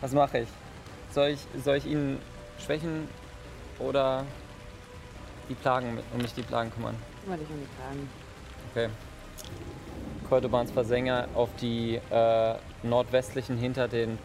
was 0.00 0.12
mache 0.12 0.38
ich? 0.40 0.48
Soll 1.16 1.28
ich, 1.28 1.40
soll 1.64 1.78
ich 1.78 1.86
ihn 1.86 2.18
schwächen 2.62 3.08
oder 3.78 4.26
die 5.48 5.54
Plagen, 5.54 5.98
um 6.12 6.20
mich 6.20 6.34
die 6.34 6.42
Plagen 6.42 6.70
kümmern? 6.70 6.94
Kümmere 7.24 7.38
dich 7.38 7.48
um 7.48 7.56
die 7.58 7.80
Fragen. 7.80 8.10
Okay. 8.70 8.90
Koldobans 10.28 10.70
Versänger 10.72 11.26
auf 11.34 11.48
die 11.58 11.98
äh, 12.10 12.54
nordwestlichen 12.82 13.56
hinter 13.56 13.88
den 13.88 14.18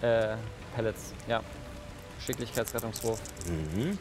äh, 0.00 0.36
Pellets. 0.74 1.12
Ja. 1.28 1.42
Geschicklichkeitsrettungswurf. 2.20 3.20
Mhm. 3.46 3.98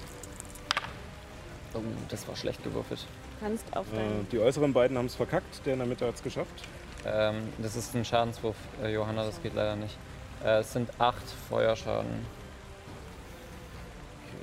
Oh, 1.74 1.80
das 2.08 2.26
war 2.30 2.38
schlecht 2.38 2.64
gewürfelt. 2.64 3.08
Kannst 3.42 3.66
auf 3.76 3.92
Äh, 3.92 3.98
deinen 3.98 4.30
die 4.30 4.40
äußeren 4.40 4.72
beiden 4.72 4.98
haben 4.98 5.08
es 5.08 5.16
verkackt, 5.16 5.66
der 5.66 5.74
in 5.74 5.80
der 5.80 5.88
Mitte 5.90 6.08
hat 6.08 6.16
es 6.16 6.24
geschafft. 6.24 6.64
Ähm, 7.06 7.50
das 7.58 7.76
ist 7.76 7.94
ein 7.94 8.06
Schadenswurf, 8.06 8.56
äh, 8.82 8.94
Johanna, 8.94 9.26
das 9.26 9.42
geht 9.44 9.54
leider 9.54 9.76
nicht. 9.76 9.98
Äh, 10.44 10.60
es 10.60 10.74
sind 10.74 10.90
acht 11.00 11.24
Feuerschaden. 11.50 12.26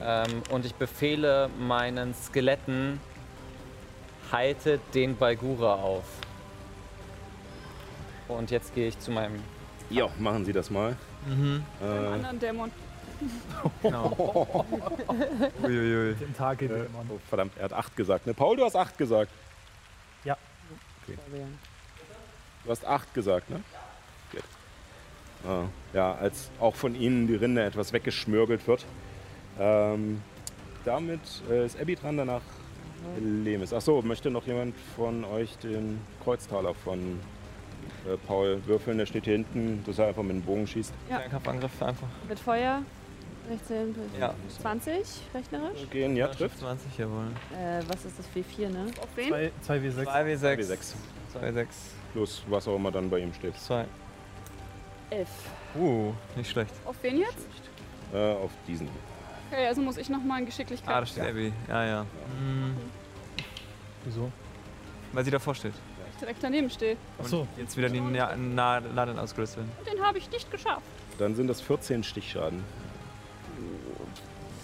Ähm, 0.01 0.43
und 0.51 0.65
ich 0.65 0.75
befehle 0.75 1.49
meinen 1.59 2.15
Skeletten, 2.15 3.01
haltet 4.31 4.81
den 4.95 5.17
Balgura 5.17 5.75
auf. 5.75 6.05
Und 8.29 8.51
jetzt 8.51 8.75
gehe 8.75 8.89
ich 8.89 8.99
zu 8.99 9.11
meinem. 9.11 9.43
Ja, 9.91 10.09
machen 10.19 10.45
Sie 10.45 10.53
das 10.53 10.71
mal. 10.71 10.97
Mhm. 11.27 11.65
Einem 11.81 12.05
Äh, 12.05 12.07
anderen 12.09 12.39
Dämon. 12.39 12.71
Genau. 13.83 14.65
Uiuiui. 15.65 16.15
Den 16.15 16.37
Tag 16.37 16.63
äh, 16.63 16.69
Dämon. 16.69 17.11
oh, 17.11 17.19
verdammt, 17.29 17.57
er 17.57 17.65
hat 17.65 17.73
acht 17.73 17.97
gesagt. 17.97 18.27
Ne, 18.27 18.35
Paul, 18.35 18.57
du 18.57 18.65
hast 18.65 18.77
acht 18.77 18.97
gesagt. 18.97 19.33
Vorwählen. 21.25 21.59
Du 22.65 22.71
hast 22.71 22.85
acht 22.85 23.15
gesagt, 23.15 23.49
ne? 23.49 23.57
Gut. 23.57 23.65
Ah, 25.47 25.65
ja, 25.93 26.15
als 26.15 26.51
auch 26.61 26.75
von 26.75 26.95
Ihnen 26.95 27.27
die 27.27 27.35
Rinde 27.37 27.63
etwas 27.65 27.93
weggeschmürgelt 27.93 28.67
wird. 28.67 28.85
Ähm, 29.59 30.21
damit 30.85 31.21
äh, 31.51 31.67
ist 31.67 31.81
Abby 31.81 31.95
dran, 31.95 32.17
danach 32.17 32.43
Lemis. 33.21 33.73
Achso, 33.73 34.03
möchte 34.03 34.31
noch 34.31 34.47
jemand 34.47 34.75
von 34.97 35.25
euch 35.25 35.57
den 35.59 36.01
Kreuztaler 36.25 36.75
von 36.75 37.21
äh, 38.07 38.17
Paul 38.27 38.61
würfeln? 38.67 38.99
Der 38.99 39.07
steht 39.07 39.25
hier 39.25 39.35
hinten, 39.35 39.83
dass 39.87 39.99
er 39.99 40.09
einfach 40.09 40.23
mit 40.23 40.33
dem 40.33 40.43
Bogen 40.43 40.67
schießt. 40.67 40.93
Ja. 41.09 41.19
Fernkampfangriff 41.21 41.83
einfach. 41.83 42.09
Mit 42.29 42.39
Feuer. 42.39 42.83
16, 43.49 43.95
Ja. 44.21 44.35
20 44.61 44.99
rechnerisch. 45.35 45.89
Gehen, 45.91 46.17
ja, 46.17 46.27
trifft. 46.29 46.59
20, 46.59 46.99
jawohl. 46.99 47.29
Äh, 47.53 47.81
was 47.89 48.05
ist 48.05 48.19
das 48.19 48.27
W4, 48.35 48.69
ne? 48.69 48.87
Auf 49.01 49.09
wen? 49.17 49.51
2 49.63 49.77
W6. 49.79 50.05
2W6. 50.07 50.59
W6. 50.59 50.95
2W6. 51.35 51.67
Plus 52.13 52.43
was 52.49 52.69
auch 52.69 52.77
immer 52.77 52.91
dann 52.91 53.09
bei 53.09 53.21
ihm 53.21 53.33
steht. 53.33 53.57
2. 53.59 53.87
11. 55.11 55.29
Uh, 55.77 56.13
nicht 56.37 56.51
schlecht. 56.51 56.73
Auf 56.85 56.97
wen 57.03 57.19
jetzt? 57.19 57.47
Äh, 58.13 58.33
auf 58.35 58.51
diesen. 58.67 58.89
Okay, 59.51 59.67
also 59.67 59.81
muss 59.81 59.97
ich 59.97 60.09
nochmal 60.09 60.39
in 60.41 60.45
Ah, 60.45 60.47
Geschicklichkeit. 60.47 60.95
da 61.03 61.07
steht 61.07 61.25
Abby. 61.25 61.53
Ja, 61.69 61.85
ja. 61.85 62.07
Hm, 62.39 62.77
Wieso? 64.05 64.31
weil 65.13 65.25
sie 65.25 65.31
davor 65.31 65.55
steht. 65.55 65.73
weil 65.73 66.07
ich 66.13 66.19
direkt 66.19 66.43
daneben 66.45 66.69
stehe. 66.71 66.97
Achso. 67.19 67.41
Und 67.41 67.49
jetzt 67.57 67.77
wieder 67.77 67.89
die 67.89 68.01
Na- 68.01 68.79
Laden. 68.79 69.19
Und 69.19 69.87
den 69.91 70.03
habe 70.05 70.19
ich 70.19 70.31
nicht 70.31 70.51
geschafft. 70.51 70.83
Dann 71.19 71.35
sind 71.35 71.49
das 71.49 71.61
14 71.63 72.05
Stichschaden. 72.05 72.63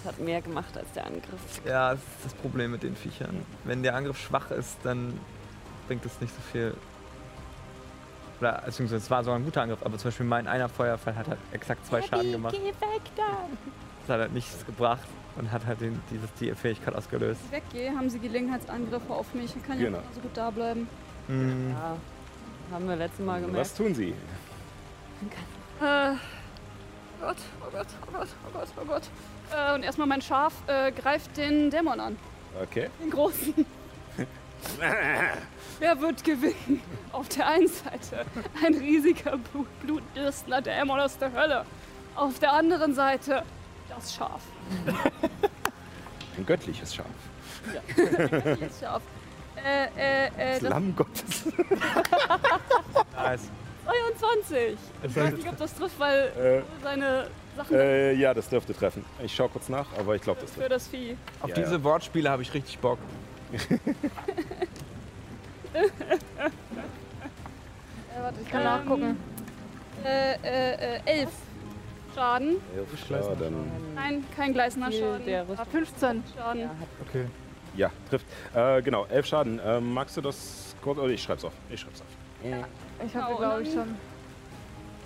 Das 0.05 0.13
hat 0.13 0.21
mehr 0.21 0.43
gemacht 0.43 0.77
als 0.77 0.91
der 0.93 1.07
Angriff. 1.07 1.61
Ja, 1.65 1.93
das 1.93 2.01
ist 2.01 2.25
das 2.27 2.35
Problem 2.35 2.73
mit 2.73 2.83
den 2.83 2.95
Viechern. 2.95 3.45
Wenn 3.65 3.83
der 3.83 3.95
Angriff 3.97 4.19
schwach 4.19 4.51
ist, 4.51 4.77
dann 4.83 5.19
bringt 5.89 6.05
es 6.05 6.21
nicht 6.21 6.35
so 6.35 6.43
viel. 6.53 6.75
Oder, 8.41 8.63
beziehungsweise 8.65 8.97
es 9.03 9.11
war 9.11 9.23
sogar 9.25 9.39
ein 9.39 9.45
guter 9.45 9.63
Angriff, 9.63 9.81
aber 9.85 9.97
zum 9.99 10.09
Beispiel 10.09 10.27
mein 10.27 10.47
einer 10.47 10.69
Feuerfall 10.69 11.15
hat 11.17 11.29
halt 11.29 11.39
exakt 11.53 11.87
zwei 11.87 12.03
Schaden 12.03 12.33
gemacht. 12.33 12.55
Geh 12.59 12.67
weg 12.69 13.03
da! 13.17 13.23
Das 14.07 14.15
hat 14.15 14.21
halt 14.21 14.33
nichts 14.35 14.67
gebracht 14.67 15.07
und 15.37 15.51
hat 15.51 15.65
halt 15.67 15.81
den, 15.81 16.01
dieses, 16.11 16.33
die 16.35 16.53
Fähigkeit 16.55 16.95
ausgelöst. 16.95 17.41
Wenn 17.51 17.59
ich 17.61 17.65
weggehe, 17.75 17.97
haben 17.97 18.11
sie 18.11 18.19
Gelegenheitsangriffe 18.19 19.13
auf 19.13 19.33
mich. 19.35 19.55
Ich 19.57 19.67
kann 19.67 19.79
ja 19.79 19.87
Genau. 19.87 19.99
so 20.15 20.21
gut 20.21 20.31
da 20.35 20.51
bleiben. 20.51 20.87
Hm. 21.29 21.71
Ja, 21.71 21.97
haben 22.75 22.89
wir 22.89 22.97
letztes 22.97 23.25
Mal 23.25 23.41
gemerkt. 23.41 23.61
Was 23.61 23.75
tun 23.75 23.95
sie? 23.95 24.15
Äh, 25.81 26.11
oh 26.13 26.17
Gott, 27.21 27.37
oh 27.67 27.71
Gott, 27.73 27.87
oh 28.03 28.13
Gott, 28.19 28.29
oh 28.47 28.59
Gott, 28.59 28.69
oh 28.81 28.85
Gott. 28.85 29.03
Äh, 29.57 29.75
und 29.75 29.83
erstmal 29.85 30.07
mein 30.07 30.21
Schaf 30.23 30.53
äh, 30.67 30.93
greift 30.93 31.37
den 31.37 31.71
Dämon 31.71 32.01
an. 32.01 32.17
Okay. 32.63 32.91
Den 33.03 33.11
großen. 33.11 33.55
Wer 35.79 36.01
wird 36.01 36.23
gewinnen? 36.25 36.81
Auf 37.13 37.29
der 37.29 37.47
einen 37.49 37.69
Seite 37.69 38.25
ein 38.65 38.75
riesiger 38.75 39.37
Blut 39.39 39.67
blutdürstender 39.83 40.63
Dämon 40.63 41.01
aus 41.01 41.19
der 41.19 41.33
Hölle. 41.33 41.65
Auf 42.17 42.39
der 42.39 42.53
anderen 42.53 42.95
Seite 42.95 43.43
das 43.89 44.15
Schaf. 44.15 44.41
Ein 46.37 46.47
göttliches 46.47 46.95
Schaf. 46.95 47.07
Das 48.61 48.81
Schaf. 48.81 49.03
Äh, 49.57 49.87
äh, 49.97 50.27
äh, 50.27 50.31
Das 50.55 50.61
das 50.61 50.71
Lamm 50.71 50.95
Gottes. 50.97 51.45
Nice. 53.17 53.49
22. 54.19 54.77
Ich 55.03 55.17
weiß 55.17 55.33
nicht, 55.35 55.49
ob 55.49 55.57
das 55.59 55.75
trifft, 55.75 55.99
weil 55.99 56.63
Äh, 56.65 56.83
seine 56.83 57.29
Sachen 57.57 57.77
äh, 57.77 58.13
ja, 58.15 58.33
das 58.35 58.49
dürfte 58.49 58.75
treffen. 58.75 59.05
Ich 59.23 59.35
schau 59.35 59.49
kurz 59.49 59.69
nach, 59.69 59.87
aber 59.99 60.15
ich 60.17 60.23
glaube, 60.23 60.41
das 60.41 60.51
für 60.51 60.61
trifft. 60.61 60.73
das 60.73 60.89
Vieh. 60.89 61.17
Auf 61.41 61.51
Ja, 61.51 61.55
diese 61.57 61.75
ja. 61.77 61.85
Wortspiele 61.85 62.31
habe 62.31 62.43
ich 62.43 62.53
richtig 62.55 62.79
Bock. 62.79 62.99
Äh, 68.15 68.23
warte, 68.23 68.41
Ich 68.43 68.49
kann 68.51 68.65
nachgucken. 68.65 69.17
Äh, 70.05 70.35
äh, 70.43 70.97
äh, 70.97 71.21
11 71.23 71.29
Schaden. 72.15 72.57
Elf 72.77 73.07
Schaden. 73.09 73.71
Nein, 73.95 74.25
kein 74.37 74.53
gleißender 74.53 74.89
Viel 74.91 75.01
Schaden. 75.01 75.27
der 75.27 75.41
Ah, 75.43 75.47
Rüstung. 75.49 75.67
15. 75.71 76.25
Schaden. 76.37 76.61
Ja, 76.63 76.71
Okay. 77.09 77.27
Ja, 77.77 77.91
trifft. 78.09 78.27
Äh, 78.55 78.83
genau, 78.83 79.05
elf 79.07 79.27
Schaden. 79.27 79.61
Ähm, 79.65 79.93
magst 79.95 80.17
du 80.17 80.21
das 80.21 80.77
kurz? 80.81 80.97
Oder 80.99 81.09
ich 81.13 81.21
schreib's 81.23 81.45
auf. 81.45 81.53
Ich 81.71 81.81
schreib's 81.81 82.01
auf. 82.03 82.07
Ich 82.45 82.53
habe, 83.17 83.27
Genau, 83.27 83.37
glaube 83.39 83.63
ich, 83.63 83.73
schon. 83.73 83.97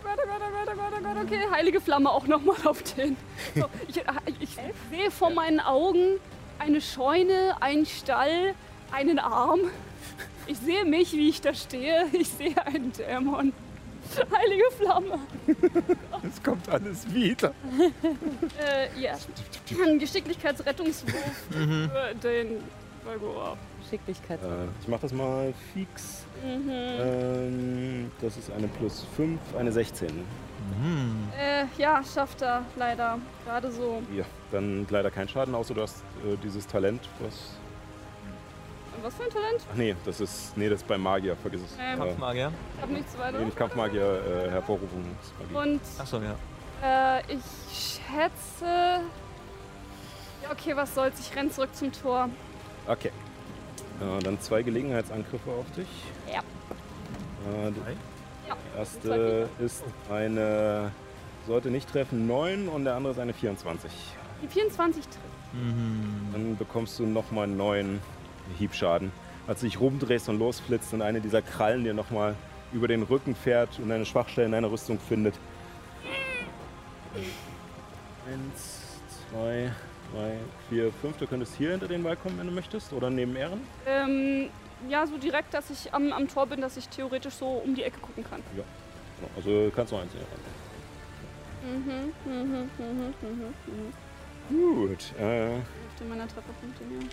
Gott, 0.03 0.19
oh 0.23 0.27
Gott, 0.27 0.41
oh 0.41 0.53
Gott, 0.53 0.75
oh 0.75 0.77
Gott, 0.77 0.93
oh 0.99 1.03
Gott, 1.15 1.25
okay. 1.25 1.41
Heilige 1.51 1.81
Flamme 1.81 2.11
auch 2.11 2.27
nochmal 2.27 2.57
auf 2.67 2.83
den. 2.83 3.17
So, 3.55 3.65
ich, 3.89 4.03
ich 4.41 4.51
sehe 4.91 5.11
vor 5.11 5.31
meinen 5.31 5.61
Augen 5.61 6.19
eine 6.59 6.81
Scheune, 6.81 7.57
einen 7.61 7.87
Stall, 7.87 8.55
einen 8.93 9.19
Arm. 9.19 9.61
Ich 10.47 10.59
sehe 10.59 10.85
mich, 10.85 11.13
wie 11.13 11.29
ich 11.29 11.41
da 11.41 11.55
stehe. 11.55 12.07
Ich 12.13 12.29
sehe 12.29 12.67
einen 12.67 12.93
Dämon. 12.93 13.53
Heilige 14.37 14.65
Flamme. 14.79 15.19
Es 16.27 16.43
kommt 16.43 16.69
alles 16.69 17.13
wieder. 17.13 17.53
Äh, 18.59 19.01
ja. 19.01 19.13
Ein 19.85 19.99
Geschicklichkeitsrettungswurf 19.99 21.47
für 21.51 22.15
den 22.23 22.63
Valgor. 23.05 23.57
Geschicklichkeit. 23.83 24.43
Äh, 24.43 24.67
ich 24.81 24.89
mach 24.89 25.01
das 25.01 25.13
mal 25.13 25.53
fix. 25.75 26.25
Mhm. 26.45 26.71
Ähm, 26.71 28.13
das 28.21 28.37
ist 28.37 28.51
eine 28.51 28.69
plus 28.69 29.07
5, 29.17 29.41
eine 29.59 29.73
16. 29.73 30.09
Äh, 31.39 31.65
ja, 31.81 32.03
schafft 32.05 32.43
er 32.43 32.63
leider. 32.77 33.19
Gerade 33.45 33.71
so. 33.71 34.03
Ja, 34.15 34.25
dann 34.51 34.87
leider 34.91 35.11
kein 35.11 35.29
Schaden, 35.29 35.55
außer 35.55 35.75
du 35.75 35.83
hast 35.83 36.03
äh, 36.25 36.37
dieses 36.43 36.67
Talent, 36.67 37.01
was. 37.21 37.35
Was 39.03 39.15
für 39.15 39.23
ein 39.25 39.31
Talent? 39.31 39.61
Ach 39.73 39.77
nee, 39.77 39.95
das 40.05 40.21
ist. 40.21 40.57
Nee, 40.57 40.69
das 40.69 40.81
ist 40.81 40.89
beim 40.89 41.01
Magier, 41.03 41.37
vergiss 41.37 41.61
es. 41.63 41.77
Ähm, 41.81 41.95
Äh, 41.95 42.05
Kampfmagier. 42.07 42.53
Ich 42.77 42.83
hab 42.83 42.91
nichts 42.91 43.19
weiter. 43.19 43.39
nee, 43.39 43.45
nicht 43.45 43.57
Kampfmagier, 43.57 44.03
äh, 44.47 44.51
Hervorrufungsmagie. 44.51 45.55
Und 45.55 45.81
Achso, 45.99 46.21
ja. 46.21 47.19
äh, 47.19 47.23
ich 47.33 47.41
schätze. 47.73 49.01
Ja, 50.43 50.51
okay, 50.53 50.75
was 50.75 50.95
soll's? 50.95 51.21
Ich 51.21 51.35
renn 51.37 51.51
zurück 51.51 51.75
zum 51.75 51.93
Tor. 51.93 52.29
Okay. 52.89 53.13
Äh, 54.01 54.23
dann 54.23 54.41
zwei 54.41 54.63
Gelegenheitsangriffe 54.63 55.51
auf 55.51 55.71
dich. 55.77 55.89
Ja. 56.33 56.41
Äh. 56.41 57.73
Erste 58.79 59.49
ist 59.59 59.85
eine. 60.11 60.93
Sollte 61.47 61.71
nicht 61.71 61.91
treffen, 61.91 62.27
9 62.27 62.69
und 62.69 62.85
der 62.85 62.95
andere 62.95 63.13
ist 63.13 63.19
eine 63.19 63.33
24. 63.33 63.91
Die 64.43 64.49
24 64.49 65.03
trifft. 65.05 65.17
Dann 66.33 66.57
bekommst 66.59 66.99
du 66.99 67.07
nochmal 67.07 67.47
neun 67.47 68.01
Hiebschaden. 68.59 69.11
Als 69.47 69.61
du 69.61 69.67
dich 69.67 69.81
rumdrehst 69.81 70.29
und 70.29 70.39
losflitzt 70.39 70.93
und 70.93 71.01
eine 71.01 71.23
dieser 71.23 71.41
Krallen 71.41 71.85
dir 71.85 71.95
nochmal 71.95 72.35
über 72.73 72.87
den 72.87 73.03
Rücken 73.03 73.35
fährt 73.35 73.79
und 73.79 73.91
eine 73.91 74.05
Schwachstelle 74.05 74.47
in 74.47 74.53
deiner 74.53 74.71
Rüstung 74.71 74.99
findet. 75.01 75.35
Eins, 78.31 78.83
zwei, 79.31 79.73
drei, 80.13 80.35
vier, 80.69 80.93
fünf. 81.01 81.17
Du 81.17 81.27
könntest 81.27 81.55
hier 81.57 81.71
hinter 81.71 81.89
den 81.89 82.05
Wall 82.05 82.17
kommen, 82.17 82.39
wenn 82.39 82.47
du 82.47 82.53
möchtest. 82.53 82.93
Oder 82.93 83.09
neben 83.09 83.37
Ehren. 83.37 83.61
Ähm, 83.87 84.51
ja, 84.89 85.07
so 85.07 85.19
direkt, 85.19 85.53
dass 85.55 85.71
ich 85.71 85.93
am, 85.95 86.13
am 86.13 86.29
Tor 86.29 86.47
bin, 86.47 86.61
dass 86.61 86.77
ich 86.77 86.89
theoretisch 86.89 87.35
so 87.35 87.47
um 87.65 87.75
die 87.75 87.83
Ecke 87.83 87.99
gucken 88.01 88.25
kann. 88.25 88.43
Also 89.37 89.71
kannst 89.75 89.93
du 89.93 89.97
eins 89.97 90.13
nehmen. 90.15 90.27
Mhm, 92.25 92.33
mhm, 92.33 92.71
mhm, 92.79 93.15
mhm, 93.21 93.55
mhm. 94.51 94.87
Gut. 94.89 95.13
Äh, 95.19 95.23
Hälfte 95.23 96.05
meiner 96.09 96.27
Trefferpunkte, 96.29 96.85
ja. 96.85 97.09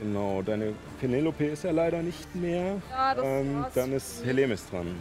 genau, 0.00 0.42
deine 0.42 0.72
Penelope 1.00 1.44
ist 1.46 1.64
ja 1.64 1.72
leider 1.72 2.02
nicht 2.02 2.34
mehr. 2.34 2.80
Ja, 2.90 3.14
das 3.14 3.24
Ähm, 3.24 3.60
war's. 3.60 3.74
dann 3.74 3.92
ist 3.92 4.24
Helemis 4.24 4.68
dran. 4.70 4.94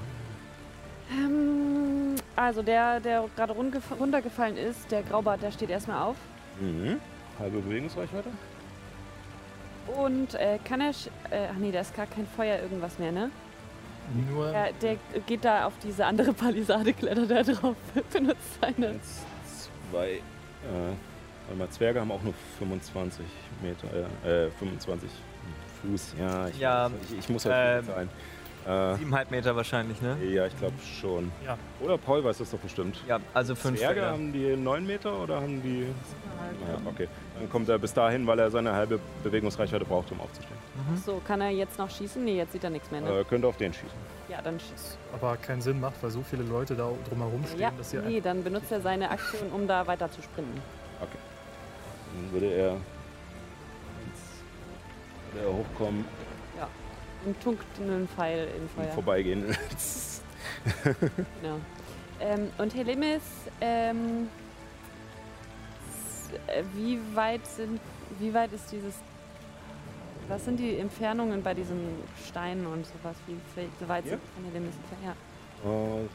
Ähm, 1.12 2.16
also 2.36 2.62
der, 2.64 3.00
der 3.00 3.26
gerade 3.36 3.54
runtergefallen 3.54 4.58
ist, 4.58 4.92
der 4.92 5.04
Graubart, 5.04 5.42
der 5.42 5.52
steht 5.52 5.70
erstmal 5.70 6.02
auf. 6.04 6.18
Mhm. 6.60 7.00
Halbe 7.40 7.60
Bewegungsreichweite. 7.60 8.30
Und 9.96 10.34
äh, 10.36 10.60
kann 10.64 10.82
er. 10.82 10.92
sch- 10.92 11.10
Äh, 11.32 11.48
ach 11.52 11.58
nee, 11.58 11.72
da 11.72 11.80
ist 11.82 11.96
gar 11.96 12.06
kein 12.08 12.28
Feuer 12.28 12.60
irgendwas 12.60 12.98
mehr, 13.00 13.12
ne? 13.12 13.30
Nur 14.32 14.52
Der, 14.52 14.72
der 14.82 14.98
geht 15.26 15.44
da 15.44 15.66
auf 15.66 15.74
diese 15.84 16.06
andere 16.06 16.34
Palisade, 16.34 16.94
klettert 16.94 17.30
da 17.30 17.44
drauf, 17.44 17.76
benutzt 18.14 18.60
seine. 18.62 18.88
Eins, 18.90 19.26
zwei, 19.92 20.10
äh, 20.12 20.22
warte 21.48 21.58
mal, 21.58 21.70
Zwerge 21.70 22.00
haben 22.02 22.12
auch 22.12 22.22
nur 22.24 22.34
25 22.60 23.26
Meter, 23.62 23.88
äh, 24.26 24.46
äh 24.48 24.52
25 24.52 25.10
Fuß. 25.82 26.16
Ja, 26.20 26.48
ich, 26.48 26.58
Ja, 26.60 26.86
weiß, 26.86 26.92
ich, 27.12 27.18
ich 27.20 27.30
muss 27.30 27.46
halt 27.46 27.80
ähm, 27.80 27.86
sein. 27.86 28.10
Äh, 28.68 28.96
Siebeneinhalb 28.96 29.32
Meter 29.32 29.56
wahrscheinlich, 29.56 30.02
ne? 30.02 30.18
ja, 30.30 30.46
ich 30.46 30.58
glaube 30.58 30.74
schon. 31.00 31.32
Ja. 31.46 31.58
Oder 31.80 31.98
Paul 31.98 32.22
weiß 32.24 32.40
das 32.40 32.52
doch 32.52 32.60
bestimmt. 32.60 32.98
Ja, 33.08 33.20
also 33.34 33.56
fünf 33.56 33.78
Zwerge 33.80 34.02
Felder. 34.02 34.12
haben 34.12 34.34
die 34.34 34.58
9 34.58 34.86
Meter 34.86 35.18
oder 35.24 35.38
haben 35.40 35.62
die. 35.62 35.86
Naja, 36.66 36.80
okay. 36.86 37.08
Dann 37.40 37.50
kommt 37.50 37.70
er 37.70 37.80
bis 37.80 37.94
dahin, 37.94 38.28
weil 38.28 38.40
er 38.40 38.52
seine 38.52 38.74
halbe 38.74 39.00
Bewegungsreichweite 39.24 39.86
braucht, 39.86 40.12
um 40.12 40.20
aufzustehen. 40.20 40.58
So, 41.06 41.22
kann 41.26 41.40
er 41.40 41.50
jetzt 41.52 41.80
noch 41.80 41.90
schießen? 41.90 42.24
Nee, 42.24 42.36
jetzt 42.36 42.52
sieht 42.52 42.64
er 42.64 42.70
nichts 42.70 42.92
mehr, 42.92 43.00
ne? 43.02 43.20
Äh, 43.20 43.24
könnte 43.24 43.48
auf 43.48 43.56
den 43.56 43.72
schießen. 43.74 43.88
Ja, 44.28 44.42
dann 44.42 44.60
schießt. 44.60 44.98
aber 45.14 45.38
keinen 45.38 45.62
Sinn 45.62 45.80
macht, 45.80 45.96
weil 46.04 46.12
so 46.12 46.22
viele 46.22 46.44
Leute 46.44 46.76
da 46.76 46.90
drumherum 47.10 47.46
stehen, 47.46 47.60
Ja, 47.62 47.72
dass 47.78 47.92
sie 47.92 47.98
nee, 48.00 48.20
dann 48.20 48.44
benutzt 48.44 48.72
er 48.72 48.82
seine 48.82 49.10
Aktion, 49.10 49.50
um 49.54 49.66
da 49.68 49.88
weiter 49.88 50.12
zu 50.12 50.22
sprinten. 50.22 50.60
Dann 51.00 52.32
würde 52.34 52.48
er. 52.48 52.72
Würde 55.32 55.48
er 55.48 55.54
hochkommen 55.54 56.06
Einen 57.26 58.08
Pfeil 58.08 58.48
im 58.58 58.70
Feuer. 58.70 58.92
vorbeigehen. 58.94 59.56
Genau. 61.42 61.60
Ähm, 62.20 62.50
und 62.58 62.74
Helemis, 62.76 63.22
ähm, 63.62 64.28
äh, 66.48 66.64
wie 66.74 67.00
weit 67.14 67.46
sind, 67.46 67.80
wie 68.20 68.34
weit 68.34 68.52
ist 68.52 68.72
dieses, 68.72 68.96
was 70.28 70.44
sind 70.44 70.60
die 70.60 70.78
Entfernungen 70.78 71.42
bei 71.44 71.54
diesen 71.54 71.80
Steinen 72.28 72.66
und 72.66 72.86
sowas? 72.86 73.16
Wie, 73.28 73.38
wie 73.56 73.88
weit 73.90 74.08
sind 74.08 74.20
von 74.36 74.46
Helemis 74.46 74.74
entfernt? 74.76 75.16
Ja. 75.64 75.72
Äh, 76.02 76.08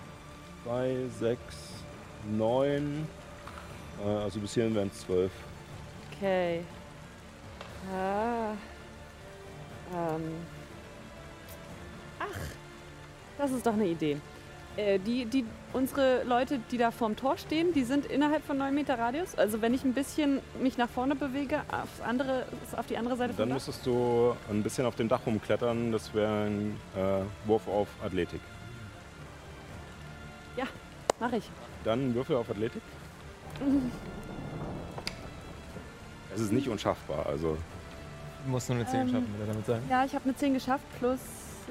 zwei, 0.64 0.96
sechs, 1.18 1.56
neun, 2.30 3.06
Äh, 4.04 4.08
also 4.08 4.40
bis 4.40 4.54
hierhin 4.54 4.74
wären 4.74 4.88
es 4.88 5.00
12. 5.06 5.30
Okay. 6.16 6.62
Ah. 7.94 8.52
Ähm. 9.94 10.22
Ach, 12.22 12.38
das 13.38 13.50
ist 13.52 13.66
doch 13.66 13.74
eine 13.74 13.86
Idee. 13.86 14.18
Äh, 14.76 14.98
die, 14.98 15.26
die, 15.26 15.44
unsere 15.72 16.22
Leute, 16.24 16.58
die 16.70 16.78
da 16.78 16.90
vorm 16.90 17.16
Tor 17.16 17.36
stehen, 17.36 17.74
die 17.74 17.84
sind 17.84 18.06
innerhalb 18.06 18.44
von 18.44 18.56
9 18.56 18.74
Meter 18.74 18.98
Radius. 18.98 19.34
Also 19.34 19.60
wenn 19.60 19.74
ich 19.74 19.84
ein 19.84 19.92
bisschen 19.92 20.40
mich 20.60 20.78
nach 20.78 20.88
vorne 20.88 21.14
bewege, 21.14 21.60
aufs 21.70 22.00
andere, 22.00 22.46
auf 22.76 22.86
die 22.86 22.96
andere 22.96 23.16
Seite 23.16 23.34
Dann 23.34 23.48
vom 23.48 23.54
müsstest 23.54 23.84
du 23.84 24.34
ein 24.50 24.62
bisschen 24.62 24.86
auf 24.86 24.96
dem 24.96 25.08
Dach 25.08 25.20
rumklettern. 25.26 25.92
Das 25.92 26.14
wäre 26.14 26.46
ein 26.46 26.80
äh, 26.96 27.48
Wurf 27.48 27.68
auf 27.68 27.88
Athletik. 28.02 28.40
Mach 31.22 31.32
ich. 31.32 31.48
Dann 31.84 32.12
Würfel 32.16 32.34
auf 32.34 32.50
Athletik. 32.50 32.82
Es 36.34 36.40
ist 36.40 36.50
nicht 36.50 36.66
unschaffbar. 36.66 37.26
Also 37.26 37.58
Du 38.46 38.50
musst 38.50 38.66
nur 38.70 38.78
eine 38.78 38.86
10 38.86 39.00
Ähm, 39.00 39.08
schaffen, 39.10 39.34
will 39.34 39.40
er 39.42 39.52
damit 39.52 39.66
sagen. 39.66 39.82
Ja, 39.90 40.04
ich 40.06 40.14
habe 40.14 40.24
eine 40.24 40.34
10 40.34 40.54
geschafft 40.54 40.84
plus 40.98 41.20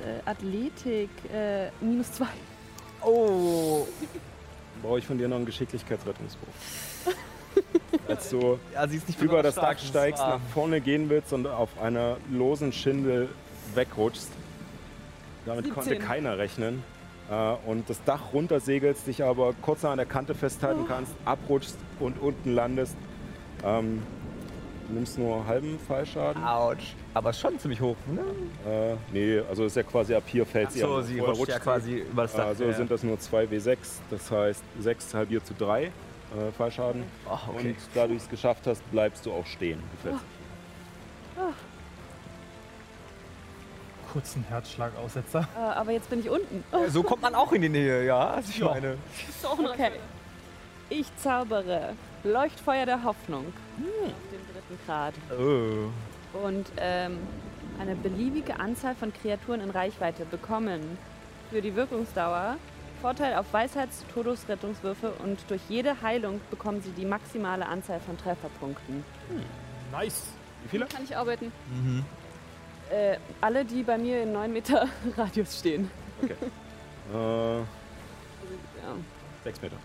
äh, 0.02 0.30
Athletik 0.30 1.10
äh, 1.34 1.70
minus 1.80 2.12
2. 2.14 2.26
Oh! 3.04 3.88
brauche 4.82 5.00
ich 5.00 5.06
von 5.06 5.18
dir 5.18 5.28
noch 5.28 5.38
einen 5.38 5.46
Geschicklichkeitsrettungswurf. 5.46 6.50
Als 8.08 8.30
du 8.30 8.60
Ja, 8.74 8.88
sie 8.88 8.98
ist 8.98 9.08
nicht 9.08 9.22
über 9.22 9.44
das 9.44 9.56
Dach 9.56 9.78
steigst, 9.78 10.22
nach 10.22 10.40
vorne 10.54 10.82
gehen 10.82 11.10
willst 11.10 11.34
und 11.34 11.46
auf 11.48 11.70
einer 11.82 12.18
losen 12.32 12.72
Schindel 12.72 13.30
wegrutschst. 13.76 14.30
Damit 15.46 15.66
konnte 15.74 15.90
17. 15.90 16.08
keiner 16.08 16.38
rechnen. 16.38 16.84
Äh, 17.30 17.56
Und 17.66 17.90
das 17.90 18.04
Dach 18.04 18.34
runtersegelst, 18.34 19.08
dich 19.08 19.24
aber 19.24 19.54
kurz 19.62 19.86
an 19.86 19.98
der 19.98 20.06
Kante 20.06 20.36
festhalten 20.36 20.86
kannst, 20.88 21.14
abrutschst 21.26 21.78
und 22.00 22.20
unten 22.22 22.54
landest. 22.54 22.96
Ähm, 23.64 24.04
nimmst 24.92 25.18
nur 25.18 25.46
halben 25.46 25.80
Fallschaden. 25.88 26.44
Autsch. 26.44 26.94
Aber 27.14 27.34
schon 27.34 27.58
ziemlich 27.60 27.82
hoch, 27.82 27.96
ne? 28.08 28.22
Äh, 28.70 28.96
nee, 29.12 29.42
also 29.50 29.66
ist 29.66 29.76
ja 29.76 29.84
quasi 29.84 30.14
ab 30.16 30.24
hier 30.28 30.46
fällt 30.46 30.72
sie 30.72 30.80
So, 30.80 31.02
sie 31.02 31.20
rutscht 31.20 31.38
ja 31.38 31.56
rutscht 31.56 31.64
quasi 31.64 31.94
über 32.00 32.24
das 32.24 32.34
Dach. 32.34 32.48
Also 32.48 32.66
ja. 32.66 32.74
sind 32.74 32.90
das 32.92 33.04
nur 33.04 33.18
2W6, 33.18 33.78
das 34.10 34.32
heißt 34.32 34.64
6 34.80 35.14
halbiert 35.14 35.46
zu 35.46 35.54
3 35.54 35.84
äh, 35.86 35.90
Fallschaden. 36.58 37.04
Ach, 37.30 37.48
okay. 37.50 37.70
Und 37.70 37.76
da 37.94 38.08
du 38.08 38.16
es 38.16 38.30
geschafft 38.30 38.66
hast, 38.68 38.90
bleibst 38.92 39.26
du 39.26 39.32
auch 39.34 39.46
stehen. 39.46 39.82
befestigt. 39.92 40.26
Kurzen 44.12 44.44
Herzschlagaussetzer. 44.50 45.48
Äh, 45.56 45.60
aber 45.60 45.92
jetzt 45.92 46.10
bin 46.10 46.20
ich 46.20 46.30
unten. 46.30 46.64
Ja, 46.72 46.90
so 46.90 47.02
kommt 47.02 47.22
man 47.22 47.34
auch 47.34 47.52
in 47.54 47.62
die 47.62 47.70
Nähe, 47.70 48.06
ja. 48.06 48.32
Also 48.32 48.50
ich 48.50 48.58
Ja. 48.58 48.66
meine. 48.66 48.98
Ist 49.30 49.44
doch 49.44 49.58
ein 49.58 49.68
Okay. 49.68 49.92
Ich 50.90 51.08
zaubere 51.16 51.94
Leuchtfeuer 52.24 52.86
der 52.86 53.04
Hoffnung 53.04 53.46
auf 53.78 54.14
dem 54.32 54.54
dritten 54.54 54.80
Grad. 54.86 55.14
Oh. 55.32 56.38
Und 56.46 56.72
ähm, 56.78 57.18
eine 57.80 57.96
beliebige 57.96 58.60
Anzahl 58.60 58.96
von 58.96 59.12
Kreaturen 59.14 59.62
in 59.62 59.70
Reichweite 59.70 60.26
bekommen 60.26 60.98
für 61.50 61.62
die 61.62 61.76
Wirkungsdauer 61.76 62.58
Vorteil 63.02 63.34
auf 63.34 63.52
Weisheits-, 63.52 64.06
Todesrettungswürfe 64.14 65.14
und 65.24 65.40
durch 65.50 65.62
jede 65.68 66.04
Heilung 66.04 66.40
bekommen 66.52 66.82
sie 66.84 66.92
die 66.92 67.06
maximale 67.06 67.66
Anzahl 67.66 68.00
von 68.00 68.16
Trefferpunkten. 68.16 69.04
Nice. 69.92 70.28
Wie 70.64 70.70
viele? 70.70 70.86
Kann 70.86 71.04
ich 71.04 71.18
arbeiten. 71.18 71.52
Mhm. 71.72 72.06
Äh, 72.92 73.18
alle, 73.42 73.66
die 73.66 73.82
bei 73.82 73.98
mir 73.98 74.22
in 74.22 74.34
9 74.34 74.54
Meter 74.54 74.88
Radius 75.18 75.60
stehen. 75.60 75.90
Äh, 77.12 77.58
Ja, 77.58 77.64
6 79.44 79.62
Meter. 79.64 79.76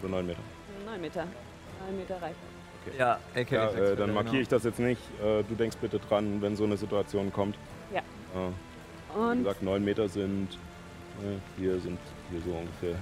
Oder 0.00 0.08
9 0.08 0.26
Meter. 0.28 0.40
9 0.86 1.00
Meter. 1.00 1.26
9 1.86 1.96
Meter 1.96 2.20
reicht. 2.20 2.36
Ja, 2.98 3.18
okay. 3.34 3.54
Ja, 3.54 3.70
äh, 3.70 3.96
dann 3.96 4.14
markiere 4.14 4.40
ich 4.42 4.48
das 4.48 4.64
jetzt 4.64 4.78
nicht. 4.78 5.00
Äh, 5.22 5.42
du 5.42 5.54
denkst 5.54 5.76
bitte 5.80 5.98
dran, 5.98 6.40
wenn 6.40 6.56
so 6.56 6.64
eine 6.64 6.76
Situation 6.76 7.32
kommt. 7.32 7.56
Ja. 7.92 8.00
Äh, 8.00 8.50
wie 9.14 9.20
Und 9.20 9.38
gesagt, 9.38 9.62
9 9.62 9.84
Meter 9.84 10.08
sind. 10.08 10.48
Äh, 11.22 11.60
hier 11.60 11.78
sind 11.80 11.98
hier 12.30 12.40
so 12.40 12.50
ungefähr. 12.52 12.96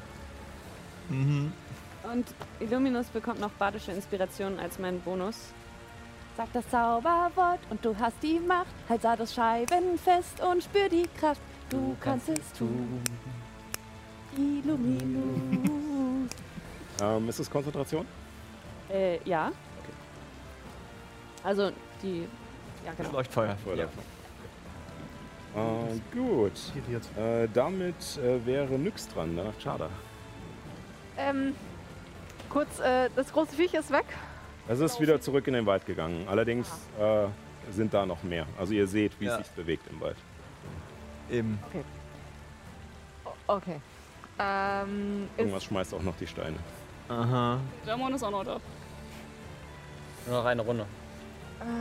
Mhm. 1.09 1.53
Und 2.13 2.27
Illuminus 2.61 3.07
bekommt 3.09 3.41
noch 3.41 3.51
badische 3.53 3.93
Inspiration 3.93 4.59
als 4.59 4.79
meinen 4.79 5.01
Bonus. 5.01 5.53
Sag 6.37 6.53
das 6.53 6.69
Zauberwort 6.71 7.59
und 7.71 7.85
du 7.85 7.97
hast 7.99 8.23
die 8.23 8.39
Macht. 8.39 8.75
Halt 8.89 9.03
Sardos 9.03 9.35
Scheiben 9.35 9.99
fest 9.99 10.41
und 10.41 10.63
spür 10.63 10.89
die 10.89 11.07
Kraft. 11.19 11.41
Du 11.69 11.97
kannst 12.01 12.29
es 12.29 12.53
tun. 12.53 13.03
Illuminus. 14.37 16.31
Ähm, 17.01 17.29
ist 17.29 17.41
es 17.41 17.51
Konzentration? 17.51 18.07
Äh, 18.91 19.19
ja. 19.25 19.53
Also 21.45 21.71
die. 22.03 22.27
Ja, 22.85 22.93
genau. 22.97 23.13
Leuchtfeuer. 23.13 23.57
Feuer 23.65 23.77
Ja. 23.77 23.85
Äh, 25.57 26.01
gut. 26.13 26.53
Äh, 27.17 27.49
damit 27.53 27.95
äh, 28.19 28.45
wäre 28.47 28.79
Nyx 28.79 29.09
dran, 29.09 29.37
danach 29.37 29.59
Chada. 29.63 29.89
Ähm, 31.17 31.55
kurz, 32.51 32.79
äh, 32.81 33.09
das 33.17 33.33
große 33.33 33.57
Viech 33.57 33.75
ist 33.75 33.91
weg. 33.91 34.05
Es 34.69 34.81
ist 34.81 35.01
wieder 35.01 35.21
zurück 35.21 35.47
in 35.49 35.55
den 35.55 35.67
Wald 35.67 35.87
gegangen. 35.87 36.27
Allerdings 36.29 36.69
äh, 37.01 37.27
sind 37.73 37.93
da 37.95 38.05
noch 38.07 38.23
mehr. 38.23 38.47
Also 38.59 38.75
ihr 38.75 38.87
seht, 38.87 39.19
wie 39.21 39.25
Ja. 39.25 39.39
es 39.39 39.47
sich 39.47 39.57
bewegt 39.57 39.85
im 39.91 40.01
Wald. 40.01 40.17
Eben. 41.31 41.59
O- 43.25 43.31
Okay. 43.55 43.81
Ähm, 44.39 45.29
Irgendwas 45.37 45.65
schmeißt 45.65 45.95
auch 45.95 46.03
noch 46.03 46.15
die 46.17 46.27
Steine. 46.27 46.57
Aha. 47.09 47.59
Dämon 47.87 48.13
ist 48.15 48.23
auch 48.23 48.31
noch 48.31 48.45
da. 48.45 48.61
Nur 50.29 50.39
noch 50.39 50.45
eine 50.45 50.63
Runde. 50.63 50.87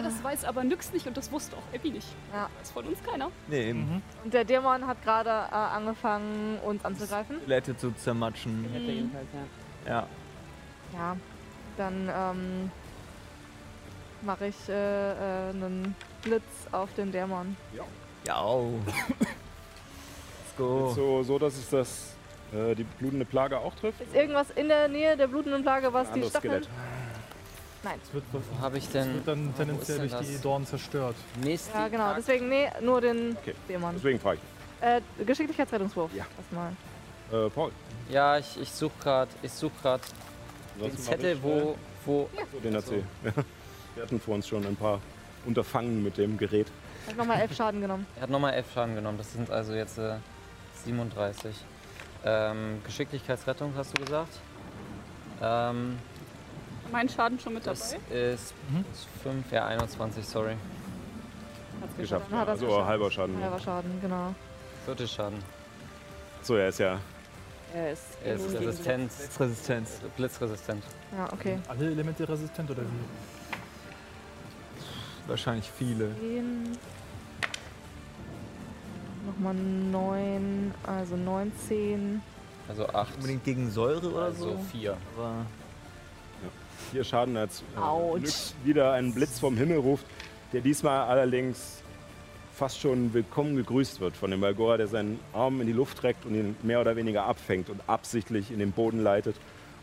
Das 0.01 0.23
weiß 0.23 0.45
aber 0.45 0.63
Nyx 0.63 0.91
nicht 0.91 1.05
und 1.05 1.15
das 1.15 1.31
wusste 1.31 1.55
auch 1.55 1.73
Epi 1.73 1.91
nicht. 1.91 2.07
Ja. 2.33 2.49
Das 2.59 2.71
von 2.71 2.85
uns 2.85 2.97
keiner. 3.03 3.29
Nee, 3.47 3.69
eben. 3.69 3.79
Mhm. 3.79 4.01
und 4.23 4.33
der 4.33 4.43
Dämon 4.43 4.87
hat 4.87 5.03
gerade 5.03 5.29
äh, 5.29 5.53
angefangen, 5.53 6.59
uns 6.65 6.83
anzugreifen. 6.83 7.37
Skelette 7.41 7.77
zu 7.77 7.91
zermatschen. 7.91 8.67
Hätte 8.73 8.91
jedenfalls, 8.91 9.27
ja. 9.85 9.91
Ja. 9.91 10.07
Ja, 10.93 11.17
dann 11.77 12.09
ähm, 12.11 12.71
mache 14.23 14.47
ich 14.47 14.69
äh, 14.69 15.11
äh, 15.11 15.49
einen 15.49 15.95
Blitz 16.23 16.43
auf 16.71 16.93
den 16.95 17.11
Dämon. 17.11 17.55
Ja. 18.25 18.41
oh. 18.41 18.79
Let's 18.85 20.57
go. 20.57 20.91
So, 20.95 21.23
so, 21.23 21.37
dass 21.37 21.55
es 21.55 21.69
das, 21.69 22.15
äh, 22.51 22.73
die 22.73 22.83
blutende 22.83 23.25
Plage 23.25 23.59
auch 23.59 23.75
trifft? 23.75 24.01
Ist 24.01 24.15
irgendwas 24.15 24.49
in 24.51 24.69
der 24.69 24.87
Nähe 24.87 25.15
der 25.15 25.27
blutenden 25.27 25.61
Plage, 25.61 25.93
was 25.93 26.09
Ein 26.09 26.21
die 26.21 26.29
Stacheln... 26.29 26.63
Skelett. 26.63 26.69
Es 27.83 28.13
wird, 28.13 28.23
habe 28.61 28.77
ich 28.77 28.85
es 28.85 28.91
denn. 28.91 29.13
wird 29.15 29.27
dann 29.27 29.55
tendenziell 29.55 29.99
denn 29.99 30.09
durch 30.09 30.25
die 30.27 30.33
das? 30.33 30.41
Dornen 30.41 30.65
zerstört. 30.65 31.15
Nächsten 31.41 31.77
Ja, 31.77 31.87
genau. 31.87 32.13
Deswegen, 32.15 32.49
nee, 32.49 32.69
nur 32.81 33.01
den 33.01 33.37
Okay. 33.37 33.53
Dämon. 33.69 33.93
Deswegen 33.95 34.19
frage 34.19 34.39
Äh, 34.81 35.01
Geschicklichkeitsrettungswurf. 35.23 36.11
Ja. 36.13 36.25
Erstmal. 36.37 36.71
ich. 37.29 37.37
Äh, 37.37 37.49
Paul. 37.49 37.71
Ja, 38.09 38.37
ich, 38.37 38.59
ich 38.61 38.71
suche 38.71 38.93
gerade 39.01 39.31
ich 39.41 39.51
such 39.51 39.71
grad 39.81 40.01
den 40.81 40.97
Zettel, 40.97 41.33
ich, 41.35 41.43
wo. 41.43 41.75
wo 42.05 42.29
so 42.51 42.59
den 42.59 42.75
erzähl. 42.75 43.03
Wir 43.95 44.03
hatten 44.03 44.19
vor 44.19 44.35
uns 44.35 44.47
schon 44.47 44.65
ein 44.65 44.75
paar 44.75 44.99
Unterfangen 45.45 46.03
mit 46.03 46.17
dem 46.17 46.37
Gerät. 46.37 46.67
Ich 47.03 47.11
hab 47.13 47.17
nochmal 47.17 47.41
elf 47.41 47.55
Schaden 47.55 47.81
genommen. 47.81 48.05
er 48.15 48.23
hat 48.23 48.29
nochmal 48.29 48.53
11 48.53 48.73
Schaden 48.73 48.95
genommen. 48.95 49.17
Das 49.17 49.31
sind 49.33 49.49
also 49.49 49.73
jetzt 49.73 49.97
äh, 49.97 50.15
37. 50.83 51.55
Ähm, 52.25 52.81
Geschicklichkeitsrettung 52.83 53.73
hast 53.75 53.97
du 53.97 54.03
gesagt. 54.03 54.33
Ähm, 55.41 55.97
Mein 56.91 57.09
Schaden 57.09 57.39
schon 57.39 57.53
mit 57.55 57.65
das 57.67 57.91
dabei. 57.91 58.01
ist 58.33 58.53
Mhm. 58.69 58.85
5, 59.23 59.51
ja 59.51 59.65
21, 59.67 60.25
sorry. 60.25 60.55
Hat's 61.81 61.95
Geschafft. 61.97 62.25
Dann 62.31 62.39
hat 62.39 62.49
Also 62.49 62.65
geschafft. 62.65 62.85
halber 62.87 63.11
Schaden. 63.11 63.41
Halber 63.43 63.59
Schaden, 63.59 64.01
genau. 64.01 64.33
Viertel 64.85 65.07
Schaden. 65.07 65.39
So, 66.41 66.55
er 66.55 66.69
ist 66.69 66.79
ja. 66.79 66.99
Er 67.73 67.91
ist, 67.91 68.03
Er 68.23 68.35
ist 68.35 68.53
resistent, 68.53 69.11
Resistenz. 69.39 69.99
blitzresistent. 70.15 70.83
Ja, 71.17 71.31
okay. 71.33 71.59
Alle 71.67 71.87
Elemente 71.91 72.27
resistent 72.27 72.71
oder 72.71 72.81
wie? 72.83 72.87
Wahrscheinlich 75.29 75.69
viele. 75.77 76.15
10. 76.19 76.77
Nochmal 79.25 79.53
9, 79.55 80.73
also 80.85 81.17
19. 81.17 82.21
Also 82.69 82.87
8. 82.87 83.15
Unbedingt 83.17 83.43
gegen 83.43 83.69
Säure 83.69 84.09
oder 84.09 84.25
Also 84.25 84.51
so. 84.51 84.57
4. 84.71 84.95
Aber 85.17 85.45
Vier 86.91 87.03
Schaden, 87.03 87.35
als 87.35 87.63
äh, 87.75 88.65
wieder 88.65 88.93
einen 88.93 89.13
Blitz 89.13 89.39
vom 89.39 89.57
Himmel 89.57 89.79
ruft, 89.79 90.05
der 90.53 90.61
diesmal 90.61 91.07
allerdings 91.07 91.81
fast 92.53 92.79
schon 92.79 93.13
willkommen 93.13 93.55
gegrüßt 93.57 93.99
wird 93.99 94.15
von 94.15 94.31
dem 94.31 94.39
Balgora, 94.39 94.77
der 94.77 94.87
seinen 94.87 95.19
Arm 95.33 95.59
in 95.59 95.67
die 95.67 95.73
Luft 95.73 95.97
trägt 95.97 96.25
und 96.25 96.33
ihn 96.33 96.55
mehr 96.63 96.79
oder 96.79 96.95
weniger 96.95 97.25
abfängt 97.25 97.69
und 97.69 97.81
absichtlich 97.87 98.51
in 98.51 98.59
den 98.59 98.71
Boden 98.71 99.03
leitet 99.03 99.35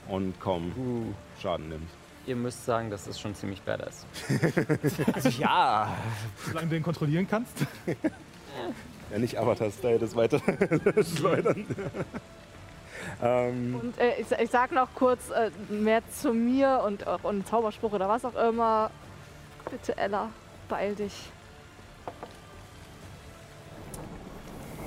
und 0.08 0.40
kaum 0.40 1.14
Schaden 1.40 1.68
nimmt. 1.68 1.90
Ihr 2.26 2.36
müsst 2.36 2.64
sagen, 2.64 2.90
das 2.90 3.06
ist 3.06 3.20
schon 3.20 3.34
ziemlich 3.34 3.60
badass. 3.60 4.06
also 5.12 5.28
ja. 5.28 5.94
Solange 6.46 6.68
du 6.68 6.74
den 6.74 6.82
kontrollieren 6.82 7.28
kannst. 7.28 7.52
Ja, 9.12 9.18
nicht 9.18 9.38
Avatar-Style, 9.38 9.98
das 9.98 10.16
weiter 10.16 10.40
schleudern. 11.16 11.66
Ähm, 13.22 13.80
Und 13.82 13.98
äh, 13.98 14.20
ich, 14.20 14.30
ich 14.30 14.50
sag 14.50 14.72
noch 14.72 14.88
kurz 14.94 15.30
äh, 15.30 15.50
mehr 15.72 16.02
zu 16.10 16.32
mir 16.32 16.82
und 16.84 17.06
auch 17.06 17.24
einen 17.24 17.44
Zauberspruch 17.44 17.92
oder 17.92 18.08
was 18.08 18.24
auch 18.24 18.34
immer. 18.34 18.90
Bitte, 19.70 19.96
Ella, 19.96 20.30
beeil 20.68 20.94
dich. 20.94 21.30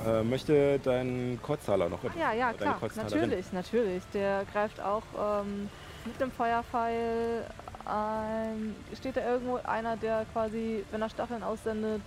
äh, 0.07 0.23
möchte 0.23 0.79
dein 0.79 1.39
Kreuzzahler 1.43 1.89
noch 1.89 1.99
Ja, 2.17 2.33
ja, 2.33 2.53
klar, 2.53 2.79
natürlich, 2.95 3.51
natürlich. 3.51 4.03
Der 4.13 4.45
greift 4.51 4.79
auch 4.79 5.03
ähm, 5.19 5.69
mit 6.05 6.19
dem 6.19 6.31
Feuerpfeil. 6.31 7.45
ein. 7.85 8.75
steht 8.97 9.17
da 9.17 9.29
irgendwo 9.29 9.59
einer, 9.63 9.97
der 9.97 10.25
quasi, 10.33 10.83
wenn 10.91 11.01
er 11.01 11.09
Stacheln 11.09 11.43
aussendet, 11.43 12.01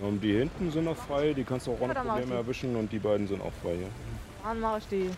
Um, 0.00 0.20
die 0.20 0.32
hinten 0.38 0.70
sind 0.70 0.84
noch 0.84 0.96
frei, 0.96 1.32
die 1.32 1.42
kannst 1.42 1.66
du 1.66 1.72
auch 1.72 1.80
ohne 1.80 1.92
Probleme 1.92 2.34
erwischen 2.34 2.76
und 2.76 2.92
die 2.92 3.00
beiden 3.00 3.26
sind 3.26 3.42
auch 3.42 3.52
frei. 3.62 3.74
Ja. 3.74 3.88
dann 4.44 4.60
mache 4.60 4.78
ich 4.78 4.86
die. 4.86 5.10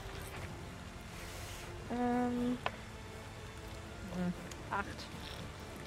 Ähm, 1.93 2.59
hm, 4.15 4.33
acht. 4.71 4.87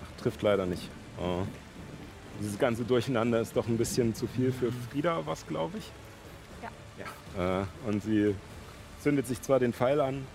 Ach, 0.04 0.22
trifft 0.22 0.42
leider 0.42 0.66
nicht. 0.66 0.90
Oh. 1.20 1.44
Dieses 2.40 2.58
ganze 2.58 2.84
Durcheinander 2.84 3.40
ist 3.40 3.56
doch 3.56 3.68
ein 3.68 3.78
bisschen 3.78 4.16
zu 4.16 4.28
viel 4.28 4.52
für 4.52 4.72
Frieda, 4.72 5.22
was 5.26 5.46
glaube 5.48 5.78
ich. 5.78 5.92
Ja. 6.62 7.38
ja. 7.38 7.62
Äh, 7.62 7.66
und 7.88 8.04
sie 8.04 8.36
zündet 9.00 9.28
sich 9.28 9.42
zwar 9.42 9.60
den 9.60 9.74
Pfeil 9.74 10.02
an, 10.02 10.26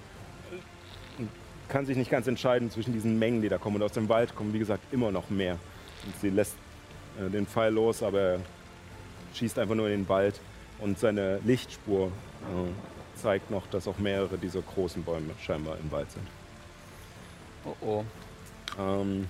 und 1.19 1.29
kann 1.69 1.87
sich 1.87 1.97
nicht 1.97 2.11
ganz 2.11 2.27
entscheiden 2.27 2.71
zwischen 2.71 2.93
diesen 2.93 3.19
Mengen, 3.19 3.43
die 3.43 3.49
da 3.49 3.59
kommen. 3.59 3.77
Und 3.77 3.83
aus 3.83 3.93
dem 3.93 4.09
Wald 4.09 4.35
kommen, 4.35 4.53
wie 4.53 4.59
gesagt, 4.59 4.85
immer 4.93 5.11
noch 5.11 5.31
mehr. 5.31 5.59
Und 6.05 6.19
sie 6.21 6.31
lässt 6.31 6.55
äh, 7.19 7.29
den 7.31 7.47
Pfeil 7.47 7.73
los, 7.73 8.03
aber 8.03 8.21
er 8.21 8.41
schießt 9.35 9.59
einfach 9.59 9.75
nur 9.75 9.89
in 9.89 10.03
den 10.03 10.09
Wald. 10.09 10.41
Und 10.79 10.99
seine 10.99 11.41
Lichtspur 11.45 12.07
äh, 12.07 12.98
zeigt 13.19 13.51
noch, 13.51 13.67
dass 13.69 13.87
auch 13.89 13.99
mehrere 13.99 14.39
dieser 14.39 14.63
großen 14.63 15.03
Bäume 15.03 15.31
scheinbar 15.41 15.77
im 15.79 15.91
Wald 15.91 16.11
sind. 16.11 16.27
Oh 17.65 17.75
oh. 17.81 18.05
Ähm, 18.79 19.27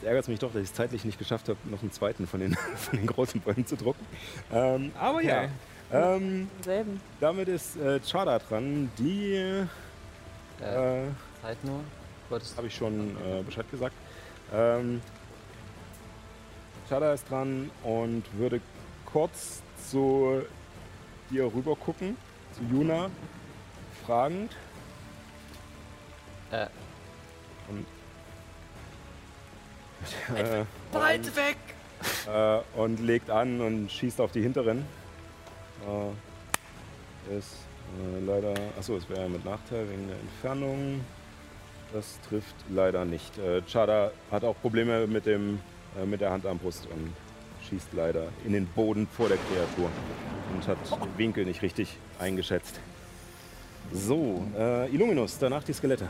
es 0.00 0.06
ärgert 0.06 0.28
mich 0.28 0.38
doch, 0.38 0.52
dass 0.52 0.62
ich 0.62 0.68
es 0.68 0.74
zeitlich 0.74 1.04
nicht 1.04 1.18
geschafft 1.18 1.48
habe, 1.48 1.58
noch 1.64 1.82
einen 1.82 1.92
zweiten 1.92 2.26
von 2.26 2.40
den, 2.40 2.54
von 2.76 2.98
den 2.98 3.06
großen 3.06 3.40
Bäumen 3.40 3.66
zu 3.66 3.76
drucken. 3.76 4.04
Ähm, 4.52 4.92
aber 4.98 5.22
ja, 5.22 5.48
ähm, 5.92 6.48
Selben. 6.62 7.00
damit 7.20 7.48
ist 7.48 7.76
äh, 7.76 8.00
Chada 8.00 8.38
dran. 8.38 8.90
Die 8.98 9.34
Äh, 10.60 11.06
äh, 11.06 11.08
Zeit 11.42 11.62
nur. 11.64 11.80
Habe 12.56 12.66
ich 12.66 12.74
schon 12.74 13.16
äh, 13.24 13.42
Bescheid 13.42 13.70
gesagt. 13.70 13.94
Ähm, 14.52 15.00
Chada 16.88 17.12
ist 17.14 17.30
dran 17.30 17.70
und 17.84 18.24
würde 18.36 18.60
kurz 19.06 19.62
zu 19.90 20.42
dir 21.30 21.44
rüber 21.44 21.76
gucken, 21.76 22.16
zu 22.52 22.62
Juna, 22.74 23.10
fragend. 24.06 24.56
Äh. 26.50 26.66
Und, 27.68 27.86
äh, 30.36 30.64
Weit 30.92 31.36
weg! 31.36 31.56
Äh, 32.26 32.60
und 32.78 33.00
legt 33.00 33.30
an 33.30 33.60
und 33.60 33.90
schießt 33.90 34.20
auf 34.20 34.32
die 34.32 34.42
hinteren. 34.42 34.86
Äh, 35.86 37.36
ist 37.36 37.56
äh, 37.98 38.24
leider. 38.24 38.54
Achso, 38.78 38.96
es 38.96 39.08
wäre 39.08 39.28
mit 39.28 39.44
Nachteil 39.44 39.88
wegen 39.90 40.08
der 40.08 40.18
Entfernung. 40.18 41.04
Das 41.92 42.18
trifft 42.28 42.54
leider 42.68 43.04
nicht. 43.04 43.36
Äh, 43.38 43.62
Chada 43.62 44.12
hat 44.30 44.44
auch 44.44 44.56
Probleme 44.60 45.06
mit, 45.06 45.26
dem, 45.26 45.60
äh, 46.00 46.04
mit 46.04 46.20
der 46.20 46.30
Handarmbrust 46.30 46.86
und 46.86 47.12
schießt 47.68 47.88
leider 47.92 48.28
in 48.44 48.52
den 48.52 48.66
Boden 48.66 49.06
vor 49.06 49.28
der 49.28 49.38
Kreatur 49.38 49.90
und 50.54 50.66
hat 50.66 50.78
den 50.90 51.18
Winkel 51.18 51.44
nicht 51.44 51.62
richtig 51.62 51.96
eingeschätzt. 52.18 52.80
So, 53.92 54.46
äh, 54.56 54.88
Illuminus, 54.92 55.38
danach 55.38 55.64
die 55.64 55.72
Skelette. 55.72 56.08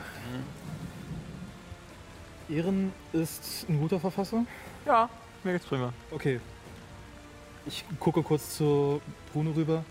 Ehren 2.49 2.93
ist 3.13 3.67
ein 3.69 3.79
guter 3.79 4.01
Verfasser. 4.01 4.45
Ja, 4.87 5.09
mir 5.45 5.53
geht's 5.53 5.67
prima. 5.67 5.93
Okay. 6.11 6.41
Ich 7.67 7.85
gucke 8.01 8.23
kurz 8.23 8.57
zu 8.57 9.03
Bruno 9.33 9.51
rüber. 9.51 9.85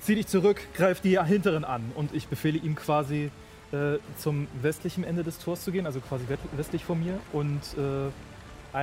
Zieh 0.00 0.14
dich 0.14 0.26
zurück, 0.26 0.60
greif 0.74 1.00
die 1.00 1.18
hinteren 1.18 1.64
an. 1.64 1.90
Und 1.94 2.14
ich 2.14 2.28
befehle 2.28 2.58
ihm 2.58 2.76
quasi 2.76 3.30
äh, 3.72 3.98
zum 4.18 4.46
westlichen 4.60 5.04
Ende 5.04 5.24
des 5.24 5.38
Tors 5.38 5.64
zu 5.64 5.72
gehen, 5.72 5.86
also 5.86 6.00
quasi 6.00 6.24
westlich 6.52 6.84
von 6.84 7.00
mir. 7.02 7.18
Und 7.32 7.62
äh, 7.78 8.10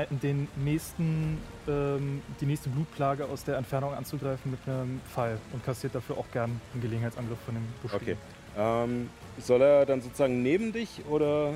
den 0.09 0.47
nächsten, 0.55 1.37
ähm, 1.67 2.21
die 2.41 2.45
nächste 2.45 2.69
Blutplage 2.69 3.25
aus 3.25 3.43
der 3.43 3.57
Entfernung 3.57 3.93
anzugreifen 3.93 4.51
mit 4.51 4.59
einem 4.67 4.99
Pfeil. 5.13 5.37
Und 5.53 5.63
kassiert 5.63 5.95
dafür 5.95 6.17
auch 6.17 6.29
gern 6.31 6.59
einen 6.73 6.81
Gelegenheitsangriff 6.81 7.39
von 7.45 7.55
dem 7.55 7.65
Busch. 7.81 7.93
Okay. 7.93 8.17
Ähm, 8.57 9.09
soll 9.37 9.61
er 9.61 9.85
dann 9.85 10.01
sozusagen 10.01 10.41
neben 10.41 10.71
dich 10.73 11.05
oder. 11.09 11.53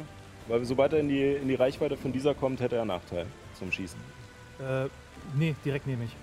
Weil 0.47 0.65
sobald 0.65 0.93
er 0.93 0.99
in 0.99 1.09
die, 1.09 1.23
in 1.23 1.47
die 1.47 1.55
Reichweite 1.55 1.95
von 1.95 2.11
dieser 2.11 2.33
kommt, 2.33 2.59
hätte 2.59 2.75
er 2.75 2.81
einen 2.81 2.87
Nachteil 2.87 3.27
zum 3.53 3.71
Schießen. 3.71 3.99
Äh, 4.59 4.87
nee, 5.35 5.55
direkt 5.63 5.85
nehme 5.85 6.05
ich. 6.05 6.15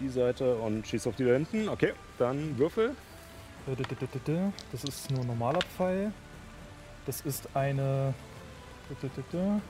Die 0.00 0.08
Seite 0.08 0.54
und 0.56 0.86
schießt 0.86 1.06
auf 1.08 1.16
die 1.16 1.26
da 1.26 1.32
hinten. 1.34 1.68
Okay, 1.68 1.92
dann 2.18 2.56
Würfel. 2.56 2.94
Äh, 3.66 4.50
Das 4.72 4.84
ist 4.84 5.10
nur 5.10 5.20
ein 5.20 5.26
normaler 5.26 5.60
Pfeil. 5.76 6.10
Das 7.10 7.22
ist 7.22 7.48
eine 7.54 8.14
d- 8.88 8.94
d- 9.02 9.08
d- 9.16 9.22
d- 9.32 9.60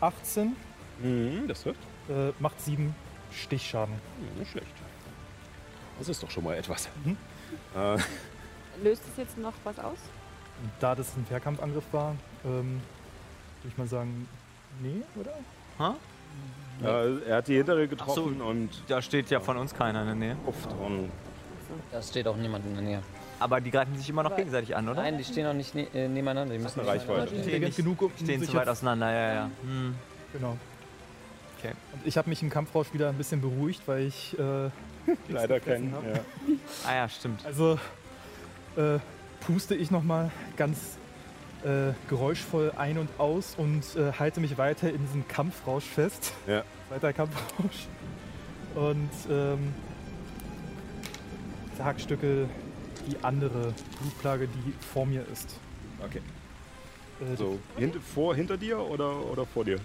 18, 0.00 0.56
Mhm, 1.00 1.46
das 1.46 1.62
trifft. 1.62 1.78
äh, 2.08 2.32
macht 2.40 2.60
7 2.60 2.96
Stichschaden. 3.30 3.94
Hm, 3.94 4.40
nicht 4.40 4.50
schlecht. 4.50 4.66
Das 6.00 6.08
ist 6.08 6.20
doch 6.20 6.28
schon 6.28 6.42
mal 6.42 6.56
etwas. 6.56 6.88
Mhm. 7.04 7.16
Äh, 7.76 7.98
Löst 8.82 9.04
es 9.08 9.16
jetzt 9.18 9.38
noch 9.38 9.52
was 9.62 9.78
aus? 9.78 9.98
Da 10.80 10.96
das 10.96 11.16
ein 11.16 11.24
Fernkampfangriff 11.26 11.84
war, 11.92 12.16
ähm, 12.44 12.80
würde 13.62 13.68
ich 13.68 13.78
mal 13.78 13.86
sagen, 13.86 14.28
nee, 14.82 15.02
oder? 15.14 15.34
äh, 16.82 17.28
er 17.28 17.36
hat 17.36 17.46
die 17.46 17.54
hintere 17.54 17.86
getroffen 17.86 18.42
und 18.42 18.70
Da 18.88 19.00
steht 19.00 19.30
ja 19.30 19.38
von 19.38 19.56
uns 19.58 19.72
keiner 19.72 20.00
in 20.00 20.06
der 20.08 20.14
Nähe. 20.16 20.36
Da 21.92 22.02
steht 22.02 22.26
auch 22.26 22.36
niemand 22.36 22.66
in 22.66 22.74
der 22.74 22.82
Nähe. 22.82 23.02
Aber 23.40 23.60
die 23.60 23.70
greifen 23.70 23.96
sich 23.96 24.08
immer 24.10 24.22
noch 24.22 24.34
gegenseitig 24.36 24.74
an, 24.76 24.88
oder? 24.88 25.02
Nein, 25.02 25.16
die 25.18 25.24
stehen 25.24 25.46
auch 25.46 25.52
nicht 25.54 25.74
ne 25.74 25.86
äh, 25.94 26.08
nebeneinander. 26.08 26.54
Die 26.54 26.60
müssen 26.60 26.80
eine 26.80 26.88
Reichweite. 26.88 27.22
nicht- 27.34 27.44
Intelligent 27.44 27.76
genug, 27.76 28.02
um 28.02 28.10
Stehen 28.20 28.40
sich 28.40 28.50
zu 28.50 28.56
weit 28.56 28.68
auseinander, 28.68 29.12
ja, 29.12 29.34
ja. 29.34 29.50
Hm. 29.62 29.94
Genau. 30.32 30.56
Okay. 31.58 31.72
Und 31.92 32.06
ich 32.06 32.16
habe 32.16 32.28
mich 32.28 32.42
im 32.42 32.50
Kampfrausch 32.50 32.92
wieder 32.92 33.08
ein 33.08 33.16
bisschen 33.16 33.40
beruhigt, 33.40 33.82
weil 33.86 34.06
ich 34.06 34.36
äh, 34.38 34.42
leider 35.28 35.58
gefressen 35.60 35.92
kein. 35.92 35.94
hab. 35.94 36.04
Ja. 36.16 36.20
Ah 36.86 36.94
ja, 36.94 37.08
stimmt. 37.08 37.44
Also 37.46 37.78
äh, 38.76 38.98
puste 39.40 39.74
ich 39.74 39.90
nochmal 39.90 40.30
ganz 40.56 40.78
äh, 41.64 41.92
geräuschvoll 42.08 42.72
ein 42.76 42.98
und 42.98 43.08
aus 43.18 43.54
und 43.56 43.82
äh, 43.96 44.12
halte 44.18 44.40
mich 44.40 44.58
weiter 44.58 44.90
in 44.90 45.04
diesem 45.06 45.26
Kampfrausch 45.28 45.84
fest. 45.84 46.32
Ja. 46.46 46.62
Weiter 46.90 47.12
Kampfrausch. 47.12 47.86
Und 48.74 49.10
ähm, 49.30 49.74
Zerhackstücke 51.76 52.48
die 53.06 53.16
andere 53.22 53.74
Blutplage, 54.00 54.48
die 54.48 54.72
vor 54.92 55.06
mir 55.06 55.24
ist. 55.32 55.56
Okay. 56.04 56.20
Äh, 57.20 57.36
So, 57.36 57.58
hint, 57.76 57.96
vor, 58.14 58.34
hinter 58.34 58.56
dir 58.56 58.78
oder, 58.78 59.24
oder 59.26 59.44
vor 59.46 59.64
dir? 59.64 59.78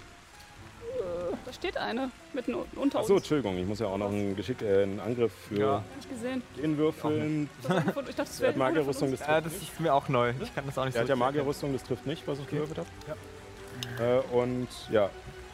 Da 1.44 1.52
steht 1.52 1.76
eine 1.76 2.10
mitten 2.32 2.54
un- 2.54 2.64
unter 2.76 3.00
Achso, 3.00 3.14
uns. 3.14 3.22
Entschuldigung, 3.22 3.58
ich 3.58 3.66
muss 3.66 3.80
ja 3.80 3.86
auch 3.88 3.98
noch 3.98 4.08
einen, 4.08 4.36
Geschick, 4.36 4.62
äh, 4.62 4.84
einen 4.84 5.00
Angriff 5.00 5.32
für 5.48 5.58
Ja. 5.58 5.84
Gesehen. 6.08 6.42
den 6.62 6.78
würfeln. 6.78 7.50
Ich 7.60 7.66
dachte, 7.68 8.14
das 8.16 8.36
Er 8.36 8.40
wäre 8.40 8.50
hat 8.52 8.56
Magierrüstung, 8.56 9.10
das 9.10 9.20
Ja, 9.20 9.40
trifft 9.40 9.46
das 9.46 9.62
ist 9.62 9.80
mir 9.80 9.92
auch 9.92 10.08
neu. 10.08 10.32
Ich 10.40 10.54
kann 10.54 10.64
das 10.66 10.78
auch 10.78 10.84
nicht 10.84 10.94
Er 10.94 11.02
hat 11.02 11.08
ja 11.08 11.14
so 11.16 11.18
Magierrüstung, 11.18 11.72
das 11.72 11.82
trifft 11.82 12.06
nicht, 12.06 12.26
was 12.28 12.38
ich 12.38 12.46
gewürfelt 12.48 12.78
habe. 12.78 14.22
Äh, 14.32 14.34
und 14.34 14.68
ja, 14.90 15.10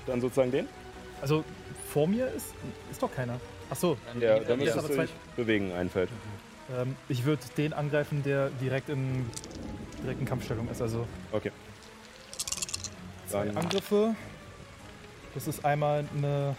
dann 0.07 0.21
sozusagen 0.21 0.51
den. 0.53 0.69
Also 1.23 1.43
vor 1.91 2.07
mir 2.07 2.29
ist, 2.29 2.55
ist 2.91 3.03
doch 3.03 3.13
keiner. 3.13 3.41
Achso, 3.71 3.97
Ja, 4.21 4.39
dann 4.41 4.59
müsstest 4.59 4.89
du 4.91 4.97
dich 5.01 5.11
bewegen, 5.37 5.73
ein 5.73 5.89
Feld. 5.89 6.11
Ähm, 6.77 6.97
ich 7.09 7.25
würde 7.25 7.43
den 7.57 7.73
angreifen, 7.73 8.23
der 8.23 8.51
direkt 8.51 8.89
in, 8.89 9.29
direkt 10.03 10.21
in 10.21 10.27
Kampfstellung 10.27 10.69
ist. 10.69 10.81
Also 10.83 11.07
Okay. 11.33 11.53
zwei 13.27 13.47
Dann- 13.47 13.57
Angriffe. 13.57 14.15
Das 15.35 15.47
ist 15.47 15.65
einmal 15.65 16.05
eine. 16.17 16.57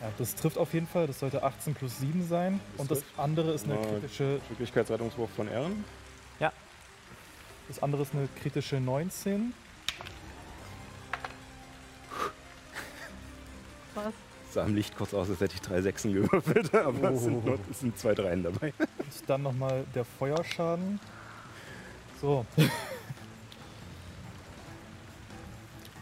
Ja, 0.00 0.10
das 0.18 0.34
trifft 0.34 0.58
auf 0.58 0.72
jeden 0.74 0.86
Fall. 0.86 1.06
Das 1.06 1.18
sollte 1.20 1.42
18 1.42 1.74
plus 1.74 1.98
7 1.98 2.26
sein. 2.26 2.60
Das 2.72 2.80
Und 2.80 2.90
das 2.90 2.98
trifft. 3.00 3.18
andere 3.18 3.52
ist 3.52 3.64
eine 3.64 3.74
Mal- 3.74 3.86
kritische. 4.00 4.38
Geschicklichkeitsrettungswurf 4.40 5.30
von 5.34 5.48
Ehren. 5.48 5.84
Das 7.66 7.82
andere 7.82 8.02
ist 8.02 8.12
eine 8.14 8.28
kritische 8.42 8.78
19. 8.78 9.54
Was? 13.94 14.12
Sah 14.54 14.62
am 14.62 14.76
Licht 14.76 14.96
kurz 14.96 15.12
aus, 15.12 15.28
als 15.28 15.40
hätte 15.40 15.54
ich 15.54 15.62
drei 15.62 15.82
Sechsen 15.82 16.14
gewürfelt, 16.14 16.72
aber 16.76 17.10
es, 17.10 17.24
sind 17.24 17.44
nur, 17.44 17.58
es 17.68 17.80
sind 17.80 17.98
zwei 17.98 18.14
Dreien 18.14 18.44
dabei. 18.44 18.72
Und 18.78 18.88
dann 19.26 19.42
nochmal 19.42 19.84
der 19.96 20.04
Feuerschaden. 20.04 21.00
So, 22.20 22.46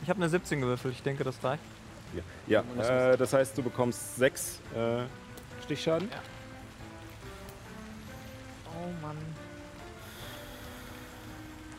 Ich 0.02 0.08
habe 0.10 0.18
eine 0.18 0.28
17 0.28 0.60
gewürfelt, 0.60 0.94
ich 0.94 1.02
denke, 1.02 1.24
das 1.24 1.42
reicht. 1.42 1.62
Ja, 2.47 2.62
äh, 2.78 3.16
das 3.16 3.32
heißt, 3.32 3.56
du 3.56 3.62
bekommst 3.62 4.16
sechs 4.16 4.60
äh, 4.76 5.05
Stichschaden. 5.64 6.10
Oh 8.66 8.89
Mann. 9.00 9.16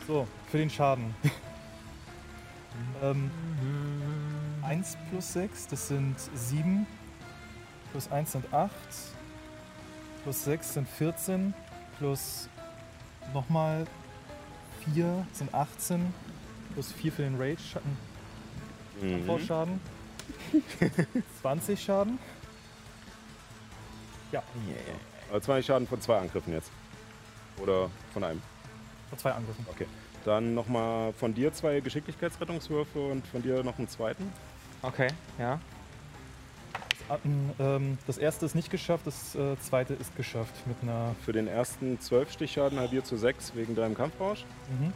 So, 0.08 0.28
für 0.50 0.58
den 0.58 0.72
Schaden. 0.72 1.14
ähm, 3.04 3.30
1 4.64 4.98
plus 5.10 5.34
6, 5.34 5.68
das 5.68 5.88
sind 5.88 6.16
7. 6.36 6.86
Plus 7.92 8.12
1 8.12 8.32
sind 8.32 8.54
8. 8.54 8.72
Plus 10.24 10.44
6 10.46 10.74
sind 10.74 10.90
14. 10.90 11.54
Plus 12.00 12.50
nochmal 13.34 13.86
4 14.94 15.28
sind 15.34 15.54
18. 15.54 16.14
Plus 16.74 16.92
4 16.92 17.12
für 17.12 17.22
den 17.24 17.36
Rage-Schaden. 17.40 17.98
Mhm. 19.02 19.26
Vorschaden. 19.26 19.80
20 21.42 21.82
Schaden. 21.84 22.20
Also 25.32 25.46
20 25.46 25.66
Schaden 25.66 25.88
von 25.88 26.02
zwei 26.02 26.18
Angriffen 26.18 26.54
jetzt. 26.54 26.72
Oder 27.62 27.90
von 28.14 28.24
einem. 28.24 28.42
Vor 29.10 29.18
zwei 29.18 29.32
Angriffen. 29.32 29.66
Okay. 29.70 29.86
Dann 30.26 30.54
nochmal 30.56 31.14
von 31.14 31.34
dir 31.34 31.54
zwei 31.54 31.82
Geschicklichkeitsrettungswürfe 31.82 33.00
und 33.00 33.28
von 33.28 33.42
dir 33.42 33.64
noch 33.64 33.78
einen 33.78 33.90
zweiten. 33.90 34.32
Okay, 34.84 35.08
ja. 35.40 35.60
Das, 37.10 37.20
ähm, 37.60 37.98
das 38.08 38.18
erste 38.18 38.46
ist 38.46 38.56
nicht 38.56 38.70
geschafft, 38.70 39.06
das 39.08 39.36
äh, 39.36 39.58
zweite 39.60 39.94
ist 39.94 40.16
geschafft 40.16 40.54
mit 40.68 40.78
einer. 40.82 41.16
Für 41.26 41.34
den 41.34 41.48
ersten 41.48 42.00
12 42.00 42.32
Stichschaden 42.32 42.80
halbiert 42.80 43.06
zu 43.06 43.18
6 43.18 43.56
wegen 43.56 43.76
deinem 43.76 43.96
Kampfrausch. 43.96 44.46
Mhm. 44.80 44.94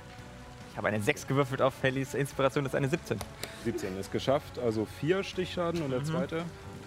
Ich 0.72 0.78
habe 0.78 0.88
eine 0.90 1.02
6 1.02 1.28
gewürfelt 1.28 1.62
auf 1.62 1.74
Fellys 1.74 2.14
Inspiration, 2.14 2.64
das 2.64 2.74
ist 2.74 2.78
eine 2.78 2.88
17. 2.90 3.18
17 3.66 3.98
ist 4.00 4.12
geschafft, 4.12 4.60
also 4.60 4.86
4 5.00 5.24
Stichschaden 5.24 5.82
und 5.82 5.90
der 5.92 6.00
Mhm. 6.02 6.06
zweite. 6.06 6.44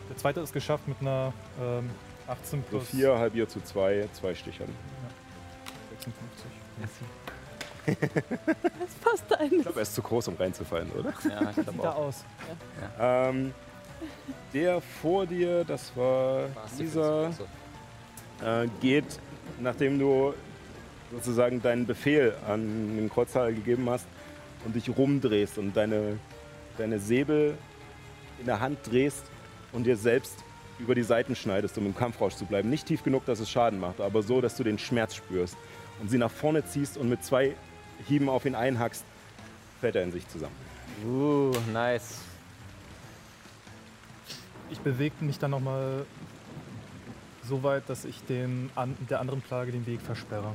Der 0.08 0.16
zweite 0.16 0.40
ist 0.40 0.52
geschafft 0.52 0.86
mit 0.88 1.00
einer 1.00 1.32
ähm, 1.60 1.90
18 2.28 2.60
So 2.60 2.66
plus 2.68 2.88
4 2.90 3.18
halbiert 3.18 3.50
zu 3.50 3.60
2, 3.60 4.08
2 4.12 4.34
Stichschaden. 4.34 4.74
56. 5.90 6.46
Das 7.86 8.94
passt 9.02 9.24
Ich 9.30 9.36
eigentlich. 9.38 9.62
glaube, 9.62 9.78
er 9.80 9.82
ist 9.82 9.94
zu 9.94 10.02
groß, 10.02 10.28
um 10.28 10.36
reinzufallen, 10.36 10.90
oder? 10.92 11.12
Ja, 11.28 11.50
ich 11.50 11.56
Sieht 11.56 11.68
da 11.68 11.72
glaube 11.72 11.88
auch. 11.90 11.96
aus. 11.96 12.24
Ähm, 12.98 13.52
der 14.54 14.80
vor 14.80 15.26
dir, 15.26 15.64
das 15.64 15.92
war 15.96 16.44
dieser, 16.78 17.30
äh, 18.42 18.66
geht, 18.80 19.04
nachdem 19.60 19.98
du 19.98 20.34
sozusagen 21.12 21.60
deinen 21.60 21.86
Befehl 21.86 22.34
an 22.48 22.96
den 22.96 23.10
Kreuzhaler 23.10 23.52
gegeben 23.52 23.88
hast 23.90 24.06
und 24.64 24.74
dich 24.76 24.88
rumdrehst 24.96 25.58
und 25.58 25.76
deine, 25.76 26.18
deine 26.78 26.98
Säbel 26.98 27.56
in 28.38 28.46
der 28.46 28.60
Hand 28.60 28.78
drehst 28.90 29.24
und 29.72 29.84
dir 29.84 29.96
selbst 29.96 30.36
über 30.78 30.94
die 30.94 31.02
Seiten 31.02 31.36
schneidest, 31.36 31.76
um 31.76 31.84
im 31.86 31.94
Kampfrausch 31.94 32.34
zu 32.36 32.46
bleiben. 32.46 32.70
Nicht 32.70 32.86
tief 32.86 33.02
genug, 33.02 33.26
dass 33.26 33.38
es 33.40 33.50
Schaden 33.50 33.78
macht, 33.80 34.00
aber 34.00 34.22
so, 34.22 34.40
dass 34.40 34.56
du 34.56 34.64
den 34.64 34.78
Schmerz 34.78 35.14
spürst 35.14 35.56
und 36.00 36.08
sie 36.10 36.16
nach 36.16 36.30
vorne 36.30 36.64
ziehst 36.64 36.96
und 36.96 37.08
mit 37.10 37.22
zwei 37.22 37.54
Hieben 38.06 38.28
auf 38.28 38.44
ihn 38.44 38.54
einhackst, 38.54 39.04
fällt 39.80 39.96
er 39.96 40.02
in 40.02 40.12
sich 40.12 40.26
zusammen. 40.28 40.54
Uh, 41.04 41.52
nice. 41.72 42.18
Ich 44.70 44.78
bewege 44.80 45.24
mich 45.24 45.38
dann 45.38 45.50
nochmal 45.52 46.04
so 47.44 47.62
weit, 47.62 47.88
dass 47.88 48.04
ich 48.04 48.22
dem 48.24 48.70
an, 48.76 48.96
der 49.08 49.20
anderen 49.20 49.40
Plage 49.40 49.72
den 49.72 49.86
Weg 49.86 50.00
versperre. 50.00 50.52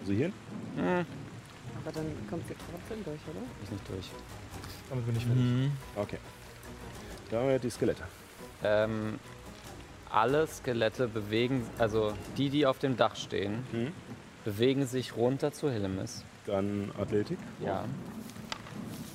Also 0.00 0.12
hier? 0.12 0.32
Aber 0.76 1.92
dann 1.92 2.06
kommt 2.28 2.46
sie 2.46 2.54
trotzdem 2.70 3.04
durch, 3.04 3.20
oder? 3.28 3.40
Ich 3.64 3.70
nicht 3.70 3.88
durch. 3.88 4.10
Damit 4.90 5.06
bin 5.06 5.16
ich 5.16 5.24
fertig. 5.24 5.70
Okay. 5.96 6.18
Da 7.30 7.38
haben 7.38 7.48
wir 7.48 7.58
die 7.58 7.70
Skelette. 7.70 8.04
Ähm, 8.62 9.18
alle 10.10 10.46
Skelette 10.46 11.08
bewegen, 11.08 11.66
also 11.78 12.12
die, 12.36 12.50
die 12.50 12.66
auf 12.66 12.78
dem 12.78 12.96
Dach 12.96 13.16
stehen, 13.16 13.64
Mhm. 13.72 13.92
bewegen 14.44 14.86
sich 14.86 15.16
runter 15.16 15.52
zu 15.52 15.70
Hillemis. 15.70 16.24
Dann 16.48 16.90
Athletik. 16.98 17.38
Ja. 17.60 17.84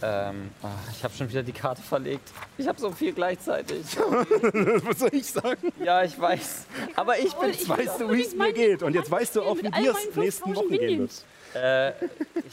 Ähm, 0.04 0.52
ah, 0.62 0.68
ich 0.92 1.04
habe 1.04 1.14
schon 1.16 1.30
wieder 1.30 1.42
die 1.42 1.52
Karte 1.52 1.82
verlegt. 1.82 2.30
Ich 2.58 2.68
habe 2.68 2.80
so 2.80 2.92
viel 2.92 3.12
gleichzeitig. 3.12 3.98
Was 3.98 5.00
soll 5.00 5.10
ich 5.14 5.26
sagen? 5.26 5.72
ja, 5.84 6.04
ich 6.04 6.20
weiß. 6.20 6.68
Aber 6.96 7.18
ich 7.18 7.34
bin. 7.34 7.50
Jetzt 7.50 7.68
weißt 7.68 8.02
du, 8.02 8.12
wie 8.12 8.22
es 8.22 8.36
mir 8.36 8.54
geht. 8.54 8.84
Und 8.84 8.94
jetzt 8.94 9.10
weißt 9.10 9.36
du 9.36 9.42
auch, 9.42 9.58
wie 9.58 9.72
dir 9.72 9.92
es 9.94 10.16
nächsten 10.16 10.56
Wochen 10.56 10.70
gehen 10.70 11.00
wird. 11.00 11.26
Äh, 11.56 11.94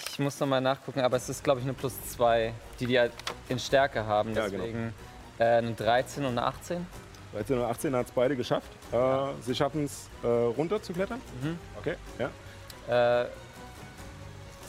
ich 0.08 0.18
muss 0.18 0.38
noch 0.40 0.46
mal 0.46 0.60
nachgucken, 0.60 1.00
aber 1.00 1.16
es 1.18 1.28
ist, 1.28 1.44
glaube 1.44 1.60
ich, 1.60 1.66
eine 1.66 1.74
plus 1.74 1.94
zwei, 2.08 2.54
die 2.78 2.86
die 2.86 2.98
halt 2.98 3.12
in 3.48 3.58
Stärke 3.58 4.06
haben. 4.06 4.34
Ja, 4.34 4.48
genau. 4.48 4.64
Deswegen 4.64 4.94
äh, 5.38 5.44
eine 5.44 5.72
13 5.72 6.24
und 6.24 6.38
eine 6.38 6.44
18. 6.44 6.86
13 7.32 7.58
und 7.58 7.64
18 7.64 7.96
hat 7.96 8.06
es 8.06 8.12
beide 8.12 8.36
geschafft. 8.36 8.70
Äh, 8.92 8.96
sie 9.42 9.54
schaffen 9.54 9.84
es, 9.84 10.08
äh, 10.22 10.26
runter 10.26 10.80
zu 10.80 10.92
klettern. 10.94 11.20
Mhm. 11.42 11.58
Okay, 11.78 11.96
ja. 12.18 12.30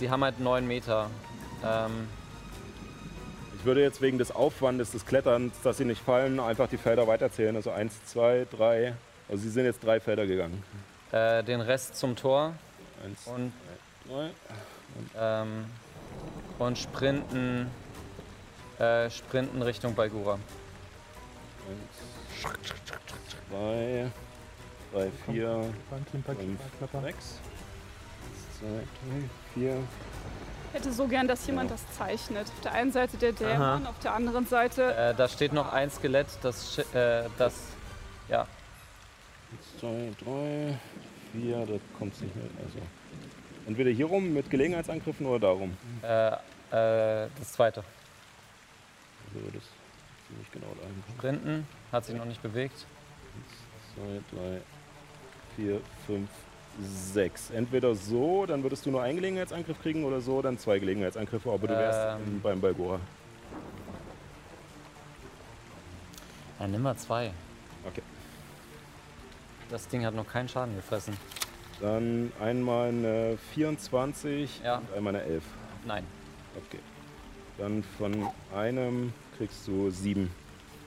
Sie 0.01 0.09
haben 0.09 0.23
halt 0.23 0.39
9 0.39 0.65
Meter. 0.67 1.11
Ähm, 1.63 2.07
Ich 3.59 3.65
würde 3.65 3.83
jetzt 3.83 4.01
wegen 4.01 4.17
des 4.17 4.31
Aufwandes 4.31 4.89
des 4.89 5.05
Kletterns, 5.05 5.53
dass 5.61 5.77
sie 5.77 5.85
nicht 5.85 6.01
fallen, 6.03 6.39
einfach 6.39 6.67
die 6.67 6.77
Felder 6.77 7.05
weiterzählen. 7.05 7.55
Also 7.55 7.69
1, 7.69 7.93
2, 8.05 8.47
3. 8.49 8.95
Also 9.29 9.43
sie 9.43 9.49
sind 9.51 9.65
jetzt 9.65 9.83
drei 9.83 9.99
Felder 9.99 10.25
gegangen. 10.25 10.63
äh, 11.11 11.43
den 11.43 11.61
Rest 11.61 11.97
zum 11.97 12.15
Tor 12.15 12.55
1, 13.05 13.27
und, 13.27 13.53
3. 14.09 14.31
ähm, 15.19 15.65
und 16.57 16.79
sprinten, 16.79 17.69
äh, 18.79 19.07
sprinten 19.11 19.61
Richtung 19.61 19.93
Balgura. 19.93 20.39
2, 23.51 24.11
3, 24.93 25.11
4, 25.31 25.73
Beim 25.91 26.05
Klimper, 26.09 26.33
Fünf. 26.35 26.59
Klapper. 26.79 27.01
6. 27.03 27.35
2, 28.59 28.65
3, 28.67 29.29
4. 29.53 29.75
Ich 30.73 30.79
hätte 30.79 30.93
so 30.93 31.05
gern, 31.07 31.27
dass 31.27 31.45
jemand 31.47 31.69
das 31.69 31.81
zeichnet. 31.91 32.47
Auf 32.47 32.61
der 32.61 32.71
einen 32.73 32.91
Seite 32.91 33.17
der 33.17 33.33
Dämon, 33.33 33.85
auf 33.85 33.99
der 33.99 34.13
anderen 34.13 34.45
Seite. 34.47 34.93
Äh, 34.95 35.13
da 35.15 35.27
steht 35.27 35.51
noch 35.51 35.71
ein 35.73 35.91
Skelett, 35.91 36.27
das, 36.41 36.77
äh, 36.93 37.23
das 37.37 37.53
ja, 38.29 38.47
2, 39.79 40.11
3, 40.23 40.79
4, 41.33 41.65
da 41.65 41.73
kommt 41.97 42.13
es 42.13 42.21
nicht 42.21 42.35
mehr. 42.35 42.45
Also 42.63 42.79
entweder 43.67 43.89
hier 43.91 44.05
rum 44.05 44.33
mit 44.33 44.49
Gelegenheitsangriffen 44.49 45.25
oder 45.25 45.39
darum. 45.39 45.75
äh, 46.03 46.27
äh, 46.27 47.27
das 47.37 47.51
zweite. 47.51 47.83
Also 49.33 49.45
das 49.53 49.63
ziemlich 50.27 50.51
genau 50.53 50.67
kommt. 50.67 51.17
Sprinten, 51.17 51.67
hat 51.91 52.05
sich 52.05 52.15
noch 52.15 52.25
nicht 52.25 52.41
bewegt. 52.41 52.85
2, 53.95 54.37
3, 54.37 54.61
4, 55.57 55.81
5, 56.07 56.29
6. 56.79 57.51
Entweder 57.51 57.93
so, 57.95 58.45
dann 58.45 58.63
würdest 58.63 58.85
du 58.85 58.91
nur 58.91 59.01
einen 59.01 59.15
Gelegenheitsangriff 59.17 59.81
kriegen 59.81 60.03
oder 60.05 60.21
so, 60.21 60.41
dann 60.41 60.57
zwei 60.57 60.79
Gelegenheitsangriffe, 60.79 61.51
aber 61.51 61.67
du 61.67 61.73
wärst 61.77 62.19
Ähm. 62.25 62.39
beim 62.41 62.61
Balgora. 62.61 62.99
Ja, 66.59 66.67
nimm 66.67 66.81
mal 66.81 66.95
zwei. 66.95 67.31
Okay. 67.87 68.01
Das 69.69 69.87
Ding 69.87 70.05
hat 70.05 70.13
noch 70.13 70.27
keinen 70.27 70.47
Schaden 70.49 70.75
gefressen. 70.75 71.17
Dann 71.79 72.31
einmal 72.39 72.89
eine 72.89 73.37
24 73.53 74.61
Ja. 74.63 74.77
und 74.77 74.93
einmal 74.93 75.15
eine 75.15 75.23
11. 75.25 75.43
Nein. 75.85 76.05
Okay. 76.55 76.79
Dann 77.57 77.83
von 77.97 78.27
einem 78.55 79.13
kriegst 79.37 79.67
du 79.67 79.89
sieben 79.89 80.29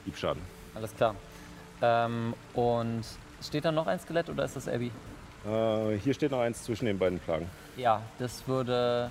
Diebschaden. 0.06 0.42
Alles 0.74 0.94
klar. 0.94 1.14
Ähm, 1.82 2.34
und 2.54 3.04
steht 3.42 3.64
da 3.64 3.72
noch 3.72 3.86
ein 3.86 3.98
Skelett 3.98 4.28
oder 4.30 4.44
ist 4.44 4.54
das 4.56 4.68
Abby? 4.68 4.92
Äh, 5.46 5.98
hier 5.98 6.14
steht 6.14 6.30
noch 6.30 6.40
eins 6.40 6.62
zwischen 6.62 6.86
den 6.86 6.98
beiden 6.98 7.18
Plagen. 7.18 7.48
Ja, 7.76 8.02
das 8.18 8.46
würde 8.48 9.10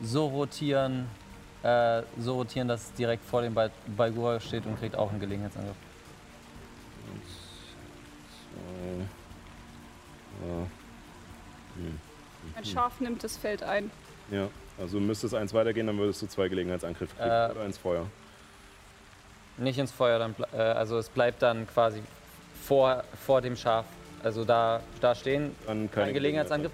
so 0.00 0.26
rotieren, 0.26 1.06
äh, 1.62 2.02
so 2.18 2.36
rotieren, 2.36 2.68
dass 2.68 2.84
es 2.84 2.92
direkt 2.94 3.24
vor 3.24 3.42
dem 3.42 3.54
Balgura 3.96 4.40
steht 4.40 4.64
und 4.66 4.78
kriegt 4.78 4.96
auch 4.96 5.10
einen 5.10 5.20
Gelegenheitsangriff. 5.20 5.76
Eins, 7.12 7.24
zwei, 10.40 10.48
ja. 10.48 10.66
Hm. 11.76 11.98
Ein 12.56 12.64
Schaf 12.64 13.00
nimmt 13.00 13.22
das 13.24 13.36
Feld 13.36 13.62
ein. 13.62 13.90
Ja, 14.30 14.48
also 14.78 15.00
müsste 15.00 15.26
es 15.26 15.34
eins 15.34 15.52
weitergehen, 15.52 15.86
dann 15.86 15.98
würdest 15.98 16.22
du 16.22 16.26
zwei 16.26 16.48
Gelegenheitsangriffe 16.48 17.14
kriegen 17.16 17.30
Äh, 17.30 17.50
oder 17.50 17.64
ins 17.64 17.78
Feuer. 17.78 18.06
Nicht 19.56 19.78
ins 19.78 19.90
Feuer, 19.90 20.18
dann, 20.18 20.34
äh, 20.52 20.56
also 20.56 20.98
es 20.98 21.08
bleibt 21.08 21.42
dann 21.42 21.66
quasi 21.66 22.00
vor, 22.62 23.02
vor 23.26 23.40
dem 23.40 23.56
Schaf. 23.56 23.84
Also 24.22 24.44
da, 24.44 24.80
da 25.00 25.14
stehen 25.14 25.54
ein 25.66 25.88
Gelegenheitsangriff. 25.92 26.72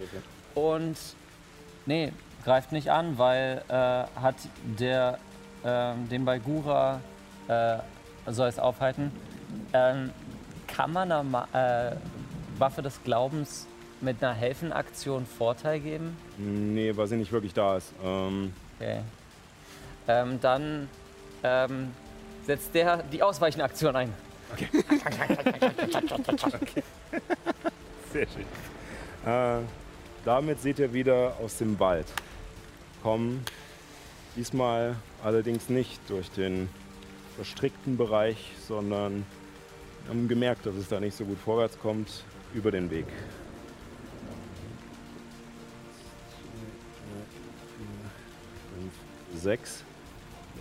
Und 0.54 0.96
nee, 1.86 2.12
greift 2.44 2.72
nicht 2.72 2.90
an, 2.90 3.18
weil 3.18 3.62
äh, 3.68 3.72
hat 3.72 4.36
der 4.78 5.18
ähm, 5.64 6.08
den 6.08 6.24
Balgura 6.24 7.00
äh, 7.48 7.78
soll 8.26 8.48
es 8.48 8.58
aufhalten. 8.58 9.10
Ähm, 9.72 10.10
kann 10.66 10.92
man 10.92 11.10
einer 11.12 11.22
Ma 11.22 11.48
äh, 11.52 11.96
Waffe 12.58 12.82
des 12.82 13.02
Glaubens 13.02 13.66
mit 14.00 14.22
einer 14.22 14.34
Helfenaktion 14.34 15.26
Vorteil 15.26 15.80
geben? 15.80 16.16
Nee, 16.38 16.96
weil 16.96 17.06
sie 17.06 17.16
nicht 17.16 17.32
wirklich 17.32 17.54
da 17.54 17.76
ist. 17.76 17.92
Ähm, 18.04 18.52
Okay. 18.78 19.00
Ähm, 20.08 20.40
dann 20.40 20.88
ähm, 21.42 21.92
setzt 22.44 22.74
der 22.74 22.98
die 23.04 23.22
Ausweichenaktion 23.22 23.94
ein. 23.96 24.12
Sehr 28.12 28.26
schön. 28.28 28.46
Äh, 29.26 29.60
damit 30.24 30.60
seht 30.60 30.78
ihr 30.78 30.92
wieder 30.92 31.36
aus 31.42 31.58
dem 31.58 31.78
Wald 31.80 32.06
kommen. 33.02 33.44
Diesmal 34.36 34.96
allerdings 35.22 35.68
nicht 35.68 36.00
durch 36.08 36.30
den 36.30 36.68
verstrickten 37.36 37.96
Bereich, 37.96 38.52
sondern 38.66 39.26
haben 40.08 40.28
gemerkt, 40.28 40.66
dass 40.66 40.74
es 40.74 40.88
da 40.88 41.00
nicht 41.00 41.16
so 41.16 41.24
gut 41.24 41.38
vorwärts 41.38 41.78
kommt, 41.78 42.24
über 42.52 42.70
den 42.70 42.90
Weg. 42.90 43.06
Fünf, 48.74 48.92
Sechs. 49.42 49.84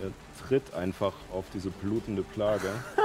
Er 0.02 0.10
tritt 0.46 0.74
einfach 0.74 1.12
auf 1.32 1.44
diese 1.54 1.70
blutende 1.70 2.22
Plage. 2.22 2.68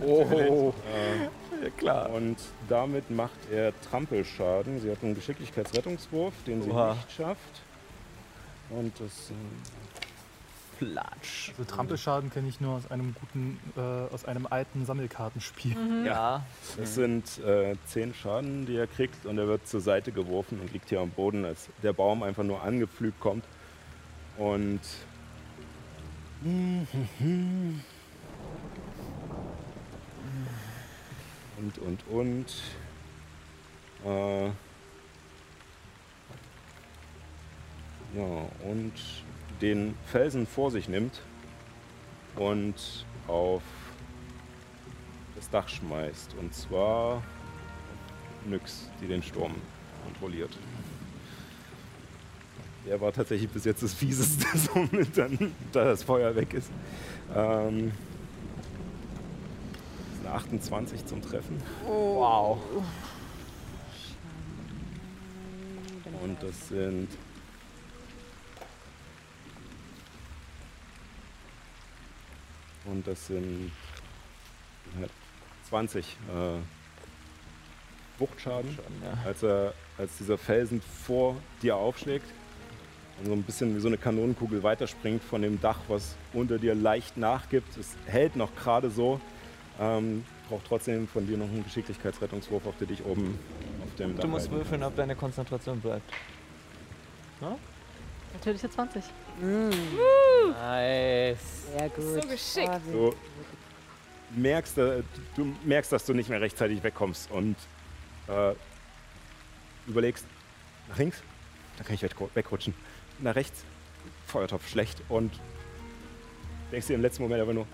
Oh, 0.00 0.72
Äh, 0.94 1.24
ja, 1.64 1.70
klar. 1.76 2.10
und 2.10 2.36
damit 2.68 3.10
macht 3.10 3.50
er 3.50 3.72
Trampelschaden. 3.90 4.80
Sie 4.80 4.88
hat 4.92 4.98
einen 5.02 5.16
Geschicklichkeitsrettungswurf, 5.16 6.32
den 6.46 6.62
sie 6.62 6.70
Oha. 6.70 6.94
nicht 6.94 7.10
schafft. 7.10 7.62
Und 8.70 8.92
das 9.00 9.32
Platsch. 10.78 11.50
Also 11.50 11.64
Trampelschaden 11.64 12.30
kenne 12.30 12.48
ich 12.48 12.60
nur 12.60 12.76
aus 12.76 12.88
einem 12.90 13.14
guten, 13.20 13.58
äh, 13.76 14.14
aus 14.14 14.24
einem 14.24 14.46
alten 14.48 14.86
Sammelkartenspiel. 14.86 16.04
Ja. 16.06 16.44
Das 16.76 16.94
sind 16.94 17.38
äh, 17.44 17.74
zehn 17.86 18.14
Schaden, 18.14 18.66
die 18.66 18.76
er 18.76 18.86
kriegt 18.86 19.26
und 19.26 19.36
er 19.38 19.48
wird 19.48 19.66
zur 19.66 19.80
Seite 19.80 20.12
geworfen 20.12 20.60
und 20.60 20.72
liegt 20.72 20.90
hier 20.90 21.00
am 21.00 21.10
Boden, 21.10 21.44
als 21.44 21.66
der 21.82 21.92
Baum 21.92 22.22
einfach 22.22 22.44
nur 22.44 22.62
angepflügt 22.62 23.18
kommt. 23.18 23.44
Und 24.36 24.80
und 26.42 26.88
und 31.78 32.06
und 32.08 32.46
äh, 34.04 34.46
ja 34.46 34.52
und 38.64 38.92
den 39.60 39.94
Felsen 40.06 40.46
vor 40.46 40.70
sich 40.70 40.88
nimmt 40.88 41.20
und 42.36 43.04
auf 43.26 43.62
das 45.34 45.50
Dach 45.50 45.68
schmeißt. 45.68 46.34
Und 46.38 46.54
zwar 46.54 47.22
Nyx, 48.46 48.88
die 49.00 49.06
den 49.06 49.22
Sturm 49.22 49.54
kontrolliert. 50.04 50.56
Der 52.86 53.00
war 53.00 53.12
tatsächlich 53.12 53.50
bis 53.50 53.64
jetzt 53.64 53.82
das 53.82 53.92
Fieseste, 53.92 54.46
somit 54.74 55.16
dann, 55.16 55.52
da 55.72 55.84
das 55.84 56.02
Feuer 56.02 56.34
weg 56.34 56.54
ist. 56.54 56.70
Ähm, 57.34 57.92
ist 60.14 60.24
eine 60.26 60.34
28 60.34 61.04
zum 61.06 61.20
Treffen. 61.22 61.62
Wow. 61.86 62.58
Und 66.22 66.42
das 66.42 66.68
sind. 66.68 67.08
Und 72.84 73.06
das 73.06 73.26
sind 73.26 73.70
äh, 75.02 75.06
20 75.68 76.06
äh, 76.06 76.58
Wuchtschaden, 78.18 78.78
Ja. 79.04 79.28
als, 79.28 79.42
er, 79.42 79.74
als 79.98 80.16
dieser 80.18 80.38
Felsen 80.38 80.80
vor 80.80 81.36
dir 81.62 81.76
aufschlägt 81.76 82.26
so 83.24 83.32
ein 83.32 83.42
bisschen 83.42 83.74
wie 83.76 83.80
so 83.80 83.88
eine 83.88 83.96
Kanonenkugel 83.98 84.62
weiterspringt 84.62 85.22
von 85.22 85.42
dem 85.42 85.60
Dach, 85.60 85.78
was 85.88 86.14
unter 86.32 86.58
dir 86.58 86.74
leicht 86.74 87.16
nachgibt. 87.16 87.76
Es 87.76 87.96
hält 88.06 88.36
noch 88.36 88.54
gerade 88.54 88.90
so, 88.90 89.20
ähm, 89.80 90.24
braucht 90.48 90.66
trotzdem 90.66 91.08
von 91.08 91.26
dir 91.26 91.36
noch 91.36 91.48
einen 91.48 91.64
Geschicklichkeitsrettungswurf, 91.64 92.66
auf 92.66 92.74
der 92.78 92.86
dich 92.86 93.04
oben 93.04 93.38
auf 93.82 93.94
dem 93.96 94.14
Dach 94.16 94.22
Du 94.22 94.28
musst 94.28 94.46
halten. 94.48 94.56
würfeln, 94.60 94.82
ob 94.84 94.94
deine 94.96 95.14
Konzentration 95.16 95.80
bleibt. 95.80 96.10
Natürliche 98.34 98.68
20. 98.70 99.02
Nice. 100.52 101.38
Sehr 101.76 101.88
gut. 101.90 102.04
So 102.22 102.28
geschickt. 102.28 102.68
Ah, 102.68 102.80
Du 102.92 103.14
merkst, 104.36 104.76
äh, 104.78 105.02
du 105.36 105.54
merkst, 105.64 105.90
dass 105.90 106.04
du 106.04 106.12
nicht 106.12 106.28
mehr 106.28 106.40
rechtzeitig 106.40 106.82
wegkommst 106.82 107.30
und 107.30 107.56
äh, 108.28 108.52
überlegst, 109.86 110.26
nach 110.88 110.98
links, 110.98 111.22
da 111.78 111.84
kann 111.84 111.94
ich 111.94 112.02
weg- 112.02 112.14
wegrutschen. 112.34 112.74
Nach 113.20 113.34
rechts, 113.34 113.64
Feuertopf 114.26 114.68
schlecht 114.68 115.02
und 115.08 115.32
denkst 116.72 116.86
dir 116.86 116.94
im 116.94 117.02
letzten 117.02 117.22
Moment 117.22 117.42
aber 117.42 117.52
nur, 117.54 117.66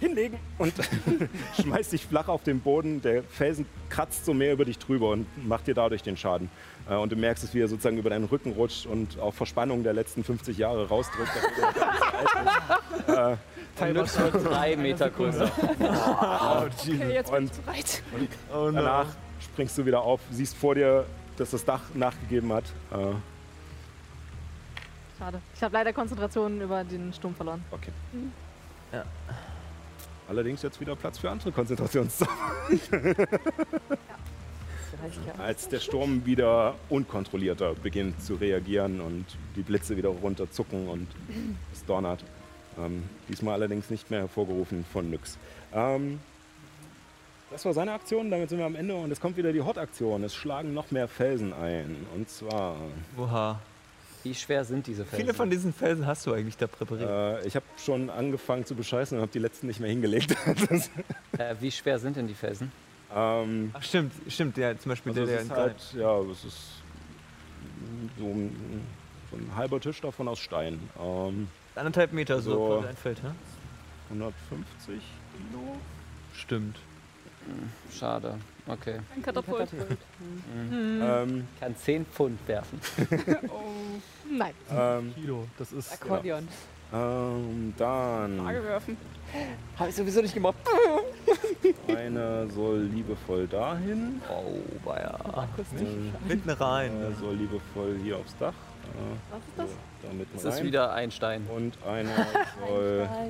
hinlegen 0.00 0.38
und 0.58 0.72
schmeißt 1.60 1.92
dich 1.92 2.04
flach 2.04 2.28
auf 2.28 2.42
den 2.42 2.60
Boden. 2.60 3.00
Der 3.02 3.22
Felsen 3.22 3.66
kratzt 3.88 4.24
so 4.24 4.34
mehr 4.34 4.52
über 4.52 4.64
dich 4.64 4.78
drüber 4.78 5.10
und 5.10 5.26
macht 5.46 5.66
dir 5.66 5.74
dadurch 5.74 6.02
den 6.02 6.16
Schaden. 6.16 6.50
Äh, 6.88 6.94
Und 6.96 7.12
du 7.12 7.16
merkst 7.16 7.44
es, 7.44 7.54
wie 7.54 7.60
er 7.60 7.68
sozusagen 7.68 7.96
über 7.96 8.10
deinen 8.10 8.24
Rücken 8.24 8.52
rutscht 8.52 8.86
und 8.86 9.18
auf 9.18 9.34
Verspannung 9.36 9.82
der 9.82 9.92
letzten 9.94 10.22
50 10.24 10.58
Jahre 10.58 10.88
rausdrückt. 10.88 11.30
Und 13.80 13.92
Nyx 13.92 14.18
wird 14.18 14.44
drei 14.46 14.76
Meter 14.76 15.10
größer. 15.10 15.50
Okay, 16.64 17.12
jetzt 17.12 17.30
bin 17.32 17.44
Und- 17.44 17.50
ich 17.52 17.60
bereit. 17.62 18.02
Oh 18.54 18.70
Danach 18.72 19.06
springst 19.40 19.76
du 19.78 19.86
wieder 19.86 20.00
auf, 20.02 20.20
siehst 20.30 20.56
vor 20.56 20.74
dir, 20.74 21.04
dass 21.36 21.50
das 21.50 21.64
Dach 21.64 21.80
nachgegeben 21.94 22.52
hat. 22.52 22.64
Äh, 22.92 22.96
Schade. 25.18 25.40
Ich 25.54 25.62
habe 25.62 25.74
leider 25.74 25.92
Konzentration 25.92 26.60
über 26.60 26.84
den 26.84 27.12
Sturm 27.12 27.34
verloren. 27.34 27.64
okay. 27.70 27.92
Ja. 28.92 29.04
Allerdings 30.28 30.62
jetzt 30.62 30.80
wieder 30.80 30.96
Platz 30.96 31.18
für 31.18 31.30
andere 31.30 31.52
Konzentrationszauber. 31.52 32.32
ja. 34.50 35.34
Als 35.38 35.68
der 35.68 35.80
Sturm 35.80 36.24
wieder 36.24 36.74
unkontrollierter 36.88 37.74
beginnt 37.74 38.22
zu 38.22 38.34
reagieren 38.34 39.00
und 39.00 39.26
die 39.56 39.62
Blitze 39.62 39.96
wieder 39.96 40.08
runterzucken 40.08 40.88
und 40.88 41.08
es 41.72 41.84
donnert. 41.84 42.24
Ähm, 42.78 43.02
diesmal 43.28 43.54
allerdings 43.54 43.90
nicht 43.90 44.10
mehr 44.10 44.20
hervorgerufen 44.20 44.84
von 44.92 45.10
Nyx. 45.10 45.38
Ähm, 45.72 46.20
das 47.50 47.64
war 47.64 47.72
seine 47.74 47.92
Aktion, 47.92 48.30
damit 48.30 48.48
sind 48.48 48.58
wir 48.58 48.66
am 48.66 48.74
Ende 48.74 48.94
und 48.94 49.12
es 49.12 49.20
kommt 49.20 49.36
wieder 49.36 49.52
die 49.52 49.60
Hot-Aktion. 49.60 50.24
Es 50.24 50.34
schlagen 50.34 50.74
noch 50.74 50.90
mehr 50.90 51.06
Felsen 51.06 51.52
ein. 51.52 52.06
Und 52.14 52.28
zwar, 52.28 52.76
Oha. 53.16 53.60
Wie 54.24 54.34
schwer 54.34 54.64
sind 54.64 54.86
diese 54.86 55.04
Felsen? 55.04 55.24
Viele 55.24 55.34
von 55.34 55.50
diesen 55.50 55.72
Felsen 55.72 56.06
hast 56.06 56.26
du 56.26 56.32
eigentlich 56.32 56.56
da 56.56 56.66
präpariert. 56.66 57.08
äh, 57.08 57.46
ich 57.46 57.54
habe 57.56 57.64
schon 57.76 58.10
angefangen 58.10 58.64
zu 58.64 58.74
bescheißen 58.74 59.16
und 59.18 59.22
habe 59.22 59.30
die 59.32 59.38
letzten 59.38 59.66
nicht 59.68 59.80
mehr 59.80 59.90
hingelegt. 59.90 60.34
das, 60.68 60.90
Äh, 61.38 61.54
wie 61.60 61.70
schwer 61.70 61.98
sind 61.98 62.16
denn 62.16 62.26
die 62.26 62.34
Felsen? 62.34 62.72
ähm, 63.14 63.70
Ach 63.74 63.82
stimmt, 63.82 64.12
stimmt, 64.28 64.56
ja, 64.56 64.76
zum 64.78 64.88
Beispiel 64.90 65.12
Also 65.12 65.26
der, 65.26 65.34
der 65.36 65.42
ist 65.44 65.50
halt, 65.50 65.94
ja, 65.96 66.18
es 66.22 66.44
ist 66.44 66.58
so 68.18 68.24
ein, 68.26 68.82
so 69.30 69.36
ein 69.36 69.54
halber 69.56 69.78
Tisch 69.80 70.00
davon 70.00 70.26
aus 70.28 70.38
Stein. 70.40 70.80
Ähm, 71.00 71.48
anderthalb 71.74 72.12
Meter 72.12 72.40
so, 72.40 72.50
So. 72.52 72.66
quasi 72.78 72.88
ein 72.88 72.96
Feld, 72.96 73.22
ne? 73.22 73.34
150 74.10 74.64
Kilo. 74.88 75.76
Stimmt. 76.34 76.76
Schade. 77.92 78.38
Okay. 78.66 78.98
Ein 79.14 79.22
Katapult. 79.22 79.68
Ähm, 81.02 81.46
Kann 81.60 81.76
10 81.76 82.06
Pfund 82.06 82.38
werfen. 82.48 82.80
Nein. 84.30 84.54
ähm, 84.70 85.14
Kilo, 85.14 85.46
das 85.58 85.72
ist 85.72 85.92
Akkordeon. 85.92 86.48
ähm, 86.92 87.74
dann 87.76 88.38
Frage 88.40 88.64
werfen. 88.64 88.96
Habe 89.78 89.90
ich 89.90 89.96
sowieso 89.96 90.22
nicht 90.22 90.32
gemacht. 90.34 90.56
einer 91.88 92.48
soll 92.50 92.84
liebevoll 92.84 93.46
dahin, 93.48 94.22
Oh, 94.30 94.58
war 94.86 95.00
ja. 95.00 95.14
Akustisch. 95.42 95.88
Mitten 96.26 96.48
rein. 96.50 96.90
einer 96.92 97.12
soll 97.16 97.34
liebevoll 97.34 97.98
hier 98.02 98.16
aufs 98.16 98.34
Dach. 98.38 98.52
Äh, 98.52 99.32
Was 99.32 99.40
ist 99.40 99.58
das? 99.58 99.68
da 100.02 100.12
mitten 100.14 100.36
Es 100.36 100.44
ist 100.44 100.62
wieder 100.62 100.92
ein 100.94 101.10
Stein. 101.10 101.46
Und 101.54 101.76
einer 101.86 102.26
soll 102.66 103.08
ja, 103.10 103.26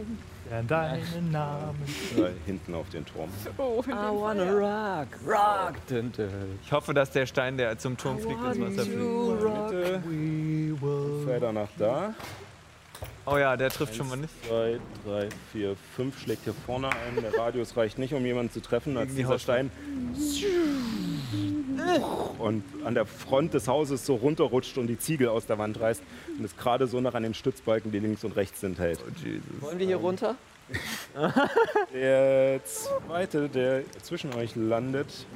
deinen 0.68 1.30
Namen. 1.30 1.78
da 2.16 2.28
hinten 2.46 2.74
auf 2.74 2.88
den 2.90 3.04
Turm. 3.04 3.30
Oh, 3.58 3.82
I 3.86 3.90
wanna 3.90 4.50
rock, 4.50 5.08
rock. 5.26 5.74
Ich 6.64 6.72
hoffe, 6.72 6.94
dass 6.94 7.10
der 7.10 7.26
Stein, 7.26 7.56
der 7.56 7.78
zum 7.78 7.96
Turm 7.96 8.18
fliegt, 8.18 8.40
ins 8.40 8.60
Wasser 8.60 8.84
fliegt. 8.84 9.00
Will. 10.04 11.24
Felder 11.26 11.52
nach 11.52 11.68
da. 11.78 12.14
Oh 13.26 13.38
ja, 13.38 13.56
der 13.56 13.70
trifft 13.70 13.94
schon 13.94 14.08
mal 14.08 14.16
nicht. 14.16 14.32
2, 14.46 14.78
3, 15.06 15.28
4, 15.52 15.76
5 15.96 16.20
schlägt 16.20 16.44
hier 16.44 16.52
vorne 16.52 16.88
ein. 16.88 17.22
Der 17.22 17.36
Radius 17.38 17.76
reicht 17.76 17.98
nicht, 17.98 18.12
um 18.12 18.24
jemanden 18.24 18.52
zu 18.52 18.60
treffen, 18.60 18.96
als 18.98 19.14
dieser. 19.14 19.38
Stein 19.38 19.70
und 22.38 22.62
an 22.84 22.94
der 22.94 23.06
Front 23.06 23.54
des 23.54 23.68
Hauses 23.68 24.04
so 24.04 24.14
runterrutscht 24.16 24.76
und 24.78 24.86
die 24.86 24.98
Ziegel 24.98 25.28
aus 25.28 25.46
der 25.46 25.58
Wand 25.58 25.80
reißt 25.80 26.02
und 26.38 26.44
es 26.44 26.56
gerade 26.56 26.86
so 26.86 27.00
noch 27.00 27.14
an 27.14 27.22
den 27.22 27.34
Stützbalken, 27.34 27.92
die 27.92 27.98
links 27.98 28.24
und 28.24 28.36
rechts 28.36 28.60
sind, 28.60 28.78
hält. 28.78 29.00
Oh 29.06 29.10
Jesus. 29.24 29.42
Wollen 29.60 29.78
wir 29.78 29.86
hier 29.86 29.96
runter? 29.96 30.36
Der 31.92 32.60
zweite, 32.64 33.50
der 33.50 33.82
zwischen 34.02 34.32
euch 34.34 34.56
landet, 34.56 35.08
ist 35.08 35.26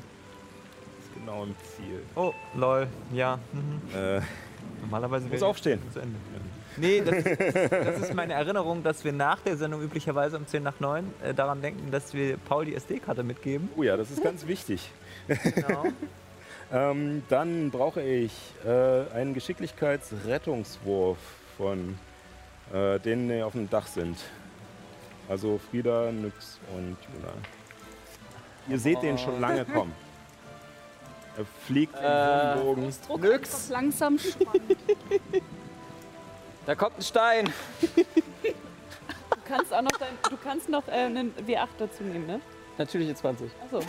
genau 1.14 1.42
im 1.44 1.54
Ziel. 1.76 2.00
Oh, 2.16 2.32
lol. 2.54 2.86
Ja. 3.12 3.38
Mhm. 3.52 3.94
Äh, 3.94 4.20
Normalerweise 4.80 5.28
Muss 5.28 5.42
aufstehen. 5.42 5.80
zu 5.92 6.00
Ende. 6.00 6.16
Nee, 6.76 7.02
das, 7.04 7.70
das 7.70 8.00
ist 8.02 8.14
meine 8.14 8.34
Erinnerung, 8.34 8.82
dass 8.82 9.04
wir 9.04 9.12
nach 9.12 9.40
der 9.40 9.56
Sendung 9.56 9.82
üblicherweise 9.82 10.36
um 10.36 10.46
10 10.46 10.62
nach 10.62 10.78
9 10.80 11.04
äh, 11.22 11.34
daran 11.34 11.60
denken, 11.60 11.90
dass 11.90 12.14
wir 12.14 12.36
Paul 12.36 12.64
die 12.64 12.74
SD-Karte 12.74 13.22
mitgeben. 13.24 13.68
Oh 13.76 13.82
ja, 13.82 13.96
das 13.96 14.10
ist 14.10 14.22
ganz 14.22 14.46
wichtig. 14.46 14.90
Genau. 15.26 15.84
Ähm, 16.70 17.22
dann 17.28 17.70
brauche 17.70 18.02
ich 18.02 18.32
äh, 18.64 19.10
einen 19.14 19.32
Geschicklichkeitsrettungswurf 19.34 21.18
von 21.56 21.98
äh, 22.72 22.98
denen, 23.00 23.28
die 23.28 23.42
auf 23.42 23.52
dem 23.52 23.70
Dach 23.70 23.86
sind. 23.86 24.18
Also 25.28 25.58
Frieda, 25.70 26.10
Nyx 26.12 26.58
und 26.76 26.96
Juna. 27.14 27.32
Ihr 28.68 28.78
seht 28.78 29.02
den 29.02 29.16
schon 29.18 29.40
lange 29.40 29.64
kommen. 29.64 29.94
Er 31.38 31.44
fliegt 31.66 31.94
im 31.96 32.04
Äh, 32.04 32.56
Bogen. 32.62 32.92
Druck 33.06 33.22
Nix. 33.22 33.68
langsam. 33.70 34.18
Da 36.66 36.74
kommt 36.74 36.98
ein 36.98 37.02
Stein. 37.02 37.46
Du 37.94 38.04
kannst 39.46 39.72
auch 39.72 39.80
noch, 39.80 39.92
dein, 39.98 40.08
du 40.28 40.36
kannst 40.36 40.68
noch 40.68 40.86
äh, 40.88 40.90
einen 40.90 41.32
W8 41.46 41.66
dazu 41.78 42.02
nehmen, 42.02 42.26
ne? 42.26 42.40
Natürliche 42.78 43.14
20. 43.14 43.50
Achso. 43.64 43.80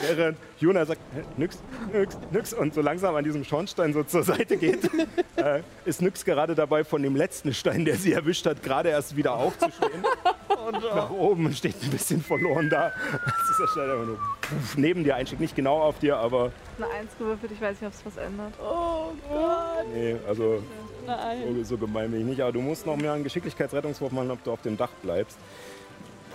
Während 0.00 0.36
Juna 0.58 0.84
sagt, 0.84 1.00
"Hä, 1.14 1.22
Nyx, 1.36 1.58
Nyx, 1.92 2.18
Nyx 2.30 2.52
und 2.54 2.74
so 2.74 2.80
langsam 2.80 3.14
an 3.16 3.24
diesem 3.24 3.44
Schornstein 3.44 3.92
so 3.92 4.02
zur 4.04 4.22
Seite 4.22 4.56
geht, 4.56 4.84
äh, 5.36 5.62
ist 5.84 6.00
Nyx 6.02 6.24
gerade 6.24 6.54
dabei, 6.54 6.84
von 6.84 7.02
dem 7.02 7.16
letzten 7.16 7.52
Stein, 7.54 7.84
der 7.84 7.96
sie 7.96 8.12
erwischt 8.12 8.46
hat, 8.46 8.62
gerade 8.62 8.90
erst 8.90 9.16
wieder 9.16 9.34
aufzustehen. 9.34 10.02
Nach 10.94 11.10
oben 11.10 11.46
und 11.46 11.56
steht 11.56 11.76
ein 11.82 11.90
bisschen 11.90 12.22
verloren 12.22 12.68
da. 12.68 12.92
Als 13.12 13.34
dieser 13.50 13.68
Stein 13.68 13.90
einfach 13.90 14.06
nur 14.06 14.18
puff, 14.42 14.76
neben 14.76 15.02
dir 15.02 15.16
einschlägt. 15.16 15.40
Nicht 15.40 15.56
genau 15.56 15.80
auf 15.80 15.98
dir, 15.98 16.16
aber 16.18 16.52
Eine 16.76 16.86
Eins 16.92 17.12
gewürfelt, 17.18 17.52
ich 17.52 17.60
weiß 17.60 17.80
nicht, 17.80 17.86
ob 17.88 17.94
es 17.94 18.04
was 18.04 18.16
ändert. 18.22 18.52
Oh 18.62 19.12
Gott. 19.28 19.86
nee, 19.94 20.16
also 20.28 20.62
Nein. 21.08 21.56
so, 21.56 21.64
so 21.64 21.78
gemein 21.78 22.10
bin 22.10 22.20
ich 22.20 22.26
nicht. 22.26 22.40
Aber 22.40 22.52
du 22.52 22.60
musst 22.60 22.86
noch 22.86 22.96
mehr 22.96 23.12
einen 23.12 23.24
Geschicklichkeitsrettungswurf 23.24 24.12
machen, 24.12 24.30
ob 24.30 24.44
du 24.44 24.52
auf 24.52 24.62
dem 24.62 24.76
Dach 24.76 24.90
bleibst. 25.02 25.38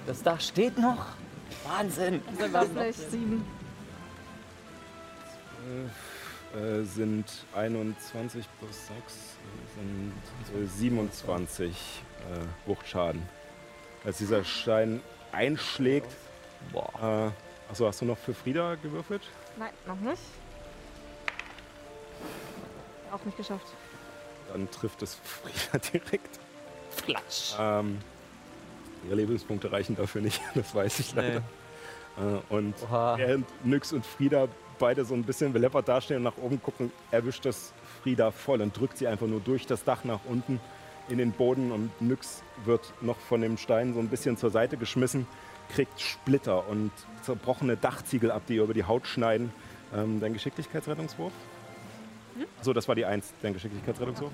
Das 0.08 0.22
Dach 0.24 0.42
steht 0.42 0.77
noch. 0.77 1.06
Wahnsinn. 1.64 2.22
Ich 2.34 2.53
weiß 2.53 2.69
nicht, 2.69 3.11
sieben. 3.11 3.45
Äh, 6.53 6.84
sind 6.84 7.26
21 7.56 8.45
plus 8.60 8.88
6 8.88 9.34
sind 9.76 10.64
äh, 10.64 10.68
27 10.68 11.69
äh, 11.69 12.69
Wuchtschaden. 12.69 13.22
Als 14.03 14.18
dieser 14.18 14.43
Stein 14.43 15.02
einschlägt. 15.32 16.11
Boah. 16.72 17.32
Äh, 17.32 17.72
achso, 17.72 17.88
hast 17.88 18.02
du 18.02 18.06
noch 18.06 18.18
für 18.18 18.34
Frieda 18.34 18.76
gewürfelt? 18.76 19.24
Nein, 19.58 19.72
noch 19.88 20.00
nicht. 20.00 20.22
Auch 23.11 23.24
nicht 23.26 23.38
geschafft. 23.38 23.68
Dann 24.54 24.72
trifft 24.72 25.02
es 25.02 25.16
Frieda 25.24 25.84
direkt. 25.92 26.40
Flatsch. 26.92 27.56
Ähm, 27.60 27.98
ihre 29.06 29.16
Lebenspunkte 29.16 29.72
reichen 29.72 29.96
dafür 29.96 30.22
nicht, 30.22 30.42
das 30.56 30.74
weiß 30.74 31.00
ich 31.00 31.14
leider. 31.14 31.42
Äh, 32.18 32.54
und 32.54 32.76
Oha. 32.84 33.18
während 33.18 33.48
Nyx 33.66 33.92
und 33.92 34.06
Frieda 34.06 34.48
beide 34.80 35.04
so 35.04 35.14
ein 35.14 35.24
bisschen 35.24 35.54
beleppert 35.54 35.88
dastehen 35.88 36.18
und 36.18 36.24
nach 36.24 36.38
oben 36.38 36.62
gucken, 36.62 36.92
erwischt 37.12 37.46
das 37.46 37.74
Frieda 38.02 38.32
voll 38.32 38.62
und 38.62 38.78
drückt 38.78 38.98
sie 38.98 39.08
einfach 39.08 39.28
nur 39.28 39.40
durch 39.40 39.66
das 39.66 39.84
Dach 39.84 40.04
nach 40.04 40.20
unten 40.26 40.60
in 41.10 41.18
den 41.18 41.32
Boden 41.32 41.72
und 41.72 42.02
Nyx 42.02 42.44
wird 42.64 42.94
noch 43.02 43.18
von 43.18 43.42
dem 43.42 43.58
Stein 43.58 43.94
so 43.94 44.00
ein 44.00 44.08
bisschen 44.08 44.38
zur 44.38 44.52
Seite 44.52 44.78
geschmissen, 44.78 45.28
kriegt 45.74 46.00
Splitter 46.00 46.68
und 46.68 46.92
zerbrochene 47.24 47.76
Dachziegel 47.76 48.32
ab, 48.32 48.44
die 48.48 48.56
ihr 48.56 48.64
über 48.64 48.74
die 48.74 48.86
Haut 48.86 49.08
schneiden. 49.08 49.52
Ähm, 49.96 50.20
dein 50.20 50.34
Geschicklichkeitsrettungswurf? 50.34 51.34
So, 52.62 52.74
das 52.74 52.88
war 52.88 52.95
die 52.95 53.06
Eins, 53.06 53.34
dein 53.42 53.53
Geschicklichkeitsrettungswurf. 53.53 54.32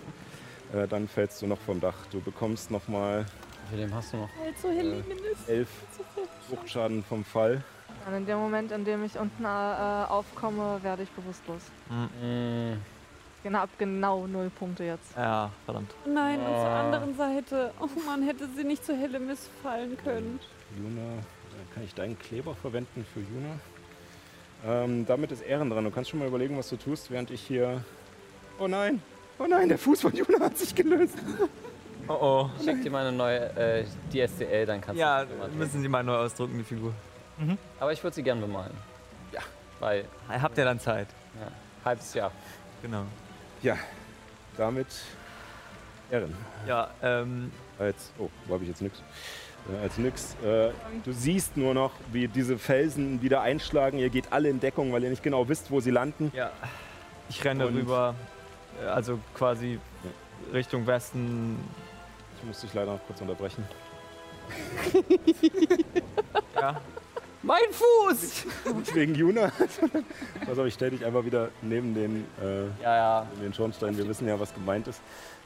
Äh, 0.74 0.88
dann 0.88 1.08
fällst 1.08 1.42
du 1.42 1.48
noch 1.48 1.60
vom 1.60 1.80
Dach. 1.80 1.96
Du 2.12 2.22
bekommst 2.22 2.70
nochmal 2.72 3.26
Wie 3.70 3.76
viel 3.78 3.86
dem 3.88 3.94
hast 3.96 4.14
du 4.14 4.18
noch? 4.18 4.30
So 4.62 4.70
hin, 4.70 5.04
mindestens. 5.08 5.48
elf 5.48 5.70
Wuchtschaden 6.50 7.04
vom 7.04 7.24
Fall. 7.24 7.64
Und 8.08 8.14
in 8.16 8.26
dem 8.26 8.38
Moment, 8.38 8.72
in 8.72 8.86
dem 8.86 9.04
ich 9.04 9.18
unten 9.18 9.44
äh, 9.44 9.48
aufkomme, 9.48 10.80
werde 10.84 11.04
ich 11.04 11.10
bewusstlos. 11.12 11.62
Mm, 11.90 12.74
Genau, 13.42 13.60
ab 13.60 13.70
genau 13.78 14.28
null 14.28 14.50
Punkte 14.50 14.84
jetzt. 14.84 15.16
Ja, 15.16 15.50
verdammt. 15.64 15.94
Nein, 16.06 16.40
und 16.40 16.46
zur 16.46 16.56
Ah. 16.56 16.82
anderen 16.84 17.16
Seite. 17.16 17.72
Oh 17.80 17.88
Mann, 18.06 18.22
hätte 18.24 18.48
sie 18.56 18.66
nicht 18.66 18.84
zu 18.86 18.94
helle 18.96 19.18
missfallen 19.18 19.96
können. 20.04 20.42
Juna, 20.78 21.02
äh, 21.14 21.74
kann 21.74 21.84
ich 21.84 21.94
deinen 21.96 22.20
Kleber 22.20 22.54
verwenden 22.54 23.06
für 23.14 23.22
Juna? 23.22 23.56
Ähm, 24.66 25.06
damit 25.06 25.32
ist 25.32 25.42
Ehren 25.42 25.70
dran. 25.70 25.84
Du 25.84 25.92
kannst 25.92 26.10
schon 26.10 26.20
mal 26.20 26.28
überlegen, 26.28 26.58
was 26.58 26.70
du 26.70 26.76
tust, 26.78 27.10
während 27.12 27.32
ich 27.32 27.42
hier. 27.42 27.84
Oh 28.60 28.68
nein! 28.68 29.02
Oh 29.38 29.46
nein, 29.48 29.70
der 29.70 29.78
Fuß 29.78 30.02
von 30.02 30.14
Juna 30.14 30.40
hat 30.42 30.58
sich 30.58 30.76
gelöst. 30.76 31.18
Oh 32.10 32.18
oh. 32.20 32.50
ich 32.60 32.66
schick 32.66 32.82
dir 32.84 32.90
mal 32.92 33.06
eine 33.06 33.16
neue 33.16 33.40
äh, 33.56 33.86
DSDL, 34.12 34.66
dann 34.66 34.82
kannst 34.82 35.00
Ja, 35.00 35.24
du 35.24 35.36
mal 35.36 35.48
müssen 35.50 35.82
Sie 35.82 35.88
mal 35.88 36.04
neu 36.04 36.16
ausdrucken, 36.16 36.58
die 36.58 36.64
Figur. 36.64 36.94
Aber 37.80 37.94
ich 37.94 38.04
würde 38.04 38.16
sie 38.16 38.24
gern 38.24 38.42
bemalen. 38.42 38.74
Ja. 39.32 39.40
Weil, 39.80 40.06
Habt 40.28 40.58
ihr 40.58 40.66
dann 40.66 40.80
Zeit? 40.80 41.08
ja, 41.40 41.48
halbes 41.86 42.14
Jahr. 42.14 42.32
Genau. 42.82 43.04
Ja, 43.62 43.78
damit 44.58 44.88
Ehren. 46.12 46.36
Ja, 46.68 46.90
ähm, 47.02 47.52
Als, 47.78 48.12
oh, 48.18 48.28
wo 48.48 48.56
habe 48.56 48.64
ich 48.64 48.70
jetzt 48.70 48.82
nix? 48.82 49.02
Als 49.84 49.98
nix. 49.98 50.36
Äh, 50.44 50.70
du 51.06 51.12
siehst 51.12 51.56
nur 51.58 51.74
noch, 51.74 51.92
wie 52.12 52.28
diese 52.28 52.58
Felsen 52.58 53.22
wieder 53.22 53.42
einschlagen. 53.42 54.00
Ihr 54.00 54.10
geht 54.10 54.32
alle 54.34 54.50
in 54.50 54.60
Deckung, 54.60 54.92
weil 54.92 55.04
ihr 55.04 55.10
nicht 55.12 55.22
genau 55.24 55.48
wisst, 55.48 55.70
wo 55.72 55.80
sie 55.80 55.92
landen. 55.92 56.32
ja. 56.36 56.52
Ich 57.30 57.46
renne 57.46 57.68
Und- 57.68 57.76
rüber, 57.78 58.16
äh, 58.82 58.86
also 58.88 59.20
quasi 59.36 59.80
Richtung 60.52 60.88
Westen. 60.88 61.58
Ich 62.40 62.44
muss 62.48 62.62
dich 62.62 62.74
leider 62.74 62.94
noch 62.94 63.06
kurz 63.06 63.22
unterbrechen. 63.22 63.64
Ja. 66.56 66.82
Mein 67.42 67.62
Fuß! 67.72 68.46
Nicht 68.78 68.96
wegen 68.96 69.16
Juna. 69.16 69.46
Auf, 70.52 70.66
ich 70.66 70.74
stell 70.74 70.90
dich 70.90 71.06
einfach 71.06 71.24
wieder 71.24 71.50
neben 71.62 71.94
den, 71.96 72.26
äh, 72.42 72.66
Ja, 72.84 72.96
ja. 72.96 73.28
neben 73.32 73.44
den 73.44 73.54
Schornstein. 73.54 73.98
Wir 73.98 74.08
wissen 74.08 74.28
ja, 74.28 74.38
was 74.40 74.54
gemeint 74.54 74.88
ist. 74.88 75.00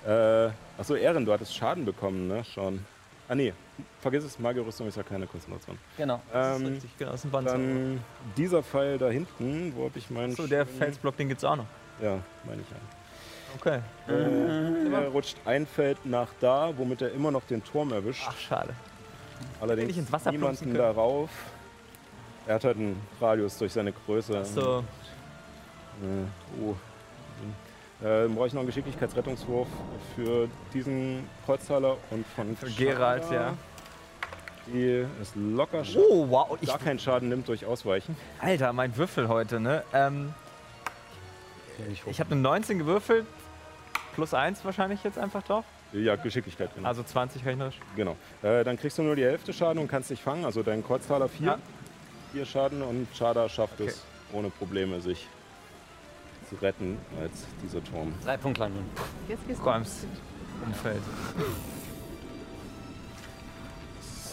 Äh, 0.08 0.50
achso, 0.78 0.96
Ehren, 0.96 1.24
du 1.26 1.32
hattest 1.32 1.56
Schaden 1.56 1.86
bekommen, 1.86 2.28
ne? 2.28 2.44
Schon. 2.46 2.84
Ah, 3.28 3.36
nee. 3.36 3.54
Vergiss 4.02 4.24
es, 4.26 4.38
Magierrüstung 4.38 4.88
ist 4.88 4.98
ja 4.98 5.04
keine 5.04 5.26
Konzentration. 5.26 5.78
Genau. 5.98 6.22
Das 6.32 6.58
ist 6.58 6.62
Ähm, 6.62 6.68
richtig, 6.74 6.98
genau, 6.98 7.12
das 7.12 7.20
ist 7.22 7.26
ein 7.26 7.32
Panzer. 7.32 7.52
dann 7.54 8.04
dieser 8.38 8.62
Pfeil 8.64 8.98
da 8.98 9.10
hinten, 9.10 9.74
wo 9.76 9.86
hab 9.86 9.96
ich 9.96 10.10
meinen. 10.10 10.36
So, 10.36 10.46
der 10.46 10.66
Felsblock, 10.66 11.16
den 11.18 11.30
gibt's 11.30 11.44
auch 11.44 11.56
noch. 11.56 11.66
Ja, 12.02 12.20
meine 12.46 12.62
ich 12.62 12.68
ja. 12.70 12.78
Okay. 13.60 13.80
Äh, 14.08 14.92
er 15.04 15.08
rutscht 15.10 15.38
ein 15.46 15.66
Feld 15.68 16.06
nach 16.06 16.28
da, 16.40 16.74
womit 16.76 17.02
er 17.04 17.12
immer 17.14 17.32
noch 17.32 17.44
den 17.46 17.64
Turm 17.64 17.92
erwischt. 17.94 18.26
Ach, 18.28 18.38
schade. 18.38 18.74
Allerdings 19.62 19.88
nicht 19.90 19.98
ins 20.00 20.12
Wasser 20.12 20.32
niemanden 20.32 20.74
darauf. 20.74 21.30
Er 22.48 22.56
hat 22.56 22.64
halt 22.66 22.78
einen 22.78 23.00
Radius 23.22 23.58
durch 23.58 23.72
seine 23.72 23.94
Größe. 23.94 24.40
Ach 24.42 24.46
so, 24.46 24.80
Äh, 26.02 26.62
oh. 26.62 26.76
Äh, 28.04 28.24
dann 28.24 28.36
brauche 28.36 28.48
ich 28.48 28.54
noch 28.54 28.60
einen 28.60 28.68
Geschicklichkeitsrettungswurf 28.68 29.68
für 30.16 30.50
diesen 30.74 31.28
Kreuzteiler 31.46 31.98
und 32.12 32.26
von 32.28 32.56
Für 32.58 32.70
Gerald, 32.70 33.24
ja. 33.32 33.54
Die 34.68 35.06
ist 35.22 35.36
locker 35.36 35.84
schafft, 35.84 36.06
Oh, 36.10 36.30
wow. 36.30 36.58
Ich, 36.62 36.68
gar 36.70 36.80
keinen 36.80 37.00
Schaden 37.00 37.30
nimmt 37.30 37.48
durch 37.48 37.66
Ausweichen. 37.66 38.16
Alter, 38.40 38.72
mein 38.74 38.96
Würfel 38.98 39.28
heute, 39.28 39.60
ne? 39.60 39.84
Ähm, 39.94 40.34
ich 42.06 42.20
habe 42.20 42.32
eine 42.32 42.42
19 42.42 42.78
gewürfelt. 42.80 43.26
Plus 44.16 44.34
1 44.34 44.64
wahrscheinlich 44.64 45.04
jetzt 45.04 45.18
einfach 45.18 45.42
drauf. 45.44 45.66
Ja, 45.92 46.16
Geschicklichkeit, 46.16 46.70
genau. 46.76 46.88
Also 46.88 47.04
20 47.04 47.46
rechnerisch. 47.46 47.80
genau. 47.96 48.16
Äh, 48.42 48.64
dann 48.64 48.78
kriegst 48.78 48.98
du 48.98 49.04
nur 49.04 49.16
die 49.16 49.24
Hälfte 49.24 49.54
Schaden 49.54 49.80
und 49.80 49.88
kannst 49.88 50.10
dich 50.12 50.22
fangen. 50.22 50.46
Also 50.46 50.62
dein 50.64 50.84
Kreuzteiler 50.86 51.28
4. 51.28 51.46
Ja. 51.48 51.60
4 52.34 52.46
Schaden 52.46 52.82
und 52.84 53.08
Chada 53.18 53.50
schafft 53.50 53.80
Okay. 53.80 53.90
es 53.90 54.04
ohne 54.32 54.50
Probleme, 54.50 55.02
sich 55.02 55.28
zu 56.54 56.66
retten 56.66 56.98
als 57.22 57.46
dieser 57.64 57.84
Turm. 57.84 58.14
Drei 58.24 58.38
Punktlandung. 58.38 58.84
Jetzt 59.28 59.48
gehst 59.48 59.60
du. 59.60 59.66
Räumst 59.66 60.08
Umfeld. 60.66 61.02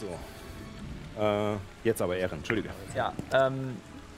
So. 0.01 1.21
Äh, 1.21 1.57
jetzt 1.85 2.01
aber 2.01 2.17
Ehren, 2.17 2.39
Entschuldige. 2.39 2.71
Ja, 2.95 3.13
ähm, 3.33 3.77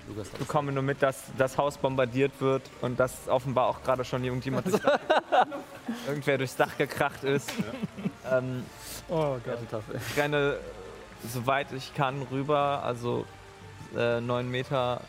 Lukas, 0.09 0.29
ich 0.33 0.39
bekomme 0.39 0.73
nur 0.73 0.83
mit, 0.83 1.03
dass 1.03 1.25
das 1.39 1.57
Haus 1.57 1.79
bombardiert 1.79 2.33
wird 2.41 2.63
und 2.81 2.99
dass 2.99 3.29
offenbar 3.29 3.69
auch 3.69 3.83
gerade 3.83 4.05
schon 4.05 4.25
irgendjemand 4.25 4.67
durchs 4.67 4.81
Dach, 4.83 4.99
irgendwer 6.07 6.39
durchs 6.39 6.57
Dach 6.57 6.77
gekracht 6.77 7.25
ist. 7.25 7.53
Ähm, 8.31 8.65
Oh 9.09 9.37
Gott. 9.45 9.59
Tafel. 9.71 10.01
ich 10.11 10.17
renne 10.17 10.57
soweit 11.29 11.73
ich 11.73 11.95
kann 11.95 12.23
rüber, 12.31 12.83
also 12.85 13.25
äh, 13.97 14.21
9 14.21 14.51
Meter. 14.51 15.01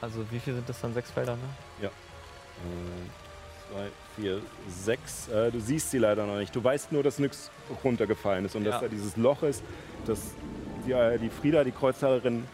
Also 0.00 0.24
wie 0.30 0.40
viel 0.40 0.54
sind 0.54 0.68
das 0.68 0.80
dann? 0.80 0.94
Sechs 0.94 1.10
Felder, 1.10 1.36
ne? 1.36 1.42
Äh, 1.82 1.90
zwei, 3.70 3.88
vier, 4.16 4.40
sechs. 4.68 5.28
Äh, 5.28 5.50
du 5.50 5.60
siehst 5.60 5.90
sie 5.90 5.98
leider 5.98 6.26
noch 6.26 6.36
nicht. 6.36 6.54
Du 6.54 6.62
weißt 6.62 6.92
nur, 6.92 7.02
dass 7.02 7.18
nichts 7.18 7.50
runtergefallen 7.84 8.44
ist 8.44 8.56
und 8.56 8.64
Ja. 8.64 8.72
dass 8.72 8.80
da 8.80 8.88
dieses 8.88 9.16
Loch 9.16 9.42
ist, 9.42 9.62
dass 10.06 10.20
die, 10.86 10.92
äh, 10.92 11.18
die 11.18 11.30
Frieda, 11.30 11.64
die 11.64 11.72
Kreuzteilerin, 11.72 12.44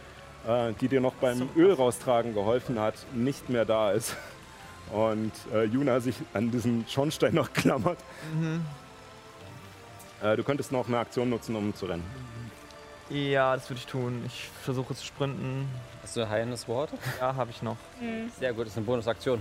äh, 0.47 0.73
die 0.81 0.89
dir 0.89 1.01
noch 1.01 1.15
beim 1.15 1.49
Öl 1.57 1.73
raustragen 1.73 2.35
geholfen 2.35 2.79
hat, 2.79 2.95
nicht 3.15 3.49
mehr 3.49 3.65
da 3.65 3.93
ist. 3.93 4.15
Und 4.93 5.33
äh, 5.53 5.65
Juna 5.65 5.99
sich 6.01 6.15
an 6.33 6.51
diesen 6.53 6.85
Schornstein 6.89 7.35
noch 7.35 7.53
klammert. 7.53 7.99
Mhm. 8.35 8.65
Äh, 10.23 10.37
du 10.37 10.45
könntest 10.45 10.71
noch 10.73 10.87
eine 10.87 10.99
Aktion 10.99 11.29
nutzen, 11.29 11.57
um 11.57 11.75
zu 11.75 11.87
rennen. 11.87 12.05
Ja, 13.09 13.55
das 13.55 13.69
würde 13.71 13.79
ich 13.79 13.87
tun. 13.87 14.23
Ich 14.27 14.49
versuche 14.63 14.95
zu 14.95 15.05
sprinten. 15.05 15.69
Hast 16.03 16.17
du 16.17 16.29
heilendes 16.29 16.67
Wort? 16.67 16.91
Ja, 17.21 17.35
habe 17.37 17.51
ich 17.51 17.63
noch. 17.63 17.77
Sehr 18.39 18.53
gut, 18.53 18.63
das 18.63 18.73
ist 18.73 18.77
eine 18.79 18.87
Bonusaktion. 18.87 19.41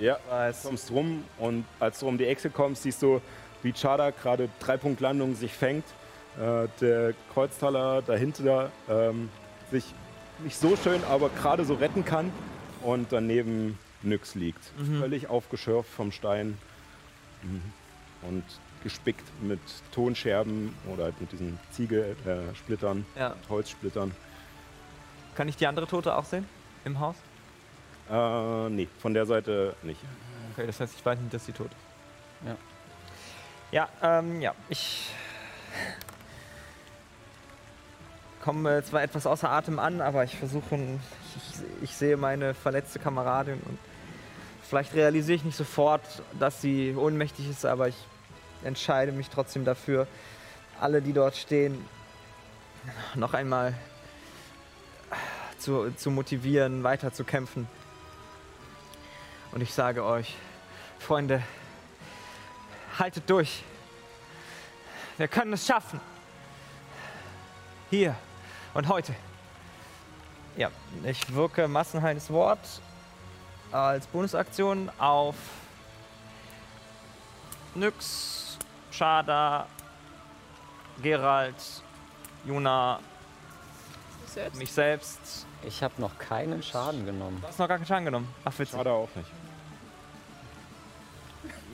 Ja, 0.00 0.18
Weiß. 0.30 0.62
du 0.62 0.68
kommst 0.68 0.90
rum 0.90 1.24
und 1.38 1.64
als 1.78 2.00
du 2.00 2.08
um 2.08 2.16
die 2.18 2.24
Echse 2.26 2.48
kommst, 2.50 2.82
siehst 2.84 3.02
du, 3.02 3.20
wie 3.62 3.72
Chada 3.72 4.10
gerade 4.10 4.48
drei 4.60 4.76
Punkt 4.76 5.00
Landung 5.00 5.34
sich 5.34 5.52
fängt. 5.52 5.84
Äh, 6.40 6.68
der 6.80 7.12
Kreuztaler 7.34 8.00
dahinter 8.02 8.70
ähm, 8.88 9.28
sich 9.70 9.84
nicht 10.42 10.56
so 10.58 10.76
schön, 10.76 11.02
aber 11.04 11.28
gerade 11.28 11.64
so 11.64 11.74
retten 11.74 12.04
kann 12.04 12.32
und 12.82 13.12
daneben 13.12 13.78
Nyx 14.02 14.34
liegt. 14.34 14.72
Völlig 14.98 15.28
aufgeschürft 15.28 15.90
vom 15.90 16.10
Stein 16.12 16.56
Mhm. 17.42 17.60
und 18.28 18.44
gespickt 18.82 19.24
mit 19.42 19.60
Tonscherben 19.92 20.74
oder 20.92 21.04
halt 21.04 21.20
mit 21.20 21.32
diesen 21.32 21.58
Ziegelsplittern, 21.72 23.06
äh, 23.16 23.20
Ja. 23.20 23.34
Holzsplittern. 23.48 24.14
Kann 25.34 25.48
ich 25.48 25.56
die 25.56 25.66
andere 25.66 25.86
Tote 25.86 26.14
auch 26.16 26.24
sehen? 26.24 26.46
Im 26.84 26.98
Haus? 27.00 27.16
Äh, 28.10 28.68
nee, 28.70 28.88
von 28.98 29.14
der 29.14 29.24
Seite 29.26 29.74
nicht. 29.82 30.00
Okay, 30.52 30.66
das 30.66 30.80
heißt, 30.80 30.94
ich 30.98 31.04
weiß 31.06 31.18
nicht, 31.18 31.32
dass 31.32 31.46
sie 31.46 31.52
tot 31.52 31.68
ist. 31.70 32.46
Ja. 32.48 32.56
Ja, 34.02 34.18
ähm, 34.18 34.40
ja. 34.42 34.54
Ich 34.68 35.10
komme 38.42 38.82
zwar 38.84 39.02
etwas 39.02 39.26
außer 39.26 39.48
Atem 39.48 39.78
an, 39.78 40.00
aber 40.00 40.24
ich 40.24 40.36
versuche, 40.36 40.74
ich, 40.74 41.60
ich 41.82 41.96
sehe 41.96 42.16
meine 42.16 42.54
verletzte 42.54 42.98
Kameradin 42.98 43.60
und 43.64 43.78
vielleicht 44.62 44.94
realisiere 44.94 45.36
ich 45.36 45.44
nicht 45.44 45.56
sofort, 45.56 46.02
dass 46.38 46.60
sie 46.60 46.94
ohnmächtig 46.96 47.48
ist, 47.48 47.64
aber 47.64 47.88
ich 47.88 47.94
entscheide 48.64 49.12
mich 49.12 49.28
trotzdem 49.28 49.64
dafür, 49.64 50.06
alle, 50.80 51.02
die 51.02 51.12
dort 51.12 51.36
stehen, 51.36 51.86
noch 53.14 53.34
einmal 53.34 53.74
zu, 55.58 55.92
zu 55.92 56.10
motivieren, 56.10 56.82
weiter 56.82 57.12
zu 57.12 57.24
kämpfen. 57.24 57.68
Und 59.52 59.60
ich 59.60 59.72
sage 59.72 60.04
euch, 60.04 60.34
Freunde, 60.98 61.42
haltet 62.98 63.28
durch. 63.28 63.62
Wir 65.18 65.28
können 65.28 65.52
es 65.52 65.66
schaffen. 65.66 66.00
Hier 67.90 68.16
und 68.74 68.88
heute. 68.88 69.14
Ja, 70.56 70.70
ich 71.04 71.34
wirke 71.34 71.68
massenheiles 71.68 72.30
Wort 72.30 72.80
als 73.70 74.06
Bonusaktion 74.06 74.90
auf 74.98 75.34
Nyx, 77.74 78.41
Shada, 78.92 79.66
Gerald, 81.02 81.54
Juna, 82.44 83.00
Selbst? 84.26 84.58
mich 84.58 84.72
selbst. 84.72 85.46
Ich 85.64 85.82
habe 85.82 85.94
noch 85.98 86.18
keinen 86.18 86.62
Schaden 86.62 87.06
genommen. 87.06 87.38
Du 87.40 87.48
hast 87.48 87.58
noch 87.58 87.68
gar 87.68 87.78
keinen 87.78 87.86
Schaden 87.86 88.04
genommen. 88.04 88.28
Ach, 88.44 88.52
witzig. 88.58 88.76
Chada 88.76 88.90
auch 88.90 89.08
nicht. 89.16 89.28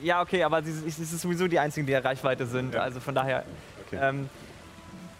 Ja, 0.01 0.21
okay, 0.21 0.43
aber 0.43 0.63
sie, 0.63 0.71
es 0.87 0.97
ist 0.99 1.19
sowieso 1.19 1.47
die 1.47 1.59
einzigen, 1.59 1.85
die 1.85 1.93
in 1.93 2.01
Reichweite 2.01 2.45
sind. 2.45 2.73
Ja. 2.73 2.81
Also 2.81 2.99
von 2.99 3.13
daher, 3.15 3.43
Okay. 3.87 3.99
ähm, 4.01 4.29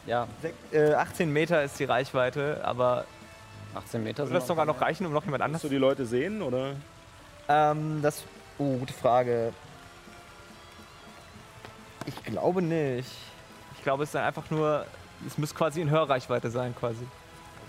Ja, 0.06 0.28
sech- 0.42 0.74
äh, 0.76 0.94
18 0.94 1.32
Meter 1.32 1.62
ist 1.64 1.78
die 1.80 1.84
Reichweite, 1.84 2.62
aber 2.64 3.06
18 3.76 4.04
Meter 4.04 4.24
sind 4.24 4.30
würde 4.32 4.40
das 4.40 4.48
sogar 4.48 4.66
noch 4.66 4.80
reichen, 4.82 5.06
um 5.06 5.12
noch 5.14 5.26
jemand 5.26 5.44
anders 5.44 5.62
Kannst 5.62 5.72
du 5.72 5.76
die 5.76 5.80
Leute 5.82 6.06
sehen 6.06 6.42
oder? 6.42 6.74
Ähm, 7.48 8.02
das. 8.02 8.24
Oh, 8.58 8.78
gute 8.78 8.94
Frage. 8.94 9.54
Ich 12.06 12.24
glaube 12.24 12.62
nicht. 12.62 13.10
Ich 13.78 13.84
glaube, 13.84 14.04
es 14.04 14.10
ist 14.10 14.16
einfach 14.16 14.50
nur. 14.50 14.86
Es 15.28 15.38
muss 15.38 15.54
quasi 15.54 15.82
in 15.82 15.90
Hörreichweite 15.90 16.50
sein, 16.50 16.74
quasi. 16.76 17.06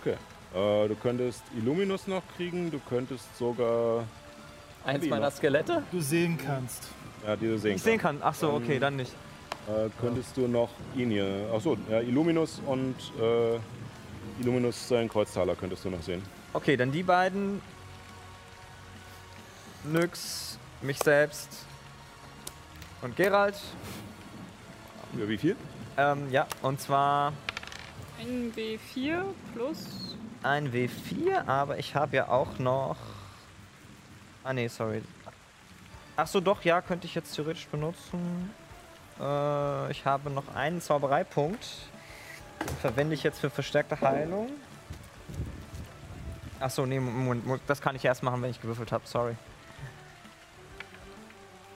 Okay. 0.00 0.17
Äh, 0.55 0.89
du 0.89 0.94
könntest 0.97 1.42
Illuminus 1.57 2.07
noch 2.07 2.23
kriegen, 2.36 2.70
du 2.70 2.81
könntest 2.89 3.36
sogar, 3.36 4.05
Eins 4.84 5.07
meiner 5.07 5.26
noch? 5.26 5.36
Skelette? 5.36 5.83
Du 5.92 6.00
sehen 6.00 6.39
kannst. 6.44 6.89
ja, 7.26 7.36
die 7.36 7.47
du 7.47 7.59
sehen 7.59 7.76
Ich 7.76 7.83
sehen 7.83 7.99
kannst. 7.99 8.23
kann. 8.23 8.28
Ach 8.31 8.34
so, 8.34 8.52
okay, 8.52 8.75
Ähm, 8.75 8.81
dann 8.81 8.97
nicht. 8.97 9.12
Äh, 9.68 9.89
könntest 10.00 10.36
du 10.36 10.49
noch 10.49 10.70
ihn 10.97 11.10
hier, 11.10 11.49
achso, 11.55 11.76
ja, 11.89 12.00
Illuminus 12.00 12.60
und 12.67 12.94
äh, 13.20 13.59
Illuminus 14.41 14.89
seinen 14.89 15.09
Kreuztaler 15.09 15.55
könntest 15.55 15.84
du 15.84 15.91
noch 15.91 16.02
sehen. 16.02 16.23
Okay, 16.52 16.76
dann 16.76 16.91
die 16.91 17.02
beiden. 17.02 17.60
Nyx, 19.84 20.59
mich 20.83 20.99
selbst 20.99 21.65
und 23.02 23.17
Gerald. 23.17 23.55
Über 25.15 25.29
wie 25.29 25.39
viel? 25.39 25.57
Ähm, 25.97 26.31
ja, 26.31 26.47
und 26.63 26.81
zwar 26.81 27.33
Ein 28.21 28.53
W4 28.55 29.23
plus. 29.55 30.17
ein 30.43 30.73
W4, 30.73 31.47
aber 31.47 31.79
ich 31.79 31.95
habe 31.95 32.17
ja 32.17 32.29
auch 32.29 32.59
noch. 32.59 32.97
Ah, 34.45 34.53
nee, 34.53 34.69
sorry. 34.69 35.03
Ach 36.17 36.27
so, 36.27 36.41
doch, 36.41 36.63
ja, 36.65 36.81
könnte 36.81 37.07
ich 37.07 37.15
jetzt 37.15 37.35
theoretisch 37.35 37.67
benutzen. 37.69 38.51
Äh, 39.19 39.91
ich 39.91 40.05
habe 40.07 40.31
noch 40.31 40.55
einen 40.55 40.81
Zaubereipunkt. 40.81 41.67
Den 42.61 42.77
verwende 42.77 43.15
ich 43.15 43.23
jetzt 43.23 43.41
für 43.41 43.51
verstärkte 43.51 44.01
Heilung. 44.01 44.49
Ach 46.61 46.71
so, 46.71 46.85
nee, 46.85 47.01
Moment, 47.01 47.47
Moment, 47.47 47.63
das 47.67 47.81
kann 47.81 47.97
ich 47.97 48.05
erst 48.05 48.23
machen, 48.23 48.43
wenn 48.43 48.51
ich 48.51 48.61
gewürfelt 48.61 48.93
habe, 48.93 49.07
sorry. 49.07 49.35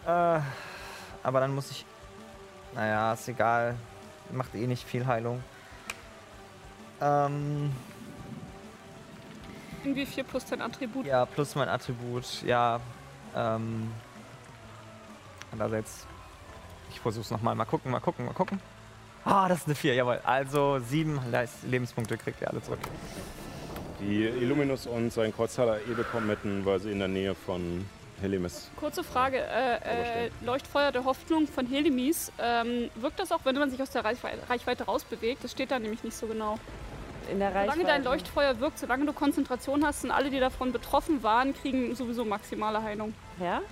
Äh, 0.07 0.41
aber 1.23 1.41
dann 1.41 1.55
muss 1.55 1.71
ich. 1.71 1.87
Naja, 2.75 3.13
ist 3.13 3.29
egal. 3.29 3.77
Macht 4.31 4.55
eh 4.55 4.67
nicht 4.67 4.85
viel 4.87 5.07
Heilung. 5.07 5.43
Ähm. 7.01 7.73
Ein 9.85 9.95
W4 9.95 10.23
plus 10.25 10.45
dein 10.47 10.63
Attribut. 10.63 11.05
Ja, 11.07 11.27
plus 11.27 11.55
mein 11.55 11.69
Attribut, 11.69 12.43
ja. 12.43 12.81
Ähm. 13.37 13.91
Andererseits. 15.53 16.07
Ich 16.91 17.01
versuch's 17.01 17.31
nochmal. 17.31 17.55
Mal 17.55 17.65
gucken, 17.65 17.91
mal 17.91 18.01
gucken, 18.01 18.25
mal 18.27 18.33
gucken. 18.35 18.61
Ah, 19.25 19.49
das 19.49 19.59
ist 19.61 19.67
eine 19.67 19.75
4, 19.75 19.95
jawohl. 19.95 20.21
Also 20.25 20.79
sieben 20.81 21.19
Leis- 21.31 21.63
Lebenspunkte 21.63 22.17
kriegt 22.19 22.41
ihr 22.43 22.51
alle 22.51 22.63
zurück. 22.63 22.79
Die 24.01 24.25
Illuminus 24.25 24.87
und 24.87 25.13
sein 25.13 25.35
Kreuztaler 25.35 25.79
eh 25.89 25.95
bekommen 25.95 26.29
hätten, 26.29 26.65
weil 26.67 26.79
sie 26.81 26.91
in 26.93 26.99
der 26.99 27.09
Nähe 27.09 27.35
von 27.35 27.87
Helimis. 28.21 28.71
Kurze 28.77 29.03
Frage. 29.05 29.39
Äh, 29.39 30.27
äh, 30.27 30.31
Leuchtfeuer 30.43 30.93
der 30.93 31.05
Hoffnung 31.05 31.47
von 31.47 31.67
Helimis. 31.67 32.33
Ähm, 32.39 32.91
wirkt 32.95 33.19
das 33.19 33.33
auch, 33.33 33.41
wenn 33.45 33.55
man 33.57 33.71
sich 33.71 33.81
aus 33.83 33.91
der 33.91 34.05
Reichweite, 34.05 34.85
rausbewegt? 34.85 35.43
Das 35.45 35.53
steht 35.53 35.71
da 35.71 35.79
nämlich 35.79 36.03
nicht 36.05 36.17
so 36.17 36.27
genau. 36.27 36.59
In 37.31 37.39
der 37.39 37.49
Reichweite. 37.49 37.73
Solange 37.73 37.85
dein 37.85 38.05
Leuchtfeuer 38.05 38.61
wirkt, 38.61 38.79
solange 38.79 39.07
du 39.07 39.13
Konzentration 39.13 39.85
hast 39.85 40.05
und 40.05 40.11
alle, 40.11 40.31
die 40.31 40.41
davon 40.41 40.73
betroffen 40.73 41.23
waren, 41.23 41.55
kriegen 41.55 41.95
sowieso 41.95 42.25
maximale 42.25 42.83
Heilung. 42.83 43.15
Ja? 43.41 43.63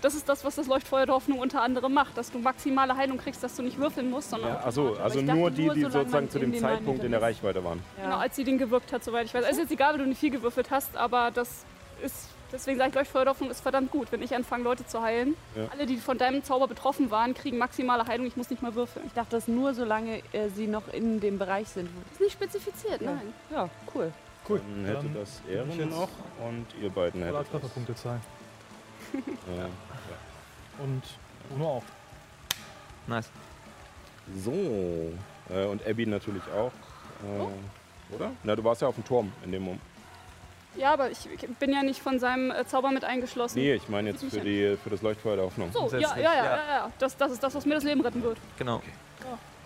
Das 0.00 0.14
ist 0.14 0.28
das, 0.28 0.44
was 0.44 0.54
das 0.54 0.66
Leuchtfeuer 0.66 1.06
der 1.06 1.14
Hoffnung 1.14 1.38
unter 1.38 1.62
anderem 1.62 1.92
macht, 1.92 2.16
dass 2.16 2.30
du 2.30 2.38
maximale 2.38 2.96
Heilung 2.96 3.18
kriegst, 3.18 3.42
dass 3.42 3.56
du 3.56 3.62
nicht 3.62 3.78
würfeln 3.78 4.10
musst, 4.10 4.30
sondern 4.30 4.52
Ja, 4.52 4.60
also, 4.60 4.96
also 5.02 5.20
nur 5.20 5.50
die, 5.50 5.62
die 5.62 5.68
solange 5.68 5.90
sozusagen 5.90 6.30
zu 6.30 6.38
dem 6.38 6.54
Zeitpunkt 6.56 7.02
in 7.04 7.10
der. 7.10 7.22
Reichweite 7.22 7.64
waren. 7.64 7.82
Genau, 8.00 8.16
als 8.16 8.36
sie 8.36 8.44
den 8.44 8.58
gewirkt 8.58 8.92
hat, 8.92 9.02
soweit 9.02 9.26
ich 9.26 9.34
weiß. 9.34 9.44
Also 9.44 9.60
ist 9.60 9.70
jetzt 9.70 9.72
egal, 9.72 9.94
wenn 9.94 10.00
du 10.00 10.06
nicht 10.06 10.18
viel 10.20 10.30
gewürfelt 10.30 10.70
hast, 10.70 10.96
aber 10.96 11.30
das 11.30 11.64
ist. 12.02 12.28
Deswegen 12.50 12.78
sage 12.78 12.90
ich, 12.90 12.94
Leuchtfeuer 12.96 13.24
der 13.24 13.32
Hoffnung 13.32 13.50
ist 13.50 13.60
verdammt 13.60 13.90
gut. 13.90 14.10
Wenn 14.10 14.22
ich 14.22 14.34
anfange, 14.34 14.64
Leute 14.64 14.86
zu 14.86 15.02
heilen, 15.02 15.36
Ja. 15.54 15.66
alle, 15.70 15.84
die 15.86 15.98
von 15.98 16.16
deinem 16.16 16.42
Zauber 16.44 16.66
betroffen 16.66 17.10
waren, 17.10 17.34
kriegen 17.34 17.58
maximale 17.58 18.06
Heilung. 18.06 18.26
Ich 18.26 18.36
muss 18.36 18.48
nicht 18.48 18.62
mal 18.62 18.74
würfeln. 18.74 19.04
Ich 19.06 19.12
dachte 19.12 19.32
das 19.32 19.48
nur, 19.48 19.74
solange 19.74 20.22
äh, 20.32 20.48
sie 20.54 20.66
noch 20.66 20.88
in 20.92 21.20
dem 21.20 21.38
Bereich 21.38 21.68
sind. 21.68 21.90
Ist 22.12 22.20
nicht 22.20 22.32
spezifiziert, 22.32 23.02
Ja. 23.02 23.12
nein. 23.12 23.34
Ja, 23.50 23.68
cool. 23.94 24.12
Cool. 24.48 24.60
Dann 24.60 24.84
hätte 24.86 25.02
Dann 25.02 25.14
das 25.14 25.42
Ehren 25.50 25.90
noch 25.90 26.08
und 26.46 26.66
ihr 26.80 26.88
beiden 26.90 27.22
hättet 27.22 27.40
das. 27.40 27.48
Trefferpunkte 27.50 27.94
zahlen. 27.94 28.20
Ja. 29.56 29.68
Und 30.84 31.02
Uno 31.54 31.68
auch. 31.78 31.82
Nice. 33.06 33.30
So, 34.36 34.52
äh, 35.50 35.64
und 35.66 35.86
Abby 35.86 36.06
natürlich 36.06 36.42
auch. 36.54 36.72
Äh, 37.24 38.14
Oder? 38.14 38.30
Na, 38.42 38.54
du 38.56 38.62
warst 38.64 38.82
ja 38.82 38.88
auf 38.88 38.94
dem 38.94 39.04
Turm 39.04 39.32
in 39.44 39.52
dem 39.52 39.62
Moment. 39.62 39.80
Ja, 40.76 40.92
aber 40.92 41.10
ich 41.10 41.18
bin 41.58 41.72
ja 41.72 41.82
nicht 41.82 42.00
von 42.00 42.18
seinem 42.18 42.50
äh, 42.50 42.64
Zauber 42.66 42.90
mit 42.90 43.04
eingeschlossen. 43.04 43.58
Nee, 43.58 43.74
ich 43.74 43.88
meine 43.88 44.10
jetzt 44.10 44.24
für, 44.24 44.40
die, 44.40 44.76
für 44.82 44.90
das 44.90 45.02
Leuchtfeuer 45.02 45.36
der 45.36 45.44
Hoffnung. 45.46 45.72
So, 45.72 45.88
ja, 45.92 45.98
ja, 45.98 46.16
ja, 46.16 46.34
ja. 46.34 46.44
ja, 46.44 46.56
ja. 46.56 46.92
Das, 46.98 47.16
das 47.16 47.32
ist 47.32 47.42
das, 47.42 47.54
was 47.54 47.66
mir 47.66 47.74
das 47.74 47.84
Leben 47.84 48.00
retten 48.00 48.22
wird. 48.22 48.38
Genau. 48.58 48.82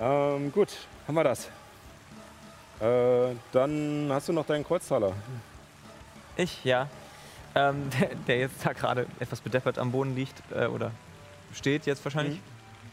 Ähm, 0.01 0.51
gut, 0.53 0.69
haben 1.07 1.15
wir 1.15 1.25
das. 1.25 1.51
Äh, 2.81 3.35
dann 3.53 4.09
hast 4.11 4.29
du 4.29 4.33
noch 4.33 4.47
deinen 4.47 4.65
Kreuztaler. 4.65 5.13
Ich, 6.37 6.65
ja. 6.65 6.89
Ähm, 7.55 7.91
der, 8.01 8.09
der 8.27 8.39
jetzt 8.39 8.65
da 8.65 8.73
gerade 8.73 9.07
etwas 9.21 9.41
bedeppert 9.41 9.79
am 9.79 9.93
Boden 9.93 10.17
liegt, 10.17 10.43
äh, 10.55 10.67
oder 10.67 10.91
steht 11.53 11.87
jetzt 11.87 12.05
wahrscheinlich. 12.05 12.41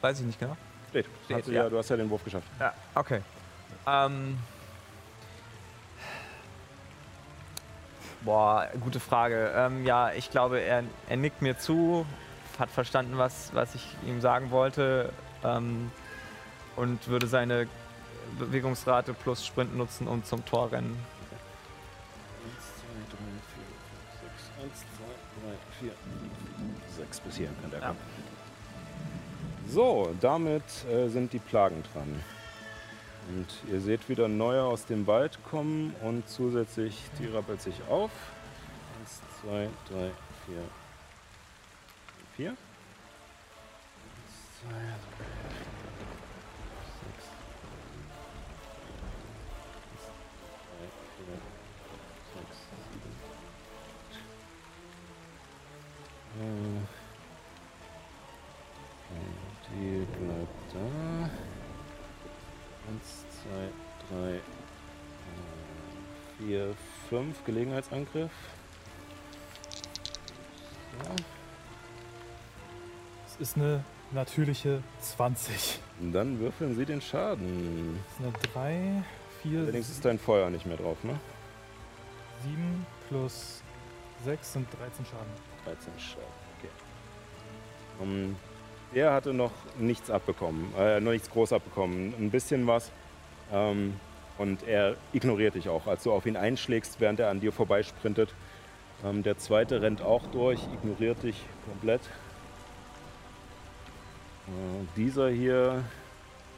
Weiß 0.01 0.19
ich 0.19 0.25
nicht 0.25 0.39
genau. 0.39 0.55
Steht. 0.89 1.05
Steht, 1.25 1.37
Hast 1.37 1.47
du, 1.47 1.51
ja. 1.51 1.63
ja. 1.63 1.69
du 1.69 1.77
hast 1.77 1.89
ja 1.89 1.97
den 1.97 2.09
Wurf 2.09 2.23
geschafft. 2.23 2.47
Ja, 2.59 2.73
okay. 2.95 3.21
Ähm. 3.87 4.37
Boah, 8.21 8.67
gute 8.81 8.99
Frage. 8.99 9.53
Ähm, 9.55 9.85
ja, 9.85 10.11
ich 10.11 10.29
glaube, 10.29 10.59
er, 10.59 10.83
er 11.07 11.17
nickt 11.17 11.41
mir 11.41 11.57
zu, 11.57 12.05
hat 12.57 12.69
verstanden, 12.69 13.17
was, 13.17 13.51
was 13.53 13.75
ich 13.75 13.95
ihm 14.05 14.19
sagen 14.19 14.51
wollte 14.51 15.13
ähm, 15.43 15.91
und 16.75 17.07
würde 17.07 17.27
seine 17.27 17.67
Bewegungsrate 18.37 19.13
plus 19.13 19.45
Sprint 19.45 19.75
nutzen, 19.75 20.07
um 20.07 20.23
zum 20.25 20.45
Tor 20.45 20.71
rennen. 20.71 20.97
1, 22.43 22.55
2, 23.07 23.15
3, 23.15 23.23
4, 23.55 23.69
5, 24.19 24.41
6, 24.41 24.51
1, 24.63 24.79
2, 24.79 25.05
3, 25.47 25.91
4, 26.97 27.05
6 27.05 27.19
bis 27.21 27.35
hier 27.37 27.49
kann 27.61 27.71
der 27.71 27.79
kommen. 27.79 27.97
So, 29.67 30.13
damit 30.19 30.63
äh, 30.91 31.07
sind 31.07 31.31
die 31.31 31.39
Plagen 31.39 31.83
dran. 31.93 32.21
Und 33.27 33.47
ihr 33.71 33.79
seht 33.79 34.09
wieder 34.09 34.27
neue 34.27 34.63
aus 34.63 34.85
dem 34.85 35.05
Wald 35.05 35.43
kommen 35.43 35.93
und 36.01 36.27
zusätzlich, 36.27 36.97
die 37.19 37.27
rappelt 37.27 37.61
sich 37.61 37.75
auf. 37.89 38.11
1, 39.01 39.21
2, 39.41 39.69
3, 39.89 40.11
4, 40.45 40.55
4. 42.37 42.49
1, 42.49 42.57
2, 44.61 44.69
3, 44.69 44.75
6. 47.15 47.29
3, 50.65 50.89
4, 51.25 51.37
6, 52.35 52.57
7. 52.93 53.09
Äh, 56.39 56.81
die 59.69 60.05
bleibt 60.17 60.59
da. 60.73 61.18
Drei, 64.09 64.35
äh, 64.35 64.39
vier, 66.37 66.75
fünf. 67.09 67.43
Gelegenheitsangriff. 67.45 68.31
So. 71.03 71.15
Es 73.27 73.39
ist 73.39 73.57
eine 73.57 73.83
natürliche 74.11 74.81
20. 75.01 75.79
Und 76.01 76.13
dann 76.13 76.39
würfeln 76.39 76.75
Sie 76.75 76.85
den 76.85 77.01
Schaden. 77.01 77.99
Das 78.19 78.31
ist 78.31 78.35
eine 78.53 78.53
3, 78.53 79.03
4, 79.43 79.59
Allerdings 79.59 79.89
ist 79.89 80.03
dein 80.03 80.19
Feuer 80.19 80.49
nicht 80.49 80.65
mehr 80.65 80.77
drauf, 80.77 80.97
ne? 81.03 81.19
7 82.43 82.85
plus 83.07 83.61
6 84.23 84.53
sind 84.53 84.67
13 84.79 85.05
Schaden. 85.05 85.31
13 85.65 85.93
Schaden, 85.99 86.23
okay. 86.57 86.69
Um, 87.99 88.35
er 88.93 89.13
hatte 89.13 89.33
noch 89.33 89.51
nichts 89.77 90.09
abbekommen, 90.09 90.73
äh, 90.77 90.99
noch 90.99 91.11
nichts 91.11 91.29
groß 91.29 91.53
abbekommen. 91.53 92.13
Ein 92.17 92.31
bisschen 92.31 92.65
was. 92.65 92.91
Ähm, 93.51 93.99
und 94.37 94.63
er 94.67 94.95
ignoriert 95.11 95.55
dich 95.55 95.67
auch, 95.69 95.87
als 95.87 96.03
du 96.03 96.11
auf 96.13 96.25
ihn 96.25 96.37
einschlägst, 96.37 96.99
während 96.99 97.19
er 97.19 97.29
an 97.29 97.41
dir 97.41 97.51
vorbeisprintet. 97.51 98.33
Ähm, 99.03 99.23
der 99.23 99.37
zweite 99.37 99.81
rennt 99.81 100.01
auch 100.01 100.25
durch, 100.27 100.59
ignoriert 100.73 101.23
dich 101.23 101.35
komplett. 101.65 102.01
Äh, 104.47 104.85
dieser 104.95 105.29
hier, 105.29 105.83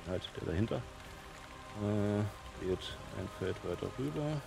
halt 0.07 0.29
der 0.39 0.47
dahinter, 0.53 0.81
äh, 1.81 2.65
geht 2.65 2.97
ein 3.19 3.29
Feld 3.39 3.55
weiter 3.67 3.87
rüber. 3.97 4.41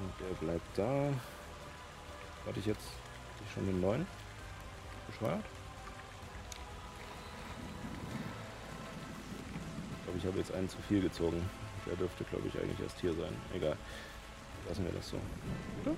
Und 0.00 0.12
der 0.20 0.34
bleibt 0.46 0.78
da. 0.78 1.10
Hatte 2.46 2.58
ich 2.58 2.66
jetzt 2.66 2.86
hatte 2.86 3.44
ich 3.46 3.54
schon 3.54 3.66
den 3.66 3.80
neuen? 3.80 4.06
Bescheuert? 5.06 5.44
Glaube, 10.10 10.18
ich 10.18 10.26
habe 10.26 10.38
jetzt 10.38 10.52
einen 10.54 10.68
zu 10.68 10.78
viel 10.88 11.00
gezogen. 11.00 11.42
Der 11.86 11.96
dürfte, 11.96 12.24
glaube 12.24 12.48
ich, 12.48 12.60
eigentlich 12.60 12.80
erst 12.80 13.00
hier 13.00 13.12
sein. 13.14 13.32
Egal. 13.54 13.76
Lassen 14.68 14.84
wir 14.84 14.92
das 14.92 15.08
so. 15.08 15.16
Oder? 15.82 15.94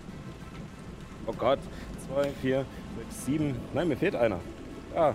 Oh 1.26 1.32
Gott. 1.32 1.58
Zwei, 2.06 2.30
vier, 2.40 2.64
sechs, 2.98 3.24
sieben. 3.24 3.58
Nein, 3.72 3.88
mir 3.88 3.96
fehlt 3.96 4.14
einer. 4.14 4.40
Ah. 4.94 5.14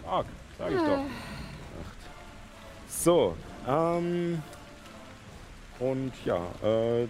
Stark. 0.00 0.26
Sag 0.58 0.70
ich 0.70 0.78
doch. 0.78 0.98
Acht. 0.98 1.98
So. 2.88 3.36
Ähm. 3.68 4.42
Und 5.78 6.12
ja, 6.24 6.38
äh, 6.62 7.08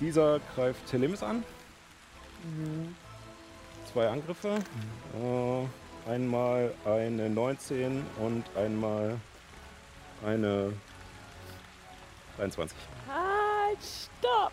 dieser 0.00 0.40
greift 0.54 0.86
Telemis 0.86 1.22
an. 1.22 1.42
Zwei 3.92 4.08
Angriffe. 4.08 4.58
Äh, 5.16 6.10
einmal 6.10 6.74
eine 6.84 7.30
19 7.30 8.04
und 8.20 8.44
einmal 8.56 9.18
eine 10.24 10.72
23. 12.38 12.76
Halt, 13.08 13.78
stopp! 13.82 14.52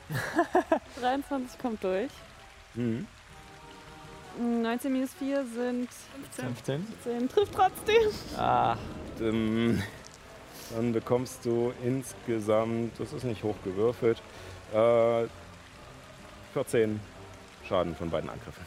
23 0.99 1.59
kommt 1.59 1.83
durch. 1.83 2.11
Mhm. 2.75 3.07
19 4.39 4.93
minus 4.93 5.13
4 5.15 5.45
sind 5.45 5.89
15. 6.35 6.87
10. 7.03 7.29
Trifft 7.29 7.53
trotzdem. 7.53 8.03
Ah, 8.37 8.77
Ähm, 9.19 9.81
dann 10.73 10.93
bekommst 10.93 11.45
du 11.45 11.73
insgesamt, 11.83 12.97
das 12.97 13.11
ist 13.11 13.25
nicht 13.25 13.43
hoch 13.43 13.55
gewürfelt, 13.63 14.21
äh, 14.73 15.25
14 16.53 16.99
Schaden 17.67 17.93
von 17.95 18.09
beiden 18.09 18.29
Angriffen. 18.29 18.65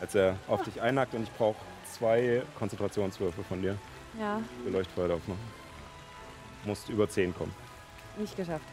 Als 0.00 0.14
er 0.14 0.36
auf 0.46 0.62
dich 0.62 0.80
einhackt 0.80 1.14
und 1.14 1.22
ich 1.24 1.32
brauche 1.32 1.56
zwei 1.90 2.42
Konzentrationswürfe 2.58 3.42
von 3.42 3.62
dir 3.62 3.76
Ja, 4.18 4.40
für 4.62 4.70
Leuchtfeueraufnahme. 4.70 5.40
Musst 6.64 6.88
über 6.88 7.08
10 7.08 7.34
kommen. 7.34 7.54
nicht 8.18 8.36
geschafft. 8.36 8.64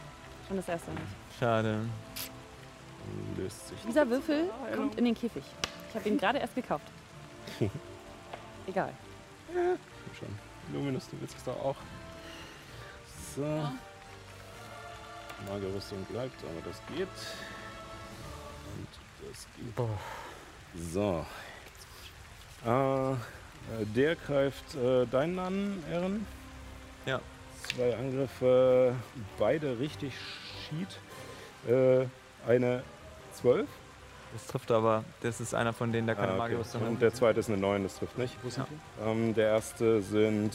Schon 0.47 0.57
das 0.57 0.67
erste 0.67 0.91
nicht. 0.91 1.03
schade. 1.39 1.79
Dann 3.35 3.43
löst 3.43 3.67
sich. 3.69 3.77
Dieser 3.87 4.09
Würfel 4.09 4.49
kommt 4.75 4.95
in 4.97 5.05
den 5.05 5.15
Käfig. 5.15 5.43
Ich 5.89 5.95
habe 5.95 6.09
ihn 6.09 6.17
gerade 6.19 6.39
erst 6.39 6.55
gekauft. 6.55 6.85
Egal. 8.67 8.93
Komm 9.53 10.15
schon. 10.19 10.39
Luminous, 10.73 11.07
du 11.09 11.19
willst 11.21 11.37
es 11.37 11.43
doch 11.45 11.57
auch. 11.63 11.75
So. 13.35 13.69
Magerrüstung 15.47 16.03
bleibt, 16.05 16.43
aber 16.43 16.61
das 16.65 16.81
geht. 16.93 17.07
Und 18.75 18.87
das 19.29 19.47
geht. 19.55 20.91
So. 20.93 21.25
Äh, 22.65 23.15
der 23.95 24.15
greift 24.15 24.75
äh, 24.75 25.05
deinen 25.05 25.39
an, 25.39 25.83
Ehren. 25.89 26.25
Ja. 27.05 27.21
Zwei 27.75 27.95
Angriffe, 27.95 28.95
beide 29.37 29.79
richtig 29.79 30.13
schied. 30.69 30.87
Äh, 31.71 32.05
eine 32.47 32.83
12. 33.33 33.67
Das 34.33 34.47
trifft 34.47 34.71
aber, 34.71 35.03
das 35.21 35.39
ist 35.39 35.53
einer 35.53 35.73
von 35.73 35.91
denen, 35.91 36.07
der 36.07 36.15
keine 36.15 36.29
Ah, 36.29 36.31
okay. 36.33 36.39
Magierrüstung 36.39 36.81
Und 36.81 36.95
hat. 36.95 37.01
der 37.01 37.13
zweite 37.13 37.39
ist 37.39 37.49
eine 37.49 37.57
9, 37.57 37.83
das 37.83 37.97
trifft 37.97 38.17
nicht. 38.17 38.35
Ja. 38.55 38.67
Ähm, 39.05 39.33
der 39.33 39.47
erste 39.49 40.01
sind 40.01 40.51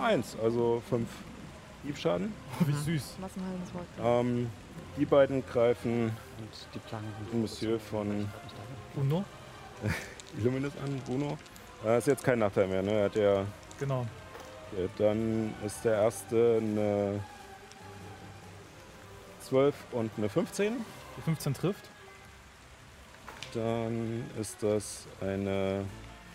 1, 0.00 0.36
also 0.42 0.82
5 0.88 1.08
Hiebschaden. 1.84 2.32
Wie 2.60 2.72
süß. 2.72 3.16
Massenheilendes 3.20 3.74
Wort. 3.74 3.86
Ähm, 4.02 4.50
die 4.96 5.04
beiden 5.04 5.44
greifen 5.46 6.04
Und 6.38 6.66
die 6.74 7.32
den 7.32 7.40
Monsieur 7.42 7.78
von 7.80 8.28
Uno? 8.94 9.24
Illuminus 10.38 10.72
an, 10.84 11.00
Bruno. 11.06 11.36
Äh, 11.84 11.98
ist 11.98 12.06
jetzt 12.06 12.22
kein 12.24 12.38
Nachteil 12.38 12.68
mehr, 12.68 12.82
ne? 12.82 12.92
Er 12.92 13.04
hat 13.06 13.16
ja, 13.16 13.44
Genau. 13.78 14.06
Okay, 14.72 14.88
dann 14.98 15.54
ist 15.64 15.84
der 15.84 15.94
erste 15.94 16.58
eine 16.60 17.20
12 19.40 19.74
und 19.92 20.10
eine 20.16 20.28
15. 20.28 20.72
Die 21.16 21.20
15 21.22 21.54
trifft. 21.54 21.90
Dann 23.54 24.24
ist 24.40 24.62
das 24.62 25.06
eine 25.20 25.84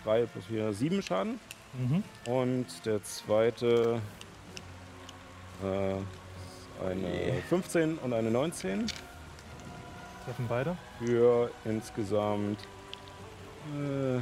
3 0.04 0.26
plus 0.26 0.46
4, 0.46 0.72
7 0.72 1.02
Schaden. 1.02 1.40
Mhm. 1.74 2.02
Und 2.32 2.66
der 2.86 3.02
zweite 3.02 4.00
äh, 5.62 6.84
eine 6.86 7.42
15 7.48 7.98
und 7.98 8.12
eine 8.12 8.30
19 8.30 8.86
Treffen 10.24 10.46
beide. 10.48 10.76
für 10.98 11.50
insgesamt 11.64 12.60
äh, 13.74 14.20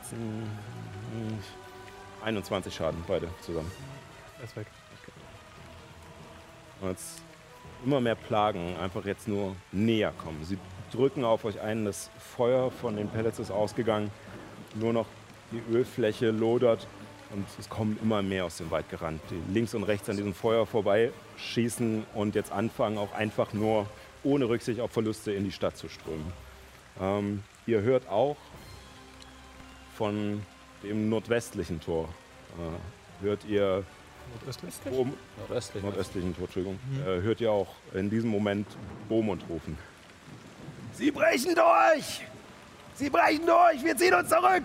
16, 0.00 0.18
äh, 0.18 1.59
21 2.22 2.74
Schaden, 2.74 3.02
beide 3.06 3.28
zusammen. 3.40 3.70
Er 4.38 4.44
ist 4.44 4.56
weg. 4.56 4.66
Und 6.80 6.88
jetzt 6.88 7.22
immer 7.84 8.00
mehr 8.00 8.14
Plagen 8.14 8.76
einfach 8.78 9.04
jetzt 9.04 9.28
nur 9.28 9.56
näher 9.72 10.12
kommen. 10.18 10.44
Sie 10.44 10.58
drücken 10.92 11.24
auf 11.24 11.44
euch 11.44 11.60
ein, 11.60 11.84
das 11.84 12.10
Feuer 12.36 12.70
von 12.70 12.96
den 12.96 13.08
Pellets 13.08 13.38
ist 13.38 13.50
ausgegangen, 13.50 14.10
nur 14.74 14.92
noch 14.92 15.06
die 15.52 15.62
Ölfläche 15.72 16.30
lodert 16.30 16.86
und 17.30 17.46
es 17.58 17.68
kommen 17.68 17.98
immer 18.02 18.22
mehr 18.22 18.44
aus 18.44 18.56
dem 18.56 18.70
Wald 18.70 18.88
gerannt, 18.88 19.20
die 19.30 19.52
links 19.52 19.74
und 19.74 19.84
rechts 19.84 20.08
an 20.08 20.16
diesem 20.16 20.34
Feuer 20.34 20.66
vorbeischießen 20.66 22.04
und 22.14 22.34
jetzt 22.34 22.52
anfangen 22.52 22.98
auch 22.98 23.12
einfach 23.12 23.52
nur 23.52 23.86
ohne 24.22 24.48
Rücksicht 24.48 24.80
auf 24.80 24.90
Verluste 24.90 25.32
in 25.32 25.44
die 25.44 25.52
Stadt 25.52 25.76
zu 25.76 25.88
strömen. 25.88 26.32
Ähm, 27.00 27.42
ihr 27.66 27.80
hört 27.82 28.08
auch 28.08 28.36
von 29.96 30.42
dem 30.82 31.08
nordwestlichen 31.08 31.80
Tor, 31.80 32.08
äh, 32.58 33.24
hört 33.24 33.44
ihr 33.44 33.84
Nordöstlich? 34.34 34.74
Bohm, 34.84 35.14
Nordöstlich. 35.38 35.82
nordöstlichen 35.82 36.34
Tor, 36.36 36.44
Entschuldigung, 36.44 36.78
äh, 37.04 37.20
hört 37.22 37.40
ihr 37.40 37.50
auch 37.50 37.68
in 37.94 38.10
diesem 38.10 38.30
Moment 38.30 38.66
Beaumont 39.08 39.42
rufen. 39.48 39.76
Sie 40.92 41.10
brechen 41.10 41.54
durch! 41.54 42.22
Sie 42.94 43.10
brechen 43.10 43.46
durch! 43.46 43.84
Wir 43.84 43.96
ziehen 43.96 44.14
uns 44.14 44.28
zurück! 44.28 44.62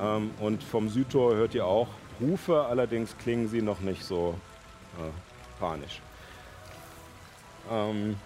Ähm, 0.00 0.30
und 0.38 0.62
vom 0.62 0.88
Südtor 0.88 1.34
hört 1.34 1.54
ihr 1.54 1.64
auch 1.66 1.88
Rufe, 2.20 2.64
allerdings 2.66 3.16
klingen 3.18 3.48
sie 3.48 3.62
noch 3.62 3.80
nicht 3.80 4.04
so 4.04 4.34
äh, 4.98 5.60
panisch. 5.60 6.00
Ähm, 7.70 8.16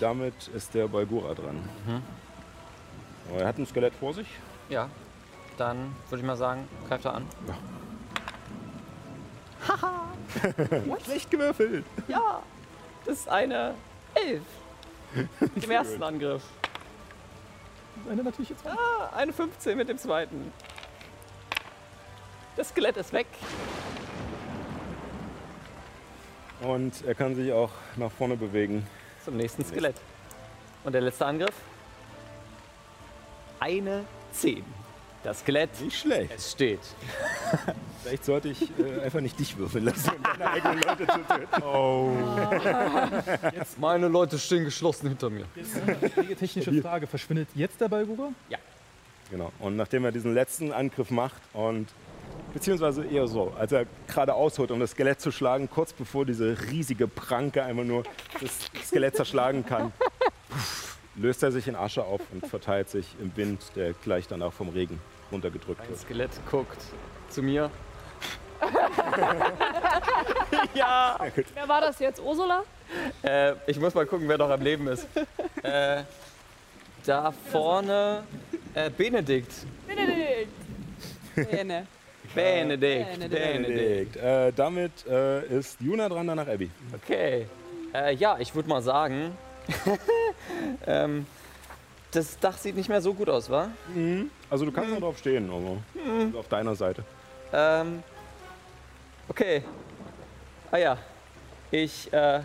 damit 0.00 0.48
ist 0.54 0.74
der 0.74 0.88
Balgura 0.88 1.34
dran. 1.34 1.56
Aber 3.30 3.40
er 3.40 3.46
hat 3.46 3.58
ein 3.58 3.66
Skelett 3.66 3.94
vor 3.94 4.14
sich. 4.14 4.26
Ja, 4.68 4.88
dann 5.62 5.94
würde 6.08 6.20
ich 6.22 6.26
mal 6.26 6.36
sagen, 6.36 6.68
greift 6.88 7.04
er 7.04 7.14
an. 7.14 7.28
Schlecht 11.04 11.30
gewürfelt. 11.30 11.84
Ja, 12.08 12.42
das 13.04 13.20
ist 13.20 13.28
eine 13.28 13.74
Elf. 14.14 14.42
Im 15.62 15.70
ersten 15.70 16.02
Angriff. 16.02 16.42
Eine 18.10 18.24
natürliche 18.24 18.56
Zahl. 18.56 18.76
Ah, 18.76 19.10
eine 19.14 19.32
15 19.32 19.76
mit 19.76 19.88
dem 19.88 19.98
zweiten. 19.98 20.52
Das 22.56 22.70
Skelett 22.70 22.96
ist 22.96 23.12
weg. 23.12 23.28
Und 26.62 27.04
er 27.04 27.14
kann 27.14 27.36
sich 27.36 27.52
auch 27.52 27.70
nach 27.96 28.10
vorne 28.10 28.36
bewegen. 28.36 28.84
Zum 29.24 29.36
nächsten 29.36 29.64
Skelett. 29.64 29.96
Und 30.82 30.92
der 30.92 31.02
letzte 31.02 31.24
Angriff? 31.26 31.54
Eine 33.60 34.04
10. 34.32 34.81
Das 35.22 35.40
Skelett, 35.40 35.80
Nicht 35.80 36.00
schlecht. 36.00 36.32
es 36.36 36.50
steht. 36.52 36.80
Vielleicht 38.02 38.24
sollte 38.24 38.48
ich 38.48 38.60
äh, 38.78 39.00
einfach 39.02 39.20
nicht 39.20 39.38
dich 39.38 39.56
würfeln 39.56 39.84
lassen, 39.84 40.10
um 40.16 40.22
deine 40.22 40.50
eigenen 40.50 40.82
Leute 40.82 41.06
zu 41.06 41.18
töten. 41.28 41.62
Meine 43.80 44.08
Leute 44.08 44.38
stehen 44.38 44.64
geschlossen 44.64 45.08
hinter 45.08 45.30
mir. 45.30 45.44
Jetzt 45.54 45.76
eine 46.18 46.34
technische 46.34 46.82
Frage. 46.82 47.06
Verschwindet 47.06 47.48
jetzt 47.54 47.80
der 47.80 47.88
Balgura? 47.88 48.30
Genau. 49.30 49.52
Und 49.60 49.76
nachdem 49.76 50.04
er 50.04 50.10
diesen 50.12 50.34
letzten 50.34 50.72
Angriff 50.72 51.10
macht 51.10 51.40
und 51.52 51.86
beziehungsweise 52.52 53.04
eher 53.04 53.28
so, 53.28 53.52
als 53.58 53.70
er 53.72 53.86
gerade 54.08 54.34
ausholt, 54.34 54.70
um 54.72 54.80
das 54.80 54.90
Skelett 54.90 55.20
zu 55.20 55.30
schlagen, 55.30 55.70
kurz 55.70 55.92
bevor 55.92 56.26
diese 56.26 56.56
riesige 56.70 57.06
Pranke 57.06 57.62
einmal 57.62 57.84
nur 57.84 58.02
das 58.40 58.50
Skelett 58.88 59.14
zerschlagen 59.16 59.64
kann, 59.64 59.92
löst 61.14 61.42
er 61.42 61.52
sich 61.52 61.68
in 61.68 61.76
Asche 61.76 62.04
auf 62.04 62.20
und 62.32 62.46
verteilt 62.46 62.88
sich 62.88 63.06
im 63.20 63.36
Wind, 63.36 63.60
der 63.76 63.92
gleich 63.92 64.26
danach 64.28 64.52
vom 64.52 64.68
Regen 64.68 65.00
runtergedrückt 65.30 65.80
Ein 65.80 65.88
wird. 65.88 65.98
Skelett 65.98 66.30
guckt 66.50 66.80
zu 67.28 67.42
mir. 67.42 67.70
ja, 70.74 71.18
Wer 71.54 71.68
war 71.68 71.80
das 71.80 71.98
jetzt? 71.98 72.20
Ursula? 72.20 72.62
äh, 73.22 73.54
ich 73.66 73.78
muss 73.80 73.94
mal 73.94 74.06
gucken, 74.06 74.28
wer 74.28 74.38
noch 74.38 74.50
am 74.50 74.62
Leben 74.62 74.86
ist. 74.88 75.06
Äh, 75.64 76.02
da 77.04 77.30
vorne 77.30 78.24
äh, 78.74 78.90
Benedikt. 78.90 79.52
Benedikt. 79.86 80.50
Bene. 81.36 81.86
Benedikt. 82.34 83.12
Benedikt. 83.12 83.62
Benedikt. 83.62 84.16
Äh, 84.16 84.52
damit 84.52 85.06
äh, 85.06 85.46
ist 85.46 85.80
Juna 85.80 86.08
dran, 86.08 86.26
danach 86.26 86.48
Abby. 86.48 86.68
Okay. 86.94 87.46
Äh, 87.94 88.14
ja, 88.16 88.38
ich 88.40 88.52
würde 88.56 88.68
mal 88.68 88.82
sagen, 88.82 89.36
ähm, 90.86 91.26
das 92.12 92.38
Dach 92.38 92.58
sieht 92.58 92.76
nicht 92.76 92.88
mehr 92.88 93.00
so 93.00 93.14
gut 93.14 93.28
aus, 93.30 93.48
wa? 93.50 93.70
Also 94.50 94.64
du 94.64 94.72
kannst 94.72 94.90
noch 94.90 95.00
drauf 95.00 95.18
stehen, 95.18 95.50
aber 95.50 96.38
auf 96.38 96.48
deiner 96.48 96.74
Seite. 96.74 97.04
Ähm, 97.52 98.02
okay. 99.28 99.62
Ah 100.70 100.76
ja. 100.78 100.98
Ich 101.70 102.12
äh, 102.12 102.40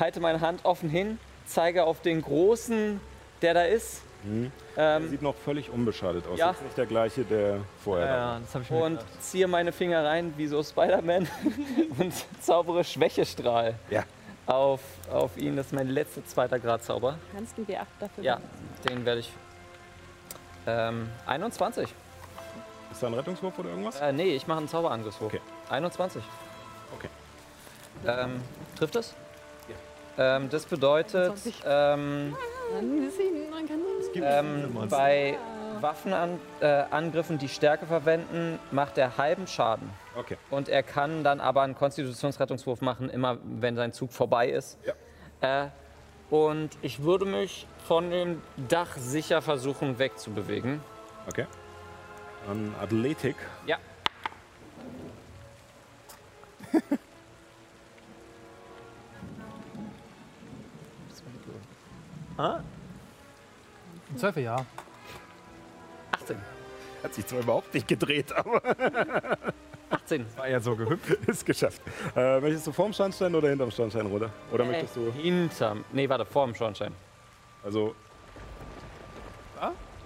halte 0.00 0.20
meine 0.20 0.40
Hand 0.40 0.64
offen 0.64 0.88
hin, 0.88 1.18
zeige 1.46 1.84
auf 1.84 2.00
den 2.00 2.22
großen, 2.22 2.98
der 3.42 3.54
da 3.54 3.62
ist. 3.64 4.02
Er 4.74 4.96
Ähm, 4.96 5.10
sieht 5.10 5.22
noch 5.22 5.34
völlig 5.36 5.70
unbeschadet 5.70 6.26
aus. 6.26 6.38
Ja. 6.38 6.50
Ist 6.50 6.62
nicht 6.62 6.76
der 6.76 6.86
gleiche, 6.86 7.22
der 7.24 7.60
vorher 7.84 8.06
da 8.06 8.12
war. 8.12 8.18
Ja, 8.34 8.40
das 8.40 8.54
habe 8.54 8.64
ich 8.64 8.70
mir 8.70 8.82
und 8.82 8.98
gedacht. 8.98 9.22
ziehe 9.22 9.46
meine 9.46 9.70
Finger 9.72 10.04
rein 10.04 10.32
wie 10.36 10.46
so 10.46 10.62
Spider-Man 10.62 11.28
und 11.98 12.12
zaubere 12.40 12.82
Schwächestrahl 12.84 13.74
Ja. 13.90 14.02
Auf, 14.48 14.80
auf 15.12 15.36
ihn. 15.36 15.56
Das 15.56 15.66
ist 15.66 15.72
mein 15.72 15.88
letzter 15.88 16.24
zweiter 16.24 16.58
Grad 16.58 16.82
Zauber. 16.82 17.18
Kannst 17.34 17.56
du 17.56 17.62
einen 17.62 17.66
B8 17.70 17.86
dafür 18.00 18.24
Ja, 18.24 18.40
den 18.88 19.04
werde 19.04 19.20
ich. 19.20 19.32
Ähm, 20.66 21.08
21. 21.26 21.88
Ist 22.90 23.02
da 23.02 23.06
ein 23.06 23.14
Rettungswurf 23.14 23.58
oder 23.58 23.70
irgendwas? 23.70 24.00
Äh, 24.00 24.12
nee, 24.12 24.34
ich 24.34 24.46
mache 24.46 24.58
einen 24.58 24.68
Zauberangriffswurf. 24.68 25.32
Okay. 25.32 25.42
21. 25.68 26.22
Okay. 26.96 27.08
Ähm, 28.06 28.40
trifft 28.76 28.96
es? 28.96 29.14
Ja. 30.16 30.36
Ähm, 30.36 30.48
das 30.50 30.64
bedeutet, 30.64 31.30
21. 31.30 31.62
ähm, 31.66 32.36
Dann 32.72 33.02
ist 33.06 33.20
ihn, 33.20 33.50
man 33.50 33.68
kann 33.68 33.80
ähm, 34.14 34.88
bei 34.88 35.38
Waffenangriffen, 35.82 37.36
äh, 37.36 37.38
die 37.38 37.48
Stärke 37.48 37.86
verwenden, 37.86 38.58
macht 38.70 38.98
er 38.98 39.18
halben 39.18 39.46
Schaden. 39.46 39.90
Okay. 40.16 40.36
Und 40.50 40.68
er 40.68 40.82
kann 40.82 41.24
dann 41.24 41.40
aber 41.40 41.62
einen 41.62 41.74
Konstitutionsrettungswurf 41.74 42.80
machen, 42.80 43.10
immer 43.10 43.38
wenn 43.42 43.76
sein 43.76 43.92
Zug 43.92 44.12
vorbei 44.12 44.48
ist. 44.48 44.78
Ja. 44.84 45.64
Äh, 45.64 45.68
und 46.30 46.70
ich 46.82 47.02
würde 47.02 47.24
mich 47.24 47.66
von 47.86 48.10
dem 48.10 48.42
Dach 48.68 48.96
sicher 48.96 49.40
versuchen 49.40 49.98
wegzubewegen. 49.98 50.80
Okay. 51.26 51.46
An 52.48 52.74
Athletik. 52.80 53.36
Ja. 53.66 53.78
Im 64.10 64.16
Zweifel 64.16 64.44
ja. 64.44 64.64
18. 66.12 66.36
Hat 67.02 67.14
sich 67.14 67.26
zwar 67.26 67.40
überhaupt 67.40 67.72
nicht 67.74 67.86
gedreht, 67.88 68.32
aber 68.32 68.60
18. 69.90 70.26
War 70.36 70.48
ja 70.48 70.60
so 70.60 70.74
gehüpft. 70.76 71.10
ist 71.28 71.46
geschafft. 71.46 71.80
Äh, 72.16 72.40
möchtest 72.40 72.66
du 72.66 72.72
vorm 72.72 72.92
Schornstein 72.92 73.34
oder 73.34 73.48
hinterm 73.48 73.70
Schornstein, 73.70 74.06
Oder? 74.06 74.30
Oder 74.52 74.64
möchtest 74.64 74.96
du. 74.96 75.12
Hinterm. 75.12 75.84
Nee, 75.92 76.08
warte, 76.08 76.24
vor 76.26 76.46
dem 76.46 76.54
Schornstein. 76.54 76.92
Also, 77.64 77.94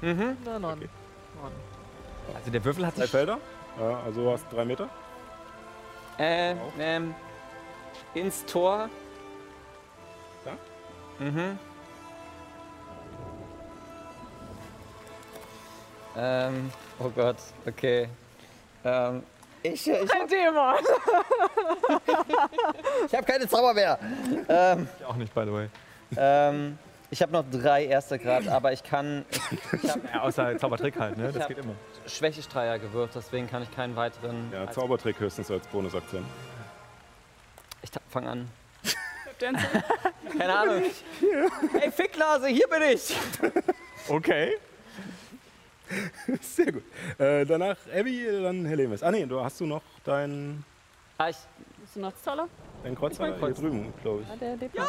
Nein, 0.00 0.60
nein. 0.60 0.88
Also 2.34 2.50
der 2.50 2.64
Würfel 2.64 2.86
hat 2.86 2.96
drei 2.96 3.02
sich 3.02 3.10
Felder? 3.10 3.38
Ja, 3.78 4.00
also 4.04 4.24
du 4.24 4.30
hast 4.32 4.44
drei 4.52 4.64
Meter? 4.64 4.88
Äh, 6.18 6.54
ähm, 6.78 7.14
ins 8.14 8.44
Tor. 8.46 8.88
Da? 10.44 11.24
Mhm. 11.24 11.58
Ähm, 16.16 16.70
oh 16.98 17.08
Gott, 17.14 17.36
okay. 17.66 18.08
Ähm, 18.84 19.22
ich, 19.62 19.88
ich, 19.88 20.12
Ein 20.14 20.28
Dämon! 20.28 20.74
ich 23.06 23.14
habe 23.14 23.24
keine 23.24 23.48
Zauber 23.48 23.74
mehr. 23.74 23.98
ähm, 24.48 24.88
auch 25.06 25.16
nicht, 25.16 25.34
by 25.34 25.42
the 25.44 25.52
way. 25.52 25.68
ähm, 26.16 26.78
ich 27.10 27.22
habe 27.22 27.32
noch 27.32 27.44
drei 27.50 27.84
erster 27.86 28.18
Grad, 28.18 28.48
aber 28.48 28.72
ich 28.72 28.82
kann 28.82 29.24
ich, 29.30 29.82
ich 29.84 29.90
habe 29.90 30.00
Ja, 30.12 30.22
außer 30.22 30.58
Zaubertrick 30.58 30.98
halt, 30.98 31.16
ne? 31.16 31.28
Ich 31.28 31.34
Das 31.34 31.42
hab- 31.42 31.48
geht 31.48 31.58
immer. 31.58 31.74
Schwächestreier 32.06 32.78
gewürft, 32.78 33.14
deswegen 33.14 33.48
kann 33.48 33.62
ich 33.62 33.70
keinen 33.70 33.94
weiteren. 33.96 34.50
Ja, 34.52 34.62
als- 34.62 34.74
Zaubertrick 34.74 35.18
höchstens 35.20 35.50
als 35.50 35.66
Bonusaktion. 35.68 36.24
ich 37.82 37.90
fange 38.10 38.30
an. 38.30 38.48
Keine 40.38 40.54
Ahnung. 40.56 40.82
Hey, 41.78 41.90
Ficklase, 41.90 42.46
hier 42.48 42.68
bin 42.68 42.82
ich. 42.82 43.16
Okay. 44.08 44.56
Sehr 46.40 46.72
gut. 46.72 46.84
Äh, 47.18 47.44
danach 47.44 47.76
Abby, 47.94 48.26
dann 48.42 48.64
Helemis. 48.64 49.02
Ah 49.02 49.10
nee, 49.10 49.26
du 49.26 49.42
hast 49.42 49.60
du 49.60 49.66
noch 49.66 49.82
deinen 50.04 50.64
Ah, 51.18 51.28
ich, 51.28 51.36
Bist 51.78 51.96
du 51.96 52.00
noch 52.00 52.12
Zoller? 52.16 52.48
dein 52.82 52.96
Kreuzer 52.96 53.22
mein 53.22 53.38
hier 53.38 53.54
drüben, 53.54 53.92
glaube 54.02 54.22
ich. 54.22 54.28
Ja, 54.28 54.36
der 54.36 54.56
lebt 54.56 54.74
ja. 54.74 54.86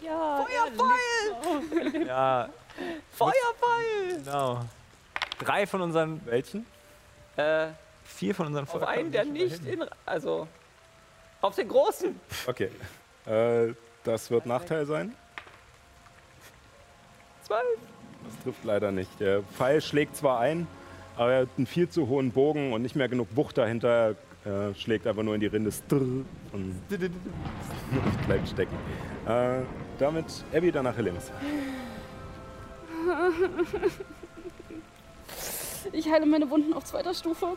Ja. 0.00 0.46
Feuerpfeil! 0.46 2.06
Ja, 2.06 2.48
Feuerpfeil! 3.10 4.22
genau. 4.24 4.64
Drei 5.40 5.66
von 5.66 5.80
unseren, 5.80 6.24
Welchen? 6.26 6.66
Äh, 7.36 7.68
vier 8.04 8.34
von 8.34 8.46
unseren 8.46 8.68
auf 8.68 8.82
einen, 8.86 9.10
der 9.10 9.24
nicht 9.24 9.64
in. 9.64 9.84
Also. 10.06 10.46
Auf 11.40 11.56
den 11.56 11.66
großen. 11.66 12.20
Okay. 12.46 12.70
Äh, 13.26 13.74
das 14.04 14.30
wird 14.30 14.46
Nachteil 14.46 14.86
sein. 14.86 15.16
Zwölf. 17.42 17.78
Das 18.24 18.42
trifft 18.44 18.64
leider 18.64 18.90
nicht. 18.92 19.20
Der 19.20 19.42
Pfeil 19.42 19.80
schlägt 19.80 20.16
zwar 20.16 20.40
ein, 20.40 20.66
aber 21.16 21.32
er 21.32 21.40
hat 21.42 21.48
einen 21.56 21.66
viel 21.66 21.88
zu 21.88 22.08
hohen 22.08 22.30
Bogen 22.32 22.72
und 22.72 22.82
nicht 22.82 22.96
mehr 22.96 23.08
genug 23.08 23.28
Wucht 23.34 23.58
dahinter. 23.58 24.14
Er 24.44 24.74
schlägt 24.74 25.06
einfach 25.06 25.22
nur 25.22 25.34
in 25.34 25.40
die 25.40 25.46
Rinde 25.46 25.70
Strr 25.70 26.00
und 26.52 26.74
bleibt 28.26 28.48
stecken. 28.48 28.74
Äh, 29.26 29.60
damit 29.98 30.26
Abby, 30.52 30.72
danach 30.72 30.96
Helemis. 30.96 31.30
Ich 35.92 36.08
heile 36.10 36.26
meine 36.26 36.48
Wunden 36.48 36.72
auf 36.74 36.84
zweiter 36.84 37.12
Stufe 37.12 37.56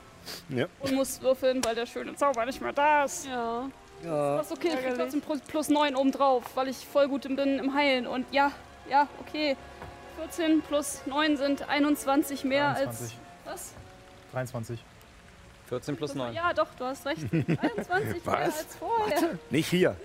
Ja. 0.50 0.66
und 0.80 0.94
muss 0.94 1.22
würfeln, 1.22 1.64
weil 1.64 1.76
der 1.76 1.86
schöne 1.86 2.16
Zauber 2.16 2.46
nicht 2.46 2.60
mehr 2.60 2.74
da 2.74 3.04
ist. 3.04 3.28
Ja. 3.28 3.70
Das 4.04 4.48
ist 4.48 4.52
okay, 4.58 4.70
ich 4.74 4.84
krieg 4.84 4.96
trotzdem 4.98 5.22
plus- 5.22 5.42
plus 5.42 5.70
9 5.70 5.96
oben 5.96 6.12
drauf, 6.12 6.44
weil 6.56 6.68
ich 6.68 6.78
voll 6.78 7.08
gut 7.08 7.22
bin 7.24 7.38
im 7.60 7.74
Heilen. 7.74 8.08
Und 8.08 8.26
ja, 8.32 8.52
ja, 8.90 9.08
okay. 9.22 9.56
14 10.18 10.62
plus 10.62 11.02
9 11.06 11.38
sind 11.38 11.68
21 11.68 12.44
mehr 12.44 12.74
23. 12.74 13.02
als. 13.46 13.54
Was? 13.54 13.74
23. 14.34 14.80
14 15.68 15.98
plus 15.98 16.14
9. 16.16 16.34
Ja, 16.34 16.54
doch, 16.54 16.68
du 16.78 16.86
hast 16.86 17.06
recht. 17.06 17.22
21 17.32 17.88
mehr 17.88 18.22
Was? 18.26 18.60
als 18.60 18.76
vorher. 18.78 19.30
Nicht 19.50 19.68
hier. 19.70 19.96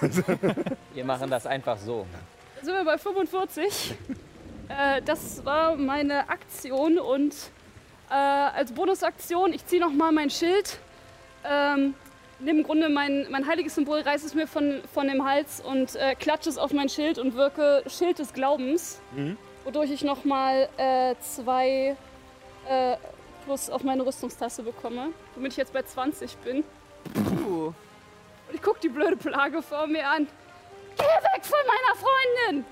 Wir 0.94 1.04
machen 1.04 1.30
das 1.30 1.46
einfach 1.46 1.76
so. 1.78 2.06
Da 2.58 2.64
sind 2.64 2.74
wir 2.74 2.84
bei 2.84 2.96
45. 2.96 3.94
äh, 4.68 5.02
das 5.02 5.44
war 5.44 5.74
meine 5.76 6.28
Aktion 6.28 6.98
und 6.98 7.34
äh, 8.08 8.14
als 8.14 8.72
Bonusaktion, 8.72 9.52
ich 9.52 9.66
ziehe 9.66 9.82
nochmal 9.82 10.12
mein 10.12 10.30
Schild. 10.30 10.78
Ähm, 11.44 11.94
nehme 12.38 12.60
im 12.60 12.64
Grunde 12.64 12.88
mein, 12.88 13.26
mein 13.30 13.46
heiliges 13.46 13.74
Symbol, 13.74 14.00
reiße 14.00 14.26
es 14.26 14.34
mir 14.34 14.46
von, 14.46 14.80
von 14.94 15.08
dem 15.08 15.24
Hals 15.24 15.60
und 15.60 15.96
äh, 15.96 16.14
klatsche 16.14 16.48
es 16.48 16.56
auf 16.58 16.72
mein 16.72 16.88
Schild 16.88 17.18
und 17.18 17.34
wirke 17.34 17.82
Schild 17.88 18.18
des 18.18 18.32
Glaubens, 18.32 19.00
Mhm. 19.14 19.36
Wodurch 19.64 19.90
ich 19.90 20.02
nochmal 20.02 20.68
äh, 20.76 21.14
zwei 21.20 21.96
äh, 22.68 22.96
plus 23.44 23.70
auf 23.70 23.82
meine 23.82 24.04
Rüstungstasse 24.04 24.62
bekomme, 24.62 25.08
womit 25.34 25.52
ich 25.52 25.58
jetzt 25.58 25.72
bei 25.72 25.82
20 25.82 26.36
bin. 26.38 26.64
Uh. 27.46 27.66
Und 27.66 27.74
ich 28.54 28.62
gucke 28.62 28.80
die 28.80 28.88
blöde 28.88 29.16
Plage 29.16 29.62
vor 29.62 29.86
mir 29.86 30.08
an. 30.08 30.26
Geh 30.96 31.04
weg 31.04 31.44
von 31.44 31.58
meiner 31.66 31.96
Freundin! 31.96 32.64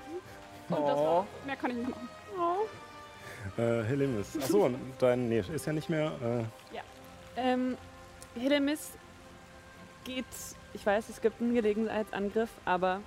Und 0.69 0.87
das 0.87 0.97
war, 0.97 1.27
mehr 1.45 1.55
kann 1.55 1.71
ich 1.71 1.77
nicht 1.77 1.89
machen. 1.89 2.07
Äh, 3.57 3.83
Helemis. 3.83 4.37
Achso, 4.37 4.65
und 4.65 4.77
dein. 4.99 5.27
Nee, 5.27 5.43
ist 5.53 5.65
ja 5.65 5.73
nicht 5.73 5.89
mehr. 5.89 6.11
Äh, 6.23 6.77
Ähm, 7.37 7.77
Helemis 8.39 8.91
geht, 10.03 10.25
ich 10.73 10.85
weiß, 10.85 11.09
es 11.09 11.21
gibt 11.21 11.41
einen 11.41 11.53
Gelegenheitsangriff, 11.53 12.49
aber 12.65 13.01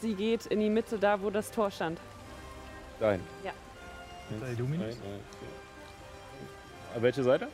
sie 0.00 0.14
geht 0.14 0.46
in 0.46 0.60
die 0.60 0.70
Mitte 0.70 0.98
da, 0.98 1.20
wo 1.22 1.30
das 1.30 1.50
Tor 1.50 1.70
stand. 1.70 1.98
Dein. 3.00 3.20
Ja. 3.44 3.52
Eins, 4.30 4.40
Der 4.40 4.50
Illuminus? 4.52 4.96
vier. 4.96 6.98
Äh, 6.98 7.02
Welche 7.02 7.22
Seite? 7.22 7.48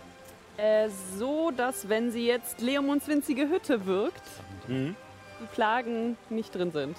Äh, 0.57 0.89
so, 1.19 1.51
dass 1.51 1.89
wenn 1.89 2.11
sie 2.13 2.27
jetzt 2.27 2.61
Leomunds 2.61 3.09
winzige 3.09 3.49
Hütte 3.49 3.85
wirkt, 3.87 4.23
Mhm. 4.69 4.95
die 5.41 5.47
Plagen 5.55 6.17
nicht 6.31 6.55
drin 6.55 6.71
sind. 6.73 6.97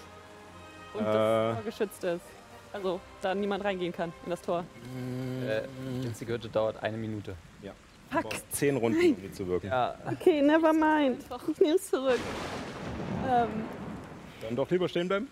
Und 0.93 1.01
Äh. 1.01 1.05
das 1.05 1.55
Tor 1.55 1.63
geschützt 1.65 2.03
ist. 2.03 2.21
Also, 2.73 2.99
da 3.21 3.35
niemand 3.35 3.63
reingehen 3.63 3.93
kann 3.93 4.11
in 4.25 4.31
das 4.31 4.41
Tor. 4.41 4.65
Äh, 5.47 5.61
die 6.19 6.27
Hütte 6.27 6.49
dauert 6.49 6.81
eine 6.81 6.97
Minute. 6.97 7.35
Du 8.11 8.21
brauchst 8.21 8.55
zehn 8.55 8.77
Runden, 8.77 9.15
um 9.15 9.21
die 9.21 9.31
zu 9.31 9.47
wirken. 9.47 9.67
Ja, 9.67 9.95
Okay, 10.05 10.39
never 10.43 10.71
mind. 10.71 11.25
Ich 11.51 11.59
nehme 11.59 11.75
es 11.75 11.89
zurück. 11.89 12.19
Ähm, 13.27 13.47
Dann 14.41 14.55
doch 14.55 14.69
lieber 14.69 14.87
stehen 14.87 15.07
bleiben. 15.07 15.27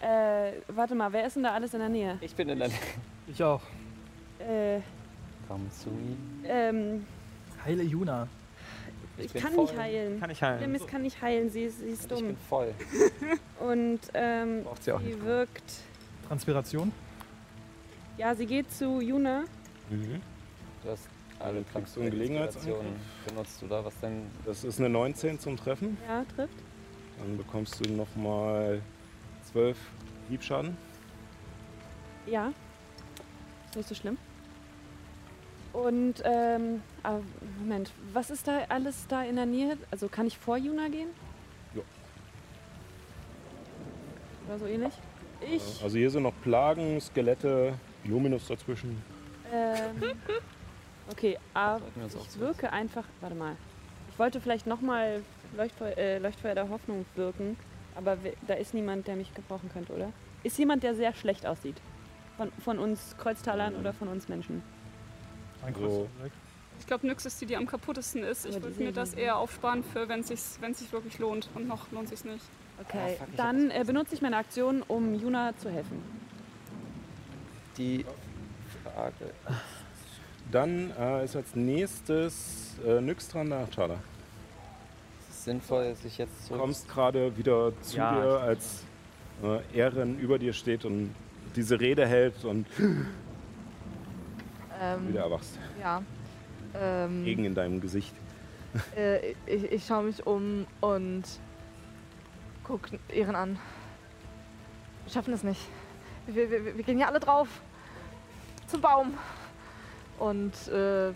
Äh, 0.00 0.52
warte 0.68 0.94
mal, 0.94 1.12
wer 1.12 1.26
ist 1.26 1.36
denn 1.36 1.42
da 1.42 1.52
alles 1.54 1.72
in 1.74 1.80
der 1.80 1.88
Nähe? 1.88 2.18
ich 2.20 2.34
bin 2.34 2.48
in 2.48 2.58
der 2.58 2.68
Nähe. 2.68 2.78
Ich 3.26 3.42
auch. 3.42 3.62
Äh, 4.38 4.80
Komm 5.48 5.70
zu 5.70 5.90
ihm. 5.90 6.16
ähm, 6.44 7.06
Heile 7.64 7.82
Juna. 7.82 8.26
ich, 9.18 9.32
bin 9.32 9.42
kann 9.42 9.52
voll. 9.52 9.64
nicht 9.64 9.76
heilen. 9.76 10.20
Kann 10.20 10.30
ich 10.30 10.42
heilen. 10.42 10.58
Helemis 10.60 10.86
kann 10.86 11.02
nicht 11.02 11.20
heilen, 11.20 11.50
sie 11.50 11.64
ist, 11.64 11.80
sie 11.80 11.90
ist 11.90 12.02
Ich 12.02 12.08
dumm. 12.08 12.26
bin 12.28 12.36
voll. 12.48 12.72
Und 13.60 14.00
ähm, 14.14 14.64
Braucht 14.64 14.82
sie 14.84 14.92
auch 14.92 15.00
nicht. 15.00 15.14
sie 15.14 15.22
wirkt. 15.24 15.72
Transpiration. 16.28 16.92
Ja, 18.16 18.34
sie 18.34 18.46
geht 18.46 18.72
zu 18.72 19.00
Juna. 19.00 19.44
Mhm. 19.90 20.20
Du 20.82 20.90
hast 20.90 21.08
alle? 21.38 21.64
Inspirationen. 21.74 22.96
Benutzt 23.26 23.60
du 23.62 23.66
da 23.66 23.84
was 23.84 23.98
denn? 24.00 24.22
Das 24.46 24.62
ist 24.64 24.78
eine 24.78 24.88
19 24.88 25.38
zum 25.38 25.56
Treffen. 25.56 25.96
Ja, 26.08 26.24
trifft. 26.36 26.54
Dann 27.18 27.36
bekommst 27.36 27.84
du 27.84 27.90
nochmal 27.92 28.80
12 29.52 29.76
Hiebschaden. 30.28 30.76
Ja. 32.26 32.52
Ist 33.70 33.76
nicht 33.76 33.88
so 33.88 33.94
schlimm. 33.94 34.18
Und, 35.72 36.22
ähm, 36.24 36.82
aber 37.02 37.22
Moment, 37.60 37.92
was 38.12 38.30
ist 38.30 38.48
da 38.48 38.62
alles 38.68 39.06
da 39.06 39.22
in 39.22 39.36
der 39.36 39.46
Nähe? 39.46 39.76
Also 39.90 40.08
kann 40.08 40.26
ich 40.26 40.36
vor 40.36 40.56
Juna 40.56 40.88
gehen? 40.88 41.08
Ja. 41.74 41.82
Oder 44.48 44.58
so 44.58 44.66
ähnlich? 44.66 44.92
Ich, 45.40 45.80
Also 45.82 45.96
hier 45.96 46.10
sind 46.10 46.24
noch 46.24 46.34
Plagen, 46.42 47.00
Skelette, 47.00 47.74
Luminus 48.04 48.46
dazwischen. 48.48 49.02
ähm, 49.52 50.12
okay, 51.10 51.38
aber 51.54 51.82
ich 52.06 52.38
wirke 52.38 52.72
einfach, 52.72 53.04
warte 53.20 53.36
mal. 53.36 53.56
Ich 54.12 54.18
wollte 54.18 54.40
vielleicht 54.40 54.66
nochmal 54.66 55.22
Leuchtfeuer, 55.56 55.96
äh, 55.96 56.18
Leuchtfeuer 56.18 56.54
der 56.56 56.68
Hoffnung 56.68 57.06
wirken, 57.14 57.56
aber 57.94 58.16
da 58.46 58.54
ist 58.54 58.74
niemand, 58.74 59.06
der 59.06 59.16
mich 59.16 59.32
gebrauchen 59.34 59.70
könnte, 59.72 59.92
oder? 59.92 60.12
Ist 60.42 60.58
jemand, 60.58 60.82
der 60.82 60.94
sehr 60.94 61.14
schlecht 61.14 61.46
aussieht? 61.46 61.76
Von, 62.36 62.50
von 62.64 62.78
uns 62.78 63.16
Kreuztalern 63.18 63.76
oder 63.76 63.92
von 63.92 64.08
uns 64.08 64.28
Menschen? 64.28 64.62
Ein 65.64 65.74
So. 65.74 66.08
Ich 66.78 66.86
glaube, 66.86 67.06
Nyx 67.06 67.26
ist 67.26 67.38
die, 67.40 67.46
die 67.46 67.56
am 67.56 67.66
kaputtesten 67.66 68.22
ist. 68.22 68.46
Ich 68.46 68.62
würde 68.62 68.82
mir 68.82 68.92
das 68.92 69.12
eher 69.12 69.36
aufsparen 69.36 69.84
für, 69.84 70.08
wenn 70.08 70.20
es 70.20 70.28
sich, 70.28 70.40
wenn 70.60 70.72
sich 70.72 70.90
wirklich 70.92 71.18
lohnt. 71.18 71.50
Und 71.54 71.68
noch 71.68 71.90
lohnt 71.92 72.08
sich 72.08 72.24
nicht. 72.24 72.44
Okay, 72.80 73.18
Ah, 73.20 73.24
dann 73.36 73.70
äh, 73.70 73.84
benutze 73.86 74.14
ich 74.14 74.22
meine 74.22 74.38
Aktion, 74.38 74.82
um 74.88 75.14
Juna 75.14 75.54
zu 75.58 75.70
helfen. 75.70 76.02
Die 77.76 78.06
Frage. 78.82 79.34
Dann 80.50 80.90
äh, 80.98 81.24
ist 81.24 81.36
als 81.36 81.54
nächstes 81.54 82.78
äh, 82.86 83.00
Nyx 83.02 83.28
dran 83.28 83.48
nach 83.48 83.68
Chala. 83.70 83.98
Sinnvoll, 85.44 85.94
sich 85.94 86.18
jetzt 86.18 86.32
Du 86.42 86.48
zurück. 86.48 86.60
kommst 86.60 86.88
gerade 86.88 87.36
wieder 87.36 87.72
zu 87.80 87.96
Ja, 87.96 88.14
dir, 88.14 88.40
als 88.40 88.84
äh, 89.42 89.60
Ehren 89.76 90.18
über 90.18 90.38
dir 90.38 90.52
steht 90.52 90.84
und 90.84 91.14
diese 91.56 91.80
Rede 91.80 92.06
hält 92.06 92.44
und 92.44 92.66
Ähm, 94.80 95.08
wieder 95.08 95.22
erwachst. 95.24 95.58
Ja. 95.80 96.02
Ähm, 96.74 97.24
Regen 97.24 97.44
in 97.44 97.54
deinem 97.54 97.80
Gesicht. 97.80 98.14
äh, 98.96 99.32
ich 99.46 99.64
ich 99.72 99.84
schaue 99.86 100.04
mich 100.04 100.26
um 100.26 100.66
und 100.80 101.24
guck 102.64 102.88
Ehren 103.08 103.34
an. 103.34 103.58
Wir 105.04 105.12
schaffen 105.12 105.34
es 105.34 105.42
nicht. 105.42 105.60
Wir, 106.26 106.50
wir, 106.50 106.76
wir 106.76 106.84
gehen 106.84 106.96
hier 106.98 107.08
alle 107.08 107.18
drauf. 107.20 107.48
Zum 108.68 108.80
Baum. 108.80 109.14
Und 110.18 110.52
äh, 110.68 111.12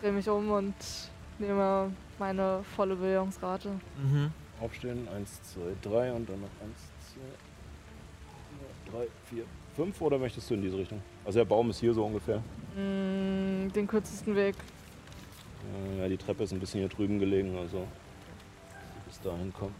drehe 0.00 0.12
mich 0.12 0.28
um 0.28 0.50
und 0.50 0.74
nehme 1.38 1.92
meine 2.18 2.62
volle 2.74 2.96
Bewegungsrate. 2.96 3.70
Mhm. 4.02 4.32
Aufstehen, 4.60 5.06
1, 5.14 5.42
2, 5.54 5.60
3 5.82 6.12
und 6.12 6.28
dann 6.28 6.40
noch 6.40 6.48
1, 6.62 6.72
2, 8.90 8.98
3, 8.98 9.06
4, 9.30 9.44
5 9.76 10.00
oder 10.00 10.18
möchtest 10.18 10.48
du 10.48 10.54
in 10.54 10.62
diese 10.62 10.78
Richtung? 10.78 11.02
Also 11.24 11.38
der 11.40 11.44
Baum 11.44 11.70
ist 11.70 11.80
hier 11.80 11.92
so 11.92 12.04
ungefähr. 12.04 12.38
Mm, 12.74 13.70
den 13.72 13.86
kürzesten 13.86 14.34
Weg. 14.34 14.54
Äh, 15.94 16.00
ja, 16.00 16.08
die 16.08 16.16
Treppe 16.16 16.44
ist 16.44 16.52
ein 16.52 16.60
bisschen 16.60 16.80
hier 16.80 16.88
drüben 16.88 17.18
gelegen, 17.18 17.56
also 17.58 17.86
bis 19.06 19.20
dahin 19.20 19.52
kommen. 19.52 19.74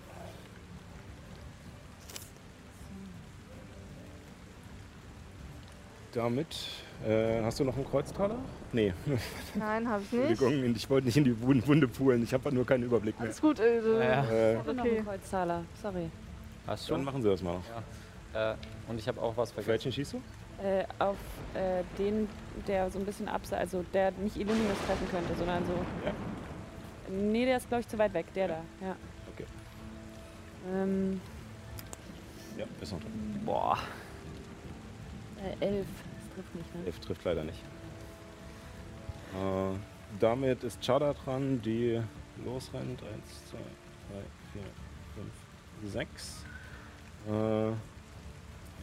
Damit 6.12 6.56
äh, 7.04 7.42
hast 7.42 7.58
du 7.60 7.64
noch 7.64 7.74
einen 7.76 7.88
Kreuztaler? 7.88 8.36
Nee, 8.72 8.92
Nein, 9.54 9.88
habe 9.88 10.02
ich 10.02 10.12
nicht. 10.12 10.30
Entschuldigung, 10.30 10.74
ich 10.76 10.90
wollte 10.90 11.06
nicht 11.06 11.16
in 11.16 11.24
die 11.24 11.40
Wund- 11.42 11.66
Wunde 11.66 11.88
pulen, 11.88 12.22
ich 12.22 12.32
habe 12.32 12.52
nur 12.54 12.64
keinen 12.66 12.84
Überblick 12.84 13.16
mehr. 13.18 13.26
Alles 13.28 13.40
gut. 13.40 13.58
Äh, 13.60 13.80
Ja. 13.98 14.24
Äh, 14.24 14.58
Ich 14.58 14.66
noch 14.66 14.84
Okay. 14.84 14.98
ein 14.98 15.04
Kreuzzahler, 15.04 15.64
sorry. 15.82 16.10
Hast 16.66 16.88
du? 16.88 16.94
dann 16.94 17.04
machen 17.04 17.22
Sie 17.22 17.28
das 17.28 17.42
mal. 17.42 17.58
Äh, 18.34 18.54
und 18.88 18.98
ich 18.98 19.06
habe 19.08 19.20
auch 19.20 19.36
was 19.36 19.50
Auf 19.50 19.54
vergessen. 19.54 19.68
welchen 19.70 19.92
schießt 19.92 20.14
du? 20.14 20.16
Äh, 20.62 20.84
auf 20.98 21.16
äh, 21.54 21.82
den, 21.98 22.28
der 22.66 22.90
so 22.90 22.98
ein 22.98 23.04
bisschen 23.04 23.28
abseits, 23.28 23.60
also 23.74 23.84
der 23.92 24.10
nicht 24.12 24.36
Illuminus 24.36 24.78
treffen 24.86 25.06
könnte, 25.10 25.34
sondern 25.38 25.64
so. 25.66 25.74
Ja. 26.04 26.12
Nee, 27.14 27.44
der 27.44 27.58
ist 27.58 27.68
glaube 27.68 27.82
ich 27.82 27.88
zu 27.88 27.98
weit 27.98 28.12
weg, 28.14 28.26
der 28.34 28.48
da, 28.48 28.54
ja. 28.80 28.96
Okay. 29.34 29.44
Ähm, 30.74 31.20
Ja, 32.56 32.64
ist 32.80 32.92
noch 32.92 33.00
drin. 33.00 33.40
Boah. 33.44 33.78
äh, 35.60 35.64
elf. 35.64 35.86
Trifft 36.36 36.54
nicht, 36.54 36.74
ne? 36.74 36.84
11 36.84 37.00
trifft 37.00 37.24
leider 37.24 37.44
nicht. 37.44 37.58
Äh, 39.32 39.78
damit 40.20 40.62
ist 40.64 40.84
Chada 40.84 41.14
dran, 41.14 41.62
die 41.62 41.98
losrennt. 42.44 43.02
1, 43.02 43.10
2, 43.50 43.56
3, 43.56 43.62
4, 44.52 44.62
5, 45.82 45.92
6. 45.92 46.44
Äh, 47.26 47.72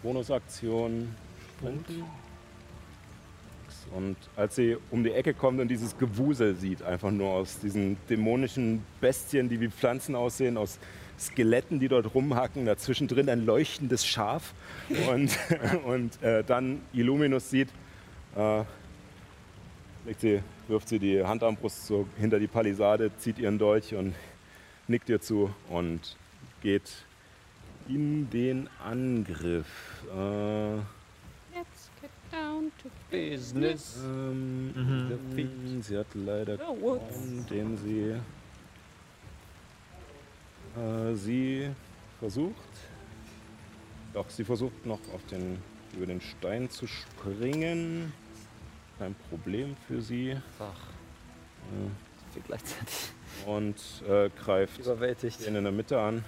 Bonusaktion 0.01 1.15
Sprint. 1.57 1.85
Und 3.95 4.17
als 4.35 4.55
sie 4.55 4.75
um 4.89 5.03
die 5.03 5.11
Ecke 5.11 5.35
kommt 5.35 5.59
und 5.59 5.67
dieses 5.67 5.95
Gewusel 5.95 6.55
sieht, 6.55 6.81
einfach 6.81 7.11
nur 7.11 7.29
aus 7.29 7.59
diesen 7.59 7.97
dämonischen 8.09 8.83
Bestien, 8.99 9.47
die 9.47 9.61
wie 9.61 9.69
Pflanzen 9.69 10.15
aussehen, 10.15 10.57
aus 10.57 10.79
Skeletten, 11.19 11.79
die 11.79 11.87
dort 11.87 12.13
rumhacken, 12.13 12.65
dazwischen 12.65 13.07
drin 13.07 13.29
ein 13.29 13.45
leuchtendes 13.45 14.05
Schaf 14.05 14.53
und, 15.09 15.37
und 15.85 16.21
äh, 16.21 16.43
dann 16.43 16.81
Illuminus 16.93 17.49
sieht, 17.49 17.69
äh, 18.35 18.63
legt 20.05 20.21
sie, 20.21 20.41
wirft 20.67 20.89
sie 20.89 20.99
die 20.99 21.23
Handarmbrust 21.23 21.85
so 21.87 22.07
hinter 22.17 22.39
die 22.39 22.47
Palisade, 22.47 23.11
zieht 23.17 23.39
ihren 23.39 23.57
Dolch 23.57 23.93
und 23.95 24.13
nickt 24.87 25.09
ihr 25.09 25.21
zu 25.21 25.53
und 25.69 26.17
geht 26.61 26.91
in 27.87 28.29
den 28.29 28.69
Angriff. 28.83 30.03
Äh, 30.13 30.75
Let's 31.55 31.89
get 32.01 32.09
down 32.31 32.71
to 32.81 32.89
Business. 33.11 33.97
ähm, 34.03 35.81
sie 35.81 35.97
hat 35.97 36.07
leider 36.13 36.57
keinen, 36.57 37.45
den 37.49 37.77
sie. 37.77 38.15
Äh, 40.77 41.15
sie 41.15 41.69
versucht. 42.19 42.55
Doch, 44.13 44.29
sie 44.29 44.43
versucht 44.43 44.85
noch 44.85 44.99
auf 45.13 45.25
den, 45.29 45.57
über 45.95 46.05
den 46.05 46.21
Stein 46.21 46.69
zu 46.69 46.87
springen. 46.87 48.13
Kein 48.99 49.15
Problem 49.29 49.75
für 49.87 50.01
sie. 50.01 50.37
Ach, 50.59 50.65
Äh, 51.71 52.33
viel 52.33 52.41
gleichzeitig. 52.45 53.11
und 53.45 53.75
äh, 54.07 54.29
greift 54.43 54.79
Überwältigt. 54.79 55.45
den 55.45 55.55
in 55.55 55.63
der 55.63 55.71
Mitte 55.73 55.99
an. 55.99 56.23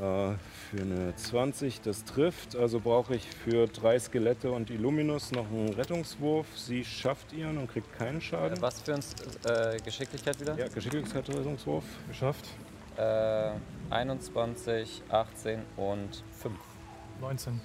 Äh, 0.00 0.34
für 0.70 0.82
eine 0.82 1.14
20, 1.16 1.80
das 1.80 2.04
trifft. 2.04 2.56
Also 2.56 2.80
brauche 2.80 3.14
ich 3.16 3.26
für 3.26 3.66
drei 3.66 3.98
Skelette 3.98 4.50
und 4.50 4.70
Illuminus 4.70 5.32
noch 5.32 5.46
einen 5.50 5.70
Rettungswurf. 5.70 6.46
Sie 6.56 6.84
schafft 6.84 7.32
ihren 7.32 7.58
und 7.58 7.68
kriegt 7.70 7.92
keinen 7.98 8.20
Schaden. 8.20 8.58
Äh, 8.58 8.62
was 8.62 8.80
für 8.82 8.94
uns 8.94 9.14
äh, 9.44 9.78
Geschicklichkeit 9.84 10.40
wieder? 10.40 10.56
Ja, 10.58 10.68
Geschicklichkeitsrettungswurf. 10.68 11.84
Geschafft. 12.08 12.46
Äh, 12.96 13.50
21, 13.90 15.02
18 15.08 15.60
und 15.76 16.24
5. 16.40 16.54
19. 17.20 17.60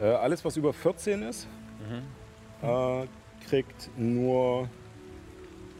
Äh, 0.00 0.06
alles, 0.06 0.44
was 0.44 0.56
über 0.56 0.72
14 0.72 1.22
ist, 1.22 1.46
Mhm. 1.88 2.68
äh, 2.68 3.06
kriegt 3.48 3.90
nur 3.96 4.68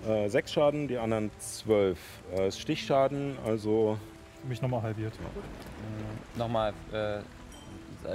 äh, 0.06 0.28
6 0.28 0.52
Schaden, 0.52 0.86
die 0.88 0.98
anderen 0.98 1.30
12. 1.38 1.98
Äh, 2.36 2.48
ist 2.48 2.60
Stichschaden, 2.60 3.36
also 3.44 3.98
mich 4.48 4.60
nochmal 4.62 4.82
halbiert. 4.82 5.12
Nochmal, 6.36 6.73
äh, 6.92 7.20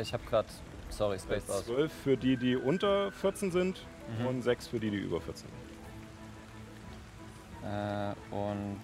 ich 0.02 0.14
habe 0.14 0.24
gerade, 0.26 0.48
sorry, 0.90 1.18
Space 1.20 1.50
aus. 1.50 1.66
12 1.66 1.92
für 1.92 2.18
die, 2.18 2.38
die 2.38 2.56
unter 2.56 3.12
14 3.12 3.52
sind 3.52 3.86
Mhm. 4.20 4.26
und 4.26 4.42
6 4.42 4.68
für 4.68 4.80
die, 4.80 4.90
die 4.90 4.98
über 4.98 5.22
14 5.22 5.48
sind. 7.62 7.72
Äh, 7.72 8.14
und 8.34 8.82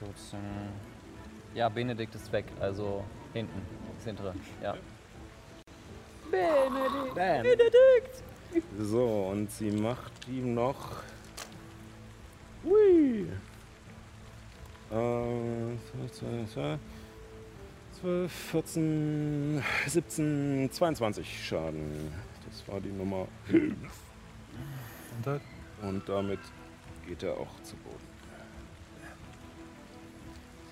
14. 0.00 0.38
Ja, 1.54 1.68
Benedikt 1.68 2.14
ist 2.14 2.32
weg, 2.32 2.46
also 2.60 3.04
hinten, 3.32 3.62
das 3.96 4.04
hintere. 4.04 4.34
Ja. 4.62 4.74
So, 8.78 9.28
und 9.30 9.50
sie 9.50 9.70
macht 9.70 10.12
ihm 10.28 10.54
noch. 10.54 11.02
Hui! 12.64 13.28
Äh, 14.94 15.76
12, 18.00 18.30
14, 18.30 19.62
17, 19.88 20.70
22 20.70 21.46
Schaden. 21.48 22.12
Das 22.46 22.68
war 22.68 22.80
die 22.80 22.92
Nummer 22.92 23.26
5. 23.46 23.74
Und. 25.24 25.40
Und 25.82 26.08
damit 26.08 26.38
geht 27.06 27.24
er 27.24 27.32
auch 27.32 27.60
zu 27.62 27.74
Boden. 27.76 27.96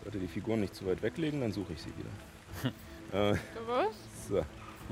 Sollte 0.04 0.18
die 0.18 0.28
Figur 0.28 0.56
nicht 0.56 0.74
zu 0.74 0.86
weit 0.86 1.02
weglegen, 1.02 1.40
dann 1.40 1.52
suche 1.52 1.72
ich 1.72 1.82
sie 1.82 1.92
wieder. 1.96 2.70
äh, 3.32 3.36
Was? 3.66 4.28
so. 4.28 4.44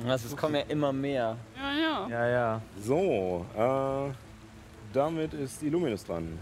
Also 0.09 0.29
es 0.29 0.37
kommen 0.37 0.57
ja 0.57 0.63
immer 0.63 0.93
mehr. 0.93 1.37
Ja, 1.57 1.73
ja. 1.73 2.09
Ja, 2.09 2.29
ja. 2.29 2.63
so, 2.83 3.47
äh, 3.57 4.13
damit 4.93 5.35
ist 5.35 5.63
Illuminus 5.63 6.05
dran. 6.05 6.39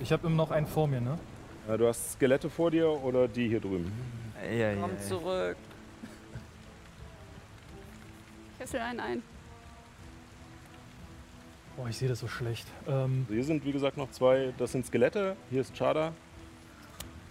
Ich 0.00 0.10
habe 0.10 0.26
immer 0.26 0.36
noch 0.36 0.50
einen 0.50 0.66
vor 0.66 0.86
mir, 0.86 1.00
ne? 1.00 1.18
Äh, 1.68 1.78
du 1.78 1.86
hast 1.88 2.12
Skelette 2.12 2.50
vor 2.50 2.70
dir 2.70 2.88
oder 2.88 3.28
die 3.28 3.48
hier 3.48 3.60
drüben? 3.60 3.90
Ja, 4.42 4.50
ja, 4.72 4.80
Komm 4.80 4.92
ja. 4.92 5.00
zurück. 5.00 5.56
Kessel 8.58 8.80
ein 8.80 9.00
ein. 9.00 9.22
Boah, 11.76 11.88
ich 11.88 11.96
sehe 11.96 12.08
das 12.08 12.18
so 12.20 12.28
schlecht. 12.28 12.66
Ähm, 12.86 13.22
Also 13.22 13.34
hier 13.34 13.44
sind 13.44 13.64
wie 13.64 13.72
gesagt 13.72 13.96
noch 13.96 14.10
zwei, 14.10 14.52
das 14.58 14.72
sind 14.72 14.86
Skelette, 14.86 15.36
hier 15.50 15.60
ist 15.62 15.74
Chada. 15.74 16.12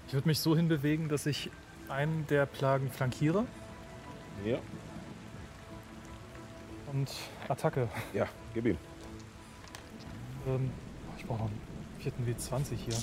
ich 0.08 0.14
würde 0.14 0.28
mich 0.28 0.40
so 0.40 0.56
hinbewegen, 0.56 1.08
dass 1.10 1.26
ich 1.26 1.52
einen 1.88 2.26
der 2.28 2.46
Plagen 2.46 2.90
flankiere 2.90 3.46
Ja, 4.46 4.58
und 6.92 7.12
Attacke. 7.48 7.90
ja, 8.14 8.28
gib 8.54 8.66
ihm. 8.66 8.78
Ähm, 10.48 10.72
ich 11.18 11.26
brauche 11.26 11.40
noch 11.44 11.50
einen 11.50 11.60
vierten 12.00 12.26
W20 12.26 12.76
hier. 12.76 12.96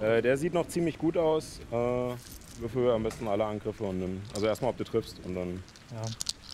Äh, 0.00 0.22
der 0.22 0.36
sieht 0.36 0.52
noch 0.54 0.68
ziemlich 0.68 0.98
gut 0.98 1.16
aus. 1.16 1.60
Äh, 1.70 1.74
würfel 2.60 2.90
am 2.90 3.02
besten 3.02 3.28
alle 3.28 3.44
Angriffe 3.44 3.84
und 3.84 3.98
nimm. 3.98 4.22
Also 4.34 4.46
erstmal, 4.46 4.70
ob 4.70 4.76
du 4.78 4.84
triffst 4.84 5.18
und 5.24 5.34
dann 5.34 5.62
Ja. 5.92 6.02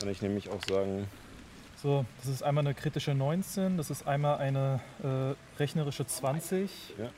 kann 0.00 0.08
ich 0.08 0.20
nämlich 0.22 0.48
auch 0.50 0.60
sagen, 0.68 1.06
So, 1.82 2.04
das 2.18 2.28
ist 2.28 2.42
einmal 2.42 2.64
eine 2.64 2.74
kritische 2.74 3.12
19, 3.14 3.76
das 3.76 3.90
ist 3.90 4.06
einmal 4.06 4.38
eine 4.38 4.80
äh, 5.02 5.58
rechnerische 5.58 6.06
20. 6.06 6.70
Ja. 6.98 7.10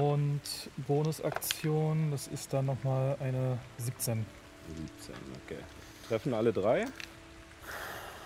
Und 0.00 0.40
Bonusaktion, 0.86 2.10
das 2.10 2.26
ist 2.28 2.52
dann 2.52 2.66
nochmal 2.66 3.16
eine 3.20 3.58
17. 3.78 4.24
17, 4.98 5.14
okay. 5.44 5.58
Treffen 6.08 6.34
alle 6.34 6.52
drei. 6.52 6.86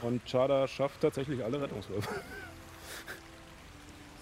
Und 0.02 0.24
Chada 0.24 0.66
schafft 0.66 1.00
tatsächlich 1.00 1.44
alle 1.44 1.60
Rettungswürfe. 1.60 2.08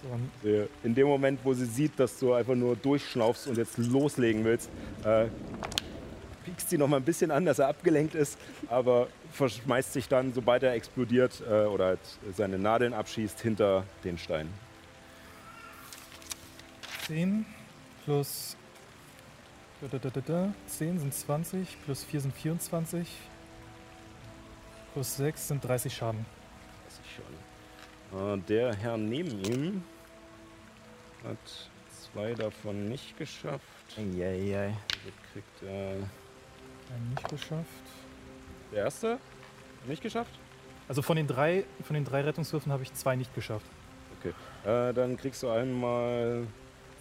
So, 0.03 0.09
Sie- 0.43 0.69
In 0.85 0.95
dem 0.95 1.09
Moment, 1.09 1.41
wo 1.45 1.53
sie 1.55 1.67
sieht, 1.67 1.99
dass 1.99 2.19
du 2.19 2.33
einfach 2.33 2.55
nur 2.55 2.77
durchschnaufst 2.77 3.49
und 3.49 3.59
jetzt 3.59 3.79
loslegen 3.79 4.45
willst, 4.45 4.71
äh, 5.05 5.27
piekst 6.45 6.71
sie 6.71 6.79
noch 6.79 6.87
mal 6.89 6.99
ein 6.99 7.03
bisschen 7.05 7.31
an, 7.31 7.45
dass 7.45 7.59
er 7.59 7.69
abgelenkt 7.69 8.15
ist, 8.15 8.39
aber 8.69 9.09
verschmeißt 9.33 9.93
sich 9.93 10.09
dann, 10.09 10.33
sobald 10.33 10.63
er 10.63 10.73
explodiert 10.75 11.43
äh, 11.49 11.65
oder 11.65 11.87
halt 11.87 12.01
seine 12.37 12.59
Nadeln 12.59 12.95
abschießt, 12.95 13.41
hinter 13.41 13.85
den 14.05 14.19
Stein. 14.19 14.49
10 17.07 17.45
plus 18.05 18.57
da, 19.81 19.89
da, 19.89 19.99
da, 19.99 20.11
da, 20.11 20.21
da. 20.21 20.55
10 20.67 20.99
sind 20.99 21.15
20, 21.15 21.77
plus 21.85 22.05
4 22.05 22.21
sind 22.21 22.35
24, 22.35 23.07
plus 24.93 25.17
6 25.17 25.49
sind 25.49 25.65
30 25.65 25.95
Schaden. 25.95 26.25
Äh, 28.13 28.39
der 28.49 28.75
Herr 28.75 28.97
neben 28.97 29.43
ihm 29.45 29.83
hat 31.25 31.71
zwei 32.13 32.35
davon 32.35 32.89
nicht 32.89 33.17
geschafft. 33.19 33.63
Eieiei. 33.97 34.67
Also 34.67 34.77
kriegt 35.33 35.63
er 35.63 35.91
Einen 36.95 37.11
nicht 37.11 37.29
geschafft. 37.29 37.67
der 38.73 38.85
erste 38.85 39.19
nicht 39.87 40.03
geschafft? 40.03 40.33
Also 40.89 41.03
von 41.03 41.17
den 41.17 41.27
drei, 41.27 41.65
von 41.85 41.95
den 41.95 42.05
drei 42.05 42.23
Rettungswürfen 42.23 42.73
habe 42.73 42.83
ich 42.83 42.93
zwei 42.95 43.17
nicht 43.17 43.35
geschafft. 43.35 43.67
Äh, 44.65 44.93
dann 44.93 45.17
kriegst 45.17 45.43
du 45.43 45.49
einmal 45.51 46.47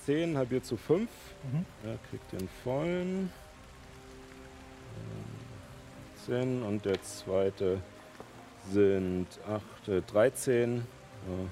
10 0.05 0.37
halbiert 0.37 0.65
zu 0.65 0.77
5. 0.77 1.09
Mhm. 1.51 1.65
Er 1.83 1.97
kriegt 2.09 2.31
den 2.31 2.47
vollen. 2.63 3.31
Ähm, 4.95 6.25
10 6.25 6.61
und 6.63 6.85
der 6.85 7.01
zweite 7.01 7.81
sind 8.69 9.27
8, 9.49 9.87
äh, 9.87 10.01
13. 10.03 10.85
Äh, 11.27 11.43
ja. 11.43 11.47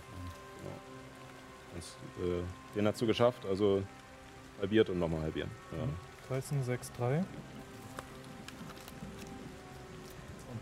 das, 1.76 1.98
äh, 2.24 2.44
den 2.76 2.88
hast 2.88 3.02
du 3.02 3.08
geschafft, 3.08 3.46
also 3.46 3.84
halbiert 4.60 4.90
und 4.90 5.00
nochmal 5.00 5.22
halbieren. 5.22 5.52
Ja. 5.72 5.88
13, 6.30 6.64
6, 6.64 6.92
3. 6.94 7.18
Und 7.18 7.26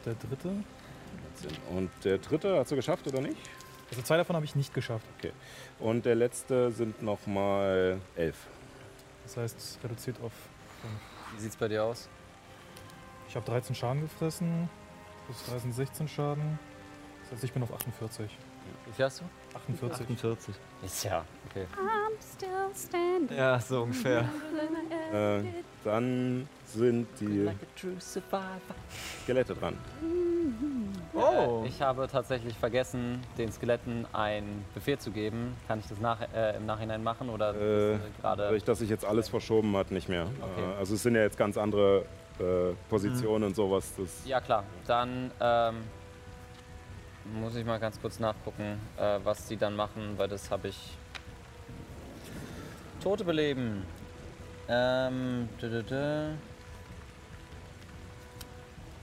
der 0.05 0.15
dritte. 0.15 0.63
13. 1.41 1.77
Und 1.77 1.89
der 2.03 2.17
dritte 2.17 2.57
hast 2.57 2.71
du 2.71 2.75
geschafft 2.75 3.07
oder 3.07 3.21
nicht? 3.21 3.37
Also 3.89 4.01
zwei 4.01 4.17
davon 4.17 4.35
habe 4.35 4.45
ich 4.45 4.55
nicht 4.55 4.73
geschafft. 4.73 5.05
Und 5.79 6.05
der 6.05 6.15
letzte 6.15 6.71
sind 6.71 7.01
nochmal 7.03 7.99
11. 8.15 8.35
Das 9.23 9.37
heißt, 9.37 9.57
es 9.57 9.79
reduziert 9.83 10.17
auf 10.21 10.31
5. 10.81 10.93
Wie 11.35 11.41
sieht's 11.41 11.55
bei 11.55 11.67
dir 11.67 11.83
aus? 11.83 12.09
Ich 13.29 13.35
habe 13.35 13.45
13 13.45 13.75
Schaden 13.75 14.01
gefressen. 14.01 14.69
Plus 15.25 15.45
13, 15.45 15.73
16 15.73 16.07
Schaden. 16.07 16.59
Das 17.23 17.33
heißt, 17.33 17.43
ich 17.43 17.53
bin 17.53 17.63
auf 17.63 17.73
48. 17.73 18.29
Wie 18.85 18.91
viel 18.93 19.05
hast 19.05 19.21
du? 19.21 19.25
48. 19.55 20.01
48. 20.01 20.55
Ist 20.83 21.03
ja, 21.03 21.23
okay. 21.49 21.65
I'm 21.77 22.35
still 22.35 22.49
standing. 22.75 23.37
Ja, 23.37 23.59
so 23.59 23.83
ungefähr. 23.83 24.25
Äh, 25.13 25.43
dann 25.83 26.47
sind 26.65 27.07
die. 27.19 27.49
Skelette 29.23 29.53
dran. 29.55 29.77
Oh. 31.13 31.63
Äh, 31.63 31.67
ich 31.67 31.81
habe 31.81 32.07
tatsächlich 32.07 32.57
vergessen, 32.57 33.21
den 33.37 33.51
Skeletten 33.51 34.05
einen 34.13 34.65
Befehl 34.73 34.97
zu 34.97 35.11
geben. 35.11 35.55
Kann 35.67 35.79
ich 35.79 35.87
das 35.87 35.99
nach, 35.99 36.19
äh, 36.33 36.57
im 36.57 36.65
Nachhinein 36.65 37.03
machen 37.03 37.29
oder 37.29 37.51
Äh, 37.53 37.97
gerade? 38.21 38.43
Dadurch, 38.43 38.63
dass 38.63 38.79
sich 38.79 38.89
jetzt 38.89 39.05
alles 39.05 39.29
verschoben 39.29 39.75
hat, 39.77 39.91
nicht 39.91 40.09
mehr. 40.09 40.25
Okay. 40.41 40.61
Äh, 40.73 40.79
Also 40.79 40.95
es 40.95 41.03
sind 41.03 41.15
ja 41.15 41.21
jetzt 41.21 41.37
ganz 41.37 41.57
andere 41.57 42.05
äh, 42.39 42.73
Positionen 42.89 43.43
und 43.45 43.55
sowas. 43.55 43.93
Das, 43.97 44.25
Ja 44.25 44.41
klar, 44.41 44.63
dann 44.87 45.29
ähm, 45.39 45.75
muss 47.25 47.55
ich 47.55 47.65
mal 47.65 47.79
ganz 47.79 47.99
kurz 48.01 48.19
nachgucken, 48.19 48.79
äh, 48.97 49.19
was 49.23 49.47
sie 49.47 49.57
dann 49.57 49.75
machen, 49.75 50.17
weil 50.17 50.27
das 50.27 50.49
habe 50.51 50.69
ich. 50.69 50.97
Tote 53.01 53.23
beleben. 53.23 53.85
Ähm, 54.69 55.49
dü 55.61 55.67
-dü 55.67 55.83
-dü. 55.83 56.35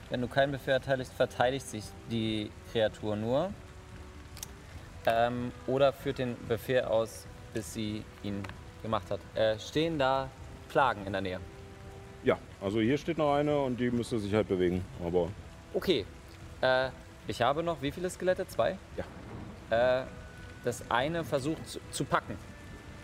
Wenn 0.09 0.21
du 0.21 0.27
keinen 0.27 0.51
Befehl 0.51 0.73
erteiligst, 0.73 1.13
verteidigt 1.13 1.67
sich 1.67 1.85
die 2.09 2.51
Kreatur 2.71 3.15
nur. 3.15 3.53
Ähm, 5.05 5.51
oder 5.67 5.93
führt 5.93 6.17
den 6.17 6.35
Befehl 6.47 6.81
aus, 6.81 7.25
bis 7.53 7.73
sie 7.73 8.03
ihn 8.23 8.43
gemacht 8.81 9.09
hat. 9.09 9.19
Äh, 9.35 9.57
stehen 9.59 9.97
da 9.97 10.29
Plagen 10.69 11.05
in 11.05 11.13
der 11.13 11.21
Nähe? 11.21 11.39
Ja, 12.23 12.37
also 12.59 12.79
hier 12.81 12.97
steht 12.97 13.17
noch 13.17 13.33
eine 13.33 13.57
und 13.59 13.79
die 13.79 13.89
müsste 13.89 14.19
sich 14.19 14.33
halt 14.33 14.47
bewegen. 14.47 14.83
Aber 15.05 15.29
Okay. 15.73 16.05
Äh, 16.59 16.89
ich 17.27 17.41
habe 17.41 17.63
noch 17.63 17.81
wie 17.81 17.91
viele 17.91 18.09
Skelette? 18.09 18.47
Zwei? 18.47 18.77
Ja. 19.69 20.01
Äh, 20.01 20.05
das 20.63 20.83
eine 20.89 21.23
versucht 21.23 21.67
zu, 21.67 21.79
zu 21.91 22.05
packen. 22.05 22.37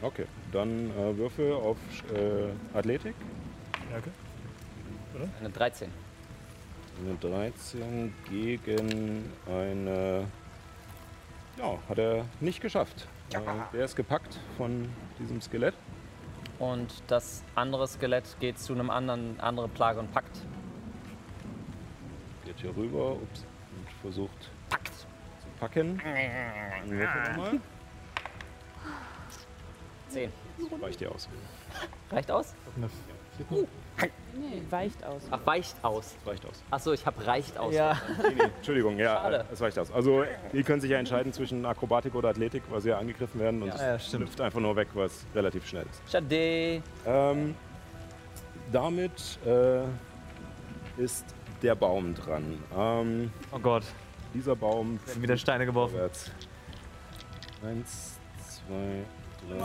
okay, 0.01 0.25
dann 0.51 0.91
äh, 0.91 1.17
Würfel 1.17 1.53
auf 1.53 1.77
äh, 2.13 2.77
Athletik. 2.77 3.15
Stärke. 3.87 4.11
Eine 5.39 5.49
13. 5.49 5.89
Eine 7.03 7.15
13 7.15 8.13
gegen 8.29 9.31
eine. 9.47 10.25
Ja, 11.57 11.79
hat 11.89 11.97
er 11.97 12.25
nicht 12.39 12.61
geschafft. 12.61 13.07
Äh, 13.33 13.39
der 13.73 13.85
ist 13.85 13.95
gepackt 13.95 14.39
von 14.57 14.89
diesem 15.19 15.41
Skelett. 15.41 15.73
Und 16.59 16.91
das 17.07 17.43
andere 17.55 17.87
Skelett 17.87 18.23
geht 18.39 18.59
zu 18.59 18.73
einem 18.73 18.89
anderen, 18.89 19.39
andere 19.39 19.67
Plage 19.67 19.99
und 19.99 20.11
packt. 20.11 20.37
Geht 22.45 22.59
hier 22.59 22.75
rüber 22.75 23.13
ups, 23.13 23.45
versucht 24.07 24.43
zu 24.43 25.47
packen. 25.59 26.01
Würfel 26.85 27.21
nochmal. 27.35 27.59
10. 30.09 30.31
Das 30.71 30.81
reicht 30.81 30.99
dir 31.01 31.11
aus. 31.11 31.27
Reicht 32.09 32.31
aus? 32.31 32.53
Eine 32.77 32.89
Nee, 34.33 34.61
weicht 34.69 35.03
aus. 35.03 35.23
Ach, 35.29 35.39
weicht 35.45 35.75
aus. 35.83 36.15
Reicht 36.25 36.45
aus. 36.45 36.63
Achso, 36.71 36.93
ich 36.93 37.05
habe 37.05 37.25
reicht 37.25 37.57
aus. 37.57 37.73
Ja. 37.73 37.99
Nee, 38.21 38.35
nee, 38.35 38.43
Entschuldigung, 38.43 38.97
ja, 38.97 39.15
Schade. 39.15 39.45
es 39.51 39.61
reicht 39.61 39.77
aus. 39.77 39.91
Also, 39.91 40.23
die 40.53 40.63
können 40.63 40.79
sich 40.79 40.91
ja 40.91 40.97
entscheiden 40.99 41.33
zwischen 41.33 41.65
Akrobatik 41.65 42.15
oder 42.15 42.29
Athletik, 42.29 42.63
weil 42.69 42.79
sie 42.81 42.89
ja 42.89 42.97
angegriffen 42.99 43.39
werden 43.41 43.61
und 43.63 43.69
Ja, 43.69 43.95
es 43.95 44.11
ja, 44.11 44.19
lüpft 44.19 44.39
einfach 44.39 44.59
nur 44.59 44.75
weg, 44.75 44.87
was 44.93 45.25
relativ 45.35 45.67
schnell 45.67 45.85
ist. 45.91 46.11
Schade. 46.11 46.81
Ähm, 47.05 47.55
damit 48.71 49.39
äh, 49.45 49.83
ist 50.97 51.25
der 51.61 51.75
Baum 51.75 52.13
dran. 52.15 52.57
Ähm, 52.77 53.31
Oh 53.51 53.59
Gott, 53.59 53.83
dieser 54.33 54.55
Baum 54.55 54.99
werden 55.05 55.21
wieder 55.21 55.37
Steine 55.37 55.65
geworfen. 55.65 55.93
vorwärts. 55.93 56.31
Eins, 57.65 58.19
zwei, 58.47 59.03
drei, 59.49 59.63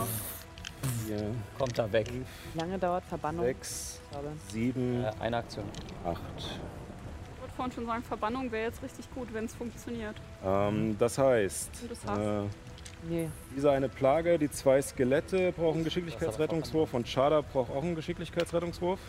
vier, 1.06 1.34
Kommt 1.58 1.78
da 1.78 1.90
weg. 1.92 2.10
Wie 2.54 2.58
lange 2.58 2.78
dauert 2.78 3.04
Verbannung? 3.04 3.44
sechs, 3.44 4.00
sieben, 4.48 5.04
Äh, 5.04 5.10
eine 5.20 5.36
Aktion. 5.38 5.64
acht. 6.04 6.18
Ich 6.38 7.40
wollte 7.40 7.54
vorhin 7.56 7.72
schon 7.72 7.86
sagen, 7.86 8.02
Verbannung 8.02 8.50
wäre 8.50 8.64
jetzt 8.68 8.82
richtig 8.82 9.12
gut, 9.14 9.28
wenn 9.32 9.44
es 9.44 9.54
funktioniert. 9.54 10.16
Ähm, 10.44 10.96
das 10.98 11.18
heißt, 11.18 11.70
Und 11.82 11.90
das 11.90 11.98
hast. 12.06 12.18
äh, 12.18 12.42
Nee. 13.08 13.28
diese 13.56 13.68
eine 13.72 13.88
Plage, 13.88 14.38
die 14.38 14.48
zwei 14.48 14.80
Skelette 14.80 15.50
brauchen 15.52 15.78
einen 15.78 15.84
Geschicklichkeitsrettungswurf 15.84 16.94
und 16.94 17.04
Chada 17.12 17.40
braucht 17.40 17.72
auch 17.72 17.82
einen 17.82 17.96
Geschicklichkeitsrettungswurf. 17.96 19.00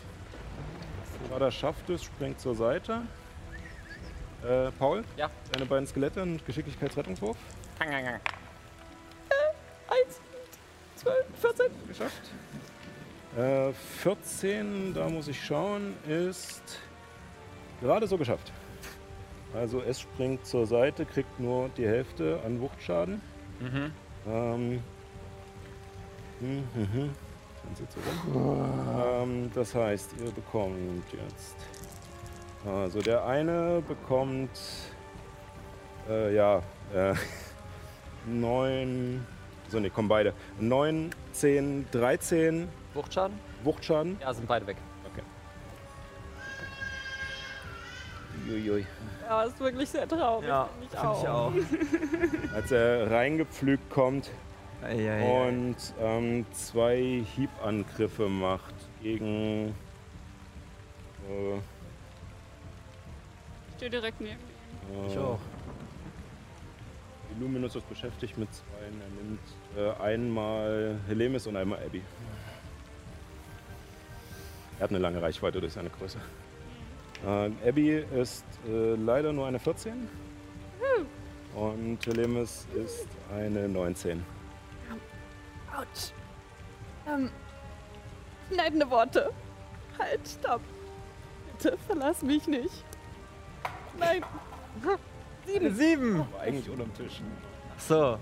Chada 1.28 1.50
schafft 1.50 1.88
es, 1.90 2.04
springt 2.04 2.40
zur 2.40 2.54
Seite. 2.54 3.02
Äh, 4.46 4.70
Paul, 4.78 5.04
Ja. 5.16 5.30
deine 5.52 5.66
beiden 5.66 5.86
Skelette, 5.86 6.22
einen 6.22 6.40
Geschicklichkeitsrettungswurf. 6.44 7.36
Eins, 7.78 8.20
zwölf, 10.96 11.24
14. 11.40 11.66
geschafft. 11.88 12.30
Äh, 13.36 13.72
14, 13.72 14.94
da 14.94 15.08
muss 15.08 15.28
ich 15.28 15.42
schauen, 15.44 15.94
ist 16.06 16.78
gerade 17.80 18.06
so 18.06 18.16
geschafft. 18.18 18.52
Also 19.54 19.80
es 19.82 20.00
springt 20.00 20.46
zur 20.46 20.66
Seite, 20.66 21.04
kriegt 21.06 21.40
nur 21.40 21.68
die 21.76 21.86
Hälfte 21.86 22.40
an 22.44 22.60
Wuchtschaden. 22.60 23.20
Mhm. 23.60 23.92
Ähm, 24.26 24.82
hm, 26.40 26.68
hm, 26.74 27.10
Sind 27.64 27.76
sie 27.76 27.88
zurück? 27.88 28.36
Ähm, 29.22 29.50
das 29.54 29.74
heißt, 29.74 30.10
ihr 30.24 30.30
bekommt 30.30 31.04
jetzt. 31.12 31.56
Also 32.66 33.00
der 33.00 33.24
eine 33.26 33.82
bekommt 33.86 34.50
äh, 36.08 36.34
ja 36.34 36.62
äh, 36.94 37.14
9. 38.26 39.26
So, 39.68 39.80
ne, 39.80 39.90
kommen 39.90 40.08
beide. 40.08 40.32
9, 40.60 41.10
10, 41.32 41.86
13 41.90 42.68
Wuchtschaden? 42.94 43.38
Wuchtschaden. 43.64 44.18
Ja, 44.20 44.32
sind 44.32 44.46
beide 44.46 44.66
weg. 44.66 44.76
Uiui. 48.48 48.86
Ja, 49.26 49.42
ist 49.44 49.58
wirklich 49.58 49.88
sehr 49.88 50.06
traurig. 50.06 50.48
Ja, 50.48 50.68
find 50.78 50.90
finde 50.90 51.16
ich 51.20 51.28
auch. 51.28 52.54
Als 52.54 52.70
er 52.70 53.10
reingepflügt 53.10 53.90
kommt 53.90 54.30
Eieiei. 54.84 55.48
und 55.48 55.76
ähm, 56.00 56.44
zwei 56.52 57.24
Hiebangriffe 57.34 58.28
macht 58.28 58.74
gegen. 59.02 59.74
Äh, 61.28 61.56
Ich 63.68 63.76
stehe 63.76 63.90
direkt 63.90 64.20
neben 64.20 64.32
ihm. 64.34 65.04
äh, 65.04 65.06
Ich 65.12 65.18
auch. 65.18 65.38
Illuminus 67.36 67.74
ist 67.74 67.88
beschäftigt 67.88 68.38
mit 68.38 68.48
zwei. 68.54 68.64
Er 68.84 69.24
nimmt 69.24 69.98
äh, 69.98 70.02
einmal 70.02 70.98
Helemis 71.08 71.46
und 71.46 71.56
einmal 71.56 71.78
Abby. 71.84 72.00
Er 74.78 74.84
hat 74.84 74.90
eine 74.90 74.98
lange 75.00 75.20
Reichweite 75.20 75.60
durch 75.60 75.72
seine 75.72 75.90
Größe. 75.90 76.18
Äh, 77.26 77.50
Abby 77.68 78.04
ist 78.20 78.44
äh, 78.68 78.94
leider 78.96 79.32
nur 79.32 79.46
eine 79.46 79.58
14. 79.58 80.08
Und 81.54 82.04
Helemis 82.06 82.66
ist 82.74 83.06
eine 83.32 83.68
19. 83.68 84.24
Autsch. 85.76 86.12
Ähm, 87.06 87.30
schneidende 88.52 88.88
Worte. 88.90 89.30
Halt, 89.98 90.20
stopp. 90.26 90.60
Bitte 91.52 91.76
verlass 91.86 92.22
mich 92.22 92.46
nicht. 92.46 92.84
Nein. 93.98 94.24
Sieben. 95.46 95.74
Sieben. 95.74 96.18
War 96.32 96.40
eigentlich 96.40 96.68
unterm 96.70 96.92
Tisch. 96.94 97.20
Ach 97.76 97.80
so. 97.80 98.18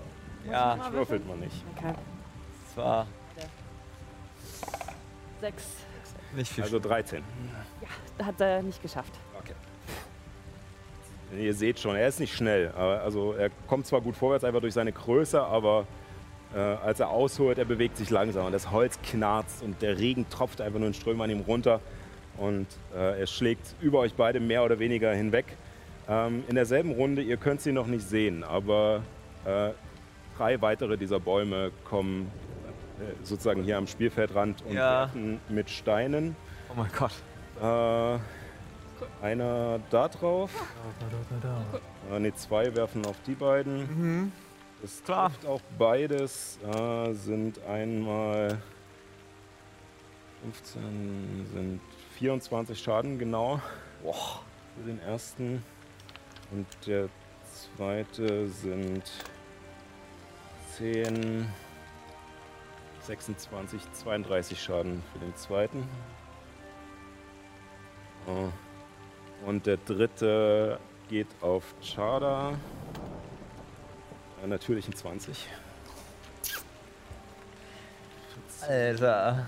Ja, 0.49 0.75
Das 0.75 0.91
würfelt 0.91 1.27
man 1.27 1.39
nicht. 1.39 1.63
Okay. 1.77 1.93
das 2.67 2.77
war 2.77 3.07
Sechs. 5.39 5.63
nicht 6.35 6.51
viel. 6.51 6.63
Also 6.63 6.79
13. 6.79 7.23
Hat 8.23 8.39
er 8.41 8.61
nicht 8.61 8.81
geschafft. 8.81 9.13
Okay. 9.39 9.53
Ihr 11.37 11.53
seht 11.53 11.79
schon, 11.79 11.95
er 11.95 12.07
ist 12.07 12.19
nicht 12.19 12.33
schnell. 12.35 12.71
aber- 12.75 13.01
Also 13.01 13.33
er 13.33 13.49
kommt 13.67 13.87
zwar 13.87 14.01
gut 14.01 14.15
vorwärts, 14.15 14.43
einfach 14.43 14.61
durch 14.61 14.73
seine 14.73 14.91
Größe, 14.91 15.41
aber 15.41 15.87
äh, 16.55 16.57
als 16.59 16.99
er 16.99 17.09
ausholt, 17.09 17.57
er 17.57 17.65
bewegt 17.65 17.97
sich 17.97 18.09
langsam. 18.09 18.45
Und 18.45 18.51
das 18.51 18.71
Holz 18.71 18.99
knarzt 19.03 19.63
und 19.63 19.81
der 19.81 19.97
Regen 19.97 20.29
tropft 20.29 20.61
einfach 20.61 20.79
nur 20.79 20.87
in 20.87 20.93
Strömen 20.93 21.21
an 21.21 21.29
ihm 21.29 21.41
runter. 21.41 21.79
Und 22.37 22.67
äh, 22.95 23.19
er 23.21 23.27
schlägt 23.27 23.75
über 23.81 23.99
euch 23.99 24.13
beide 24.15 24.39
mehr 24.39 24.63
oder 24.63 24.79
weniger 24.79 25.13
hinweg. 25.13 25.45
Ähm, 26.09 26.43
in 26.47 26.55
derselben 26.55 26.91
Runde, 26.91 27.21
ihr 27.21 27.37
könnt 27.37 27.61
sie 27.61 27.71
noch 27.71 27.87
nicht 27.87 28.07
sehen, 28.07 28.43
aber 28.43 29.03
äh, 29.45 29.69
drei 30.37 30.61
weitere 30.61 30.97
dieser 30.97 31.19
Bäume 31.19 31.71
kommen 31.85 32.29
äh, 32.99 33.13
sozusagen 33.23 33.63
hier 33.63 33.77
am 33.77 33.87
Spielfeldrand 33.87 34.63
und 34.65 34.73
Ja. 34.75 35.01
werfen 35.01 35.39
mit 35.49 35.69
Steinen. 35.69 36.35
oh 36.69 36.73
mein 36.75 36.89
Gott. 36.97 37.13
Äh, 37.61 38.19
einer 39.25 39.79
da 39.89 40.07
drauf. 40.07 40.51
Da, 40.99 41.05
da, 41.39 41.47
da, 41.47 41.57
da. 42.09 42.15
Äh, 42.15 42.19
ne, 42.19 42.33
zwei 42.35 42.75
werfen 42.75 43.05
auf 43.05 43.15
die 43.27 43.35
beiden. 43.35 43.77
Mhm. 43.81 44.31
Das 44.83 45.01
Klar. 45.01 45.29
trifft 45.29 45.45
auch 45.45 45.61
beides. 45.79 46.59
Äh, 46.61 47.13
sind 47.13 47.63
einmal 47.63 48.61
15, 50.41 51.47
sind 51.53 51.81
24 52.17 52.77
Schaden 52.77 53.17
genau. 53.17 53.61
Für 54.75 54.83
den 54.85 54.99
ersten. 54.99 55.63
Und 56.51 56.67
der 56.85 57.07
zweite 57.77 58.49
sind 58.49 59.09
10, 60.77 61.47
26, 63.03 63.81
32 63.93 64.61
Schaden 64.61 65.01
für 65.13 65.19
den 65.19 65.35
zweiten. 65.37 65.87
Äh, 68.27 69.47
Und 69.47 69.65
der 69.65 69.77
dritte 69.77 70.77
geht 71.07 71.27
auf 71.39 71.73
Chada. 71.81 72.59
Natürlich 74.45 74.87
ein 74.87 74.93
20. 74.93 75.47
Alter. 78.67 79.45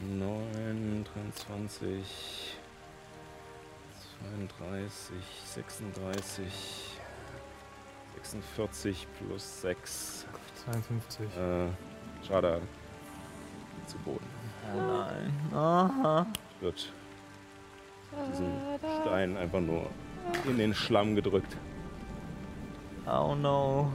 9, 0.00 1.04
23, 1.14 2.56
32, 4.20 5.16
36, 5.44 6.44
46 8.22 9.06
plus 9.18 9.60
6. 9.62 10.26
52. 10.64 11.26
Äh, 11.36 11.68
Schade. 12.26 12.60
Zu 13.86 13.98
Boden. 13.98 14.26
Oh 14.74 14.80
nein. 14.80 15.32
Aha. 15.54 16.26
Wird 16.60 16.92
diesen 18.30 18.52
Stein 19.02 19.36
einfach 19.36 19.60
nur 19.60 19.90
in 20.46 20.58
den 20.58 20.74
Schlamm 20.74 21.14
gedrückt. 21.14 21.56
Oh 23.06 23.34
no. 23.34 23.90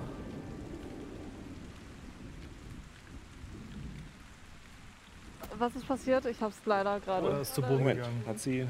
Was 5.58 5.76
ist 5.76 5.88
passiert? 5.88 6.26
Ich 6.26 6.42
hab's 6.42 6.58
leider 6.66 7.00
gerade. 7.00 7.28
Oder 7.28 7.42
ist 7.42 7.54
zu 7.54 7.62
Boden 7.62 7.80
Moment, 7.80 7.98
gegangen. 8.00 8.24
hat 8.28 8.40
sie. 8.40 8.68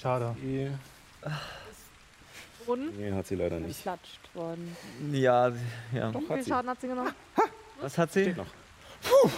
Schade. 0.00 0.36
die- 0.40 0.70
Boden. 2.66 2.90
Nee, 2.96 3.12
hat 3.12 3.26
sie 3.26 3.34
leider 3.34 3.58
nicht. 3.58 3.76
Geklatscht 3.78 4.34
worden. 4.34 4.76
Ja, 5.12 5.50
ja. 5.92 6.10
Doch, 6.12 6.20
Wie 6.20 6.26
viel 6.26 6.42
sie. 6.44 6.50
Schaden 6.50 6.70
hat 6.70 6.80
sie 6.80 6.88
genommen? 6.88 7.12
Was 7.80 7.98
hat 7.98 8.12
sie? 8.12 8.22
Steht 8.22 8.36
noch. 8.36 8.46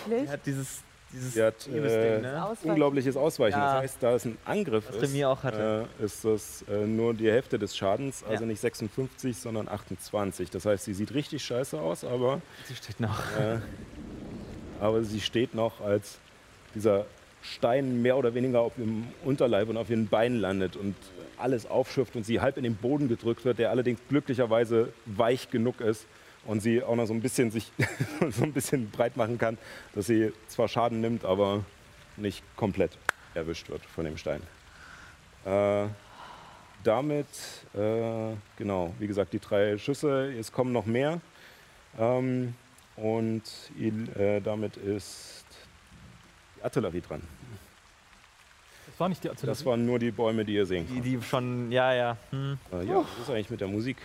Sie 0.08 0.28
hat 0.28 0.44
dieses, 0.44 0.82
dieses 1.12 1.34
Sie 1.34 1.42
hat 1.42 1.66
äh, 1.66 2.20
ne? 2.20 2.44
Ausweichen. 2.44 2.70
unglaubliches 2.70 3.16
Ausweichen. 3.16 3.58
Ja. 3.58 3.74
Das 3.74 3.82
heißt, 3.82 3.96
da 4.02 4.12
es 4.14 4.24
ein 4.24 4.38
Angriff 4.44 4.84
Was 4.88 4.96
ist, 4.96 5.02
Remy 5.02 5.24
auch 5.26 5.42
hatte. 5.42 5.86
äh, 6.00 6.04
ist 6.04 6.24
das 6.24 6.64
äh, 6.70 6.86
nur 6.86 7.14
die 7.14 7.30
Hälfte 7.30 7.58
des 7.58 7.76
Schadens. 7.76 8.22
Also 8.24 8.44
Ja. 8.44 8.48
nicht 8.48 8.60
56, 8.60 9.36
sondern 9.36 9.68
28. 9.68 10.50
Das 10.50 10.64
heißt, 10.66 10.84
sie 10.84 10.94
sieht 10.94 11.12
richtig 11.14 11.44
scheiße 11.44 11.80
aus, 11.80 12.04
aber, 12.04 12.40
Sie 12.66 12.74
steht 12.74 13.00
noch. 13.00 13.18
äh, 13.38 13.58
aber 14.80 15.02
sie 15.04 15.20
steht 15.20 15.54
noch, 15.54 15.80
als 15.80 16.18
dieser 16.74 17.06
Stein 17.42 18.02
mehr 18.02 18.16
oder 18.16 18.34
weniger 18.34 18.60
auf 18.60 18.78
ihrem 18.78 19.08
Unterleib 19.24 19.68
und 19.68 19.76
auf 19.76 19.90
ihren 19.90 20.08
Beinen 20.08 20.38
landet 20.40 20.76
und 20.76 20.94
alles 21.38 21.66
aufschürft 21.66 22.14
und 22.14 22.24
sie 22.24 22.40
halb 22.40 22.56
in 22.56 22.62
den 22.62 22.76
Boden 22.76 23.08
gedrückt 23.08 23.44
wird, 23.44 23.58
der 23.58 23.70
allerdings 23.70 23.98
glücklicherweise 24.08 24.92
weich 25.06 25.50
genug 25.50 25.80
ist 25.80 26.06
und 26.44 26.60
sie 26.60 26.82
auch 26.82 26.96
noch 26.96 27.06
so 27.06 27.14
ein 27.14 27.20
bisschen 27.20 27.50
sich 27.50 27.70
so 28.30 28.44
ein 28.44 28.52
bisschen 28.52 28.90
breit 28.90 29.16
machen 29.16 29.38
kann, 29.38 29.58
dass 29.94 30.06
sie 30.06 30.32
zwar 30.48 30.68
Schaden 30.68 31.00
nimmt, 31.00 31.24
aber 31.24 31.64
nicht 32.16 32.42
komplett 32.56 32.98
erwischt 33.34 33.68
wird 33.70 33.84
von 33.84 34.04
dem 34.04 34.16
Stein. 34.16 34.42
Äh, 35.44 35.86
damit, 36.84 37.26
äh, 37.74 38.34
genau, 38.56 38.94
wie 38.98 39.06
gesagt, 39.06 39.32
die 39.32 39.38
drei 39.38 39.78
Schüsse, 39.78 40.32
es 40.32 40.50
kommen 40.52 40.72
noch 40.72 40.86
mehr. 40.86 41.20
Ähm, 41.98 42.54
und 42.96 43.42
äh, 44.16 44.40
damit 44.40 44.76
ist 44.76 45.44
die 46.56 46.64
Artillerie 46.64 47.00
dran. 47.00 47.22
Das 48.86 49.00
war 49.00 49.08
nicht 49.08 49.24
die 49.24 49.30
Artillerie. 49.30 49.56
Das 49.56 49.64
waren 49.64 49.86
nur 49.86 49.98
die 49.98 50.10
Bäume, 50.10 50.44
die 50.44 50.54
ihr 50.54 50.66
sehen 50.66 50.86
Die, 50.88 50.94
könnt. 50.94 51.06
die 51.06 51.22
schon, 51.22 51.72
ja, 51.72 51.94
ja. 51.94 52.16
Hm. 52.30 52.58
Äh, 52.72 52.84
ja, 52.84 52.96
was 52.96 53.22
ist 53.22 53.30
eigentlich 53.30 53.50
mit 53.50 53.60
der 53.60 53.68
Musik? 53.68 53.96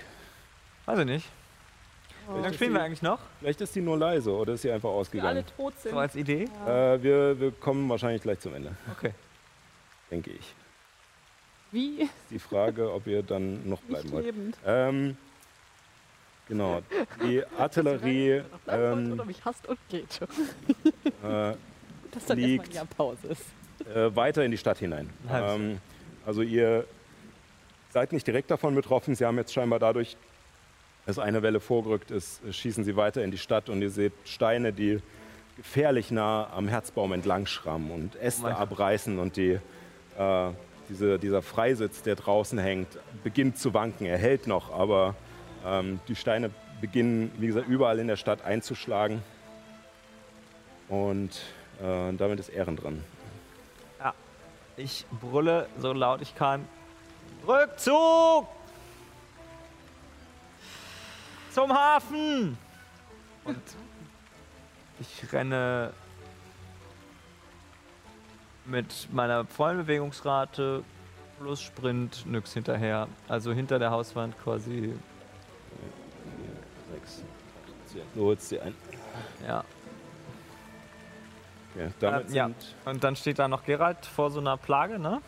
Weiß 0.86 1.00
ich 1.00 1.06
nicht. 1.06 1.28
Wie 2.36 2.42
lange 2.42 2.54
spielen 2.54 2.74
wir 2.74 2.82
eigentlich 2.84 3.02
noch? 3.02 3.20
Vielleicht 3.40 3.62
ist 3.62 3.76
die 3.76 3.82
nur 3.82 3.98
leise 3.98 4.32
oder 4.32 4.54
ist 4.54 4.62
sie 4.64 4.72
einfach 4.72 4.90
Wir 4.90 4.94
alle 4.94 5.00
ausgegangen? 5.02 5.44
tot 5.56 5.74
sind. 5.80 5.92
So 5.92 5.98
als 6.00 6.16
Idee? 6.16 6.44
Äh, 6.66 7.02
wir, 7.02 7.40
wir 7.40 7.52
kommen 7.52 7.88
wahrscheinlich 7.90 8.22
gleich 8.22 8.40
zum 8.40 8.54
Ende, 8.56 8.76
Okay. 8.98 9.12
denke 10.12 10.32
ich. 10.32 10.54
Wie? 11.72 12.02
Ist 12.04 12.12
die 12.30 12.40
Frage, 12.40 12.92
ob 12.94 13.08
ihr 13.08 13.24
dann 13.24 13.68
noch 13.70 13.80
bleiben 13.82 14.04
Nicht 14.04 14.14
wollt. 14.14 14.26
lebend. 14.26 14.58
Ähm, 14.66 15.18
genau, 16.48 16.82
die 17.24 17.44
Artillerie 17.58 18.42
ähm, 18.68 19.12
Oder 19.14 19.26
mich 19.26 19.44
hasst 19.46 19.68
und 19.68 19.78
geht. 19.90 20.20
äh, 21.24 21.54
Dass 22.12 22.26
dann 22.28 22.38
liegt- 22.40 22.74
erstmal 22.74 22.86
Pause 22.96 23.28
ist. 23.28 23.44
äh, 23.96 24.16
weiter 24.16 24.44
in 24.44 24.52
die 24.52 24.58
Stadt 24.58 24.78
hinein. 24.80 25.10
Ähm, 25.32 25.80
also 26.26 26.42
ihr 26.42 26.86
seid 27.92 28.12
nicht 28.14 28.26
direkt 28.28 28.50
davon 28.52 28.74
betroffen. 28.76 29.14
Sie 29.16 29.26
haben 29.26 29.38
jetzt 29.38 29.54
scheinbar 29.54 29.80
dadurch, 29.80 30.16
dass 31.08 31.18
eine 31.18 31.42
Welle 31.42 31.62
vorgerückt 31.62 32.12
ist, 32.12 32.42
schießen 32.52 32.84
sie 32.84 32.98
weiter 32.98 33.24
in 33.24 33.32
die 33.32 33.38
Stadt 33.38 33.70
und 33.70 33.82
ihr 33.82 33.90
seht 33.90 34.12
Steine, 34.26 34.74
die 34.74 35.00
gefährlich 35.56 36.12
nah 36.12 36.50
am 36.54 36.68
Herzbaum 36.68 37.14
entlang 37.14 37.46
schrammen 37.46 37.92
und 37.92 38.16
Äste 38.18 38.44
Gott. 38.44 38.52
abreißen 38.52 39.18
und 39.18 39.38
die, 39.38 39.58
äh, 40.18 40.50
diese, 40.90 41.18
dieser 41.18 41.42
Freisitz, 41.42 42.04
der 42.04 42.16
draußen 42.16 42.60
hängt, 42.60 43.00
beginnt 43.24 43.58
zu 43.58 43.74
wanken. 43.74 44.06
Er 44.06 44.18
hält 44.18 44.48
noch, 44.48 44.72
aber 44.72 45.16
ähm, 45.66 46.02
die 46.10 46.16
Steine 46.16 46.52
beginnen, 46.82 47.32
wie 47.40 47.48
gesagt, 47.48 47.70
überall 47.70 48.00
in 48.00 48.08
der 48.08 48.18
Stadt 48.18 48.44
einzuschlagen. 48.44 49.24
Und 50.90 51.42
äh, 51.82 52.14
damit 52.18 52.40
ist 52.40 52.50
Ehren 52.50 52.76
dran. 52.76 53.04
Ich 54.76 55.08
brülle 55.22 55.68
so 55.80 55.92
laut 55.92 56.22
ich 56.22 56.36
kann. 56.36 56.68
Rückzug! 57.48 58.46
Zum 61.68 61.78
Hafen! 61.78 62.58
Und 63.44 63.62
ich 65.02 65.34
renne 65.34 65.92
mit 68.64 69.10
meiner 69.12 69.44
vollen 69.44 69.80
Bewegungsrate 69.80 70.82
plus 71.38 71.62
Sprint 71.62 72.26
nix 72.26 72.54
hinterher. 72.54 73.10
Also 73.28 73.52
hinter 73.52 73.80
der 73.80 73.92
Hauswand 73.92 74.40
quasi. 74.42 74.94
Sechs. 76.94 77.24
Du 78.16 78.24
holst 78.24 78.48
sie 78.48 78.62
ein. 78.62 78.74
Ja. 79.46 79.66
Okay, 81.76 81.92
damit 82.00 82.30
Ähm, 82.30 82.34
ja. 82.34 82.50
Und 82.86 83.04
dann 83.04 83.18
steht 83.18 83.40
da 83.40 83.50
noch 83.50 83.66
Gerald 83.66 84.06
vor 84.06 84.32
so 84.32 84.40
einer 84.40 84.56
Plage, 84.56 85.00
ne? 85.00 85.22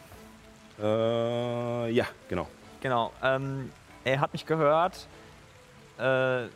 Äh, 0.82 1.92
ja, 1.92 2.06
genau. 2.30 2.48
Genau. 2.80 3.12
Ähm, 3.22 3.74
er 4.06 4.22
hat 4.22 4.32
mich 4.32 4.46
gehört 4.46 5.06
äh, 6.00 6.48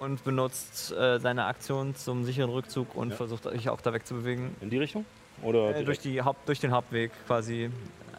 und 0.00 0.22
benutzt 0.24 0.92
äh, 0.92 1.18
seine 1.20 1.44
Aktion 1.46 1.94
zum 1.94 2.24
sicheren 2.24 2.50
Rückzug 2.50 2.94
und 2.94 3.10
Ja. 3.10 3.16
versucht 3.16 3.44
sich 3.44 3.68
auch 3.68 3.80
da 3.80 3.92
wegzubewegen. 3.92 4.54
In 4.60 4.70
die 4.70 4.78
Richtung? 4.78 5.04
Oder 5.42 5.76
Äh, 5.76 5.84
durch, 5.84 5.98
die 6.00 6.20
Haupt, 6.22 6.48
durch 6.48 6.60
den 6.60 6.72
Hauptweg 6.72 7.10
quasi. 7.26 7.70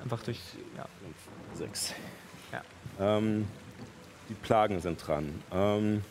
Einfach 0.01 0.21
durch. 0.23 0.39
Ja. 0.77 0.85
Sechs. 1.53 1.93
Ja. 2.51 2.61
Ähm, 2.99 3.47
die 4.29 4.33
Plagen 4.33 4.79
sind 4.79 5.05
dran. 5.05 5.41
Ähm, 5.51 6.03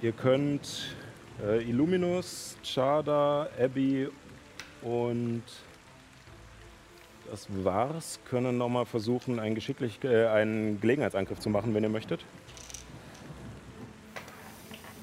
ihr 0.00 0.12
könnt 0.12 0.94
äh, 1.42 1.62
Illuminus, 1.62 2.56
Chada, 2.62 3.48
Abby 3.58 4.08
und 4.82 5.42
das 7.32 7.48
war's. 7.64 8.20
Können 8.26 8.58
nochmal 8.58 8.84
versuchen, 8.84 9.40
einen, 9.40 9.54
geschicklich, 9.54 10.04
äh, 10.04 10.26
einen 10.26 10.80
Gelegenheitsangriff 10.80 11.40
zu 11.40 11.48
machen, 11.48 11.74
wenn 11.74 11.82
ihr 11.82 11.88
möchtet. 11.88 12.24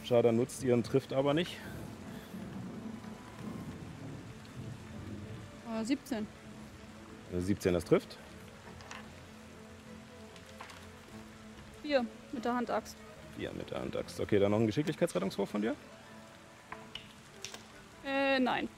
Chada 0.07 0.31
nutzt 0.31 0.63
ihren, 0.63 0.83
trifft 0.83 1.11
aber 1.11 1.33
nicht. 1.33 1.57
Äh, 5.75 5.83
17. 5.83 6.27
Äh, 7.33 7.39
17, 7.39 7.73
das 7.73 7.83
trifft. 7.83 8.17
4 11.81 12.05
mit 12.31 12.45
der 12.45 12.53
Handaxt. 12.53 12.95
4 13.37 13.51
mit 13.53 13.71
der 13.71 13.81
Handaxt. 13.81 14.19
Okay, 14.19 14.37
dann 14.37 14.51
noch 14.51 14.59
ein 14.59 14.67
Geschicklichkeitsrettungswurf 14.67 15.49
von 15.49 15.63
dir. 15.63 15.75
Äh, 18.05 18.39
nein. 18.39 18.69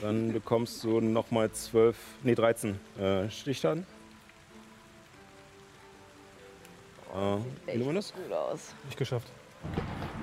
Dann 0.00 0.32
bekommst 0.32 0.84
du 0.84 1.00
nochmal 1.00 1.50
12, 1.50 1.96
nee 2.22 2.34
13 2.34 2.78
äh, 2.98 3.30
Stichschaden. 3.30 3.86
Äh, 7.14 7.74
Illuminus? 7.74 8.12
Gut 8.12 8.32
aus. 8.32 8.74
Nicht 8.84 8.98
geschafft. 8.98 9.28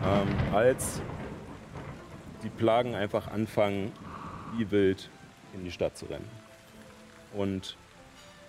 Ähm, 0.03 0.27
als 0.53 1.01
die 2.43 2.49
Plagen 2.49 2.93
einfach 2.93 3.27
anfangen, 3.27 3.91
wie 4.55 4.69
wild 4.69 5.09
in 5.53 5.63
die 5.63 5.71
Stadt 5.71 5.97
zu 5.97 6.05
rennen. 6.05 6.29
Und 7.33 7.77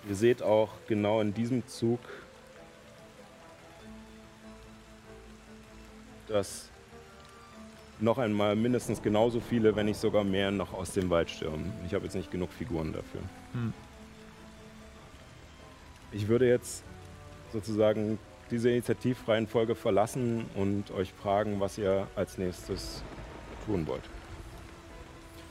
ihr 0.09 0.15
seht 0.15 0.43
auch 0.43 0.71
genau 0.89 1.21
in 1.23 1.33
diesem 1.33 1.67
Zug, 1.67 2.01
dass 6.29 6.71
noch 8.05 8.19
einmal 8.19 8.55
mindestens 8.55 9.03
genauso 9.03 9.41
viele, 9.41 9.75
wenn 9.75 9.87
nicht 9.87 9.99
sogar 9.99 10.23
mehr, 10.23 10.51
noch 10.51 10.73
aus 10.73 10.93
dem 10.93 11.11
Wald 11.11 11.31
stürmen. 11.31 11.73
Ich 11.87 11.95
habe 11.95 12.05
jetzt 12.05 12.15
nicht 12.15 12.31
genug 12.31 12.53
Figuren 12.53 12.93
dafür. 12.93 13.21
Hm. 13.53 13.73
Ich 16.13 16.29
würde 16.29 16.47
jetzt 16.47 16.85
sozusagen 17.53 18.19
diese 18.51 18.71
Initiativreihenfolge 18.71 19.75
verlassen 19.75 20.45
und 20.55 20.91
euch 20.93 21.13
fragen, 21.13 21.59
was 21.61 21.79
ihr 21.79 22.07
als 22.15 22.39
nächstes 22.39 23.03
tun 23.67 23.87
wollt. 23.87 24.03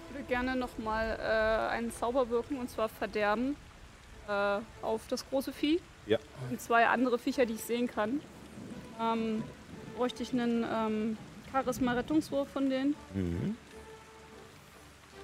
Ich 0.08 0.16
würde 0.16 0.28
gerne 0.28 0.56
nochmal 0.56 1.18
äh, 1.20 1.74
einen 1.74 1.92
Zauber 1.92 2.30
wirken, 2.30 2.58
und 2.60 2.70
zwar 2.70 2.88
Verderben, 2.88 3.56
äh, 4.28 4.60
auf 4.82 5.02
das 5.10 5.28
große 5.28 5.52
Vieh. 5.52 5.82
Ja. 6.06 6.20
Und 6.50 6.62
zwei 6.62 6.88
andere 6.88 7.18
Viecher, 7.18 7.46
die 7.46 7.54
ich 7.54 7.64
sehen 7.64 7.88
kann. 7.88 8.22
Ähm, 9.02 9.44
bräuchte 9.96 10.22
ich 10.24 10.34
einen 10.34 10.64
ähm, 10.64 11.18
Charisma-Rettungswurf 11.54 12.50
von 12.50 12.70
denen. 12.70 12.96
Mhm. 13.14 13.56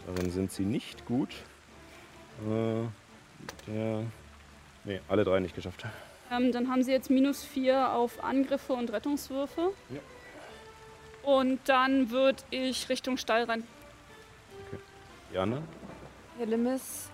Darin 0.06 0.32
sind 0.32 0.52
sie 0.52 0.64
nicht 0.64 1.06
gut. 1.06 1.30
Äh, 2.48 2.88
der, 3.68 4.04
nee, 4.86 5.02
alle 5.10 5.24
drei 5.24 5.40
nicht 5.40 5.56
geschafft. 5.56 5.86
Ähm, 6.32 6.52
dann 6.52 6.70
haben 6.70 6.84
sie 6.84 6.92
jetzt 6.92 7.10
minus 7.10 7.44
4 7.44 7.92
auf 7.92 8.24
Angriffe 8.24 8.74
und 8.74 8.92
Rettungswürfe. 8.92 9.74
Ja. 9.90 10.00
Und 11.24 11.60
dann 11.66 12.12
würde 12.12 12.42
ich 12.52 12.88
Richtung 12.90 13.18
Stall 13.18 13.44
rein. 13.44 13.64
Jana? 15.34 15.62
Helemis 16.38 17.10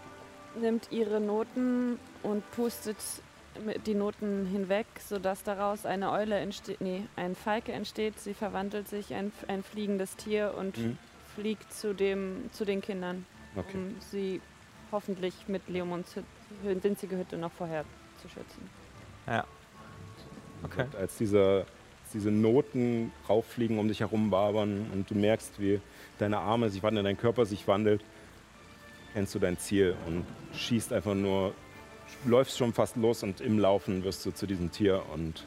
nimmt 0.59 0.91
ihre 0.91 1.19
Noten 1.19 1.99
und 2.23 2.49
pustet 2.51 2.97
die 3.85 3.93
Noten 3.95 4.45
hinweg, 4.45 4.85
sodass 4.99 5.43
daraus 5.43 5.85
eine 5.85 6.11
Eule 6.11 6.35
entsteht, 6.37 6.81
nee, 6.81 7.03
ein 7.15 7.35
Falke 7.35 7.71
entsteht. 7.71 8.19
Sie 8.19 8.33
verwandelt 8.33 8.87
sich 8.87 9.11
in 9.11 9.31
ein 9.47 9.63
fliegendes 9.63 10.15
Tier 10.15 10.53
und 10.57 10.77
Mhm. 10.77 10.97
fliegt 11.35 11.73
zu, 11.73 11.93
dem, 11.93 12.49
zu 12.51 12.65
den 12.65 12.81
Kindern, 12.81 13.25
Okay. 13.55 13.77
um 13.77 13.95
sie 14.11 14.41
hoffentlich 14.91 15.33
mit 15.47 15.67
Leomonds 15.69 16.15
Hü- 16.15 16.83
winzige 16.83 17.17
Hütte 17.17 17.37
noch 17.37 17.51
vorher 17.51 17.83
zu 18.21 18.27
schützen. 18.29 18.69
Ja. 19.27 19.43
Okay. 20.63 20.83
Und 20.83 20.95
als 20.95 21.17
diese, 21.17 21.65
diese 22.13 22.31
Noten 22.31 23.11
rauffliegen, 23.27 23.77
um 23.79 23.87
dich 23.87 23.99
herum 23.99 24.31
wabern 24.31 24.89
und 24.93 25.09
du 25.09 25.15
merkst, 25.15 25.59
wie 25.59 25.79
deine 26.19 26.37
Arme 26.37 26.69
sich 26.69 26.81
wandeln, 26.83 27.03
dein 27.05 27.17
Körper 27.17 27.45
sich 27.45 27.67
wandelt, 27.67 28.01
kennst 29.13 29.33
du 29.35 29.39
dein 29.39 29.57
Ziel 29.57 29.95
und 30.07 30.25
schießt 30.53 30.93
einfach 30.93 31.13
nur, 31.15 31.53
läufst 32.25 32.57
schon 32.57 32.73
fast 32.73 32.95
los 32.95 33.23
und 33.23 33.41
im 33.41 33.59
Laufen 33.59 34.03
wirst 34.03 34.25
du 34.25 34.31
zu 34.31 34.45
diesem 34.47 34.71
Tier 34.71 35.01
und 35.13 35.45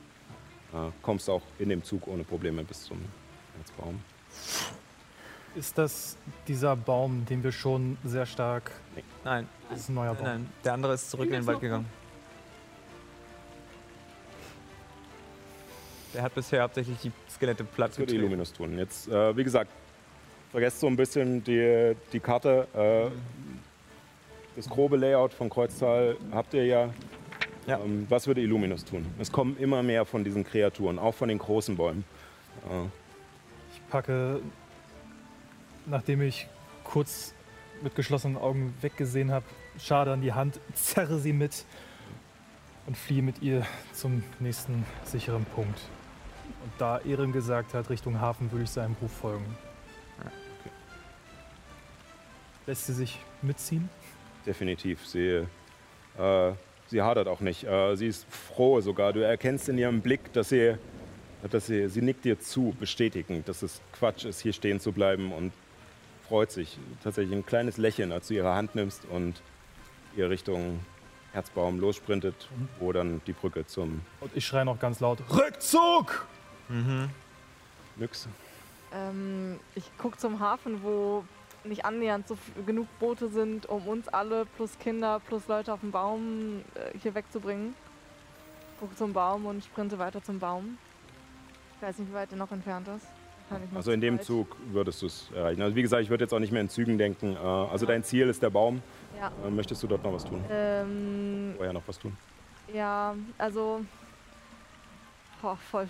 äh, 0.72 0.90
kommst 1.02 1.28
auch 1.30 1.42
in 1.58 1.68
dem 1.68 1.82
Zug 1.82 2.06
ohne 2.06 2.24
Probleme 2.24 2.62
bis 2.64 2.84
zum 2.84 2.98
Herzbaum. 3.56 4.00
Ist 5.54 5.76
das 5.78 6.16
dieser 6.46 6.76
Baum, 6.76 7.24
den 7.24 7.42
wir 7.42 7.52
schon 7.52 7.96
sehr 8.04 8.26
stark. 8.26 8.70
Nein, 9.24 9.48
Das 9.70 9.80
ist 9.80 9.88
ein 9.88 9.94
neuer 9.94 10.14
Baum. 10.14 10.24
nein. 10.26 10.46
Der 10.64 10.74
andere 10.74 10.94
ist 10.94 11.10
zurück 11.10 11.26
in 11.26 11.32
den 11.32 11.46
Wald 11.46 11.60
gegangen. 11.60 11.86
Der 16.14 16.22
hat 16.22 16.34
bisher 16.34 16.62
hauptsächlich 16.62 16.96
die 17.02 17.12
Skelette 17.30 17.64
platt 17.64 17.90
Das 17.90 17.98
wird. 17.98 18.12
Illuminus 18.12 18.52
tun. 18.52 18.78
Jetzt, 18.78 19.08
äh, 19.08 19.36
wie 19.36 19.44
gesagt, 19.44 19.70
vergesst 20.50 20.80
so 20.80 20.86
ein 20.86 20.96
bisschen 20.96 21.44
die, 21.44 21.94
die 22.12 22.20
Karte. 22.20 22.66
Äh, 22.74 23.10
das 24.58 24.68
grobe 24.68 24.96
Layout 24.96 25.32
von 25.32 25.48
Kreuztal 25.48 26.16
habt 26.32 26.52
ihr 26.52 26.66
ja. 26.66 26.90
Ja. 27.66 27.78
Ähm, 27.78 28.06
was 28.08 28.26
würde 28.26 28.40
Illuminus 28.40 28.84
tun? 28.84 29.06
Es 29.20 29.30
kommen 29.30 29.56
immer 29.58 29.82
mehr 29.84 30.04
von 30.04 30.24
diesen 30.24 30.42
Kreaturen, 30.42 30.98
auch 30.98 31.14
von 31.14 31.28
den 31.28 31.38
großen 31.38 31.76
Bäumen. 31.76 32.04
Äh, 32.68 32.86
Ich 33.72 33.88
packe, 33.88 34.40
nachdem 35.86 36.22
ich 36.22 36.48
kurz 36.82 37.34
mit 37.82 37.94
geschlossenen 37.94 38.36
Augen 38.36 38.74
weggesehen 38.80 39.30
habe, 39.30 39.44
Schade 39.78 40.12
an 40.12 40.22
die 40.22 40.32
Hand, 40.32 40.58
zerre 40.74 41.18
sie 41.18 41.32
mit 41.32 41.64
und 42.86 42.96
fliehe 42.96 43.22
mit 43.22 43.42
ihr 43.42 43.64
zum 43.92 44.24
nächsten 44.40 44.84
sicheren 45.04 45.44
Punkt. 45.44 45.78
Und 46.64 46.72
da 46.78 46.98
Ehren 46.98 47.32
gesagt 47.32 47.74
hat, 47.74 47.90
Richtung 47.90 48.20
Hafen 48.20 48.50
würde 48.50 48.64
ich 48.64 48.70
seinem 48.70 48.96
Ruf 49.00 49.12
folgen. 49.12 49.56
Lässt 52.66 52.86
sie 52.86 52.92
sich 52.92 53.20
mitziehen? 53.40 53.88
Definitiv. 54.48 55.06
Sie, 55.06 55.46
äh, 56.18 56.52
sie 56.88 57.02
hadert 57.02 57.28
auch 57.28 57.40
nicht. 57.40 57.64
Äh, 57.64 57.94
sie 57.96 58.08
ist 58.08 58.26
froh 58.28 58.80
sogar. 58.80 59.12
Du 59.12 59.20
erkennst 59.20 59.68
in 59.68 59.78
ihrem 59.78 60.00
Blick, 60.00 60.32
dass 60.32 60.48
sie, 60.48 60.74
dass 61.48 61.66
sie, 61.66 61.88
sie 61.88 62.02
nickt 62.02 62.24
dir 62.24 62.40
zu, 62.40 62.74
bestätigend, 62.80 63.48
dass 63.48 63.62
es 63.62 63.80
Quatsch 63.92 64.24
ist, 64.24 64.40
hier 64.40 64.52
stehen 64.52 64.80
zu 64.80 64.90
bleiben 64.92 65.32
und 65.32 65.52
freut 66.28 66.50
sich. 66.50 66.78
Tatsächlich 67.04 67.36
ein 67.36 67.46
kleines 67.46 67.76
Lächeln, 67.76 68.10
als 68.10 68.28
du 68.28 68.34
ihre 68.34 68.54
Hand 68.54 68.74
nimmst 68.74 69.04
und 69.04 69.40
ihr 70.16 70.28
Richtung 70.30 70.80
Herzbaum 71.32 71.78
lossprintet, 71.78 72.48
wo 72.80 72.92
dann 72.92 73.20
die 73.26 73.32
Brücke 73.32 73.66
zum 73.66 74.00
Und 74.20 74.30
ich 74.34 74.46
schreie 74.46 74.64
noch 74.64 74.80
ganz 74.80 74.98
laut: 75.00 75.18
Rückzug! 75.30 76.26
Nyx. 77.96 78.28
Ähm, 78.92 79.58
ich 79.74 79.84
gucke 79.98 80.16
zum 80.18 80.40
Hafen, 80.40 80.82
wo 80.82 81.24
nicht 81.64 81.84
annähernd 81.84 82.26
so 82.28 82.36
genug 82.66 82.86
Boote 82.98 83.28
sind, 83.28 83.66
um 83.66 83.86
uns 83.86 84.08
alle 84.08 84.46
plus 84.56 84.78
Kinder 84.78 85.20
plus 85.26 85.48
Leute 85.48 85.72
auf 85.72 85.80
dem 85.80 85.90
Baum 85.90 86.62
äh, 86.74 86.96
hier 86.98 87.14
wegzubringen. 87.14 87.74
Gucke 88.80 88.94
zum 88.94 89.12
Baum 89.12 89.46
und 89.46 89.64
sprinte 89.64 89.98
weiter 89.98 90.22
zum 90.22 90.38
Baum. 90.38 90.78
Ich 91.76 91.82
weiß 91.82 91.98
nicht, 91.98 92.10
wie 92.10 92.14
weit 92.14 92.30
der 92.30 92.38
noch 92.38 92.52
entfernt 92.52 92.88
ist. 92.88 93.06
Also 93.74 93.92
in 93.92 94.00
dem 94.00 94.18
weit. 94.18 94.24
Zug 94.24 94.56
würdest 94.72 95.00
du 95.02 95.06
es 95.06 95.30
erreichen. 95.34 95.62
Also 95.62 95.74
wie 95.74 95.82
gesagt, 95.82 96.02
ich 96.02 96.10
würde 96.10 96.24
jetzt 96.24 96.34
auch 96.34 96.38
nicht 96.38 96.52
mehr 96.52 96.60
in 96.60 96.68
Zügen 96.68 96.98
denken. 96.98 97.34
Äh, 97.34 97.38
also 97.38 97.86
dein 97.86 98.04
Ziel 98.04 98.28
ist 98.28 98.42
der 98.42 98.50
Baum. 98.50 98.82
Ja. 99.18 99.32
Äh, 99.46 99.50
möchtest 99.50 99.82
du 99.82 99.86
dort 99.86 100.02
noch 100.04 100.12
was 100.12 100.24
tun? 100.24 100.44
Ähm, 100.50 101.54
Vorher 101.56 101.72
noch 101.72 101.82
was 101.86 101.98
tun? 101.98 102.16
Ja, 102.72 103.14
also. 103.38 103.80
Boah, 105.40 105.56
voll. 105.56 105.88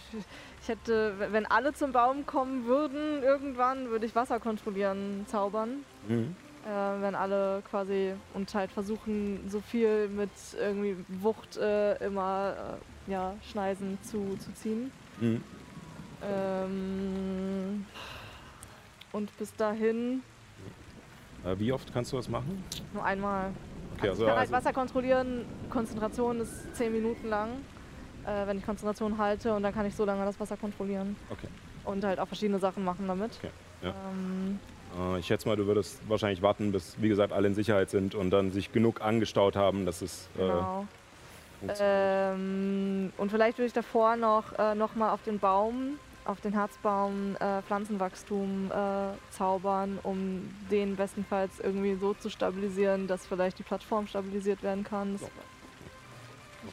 Ich 0.62 0.68
hätte, 0.68 1.14
wenn 1.30 1.46
alle 1.46 1.72
zum 1.72 1.92
Baum 1.92 2.26
kommen 2.26 2.66
würden, 2.66 3.22
irgendwann 3.22 3.88
würde 3.90 4.04
ich 4.06 4.14
Wasser 4.14 4.40
kontrollieren, 4.40 5.24
zaubern. 5.26 5.84
Mhm. 6.06 6.36
Äh, 6.66 7.02
wenn 7.02 7.14
alle 7.14 7.62
quasi 7.70 8.12
und 8.34 8.52
halt 8.54 8.70
versuchen, 8.72 9.48
so 9.48 9.60
viel 9.60 10.08
mit 10.08 10.30
irgendwie 10.60 10.96
Wucht 11.08 11.56
äh, 11.56 11.94
immer 12.04 12.78
äh, 13.08 13.12
ja, 13.12 13.34
Schneisen 13.50 13.98
zu, 14.02 14.36
zu 14.38 14.52
ziehen. 14.52 14.90
Mhm. 15.20 15.42
Ähm, 16.22 17.86
und 19.12 19.36
bis 19.38 19.54
dahin 19.54 20.22
Äh, 21.44 21.58
wie 21.58 21.72
oft 21.72 21.92
kannst 21.94 22.12
du 22.12 22.16
das 22.16 22.28
machen? 22.28 22.62
nur 22.92 23.04
einmal. 23.04 23.52
Okay, 23.96 24.08
also 24.10 24.24
ich 24.24 24.28
kann 24.28 24.38
halt 24.38 24.52
Wasser 24.52 24.72
kontrollieren, 24.72 25.44
Konzentration 25.70 26.40
ist 26.40 26.74
10 26.76 26.92
Minuten 26.92 27.28
lang, 27.28 27.50
äh, 28.26 28.46
wenn 28.46 28.58
ich 28.58 28.64
Konzentration 28.64 29.18
halte 29.18 29.54
und 29.54 29.62
dann 29.62 29.74
kann 29.74 29.86
ich 29.86 29.94
so 29.94 30.04
lange 30.04 30.24
das 30.24 30.38
Wasser 30.40 30.56
kontrollieren. 30.56 31.16
Okay. 31.30 31.48
Und 31.84 32.04
halt 32.04 32.18
auch 32.20 32.28
verschiedene 32.28 32.58
Sachen 32.58 32.84
machen 32.84 33.06
damit. 33.06 33.32
Okay, 33.38 33.50
ja. 33.82 33.90
Ähm, 33.90 34.58
Äh, 34.98 35.18
ich 35.18 35.26
schätze 35.26 35.46
mal, 35.48 35.56
du 35.56 35.66
würdest 35.66 36.00
wahrscheinlich 36.08 36.42
warten, 36.42 36.72
bis, 36.72 36.96
wie 36.98 37.08
gesagt, 37.08 37.32
alle 37.32 37.48
in 37.48 37.54
Sicherheit 37.54 37.90
sind 37.90 38.14
und 38.14 38.30
dann 38.30 38.52
sich 38.52 38.72
genug 38.72 39.02
angestaut 39.02 39.54
haben, 39.56 39.84
dass 39.84 40.02
es. 40.02 40.28
Äh, 40.36 40.38
genau. 40.40 40.86
Ähm, 41.78 43.12
und 43.18 43.30
vielleicht 43.30 43.58
würde 43.58 43.66
ich 43.66 43.72
davor 43.72 44.16
noch, 44.16 44.58
äh, 44.58 44.74
noch 44.74 44.94
mal 44.94 45.12
auf 45.12 45.22
den 45.22 45.38
Baum, 45.38 45.98
auf 46.24 46.40
den 46.40 46.52
Herzbaum 46.52 47.36
äh, 47.40 47.62
Pflanzenwachstum 47.62 48.70
zaubern, 49.30 49.98
um 50.02 50.48
den 50.70 50.96
bestenfalls 50.96 51.58
irgendwie 51.58 51.94
so 51.96 52.14
zu 52.14 52.30
stabilisieren, 52.30 53.06
dass 53.08 53.26
vielleicht 53.26 53.58
die 53.58 53.62
Plattform 53.62 54.06
stabilisiert 54.06 54.62
werden 54.62 54.84
kann. 54.84 55.18
Das, 55.18 55.30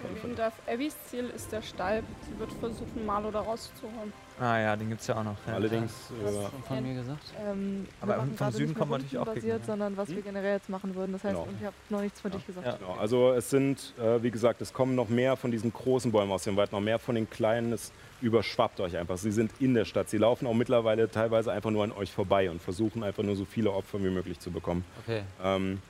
Erwähnen 0.04 0.36
darf, 0.36 0.54
Abbys 0.68 0.96
Ziel 1.10 1.30
ist 1.36 1.52
der 1.52 1.62
Stall. 1.62 2.04
Sie 2.30 2.40
wird 2.40 2.52
versuchen, 2.54 3.06
Malo 3.06 3.32
da 3.32 3.42
rauszuholen. 3.42 4.12
Ah 4.40 4.60
ja, 4.60 4.76
den 4.76 4.90
gibt's 4.90 5.08
ja 5.08 5.16
auch 5.18 5.24
noch. 5.24 5.38
Ja. 5.48 5.54
Allerdings. 5.54 5.94
Äh, 6.12 6.30
Schon 6.30 6.64
von 6.68 6.84
mir 6.84 6.94
gesagt? 6.96 7.24
ähm, 7.40 7.88
Aber 8.02 8.18
wir 8.18 8.36
vom 8.38 8.52
Süden 8.52 8.66
nicht 8.70 8.78
kommen 8.78 8.90
mehr 8.92 8.98
natürlich 9.00 9.18
auch 9.18 9.28
rundenbasiert, 9.28 9.44
Gegner, 9.44 9.60
ja. 9.60 9.66
sondern 9.66 9.98
was 9.98 10.10
wir 10.10 10.22
generell 10.22 10.54
jetzt 10.56 10.70
machen 10.70 10.94
würden. 10.94 11.14
Das 11.14 11.24
heißt, 11.24 11.36
Genau. 11.36 11.48
und 11.48 11.56
ich 11.58 11.66
habe 11.66 11.76
noch 11.90 12.02
nichts 12.02 12.20
von 12.20 12.32
dich 12.32 12.46
gesagt. 12.46 12.68
Ja. 12.68 12.76
Genau. 12.76 12.96
Also 13.00 13.32
es 13.32 13.50
sind, 13.50 13.94
äh, 13.98 14.22
wie 14.22 14.32
gesagt, 14.32 14.62
es 14.62 14.74
kommen 14.74 14.96
noch 14.96 15.08
mehr 15.08 15.38
von 15.38 15.52
diesen 15.52 15.72
großen 15.72 16.12
Bäumen 16.12 16.32
aus 16.34 16.44
dem 16.44 16.58
Wald, 16.58 16.74
noch 16.74 16.82
mehr 16.82 17.00
von 17.00 17.16
den 17.16 17.30
kleinen. 17.30 17.72
Es 17.72 17.94
überschwappt 18.22 18.80
euch 18.82 18.98
einfach. 18.98 19.18
Sie 19.18 19.32
sind 19.32 19.52
in 19.60 19.74
der 19.74 19.86
Stadt. 19.86 20.10
Sie 20.10 20.18
laufen 20.18 20.48
auch 20.48 20.54
mittlerweile 20.54 21.10
teilweise 21.10 21.52
einfach 21.54 21.72
nur 21.72 21.84
an 21.86 21.94
euch 21.94 22.12
vorbei 22.12 22.50
und 22.50 22.62
versuchen 22.62 23.04
einfach 23.04 23.24
nur 23.24 23.36
so 23.38 23.46
viele 23.46 23.72
Opfer 23.72 24.00
wie 24.04 24.10
möglich 24.10 24.40
zu 24.40 24.52
bekommen. 24.52 24.84
Okay, 25.06 25.24
Ähm, 25.44 25.82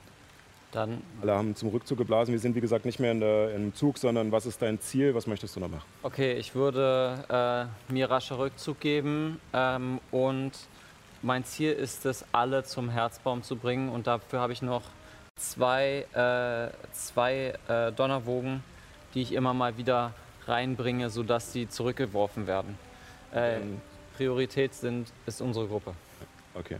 dann 0.72 1.02
alle 1.22 1.32
haben 1.34 1.54
zum 1.54 1.68
Rückzug 1.70 1.98
geblasen. 1.98 2.32
Wir 2.32 2.38
sind, 2.38 2.54
wie 2.54 2.60
gesagt, 2.60 2.84
nicht 2.84 2.98
mehr 3.00 3.12
in 3.12 3.20
der, 3.20 3.54
im 3.54 3.74
Zug, 3.74 3.98
sondern 3.98 4.32
was 4.32 4.46
ist 4.46 4.60
dein 4.62 4.80
Ziel? 4.80 5.14
Was 5.14 5.26
möchtest 5.26 5.56
du 5.56 5.60
noch 5.60 5.68
machen? 5.68 5.84
Okay, 6.02 6.34
ich 6.34 6.54
würde 6.54 7.68
äh, 7.88 7.92
mir 7.92 8.10
rascher 8.10 8.38
Rückzug 8.38 8.80
geben 8.80 9.40
ähm, 9.52 10.00
und 10.10 10.52
mein 11.22 11.44
Ziel 11.44 11.72
ist 11.72 12.04
es, 12.04 12.24
alle 12.32 12.64
zum 12.64 12.88
Herzbaum 12.90 13.42
zu 13.42 13.56
bringen 13.56 13.88
und 13.88 14.06
dafür 14.06 14.40
habe 14.40 14.52
ich 14.52 14.60
noch 14.62 14.82
zwei, 15.36 16.06
äh, 16.12 16.70
zwei 16.92 17.54
äh, 17.68 17.92
Donnerwogen, 17.92 18.62
die 19.14 19.22
ich 19.22 19.32
immer 19.32 19.54
mal 19.54 19.76
wieder 19.78 20.12
reinbringe, 20.46 21.10
sodass 21.10 21.52
sie 21.52 21.68
zurückgeworfen 21.68 22.46
werden. 22.46 22.78
Äh, 23.32 23.56
Ähm, 23.56 23.80
Priorität 24.16 24.72
sind, 24.74 25.12
ist 25.26 25.42
unsere 25.42 25.66
Gruppe. 25.66 25.92
Okay. 26.54 26.78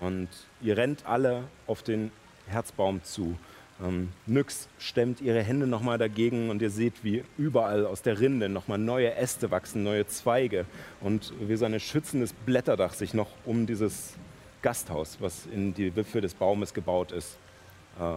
Und 0.00 0.28
ihr 0.60 0.76
rennt 0.76 1.04
alle 1.04 1.44
auf 1.66 1.82
den 1.82 2.12
Herzbaum 2.46 3.02
zu. 3.02 3.36
Ähm, 3.82 4.10
Nyx 4.26 4.68
stemmt 4.78 5.20
ihre 5.20 5.42
Hände 5.42 5.66
nochmal 5.66 5.98
dagegen 5.98 6.50
und 6.50 6.62
ihr 6.62 6.70
seht, 6.70 7.02
wie 7.02 7.24
überall 7.36 7.86
aus 7.86 8.02
der 8.02 8.20
Rinde 8.20 8.48
nochmal 8.48 8.78
neue 8.78 9.14
Äste 9.14 9.50
wachsen, 9.50 9.82
neue 9.82 10.06
Zweige 10.06 10.64
und 11.00 11.32
wie 11.40 11.56
so 11.56 11.64
ein 11.64 11.78
schützendes 11.80 12.32
Blätterdach 12.32 12.92
sich 12.92 13.14
noch 13.14 13.28
um 13.44 13.66
dieses 13.66 14.14
Gasthaus, 14.62 15.18
was 15.20 15.46
in 15.46 15.74
die 15.74 15.94
Wipfel 15.96 16.20
des 16.20 16.34
Baumes 16.34 16.72
gebaut 16.72 17.12
ist, 17.12 17.36
äh, 17.98 18.14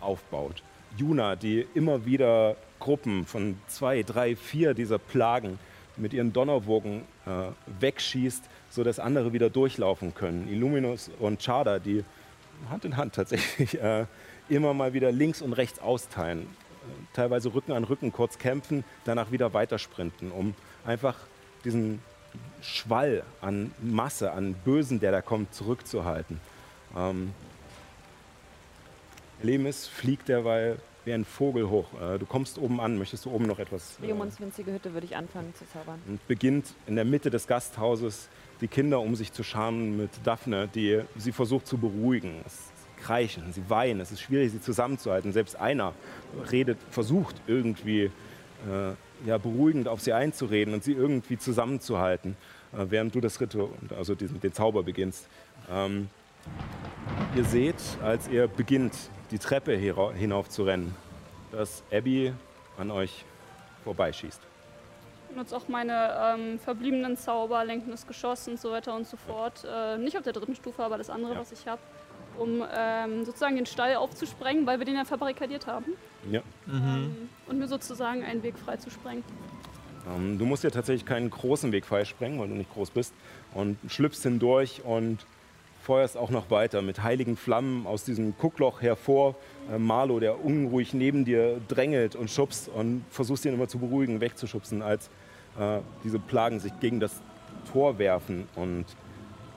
aufbaut. 0.00 0.62
Juna, 0.96 1.36
die 1.36 1.66
immer 1.74 2.04
wieder 2.04 2.56
Gruppen 2.78 3.24
von 3.24 3.56
zwei, 3.68 4.02
drei, 4.02 4.36
vier 4.36 4.74
dieser 4.74 4.98
Plagen 4.98 5.58
mit 5.96 6.12
ihren 6.12 6.32
Donnerwogen 6.32 7.02
äh, 7.26 7.50
wegschießt, 7.80 8.44
sodass 8.70 8.98
andere 8.98 9.32
wieder 9.32 9.50
durchlaufen 9.50 10.14
können. 10.14 10.48
Illuminus 10.48 11.10
und 11.18 11.42
Chada, 11.44 11.78
die 11.78 12.04
Hand 12.68 12.84
in 12.84 12.96
Hand 12.96 13.14
tatsächlich 13.14 13.80
äh, 13.80 14.06
immer 14.48 14.74
mal 14.74 14.92
wieder 14.92 15.12
links 15.12 15.42
und 15.42 15.52
rechts 15.52 15.78
austeilen. 15.78 16.46
teilweise 17.12 17.54
Rücken 17.54 17.72
an 17.72 17.84
Rücken 17.84 18.12
kurz 18.12 18.38
kämpfen, 18.38 18.84
danach 19.04 19.30
wieder 19.30 19.54
weitersprinten, 19.54 20.30
um 20.30 20.54
einfach 20.84 21.16
diesen 21.64 22.00
Schwall 22.62 23.22
an 23.40 23.72
Masse, 23.80 24.32
an 24.32 24.54
Bösen, 24.64 25.00
der 25.00 25.12
da 25.12 25.22
kommt, 25.22 25.54
zurückzuhalten. 25.54 26.40
Ähm, 26.96 27.32
Lemis 29.42 29.86
fliegt 29.86 30.28
derweil 30.28 30.78
wie 31.04 31.12
ein 31.12 31.24
Vogel 31.24 31.68
hoch. 31.68 31.86
Äh, 32.00 32.18
du 32.18 32.26
kommst 32.26 32.58
oben 32.58 32.80
an, 32.80 32.98
möchtest 32.98 33.24
du 33.24 33.30
oben 33.30 33.46
noch 33.46 33.58
etwas. 33.58 33.98
Äh, 34.02 34.06
Leomons 34.06 34.40
winzige 34.40 34.72
Hütte 34.72 34.92
würde 34.92 35.06
ich 35.06 35.16
anfangen 35.16 35.54
zu 35.54 35.64
zaubern. 35.68 36.00
Und 36.06 36.26
beginnt 36.28 36.74
in 36.86 36.96
der 36.96 37.04
Mitte 37.04 37.30
des 37.30 37.46
Gasthauses 37.46 38.28
die 38.60 38.68
Kinder 38.68 39.00
um 39.00 39.14
sich 39.16 39.32
zu 39.32 39.42
scharen 39.42 39.96
mit 39.96 40.10
Daphne, 40.24 40.68
die 40.74 41.00
sie 41.16 41.32
versucht 41.32 41.66
zu 41.66 41.78
beruhigen. 41.78 42.40
Es 42.46 42.70
kreischen, 43.00 43.52
sie 43.52 43.68
weinen, 43.68 44.00
es 44.00 44.12
ist 44.12 44.20
schwierig, 44.20 44.52
sie 44.52 44.60
zusammenzuhalten. 44.60 45.32
Selbst 45.32 45.56
einer 45.56 45.94
redet, 46.50 46.78
versucht 46.90 47.36
irgendwie 47.46 48.04
äh, 48.68 48.92
ja, 49.26 49.38
beruhigend 49.38 49.88
auf 49.88 50.00
sie 50.00 50.12
einzureden 50.12 50.74
und 50.74 50.84
sie 50.84 50.92
irgendwie 50.92 51.38
zusammenzuhalten, 51.38 52.36
äh, 52.72 52.86
während 52.88 53.14
du 53.14 53.20
das 53.20 53.40
Ritual, 53.40 53.70
also 53.96 54.14
diesen, 54.14 54.40
den 54.40 54.52
Zauber 54.52 54.82
beginnst. 54.82 55.28
Ähm, 55.70 56.08
ihr 57.34 57.44
seht, 57.44 57.76
als 58.02 58.28
ihr 58.28 58.48
beginnt, 58.48 58.94
die 59.30 59.38
Treppe 59.38 59.76
hinauf 59.76 60.48
zu 60.48 60.64
rennen, 60.64 60.94
dass 61.52 61.82
Abby 61.92 62.32
an 62.76 62.90
euch 62.90 63.24
vorbeischießt. 63.84 64.49
Ich 65.30 65.36
nutze 65.36 65.56
auch 65.56 65.68
meine 65.68 66.10
ähm, 66.20 66.58
verbliebenen 66.58 67.16
Zauber, 67.16 67.64
lenkendes 67.64 68.06
Geschoss 68.06 68.48
und 68.48 68.58
so 68.58 68.72
weiter 68.72 68.94
und 68.94 69.06
so 69.06 69.16
fort. 69.16 69.64
Äh, 69.64 69.96
nicht 69.98 70.16
auf 70.16 70.24
der 70.24 70.32
dritten 70.32 70.56
Stufe, 70.56 70.82
aber 70.82 70.98
das 70.98 71.08
andere, 71.08 71.34
ja. 71.34 71.40
was 71.40 71.52
ich 71.52 71.66
habe, 71.68 71.80
um 72.36 72.64
ähm, 72.74 73.24
sozusagen 73.24 73.54
den 73.54 73.66
Stall 73.66 73.94
aufzusprengen, 73.94 74.66
weil 74.66 74.80
wir 74.80 74.86
den 74.86 74.96
ja 74.96 75.04
verbarrikadiert 75.04 75.68
haben. 75.68 75.92
Ja. 76.30 76.42
Mhm. 76.66 77.28
Und 77.46 77.58
mir 77.58 77.68
sozusagen 77.68 78.24
einen 78.24 78.42
Weg 78.42 78.58
frei 78.58 78.76
zu 78.76 78.90
sprengen. 78.90 79.22
Ähm, 80.08 80.36
du 80.36 80.46
musst 80.46 80.64
ja 80.64 80.70
tatsächlich 80.70 81.06
keinen 81.06 81.30
großen 81.30 81.70
Weg 81.70 81.86
frei 81.86 82.04
sprengen, 82.04 82.40
weil 82.40 82.48
du 82.48 82.54
nicht 82.54 82.72
groß 82.72 82.90
bist. 82.90 83.14
Und 83.54 83.78
schlüpfst 83.88 84.22
hindurch 84.22 84.82
und 84.84 85.24
feuerst 85.82 86.16
auch 86.16 86.30
noch 86.30 86.50
weiter 86.50 86.82
mit 86.82 87.02
heiligen 87.02 87.36
Flammen 87.36 87.86
aus 87.86 88.04
diesem 88.04 88.36
Guckloch 88.36 88.82
hervor. 88.82 89.34
Äh, 89.72 89.78
Marlo, 89.78 90.20
der 90.20 90.44
unruhig 90.44 90.94
neben 90.94 91.24
dir 91.24 91.60
drängelt 91.68 92.16
und 92.16 92.30
schubst 92.30 92.68
und 92.68 93.04
versuchst 93.10 93.44
ihn 93.44 93.54
immer 93.54 93.68
zu 93.68 93.78
beruhigen, 93.78 94.20
wegzuschubsen, 94.20 94.82
als 94.82 95.10
äh, 95.58 95.80
diese 96.04 96.18
Plagen 96.18 96.60
sich 96.60 96.72
gegen 96.80 97.00
das 97.00 97.20
Tor 97.72 97.98
werfen 97.98 98.48
und 98.56 98.84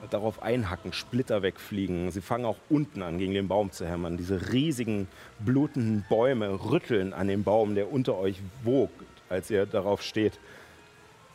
darauf 0.10 0.44
einhacken, 0.44 0.94
Splitter 0.94 1.42
wegfliegen. 1.42 2.12
Sie 2.12 2.22
fangen 2.22 2.46
auch 2.46 2.58
unten 2.70 3.02
an, 3.02 3.18
gegen 3.18 3.34
den 3.34 3.48
Baum 3.48 3.72
zu 3.72 3.86
hämmern. 3.86 4.18
Diese 4.18 4.52
riesigen, 4.52 5.08
blutenden 5.40 6.06
Bäume 6.10 6.50
rütteln 6.66 7.14
an 7.14 7.28
dem 7.28 7.44
Baum, 7.44 7.76
der 7.76 7.92
unter 7.92 8.18
euch 8.18 8.42
wogt, 8.64 9.06
als 9.30 9.50
ihr 9.50 9.66
darauf 9.66 10.02
steht. 10.02 10.40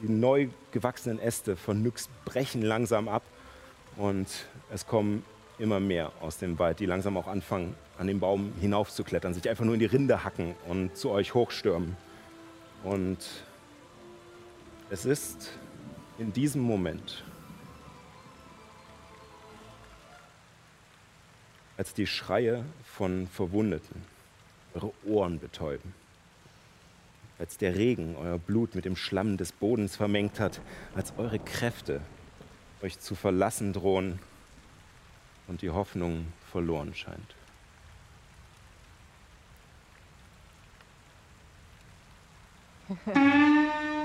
Die 0.01 0.09
neu 0.09 0.49
gewachsenen 0.71 1.19
Äste 1.19 1.57
von 1.57 1.83
Nyx 1.83 2.09
brechen 2.25 2.63
langsam 2.63 3.09
ab 3.09 3.23
und 3.97 4.29
es 4.71 4.87
kommen 4.87 5.25
immer 5.59 5.81
mehr 5.81 6.13
aus 6.21 6.39
dem 6.39 6.59
Wald, 6.59 6.79
die 6.79 6.87
langsam 6.87 7.17
auch 7.17 7.27
anfangen, 7.27 7.75
an 7.99 8.07
den 8.07 8.21
Baum 8.21 8.53
hinaufzuklettern, 8.61 9.35
sich 9.35 9.49
einfach 9.49 9.65
nur 9.65 9.75
in 9.75 9.81
die 9.81 9.87
Rinde 9.87 10.23
hacken 10.23 10.55
und 10.69 10.97
zu 10.97 11.11
euch 11.11 11.35
hochstürmen. 11.35 11.97
Und 12.85 13.19
es 14.91 15.05
ist 15.05 15.53
in 16.19 16.33
diesem 16.33 16.63
Moment, 16.63 17.25
als 21.77 21.95
die 21.95 22.07
Schreie 22.07 22.65
von 22.85 23.29
Verwundeten 23.29 24.03
eure 24.75 24.93
Ohren 25.05 25.39
betäuben. 25.39 25.95
Als 27.39 27.57
der 27.57 27.77
Regen 27.77 28.17
euer 28.17 28.39
Blut 28.39 28.75
mit 28.75 28.85
dem 28.85 28.97
Schlamm 28.97 29.37
des 29.37 29.53
Bodens 29.53 29.95
vermengt 29.95 30.41
hat, 30.41 30.61
als 30.97 31.13
eure 31.19 31.39
Kräfte 31.39 32.01
euch 32.83 32.99
zu 32.99 33.15
verlassen 33.15 33.73
drohen 33.73 34.19
und 35.47 35.63
die 35.63 35.71
Hoffnung 35.71 36.33
verloren 36.51 36.95
scheint. 36.95 37.37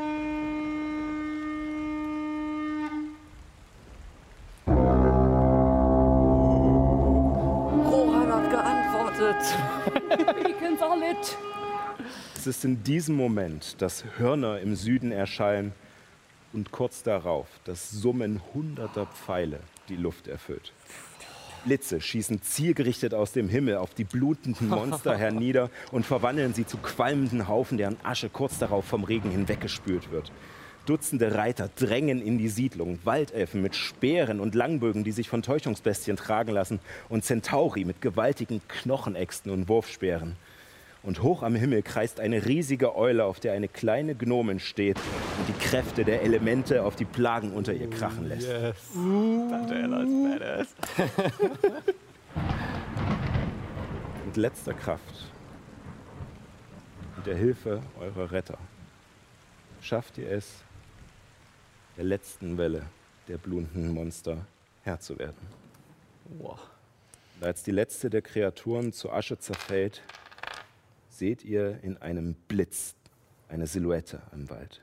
Es 12.36 12.48
ist 12.48 12.66
in 12.66 12.84
diesem 12.84 13.16
Moment, 13.16 13.82
dass 13.82 14.04
Hörner 14.18 14.60
im 14.60 14.76
Süden 14.76 15.12
erscheinen 15.12 15.74
und 16.52 16.72
kurz 16.72 17.04
darauf 17.04 17.48
das 17.64 17.90
Summen 17.90 18.42
hunderter 18.54 19.06
Pfeile 19.06 19.60
die 19.90 19.96
Luft 19.96 20.28
erfüllt. 20.28 20.74
Blitze 21.64 22.02
schießen 22.02 22.42
zielgerichtet 22.42 23.14
aus 23.14 23.32
dem 23.32 23.48
Himmel 23.48 23.78
auf 23.78 23.94
die 23.94 24.04
blutenden 24.04 24.68
Monster 24.68 25.18
hernieder 25.18 25.70
und 25.92 26.06
verwandeln 26.06 26.54
sie 26.54 26.66
zu 26.66 26.78
qualmenden 26.78 27.48
Haufen, 27.48 27.78
deren 27.78 27.98
Asche 28.04 28.30
kurz 28.30 28.60
darauf 28.60 28.86
vom 28.86 29.06
Regen 29.06 29.32
hinweggespült 29.32 30.12
wird. 30.12 30.32
Dutzende 30.86 31.36
Reiter 31.36 31.70
drängen 31.76 32.22
in 32.22 32.38
die 32.38 32.50
Siedlung, 32.50 33.00
Waldelfen 33.03 33.62
mit 33.62 33.76
Speeren 33.76 34.42
und 34.42 34.53
Langbögen, 34.53 35.06
die 35.06 35.14
sich 35.14 35.30
von 35.30 35.42
Täuschungsbestien 35.42 36.18
tragen 36.18 36.52
lassen, 36.52 36.80
und 37.08 37.24
Centauri 37.24 37.86
mit 37.86 38.02
gewaltigen 38.02 38.62
Knochenäxten 38.68 39.50
und 39.52 39.70
Wurfspeeren. 39.70 40.36
Und 41.02 41.22
hoch 41.22 41.44
am 41.44 41.56
Himmel 41.56 41.84
kreist 41.84 42.20
eine 42.20 42.45
riesige 42.45 42.95
Eule, 42.95 43.26
auf 43.26 43.40
der 43.40 43.53
eine 43.53 43.68
kleine 43.68 44.16
Gnomen 44.16 44.60
steht 44.60 44.98
und 44.98 45.48
die 45.48 45.66
Kräfte 45.66 46.03
der 46.06 46.22
Elemente 46.22 46.84
auf 46.84 46.95
die 46.95 47.06
Plagen 47.06 47.52
unter 47.52 47.74
ihr 47.74 47.90
krachen 47.90 48.28
lässt. 48.28 48.48
Yes. 48.48 48.76
Ist 48.78 48.95
badass. 49.50 50.68
Mit 54.26 54.38
letzter 54.38 54.74
Kraft 54.74 55.32
und 57.18 57.28
der 57.28 57.36
Hilfe 57.36 57.82
eurer 58.00 58.32
Retter 58.32 58.58
schafft 59.82 60.18
ihr 60.18 60.30
es, 60.30 60.64
der 61.98 62.04
letzten 62.04 62.58
Welle 62.58 62.84
der 63.28 63.38
blutenden 63.38 63.94
Monster 63.94 64.46
Herr 64.84 65.00
zu 65.00 65.18
werden. 65.18 65.48
Wow. 66.40 66.60
Und 67.36 67.46
als 67.46 67.64
die 67.64 67.72
letzte 67.72 68.10
der 68.10 68.22
Kreaturen 68.22 68.94
zu 68.94 69.12
Asche 69.12 69.38
zerfällt, 69.38 70.02
seht 71.10 71.44
ihr 71.44 71.84
in 71.84 71.98
einem 71.98 72.34
Blitz 72.48 72.96
eine 73.48 73.68
Silhouette 73.68 74.22
im 74.32 74.50
Wald. 74.50 74.82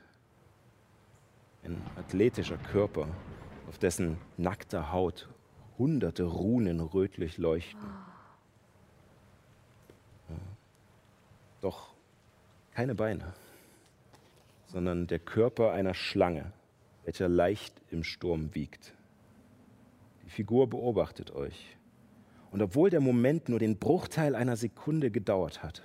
Ein 1.63 1.81
athletischer 1.97 2.57
Körper, 2.57 3.07
auf 3.67 3.77
dessen 3.77 4.17
nackter 4.37 4.91
Haut 4.91 5.27
hunderte 5.77 6.23
Runen 6.23 6.79
rötlich 6.79 7.37
leuchten. 7.37 7.89
Doch 11.59 11.93
keine 12.73 12.95
Beine, 12.95 13.33
sondern 14.67 15.07
der 15.07 15.19
Körper 15.19 15.71
einer 15.71 15.93
Schlange, 15.93 16.51
welcher 17.03 17.29
leicht 17.29 17.73
im 17.89 18.03
Sturm 18.03 18.53
wiegt. 18.53 18.93
Die 20.25 20.29
Figur 20.29 20.69
beobachtet 20.69 21.31
euch. 21.31 21.77
Und 22.51 22.61
obwohl 22.61 22.89
der 22.89 23.01
Moment 23.01 23.49
nur 23.49 23.59
den 23.59 23.77
Bruchteil 23.77 24.35
einer 24.35 24.57
Sekunde 24.57 25.09
gedauert 25.09 25.63
hat, 25.63 25.81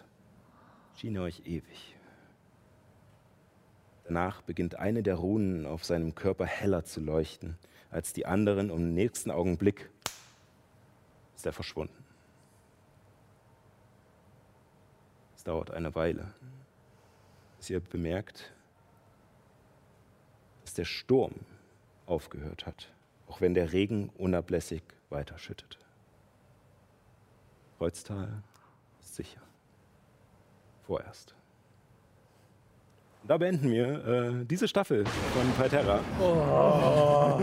schien 0.95 1.17
er 1.17 1.23
euch 1.23 1.43
ewig. 1.47 1.97
Danach 4.05 4.43
beginnt 4.43 4.77
eine 4.77 5.03
der 5.03 5.17
Runen 5.17 5.67
auf 5.67 5.85
seinem 5.85 6.15
Körper 6.15 6.47
heller 6.47 6.85
zu 6.85 7.01
leuchten 7.01 7.57
als 7.91 8.13
die 8.13 8.27
anderen 8.27 8.71
und 8.71 8.83
im 8.83 8.95
nächsten 8.95 9.31
Augenblick 9.31 9.91
ist 11.35 11.47
er 11.47 11.53
verschwunden. 11.53 12.05
Es 15.35 15.45
dauert 15.45 15.71
eine 15.71 15.95
Weile, 15.95 16.35
bis 17.57 17.71
ihr 17.71 17.81
bemerkt, 17.81 18.53
der 20.79 20.85
Sturm 20.85 21.33
aufgehört 22.07 22.67
hat, 22.67 22.93
auch 23.27 23.41
wenn 23.41 23.55
der 23.55 23.73
Regen 23.73 24.11
unablässig 24.17 24.83
weiterschüttet. 25.11 25.79
Kreuztal 27.79 28.43
ist 29.01 29.17
sicher 29.17 29.41
vorerst. 30.87 31.35
Da 33.25 33.39
beenden 33.39 33.71
wir 33.73 34.07
äh, 34.07 34.45
diese 34.45 34.69
Staffel 34.69 35.05
von 35.05 35.53
Palterra. 35.59 36.01
Oh. 36.21 37.41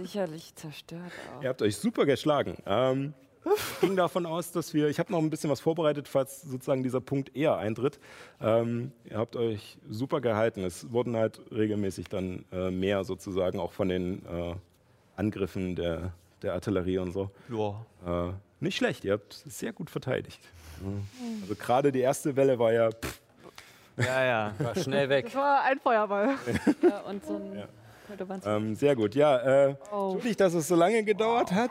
Sicherlich 0.00 0.52
zerstört 0.56 1.12
auch. 1.36 1.42
Ihr 1.42 1.48
habt 1.48 1.62
euch 1.62 1.76
super 1.76 2.06
geschlagen. 2.06 2.56
Ähm, 2.66 3.14
ging 3.80 3.96
davon 3.96 4.26
aus, 4.26 4.52
dass 4.52 4.72
wir, 4.74 4.88
ich 4.88 4.98
habe 4.98 5.10
noch 5.12 5.18
ein 5.18 5.30
bisschen 5.30 5.50
was 5.50 5.60
vorbereitet, 5.60 6.06
falls 6.08 6.42
sozusagen 6.42 6.82
dieser 6.82 7.00
Punkt 7.00 7.34
eher 7.36 7.56
eintritt. 7.56 7.98
Ähm, 8.40 8.92
ihr 9.08 9.18
habt 9.18 9.36
euch 9.36 9.78
super 9.88 10.20
gehalten. 10.20 10.62
Es 10.64 10.92
wurden 10.92 11.16
halt 11.16 11.40
regelmäßig 11.50 12.08
dann 12.08 12.44
äh, 12.52 12.70
mehr 12.70 13.04
sozusagen 13.04 13.58
auch 13.58 13.72
von 13.72 13.88
den 13.88 14.24
äh, 14.26 14.54
Angriffen 15.16 15.74
der, 15.76 16.12
der 16.42 16.54
Artillerie 16.54 16.98
und 16.98 17.12
so. 17.12 17.30
Ja. 17.48 18.28
Äh, 18.28 18.32
nicht 18.60 18.76
schlecht, 18.76 19.04
ihr 19.04 19.14
habt 19.14 19.32
sehr 19.32 19.72
gut 19.72 19.90
verteidigt. 19.90 20.40
Also 21.42 21.54
gerade 21.56 21.90
die 21.92 22.00
erste 22.00 22.34
Welle 22.36 22.58
war 22.58 22.72
ja. 22.72 22.90
Pff, 22.90 23.20
Ja, 23.98 24.24
ja. 24.24 24.54
War 24.58 24.74
schnell 24.76 25.08
weg. 25.08 25.26
Das 25.26 25.34
war 25.34 25.62
ein 25.64 25.78
Feuerball. 25.80 26.36
Ja, 26.82 27.00
und 27.00 27.24
so 27.24 27.34
ein 27.36 27.62
Költebanz. 28.06 28.44
ähm, 28.46 28.74
sehr 28.74 28.96
gut. 28.96 29.14
Ja, 29.14 29.38
äh, 29.68 29.74
Oh. 29.92 30.12
entschuldigt, 30.12 30.40
dass 30.40 30.54
es 30.54 30.66
so 30.68 30.74
lange 30.76 31.04
gedauert 31.04 31.52
hat. 31.52 31.70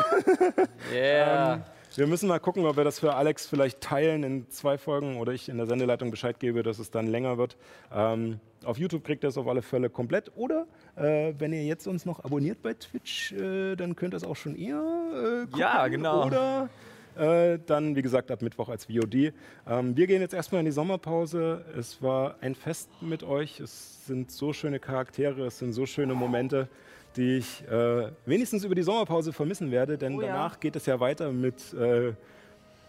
Yeah. 0.92 1.64
Wir 1.94 2.06
müssen 2.06 2.26
mal 2.26 2.38
gucken, 2.38 2.64
ob 2.64 2.76
wir 2.76 2.84
das 2.84 2.98
für 2.98 3.14
Alex 3.14 3.46
vielleicht 3.46 3.82
teilen 3.82 4.22
in 4.22 4.48
zwei 4.48 4.78
Folgen 4.78 5.18
oder 5.18 5.32
ich 5.32 5.50
in 5.50 5.58
der 5.58 5.66
Sendeleitung 5.66 6.10
Bescheid 6.10 6.40
gebe, 6.40 6.62
dass 6.62 6.78
es 6.78 6.90
dann 6.90 7.06
länger 7.06 7.36
wird. 7.36 7.58
Ähm, 7.94 8.40
auf 8.64 8.78
YouTube 8.78 9.04
kriegt 9.04 9.24
ihr 9.24 9.28
es 9.28 9.36
auf 9.36 9.46
alle 9.46 9.60
Fälle 9.60 9.90
komplett. 9.90 10.32
Oder 10.34 10.66
äh, 10.96 11.34
wenn 11.36 11.52
ihr 11.52 11.64
jetzt 11.64 11.86
uns 11.86 12.06
noch 12.06 12.24
abonniert 12.24 12.62
bei 12.62 12.72
Twitch, 12.72 13.32
äh, 13.32 13.76
dann 13.76 13.94
könnt 13.94 14.14
ihr 14.14 14.16
es 14.16 14.24
auch 14.24 14.36
schon 14.36 14.56
eher 14.56 14.80
äh, 14.80 15.44
gucken. 15.44 15.58
Ja, 15.58 15.86
genau. 15.88 16.26
Oder 16.26 16.70
äh, 17.16 17.58
dann, 17.66 17.94
wie 17.94 18.02
gesagt, 18.02 18.30
ab 18.30 18.40
Mittwoch 18.40 18.70
als 18.70 18.86
VOD. 18.86 19.34
Ähm, 19.66 19.96
wir 19.96 20.06
gehen 20.06 20.22
jetzt 20.22 20.34
erstmal 20.34 20.60
in 20.60 20.64
die 20.64 20.72
Sommerpause. 20.72 21.62
Es 21.78 22.00
war 22.00 22.36
ein 22.40 22.54
Fest 22.54 22.88
mit 23.02 23.22
euch. 23.22 23.60
Es 23.60 24.06
sind 24.06 24.30
so 24.30 24.54
schöne 24.54 24.78
Charaktere, 24.78 25.46
es 25.46 25.58
sind 25.58 25.74
so 25.74 25.84
schöne 25.84 26.14
Momente, 26.14 26.68
die 27.16 27.38
ich 27.38 27.62
äh, 27.68 28.10
wenigstens 28.26 28.64
über 28.64 28.74
die 28.74 28.82
Sommerpause 28.82 29.32
vermissen 29.32 29.70
werde, 29.70 29.98
denn 29.98 30.16
Oh 30.16 30.20
ja. 30.22 30.28
danach 30.28 30.60
geht 30.60 30.76
es 30.76 30.86
ja 30.86 30.98
weiter 31.00 31.32
mit 31.32 31.72
äh, 31.74 32.12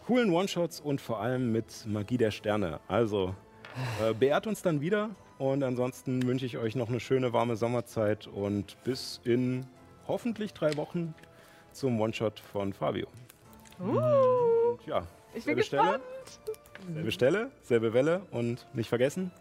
coolen 0.05 0.31
One-Shots 0.31 0.79
und 0.81 1.01
vor 1.01 1.19
allem 1.19 1.51
mit 1.51 1.85
Magie 1.85 2.17
der 2.17 2.31
Sterne. 2.31 2.79
Also 2.87 3.35
äh, 4.01 4.13
beehrt 4.13 4.47
uns 4.47 4.61
dann 4.61 4.81
wieder 4.81 5.09
und 5.37 5.63
ansonsten 5.63 6.25
wünsche 6.27 6.45
ich 6.45 6.57
euch 6.57 6.75
noch 6.75 6.89
eine 6.89 6.99
schöne 6.99 7.33
warme 7.33 7.55
Sommerzeit 7.55 8.27
und 8.27 8.81
bis 8.83 9.19
in 9.23 9.65
hoffentlich 10.07 10.53
drei 10.53 10.75
Wochen 10.77 11.13
zum 11.71 11.99
One-Shot 11.99 12.39
von 12.39 12.73
Fabio. 12.73 13.07
Und 13.79 13.97
ja, 14.85 14.99
Uh. 14.99 15.03
Ich 15.35 15.45
bin 15.45 15.55
selbe 15.55 15.63
Stelle, 15.63 15.99
selbe 16.93 17.11
Stelle, 17.11 17.51
selbe 17.63 17.93
Welle 17.93 18.21
und 18.29 18.67
nicht 18.73 18.87
vergessen, 18.87 19.31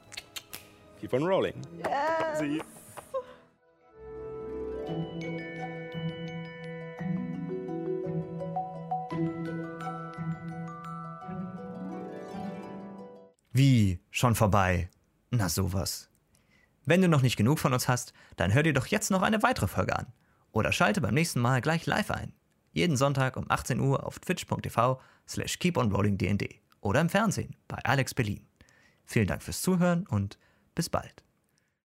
keep 0.98 1.12
on 1.12 1.22
rolling. 1.24 1.52
Sie. 2.38 2.62
Wie? 13.52 14.00
Schon 14.10 14.34
vorbei? 14.34 14.88
Na 15.30 15.48
sowas. 15.48 16.08
Wenn 16.84 17.02
du 17.02 17.08
noch 17.08 17.22
nicht 17.22 17.36
genug 17.36 17.58
von 17.58 17.72
uns 17.72 17.86
hast, 17.86 18.12
dann 18.36 18.52
hör 18.52 18.62
dir 18.62 18.72
doch 18.72 18.86
jetzt 18.86 19.10
noch 19.10 19.22
eine 19.22 19.42
weitere 19.42 19.68
Folge 19.68 19.96
an. 19.96 20.06
Oder 20.52 20.72
schalte 20.72 21.00
beim 21.00 21.14
nächsten 21.14 21.40
Mal 21.40 21.60
gleich 21.60 21.86
live 21.86 22.10
ein. 22.10 22.32
Jeden 22.72 22.96
Sonntag 22.96 23.36
um 23.36 23.44
18 23.48 23.78
Uhr 23.80 24.06
auf 24.06 24.18
twitch.tv 24.18 25.00
slash 25.28 25.58
keeponrollingdnd 25.58 26.48
oder 26.80 27.00
im 27.00 27.08
Fernsehen 27.08 27.54
bei 27.68 27.78
Alex 27.84 28.14
Berlin. 28.14 28.46
Vielen 29.04 29.26
Dank 29.26 29.42
fürs 29.42 29.62
Zuhören 29.62 30.06
und 30.06 30.38
bis 30.74 30.88
bald. 30.88 31.22